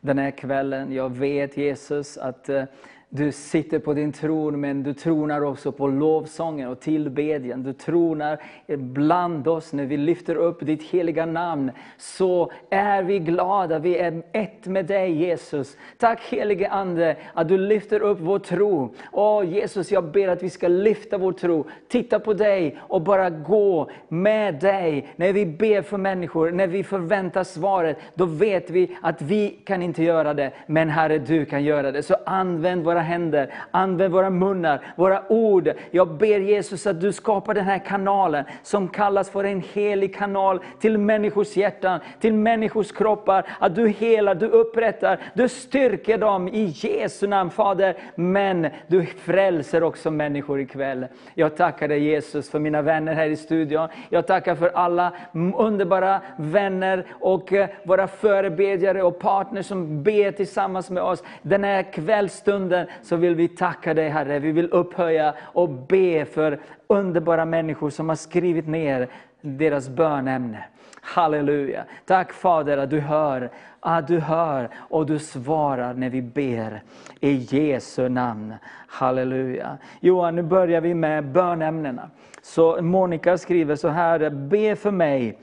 den 0.00 0.18
här 0.18 0.30
kvällen. 0.30 0.92
Jag 0.92 1.10
vet 1.10 1.56
Jesus 1.56 2.18
att 2.18 2.48
eh, 2.48 2.64
du 3.12 3.32
sitter 3.32 3.78
på 3.78 3.94
din 3.94 4.12
tron, 4.12 4.60
men 4.60 4.82
du 4.82 4.94
tronar 4.94 5.44
också 5.44 5.72
på 5.72 5.86
lovsången 5.86 6.68
och 6.68 6.80
tillbedjan. 6.80 7.62
Du 7.62 7.72
tronar 7.72 8.42
bland 8.76 9.48
oss 9.48 9.72
när 9.72 9.84
vi 9.84 9.96
lyfter 9.96 10.34
upp 10.34 10.66
ditt 10.66 10.82
heliga 10.82 11.26
namn. 11.26 11.70
Så 11.96 12.52
är 12.70 13.02
vi 13.02 13.18
glada, 13.18 13.78
vi 13.78 13.98
är 13.98 14.22
ett 14.32 14.66
med 14.66 14.86
dig 14.86 15.12
Jesus. 15.12 15.76
Tack 15.98 16.20
helige 16.20 16.68
Ande 16.68 17.16
att 17.34 17.48
du 17.48 17.58
lyfter 17.58 18.00
upp 18.00 18.18
vår 18.20 18.38
tro. 18.38 18.94
Åh 19.12 19.44
Jesus, 19.44 19.92
jag 19.92 20.04
ber 20.04 20.28
att 20.28 20.42
vi 20.42 20.50
ska 20.50 20.68
lyfta 20.68 21.18
vår 21.18 21.32
tro, 21.32 21.66
titta 21.88 22.18
på 22.18 22.34
dig 22.34 22.78
och 22.80 23.02
bara 23.02 23.30
gå 23.30 23.90
med 24.08 24.54
dig. 24.54 25.08
När 25.16 25.32
vi 25.32 25.46
ber 25.46 25.82
för 25.82 25.98
människor, 25.98 26.50
när 26.50 26.66
vi 26.66 26.84
förväntar 26.84 27.44
svaret, 27.44 27.96
då 28.14 28.24
vet 28.24 28.70
vi 28.70 28.96
att 29.02 29.22
vi 29.22 29.48
kan 29.48 29.82
inte 29.82 30.02
göra 30.02 30.34
det, 30.34 30.52
men 30.66 30.88
Herre 30.88 31.18
du 31.18 31.44
kan 31.44 31.64
göra 31.64 31.92
det. 31.92 32.02
Så 32.02 32.16
använd 32.26 32.84
våra 32.84 32.99
händer, 33.00 33.54
använd 33.70 34.12
våra 34.12 34.30
munnar, 34.30 34.80
våra 34.96 35.32
ord. 35.32 35.72
Jag 35.90 36.08
ber 36.08 36.40
Jesus 36.40 36.86
att 36.86 37.00
du 37.00 37.12
skapar 37.12 37.54
den 37.54 37.64
här 37.64 37.78
kanalen 37.78 38.44
som 38.62 38.88
kallas 38.88 39.30
för 39.30 39.44
en 39.44 39.62
helig 39.72 40.16
kanal 40.16 40.60
till 40.80 40.98
människors 40.98 41.56
hjärtan, 41.56 42.00
till 42.20 42.34
människors 42.34 42.92
kroppar. 42.92 43.46
Att 43.58 43.74
du 43.74 43.88
helar, 43.88 44.34
du 44.34 44.46
upprättar, 44.46 45.20
du 45.34 45.48
styrker 45.48 46.18
dem 46.18 46.48
i 46.48 46.64
Jesu 46.64 47.26
namn 47.26 47.50
Fader. 47.50 47.96
Men 48.14 48.66
du 48.86 49.06
frälser 49.06 49.82
också 49.82 50.10
människor 50.10 50.60
ikväll. 50.60 51.06
Jag 51.34 51.56
tackar 51.56 51.88
dig 51.88 52.04
Jesus 52.04 52.50
för 52.50 52.58
mina 52.58 52.82
vänner 52.82 53.14
här 53.14 53.28
i 53.28 53.36
studion. 53.36 53.88
Jag 54.08 54.26
tackar 54.26 54.54
för 54.54 54.68
alla 54.74 55.12
underbara 55.56 56.20
vänner 56.36 57.04
och 57.20 57.52
eh, 57.52 57.68
våra 57.84 58.06
förebedjare 58.06 59.02
och 59.02 59.18
partners 59.18 59.66
som 59.66 60.02
ber 60.02 60.32
tillsammans 60.32 60.90
med 60.90 61.02
oss 61.02 61.22
den 61.42 61.64
här 61.64 61.82
kvällstunden 61.92 62.86
så 63.02 63.16
vill 63.16 63.34
vi 63.34 63.48
tacka 63.48 63.94
dig 63.94 64.08
Herre. 64.08 64.38
Vi 64.38 64.52
vill 64.52 64.70
upphöja 64.70 65.34
och 65.40 65.68
be 65.68 66.24
för 66.24 66.60
underbara 66.86 67.44
människor 67.44 67.90
som 67.90 68.08
har 68.08 68.16
skrivit 68.16 68.66
ner 68.66 69.08
deras 69.40 69.88
bönämne. 69.88 70.64
Halleluja. 71.02 71.84
Tack 72.04 72.32
Fader 72.32 72.78
att 72.78 72.90
du 72.90 73.00
hör, 73.00 73.50
att 73.80 74.08
du 74.08 74.18
hör 74.18 74.68
och 74.76 75.06
du 75.06 75.18
svarar 75.18 75.94
när 75.94 76.10
vi 76.10 76.22
ber. 76.22 76.82
I 77.20 77.30
Jesu 77.30 78.08
namn. 78.08 78.54
Halleluja. 78.86 79.78
Johan, 80.00 80.36
nu 80.36 80.42
börjar 80.42 80.80
vi 80.80 80.94
med 80.94 81.24
bönämnena. 81.24 82.10
Så 82.42 82.82
Monica 82.82 83.38
skriver 83.38 83.76
så 83.76 83.88
här, 83.88 84.30
be 84.30 84.76
för 84.76 84.90
mig 84.90 85.38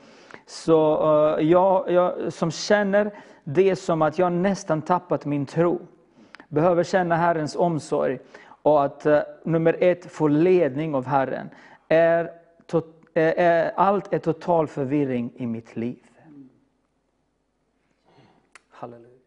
så 0.46 1.08
uh, 1.38 1.44
jag, 1.44 1.92
jag, 1.92 2.34
som 2.34 2.52
känner 2.52 3.12
det 3.44 3.76
som 3.76 4.02
att 4.02 4.20
jag 4.20 4.32
nästan 4.32 4.82
tappat 4.82 5.26
min 5.26 5.46
tro 5.46 5.82
behöver 6.48 6.84
känna 6.84 7.16
Herrens 7.16 7.56
omsorg 7.56 8.20
och 8.62 8.84
att 8.84 9.06
uh, 9.06 9.20
nummer 9.44 9.78
ett 9.80 10.06
få 10.06 10.28
ledning 10.28 10.96
av 10.96 11.06
Herren. 11.06 11.50
Är, 11.88 12.32
to, 12.66 12.82
är, 13.14 13.72
allt 13.76 14.14
är 14.14 14.20
total 14.20 14.68
förvirring 14.68 15.34
i 15.36 15.46
mitt 15.46 15.76
liv. 15.76 16.04
Halleluja. 18.70 19.18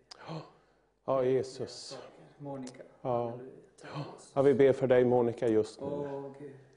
Ja, 1.04 1.24
Jesus. 1.24 1.98
Monica. 2.38 2.82
Ja. 3.02 3.32
ja, 4.34 4.42
vi 4.42 4.54
ber 4.54 4.72
för 4.72 4.86
dig 4.86 5.04
Monica 5.04 5.48
just 5.48 5.80
nu. 5.80 5.86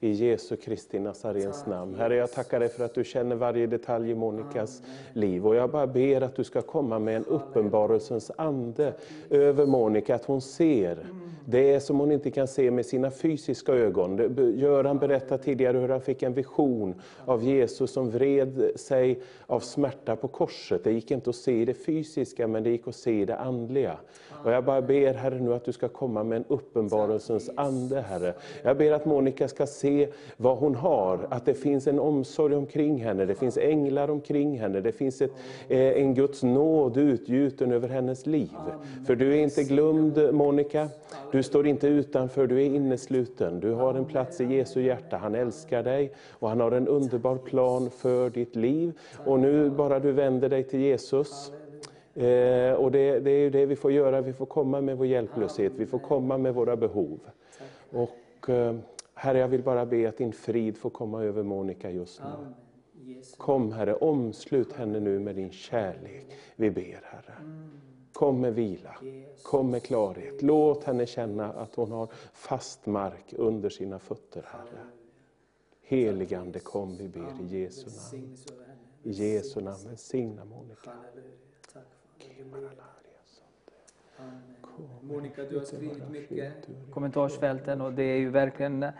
I 0.00 0.12
Jesu 0.12 0.56
Kristi 0.56 0.98
Nazarens 0.98 1.66
namn. 1.66 1.94
Herre, 1.94 2.16
jag 2.16 2.32
tackar 2.32 2.60
dig 2.60 2.68
för 2.68 2.84
att 2.84 2.94
du 2.94 3.04
känner 3.04 3.36
varje 3.36 3.66
detalj 3.66 4.10
i 4.10 4.14
Monikas 4.14 4.82
liv. 5.12 5.46
Och 5.46 5.54
jag 5.54 5.70
bara 5.70 5.86
ber 5.86 6.20
att 6.20 6.36
du 6.36 6.44
ska 6.44 6.62
komma 6.62 6.98
med 6.98 7.16
en 7.16 7.24
uppenbarelsens 7.24 8.30
ande 8.36 8.94
över 9.30 9.66
Monica, 9.66 10.14
att 10.14 10.24
hon 10.24 10.40
ser 10.40 11.06
det 11.46 11.80
som 11.80 12.00
hon 12.00 12.12
inte 12.12 12.30
kan 12.30 12.48
se 12.48 12.70
med 12.70 12.86
sina 12.86 13.10
fysiska 13.10 13.72
ögon. 13.72 14.36
Göran 14.58 14.98
berättade 14.98 15.42
tidigare 15.42 15.78
hur 15.78 15.88
han 15.88 16.00
fick 16.00 16.22
en 16.22 16.34
vision 16.34 16.94
av 17.24 17.42
Jesus 17.42 17.90
som 17.90 18.10
vred 18.10 18.70
sig 18.76 19.20
av 19.46 19.60
smärta 19.60 20.16
på 20.16 20.28
korset. 20.28 20.84
Det 20.84 20.92
gick 20.92 21.10
inte 21.10 21.30
att 21.30 21.36
se 21.36 21.52
i 21.52 21.64
det 21.64 21.74
fysiska, 21.74 22.46
men 22.46 22.62
det 22.62 22.70
gick 22.70 22.88
att 22.88 22.96
se 22.96 23.20
i 23.20 23.24
det 23.24 23.36
andliga. 23.36 23.98
Och 24.44 24.52
jag 24.52 24.64
bara 24.64 24.82
ber 24.82 25.14
Herre 25.14 25.40
nu 25.40 25.54
att 25.54 25.64
du 25.64 25.72
ska 25.72 25.88
komma 25.88 26.24
med 26.24 26.36
en 26.36 26.44
uppenbarelsens 26.48 27.50
ande 27.56 28.00
Herre. 28.00 28.34
Jag 28.62 28.76
ber 28.76 28.92
att 28.92 29.04
Monica 29.04 29.48
ska 29.48 29.66
se 29.66 29.83
se 29.84 30.08
vad 30.36 30.58
hon 30.58 30.74
har, 30.74 31.26
att 31.30 31.46
det 31.46 31.54
finns 31.54 31.86
en 31.86 31.98
omsorg 31.98 32.54
omkring 32.54 33.04
henne, 33.04 33.24
det 33.24 33.34
finns 33.34 33.58
änglar 33.58 34.10
omkring 34.10 34.58
henne, 34.60 34.80
det 34.80 34.92
finns 34.92 35.22
ett, 35.22 35.32
eh, 35.68 35.78
en 35.78 36.14
Guds 36.14 36.42
nåd 36.42 36.96
utgjuten 36.96 37.72
över 37.72 37.88
hennes 37.88 38.26
liv. 38.26 38.50
För 39.06 39.16
du 39.16 39.32
är 39.32 39.42
inte 39.42 39.62
glömd 39.62 40.34
Monica, 40.34 40.88
du 41.32 41.42
står 41.42 41.66
inte 41.66 41.88
utanför, 41.88 42.46
du 42.46 42.62
är 42.62 42.66
innesluten. 42.66 43.60
Du 43.60 43.72
har 43.72 43.94
en 43.94 44.04
plats 44.04 44.40
i 44.40 44.44
Jesu 44.44 44.82
hjärta, 44.82 45.16
han 45.16 45.34
älskar 45.34 45.82
dig 45.82 46.12
och 46.30 46.48
han 46.48 46.60
har 46.60 46.72
en 46.72 46.88
underbar 46.88 47.36
plan 47.36 47.90
för 47.90 48.30
ditt 48.30 48.56
liv. 48.56 48.92
Och 49.24 49.40
nu 49.40 49.70
bara 49.70 49.98
du 49.98 50.12
vänder 50.12 50.48
dig 50.48 50.64
till 50.64 50.80
Jesus, 50.80 51.52
Eh, 52.16 52.72
och 52.72 52.90
det, 52.90 53.20
det 53.20 53.30
är 53.30 53.38
ju 53.38 53.50
det 53.50 53.66
vi 53.66 53.76
får 53.76 53.92
göra, 53.92 54.20
vi 54.20 54.32
får 54.32 54.46
komma 54.46 54.80
med 54.80 54.98
vår 54.98 55.06
hjälplöshet, 55.06 55.72
vi 55.76 55.86
får 55.86 55.98
komma 55.98 56.38
med 56.38 56.54
våra 56.54 56.76
behov. 56.76 57.18
Och 57.90 58.48
eh, 58.48 58.74
Herre, 59.14 59.38
jag 59.38 59.48
vill 59.48 59.62
bara 59.62 59.86
be 59.86 60.08
att 60.08 60.16
din 60.16 60.32
frid 60.32 60.76
får 60.78 60.90
komma 60.90 61.22
över 61.22 61.42
Monica 61.42 61.90
just 61.90 62.20
nu. 62.20 62.54
Kom 63.36 63.72
Herre, 63.72 63.94
omslut 63.94 64.72
henne 64.72 65.00
nu 65.00 65.18
med 65.18 65.36
din 65.36 65.50
kärlek. 65.50 66.26
Vi 66.56 66.70
ber 66.70 67.00
Herre. 67.04 67.34
Kom 68.12 68.40
med 68.40 68.54
vila, 68.54 68.96
kom 69.42 69.70
med 69.70 69.82
klarhet. 69.82 70.42
Låt 70.42 70.84
henne 70.84 71.06
känna 71.06 71.52
att 71.52 71.74
hon 71.74 71.92
har 71.92 72.08
fast 72.32 72.86
mark 72.86 73.34
under 73.36 73.70
sina 73.70 73.98
fötter, 73.98 74.44
Herre. 74.46 74.86
Heligande, 75.82 76.58
kom 76.58 76.96
vi 76.96 77.08
ber 77.08 77.40
i 77.40 77.60
Jesu 77.62 77.86
namn. 77.86 78.36
I 79.02 79.10
Jesu 79.10 79.60
namn, 79.60 79.78
välsigna 79.88 80.44
Monica. 80.44 80.92
Monica, 85.02 85.42
du 85.50 85.58
har 85.58 85.64
skrivit 85.64 86.10
mycket 86.10 86.52
kommentarsfälten 86.90 87.80
och 87.80 87.92
det 87.92 88.02
är 88.02 88.16
ju 88.16 88.30
verkligen 88.30 88.82
eh, 88.82 88.90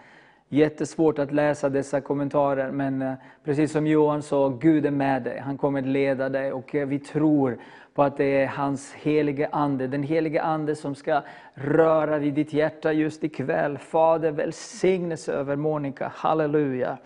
jättesvårt 0.49 1.19
att 1.19 1.33
läsa 1.33 1.69
dessa 1.69 2.01
kommentarer. 2.01 2.71
Men 2.71 3.03
eh, 3.03 3.15
precis 3.45 3.73
som 3.73 3.87
Johan 3.87 4.23
sa, 4.23 4.49
Gud 4.49 4.87
är 4.87 4.91
med 4.91 5.23
dig. 5.23 5.39
Han 5.39 5.59
kommer 5.59 5.79
att 5.79 5.87
leda 5.87 6.29
dig 6.29 6.53
och 6.53 6.75
eh, 6.75 6.87
vi 6.87 6.99
tror 6.99 7.59
på 7.95 8.03
att 8.03 8.17
det 8.17 8.43
är 8.43 8.47
hans 8.47 8.93
helige 8.93 9.49
Ande, 9.53 9.87
den 9.87 10.03
helige 10.03 10.43
Ande 10.43 10.75
som 10.75 10.95
ska 10.95 11.23
röra 11.55 12.19
vid 12.19 12.35
ditt 12.35 12.53
hjärta 12.53 12.93
just 12.93 13.25
ikväll. 13.25 13.79
Fader, 13.79 14.31
välsignelse 14.31 15.33
över 15.33 15.57
Monica. 15.57 16.13
Halleluja. 16.15 16.99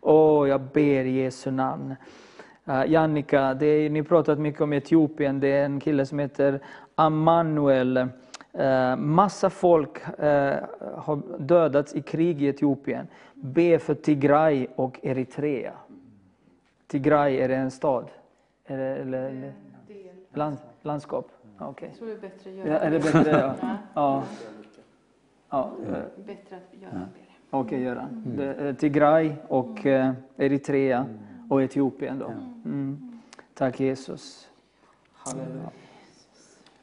Åh, 0.00 0.48
jag 0.48 0.60
ber 0.60 1.04
i 1.04 1.22
Jesu 1.22 1.50
namn. 1.50 1.94
Uh, 2.68 2.90
Jannika, 2.90 3.54
det 3.54 3.66
är, 3.66 3.90
ni 3.90 3.98
har 3.98 4.06
pratat 4.06 4.38
mycket 4.38 4.60
om 4.60 4.72
Etiopien. 4.72 5.40
Det 5.40 5.48
är 5.48 5.64
en 5.64 5.80
kille 5.80 6.06
som 6.06 6.18
heter 6.18 6.60
Ammanuel. 6.94 8.08
Uh, 8.58 8.96
massa 8.96 9.50
folk 9.50 9.98
uh, 10.08 10.24
har 10.96 11.38
dödats 11.38 11.94
i 11.94 12.02
krig 12.02 12.42
i 12.42 12.46
Etiopien. 12.46 13.06
Be 13.34 13.78
för 13.78 13.94
Tigray 13.94 14.66
och 14.76 15.00
Eritrea. 15.02 15.72
Tigray, 16.86 17.36
är 17.36 17.48
det 17.48 17.56
en 17.56 17.70
stad? 17.70 18.10
Eller, 18.66 18.96
eller, 18.96 19.52
land, 20.34 20.56
landskap? 20.82 21.28
Okay. 21.60 21.88
Jag 21.88 21.98
tror 21.98 22.08
det 22.08 22.14
är 22.14 22.18
bättre 22.18 22.50
att 22.50 22.56
göra 22.56 22.68
ja, 22.68 22.78
är 22.78 22.90
det. 22.90 22.98
Bättre, 22.98 23.54
ja. 23.60 23.76
ja. 23.94 24.22
ja. 25.50 25.70
Bättre 26.26 26.56
att 26.56 26.82
göra 26.82 26.92
det. 26.92 27.24
Okej, 27.50 27.66
okay, 27.66 27.80
Göran. 27.80 28.24
Mm. 28.38 28.76
Tigray 28.76 29.32
och 29.48 29.86
Eritrea 30.36 31.06
och 31.50 31.62
Etiopien. 31.62 32.18
Då. 32.18 32.26
Mm. 32.26 33.20
Tack 33.54 33.80
Jesus. 33.80 34.50
Halleluja. 35.12 35.70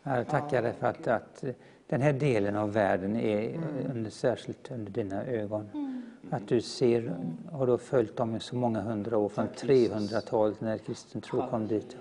Jag 0.04 0.28
tackar 0.28 0.62
dig 0.62 0.74
för 0.74 0.88
att, 0.88 1.08
att 1.08 1.44
den 1.88 2.02
här 2.02 2.14
delen 2.14 2.56
av 2.56 2.74
världen 2.74 3.16
är 3.16 3.60
under, 3.94 4.10
särskilt 4.10 4.72
under 4.72 4.92
dina 4.92 5.26
ögon. 5.26 5.70
Att 6.30 6.48
du 6.48 6.62
ser, 6.62 7.16
har 7.52 7.68
du 7.68 7.78
följt 7.78 8.18
dem 8.18 8.36
i 8.36 8.40
så 8.40 8.56
många 8.56 8.82
hundra 8.82 9.18
år, 9.18 9.30
från 9.30 9.48
300-talet 9.48 10.62
när 10.62 10.78
kristen 10.78 11.22
tro 11.22 11.48
kom 11.50 11.68
dit 11.68 11.98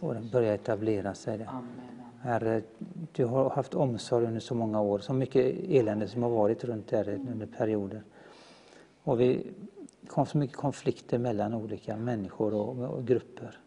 och 0.00 0.14
den 0.14 0.28
började 0.28 0.54
etablera 0.54 1.14
sig 1.14 1.38
där. 1.38 1.48
Herre, 2.20 2.62
du 3.12 3.24
har 3.24 3.50
haft 3.50 3.74
omsorg 3.74 4.26
under 4.26 4.40
så 4.40 4.54
många 4.54 4.80
år, 4.80 4.98
så 4.98 5.12
mycket 5.12 5.54
elände 5.68 6.08
som 6.08 6.22
har 6.22 6.30
varit 6.30 6.64
runt 6.64 6.88
där 6.88 7.08
under 7.08 7.46
perioder. 7.46 8.02
Och 9.02 9.20
vi 9.20 9.52
kom 10.06 10.26
så 10.26 10.38
mycket 10.38 10.56
konflikter 10.56 11.18
mellan 11.18 11.54
olika 11.54 11.96
människor 11.96 12.54
och, 12.54 12.94
och 12.94 13.06
grupper. 13.06 13.58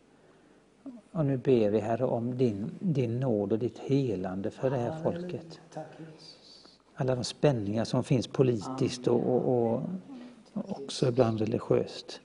Och 1.11 1.25
nu 1.25 1.37
ber 1.37 1.69
vi 1.69 1.79
Herre 1.79 2.05
om 2.05 2.37
din, 2.37 2.71
din 2.79 3.19
nåd 3.19 3.51
och 3.51 3.59
ditt 3.59 3.79
helande 3.79 4.51
för 4.51 4.69
det 4.69 4.77
här 4.77 5.03
folket. 5.03 5.59
Alla 6.95 7.15
de 7.15 7.23
spänningar 7.23 7.85
som 7.85 8.03
finns 8.03 8.27
politiskt 8.27 9.07
och, 9.07 9.27
och, 9.27 9.73
och 9.73 9.81
också 10.53 11.07
ibland 11.07 11.39
religiöst. 11.39 12.21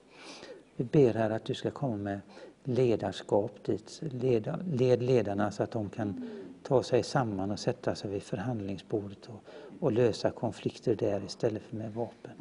Vi 0.77 0.85
ber 0.85 1.15
här 1.15 1.31
att 1.31 1.45
du 1.45 1.55
ska 1.55 1.71
komma 1.71 1.97
med 1.97 2.21
ledarskap 2.65 3.65
dit. 3.65 4.01
Leda, 4.03 4.59
led 4.73 5.03
ledarna 5.03 5.51
så 5.51 5.63
att 5.63 5.71
de 5.71 5.91
kan 5.91 6.29
ta 6.63 6.83
sig 6.83 7.03
samman 7.03 7.51
och 7.51 7.59
sätta 7.59 7.95
sig 7.95 8.11
vid 8.11 8.23
förhandlingsbordet 8.23 9.27
och, 9.27 9.45
och 9.81 9.93
lösa 9.93 10.31
konflikter 10.31 10.95
där 10.95 11.25
istället 11.25 11.63
för 11.63 11.77
med 11.77 11.95
vapen. 11.95 12.33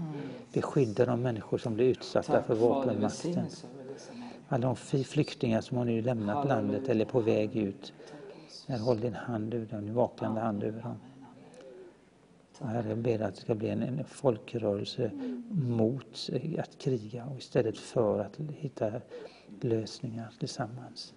Beskydda 0.53 1.05
de 1.05 1.21
människor 1.21 1.57
som 1.57 1.73
blir 1.73 1.85
utsatta 1.85 2.43
för 2.43 2.55
vapenmakten. 2.55 3.45
Alla 4.53 4.67
de 4.67 5.03
flyktingar 5.03 5.61
som 5.61 5.77
har 5.77 5.85
nu 5.85 6.01
lämnat 6.01 6.47
landet 6.47 6.89
eller 6.89 7.05
är 7.05 7.09
på 7.09 7.19
väg 7.19 7.55
ut. 7.55 7.93
Här, 8.67 8.79
håll 8.79 8.99
din 8.99 9.13
hand 9.13 9.53
över 9.53 9.65
dem, 9.65 9.85
din 9.85 9.93
vakande 9.93 10.41
hand 10.41 10.63
över 10.63 10.81
dem. 10.81 10.97
Och 12.59 12.67
Herre, 12.67 12.89
jag 12.89 12.97
ber 12.97 13.21
att 13.21 13.35
det 13.35 13.41
ska 13.41 13.55
bli 13.55 13.69
en, 13.69 13.83
en 13.83 14.05
folkrörelse 14.05 15.11
mot 15.51 16.29
att 16.59 16.77
kriga 16.77 17.25
och 17.25 17.37
istället 17.37 17.77
för 17.77 18.19
att 18.19 18.39
hitta 18.49 19.01
lösningar 19.61 20.33
tillsammans. 20.39 21.13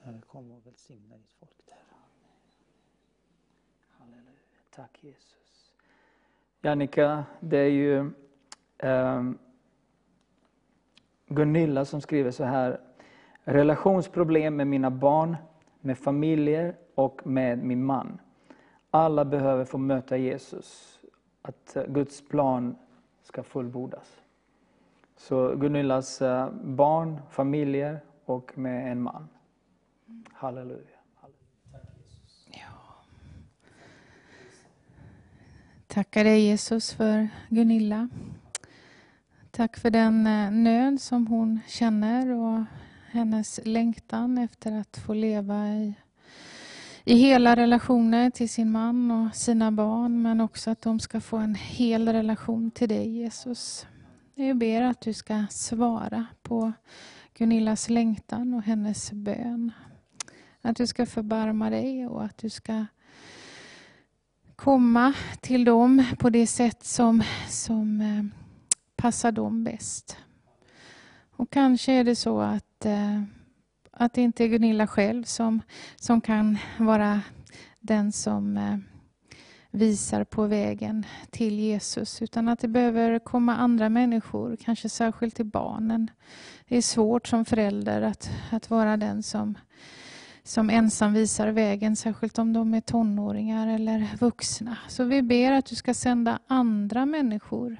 Herre, 0.00 0.20
kom 0.26 0.50
och 0.50 0.66
välsigna 0.66 1.16
ditt 1.16 1.32
folk 1.40 1.66
där. 1.66 1.76
Halleluja. 3.90 4.60
Tack 4.70 4.98
Jesus. 5.00 5.72
Jannica, 6.62 7.24
det 7.40 7.58
är 7.58 7.70
ju 7.70 8.10
Ehm, 8.78 9.38
Gunilla 11.28 11.84
som 11.84 12.00
skriver 12.00 12.30
så 12.30 12.44
här. 12.44 12.80
Relationsproblem 13.44 14.56
med 14.56 14.66
mina 14.66 14.90
barn, 14.90 15.36
med 15.80 15.98
familjer 15.98 16.76
och 16.94 17.26
med 17.26 17.58
min 17.58 17.84
man. 17.84 18.20
Alla 18.90 19.24
behöver 19.24 19.64
få 19.64 19.78
möta 19.78 20.16
Jesus. 20.16 21.00
Att 21.42 21.76
eh, 21.76 21.84
Guds 21.86 22.28
plan 22.28 22.76
ska 23.22 23.42
fullbordas. 23.42 24.20
Så 25.16 25.56
Gunillas 25.56 26.22
eh, 26.22 26.50
barn, 26.52 27.20
familjer 27.30 28.00
och 28.24 28.58
med 28.58 28.92
en 28.92 29.02
man. 29.02 29.28
Halleluja. 30.32 30.98
Ja. 32.50 32.94
Tackar 35.86 36.24
dig 36.24 36.40
Jesus 36.40 36.92
för 36.92 37.28
Gunilla. 37.48 38.08
Tack 39.58 39.76
för 39.76 39.90
den 39.90 40.26
eh, 40.26 40.50
nöd 40.50 41.00
som 41.00 41.26
hon 41.26 41.60
känner 41.66 42.30
och 42.30 42.64
hennes 43.10 43.60
längtan 43.64 44.38
efter 44.38 44.72
att 44.72 44.96
få 44.96 45.14
leva 45.14 45.68
i, 45.68 45.94
i 47.04 47.14
hela 47.14 47.56
relationer 47.56 48.30
till 48.30 48.48
sin 48.48 48.70
man 48.70 49.10
och 49.10 49.34
sina 49.34 49.72
barn 49.72 50.22
men 50.22 50.40
också 50.40 50.70
att 50.70 50.82
de 50.82 51.00
ska 51.00 51.20
få 51.20 51.36
en 51.36 51.54
hel 51.54 52.08
relation 52.08 52.70
till 52.70 52.88
dig 52.88 53.08
Jesus. 53.08 53.86
Jag 54.34 54.56
ber 54.56 54.82
att 54.82 55.00
du 55.00 55.12
ska 55.12 55.44
svara 55.50 56.26
på 56.42 56.72
Gunillas 57.34 57.88
längtan 57.88 58.54
och 58.54 58.62
hennes 58.62 59.12
bön. 59.12 59.72
Att 60.62 60.76
du 60.76 60.86
ska 60.86 61.06
förbarma 61.06 61.70
dig 61.70 62.06
och 62.06 62.24
att 62.24 62.38
du 62.38 62.50
ska 62.50 62.86
komma 64.56 65.12
till 65.40 65.64
dem 65.64 66.04
på 66.18 66.30
det 66.30 66.46
sätt 66.46 66.84
som, 66.84 67.22
som 67.48 68.00
eh, 68.00 68.37
passar 68.98 69.32
dem 69.32 69.64
bäst. 69.64 70.16
Och 71.36 71.50
kanske 71.50 71.92
är 71.92 72.04
det 72.04 72.16
så 72.16 72.40
att, 72.40 72.84
eh, 72.84 73.22
att 73.92 74.14
det 74.14 74.22
inte 74.22 74.44
är 74.44 74.48
Gunilla 74.48 74.86
själv 74.86 75.24
som, 75.24 75.62
som 75.96 76.20
kan 76.20 76.58
vara 76.78 77.20
den 77.80 78.12
som 78.12 78.56
eh, 78.56 78.78
visar 79.70 80.24
på 80.24 80.46
vägen 80.46 81.06
till 81.30 81.58
Jesus, 81.58 82.22
utan 82.22 82.48
att 82.48 82.60
det 82.60 82.68
behöver 82.68 83.18
komma 83.18 83.56
andra 83.56 83.88
människor, 83.88 84.56
kanske 84.56 84.88
särskilt 84.88 85.36
till 85.36 85.46
barnen. 85.46 86.10
Det 86.68 86.76
är 86.76 86.82
svårt 86.82 87.28
som 87.28 87.44
förälder 87.44 88.02
att, 88.02 88.30
att 88.50 88.70
vara 88.70 88.96
den 88.96 89.22
som 89.22 89.54
som 90.42 90.70
ensam 90.70 91.12
visar 91.12 91.48
vägen, 91.48 91.96
särskilt 91.96 92.38
om 92.38 92.52
de 92.52 92.74
är 92.74 92.80
tonåringar 92.80 93.68
eller 93.68 94.08
vuxna. 94.20 94.78
Så 94.88 95.04
vi 95.04 95.22
ber 95.22 95.52
att 95.52 95.66
du 95.66 95.74
ska 95.74 95.94
sända 95.94 96.38
andra 96.46 97.06
människor 97.06 97.76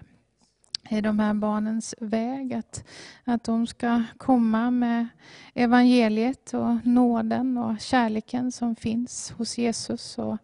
i 0.89 1.01
de 1.01 1.19
här 1.19 1.35
barnens 1.35 1.94
väg. 2.01 2.55
Att, 2.55 2.85
att 3.24 3.44
de 3.44 3.66
ska 3.66 4.02
komma 4.16 4.70
med 4.70 5.09
evangeliet 5.55 6.55
och 6.55 6.86
nåden 6.86 7.59
och 7.59 7.81
kärleken 7.81 8.52
som 8.52 8.77
finns 8.77 9.31
hos 9.31 9.59
Jesus. 9.59 10.19
Och 10.19 10.36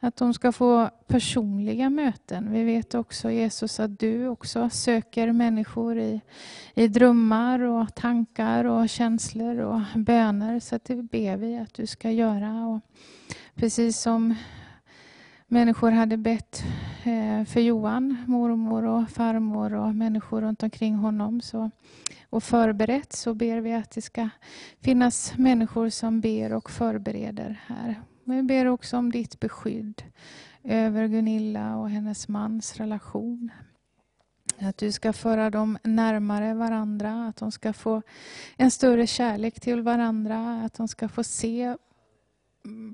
att 0.00 0.16
de 0.16 0.34
ska 0.34 0.52
få 0.52 0.90
personliga 1.06 1.90
möten. 1.90 2.52
Vi 2.52 2.64
vet 2.64 2.94
också 2.94 3.30
Jesus 3.30 3.80
att 3.80 3.98
du 3.98 4.28
också 4.28 4.70
söker 4.70 5.32
människor 5.32 5.98
i, 5.98 6.20
i 6.74 6.88
drömmar 6.88 7.60
och 7.60 7.94
tankar 7.94 8.64
och 8.64 8.88
känslor 8.88 9.58
och 9.58 9.80
böner. 9.94 10.60
Så 10.60 10.78
det 10.84 11.02
ber 11.02 11.36
vi 11.36 11.58
att 11.58 11.74
du 11.74 11.86
ska 11.86 12.10
göra. 12.10 12.66
Och 12.66 12.80
precis 13.54 14.00
som 14.00 14.34
människor 15.46 15.90
hade 15.90 16.16
bett 16.16 16.62
eh, 17.04 17.44
för 17.44 17.60
Johan, 17.60 18.16
mormor 18.26 18.84
och 18.84 19.10
farmor 19.10 19.74
och 19.74 19.94
människor 19.94 20.40
runt 20.40 20.62
omkring 20.62 20.94
honom. 20.94 21.40
Så, 21.40 21.70
och 22.30 22.42
förberett 22.42 23.12
så 23.12 23.34
ber 23.34 23.60
vi 23.60 23.72
att 23.72 23.90
det 23.90 24.02
ska 24.02 24.28
finnas 24.80 25.38
människor 25.38 25.88
som 25.88 26.20
ber 26.20 26.52
och 26.52 26.70
förbereder 26.70 27.60
här. 27.66 28.02
Men 28.24 28.36
vi 28.36 28.42
ber 28.42 28.66
också 28.66 28.96
om 28.96 29.12
ditt 29.12 29.40
beskydd 29.40 30.02
över 30.64 31.06
Gunilla 31.06 31.76
och 31.76 31.90
hennes 31.90 32.28
mans 32.28 32.76
relation. 32.76 33.50
Att 34.58 34.76
du 34.76 34.92
ska 34.92 35.12
föra 35.12 35.50
dem 35.50 35.78
närmare 35.82 36.54
varandra, 36.54 37.26
att 37.26 37.36
de 37.36 37.52
ska 37.52 37.72
få 37.72 38.02
en 38.56 38.70
större 38.70 39.06
kärlek 39.06 39.60
till 39.60 39.82
varandra, 39.82 40.62
att 40.64 40.74
de 40.74 40.88
ska 40.88 41.08
få 41.08 41.24
se 41.24 41.76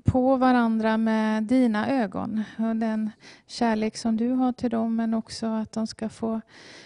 på 0.03 0.37
varandra 0.37 0.97
med 0.97 1.43
dina 1.43 1.89
ögon 1.89 2.43
och 2.57 2.75
den 2.75 3.11
kärlek 3.47 3.97
som 3.97 4.17
du 4.17 4.29
har 4.29 4.51
till 4.51 4.69
dem 4.69 4.95
men 4.95 5.13
också 5.13 5.47
att 5.47 5.71
de 5.71 5.87
ska 5.87 6.09
få 6.09 6.41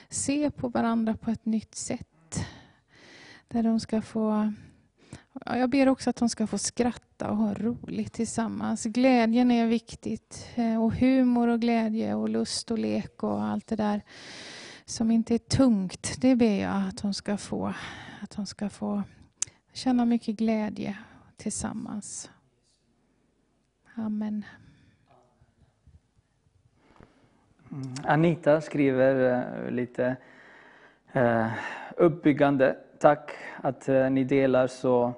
se 0.09 0.51
på 0.51 0.69
varandra 0.69 1.17
på 1.17 1.31
ett 1.31 1.45
nytt 1.45 1.75
sätt. 1.75 2.45
Där 3.47 3.63
de 3.63 3.79
ska 3.79 4.01
få 4.01 4.53
jag 5.45 5.69
ber 5.69 5.89
också 5.89 6.09
att 6.09 6.15
de 6.15 6.29
ska 6.29 6.47
få 6.47 6.57
skratta 6.57 7.29
och 7.29 7.37
ha 7.37 7.53
roligt 7.53 8.13
tillsammans. 8.13 8.83
Glädjen 8.83 9.51
är 9.51 9.67
viktigt. 9.67 10.49
Eh, 10.55 10.83
och 10.83 10.93
humor 10.93 11.47
och 11.47 11.61
glädje 11.61 12.15
och 12.15 12.29
lust 12.29 12.71
och 12.71 12.79
lek 12.79 13.23
och 13.23 13.43
allt 13.43 13.67
det 13.67 13.75
där 13.75 14.01
som 14.85 15.11
inte 15.11 15.33
är 15.33 15.37
tungt. 15.37 16.15
Det 16.21 16.35
ber 16.35 16.61
jag 16.61 16.87
att 16.87 17.01
de 17.01 17.13
ska 17.13 17.37
få. 17.37 17.73
Att 18.21 18.35
de 18.35 18.45
ska 18.45 18.69
få 18.69 19.03
känna 19.73 20.05
mycket 20.05 20.35
glädje 20.35 20.97
tillsammans. 21.37 22.29
Amen. 23.99 24.45
Mm. 27.71 27.93
Anita 28.03 28.61
skriver 28.61 29.43
eh, 29.65 29.71
lite 29.71 30.15
eh, 31.11 31.47
uppbyggande. 31.95 32.75
Tack 32.99 33.31
att 33.61 33.89
eh, 33.89 34.09
ni 34.09 34.23
delar 34.23 34.67
så 34.67 35.13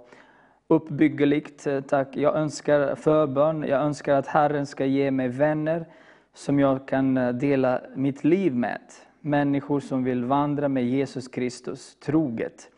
uppbyggeligt. 0.68 1.68
Tack. 1.88 2.08
Jag 2.18 2.36
önskar 2.36 2.96
förbön. 2.96 3.66
Jag 3.68 3.82
önskar 3.82 4.16
att 4.16 4.28
Herren 4.28 4.66
ska 4.66 4.86
ge 4.86 5.12
mig 5.12 5.28
vänner 5.28 5.86
som 6.34 6.60
jag 6.60 6.88
kan 6.88 7.40
dela 7.40 7.82
mitt 7.96 8.24
liv 8.24 8.56
med. 8.56 8.82
Människor 9.22 9.80
som 9.80 10.04
vill 10.04 10.26
vandra 10.26 10.70
med 10.70 10.86
Jesus 10.86 11.28
Kristus 11.28 11.96
troget. 11.96 12.70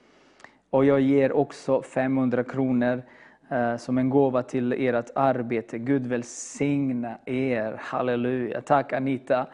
Och 0.69 0.85
jag 0.85 1.01
ger 1.01 1.31
också 1.31 1.81
500 1.81 2.43
kronor 2.43 3.03
Eh, 3.51 3.77
som 3.77 3.97
en 3.97 4.09
gåva 4.09 4.43
till 4.43 4.73
ert 4.73 5.09
arbete. 5.15 5.77
Gud 5.77 6.07
välsigna 6.07 7.17
er. 7.25 7.77
Halleluja. 7.79 8.61
Tack 8.61 8.93
Anita. 8.93 9.45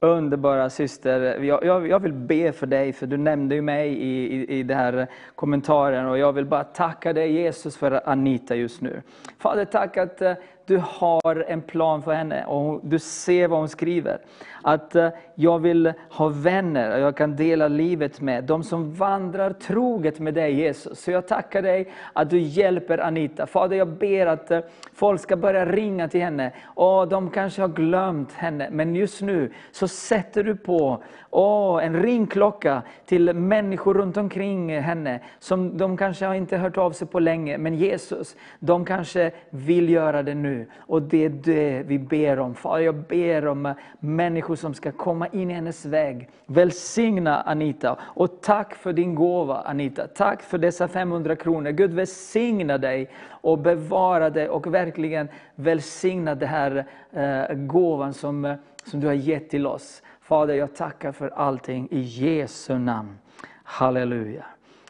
Underbara 0.00 0.70
syster. 0.70 1.20
Jag, 1.42 1.64
jag, 1.64 1.88
jag, 1.88 2.00
vill 2.00 2.12
be 2.12 2.52
för 2.52 2.66
dig, 2.66 2.92
för 2.92 3.06
du 3.06 3.16
nämnde 3.16 3.54
ju 3.54 3.62
mig 3.62 3.88
i, 3.88 4.36
i, 4.36 4.58
i 4.58 4.62
den 4.62 4.78
här 4.78 5.06
kommentaren. 5.34 6.06
Och 6.06 6.18
jag 6.18 6.32
vill 6.32 6.46
bara 6.46 6.64
tacka 6.64 7.12
dig 7.12 7.32
Jesus 7.32 7.76
för 7.76 8.08
Anita 8.08 8.54
just 8.54 8.80
nu. 8.80 9.02
Fader, 9.38 9.64
tack 9.64 9.96
att 9.96 10.22
eh, 10.22 10.32
du 10.66 10.82
har 10.84 11.44
en 11.48 11.62
plan 11.62 12.02
för 12.02 12.12
henne 12.12 12.44
och 12.44 12.80
du 12.82 12.98
ser 12.98 13.48
vad 13.48 13.58
hon 13.58 13.68
skriver. 13.68 14.18
Att 14.66 14.94
eh, 14.94 15.08
jag 15.34 15.58
vill 15.58 15.92
ha 16.10 16.28
vänner 16.28 16.94
och 16.94 17.00
jag 17.00 17.16
kan 17.16 17.36
dela 17.36 17.68
livet 17.68 18.20
med, 18.20 18.44
de 18.44 18.62
som 18.62 18.94
vandrar 18.94 19.52
troget 19.52 20.20
med 20.20 20.34
dig 20.34 20.54
Jesus. 20.54 21.00
Så 21.00 21.10
jag 21.10 21.28
tackar 21.28 21.62
dig 21.62 21.92
att 22.12 22.30
du 22.30 22.38
hjälper 22.38 22.98
Anita. 22.98 23.46
Fader, 23.46 23.76
jag 23.76 23.88
ber 23.88 24.26
att 24.26 24.50
eh, 24.50 24.60
folk 24.94 25.20
ska 25.20 25.36
börja 25.36 25.66
ringa 25.66 26.08
till 26.08 26.20
henne. 26.20 26.52
Och 26.64 27.08
de 27.08 27.30
kanske 27.30 27.60
har 27.60 27.68
glömt 27.68 28.32
henne, 28.32 28.68
men 28.70 28.94
just 28.94 29.22
nu 29.22 29.52
så 29.72 29.88
sätter 29.88 30.44
du 30.44 30.56
på 30.56 31.02
oh, 31.30 31.84
en 31.84 32.02
ringklocka 32.02 32.82
till 33.06 33.32
människor 33.34 33.94
runt 33.94 34.16
omkring 34.16 34.80
henne, 34.80 35.20
som 35.38 35.78
de 35.78 35.96
kanske 35.96 36.26
har 36.26 36.34
inte 36.34 36.56
hört 36.56 36.78
av 36.78 36.90
sig 36.92 37.08
på 37.08 37.20
länge. 37.20 37.58
Men 37.58 37.74
Jesus, 37.74 38.36
de 38.58 38.84
kanske 38.84 39.30
vill 39.50 39.88
göra 39.88 40.22
det 40.22 40.34
nu. 40.34 40.66
Och 40.78 41.02
det 41.02 41.24
är 41.24 41.28
det 41.28 41.82
vi 41.86 41.98
ber 41.98 42.38
om. 42.38 42.54
Far, 42.54 42.78
jag 42.78 42.94
ber 42.94 43.46
om 43.46 43.66
eh, 43.66 43.72
människor 44.00 44.53
som 44.56 44.74
ska 44.74 44.92
komma 44.92 45.26
in 45.26 45.50
i 45.50 45.54
hennes 45.54 45.84
väg. 45.84 46.28
Välsigna 46.46 47.42
Anita. 47.42 47.96
Och 48.02 48.40
tack 48.40 48.74
för 48.74 48.92
din 48.92 49.14
gåva 49.14 49.62
Anita. 49.62 50.06
Tack 50.06 50.42
för 50.42 50.58
dessa 50.58 50.88
500 50.88 51.36
kronor. 51.36 51.70
Gud 51.70 51.94
välsigna 51.94 52.78
dig 52.78 53.10
och 53.28 53.58
bevara 53.58 54.30
dig 54.30 54.48
och 54.48 54.74
verkligen 54.74 55.28
välsigna 55.54 56.34
den 56.34 56.48
här 56.48 56.86
eh, 57.12 57.56
gåvan 57.56 58.14
som, 58.14 58.44
eh, 58.44 58.56
som 58.84 59.00
du 59.00 59.06
har 59.06 59.14
gett 59.14 59.50
till 59.50 59.66
oss. 59.66 60.02
Fader, 60.20 60.54
jag 60.54 60.74
tackar 60.74 61.12
för 61.12 61.28
allting 61.28 61.88
i 61.90 62.00
Jesu 62.00 62.78
namn. 62.78 63.18
Halleluja, 63.64 64.44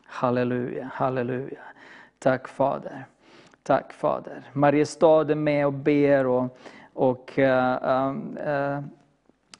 halleluja, 0.04 0.90
halleluja. 0.92 1.60
Tack 2.18 2.48
Fader. 2.48 3.04
Tack 3.62 3.92
Fader. 3.92 4.42
Mariestad 4.52 5.30
är 5.30 5.34
med 5.34 5.66
och 5.66 5.72
ber. 5.72 6.26
Och, 6.26 6.58
och 6.92 7.38
uh, 7.38 7.44
uh, 7.44 8.80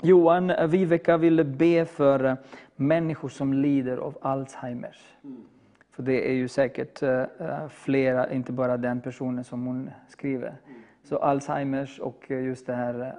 Johan 0.03 0.53
Viveka 0.69 1.17
ville 1.17 1.45
be 1.45 1.85
för 1.85 2.37
människor 2.77 3.29
som 3.29 3.53
lider 3.53 3.97
av 3.97 4.19
Alzheimers. 4.21 5.15
Mm. 5.25 5.45
För 5.91 6.03
det 6.03 6.31
är 6.31 6.33
ju 6.33 6.49
säkert 6.49 7.03
uh, 7.03 7.69
flera, 7.69 8.33
inte 8.33 8.53
bara 8.53 8.77
den 8.77 9.01
personen 9.01 9.45
som 9.45 9.67
hon 9.67 9.91
skriver. 10.09 10.57
Mm. 10.67 10.81
Så 11.03 11.17
Alzheimers 11.17 11.99
och 12.01 12.31
just 12.31 12.67
den 12.67 12.77
här 12.77 13.15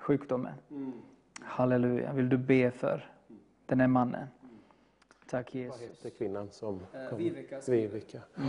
sjukdomen. 0.00 0.52
Mm. 0.70 0.92
Halleluja. 1.40 2.12
Vill 2.12 2.28
du 2.28 2.36
be 2.36 2.70
för 2.70 3.10
den 3.66 3.80
här 3.80 3.88
mannen? 3.88 4.26
Tack 5.30 5.54
Jesus. 5.54 5.80
Vad 5.80 5.88
heter 5.88 6.10
kvinnan 6.10 6.48
som 6.50 6.80
kom? 7.10 7.18
Viveka. 7.18 7.60
Viveka. 7.68 8.18
Mm. 8.36 8.48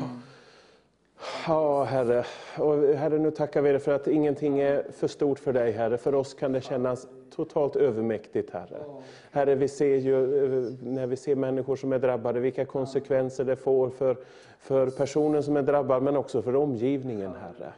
Ja, 1.47 1.83
Herre. 1.83 2.23
Och 2.57 2.77
herre, 2.97 3.19
nu 3.19 3.31
tackar 3.31 3.61
vi 3.61 3.69
dig 3.69 3.79
för 3.79 3.93
att 3.93 4.07
ingenting 4.07 4.59
är 4.59 4.91
för 4.91 5.07
stort 5.07 5.39
för 5.39 5.53
dig, 5.53 5.71
Herre. 5.71 5.97
För 5.97 6.15
oss 6.15 6.33
kan 6.33 6.51
det 6.51 6.61
kännas 6.61 7.07
totalt 7.31 7.75
övermäktigt, 7.75 8.49
Herre. 8.49 8.83
Herre, 9.31 9.55
vi 9.55 9.67
ser 9.67 9.95
ju 9.95 10.43
eh, 10.43 10.73
när 10.83 11.07
vi 11.07 11.15
ser 11.15 11.35
människor 11.35 11.75
som 11.75 11.93
är 11.93 11.99
drabbade, 11.99 12.39
vilka 12.39 12.65
konsekvenser 12.65 13.43
det 13.43 13.55
får 13.55 13.89
för, 13.89 14.17
för 14.59 14.89
personen 14.89 15.43
som 15.43 15.57
är 15.57 15.61
drabbad, 15.61 16.03
men 16.03 16.17
också 16.17 16.41
för 16.41 16.55
omgivningen, 16.55 17.31
Herre. 17.35 17.73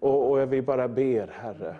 Och, 0.00 0.30
och 0.30 0.52
vi 0.52 0.62
bara 0.62 0.88
ber, 0.88 1.26
Herre. 1.26 1.76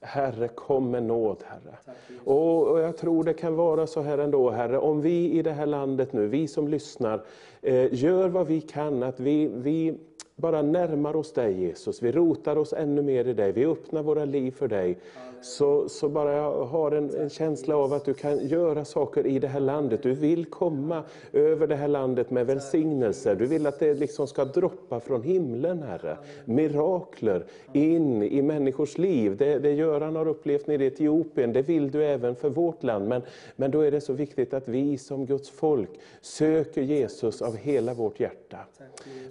Herre, 0.00 0.48
kom 0.48 0.90
med 0.90 1.02
nåd, 1.02 1.42
Herre. 1.46 1.76
Och, 2.24 2.68
och, 2.68 2.80
jag 2.80 2.96
tror 2.96 3.24
det 3.24 3.32
kan 3.32 3.56
vara 3.56 3.86
så 3.86 4.00
här 4.00 4.18
ändå, 4.18 4.50
Herre, 4.50 4.78
om 4.78 5.00
vi 5.00 5.30
i 5.30 5.42
det 5.42 5.52
här 5.52 5.66
landet 5.66 6.12
nu, 6.12 6.26
vi 6.26 6.48
som 6.48 6.68
lyssnar, 6.68 7.22
eh, 7.62 7.94
gör 7.94 8.28
vad 8.28 8.46
vi 8.46 8.60
kan, 8.60 9.02
att 9.02 9.20
vi, 9.20 9.46
vi 9.54 9.94
bara 10.36 10.62
närmar 10.62 11.16
oss 11.16 11.32
dig 11.32 11.60
Jesus, 11.60 12.02
vi 12.02 12.12
rotar 12.12 12.58
oss 12.58 12.72
ännu 12.72 13.02
mer 13.02 13.28
i 13.28 13.32
dig, 13.32 13.52
vi 13.52 13.66
öppnar 13.66 14.02
våra 14.02 14.24
liv 14.24 14.50
för 14.50 14.68
dig 14.68 14.98
så, 15.42 15.88
så 15.88 16.08
bara 16.08 16.32
jag 16.32 16.64
har 16.64 16.92
en, 16.92 17.16
en, 17.16 17.30
känsla 17.30 17.76
av 17.76 17.92
att 17.92 18.04
du 18.04 18.14
kan 18.14 18.46
göra 18.46 18.84
saker 18.84 19.26
i 19.26 19.38
det 19.38 19.48
här 19.48 19.60
landet. 19.60 20.02
Du 20.02 20.12
vill 20.12 20.44
komma 20.44 21.02
över 21.32 21.66
det 21.66 21.76
här 21.76 21.88
landet 21.88 22.30
med 22.30 22.46
välsignelser. 22.46 23.34
Du 23.34 23.46
vill 23.46 23.66
att 23.66 23.78
det 23.78 23.94
liksom 23.94 24.26
ska 24.26 24.44
droppa 24.44 25.00
från 25.00 25.22
himlen, 25.22 25.82
Herre. 25.82 26.16
Mirakler 26.44 27.44
in 27.72 28.22
i 28.22 28.42
människors 28.42 28.98
liv. 28.98 29.36
Det, 29.36 29.58
det 29.58 29.72
Göran 29.72 30.16
har 30.16 30.28
upplevt 30.28 30.66
nere 30.66 30.84
i 30.84 30.86
Etiopien, 30.86 31.52
det 31.52 31.62
vill 31.62 31.90
du 31.90 32.04
även 32.04 32.36
för 32.36 32.50
vårt 32.50 32.82
land. 32.82 33.08
Men, 33.08 33.22
men 33.56 33.70
då 33.70 33.80
är 33.80 33.90
det 33.90 34.00
så 34.00 34.12
viktigt 34.12 34.54
att 34.54 34.68
vi 34.68 34.98
som 34.98 35.26
Guds 35.26 35.50
folk 35.50 35.90
söker 36.20 36.82
Jesus 36.82 37.42
av 37.42 37.56
hela 37.56 37.94
vårt 37.94 38.20
hjärta. 38.20 38.58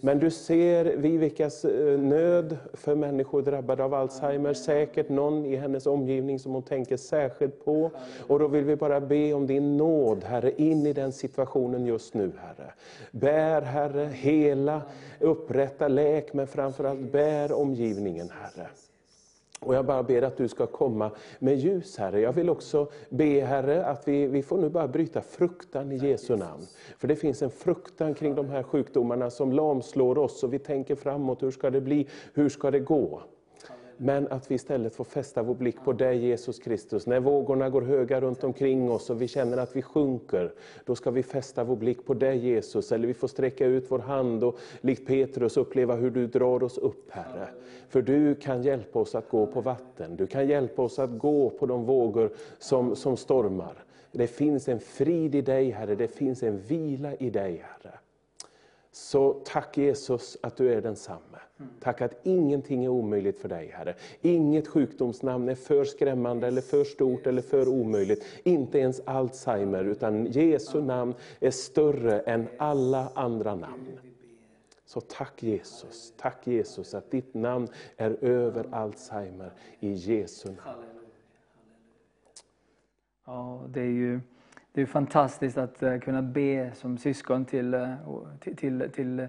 Men 0.02 0.20
du 0.20 0.32
ser 0.32 0.86
Vivikas 0.86 1.66
eh, 1.66 2.00
nöd 2.00 2.58
för 2.74 2.96
människor 2.96 3.42
drabbade 3.42 3.84
av 3.84 3.94
Alzheimer, 3.94 4.54
säkert 4.54 5.10
någon 5.10 5.46
i 5.46 5.56
hennes 5.56 5.86
omgivning 5.86 5.99
omgivning 6.00 6.40
som 6.40 6.54
hon 6.54 6.64
tänker 6.64 6.98
särskilt 6.98 7.66
på. 7.66 7.92
Och 8.28 8.40
då 8.40 8.48
vill 8.48 8.64
vi 8.64 8.76
bara 8.76 9.02
be 9.02 9.34
om 9.34 9.48
din 9.48 9.78
nåd, 9.78 10.24
Herre, 10.24 10.52
in 10.52 10.86
i 10.86 10.94
den 10.94 11.12
situationen 11.12 11.86
just 11.86 12.14
nu, 12.14 12.32
Herre. 12.38 12.74
Bär, 13.12 13.62
Herre, 13.62 14.06
hela, 14.06 14.82
upprätta, 15.20 15.88
läk, 15.88 16.34
men 16.34 16.48
framförallt 16.48 17.12
bär 17.12 17.52
omgivningen, 17.52 18.30
Herre. 18.30 18.68
Och 19.60 19.76
jag 19.76 19.86
bara 19.86 20.04
ber 20.04 20.22
att 20.22 20.38
du 20.38 20.48
ska 20.48 20.68
komma 20.68 21.12
med 21.40 21.56
ljus, 21.56 21.98
Herre. 21.98 22.20
Jag 22.22 22.34
vill 22.34 22.50
också 22.50 22.88
be, 23.10 23.46
Herre, 23.46 23.86
att 23.86 24.08
vi, 24.08 24.28
vi 24.28 24.44
får 24.44 24.58
nu 24.58 24.70
bara 24.70 24.88
bryta 24.88 25.22
fruktan 25.22 25.92
i 25.92 25.96
Jesu 25.96 26.36
namn. 26.36 26.64
För 26.98 27.08
det 27.08 27.16
finns 27.16 27.42
en 27.42 27.50
fruktan 27.50 28.14
kring 28.14 28.36
de 28.36 28.50
här 28.50 28.64
sjukdomarna 28.64 29.30
som 29.30 29.52
lamslår 29.52 30.18
oss 30.18 30.44
och 30.44 30.54
vi 30.54 30.60
tänker 30.60 30.96
framåt, 30.96 31.44
hur 31.44 31.52
ska 31.52 31.70
det 31.70 31.82
bli, 31.82 32.08
hur 32.34 32.50
ska 32.50 32.72
det 32.72 32.80
gå? 32.80 33.22
Men 34.02 34.28
att 34.28 34.52
vi 34.52 34.56
istället 34.56 34.96
får 34.96 35.04
fästa 35.04 35.44
vår 35.44 35.56
blick 35.56 35.76
på 35.84 35.94
dig 35.94 36.18
Jesus 36.18 36.60
Kristus. 36.60 37.08
När 37.08 37.20
vågorna 37.20 37.70
går 37.70 37.82
höga 37.82 38.22
runt 38.22 38.44
omkring 38.44 38.92
oss 38.92 39.10
och 39.10 39.22
vi 39.22 39.28
känner 39.28 39.58
att 39.58 39.76
vi 39.76 39.82
sjunker, 39.82 40.54
då 40.86 40.96
ska 40.96 41.12
vi 41.12 41.24
fästa 41.24 41.64
vår 41.64 41.76
blick 41.76 42.06
på 42.06 42.14
dig 42.14 42.38
Jesus. 42.38 42.92
Eller 42.92 43.08
vi 43.08 43.14
får 43.14 43.28
sträcka 43.28 43.66
ut 43.66 43.86
vår 43.90 44.00
hand 44.00 44.44
och 44.44 44.60
likt 44.82 45.08
Petrus 45.08 45.58
uppleva 45.58 45.96
hur 45.96 46.10
du 46.10 46.28
drar 46.28 46.64
oss 46.64 46.78
upp 46.78 47.12
Herre. 47.12 47.48
För 47.90 48.02
du 48.02 48.36
kan 48.36 48.64
hjälpa 48.64 49.00
oss 49.00 49.16
att 49.16 49.30
gå 49.30 49.46
på 49.46 49.62
vatten, 49.62 50.16
du 50.16 50.28
kan 50.28 50.48
hjälpa 50.48 50.82
oss 50.82 51.00
att 51.00 51.18
gå 51.18 51.50
på 51.50 51.66
de 51.66 51.86
vågor 51.86 52.32
som, 52.60 52.96
som 52.96 53.18
stormar. 53.18 53.84
Det 54.12 54.28
finns 54.28 54.70
en 54.70 54.80
frid 54.80 55.36
i 55.36 55.42
dig 55.42 55.70
Herre, 55.70 55.96
det 55.96 56.08
finns 56.08 56.44
en 56.44 56.58
vila 56.58 57.16
i 57.16 57.30
dig 57.30 57.64
Herre. 57.66 57.94
Så 58.92 59.42
tack 59.46 59.78
Jesus 59.78 60.38
att 60.42 60.58
du 60.58 60.74
är 60.74 60.82
densamme. 60.82 61.38
Tack 61.80 62.02
att 62.02 62.14
ingenting 62.24 62.86
är 62.86 62.90
omöjligt 62.90 63.40
för 63.40 63.50
dig 63.50 63.68
Herre. 63.68 63.96
Inget 64.22 64.68
sjukdomsnamn 64.68 65.50
är 65.50 65.56
för 65.56 65.86
skrämmande, 65.86 66.48
eller 66.48 66.62
för 66.62 66.84
stort 66.84 67.28
eller 67.28 67.42
för 67.42 67.68
omöjligt. 67.68 68.26
Inte 68.44 68.80
ens 68.80 69.02
Alzheimer, 69.06 69.84
utan 69.84 70.26
Jesu 70.26 70.82
namn 70.82 71.14
är 71.40 71.52
större 71.52 72.20
än 72.20 72.48
alla 72.58 73.12
andra 73.16 73.56
namn. 73.56 74.00
Så 74.86 75.02
tack 75.02 75.44
Jesus, 75.44 76.14
tack 76.18 76.48
Jesus 76.48 76.94
att 76.94 77.12
ditt 77.12 77.34
namn 77.34 77.68
är 77.98 78.24
över 78.24 78.68
Alzheimer 78.72 79.52
i 79.80 79.92
Jesu 79.92 80.50
namn. 80.50 80.84
Ja, 83.26 83.64
det 83.68 83.82
är 83.82 83.86
ju 83.86 84.20
det 84.74 84.82
är 84.82 84.86
fantastiskt 84.86 85.58
att 85.58 85.84
eh, 85.84 85.98
kunna 85.98 86.22
be 86.22 86.72
som 86.74 86.98
syskon 86.98 87.46
till, 87.46 87.74
eh, 87.74 87.94
till, 88.40 88.56
till, 88.56 88.90
till 88.94 89.28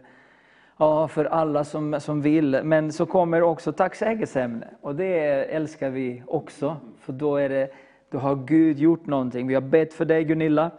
ja, 0.76 1.08
för 1.08 1.24
alla 1.24 1.64
som, 1.64 2.00
som 2.00 2.22
vill. 2.22 2.60
Men 2.64 2.92
så 2.92 3.06
kommer 3.06 3.42
också 3.42 3.72
tacksägelseämne 3.72 4.68
och 4.80 4.94
det 4.94 5.14
älskar 5.44 5.90
vi 5.90 6.22
också. 6.26 6.76
För 6.98 7.12
då, 7.12 7.36
är 7.36 7.48
det, 7.48 7.70
då 8.10 8.18
har 8.18 8.36
Gud 8.36 8.78
gjort 8.78 9.06
någonting. 9.06 9.46
Vi 9.46 9.54
har 9.54 9.60
bett 9.60 9.94
för 9.94 10.04
dig 10.04 10.24
Gunilla 10.24 10.70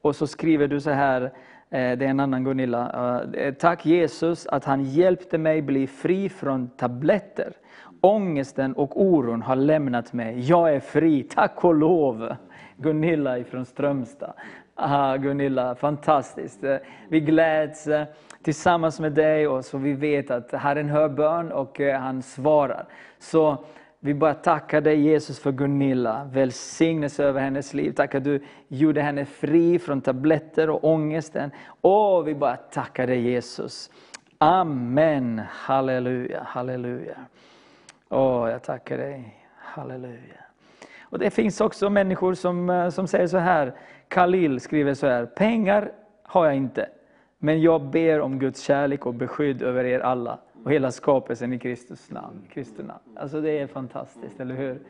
och 0.00 0.16
så 0.16 0.26
skriver 0.26 0.68
du 0.68 0.80
så 0.80 0.90
här, 0.90 1.22
eh, 1.22 1.30
det 1.70 1.78
är 1.78 2.02
en 2.02 2.20
annan 2.20 2.44
Gunilla. 2.44 3.22
Tack 3.58 3.86
Jesus 3.86 4.46
att 4.46 4.64
han 4.64 4.84
hjälpte 4.84 5.38
mig 5.38 5.62
bli 5.62 5.86
fri 5.86 6.28
från 6.28 6.68
tabletter. 6.68 7.52
Ångesten 8.00 8.72
och 8.72 9.02
oron 9.02 9.42
har 9.42 9.56
lämnat 9.56 10.12
mig. 10.12 10.40
Jag 10.40 10.74
är 10.74 10.80
fri, 10.80 11.22
tack 11.22 11.64
och 11.64 11.74
lov. 11.74 12.36
Gunilla 12.80 13.44
från 13.44 13.64
Strömstad. 13.64 14.32
Aha, 14.74 15.16
Gunilla, 15.16 15.74
fantastiskt. 15.74 16.64
Eh, 16.64 16.76
vi 17.08 17.20
gläds 17.20 17.86
eh, 17.86 18.06
tillsammans 18.42 19.00
med 19.00 19.12
dig 19.12 19.48
och 19.48 19.64
så 19.64 19.78
vi 19.78 19.92
vet 19.92 20.30
att 20.30 20.52
Herren 20.52 20.88
hör 20.88 21.08
bön 21.08 21.52
och 21.52 21.80
eh, 21.80 22.00
han 22.00 22.22
svarar. 22.22 22.84
Så 23.18 23.64
vi 24.00 24.14
bara 24.14 24.34
tackar 24.34 24.80
dig 24.80 25.00
Jesus 25.00 25.40
för 25.40 25.52
Gunilla. 25.52 26.28
Välsignelse 26.32 27.24
över 27.24 27.40
hennes 27.40 27.74
liv. 27.74 27.92
Tack 27.92 28.14
att 28.14 28.24
du 28.24 28.44
gjorde 28.68 29.02
henne 29.02 29.24
fri 29.24 29.78
från 29.78 30.00
tabletter 30.00 30.70
och 30.70 30.84
ångesten. 30.84 31.50
Och 31.80 32.28
vi 32.28 32.34
bara 32.34 32.56
tackar 32.56 33.06
dig 33.06 33.20
Jesus. 33.20 33.90
Amen. 34.38 35.42
Halleluja, 35.50 36.42
halleluja. 36.42 37.16
Åh, 38.08 38.50
jag 38.50 38.62
tackar 38.62 38.98
dig. 38.98 39.46
Halleluja. 39.56 40.49
Och 41.10 41.18
Det 41.18 41.30
finns 41.30 41.60
också 41.60 41.90
människor 41.90 42.34
som, 42.34 42.70
eh, 42.70 42.88
som 42.88 43.06
säger 43.06 43.26
så 43.26 43.38
här, 43.38 43.74
Khalil 44.08 44.60
skriver 44.60 44.94
så 44.94 45.06
här, 45.06 45.26
pengar 45.26 45.92
har 46.22 46.46
jag 46.46 46.56
inte, 46.56 46.88
men 47.38 47.62
jag 47.62 47.82
ber 47.82 48.20
om 48.20 48.38
Guds 48.38 48.60
kärlek 48.60 49.06
och 49.06 49.14
beskydd 49.14 49.62
över 49.62 49.84
er 49.84 50.00
alla 50.00 50.38
och 50.64 50.72
hela 50.72 50.90
skapelsen 50.90 51.52
i 51.52 51.58
Kristus 51.58 52.10
namn. 52.10 52.42
Kristi 52.52 52.82
namn. 52.82 53.16
Alltså 53.16 53.40
det 53.40 53.58
är 53.58 53.66
fantastiskt, 53.66 54.40
eller 54.40 54.54
hur? 54.54 54.80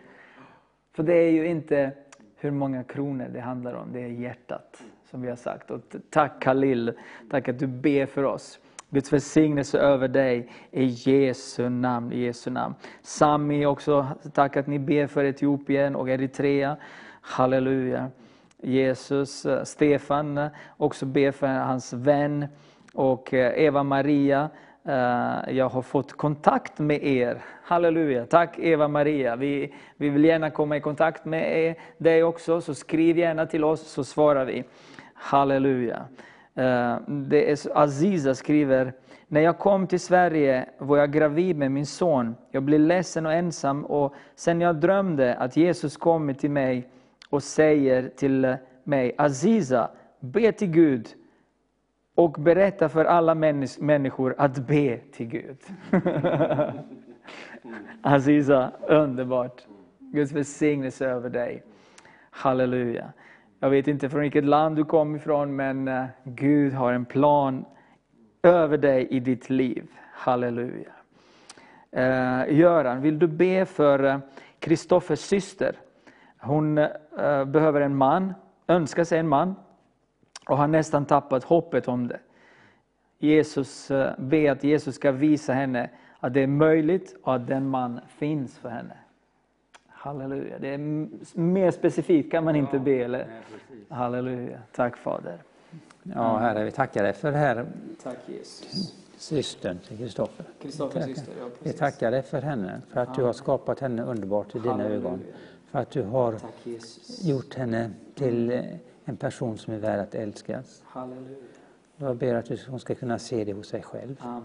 För 0.92 1.02
det 1.02 1.14
är 1.14 1.30
ju 1.30 1.46
inte 1.46 1.92
hur 2.36 2.50
många 2.50 2.84
kronor 2.84 3.28
det 3.32 3.40
handlar 3.40 3.74
om, 3.74 3.92
det 3.92 4.00
är 4.00 4.08
hjärtat 4.08 4.82
som 5.10 5.22
vi 5.22 5.28
har 5.28 5.36
sagt. 5.36 5.70
Och 5.70 5.80
tack 6.10 6.42
Khalil, 6.42 6.92
tack 7.30 7.48
att 7.48 7.58
du 7.58 7.66
ber 7.66 8.06
för 8.06 8.24
oss. 8.24 8.60
Guds 8.90 9.12
välsignelse 9.12 9.78
över 9.78 10.08
dig 10.08 10.48
i 10.70 10.84
Jesu 10.84 11.68
namn. 11.68 12.12
I 12.12 12.18
Jesu 12.18 12.50
namn. 12.50 12.74
Sami 13.02 13.66
också, 13.66 14.06
tack 14.34 14.56
att 14.56 14.66
ni 14.66 14.78
ber 14.78 15.06
för 15.06 15.24
Etiopien 15.24 15.96
och 15.96 16.10
Eritrea. 16.10 16.76
Halleluja. 17.20 18.10
Jesus, 18.62 19.46
eh, 19.46 19.64
Stefan 19.64 20.38
eh, 20.38 20.48
också 20.76 21.06
ber 21.06 21.30
för 21.30 21.46
hans 21.46 21.92
vän 21.92 22.46
och 22.92 23.34
eh, 23.34 23.64
Eva-Maria. 23.64 24.50
Jag 25.48 25.68
har 25.68 25.82
fått 25.82 26.12
kontakt 26.12 26.78
med 26.78 27.04
er. 27.04 27.38
Halleluja. 27.62 28.26
Tack 28.26 28.58
Eva-Maria. 28.58 29.36
Vi, 29.36 29.74
vi 29.96 30.08
vill 30.08 30.24
gärna 30.24 30.50
komma 30.50 30.76
i 30.76 30.80
kontakt 30.80 31.24
med 31.24 31.74
dig 31.98 32.22
också, 32.22 32.60
så 32.60 32.74
skriv 32.74 33.18
gärna 33.18 33.46
till 33.46 33.64
oss 33.64 33.90
så 33.90 34.04
svarar 34.04 34.44
vi. 34.44 34.64
Halleluja. 35.14 36.06
Eh, 36.54 36.96
det 37.06 37.50
är, 37.50 37.58
Aziza 37.74 38.34
skriver, 38.34 38.92
när 39.28 39.40
jag 39.40 39.58
kom 39.58 39.86
till 39.86 40.00
Sverige 40.00 40.68
var 40.78 40.98
jag 40.98 41.12
gravid 41.12 41.56
med 41.56 41.72
min 41.72 41.86
son. 41.86 42.36
Jag 42.50 42.62
blev 42.62 42.80
ledsen 42.80 43.26
och 43.26 43.32
ensam 43.32 43.84
och 43.84 44.14
sen 44.34 44.60
jag 44.60 44.76
drömde 44.76 45.34
att 45.34 45.56
Jesus 45.56 45.96
kommit 45.96 46.38
till 46.38 46.50
mig 46.50 46.88
och 47.28 47.42
säger 47.42 48.08
till 48.08 48.56
mig, 48.84 49.14
Aziza, 49.18 49.90
be 50.20 50.52
till 50.52 50.70
Gud 50.70 51.08
och 52.14 52.32
berätta 52.32 52.88
för 52.88 53.04
alla 53.04 53.34
människor 53.78 54.34
att 54.38 54.58
be 54.66 54.96
till 55.12 55.26
Gud. 55.26 55.58
Aziza, 58.02 58.72
underbart. 58.88 59.66
Guds 59.98 60.32
välsignelse 60.32 61.06
över 61.06 61.30
dig. 61.30 61.62
Halleluja. 62.30 63.12
Jag 63.62 63.70
vet 63.70 63.88
inte 63.88 64.08
från 64.08 64.20
vilket 64.20 64.44
land 64.44 64.76
du 64.76 64.84
kom 64.84 65.16
ifrån, 65.16 65.56
men 65.56 65.88
eh, 65.88 66.04
Gud 66.24 66.72
har 66.72 66.92
en 66.92 67.04
plan 67.04 67.64
över 68.42 68.78
dig 68.78 69.06
i 69.10 69.20
ditt 69.20 69.50
liv. 69.50 69.90
Halleluja. 70.12 70.92
Eh, 71.90 72.58
Göran, 72.58 73.02
vill 73.02 73.18
du 73.18 73.26
be 73.26 73.66
för 73.66 74.04
eh, 74.04 74.18
Kristoffers 74.58 75.18
syster? 75.18 75.76
Hon 76.38 76.74
behöver 77.46 77.80
en 77.80 77.96
man, 77.96 78.34
önskar 78.66 79.04
sig 79.04 79.18
en 79.18 79.28
man 79.28 79.54
och 80.48 80.56
har 80.56 80.68
nästan 80.68 81.04
tappat 81.04 81.44
hoppet 81.44 81.88
om 81.88 82.08
det. 82.08 82.20
Jesus, 83.18 83.90
be 84.18 84.52
att 84.52 84.64
Jesus 84.64 84.94
ska 84.94 85.12
visa 85.12 85.52
henne 85.52 85.90
att 86.20 86.34
det 86.34 86.42
är 86.42 86.46
möjligt 86.46 87.16
och 87.22 87.34
att 87.34 87.46
den 87.46 87.68
man 87.68 88.00
finns 88.08 88.58
för 88.58 88.68
henne. 88.68 88.96
Halleluja. 90.02 90.58
Det 90.58 90.68
är 90.74 90.78
mer 91.40 91.70
specifikt 91.70 92.30
kan 92.30 92.44
man 92.44 92.56
inte 92.56 92.78
be. 92.78 92.90
Eller? 93.04 93.26
Halleluja. 93.88 94.58
Tack 94.72 94.96
Fader. 94.96 95.38
Ja, 96.02 96.36
Herre, 96.38 96.64
vi 96.64 96.70
tackar 96.70 97.02
dig 97.02 97.12
för 97.12 97.32
det 97.32 97.38
här. 97.38 97.66
Tack 98.02 98.16
Jesus. 98.26 98.94
Systern 99.16 99.78
till 99.78 99.98
Kristoffer. 99.98 100.46
Kristoffers 100.62 101.04
syster, 101.04 101.32
ja, 101.40 101.48
Vi 101.58 101.72
tackar 101.72 102.10
dig 102.10 102.22
för 102.22 102.42
henne, 102.42 102.80
för 102.88 103.00
att 103.00 103.14
du 103.14 103.22
har 103.22 103.32
skapat 103.32 103.80
henne 103.80 104.02
underbart 104.02 104.54
i 104.54 104.58
dina 104.58 104.72
Halleluja. 104.72 104.96
ögon. 104.98 105.20
För 105.70 105.78
att 105.78 105.90
du 105.90 106.02
har 106.02 106.34
gjort 107.22 107.54
henne 107.54 107.90
till 108.14 108.50
eh, 108.52 108.60
en 109.04 109.16
person 109.16 109.58
som 109.58 109.74
är 109.74 109.78
värd 109.78 110.00
att 110.00 110.14
älskas. 110.14 110.82
Halleluja. 110.86 111.36
Jag 111.96 112.16
ber 112.16 112.34
att 112.34 112.46
du- 112.46 112.58
hon 112.68 112.80
ska 112.80 112.94
kunna 112.94 113.18
se 113.18 113.44
det 113.44 113.52
hos 113.52 113.68
sig 113.68 113.82
själv. 113.82 114.16
Amen. 114.20 114.42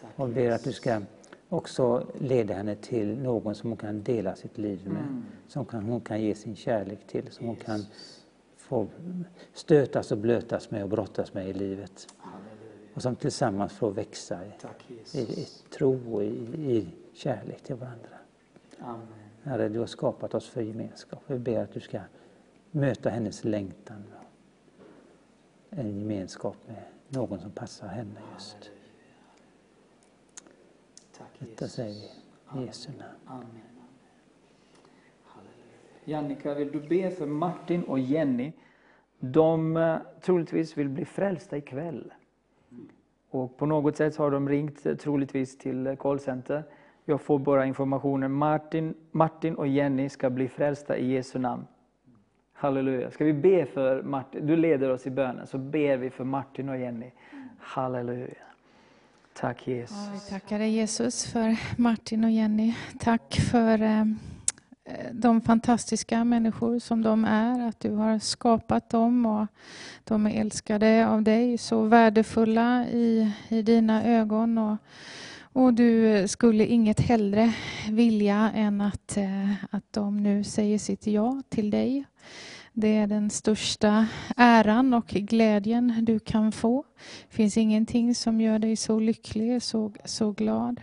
Tack 0.00 0.10
Och 0.16 0.28
ber 0.28 0.50
att 0.50 0.64
du 0.64 0.72
ska 0.72 1.00
också 1.50 2.06
leda 2.18 2.54
henne 2.54 2.74
till 2.74 3.18
någon 3.18 3.54
som 3.54 3.70
hon 3.70 3.76
kan 3.76 4.02
dela 4.02 4.36
sitt 4.36 4.58
liv 4.58 4.80
med. 4.84 5.02
Mm. 5.02 5.24
Som 5.48 5.64
kan, 5.64 5.82
hon 5.84 6.00
kan 6.00 6.22
ge 6.22 6.34
sin 6.34 6.56
kärlek 6.56 7.06
till. 7.06 7.30
Som 7.30 7.46
hon 7.46 7.56
kan 7.56 7.84
få 8.56 8.86
stötas 9.52 10.12
och 10.12 10.18
blötas 10.18 10.70
med 10.70 10.82
och 10.82 10.88
brottas 10.88 11.34
med 11.34 11.48
i 11.48 11.52
livet. 11.52 12.06
Halleluja. 12.18 12.94
Och 12.94 13.02
som 13.02 13.16
tillsammans 13.16 13.72
får 13.72 13.90
växa 13.90 14.38
i, 14.44 15.18
i, 15.18 15.20
i 15.20 15.48
tro 15.74 16.14
och 16.14 16.24
i, 16.24 16.28
i 16.54 16.88
kärlek 17.12 17.62
till 17.62 17.76
varandra. 17.76 18.08
Amen. 18.78 19.06
Herre, 19.42 19.68
du 19.68 19.78
har 19.78 19.86
skapat 19.86 20.34
oss 20.34 20.48
för 20.48 20.62
gemenskap. 20.62 21.22
Vi 21.26 21.38
ber 21.38 21.62
att 21.62 21.72
du 21.72 21.80
ska 21.80 22.00
möta 22.70 23.10
hennes 23.10 23.44
längtan. 23.44 24.04
En 25.70 25.98
gemenskap 25.98 26.56
med 26.66 26.82
någon 27.08 27.40
som 27.40 27.50
passar 27.50 27.86
henne 27.86 28.20
just. 28.34 28.70
Detta 31.40 31.68
säger 31.68 32.08
vi 32.54 32.60
i 32.60 32.66
Jesu 32.66 32.90
namn. 32.90 33.12
Amen. 33.26 33.70
Jannica, 36.04 36.54
vill 36.54 36.72
du 36.72 36.80
be 36.80 37.10
för 37.10 37.26
Martin 37.26 37.82
och 37.82 37.98
Jenny? 37.98 38.52
De 39.20 39.76
eh, 39.76 39.96
troligtvis 40.20 40.78
vill 40.78 40.88
bli 40.88 41.04
frälsta 41.04 41.56
ikväll. 41.56 42.12
Och 43.30 43.56
på 43.56 43.66
något 43.66 43.96
sätt 43.96 44.16
har 44.16 44.30
de 44.30 44.48
ringt 44.48 44.86
eh, 44.86 44.94
troligtvis 44.94 45.58
till 45.58 45.86
eh, 45.86 45.96
callcenter. 45.96 46.64
Jag 47.04 47.20
får 47.20 47.38
bara 47.38 47.66
informationen. 47.66 48.32
Martin, 48.32 48.94
Martin 49.10 49.54
och 49.54 49.66
Jenny 49.66 50.08
ska 50.08 50.30
bli 50.30 50.48
frälsta 50.48 50.96
i 50.96 51.12
Jesu 51.12 51.38
namn. 51.38 51.66
Halleluja. 52.52 53.10
Ska 53.10 53.24
vi 53.24 53.32
be 53.32 53.66
för 53.66 54.02
Martin? 54.02 54.46
Du 54.46 54.56
leder 54.56 54.90
oss 54.90 55.06
i 55.06 55.10
bönen, 55.10 55.46
så 55.46 55.58
ber 55.58 55.96
vi 55.96 56.10
för 56.10 56.24
Martin 56.24 56.68
och 56.68 56.78
Jenny. 56.78 57.10
Halleluja. 57.58 58.49
Tack 59.40 59.68
Jesus. 59.68 59.96
Ja, 59.96 60.12
vi 60.14 60.30
tackar 60.30 60.58
dig 60.58 60.70
Jesus 60.70 61.26
för 61.26 61.56
Martin 61.76 62.24
och 62.24 62.30
Jenny. 62.30 62.74
Tack 62.98 63.40
för 63.50 63.82
eh, 63.82 64.04
de 65.12 65.40
fantastiska 65.40 66.24
människor 66.24 66.78
som 66.78 67.02
de 67.02 67.24
är, 67.24 67.68
att 67.68 67.80
du 67.80 67.90
har 67.90 68.18
skapat 68.18 68.90
dem 68.90 69.26
och 69.26 69.46
de 70.04 70.26
är 70.26 70.40
älskade 70.40 71.08
av 71.08 71.22
dig, 71.22 71.58
så 71.58 71.82
värdefulla 71.82 72.86
i, 72.86 73.32
i 73.48 73.62
dina 73.62 74.04
ögon. 74.04 74.58
Och, 74.58 74.76
och 75.52 75.74
du 75.74 76.24
skulle 76.28 76.66
inget 76.66 77.00
hellre 77.00 77.52
vilja 77.90 78.50
än 78.54 78.80
att, 78.80 79.16
eh, 79.16 79.52
att 79.70 79.92
de 79.92 80.22
nu 80.22 80.44
säger 80.44 80.78
sitt 80.78 81.06
ja 81.06 81.42
till 81.48 81.70
dig. 81.70 82.04
Det 82.80 82.96
är 82.96 83.06
den 83.06 83.30
största 83.30 84.06
äran 84.36 84.94
och 84.94 85.06
glädjen 85.06 86.04
du 86.04 86.18
kan 86.18 86.52
få. 86.52 86.84
Det 87.28 87.36
finns 87.36 87.56
ingenting 87.56 88.14
som 88.14 88.40
gör 88.40 88.58
dig 88.58 88.76
så 88.76 89.00
lycklig, 89.00 89.62
så, 89.62 89.92
så 90.04 90.32
glad. 90.32 90.80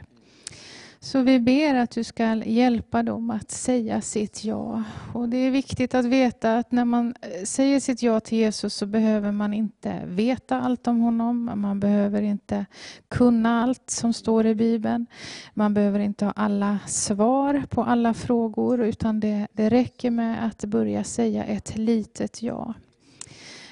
Så 1.00 1.22
vi 1.22 1.40
ber 1.40 1.76
att 1.76 1.92
du 1.92 2.04
ska 2.04 2.36
hjälpa 2.36 3.04
dem 3.04 3.30
att 3.30 3.52
säga 3.52 4.02
sitt 4.02 4.44
ja. 4.44 4.84
Och 5.14 5.30
det 5.30 5.38
är 5.38 5.52
viktigt 5.52 5.96
att 5.96 6.06
veta 6.06 6.58
att 6.58 6.72
när 6.72 6.86
man 6.86 7.16
eh, 7.22 7.44
säger 7.44 7.80
sitt 7.80 8.04
ja 8.04 8.20
till 8.20 8.38
Jesus 8.38 8.74
så 8.74 8.86
behöver 8.86 9.32
man 9.32 9.54
inte 9.54 10.02
veta 10.06 10.62
allt 10.62 10.88
om 10.88 11.00
honom. 11.00 11.52
Man 11.56 11.80
behöver 11.80 12.22
inte 12.22 12.66
kunna 13.08 13.64
allt 13.64 13.90
som 13.90 14.14
står 14.14 14.46
i 14.46 14.56
Bibeln. 14.56 15.06
Man 15.54 15.74
behöver 15.74 16.00
inte 16.00 16.26
ha 16.26 16.32
alla 16.32 16.80
svar 16.88 17.64
på 17.70 17.84
alla 17.84 18.14
frågor 18.14 18.84
utan 18.84 19.20
det, 19.20 19.48
det 19.52 19.70
räcker 19.70 20.12
med 20.12 20.46
att 20.46 20.66
börja 20.66 21.04
säga 21.04 21.44
ett 21.44 21.78
litet 21.78 22.42
ja. 22.42 22.74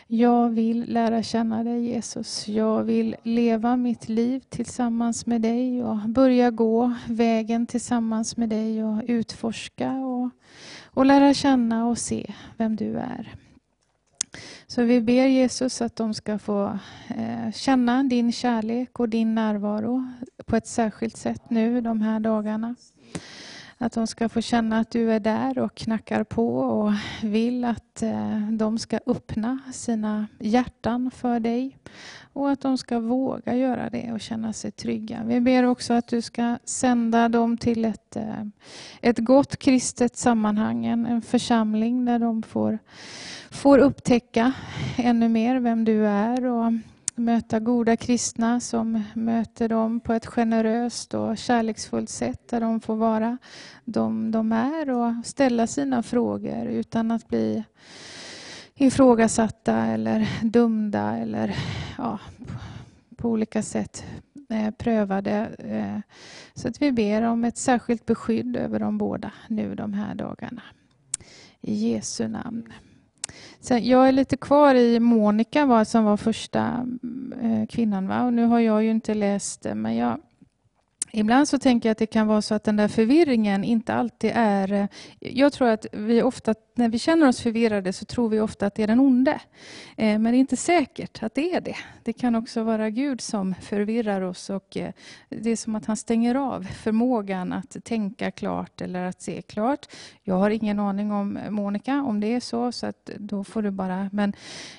Jag 0.08 0.50
vill 0.50 0.94
lära 0.94 1.24
känna 1.24 1.64
dig 1.64 1.86
Jesus. 1.86 2.48
Jag 2.48 2.84
vill 2.84 3.16
leva 3.24 3.76
mitt 3.76 4.10
liv 4.10 4.44
tillsammans 4.50 5.26
med 5.26 5.42
dig 5.42 5.84
och 5.84 5.98
börja 5.98 6.52
gå 6.52 6.94
vägen 7.08 7.66
tillsammans 7.66 8.38
med 8.38 8.50
dig 8.50 8.84
och 8.84 9.02
utforska 9.08 9.92
och, 9.92 10.30
och 10.86 11.06
lära 11.06 11.34
känna 11.34 11.88
och 11.88 11.98
se 11.98 12.34
vem 12.58 12.76
du 12.76 12.98
är. 12.98 13.36
Så 14.68 14.84
vi 14.84 15.02
ber 15.02 15.26
Jesus 15.26 15.82
att 15.82 15.96
de 15.96 16.14
ska 16.14 16.40
få 16.40 16.80
eh, 17.08 17.52
känna 17.54 18.04
din 18.04 18.32
kärlek 18.32 19.00
och 19.00 19.10
din 19.10 19.36
närvaro 19.36 20.08
på 20.46 20.56
ett 20.56 20.68
särskilt 20.68 21.18
sätt 21.18 21.50
nu 21.50 21.82
de 21.82 22.02
här 22.02 22.20
dagarna. 22.20 22.76
Att 23.78 23.94
de 23.94 24.08
ska 24.08 24.30
få 24.30 24.42
känna 24.42 24.80
att 24.80 24.92
du 24.92 25.12
är 25.12 25.20
där 25.20 25.60
och 25.60 25.76
knackar 25.76 26.24
på 26.24 26.58
och 26.58 26.94
vill 27.24 27.66
att 27.66 28.02
eh, 28.02 28.50
de 28.52 28.78
ska 28.78 29.00
öppna 29.06 29.60
sina 29.74 30.28
hjärtan 30.40 31.12
för 31.12 31.40
dig. 31.40 31.78
Och 32.34 32.52
att 32.52 32.62
de 32.62 32.78
ska 32.78 33.00
våga 33.00 33.56
göra 33.56 33.90
det 33.90 34.12
och 34.12 34.22
känna 34.22 34.54
sig 34.54 34.72
trygga. 34.72 35.24
Vi 35.26 35.42
ber 35.42 35.64
också 35.64 35.94
att 35.94 36.08
du 36.08 36.22
ska 36.22 36.58
sända 36.64 37.30
dem 37.30 37.58
till 37.58 37.86
ett, 37.86 38.16
eh, 38.16 38.44
ett 39.02 39.20
gott 39.20 39.58
kristet 39.58 40.18
sammanhang, 40.18 40.86
en 40.86 41.22
församling 41.22 42.06
där 42.06 42.20
de 42.20 42.44
får, 42.44 42.80
får 43.52 43.78
upptäcka 43.78 44.54
ännu 44.98 45.30
mer 45.30 45.60
vem 45.60 45.86
du 45.86 46.08
är. 46.08 46.46
Och 46.46 46.74
möta 47.16 47.60
goda 47.60 47.96
kristna 47.98 48.60
som 48.60 49.04
möter 49.14 49.70
dem 49.70 50.00
på 50.00 50.14
ett 50.14 50.26
generöst 50.26 51.14
och 51.14 51.38
kärleksfullt 51.38 52.10
sätt 52.10 52.48
där 52.48 52.62
de 52.62 52.82
får 52.82 52.96
vara 52.96 53.38
de 53.86 54.32
de 54.32 54.52
är 54.52 54.90
och 54.90 55.26
ställa 55.26 55.68
sina 55.68 56.04
frågor 56.04 56.66
utan 56.66 57.12
att 57.12 57.28
bli 57.28 57.64
ifrågasatta 58.76 59.86
eller 59.86 60.30
dömda 60.42 61.18
eller 61.18 61.56
ja, 61.98 62.20
på 63.18 63.30
olika 63.30 63.62
sätt 63.62 64.06
eh, 64.50 64.72
prövade. 64.72 65.56
Eh, 65.58 66.00
så 66.54 66.68
att 66.68 66.82
vi 66.82 66.92
ber 66.92 67.22
om 67.22 67.44
ett 67.44 67.58
särskilt 67.58 68.06
beskydd 68.06 68.56
över 68.56 68.80
dem 68.80 68.98
båda 68.98 69.32
nu 69.48 69.76
de 69.76 69.94
här 69.94 70.16
dagarna. 70.16 70.62
I 71.62 71.74
Jesu 71.74 72.28
namn. 72.28 72.74
Sen, 73.66 73.86
jag 73.88 74.08
är 74.08 74.12
lite 74.12 74.38
kvar 74.38 74.76
i 74.76 75.00
Monica 75.00 75.86
som 75.86 76.04
var 76.04 76.18
första 76.18 76.62
mm, 76.62 77.34
eh, 77.42 77.68
kvinnan. 77.68 78.08
Va? 78.08 78.24
Och 78.26 78.34
nu 78.34 78.46
har 78.46 78.60
jag 78.60 78.84
ju 78.84 78.92
inte 78.92 79.14
läst 79.14 79.62
det, 79.62 79.76
men 79.76 79.96
jag, 79.96 80.18
Ibland 81.18 81.48
så 81.48 81.60
tänker 81.60 81.90
jag 81.90 81.92
att 81.92 81.98
det 81.98 82.06
kan 82.06 82.28
vara 82.28 82.42
så 82.42 82.56
att 82.56 82.64
den 82.64 82.76
där 82.76 82.88
förvirringen 82.88 83.64
inte 83.64 83.94
alltid 83.94 84.32
är... 84.34 84.72
Eh, 84.72 84.88
jag 85.20 85.54
tror 85.54 85.68
att 85.68 85.86
vi 85.92 86.22
ofta, 86.22 86.56
när 86.76 86.90
vi 86.90 87.00
känner 87.00 87.28
oss 87.28 87.42
förvirrade 87.42 87.94
så 87.94 88.06
tror 88.06 88.30
vi 88.30 88.40
ofta 88.40 88.66
att 88.66 88.76
det 88.76 88.84
är 88.84 88.88
den 88.88 89.00
onde. 89.00 89.32
Eh, 89.98 90.20
men 90.20 90.24
det 90.24 90.30
är 90.30 90.40
inte 90.40 90.58
säkert 90.58 91.24
att 91.24 91.36
det 91.36 91.54
är 91.54 91.62
det. 91.62 91.76
Det 92.04 92.14
kan 92.14 92.36
också 92.36 92.64
vara 92.64 92.90
Gud 92.90 93.22
som 93.22 93.56
förvirrar 93.62 94.22
oss 94.22 94.50
och 94.50 94.78
eh, 94.78 94.92
det 95.30 95.50
är 95.50 95.56
som 95.56 95.76
att 95.76 95.86
han 95.86 95.98
stänger 95.98 96.36
av 96.36 96.64
förmågan 96.64 97.54
att 97.54 97.78
tänka 97.84 98.32
klart 98.32 98.82
eller 98.82 99.04
att 99.04 99.22
se 99.22 99.42
klart. 99.42 99.86
Jag 100.24 100.36
har 100.36 100.50
ingen 100.50 100.80
aning 100.80 101.12
om 101.12 101.40
Monica, 101.50 102.02
om 102.02 102.20
det 102.20 102.28
är 102.28 102.40
så, 102.40 102.72
så 102.72 102.86
att 102.86 103.10
då 103.18 103.44
får 103.44 103.62
du 103.62 103.72
bara... 103.72 104.10
Men, 104.14 104.34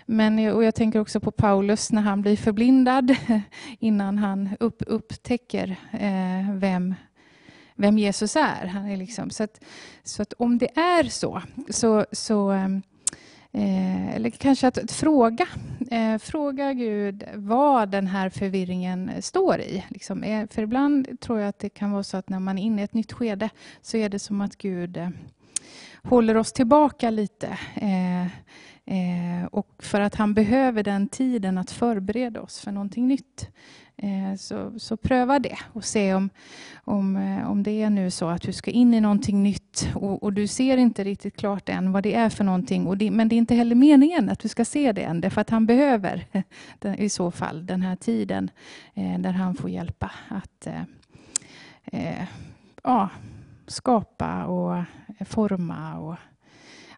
men, 0.06 0.52
och 0.52 0.64
jag 0.64 0.74
tänker 0.74 1.00
också 1.00 1.20
på 1.20 1.30
Paulus 1.30 1.92
när 1.92 2.02
han 2.02 2.22
blir 2.22 2.36
förblindad 2.36 3.16
innan 3.78 4.18
han 4.18 4.48
upp, 4.60 4.82
upptäcker 4.86 5.76
Eh, 5.92 6.25
Eh, 6.26 6.54
vem, 6.54 6.94
vem 7.74 7.98
Jesus 7.98 8.36
är. 8.36 8.66
Han 8.66 8.90
är 8.90 8.96
liksom, 8.96 9.30
så, 9.30 9.42
att, 9.42 9.60
så 10.02 10.22
att 10.22 10.32
om 10.32 10.58
det 10.58 10.78
är 10.78 11.04
så, 11.04 11.42
så, 11.70 12.06
så 12.12 12.52
eh, 12.52 12.68
eh 13.52 14.16
eller 14.16 14.30
kanske 14.30 14.68
att, 14.68 14.78
att 14.78 14.92
fråga, 14.92 15.46
eh, 15.90 16.18
fråga 16.18 16.72
Gud 16.72 17.24
vad 17.34 17.88
den 17.88 18.06
här 18.06 18.28
förvirringen 18.30 19.22
står 19.22 19.60
i. 19.60 19.84
Liksom, 19.88 20.22
eh, 20.22 20.48
för 20.48 20.62
ibland 20.62 21.20
tror 21.20 21.40
jag 21.40 21.48
att 21.48 21.58
det 21.58 21.68
kan 21.68 21.92
vara 21.92 22.02
så 22.02 22.16
att 22.16 22.28
när 22.28 22.40
man 22.40 22.58
är 22.58 22.62
inne 22.62 22.82
i 22.82 22.84
ett 22.84 22.94
nytt 22.94 23.12
skede 23.12 23.48
så 23.82 23.96
är 23.96 24.08
det 24.08 24.18
som 24.18 24.40
att 24.40 24.56
Gud 24.56 24.96
eh, 24.96 25.08
håller 26.02 26.36
oss 26.36 26.52
tillbaka 26.52 27.10
lite. 27.10 27.58
Eh, 28.86 29.46
och 29.50 29.68
för 29.78 30.00
att 30.00 30.14
han 30.14 30.34
behöver 30.34 30.82
den 30.82 31.08
tiden 31.08 31.58
att 31.58 31.70
förbereda 31.70 32.40
oss 32.40 32.60
för 32.60 32.72
någonting 32.72 33.08
nytt. 33.08 33.50
Eh, 33.96 34.36
så, 34.38 34.78
så 34.78 34.96
pröva 34.96 35.38
det 35.38 35.58
och 35.72 35.84
se 35.84 36.14
om, 36.14 36.30
om, 36.84 37.16
eh, 37.16 37.50
om 37.50 37.62
det 37.62 37.82
är 37.82 37.90
nu 37.90 38.10
så 38.10 38.28
att 38.28 38.42
du 38.42 38.52
ska 38.52 38.70
in 38.70 38.94
i 38.94 39.00
någonting 39.00 39.42
nytt 39.42 39.88
och, 39.94 40.22
och 40.22 40.32
du 40.32 40.46
ser 40.46 40.76
inte 40.76 41.04
riktigt 41.04 41.36
klart 41.36 41.68
än 41.68 41.92
vad 41.92 42.02
det 42.02 42.14
är 42.14 42.30
för 42.30 42.44
någonting. 42.44 42.86
Och 42.86 42.98
det, 42.98 43.10
men 43.10 43.28
det 43.28 43.34
är 43.34 43.38
inte 43.38 43.54
heller 43.54 43.74
meningen 43.74 44.30
att 44.30 44.38
du 44.38 44.48
ska 44.48 44.64
se 44.64 44.92
det 44.92 45.02
än, 45.02 45.20
därför 45.20 45.40
att 45.40 45.50
han 45.50 45.66
behöver 45.66 46.26
den, 46.78 46.94
i 46.94 47.08
så 47.08 47.30
fall 47.30 47.66
den 47.66 47.82
här 47.82 47.96
tiden 47.96 48.50
eh, 48.94 49.18
där 49.18 49.32
han 49.32 49.54
får 49.54 49.70
hjälpa 49.70 50.10
att 50.28 50.66
eh, 50.66 50.82
eh, 51.84 52.24
ja, 52.82 53.08
skapa 53.66 54.44
och 54.44 54.84
forma 55.26 55.98
och 55.98 56.16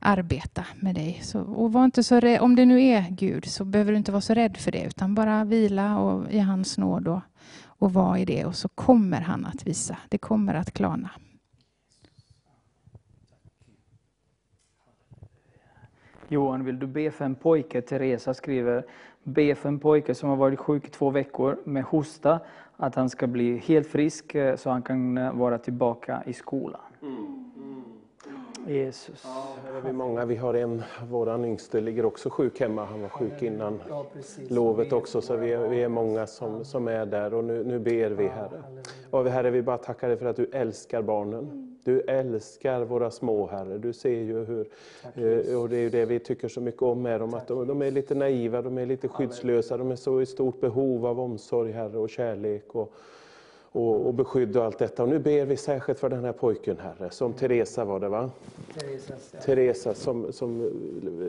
arbeta 0.00 0.64
med 0.80 0.94
dig. 0.94 1.20
Så, 1.22 1.40
och 1.40 1.72
var 1.72 1.84
inte 1.84 2.02
så 2.02 2.20
rädd, 2.20 2.40
om 2.40 2.56
det 2.56 2.66
nu 2.66 2.82
är 2.82 3.06
Gud 3.10 3.44
så 3.44 3.64
behöver 3.64 3.92
du 3.92 3.98
inte 3.98 4.12
vara 4.12 4.20
så 4.20 4.34
rädd 4.34 4.56
för 4.56 4.72
det 4.72 4.84
utan 4.84 5.14
bara 5.14 5.44
vila 5.44 5.98
och, 5.98 6.30
i 6.30 6.38
hans 6.38 6.78
nåd 6.78 7.08
och, 7.08 7.20
och 7.64 7.92
vara 7.92 8.18
i 8.18 8.24
det 8.24 8.44
och 8.44 8.54
så 8.54 8.68
kommer 8.68 9.20
han 9.20 9.46
att 9.46 9.66
visa. 9.66 9.98
Det 10.08 10.18
kommer 10.18 10.54
att 10.54 10.70
klarna. 10.70 11.10
Johan, 16.28 16.64
vill 16.64 16.78
du 16.78 16.86
be 16.86 17.10
för 17.10 17.24
en 17.24 17.34
pojke? 17.34 17.82
Teresa 17.82 18.34
skriver, 18.34 18.84
be 19.22 19.54
för 19.54 19.68
en 19.68 19.78
pojke 19.78 20.14
som 20.14 20.28
har 20.28 20.36
varit 20.36 20.58
sjuk 20.58 20.86
i 20.86 20.90
två 20.90 21.10
veckor 21.10 21.58
med 21.64 21.84
hosta, 21.84 22.40
att 22.76 22.94
han 22.94 23.10
ska 23.10 23.26
bli 23.26 23.56
helt 23.58 23.86
frisk 23.86 24.34
eh, 24.34 24.56
så 24.56 24.70
han 24.70 24.82
kan 24.82 25.18
eh, 25.18 25.32
vara 25.32 25.58
tillbaka 25.58 26.22
i 26.26 26.32
skolan. 26.32 26.80
Mm. 27.02 27.50
Jesus. 28.68 29.24
Ja, 29.24 29.80
vi 29.84 29.92
många. 29.92 30.24
Vi 30.24 30.36
har 30.36 30.54
en, 30.54 30.82
våran 31.10 31.44
yngste 31.44 31.80
ligger 31.80 32.04
också 32.04 32.30
sjuk 32.30 32.60
hemma. 32.60 32.84
Han 32.84 33.02
var 33.02 33.08
sjuk 33.08 33.42
innan 33.42 33.80
ja, 33.88 34.06
lovet 34.48 34.92
också, 34.92 35.20
så 35.20 35.36
vi 35.36 35.52
är, 35.52 35.68
vi 35.68 35.82
är 35.82 35.88
många 35.88 36.26
som, 36.26 36.64
som 36.64 36.88
är 36.88 37.06
där. 37.06 37.34
Och 37.34 37.44
nu, 37.44 37.64
nu 37.64 37.78
ber 37.78 38.10
vi, 38.10 38.26
Herre. 38.26 38.62
Och 39.10 39.26
Herre, 39.26 39.50
vi 39.50 39.62
bara 39.62 39.78
tackar 39.78 40.08
dig 40.08 40.16
för 40.16 40.26
att 40.26 40.36
du 40.36 40.50
älskar 40.52 41.02
barnen. 41.02 41.76
Du 41.84 42.00
älskar 42.00 42.84
våra 42.84 43.10
små, 43.10 43.46
Herre. 43.46 43.78
Du 43.78 43.92
ser 43.92 44.10
ju 44.10 44.44
hur, 44.44 44.68
eh, 45.02 45.60
och 45.60 45.68
det 45.68 45.76
är 45.76 45.80
ju 45.80 45.90
det 45.90 46.04
vi 46.04 46.18
tycker 46.18 46.48
så 46.48 46.60
mycket 46.60 46.82
om 46.82 47.02
med 47.02 47.20
dem, 47.20 47.34
att 47.34 47.48
de, 47.48 47.66
de 47.66 47.82
är 47.82 47.90
lite 47.90 48.14
naiva, 48.14 48.62
de 48.62 48.78
är 48.78 48.86
lite 48.86 49.08
skyddslösa, 49.08 49.76
de 49.76 49.90
är 49.90 49.96
så 49.96 50.20
i 50.20 50.26
stort 50.26 50.60
behov 50.60 51.06
av 51.06 51.20
omsorg, 51.20 51.72
Herre, 51.72 51.98
och 51.98 52.10
kärlek. 52.10 52.74
Och, 52.74 52.94
och, 53.78 54.06
och 54.06 54.14
beskydd 54.14 54.56
och 54.56 54.64
allt 54.64 54.78
detta. 54.78 55.02
Och 55.02 55.08
nu 55.08 55.18
ber 55.18 55.44
vi 55.44 55.56
särskilt 55.56 55.98
för 55.98 56.08
den 56.08 56.24
här 56.24 56.32
pojken, 56.32 56.78
Herre, 56.78 57.10
som 57.10 57.32
Teresa 57.32 57.84
var 57.84 58.00
det 58.00 58.08
va? 58.08 58.30
Teresa 59.44 59.94
som, 59.94 60.32
som 60.32 60.70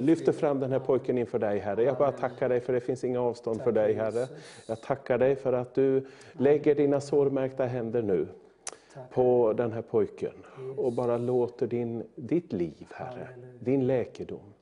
lyfter 0.01 0.31
fram 0.31 0.59
den 0.59 0.71
här 0.71 0.79
pojken 0.79 1.17
inför 1.17 1.39
dig, 1.39 1.59
Herre. 1.59 1.83
Jag 1.83 1.97
bara 1.97 2.11
tackar 2.11 2.49
dig 2.49 2.59
för 2.59 2.73
det 2.73 2.79
finns 2.79 3.03
inga 3.03 3.21
avstånd 3.21 3.61
för 3.61 3.71
dig, 3.71 3.93
Herre. 3.93 4.27
Jag 4.67 4.81
tackar 4.81 5.17
dig 5.17 5.35
för 5.35 5.53
att 5.53 5.73
du 5.75 6.05
lägger 6.31 6.75
dina 6.75 7.01
sårmärkta 7.01 7.65
händer 7.65 8.01
nu 8.01 8.27
på 9.13 9.53
den 9.57 9.71
här 9.71 9.81
pojken 9.81 10.33
och 10.77 10.93
bara 10.93 11.17
låter 11.17 11.67
din, 11.67 12.03
ditt 12.15 12.53
liv, 12.53 12.87
Herre, 12.91 13.27
din 13.59 13.87
läkedom, 13.87 14.53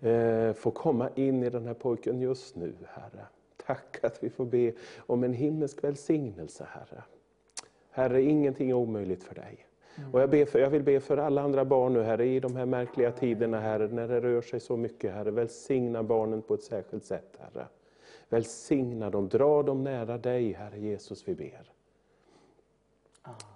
eh, 0.00 0.52
få 0.52 0.70
komma 0.70 1.08
in 1.14 1.42
i 1.42 1.50
den 1.50 1.66
här 1.66 1.74
pojken 1.74 2.20
just 2.20 2.56
nu, 2.56 2.74
Herre. 2.88 3.26
Tack 3.66 4.04
att 4.04 4.24
vi 4.24 4.30
får 4.30 4.44
be 4.44 4.72
om 4.96 5.24
en 5.24 5.32
himmelsk 5.32 5.84
välsignelse, 5.84 6.66
Herre. 6.70 7.04
Herre, 7.90 8.22
ingenting 8.22 8.70
är 8.70 8.74
omöjligt 8.74 9.24
för 9.24 9.34
dig. 9.34 9.66
Och 10.12 10.20
jag, 10.20 10.30
ber 10.30 10.44
för, 10.44 10.58
jag 10.58 10.70
vill 10.70 10.82
be 10.82 11.00
för 11.00 11.16
alla 11.16 11.42
andra 11.42 11.64
barn 11.64 11.92
nu, 11.92 12.02
Herre, 12.02 12.26
i 12.26 12.40
de 12.40 12.56
här 12.56 12.66
märkliga 12.66 13.12
tiderna, 13.12 13.60
Herre, 13.60 13.88
när 13.88 14.08
det 14.08 14.20
rör 14.20 14.42
sig 14.42 14.60
så 14.60 14.76
mycket, 14.76 15.14
Herre. 15.14 15.30
Välsigna 15.30 16.02
barnen 16.02 16.42
på 16.42 16.54
ett 16.54 16.62
särskilt 16.62 17.04
sätt, 17.04 17.38
Herre. 17.38 17.66
Välsigna 18.28 19.10
dem, 19.10 19.28
dra 19.28 19.62
dem 19.62 19.84
nära 19.84 20.18
dig, 20.18 20.52
Herre 20.52 20.80
Jesus, 20.80 21.28
vi 21.28 21.34
ber. 21.34 21.72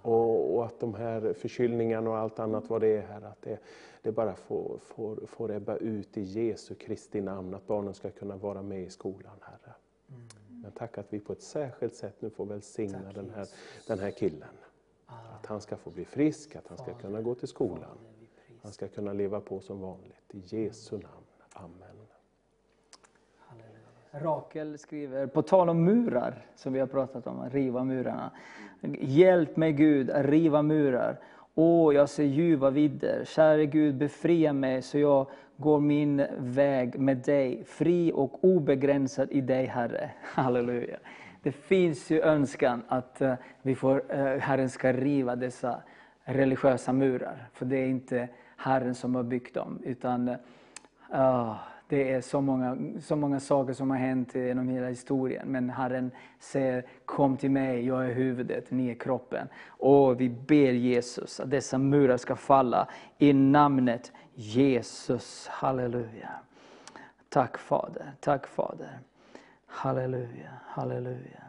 Och, 0.01 0.55
och, 0.55 0.65
att 0.65 0.79
de 0.79 0.93
här 0.93 1.33
förkylningarna 1.33 2.09
och 2.09 2.17
allt 2.17 2.39
annat 2.39 2.69
vad 2.69 2.81
det 2.81 2.87
är 2.87 3.01
här, 3.01 3.21
att 3.21 3.41
det, 3.41 3.59
det 4.01 4.11
bara 4.11 4.35
får, 4.35 4.77
får, 4.81 5.15
får 5.27 5.51
ebba 5.51 5.75
ut 5.75 6.17
i 6.17 6.21
Jesu 6.21 6.75
Kristi 6.75 7.21
namn, 7.21 7.53
att 7.53 7.67
barnen 7.67 7.93
ska 7.93 8.09
kunna 8.09 8.37
vara 8.37 8.61
med 8.61 8.81
i 8.81 8.89
skolan, 8.89 9.35
Herre. 9.41 9.73
Mm. 10.59 10.63
Men 10.63 10.71
tack 10.71 10.97
att 10.97 11.13
vi 11.13 11.19
på 11.19 11.33
ett 11.33 11.41
särskilt 11.41 11.95
sätt 11.95 12.15
nu 12.19 12.29
får 12.29 12.45
välsigna 12.45 13.01
tack, 13.03 13.15
den, 13.15 13.31
här, 13.35 13.47
den 13.87 13.99
här 13.99 14.11
killen. 14.11 14.49
Ah. 15.05 15.13
Att 15.35 15.45
han 15.45 15.61
ska 15.61 15.77
få 15.77 15.89
bli 15.89 16.05
frisk, 16.05 16.55
att 16.55 16.67
han 16.67 16.77
ska 16.77 16.93
kunna 16.93 17.21
gå 17.21 17.35
till 17.35 17.47
skolan. 17.47 17.97
Han 18.63 18.71
ska 18.71 18.87
kunna 18.87 19.13
leva 19.13 19.41
på 19.41 19.59
som 19.59 19.79
vanligt. 19.79 20.33
I 20.33 20.39
Jesu 20.45 20.97
namn. 20.97 21.25
Amen. 21.53 21.89
Rakel 24.11 24.77
skriver, 24.77 25.27
på 25.27 25.41
tal 25.41 25.69
om 25.69 25.83
murar, 25.83 26.45
som 26.55 26.73
vi 26.73 26.79
har 26.79 26.87
pratat 26.87 27.27
om, 27.27 27.39
att 27.39 27.53
riva 27.53 27.83
murarna. 27.83 28.31
Hjälp 28.99 29.57
mig 29.57 29.73
Gud 29.73 30.09
att 30.09 30.25
riva 30.25 30.61
murar. 30.61 31.19
Åh, 31.55 31.95
jag 31.95 32.09
ser 32.09 32.23
ljuva 32.23 32.69
vidder. 32.69 33.25
Käre 33.25 33.65
Gud, 33.65 33.95
befria 33.95 34.53
mig 34.53 34.81
så 34.81 34.97
jag 34.97 35.27
går 35.59 35.79
min 35.79 36.25
väg 36.37 36.99
med 36.99 37.17
dig, 37.17 37.63
fri 37.65 38.11
och 38.15 38.43
obegränsad 38.43 39.31
i 39.31 39.41
dig, 39.41 39.65
Herre. 39.65 40.11
Halleluja. 40.21 40.97
Det 41.43 41.51
finns 41.51 42.09
ju 42.09 42.21
önskan 42.21 42.83
att 42.87 43.21
eh, 43.21 43.33
vi 43.61 43.75
får, 43.75 44.03
eh, 44.09 44.37
Herren 44.39 44.69
ska 44.69 44.93
riva 44.93 45.35
dessa 45.35 45.81
religiösa 46.23 46.93
murar. 46.93 47.49
För 47.53 47.65
det 47.65 47.77
är 47.77 47.87
inte 47.87 48.29
Herren 48.57 48.95
som 48.95 49.15
har 49.15 49.23
byggt 49.23 49.53
dem, 49.53 49.79
utan 49.83 50.35
oh, 51.11 51.55
det 51.89 52.11
är 52.11 52.21
så 52.21 52.41
många, 52.41 52.77
så 52.99 53.15
många 53.15 53.39
saker 53.39 53.73
som 53.73 53.89
har 53.89 53.97
hänt 53.97 54.35
genom 54.35 54.69
hela 54.69 54.87
historien. 54.87 55.47
Men 55.47 55.69
Herren 55.69 56.11
säger, 56.39 56.85
kom 57.05 57.37
till 57.37 57.51
mig, 57.51 57.85
jag 57.85 58.05
är 58.05 58.13
huvudet, 58.13 58.71
ni 58.71 58.89
är 58.89 58.95
kroppen. 58.95 59.47
Och 59.67 60.21
vi 60.21 60.29
ber 60.29 60.71
Jesus 60.71 61.39
att 61.39 61.51
dessa 61.51 61.77
murar 61.77 62.17
ska 62.17 62.35
falla 62.35 62.87
i 63.17 63.33
namnet 63.33 64.11
Jesus. 64.39 65.47
Halleluja. 65.47 66.29
Tack 67.29 67.57
Fader, 67.57 68.11
tack 68.19 68.47
Fader. 68.47 68.99
Halleluja, 69.65 70.49
halleluja. 70.65 71.43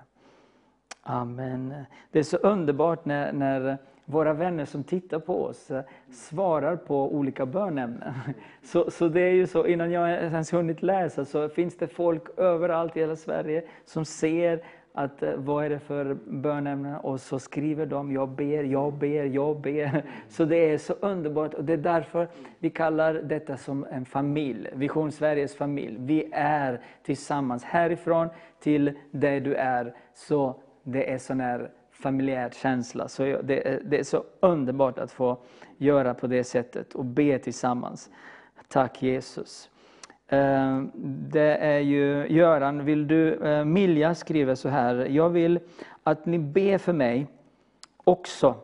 Amen. 1.02 1.84
Det 2.10 2.18
är 2.18 2.22
så 2.22 2.36
underbart 2.36 3.04
när, 3.04 3.32
när 3.32 3.78
våra 4.04 4.32
vänner 4.32 4.64
som 4.64 4.84
tittar 4.84 5.18
på 5.18 5.44
oss 5.44 5.70
eh, 5.70 5.82
svarar 6.12 6.76
på 6.76 7.14
olika 7.14 7.46
bönämnen. 7.46 8.14
Så, 8.62 8.90
så 8.90 9.08
det 9.08 9.20
är 9.20 9.32
ju 9.32 9.46
så, 9.46 9.66
innan 9.66 9.90
jag 9.90 10.10
ens 10.10 10.52
hunnit 10.52 10.82
läsa 10.82 11.24
så 11.24 11.48
finns 11.48 11.76
det 11.76 11.88
folk 11.88 12.38
överallt 12.38 12.96
i 12.96 13.00
hela 13.00 13.16
Sverige 13.16 13.64
som 13.84 14.04
ser 14.04 14.62
att 14.92 15.22
eh, 15.22 15.34
vad 15.36 15.64
är 15.64 15.70
det 15.70 15.78
för 15.78 16.14
bönämnen 16.14 16.96
och 16.96 17.20
så 17.20 17.38
skriver 17.38 17.86
de 17.86 18.12
jag 18.12 18.28
ber, 18.28 18.64
jag 18.64 18.92
ber, 18.92 19.24
jag 19.24 19.60
ber. 19.60 20.04
Så 20.28 20.44
det 20.44 20.56
är 20.56 20.78
så 20.78 20.92
underbart 20.92 21.54
och 21.54 21.64
det 21.64 21.72
är 21.72 21.76
därför 21.76 22.28
vi 22.58 22.70
kallar 22.70 23.14
detta 23.14 23.56
som 23.56 23.86
en 23.90 24.04
familj, 24.04 24.68
Vision 24.72 25.12
Sveriges 25.12 25.56
familj. 25.56 25.96
Vi 25.98 26.28
är 26.32 26.80
tillsammans 27.02 27.64
härifrån 27.64 28.28
till 28.60 28.92
där 29.10 29.40
du 29.40 29.54
är. 29.54 29.94
Så 30.14 30.60
det 30.82 31.12
är 31.12 31.18
sån 31.18 31.40
här 31.40 31.70
familjär 31.90 32.50
känsla. 32.50 33.08
Så 33.08 33.22
det, 33.22 33.68
är, 33.68 33.80
det 33.84 33.98
är 33.98 34.04
så 34.04 34.24
underbart 34.40 34.98
att 34.98 35.12
få 35.12 35.38
göra 35.78 36.14
på 36.14 36.26
det 36.26 36.44
sättet 36.44 36.94
och 36.94 37.04
be 37.04 37.38
tillsammans. 37.38 38.10
Tack 38.68 39.02
Jesus. 39.02 39.70
Eh, 40.32 40.82
det 41.04 41.56
är 41.56 41.78
ju, 41.78 42.26
Göran, 42.28 42.84
vill 42.84 43.06
du, 43.06 43.34
eh, 43.34 43.64
Milja 43.64 44.14
skriver 44.14 44.54
så 44.54 44.68
här, 44.68 44.94
jag 44.94 45.30
vill 45.30 45.60
att 46.02 46.26
ni 46.26 46.38
ber 46.38 46.78
för 46.78 46.92
mig 46.92 47.26
också. 47.96 48.54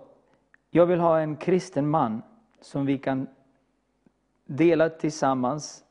Jag 0.70 0.86
vill 0.86 1.00
ha 1.00 1.20
en 1.20 1.36
kristen 1.36 1.88
man 1.88 2.22
som 2.60 2.86
vi 2.86 2.98
kan 2.98 3.26
dela 4.44 4.88
tillsammans 4.88 5.84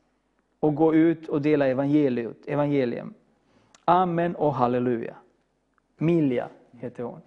och 0.60 0.76
gå 0.76 0.95
ut 0.95 1.30
och 1.30 1.42
dela 1.42 1.68
evangelium. 1.68 3.14
Amen 3.86 4.36
och 4.36 4.54
halleluja. 4.54 5.16
Milja 5.98 6.50
heter 6.72 7.04
hon. 7.04 7.22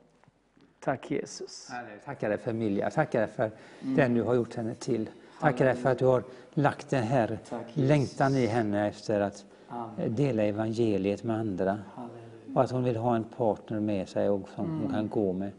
Tack 0.81 1.11
Jesus. 1.11 1.71
Tackar 2.05 2.29
dig 2.29 2.39
för 2.39 2.53
Milja, 2.53 2.91
tackar 2.91 3.21
dig 3.21 3.29
för 3.29 3.51
mm. 3.81 3.97
den 3.97 4.15
du 4.15 4.23
har 4.23 4.35
gjort 4.35 4.55
henne 4.55 4.75
till. 4.75 5.11
Tackar 5.41 5.75
för 5.75 5.91
att 5.91 5.99
du 5.99 6.07
har 6.07 6.23
lagt 6.55 6.91
den 6.91 7.03
här 7.03 7.39
längtan 7.75 8.37
i 8.37 8.47
henne 8.47 8.89
efter 8.89 9.21
att 9.21 9.45
Amen. 9.69 10.15
dela 10.15 10.43
evangeliet 10.43 11.25
med 11.25 11.37
andra. 11.37 11.79
Halleluja. 11.95 12.55
Och 12.55 12.63
att 12.63 12.71
hon 12.71 12.85
vill 12.85 12.97
ha 12.97 13.17
en 13.17 13.25
partner 13.25 13.81
med 13.81 14.09
sig 14.09 14.29
och 14.29 14.49
som 14.55 14.65
mm. 14.65 14.81
hon 14.81 14.93
kan 14.93 15.09
gå 15.09 15.33
med. 15.33 15.51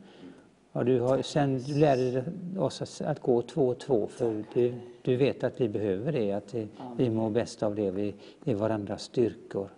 Och 0.71 0.85
du 0.85 0.99
har, 0.99 1.21
sen 1.21 1.57
du 1.57 1.75
lärde 1.79 2.23
oss 2.57 3.01
att, 3.01 3.19
gå 3.19 3.41
två 3.41 3.67
och 3.67 3.79
två, 3.79 4.07
för 4.07 4.43
du, 4.53 4.73
du 5.01 5.15
vet 5.15 5.43
att 5.43 5.61
vi 5.61 5.69
behöver 5.69 6.11
det, 6.11 6.31
att 6.31 6.53
vi, 6.53 6.67
vi 6.97 7.09
mår 7.09 7.29
bäst 7.29 7.63
av 7.63 7.75
det, 7.75 7.91
vi 7.91 8.15
är 8.45 8.55
varandras 8.55 9.01
styrkor. 9.01 9.69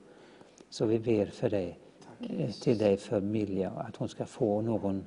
Så 0.69 0.85
vi 0.85 0.99
ber 0.99 1.25
för 1.25 1.49
dig, 1.49 1.79
Tack, 2.19 2.53
till 2.61 2.77
dig 2.77 2.97
för 2.97 3.21
Milja, 3.21 3.69
att 3.69 3.95
hon 3.95 4.09
ska 4.09 4.25
få 4.25 4.61
någon 4.61 5.05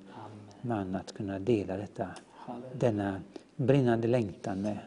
man 0.60 0.94
att 0.94 1.12
kunna 1.12 1.38
dela 1.38 1.76
detta, 1.76 2.08
denna 2.72 3.20
brinnande 3.56 4.08
längtan 4.08 4.62
med, 4.62 4.78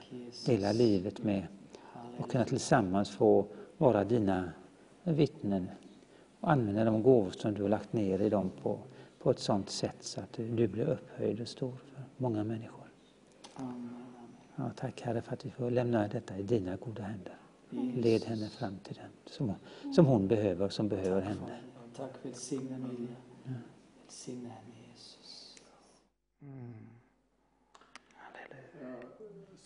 dela 0.45 0.71
livet 0.71 1.23
med 1.23 1.47
och 2.17 2.31
kunna 2.31 2.45
tillsammans 2.45 3.09
få 3.09 3.45
vara 3.77 4.03
dina 4.03 4.51
vittnen 5.03 5.69
och 6.39 6.51
använda 6.51 6.85
de 6.85 7.03
gåvor 7.03 7.31
som 7.31 7.53
du 7.53 7.61
har 7.61 7.69
lagt 7.69 7.93
ner 7.93 8.21
i 8.21 8.29
dem 8.29 8.51
på, 8.61 8.79
på 9.19 9.31
ett 9.31 9.39
sådant 9.39 9.69
sätt 9.69 9.97
så 9.99 10.21
att 10.21 10.33
du 10.33 10.67
blir 10.67 10.89
upphöjd 10.89 11.41
och 11.41 11.47
stor 11.47 11.71
för 11.71 12.03
många 12.17 12.43
människor. 12.43 12.87
Ja, 14.55 14.71
tack 14.75 15.01
Herre 15.01 15.21
för 15.21 15.33
att 15.33 15.45
vi 15.45 15.49
får 15.49 15.71
lämna 15.71 16.07
detta 16.07 16.37
i 16.37 16.43
dina 16.43 16.75
goda 16.75 17.03
händer. 17.03 17.37
Led 17.95 18.25
henne 18.25 18.49
fram 18.49 18.77
till 18.83 18.95
den 18.95 19.11
som, 19.25 19.53
som 19.95 20.05
hon 20.05 20.27
behöver, 20.27 20.69
som 20.69 20.87
behöver 20.87 21.21
henne. 21.21 21.59
Tack, 21.95 22.11
välsigna 22.21 22.75
Emilia. 22.75 23.15
Välsigna 24.03 24.49
henne. 24.49 24.73
Mm. 26.41 26.86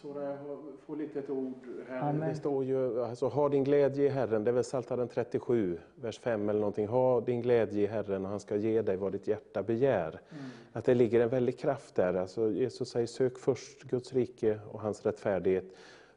Sora, 0.01 0.23
jag 0.23 0.59
får 0.85 0.95
lite 0.95 1.19
ett 1.19 1.29
ord 1.29 1.67
här. 1.89 2.09
Amen. 2.09 2.29
Det 2.29 2.35
står 2.35 2.65
ju, 2.65 3.03
alltså, 3.03 3.27
ha 3.27 3.49
din 3.49 3.63
glädje 3.63 4.05
i 4.05 4.09
Herren, 4.09 4.43
det 4.43 4.51
är 4.51 4.53
väl 4.53 4.63
Psaltaren 4.63 5.07
37, 5.07 5.79
vers 5.95 6.19
5 6.19 6.49
eller 6.49 6.59
någonting. 6.59 6.87
Ha 6.87 7.21
din 7.21 7.41
glädje 7.41 7.83
i 7.83 7.87
Herren 7.87 8.25
och 8.25 8.31
han 8.31 8.39
ska 8.39 8.55
ge 8.55 8.81
dig 8.81 8.97
vad 8.97 9.11
ditt 9.11 9.27
hjärta 9.27 9.63
begär. 9.63 10.07
Mm. 10.07 10.43
Att 10.71 10.85
det 10.85 10.93
ligger 10.93 11.19
en 11.19 11.29
väldig 11.29 11.59
kraft 11.59 11.95
där. 11.95 12.13
Alltså, 12.13 12.51
Jesus 12.51 12.89
säger, 12.89 13.07
sök 13.07 13.37
först 13.37 13.83
Guds 13.83 14.13
rike 14.13 14.59
och 14.71 14.81
hans 14.81 15.05
rättfärdighet, 15.05 15.65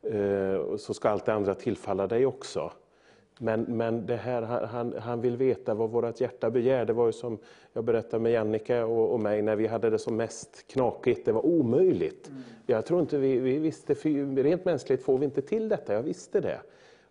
eh, 0.03 0.77
så 0.77 0.95
ska 0.95 1.09
allt 1.09 1.25
det 1.25 1.35
andra 1.35 1.55
tillfalla 1.55 2.07
dig 2.07 2.27
också. 2.27 2.73
Men, 3.39 3.63
men 3.63 4.07
det 4.07 4.17
här, 4.17 4.43
han, 4.43 4.95
han 4.99 5.21
vill 5.21 5.37
veta 5.37 5.75
vad 5.75 5.91
vårt 5.91 6.21
hjärta 6.21 6.51
begär. 6.51 6.85
Det 6.85 6.93
var 6.93 7.07
ju 7.07 7.13
som 7.13 7.39
jag 7.73 7.85
berättade 7.85 8.23
med 8.23 8.33
Jannica 8.33 8.87
och, 8.87 9.13
och 9.13 9.21
mig 9.21 9.43
när 9.43 9.57
vi 9.57 9.67
hade 9.67 9.91
det 9.91 9.99
som 9.99 10.17
mest 10.17 10.67
knakigt. 10.67 11.25
Det 11.25 11.33
var 11.33 11.47
omöjligt. 11.47 12.29
Mm. 12.29 12.43
Jag 12.67 12.87
tror 12.87 13.01
inte 13.01 13.19
vi, 13.19 13.39
vi 13.39 13.59
visste, 13.59 13.95
rent 14.43 14.65
mänskligt 14.65 15.03
får 15.03 15.19
vi 15.19 15.25
inte 15.25 15.43
till 15.43 15.69
detta, 15.69 15.95
jag 15.95 16.03
visste 16.03 16.41
det. 16.41 16.61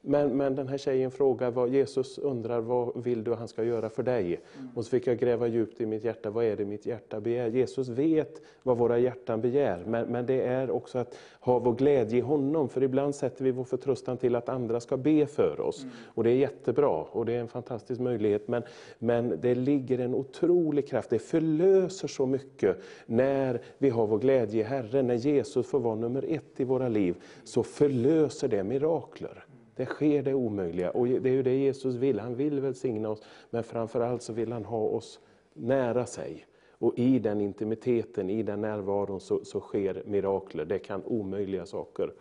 Men, 0.05 0.37
men 0.37 0.55
den 0.55 0.67
här 0.67 0.77
tjejen 0.77 1.11
frågar, 1.11 1.51
vad 1.51 1.69
Jesus 1.69 2.17
undrar, 2.17 2.61
vad 2.61 3.03
vill 3.03 3.23
du 3.23 3.33
att 3.33 3.39
han 3.39 3.47
ska 3.47 3.63
göra 3.63 3.89
för 3.89 4.03
dig? 4.03 4.25
Mm. 4.25 4.69
Och 4.75 4.85
så 4.85 4.89
fick 4.89 5.07
jag 5.07 5.17
gräva 5.17 5.47
djupt 5.47 5.81
i 5.81 5.85
mitt 5.85 6.03
hjärta, 6.03 6.29
vad 6.29 6.45
är 6.45 6.55
det 6.55 6.65
mitt 6.65 6.85
hjärta 6.85 7.19
begär? 7.19 7.47
Jesus 7.47 7.89
vet 7.89 8.41
vad 8.63 8.77
våra 8.77 8.99
hjärtan 8.99 9.41
begär, 9.41 9.83
men, 9.87 10.07
men 10.07 10.25
det 10.25 10.41
är 10.41 10.71
också 10.71 10.97
att 10.97 11.17
ha 11.39 11.59
vår 11.59 11.73
glädje 11.73 12.17
i 12.17 12.21
honom. 12.21 12.69
För 12.69 12.83
ibland 12.83 13.15
sätter 13.15 13.43
vi 13.43 13.51
vår 13.51 13.63
förtröstan 13.63 14.17
till 14.17 14.35
att 14.35 14.49
andra 14.49 14.79
ska 14.79 14.97
be 14.97 15.25
för 15.25 15.59
oss. 15.59 15.83
Mm. 15.83 15.95
Och 16.05 16.23
det 16.23 16.29
är 16.29 16.35
jättebra 16.35 17.05
och 17.11 17.25
det 17.25 17.33
är 17.33 17.39
en 17.39 17.47
fantastisk 17.47 18.01
möjlighet. 18.01 18.47
Men, 18.47 18.63
men 18.99 19.39
det 19.41 19.55
ligger 19.55 19.99
en 19.99 20.15
otrolig 20.15 20.87
kraft, 20.87 21.09
det 21.09 21.19
förlöser 21.19 22.07
så 22.07 22.25
mycket 22.25 22.77
när 23.05 23.61
vi 23.77 23.89
har 23.89 24.07
vår 24.07 24.19
glädje 24.19 24.59
i 24.59 24.63
Herren. 24.63 25.07
När 25.07 25.15
Jesus 25.15 25.67
får 25.67 25.79
vara 25.79 25.95
nummer 25.95 26.25
ett 26.27 26.59
i 26.59 26.63
våra 26.63 26.89
liv, 26.89 27.15
så 27.43 27.63
förlöser 27.63 28.47
det 28.47 28.63
mirakler. 28.63 29.45
Det 29.75 29.85
sker 29.85 30.23
det 30.23 30.33
omöjliga 30.33 30.91
och 30.91 31.07
det 31.07 31.29
är 31.29 31.33
ju 31.33 31.43
det 31.43 31.55
Jesus 31.55 31.95
vill. 31.95 32.19
Han 32.19 32.35
vill 32.35 32.59
välsigna 32.59 33.09
oss, 33.09 33.21
men 33.49 33.63
framförallt 33.63 34.21
så 34.21 34.33
vill 34.33 34.51
han 34.51 34.65
ha 34.65 34.79
oss 34.79 35.19
nära 35.53 36.05
sig. 36.05 36.45
Och 36.71 36.99
i 36.99 37.19
den 37.19 37.41
intimiteten, 37.41 38.29
i 38.29 38.43
den 38.43 38.61
närvaron 38.61 39.19
så, 39.19 39.45
så 39.45 39.59
sker 39.59 40.03
mirakler. 40.05 40.65
Det 40.65 40.79
kan 40.79 41.03
omöjliga 41.05 41.65
saker 41.65 42.13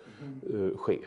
uh, 0.54 0.76
ske. 0.76 0.98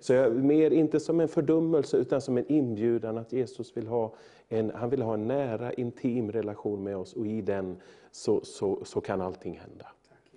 Så 0.00 0.12
jag, 0.12 0.36
mer 0.36 0.70
inte 0.70 1.00
som 1.00 1.20
en 1.20 1.28
fördummelse 1.28 1.96
utan 1.96 2.20
som 2.20 2.38
en 2.38 2.52
inbjudan 2.52 3.18
att 3.18 3.32
Jesus 3.32 3.76
vill 3.76 3.86
ha 3.86 4.14
en, 4.48 4.70
han 4.74 4.90
vill 4.90 5.02
ha 5.02 5.14
en 5.14 5.28
nära, 5.28 5.72
intim 5.72 6.32
relation 6.32 6.82
med 6.82 6.96
oss 6.96 7.12
och 7.12 7.26
i 7.26 7.42
den 7.42 7.76
så, 8.10 8.40
så, 8.44 8.84
så 8.84 9.00
kan 9.00 9.20
allting 9.20 9.58
hända. 9.58 9.86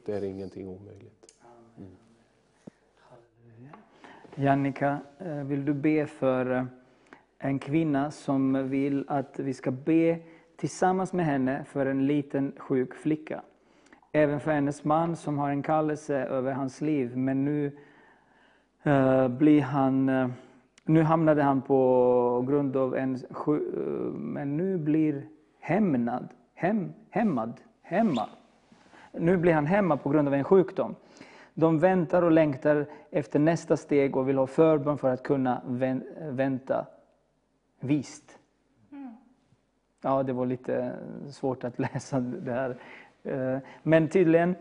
Det 0.06 0.14
är 0.14 0.24
ingenting 0.24 0.68
omöjligt. 0.68 1.36
Mm. 1.78 1.90
Jannika, 4.36 4.98
eh, 5.20 5.44
vill 5.44 5.66
du 5.66 5.74
be 5.74 6.06
för 6.06 6.52
eh, 6.52 6.64
en 7.38 7.60
kvinna 7.60 8.12
som 8.12 8.70
vill 8.70 9.06
att 9.08 9.40
vi 9.40 9.54
ska 9.54 9.72
be 9.72 10.20
tillsammans 10.58 11.14
med 11.14 11.26
henne 11.26 11.64
för 11.64 11.86
en 11.86 12.08
liten 12.08 12.54
sjuk 12.58 12.94
flicka. 12.94 13.42
Även 14.12 14.40
för 14.40 14.52
hennes 14.52 14.84
man 14.84 15.16
som 15.16 15.38
har 15.38 15.50
en 15.50 15.64
kallelse 15.64 16.16
över 16.16 16.54
hans 16.54 16.82
liv, 16.82 17.18
men 17.18 17.46
nu 17.46 17.72
uh, 18.88 19.28
blir 19.28 19.62
han 19.62 20.10
uh, 20.10 20.30
nu 20.86 21.04
hamnade 21.04 21.44
han 21.44 21.62
på 21.62 22.46
grund 22.48 22.78
av 22.78 22.96
en 22.96 23.16
uh, 23.48 23.60
men 24.14 24.58
nu 24.58 24.78
blir 24.78 25.28
hämnad, 25.60 26.28
hem, 26.54 26.94
hämmad, 27.10 27.54
hemma. 27.82 28.30
Nu 29.12 29.38
blir 29.38 29.54
han 29.54 29.66
hemma 29.66 29.98
på 29.98 30.10
grund 30.10 30.28
av 30.28 30.34
en 30.34 30.44
sjukdom. 30.44 30.96
De 31.54 31.80
väntar 31.80 32.22
och 32.22 32.32
längtar 32.32 32.86
efter 33.12 33.40
nästa 33.40 33.78
steg 33.78 34.16
och 34.16 34.30
vill 34.30 34.38
ha 34.38 34.48
förbön 34.48 34.98
för 34.98 35.10
att 35.10 35.24
kunna 35.24 35.62
vänta 36.32 36.86
vist. 37.80 38.40
Mm. 38.92 39.16
Ja, 40.02 40.24
det 40.24 40.34
var 40.34 40.46
lite 40.46 40.96
svårt 41.32 41.64
att 41.64 41.80
läsa 41.80 42.20
det 42.20 42.52
här. 42.52 42.78
Eh, 43.24 43.58
men 43.84 44.10
tydligen 44.10 44.56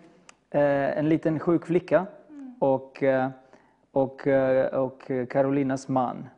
eh, 0.50 0.98
en 0.98 1.08
liten 1.08 1.38
sjuk 1.38 1.66
flicka 1.66 2.06
mm. 2.28 2.54
och, 2.58 3.02
eh, 3.02 3.30
och, 3.92 4.30
och 4.72 5.10
Carolinas 5.30 5.88
man 5.88 6.28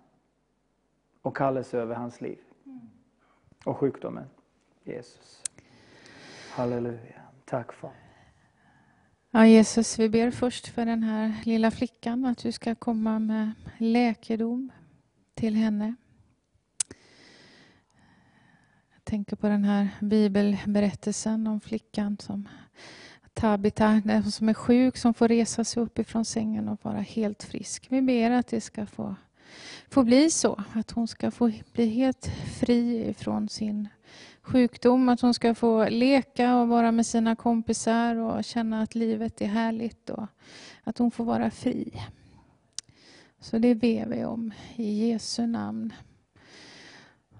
och 1.23 1.37
kallelse 1.37 1.79
över 1.79 1.95
hans 1.95 2.21
liv. 2.21 2.39
Mm. 2.67 2.81
Och 3.65 3.77
sjukdomen. 3.77 4.25
Jesus. 4.85 5.43
Halleluja. 6.51 7.21
Tack 7.45 7.73
far. 7.73 8.10
Ja, 9.33 9.47
Jesus, 9.47 9.99
vi 9.99 10.09
ber 10.09 10.31
först 10.31 10.67
för 10.67 10.87
den 10.87 11.03
här 11.03 11.35
lilla 11.45 11.71
flickan 11.71 12.25
att 12.25 12.39
du 12.39 12.53
ska 12.53 12.75
komma 12.75 13.19
med 13.19 13.53
läkedom 13.79 14.73
till 15.35 15.55
henne. 15.55 15.95
Jag 18.95 19.05
tänker 19.05 19.37
på 19.37 19.49
den 19.49 19.65
här 19.65 19.89
bibelberättelsen 20.01 21.47
om 21.47 21.61
flickan 21.61 22.17
som 22.21 22.49
Tabita, 23.35 24.03
den 24.05 24.33
som 24.33 24.49
är 24.49 24.55
sjuk, 24.55 24.97
som 24.97 25.15
får 25.15 25.29
resa 25.29 25.65
sig 25.65 25.83
upp 25.83 25.99
ifrån 25.99 26.25
sängen 26.25 26.69
och 26.69 26.85
vara 26.85 27.01
helt 27.01 27.43
frisk. 27.43 27.87
Vi 27.91 28.03
ber 28.03 28.31
att 28.31 28.47
det 28.47 28.61
ska 28.61 28.87
få, 28.87 29.15
få 29.89 30.05
bli 30.05 30.31
så, 30.31 30.65
att 30.73 30.91
hon 30.91 31.09
ska 31.09 31.31
få 31.31 31.53
bli 31.73 31.87
helt 31.87 32.27
fri 32.61 33.09
ifrån 33.09 33.49
sin 33.49 33.89
sjukdom, 34.43 35.09
att 35.09 35.21
hon 35.21 35.35
ska 35.35 35.55
få 35.55 35.89
leka 35.89 36.57
och 36.57 36.69
vara 36.69 36.93
med 36.93 37.07
sina 37.07 37.37
kompisar 37.37 38.17
och 38.17 38.45
känna 38.45 38.83
att 38.83 38.95
livet 38.95 39.41
är 39.41 39.47
härligt 39.47 40.11
och 40.11 40.27
att 40.85 40.99
hon 40.99 41.11
får 41.11 41.25
vara 41.25 41.51
fri. 41.51 41.93
Så 43.41 43.59
det 43.59 43.75
ber 43.75 44.07
vi 44.07 44.25
om 44.25 44.53
i 44.77 45.09
Jesu 45.09 45.47
namn. 45.47 45.93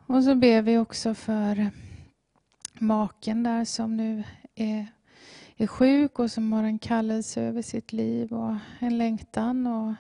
Och 0.07 0.25
så 0.25 0.35
ber 0.35 0.63
vi 0.63 0.79
också 0.79 1.15
för 1.15 1.71
maken 2.79 3.43
där 3.43 3.65
som 3.65 3.97
nu 3.97 4.25
är, 4.55 4.87
är 5.57 5.67
sjuk 5.67 6.19
och 6.19 6.31
som 6.31 6.53
har 6.53 6.65
en 6.65 6.79
kallelse 6.79 7.43
över 7.43 7.63
sitt 7.63 7.93
liv 7.93 8.33
och 8.33 8.57
en 8.79 8.99
längtan 8.99 9.67
och 9.67 9.95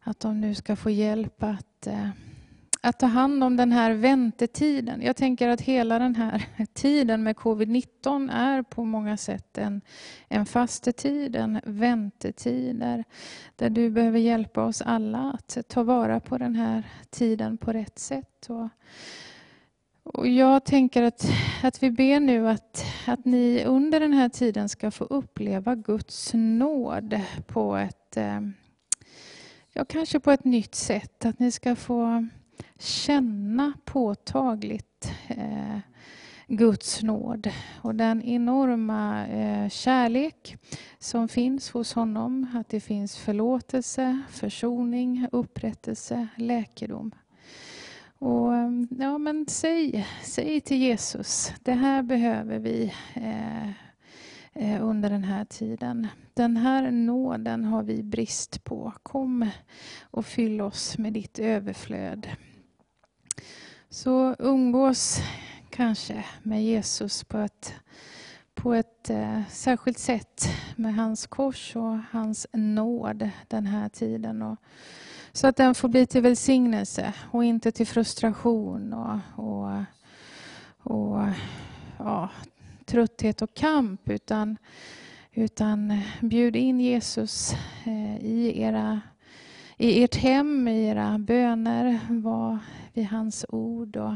att 0.00 0.20
de 0.20 0.40
nu 0.40 0.54
ska 0.54 0.76
få 0.76 0.90
hjälp 0.90 1.42
att, 1.42 1.86
eh, 1.86 2.08
att 2.80 2.98
ta 2.98 3.06
hand 3.06 3.44
om 3.44 3.56
den 3.56 3.72
här 3.72 3.92
väntetiden. 3.92 5.02
Jag 5.02 5.16
tänker 5.16 5.48
att 5.48 5.60
hela 5.60 5.98
den 5.98 6.14
här 6.14 6.46
tiden 6.74 7.22
med 7.22 7.36
covid-19 7.36 8.32
är 8.32 8.62
på 8.62 8.84
många 8.84 9.16
sätt 9.16 9.58
en, 9.58 9.80
en 10.28 10.46
fastetid, 10.46 11.36
en 11.36 11.60
väntetid 11.64 12.76
där, 12.76 13.04
där 13.56 13.70
du 13.70 13.90
behöver 13.90 14.18
hjälpa 14.18 14.64
oss 14.64 14.82
alla 14.82 15.18
att 15.18 15.68
ta 15.68 15.82
vara 15.82 16.20
på 16.20 16.38
den 16.38 16.56
här 16.56 16.82
tiden 17.10 17.58
på 17.58 17.72
rätt 17.72 17.98
sätt. 17.98 18.46
Och 18.48 18.68
och 20.12 20.28
jag 20.28 20.64
tänker 20.64 21.02
att, 21.02 21.26
att 21.62 21.82
vi 21.82 21.90
ber 21.90 22.20
nu 22.20 22.48
att, 22.48 22.84
att 23.06 23.24
ni 23.24 23.64
under 23.64 24.00
den 24.00 24.12
här 24.12 24.28
tiden 24.28 24.68
ska 24.68 24.90
få 24.90 25.04
uppleva 25.04 25.74
Guds 25.74 26.30
nåd 26.34 27.20
på 27.46 27.76
ett, 27.76 28.16
eh, 28.16 28.40
ja, 29.72 29.84
kanske 29.84 30.20
på 30.20 30.30
ett 30.30 30.44
nytt 30.44 30.74
sätt. 30.74 31.24
Att 31.24 31.38
ni 31.38 31.50
ska 31.50 31.76
få 31.76 32.26
känna 32.78 33.72
påtagligt 33.84 35.12
eh, 35.28 35.78
Guds 36.46 37.02
nåd 37.02 37.50
och 37.82 37.94
den 37.94 38.22
enorma 38.22 39.26
eh, 39.26 39.68
kärlek 39.68 40.56
som 40.98 41.28
finns 41.28 41.70
hos 41.70 41.92
honom. 41.92 42.46
Att 42.54 42.68
det 42.68 42.80
finns 42.80 43.16
förlåtelse, 43.16 44.22
försoning, 44.30 45.26
upprättelse, 45.32 46.28
läkedom. 46.36 47.14
Och, 48.18 48.54
eh, 48.54 48.70
ja, 48.98 49.18
men 49.18 49.46
säg, 49.48 50.06
säg 50.22 50.60
till 50.60 50.76
Jesus, 50.76 51.52
det 51.62 51.72
här 51.72 52.02
behöver 52.02 52.58
vi 52.58 52.92
eh, 53.14 53.68
eh, 54.52 54.84
under 54.84 55.10
den 55.10 55.24
här 55.24 55.44
tiden. 55.44 56.06
Den 56.34 56.56
här 56.56 56.90
nåden 56.90 57.64
har 57.64 57.82
vi 57.82 58.02
brist 58.02 58.64
på. 58.64 58.92
Kom 59.02 59.50
och 60.10 60.26
fyll 60.26 60.60
oss 60.60 60.98
med 60.98 61.12
ditt 61.12 61.38
överflöd. 61.38 62.28
Så 63.90 64.36
umgås 64.38 65.20
kanske 65.70 66.24
med 66.42 66.64
Jesus 66.64 67.24
på 67.24 67.38
ett, 67.38 67.74
på 68.54 68.74
ett 68.74 69.10
eh, 69.10 69.40
särskilt 69.50 69.98
sätt 69.98 70.48
med 70.76 70.94
hans 70.94 71.26
kors 71.26 71.76
och 71.76 71.98
hans 72.10 72.46
nåd 72.52 73.30
den 73.48 73.66
här 73.66 73.88
tiden. 73.88 74.42
Och, 74.42 74.56
så 75.32 75.46
att 75.46 75.56
den 75.56 75.74
får 75.74 75.88
bli 75.88 76.06
till 76.06 76.22
välsignelse 76.22 77.12
och 77.30 77.44
inte 77.44 77.72
till 77.72 77.86
frustration 77.86 78.92
och, 78.92 79.44
och, 79.44 79.82
och 80.92 81.24
ja, 81.98 82.30
trötthet 82.84 83.42
och 83.42 83.54
kamp. 83.54 84.08
Utan, 84.08 84.56
utan 85.32 86.00
bjud 86.20 86.56
in 86.56 86.80
Jesus 86.80 87.52
eh, 87.84 88.16
i, 88.16 88.60
era, 88.62 89.00
i 89.80 90.04
ert 90.04 90.14
hem, 90.14 90.68
i 90.68 90.88
era 90.88 91.18
böner. 91.18 92.00
Var 92.10 92.58
vid 92.94 93.06
hans 93.06 93.46
ord 93.48 93.96
och 93.96 94.14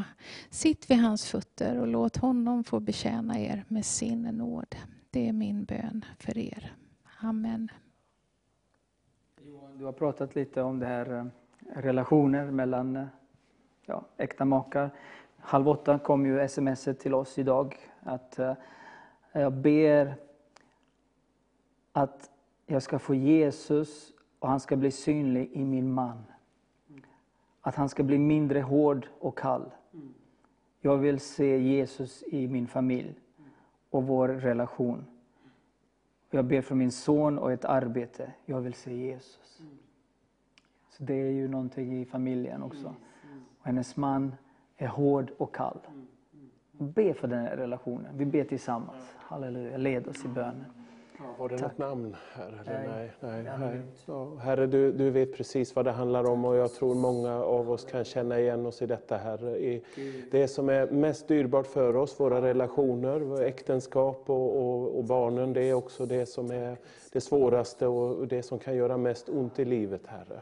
sitt 0.50 0.90
vid 0.90 0.98
hans 0.98 1.30
fötter 1.30 1.80
och 1.80 1.86
låt 1.86 2.16
honom 2.16 2.64
få 2.64 2.80
betjäna 2.80 3.38
er 3.40 3.64
med 3.68 3.84
sin 3.84 4.22
nåd. 4.22 4.76
Det 5.10 5.28
är 5.28 5.32
min 5.32 5.64
bön 5.64 6.04
för 6.18 6.38
er. 6.38 6.72
Amen. 7.20 7.68
Johan, 9.40 9.78
Du 9.78 9.84
har 9.84 9.92
pratat 9.92 10.34
lite 10.34 10.62
om 10.62 10.78
det 10.78 10.86
här 10.86 11.18
eh, 11.18 11.24
relationer 11.80 12.50
mellan 12.50 12.96
eh, 12.96 13.06
ja, 13.86 14.04
äkta 14.16 14.44
makar. 14.44 14.90
Halv 15.38 15.68
åtta 15.68 15.98
kom 15.98 16.26
ju 16.26 16.40
sms 16.40 16.88
till 17.00 17.14
oss 17.14 17.38
idag 17.38 17.76
att 18.00 18.38
eh, 18.38 18.54
jag 19.32 19.52
ber 19.52 20.14
att 21.92 22.30
jag 22.66 22.82
ska 22.82 22.98
få 22.98 23.14
Jesus 23.14 24.11
och 24.42 24.48
han 24.48 24.60
ska 24.60 24.76
bli 24.76 24.90
synlig 24.90 25.50
i 25.52 25.64
min 25.64 25.92
man. 25.92 26.24
Att 27.60 27.74
han 27.74 27.88
ska 27.88 28.02
bli 28.02 28.18
mindre 28.18 28.60
hård 28.60 29.08
och 29.18 29.38
kall. 29.38 29.70
Jag 30.80 30.96
vill 30.96 31.20
se 31.20 31.58
Jesus 31.58 32.24
i 32.26 32.48
min 32.48 32.66
familj 32.66 33.14
och 33.90 34.06
vår 34.06 34.28
relation. 34.28 35.04
Jag 36.30 36.44
ber 36.44 36.60
för 36.60 36.74
min 36.74 36.92
son 36.92 37.38
och 37.38 37.52
ett 37.52 37.64
arbete. 37.64 38.32
Jag 38.44 38.60
vill 38.60 38.74
se 38.74 38.94
Jesus. 38.94 39.62
Så 40.90 41.04
det 41.04 41.14
är 41.14 41.30
ju 41.30 41.48
någonting 41.48 42.00
i 42.00 42.04
familjen 42.04 42.62
också. 42.62 42.94
Och 43.58 43.66
hennes 43.66 43.96
man 43.96 44.34
är 44.76 44.88
hård 44.88 45.30
och 45.38 45.54
kall. 45.54 45.78
Be 46.72 47.14
för 47.14 47.28
den 47.28 47.40
här 47.44 47.56
relationen. 47.56 48.18
Vi 48.18 48.24
ber 48.24 48.44
tillsammans. 48.44 49.14
Halleluja. 49.16 49.76
Led 49.76 50.08
oss 50.08 50.24
i 50.24 50.28
bönen. 50.28 50.81
Var 51.38 51.48
det 51.48 51.58
Tack. 51.58 51.68
något 51.68 51.78
namn 51.78 52.16
här? 52.32 52.62
Eller? 52.66 52.88
Nej. 52.88 53.10
nej, 53.20 53.58
nej. 53.58 53.80
Ja, 54.06 54.34
herre, 54.36 54.66
du, 54.66 54.92
du 54.92 55.10
vet 55.10 55.36
precis 55.36 55.76
vad 55.76 55.84
det 55.84 55.90
handlar 55.90 56.24
om 56.24 56.44
och 56.44 56.56
jag 56.56 56.72
tror 56.72 56.94
många 56.94 57.34
av 57.34 57.70
oss 57.70 57.84
kan 57.84 58.04
känna 58.04 58.40
igen 58.40 58.66
oss 58.66 58.82
i 58.82 58.86
detta, 58.86 59.16
Herre. 59.16 59.80
det 60.30 60.48
som 60.48 60.68
är 60.68 60.86
mest 60.86 61.28
dyrbart 61.28 61.66
för 61.66 61.96
oss, 61.96 62.20
våra 62.20 62.42
relationer, 62.42 63.42
äktenskap 63.42 64.30
och, 64.30 64.56
och, 64.56 64.98
och, 64.98 65.04
barnen, 65.04 65.52
det 65.52 65.62
är 65.62 65.74
också 65.74 66.06
det 66.06 66.26
som 66.26 66.50
är 66.50 66.76
det 67.12 67.20
svåraste 67.20 67.86
och 67.86 68.28
det 68.28 68.42
som 68.42 68.58
kan 68.58 68.76
göra 68.76 68.96
mest 68.96 69.28
ont 69.28 69.58
i 69.58 69.64
livet, 69.64 70.06
Herre. 70.06 70.40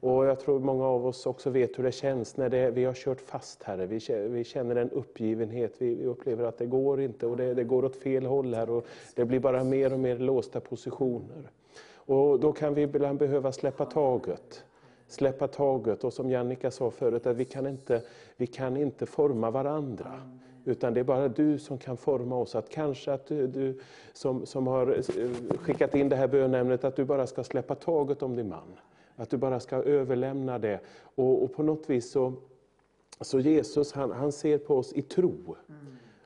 Och 0.00 0.26
jag 0.26 0.40
tror 0.40 0.60
många 0.60 0.84
av 0.84 1.06
oss 1.06 1.26
också 1.26 1.50
vet 1.50 1.78
hur 1.78 1.84
det 1.84 1.92
känns 1.92 2.36
när 2.36 2.48
det, 2.48 2.70
vi 2.70 2.84
har 2.84 2.94
kört 2.94 3.20
fast, 3.20 3.62
Herre. 3.62 3.86
Vi, 3.86 4.28
vi 4.28 4.44
känner 4.44 4.76
en 4.76 4.90
uppgivenhet, 4.90 5.74
vi, 5.78 5.94
vi 5.94 6.04
upplever 6.04 6.44
att 6.44 6.58
det 6.58 6.66
går 6.66 7.00
inte 7.00 7.26
och 7.26 7.36
det, 7.36 7.54
det, 7.54 7.64
går 7.64 7.84
åt 7.84 7.96
fel 7.96 8.26
håll 8.26 8.54
här 8.54 8.70
och 8.70 8.86
det 9.14 9.24
blir 9.24 9.40
bara 9.40 9.64
mer 9.64 9.92
och 9.92 9.98
mer 9.98 10.18
låsta 10.18 10.60
positioner. 10.60 11.50
Och 11.94 12.40
då 12.40 12.52
kan 12.52 12.74
vi 12.74 12.82
ibland 12.82 13.18
behöva 13.18 13.52
släppa 13.52 13.84
taget. 13.84 14.64
släppa 15.08 15.48
taget 15.48 16.04
och 16.04 16.12
som 16.12 16.30
Jannica 16.30 16.70
sa 16.70 16.90
förut, 16.90 17.26
att 17.26 17.36
vi 17.36 17.44
kan 17.44 17.66
inte, 17.66 18.02
vi 18.36 18.46
kan 18.46 18.76
inte 18.76 19.06
forma 19.06 19.50
varandra. 19.50 20.22
Utan 20.64 20.94
det 20.94 21.00
är 21.00 21.04
bara 21.04 21.28
du 21.28 21.58
som 21.58 21.78
kan 21.78 21.96
forma 21.96 22.36
oss. 22.36 22.54
Att 22.54 22.68
kanske 22.68 23.12
att 23.12 23.26
du, 23.26 23.46
du 23.46 23.80
som, 24.12 24.46
som 24.46 24.66
har 24.66 24.96
eh, 24.96 25.58
skickat 25.58 25.94
in 25.94 26.08
det 26.08 26.16
här 26.16 26.28
bönämnet, 26.28 26.84
att 26.84 26.96
du 26.96 27.04
bara 27.04 27.26
ska 27.26 27.44
släppa 27.44 27.74
taget 27.74 28.22
om 28.22 28.36
din 28.36 28.48
man. 28.48 28.78
Att 29.18 29.30
du 29.30 29.36
bara 29.36 29.60
ska 29.60 29.76
överlämna 29.76 30.58
det. 30.58 30.80
Och, 31.14 31.42
och 31.42 31.54
på 31.54 31.62
något 31.62 31.90
vis 31.90 32.10
så, 32.10 32.32
så 33.20 33.40
Jesus 33.40 33.92
han, 33.92 34.12
han 34.12 34.32
ser 34.32 34.58
på 34.58 34.76
oss 34.76 34.92
i 34.92 35.02
tro. 35.02 35.56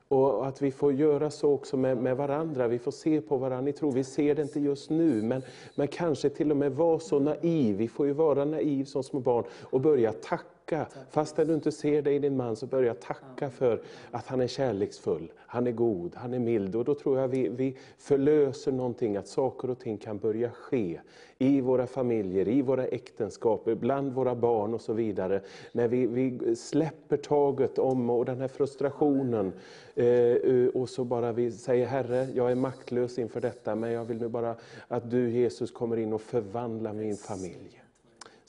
Och 0.07 0.47
att 0.47 0.61
vi 0.61 0.71
får 0.71 0.93
göra 0.93 1.31
så 1.31 1.51
också 1.51 1.77
med, 1.77 1.97
med 1.97 2.17
varandra. 2.17 2.67
Vi 2.67 2.79
får 2.79 2.91
se 2.91 3.21
på 3.21 3.37
varandra 3.37 3.69
i 3.69 3.73
tro. 3.73 3.91
Vi 3.91 4.03
ser 4.03 4.35
det 4.35 4.41
inte 4.41 4.59
just 4.59 4.89
nu, 4.89 5.21
men, 5.21 5.41
men 5.75 5.87
kanske 5.87 6.29
till 6.29 6.51
och 6.51 6.57
med 6.57 6.71
vara 6.71 6.99
så 6.99 7.19
naiv. 7.19 7.75
Vi 7.77 7.87
får 7.87 8.05
ju 8.05 8.13
vara 8.13 8.45
naiv 8.45 8.85
som 8.85 9.03
små 9.03 9.19
barn 9.19 9.45
och 9.61 9.81
börja 9.81 10.11
tacka 10.11 10.52
tacka. 10.77 11.05
Fastän 11.09 11.47
du 11.47 11.53
inte 11.53 11.71
ser 11.71 12.01
det 12.01 12.11
i 12.11 12.19
din 12.19 12.37
man, 12.37 12.55
så 12.55 12.65
börja 12.65 12.93
tacka 12.93 13.49
för 13.49 13.81
att 14.11 14.27
han 14.27 14.41
är 14.41 14.47
kärleksfull, 14.47 15.31
han 15.37 15.67
är 15.67 15.71
god, 15.71 16.15
han 16.15 16.33
är 16.33 16.39
mild. 16.39 16.75
Och 16.75 16.85
då 16.85 16.95
tror 16.95 17.19
jag 17.19 17.27
vi, 17.27 17.49
vi 17.49 17.77
förlöser 17.97 18.71
någonting, 18.71 19.17
att 19.17 19.27
saker 19.27 19.69
och 19.69 19.79
ting 19.79 19.97
kan 19.97 20.17
börja 20.17 20.49
ske 20.49 20.99
i 21.37 21.61
våra 21.61 21.87
familjer, 21.87 22.47
i 22.47 22.61
våra 22.61 22.85
äktenskap, 22.85 23.65
bland 23.65 24.13
våra 24.13 24.35
barn 24.35 24.73
och 24.73 24.81
så 24.81 24.93
vidare. 24.93 25.41
När 25.71 25.87
vi, 25.87 26.07
vi 26.07 26.55
släpper 26.55 27.17
taget 27.17 27.79
om 27.79 28.09
och 28.09 28.25
den 28.25 28.41
här 28.41 28.47
frustrationen 28.47 29.53
eh, 29.95 30.67
och 30.73 30.89
så 30.89 31.03
bara 31.03 31.31
vi 31.31 31.51
säger 31.51 31.85
Herre, 31.85 32.27
jag 32.35 32.51
är 32.51 32.55
maktlös 32.55 33.19
inför 33.19 33.41
detta, 33.41 33.75
men 33.75 33.91
jag 33.91 34.05
vill 34.05 34.17
nu 34.17 34.27
bara 34.27 34.55
att 34.87 35.11
du 35.11 35.29
Jesus 35.29 35.71
kommer 35.71 35.97
in 35.97 36.13
och 36.13 36.21
förvandlar 36.21 36.93
min 36.93 37.17
familj. 37.17 37.82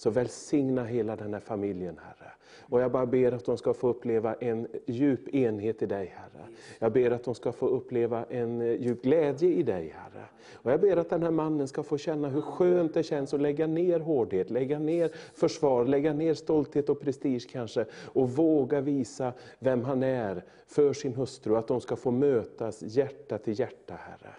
Så 0.05 0.11
välsigna 0.11 0.85
hela 0.85 1.17
den 1.17 1.35
här 1.35 1.41
familjen, 1.41 1.99
Herre. 2.03 2.33
Och 2.61 2.81
jag 2.81 2.93
bara 2.93 3.07
ber 3.07 3.33
att 3.33 3.45
de 3.45 3.57
ska 3.59 3.75
få 3.75 3.89
uppleva 3.89 4.35
en 4.35 4.67
djup 4.87 5.35
enhet 5.35 5.83
i 5.83 5.87
dig, 5.87 6.15
Herre. 6.17 6.47
Jag 6.79 6.93
ber 6.93 7.11
att 7.11 7.25
de 7.25 7.35
ska 7.35 7.53
få 7.53 7.67
uppleva 7.67 8.25
en 8.25 8.61
eh, 8.61 8.83
djup 8.83 9.03
glädje 9.03 9.49
i 9.49 9.63
dig, 9.63 9.95
Herre. 9.97 10.25
Och 10.53 10.73
jag 10.73 10.81
ber 10.81 10.97
att 10.97 11.11
den 11.11 11.23
här 11.23 11.31
mannen 11.31 11.69
ska 11.69 11.83
få 11.83 11.99
känna 11.99 12.29
hur 12.29 12.41
skönt 12.41 12.95
det 12.95 13.03
känns 13.03 13.35
att 13.35 13.41
lägga 13.41 13.67
ner 13.67 14.01
hårdhet, 14.01 14.51
lägga 14.51 14.79
ner 14.79 15.11
försvar, 15.35 15.85
lägga 15.85 16.13
ner 16.13 16.35
stolthet 16.35 16.89
och 16.89 17.01
prestige 17.01 17.49
kanske. 17.53 17.85
Och 17.95 18.31
våga 18.31 18.81
visa 18.81 19.33
vem 19.59 19.85
han 19.85 20.03
är 20.03 20.45
för 20.67 20.93
sin 20.93 21.15
hustru. 21.15 21.57
Att 21.57 21.69
de 21.69 21.81
ska 21.81 21.97
få 21.97 22.11
mötas 22.11 22.83
hjärta 22.83 23.39
till 23.39 23.61
hjärta, 23.61 23.95
Herre. 23.95 24.35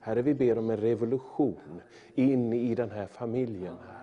Herre, 0.00 0.22
vi 0.22 0.34
ber 0.34 0.58
om 0.58 0.70
en 0.70 0.76
revolution 0.76 1.80
in 2.14 2.52
i 2.52 2.74
den 2.74 2.90
här 2.90 3.06
familjen, 3.06 3.74
Herre. 3.86 3.97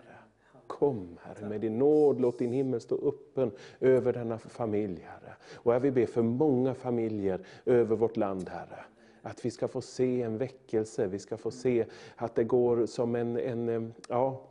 Kom 0.67 1.17
Herre 1.21 1.49
med 1.49 1.61
din 1.61 1.77
nåd, 1.77 2.21
låt 2.21 2.39
din 2.39 2.51
himmel 2.51 2.81
stå 2.81 3.07
öppen 3.07 3.51
över 3.79 4.13
denna 4.13 4.37
familj 4.37 5.01
Herre. 5.01 5.35
Och 5.55 5.73
jag 5.73 5.79
vill 5.79 5.93
be 5.93 6.07
för 6.07 6.21
många 6.21 6.73
familjer 6.73 7.45
över 7.65 7.95
vårt 7.95 8.17
land 8.17 8.49
Herre. 8.49 8.85
Att 9.21 9.45
vi 9.45 9.51
ska 9.51 9.67
få 9.67 9.81
se 9.81 10.21
en 10.21 10.37
väckelse, 10.37 11.07
vi 11.07 11.19
ska 11.19 11.37
få 11.37 11.51
se 11.51 11.85
att 12.15 12.35
det 12.35 12.43
går 12.43 12.85
som 12.85 13.15
en, 13.15 13.37
en 13.37 13.93
ja, 14.09 14.41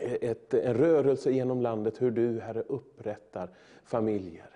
ett, 0.00 0.54
en 0.54 0.74
rörelse 0.74 1.30
genom 1.30 1.62
landet 1.62 2.02
hur 2.02 2.10
du 2.10 2.40
Herre 2.40 2.60
upprättar 2.60 3.50
familjer. 3.84 4.50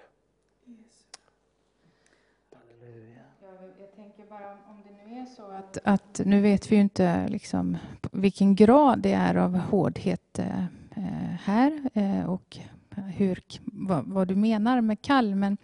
Jag 3.79 3.93
tänker 3.97 4.25
bara 4.25 4.51
om 4.51 4.82
är 5.23 5.27
så 5.27 5.43
att, 5.43 5.79
att 5.85 6.21
nu 6.25 6.41
vet 6.41 6.73
vi 6.73 6.77
ju 6.77 6.83
inte 6.83 7.29
liksom 7.29 7.77
vilken 8.13 8.55
grad 8.55 8.99
det 8.99 9.13
är 9.13 9.35
av 9.35 9.57
hårdhet 9.57 10.39
eh, 10.39 10.65
eh 10.97 11.37
här 11.45 11.83
eh, 11.95 12.25
och 12.25 12.59
hur, 12.97 13.43
vad, 13.65 14.05
vad, 14.07 14.29
du 14.29 14.37
menar 14.37 14.81
med 14.81 15.03
kall. 15.03 15.35
Men 15.35 15.57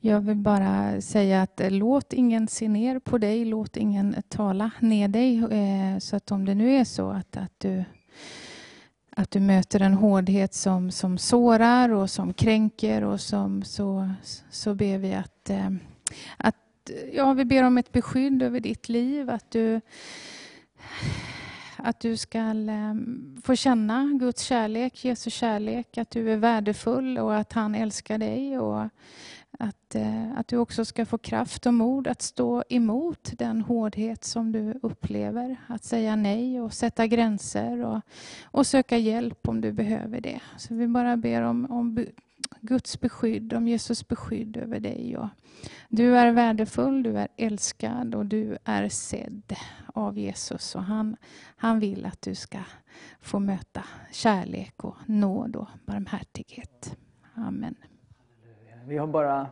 jag 0.00 0.20
vill 0.20 0.36
bara 0.36 1.00
säga 1.00 1.42
att 1.42 1.60
eh, 1.60 1.70
låt 1.70 2.12
ingen 2.12 2.48
se 2.48 2.68
ner 2.68 2.98
på 2.98 3.18
dig, 3.18 3.44
låt 3.44 3.76
ingen 3.76 4.16
tala 4.28 4.70
ner 4.80 5.08
dig. 5.08 5.38
Eh, 5.38 5.98
så 5.98 6.16
att 6.16 6.30
om 6.30 6.44
det 6.44 6.54
nu 6.54 6.76
är 6.76 6.84
så 6.84 7.10
att, 7.10 7.36
att 7.36 7.60
du 7.60 7.84
att 9.16 9.30
du 9.30 9.40
möter 9.40 9.80
en 9.80 9.94
hårdhet 9.94 10.54
som, 10.54 10.90
som 10.90 11.18
sårar 11.18 11.88
och 11.88 12.10
som 12.10 12.32
kränker 12.32 13.04
och 13.04 13.20
som 13.20 13.62
så, 13.62 14.10
så 14.50 14.74
ber 14.74 14.98
vi 14.98 15.14
att, 15.14 15.50
eh, 15.50 15.70
att 16.36 16.56
ja, 17.12 17.32
vi 17.32 17.44
ber 17.44 17.62
om 17.62 17.78
ett 17.78 17.92
beskydd 17.92 18.42
över 18.42 18.60
ditt 18.60 18.88
liv, 18.88 19.30
att 19.30 19.50
du 19.50 19.80
att 21.82 22.00
du 22.00 22.16
ska 22.16 22.38
eh, 22.38 22.94
få 23.44 23.56
känna 23.56 24.10
Guds 24.20 24.42
kärlek, 24.42 25.04
Jesu 25.04 25.30
kärlek, 25.30 25.98
att 25.98 26.10
du 26.10 26.32
är 26.32 26.36
värdefull 26.36 27.18
och 27.18 27.36
att 27.36 27.52
han 27.52 27.74
älskar 27.74 28.18
dig. 28.18 28.58
Och 28.58 28.88
att, 29.58 29.94
eh, 29.94 30.38
att 30.38 30.48
du 30.48 30.56
också 30.56 30.84
ska 30.84 31.06
få 31.06 31.18
kraft 31.18 31.66
och 31.66 31.74
mod 31.74 32.08
att 32.08 32.22
stå 32.22 32.64
emot 32.68 33.32
den 33.38 33.60
hårdhet 33.60 34.24
som 34.24 34.52
du 34.52 34.80
upplever. 34.82 35.56
Att 35.66 35.84
säga 35.84 36.16
nej 36.16 36.60
och 36.60 36.72
sätta 36.72 37.06
gränser 37.06 37.84
och, 37.84 38.00
och 38.42 38.66
söka 38.66 38.96
hjälp 38.96 39.48
om 39.48 39.60
du 39.60 39.72
behöver 39.72 40.20
det. 40.20 40.40
Så 40.56 40.74
vi 40.74 40.86
bara 40.86 41.16
ber 41.16 41.42
om, 41.42 41.70
om 41.70 41.94
Guds 42.60 43.00
beskydd, 43.00 43.52
om 43.52 43.68
Jesus 43.68 44.08
beskydd 44.08 44.56
över 44.56 44.80
dig. 44.80 45.16
Och 45.16 45.28
du 45.88 46.16
är 46.16 46.32
värdefull, 46.32 47.02
du 47.02 47.18
är 47.18 47.28
älskad 47.36 48.14
och 48.14 48.26
du 48.26 48.56
är 48.64 48.88
sedd 48.88 49.56
av 49.94 50.18
Jesus. 50.18 50.74
Och 50.74 50.82
han, 50.82 51.16
han 51.56 51.80
vill 51.80 52.06
att 52.06 52.22
du 52.22 52.34
ska 52.34 52.58
få 53.20 53.38
möta 53.38 53.84
kärlek 54.12 54.84
och 54.84 54.96
nåd 55.06 55.56
och 55.56 55.68
barmhärtighet. 55.86 56.96
Amen. 57.34 57.74
Vi 58.86 58.96
har 58.96 59.06
bara 59.06 59.46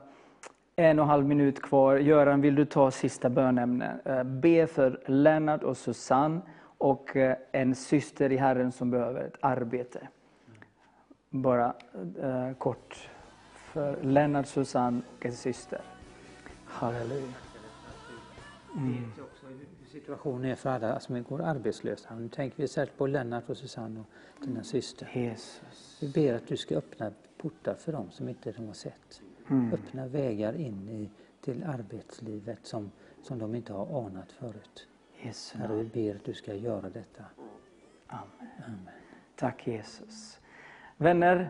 en 0.77 0.99
och 0.99 1.05
en 1.05 1.09
halv 1.09 1.27
minut 1.27 1.63
kvar. 1.63 1.97
Göran, 1.97 2.41
vill 2.41 2.55
du 2.55 2.65
ta 2.65 2.91
sista 2.91 3.31
bönämnet? 3.31 4.07
Eh, 4.07 4.25
be 4.25 4.67
för 4.67 5.03
Lennart 5.07 5.63
och 5.63 5.77
Susanne 5.77 6.41
och 6.79 7.17
eh, 7.17 7.37
en 7.53 7.75
syster 7.75 8.33
i 8.33 8.37
Herren 8.37 8.73
som 8.73 8.91
behöver 8.91 9.25
ett 9.25 9.37
arbete 9.41 10.09
bara 11.31 11.75
eh, 12.23 12.53
kort 12.59 13.11
för 13.53 14.03
Lennart, 14.03 14.47
Susanne 14.47 15.01
och 15.19 15.27
en 15.27 15.33
syster. 15.33 15.81
Halleluja. 16.65 17.33
Mm. 18.77 18.93
Vi 18.93 18.99
vet 18.99 19.19
också 19.19 19.47
hur 19.47 19.67
situationen 19.89 20.45
är 20.51 20.55
för 20.55 20.71
alla 20.71 21.01
som 21.01 21.23
går 21.23 21.43
arbetslösa. 21.43 22.15
Nu 22.15 22.29
tänker 22.29 22.57
vi 22.57 22.69
särskilt 22.69 22.99
på 22.99 23.07
Lennart 23.07 23.51
och 23.51 23.57
Susanne 23.57 24.01
och 24.01 24.47
dina 24.47 24.63
syster. 24.63 25.11
Jesus. 25.15 25.99
Vi 26.01 26.09
ber 26.09 26.35
att 26.35 26.47
du 26.47 26.57
ska 26.57 26.77
öppna 26.77 27.13
portar 27.39 27.75
för 27.75 27.93
dem 27.93 28.11
som 28.11 28.29
inte 28.29 28.53
de 28.53 28.67
har 28.67 28.75
sett. 28.75 29.23
Mm. 29.51 29.73
Öppna 29.73 30.07
vägar 30.07 30.55
in 30.57 30.89
i, 30.89 31.11
till 31.41 31.65
arbetslivet 31.65 32.67
som, 32.67 32.91
som 33.23 33.39
de 33.39 33.55
inte 33.55 33.73
har 33.73 34.07
anat 34.07 34.33
förut. 34.33 34.89
Jesus. 35.23 35.53
Herre, 35.53 35.77
vi 35.77 35.85
ber 35.85 36.17
att 36.17 36.25
du 36.25 36.35
ska 36.35 36.55
göra 36.55 36.91
detta. 36.91 37.25
Amen. 38.07 38.49
Amen. 38.67 38.89
Tack 39.37 39.67
Jesus. 39.67 40.39
Vänner, 41.01 41.49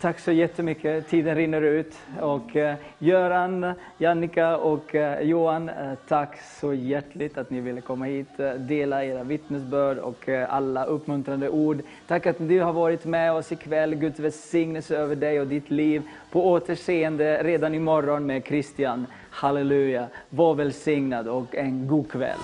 tack 0.00 0.18
så 0.18 0.32
jättemycket. 0.32 1.08
Tiden 1.08 1.34
rinner 1.34 1.62
ut. 1.62 1.98
Och 2.20 2.56
eh, 2.56 2.76
Göran, 2.98 3.74
Jannika 3.98 4.56
och 4.56 4.94
eh, 4.94 5.20
Johan, 5.20 5.68
eh, 5.68 5.92
tack 6.08 6.40
så 6.60 6.74
hjärtligt 6.74 7.38
att 7.38 7.50
ni 7.50 7.60
ville 7.60 7.80
komma 7.80 8.04
hit, 8.04 8.28
dela 8.58 9.04
era 9.04 9.22
vittnesbörd 9.22 9.98
och 9.98 10.28
alla 10.48 10.84
uppmuntrande 10.84 11.48
ord. 11.48 11.82
Tack 12.06 12.26
att 12.26 12.36
du 12.38 12.60
har 12.60 12.72
varit 12.72 13.04
med 13.04 13.32
oss 13.32 13.52
ikväll. 13.52 13.94
Guds 13.94 14.18
välsignelse 14.18 14.96
över 14.96 15.16
dig 15.16 15.40
och 15.40 15.46
ditt 15.46 15.70
liv. 15.70 16.02
På 16.30 16.50
återseende 16.50 17.42
redan 17.42 17.74
imorgon 17.74 18.26
med 18.26 18.44
Christian. 18.44 19.06
Halleluja. 19.30 20.06
Var 20.28 20.54
välsignad 20.54 21.28
och 21.28 21.54
en 21.54 21.86
god 21.86 22.10
kväll. 22.10 22.38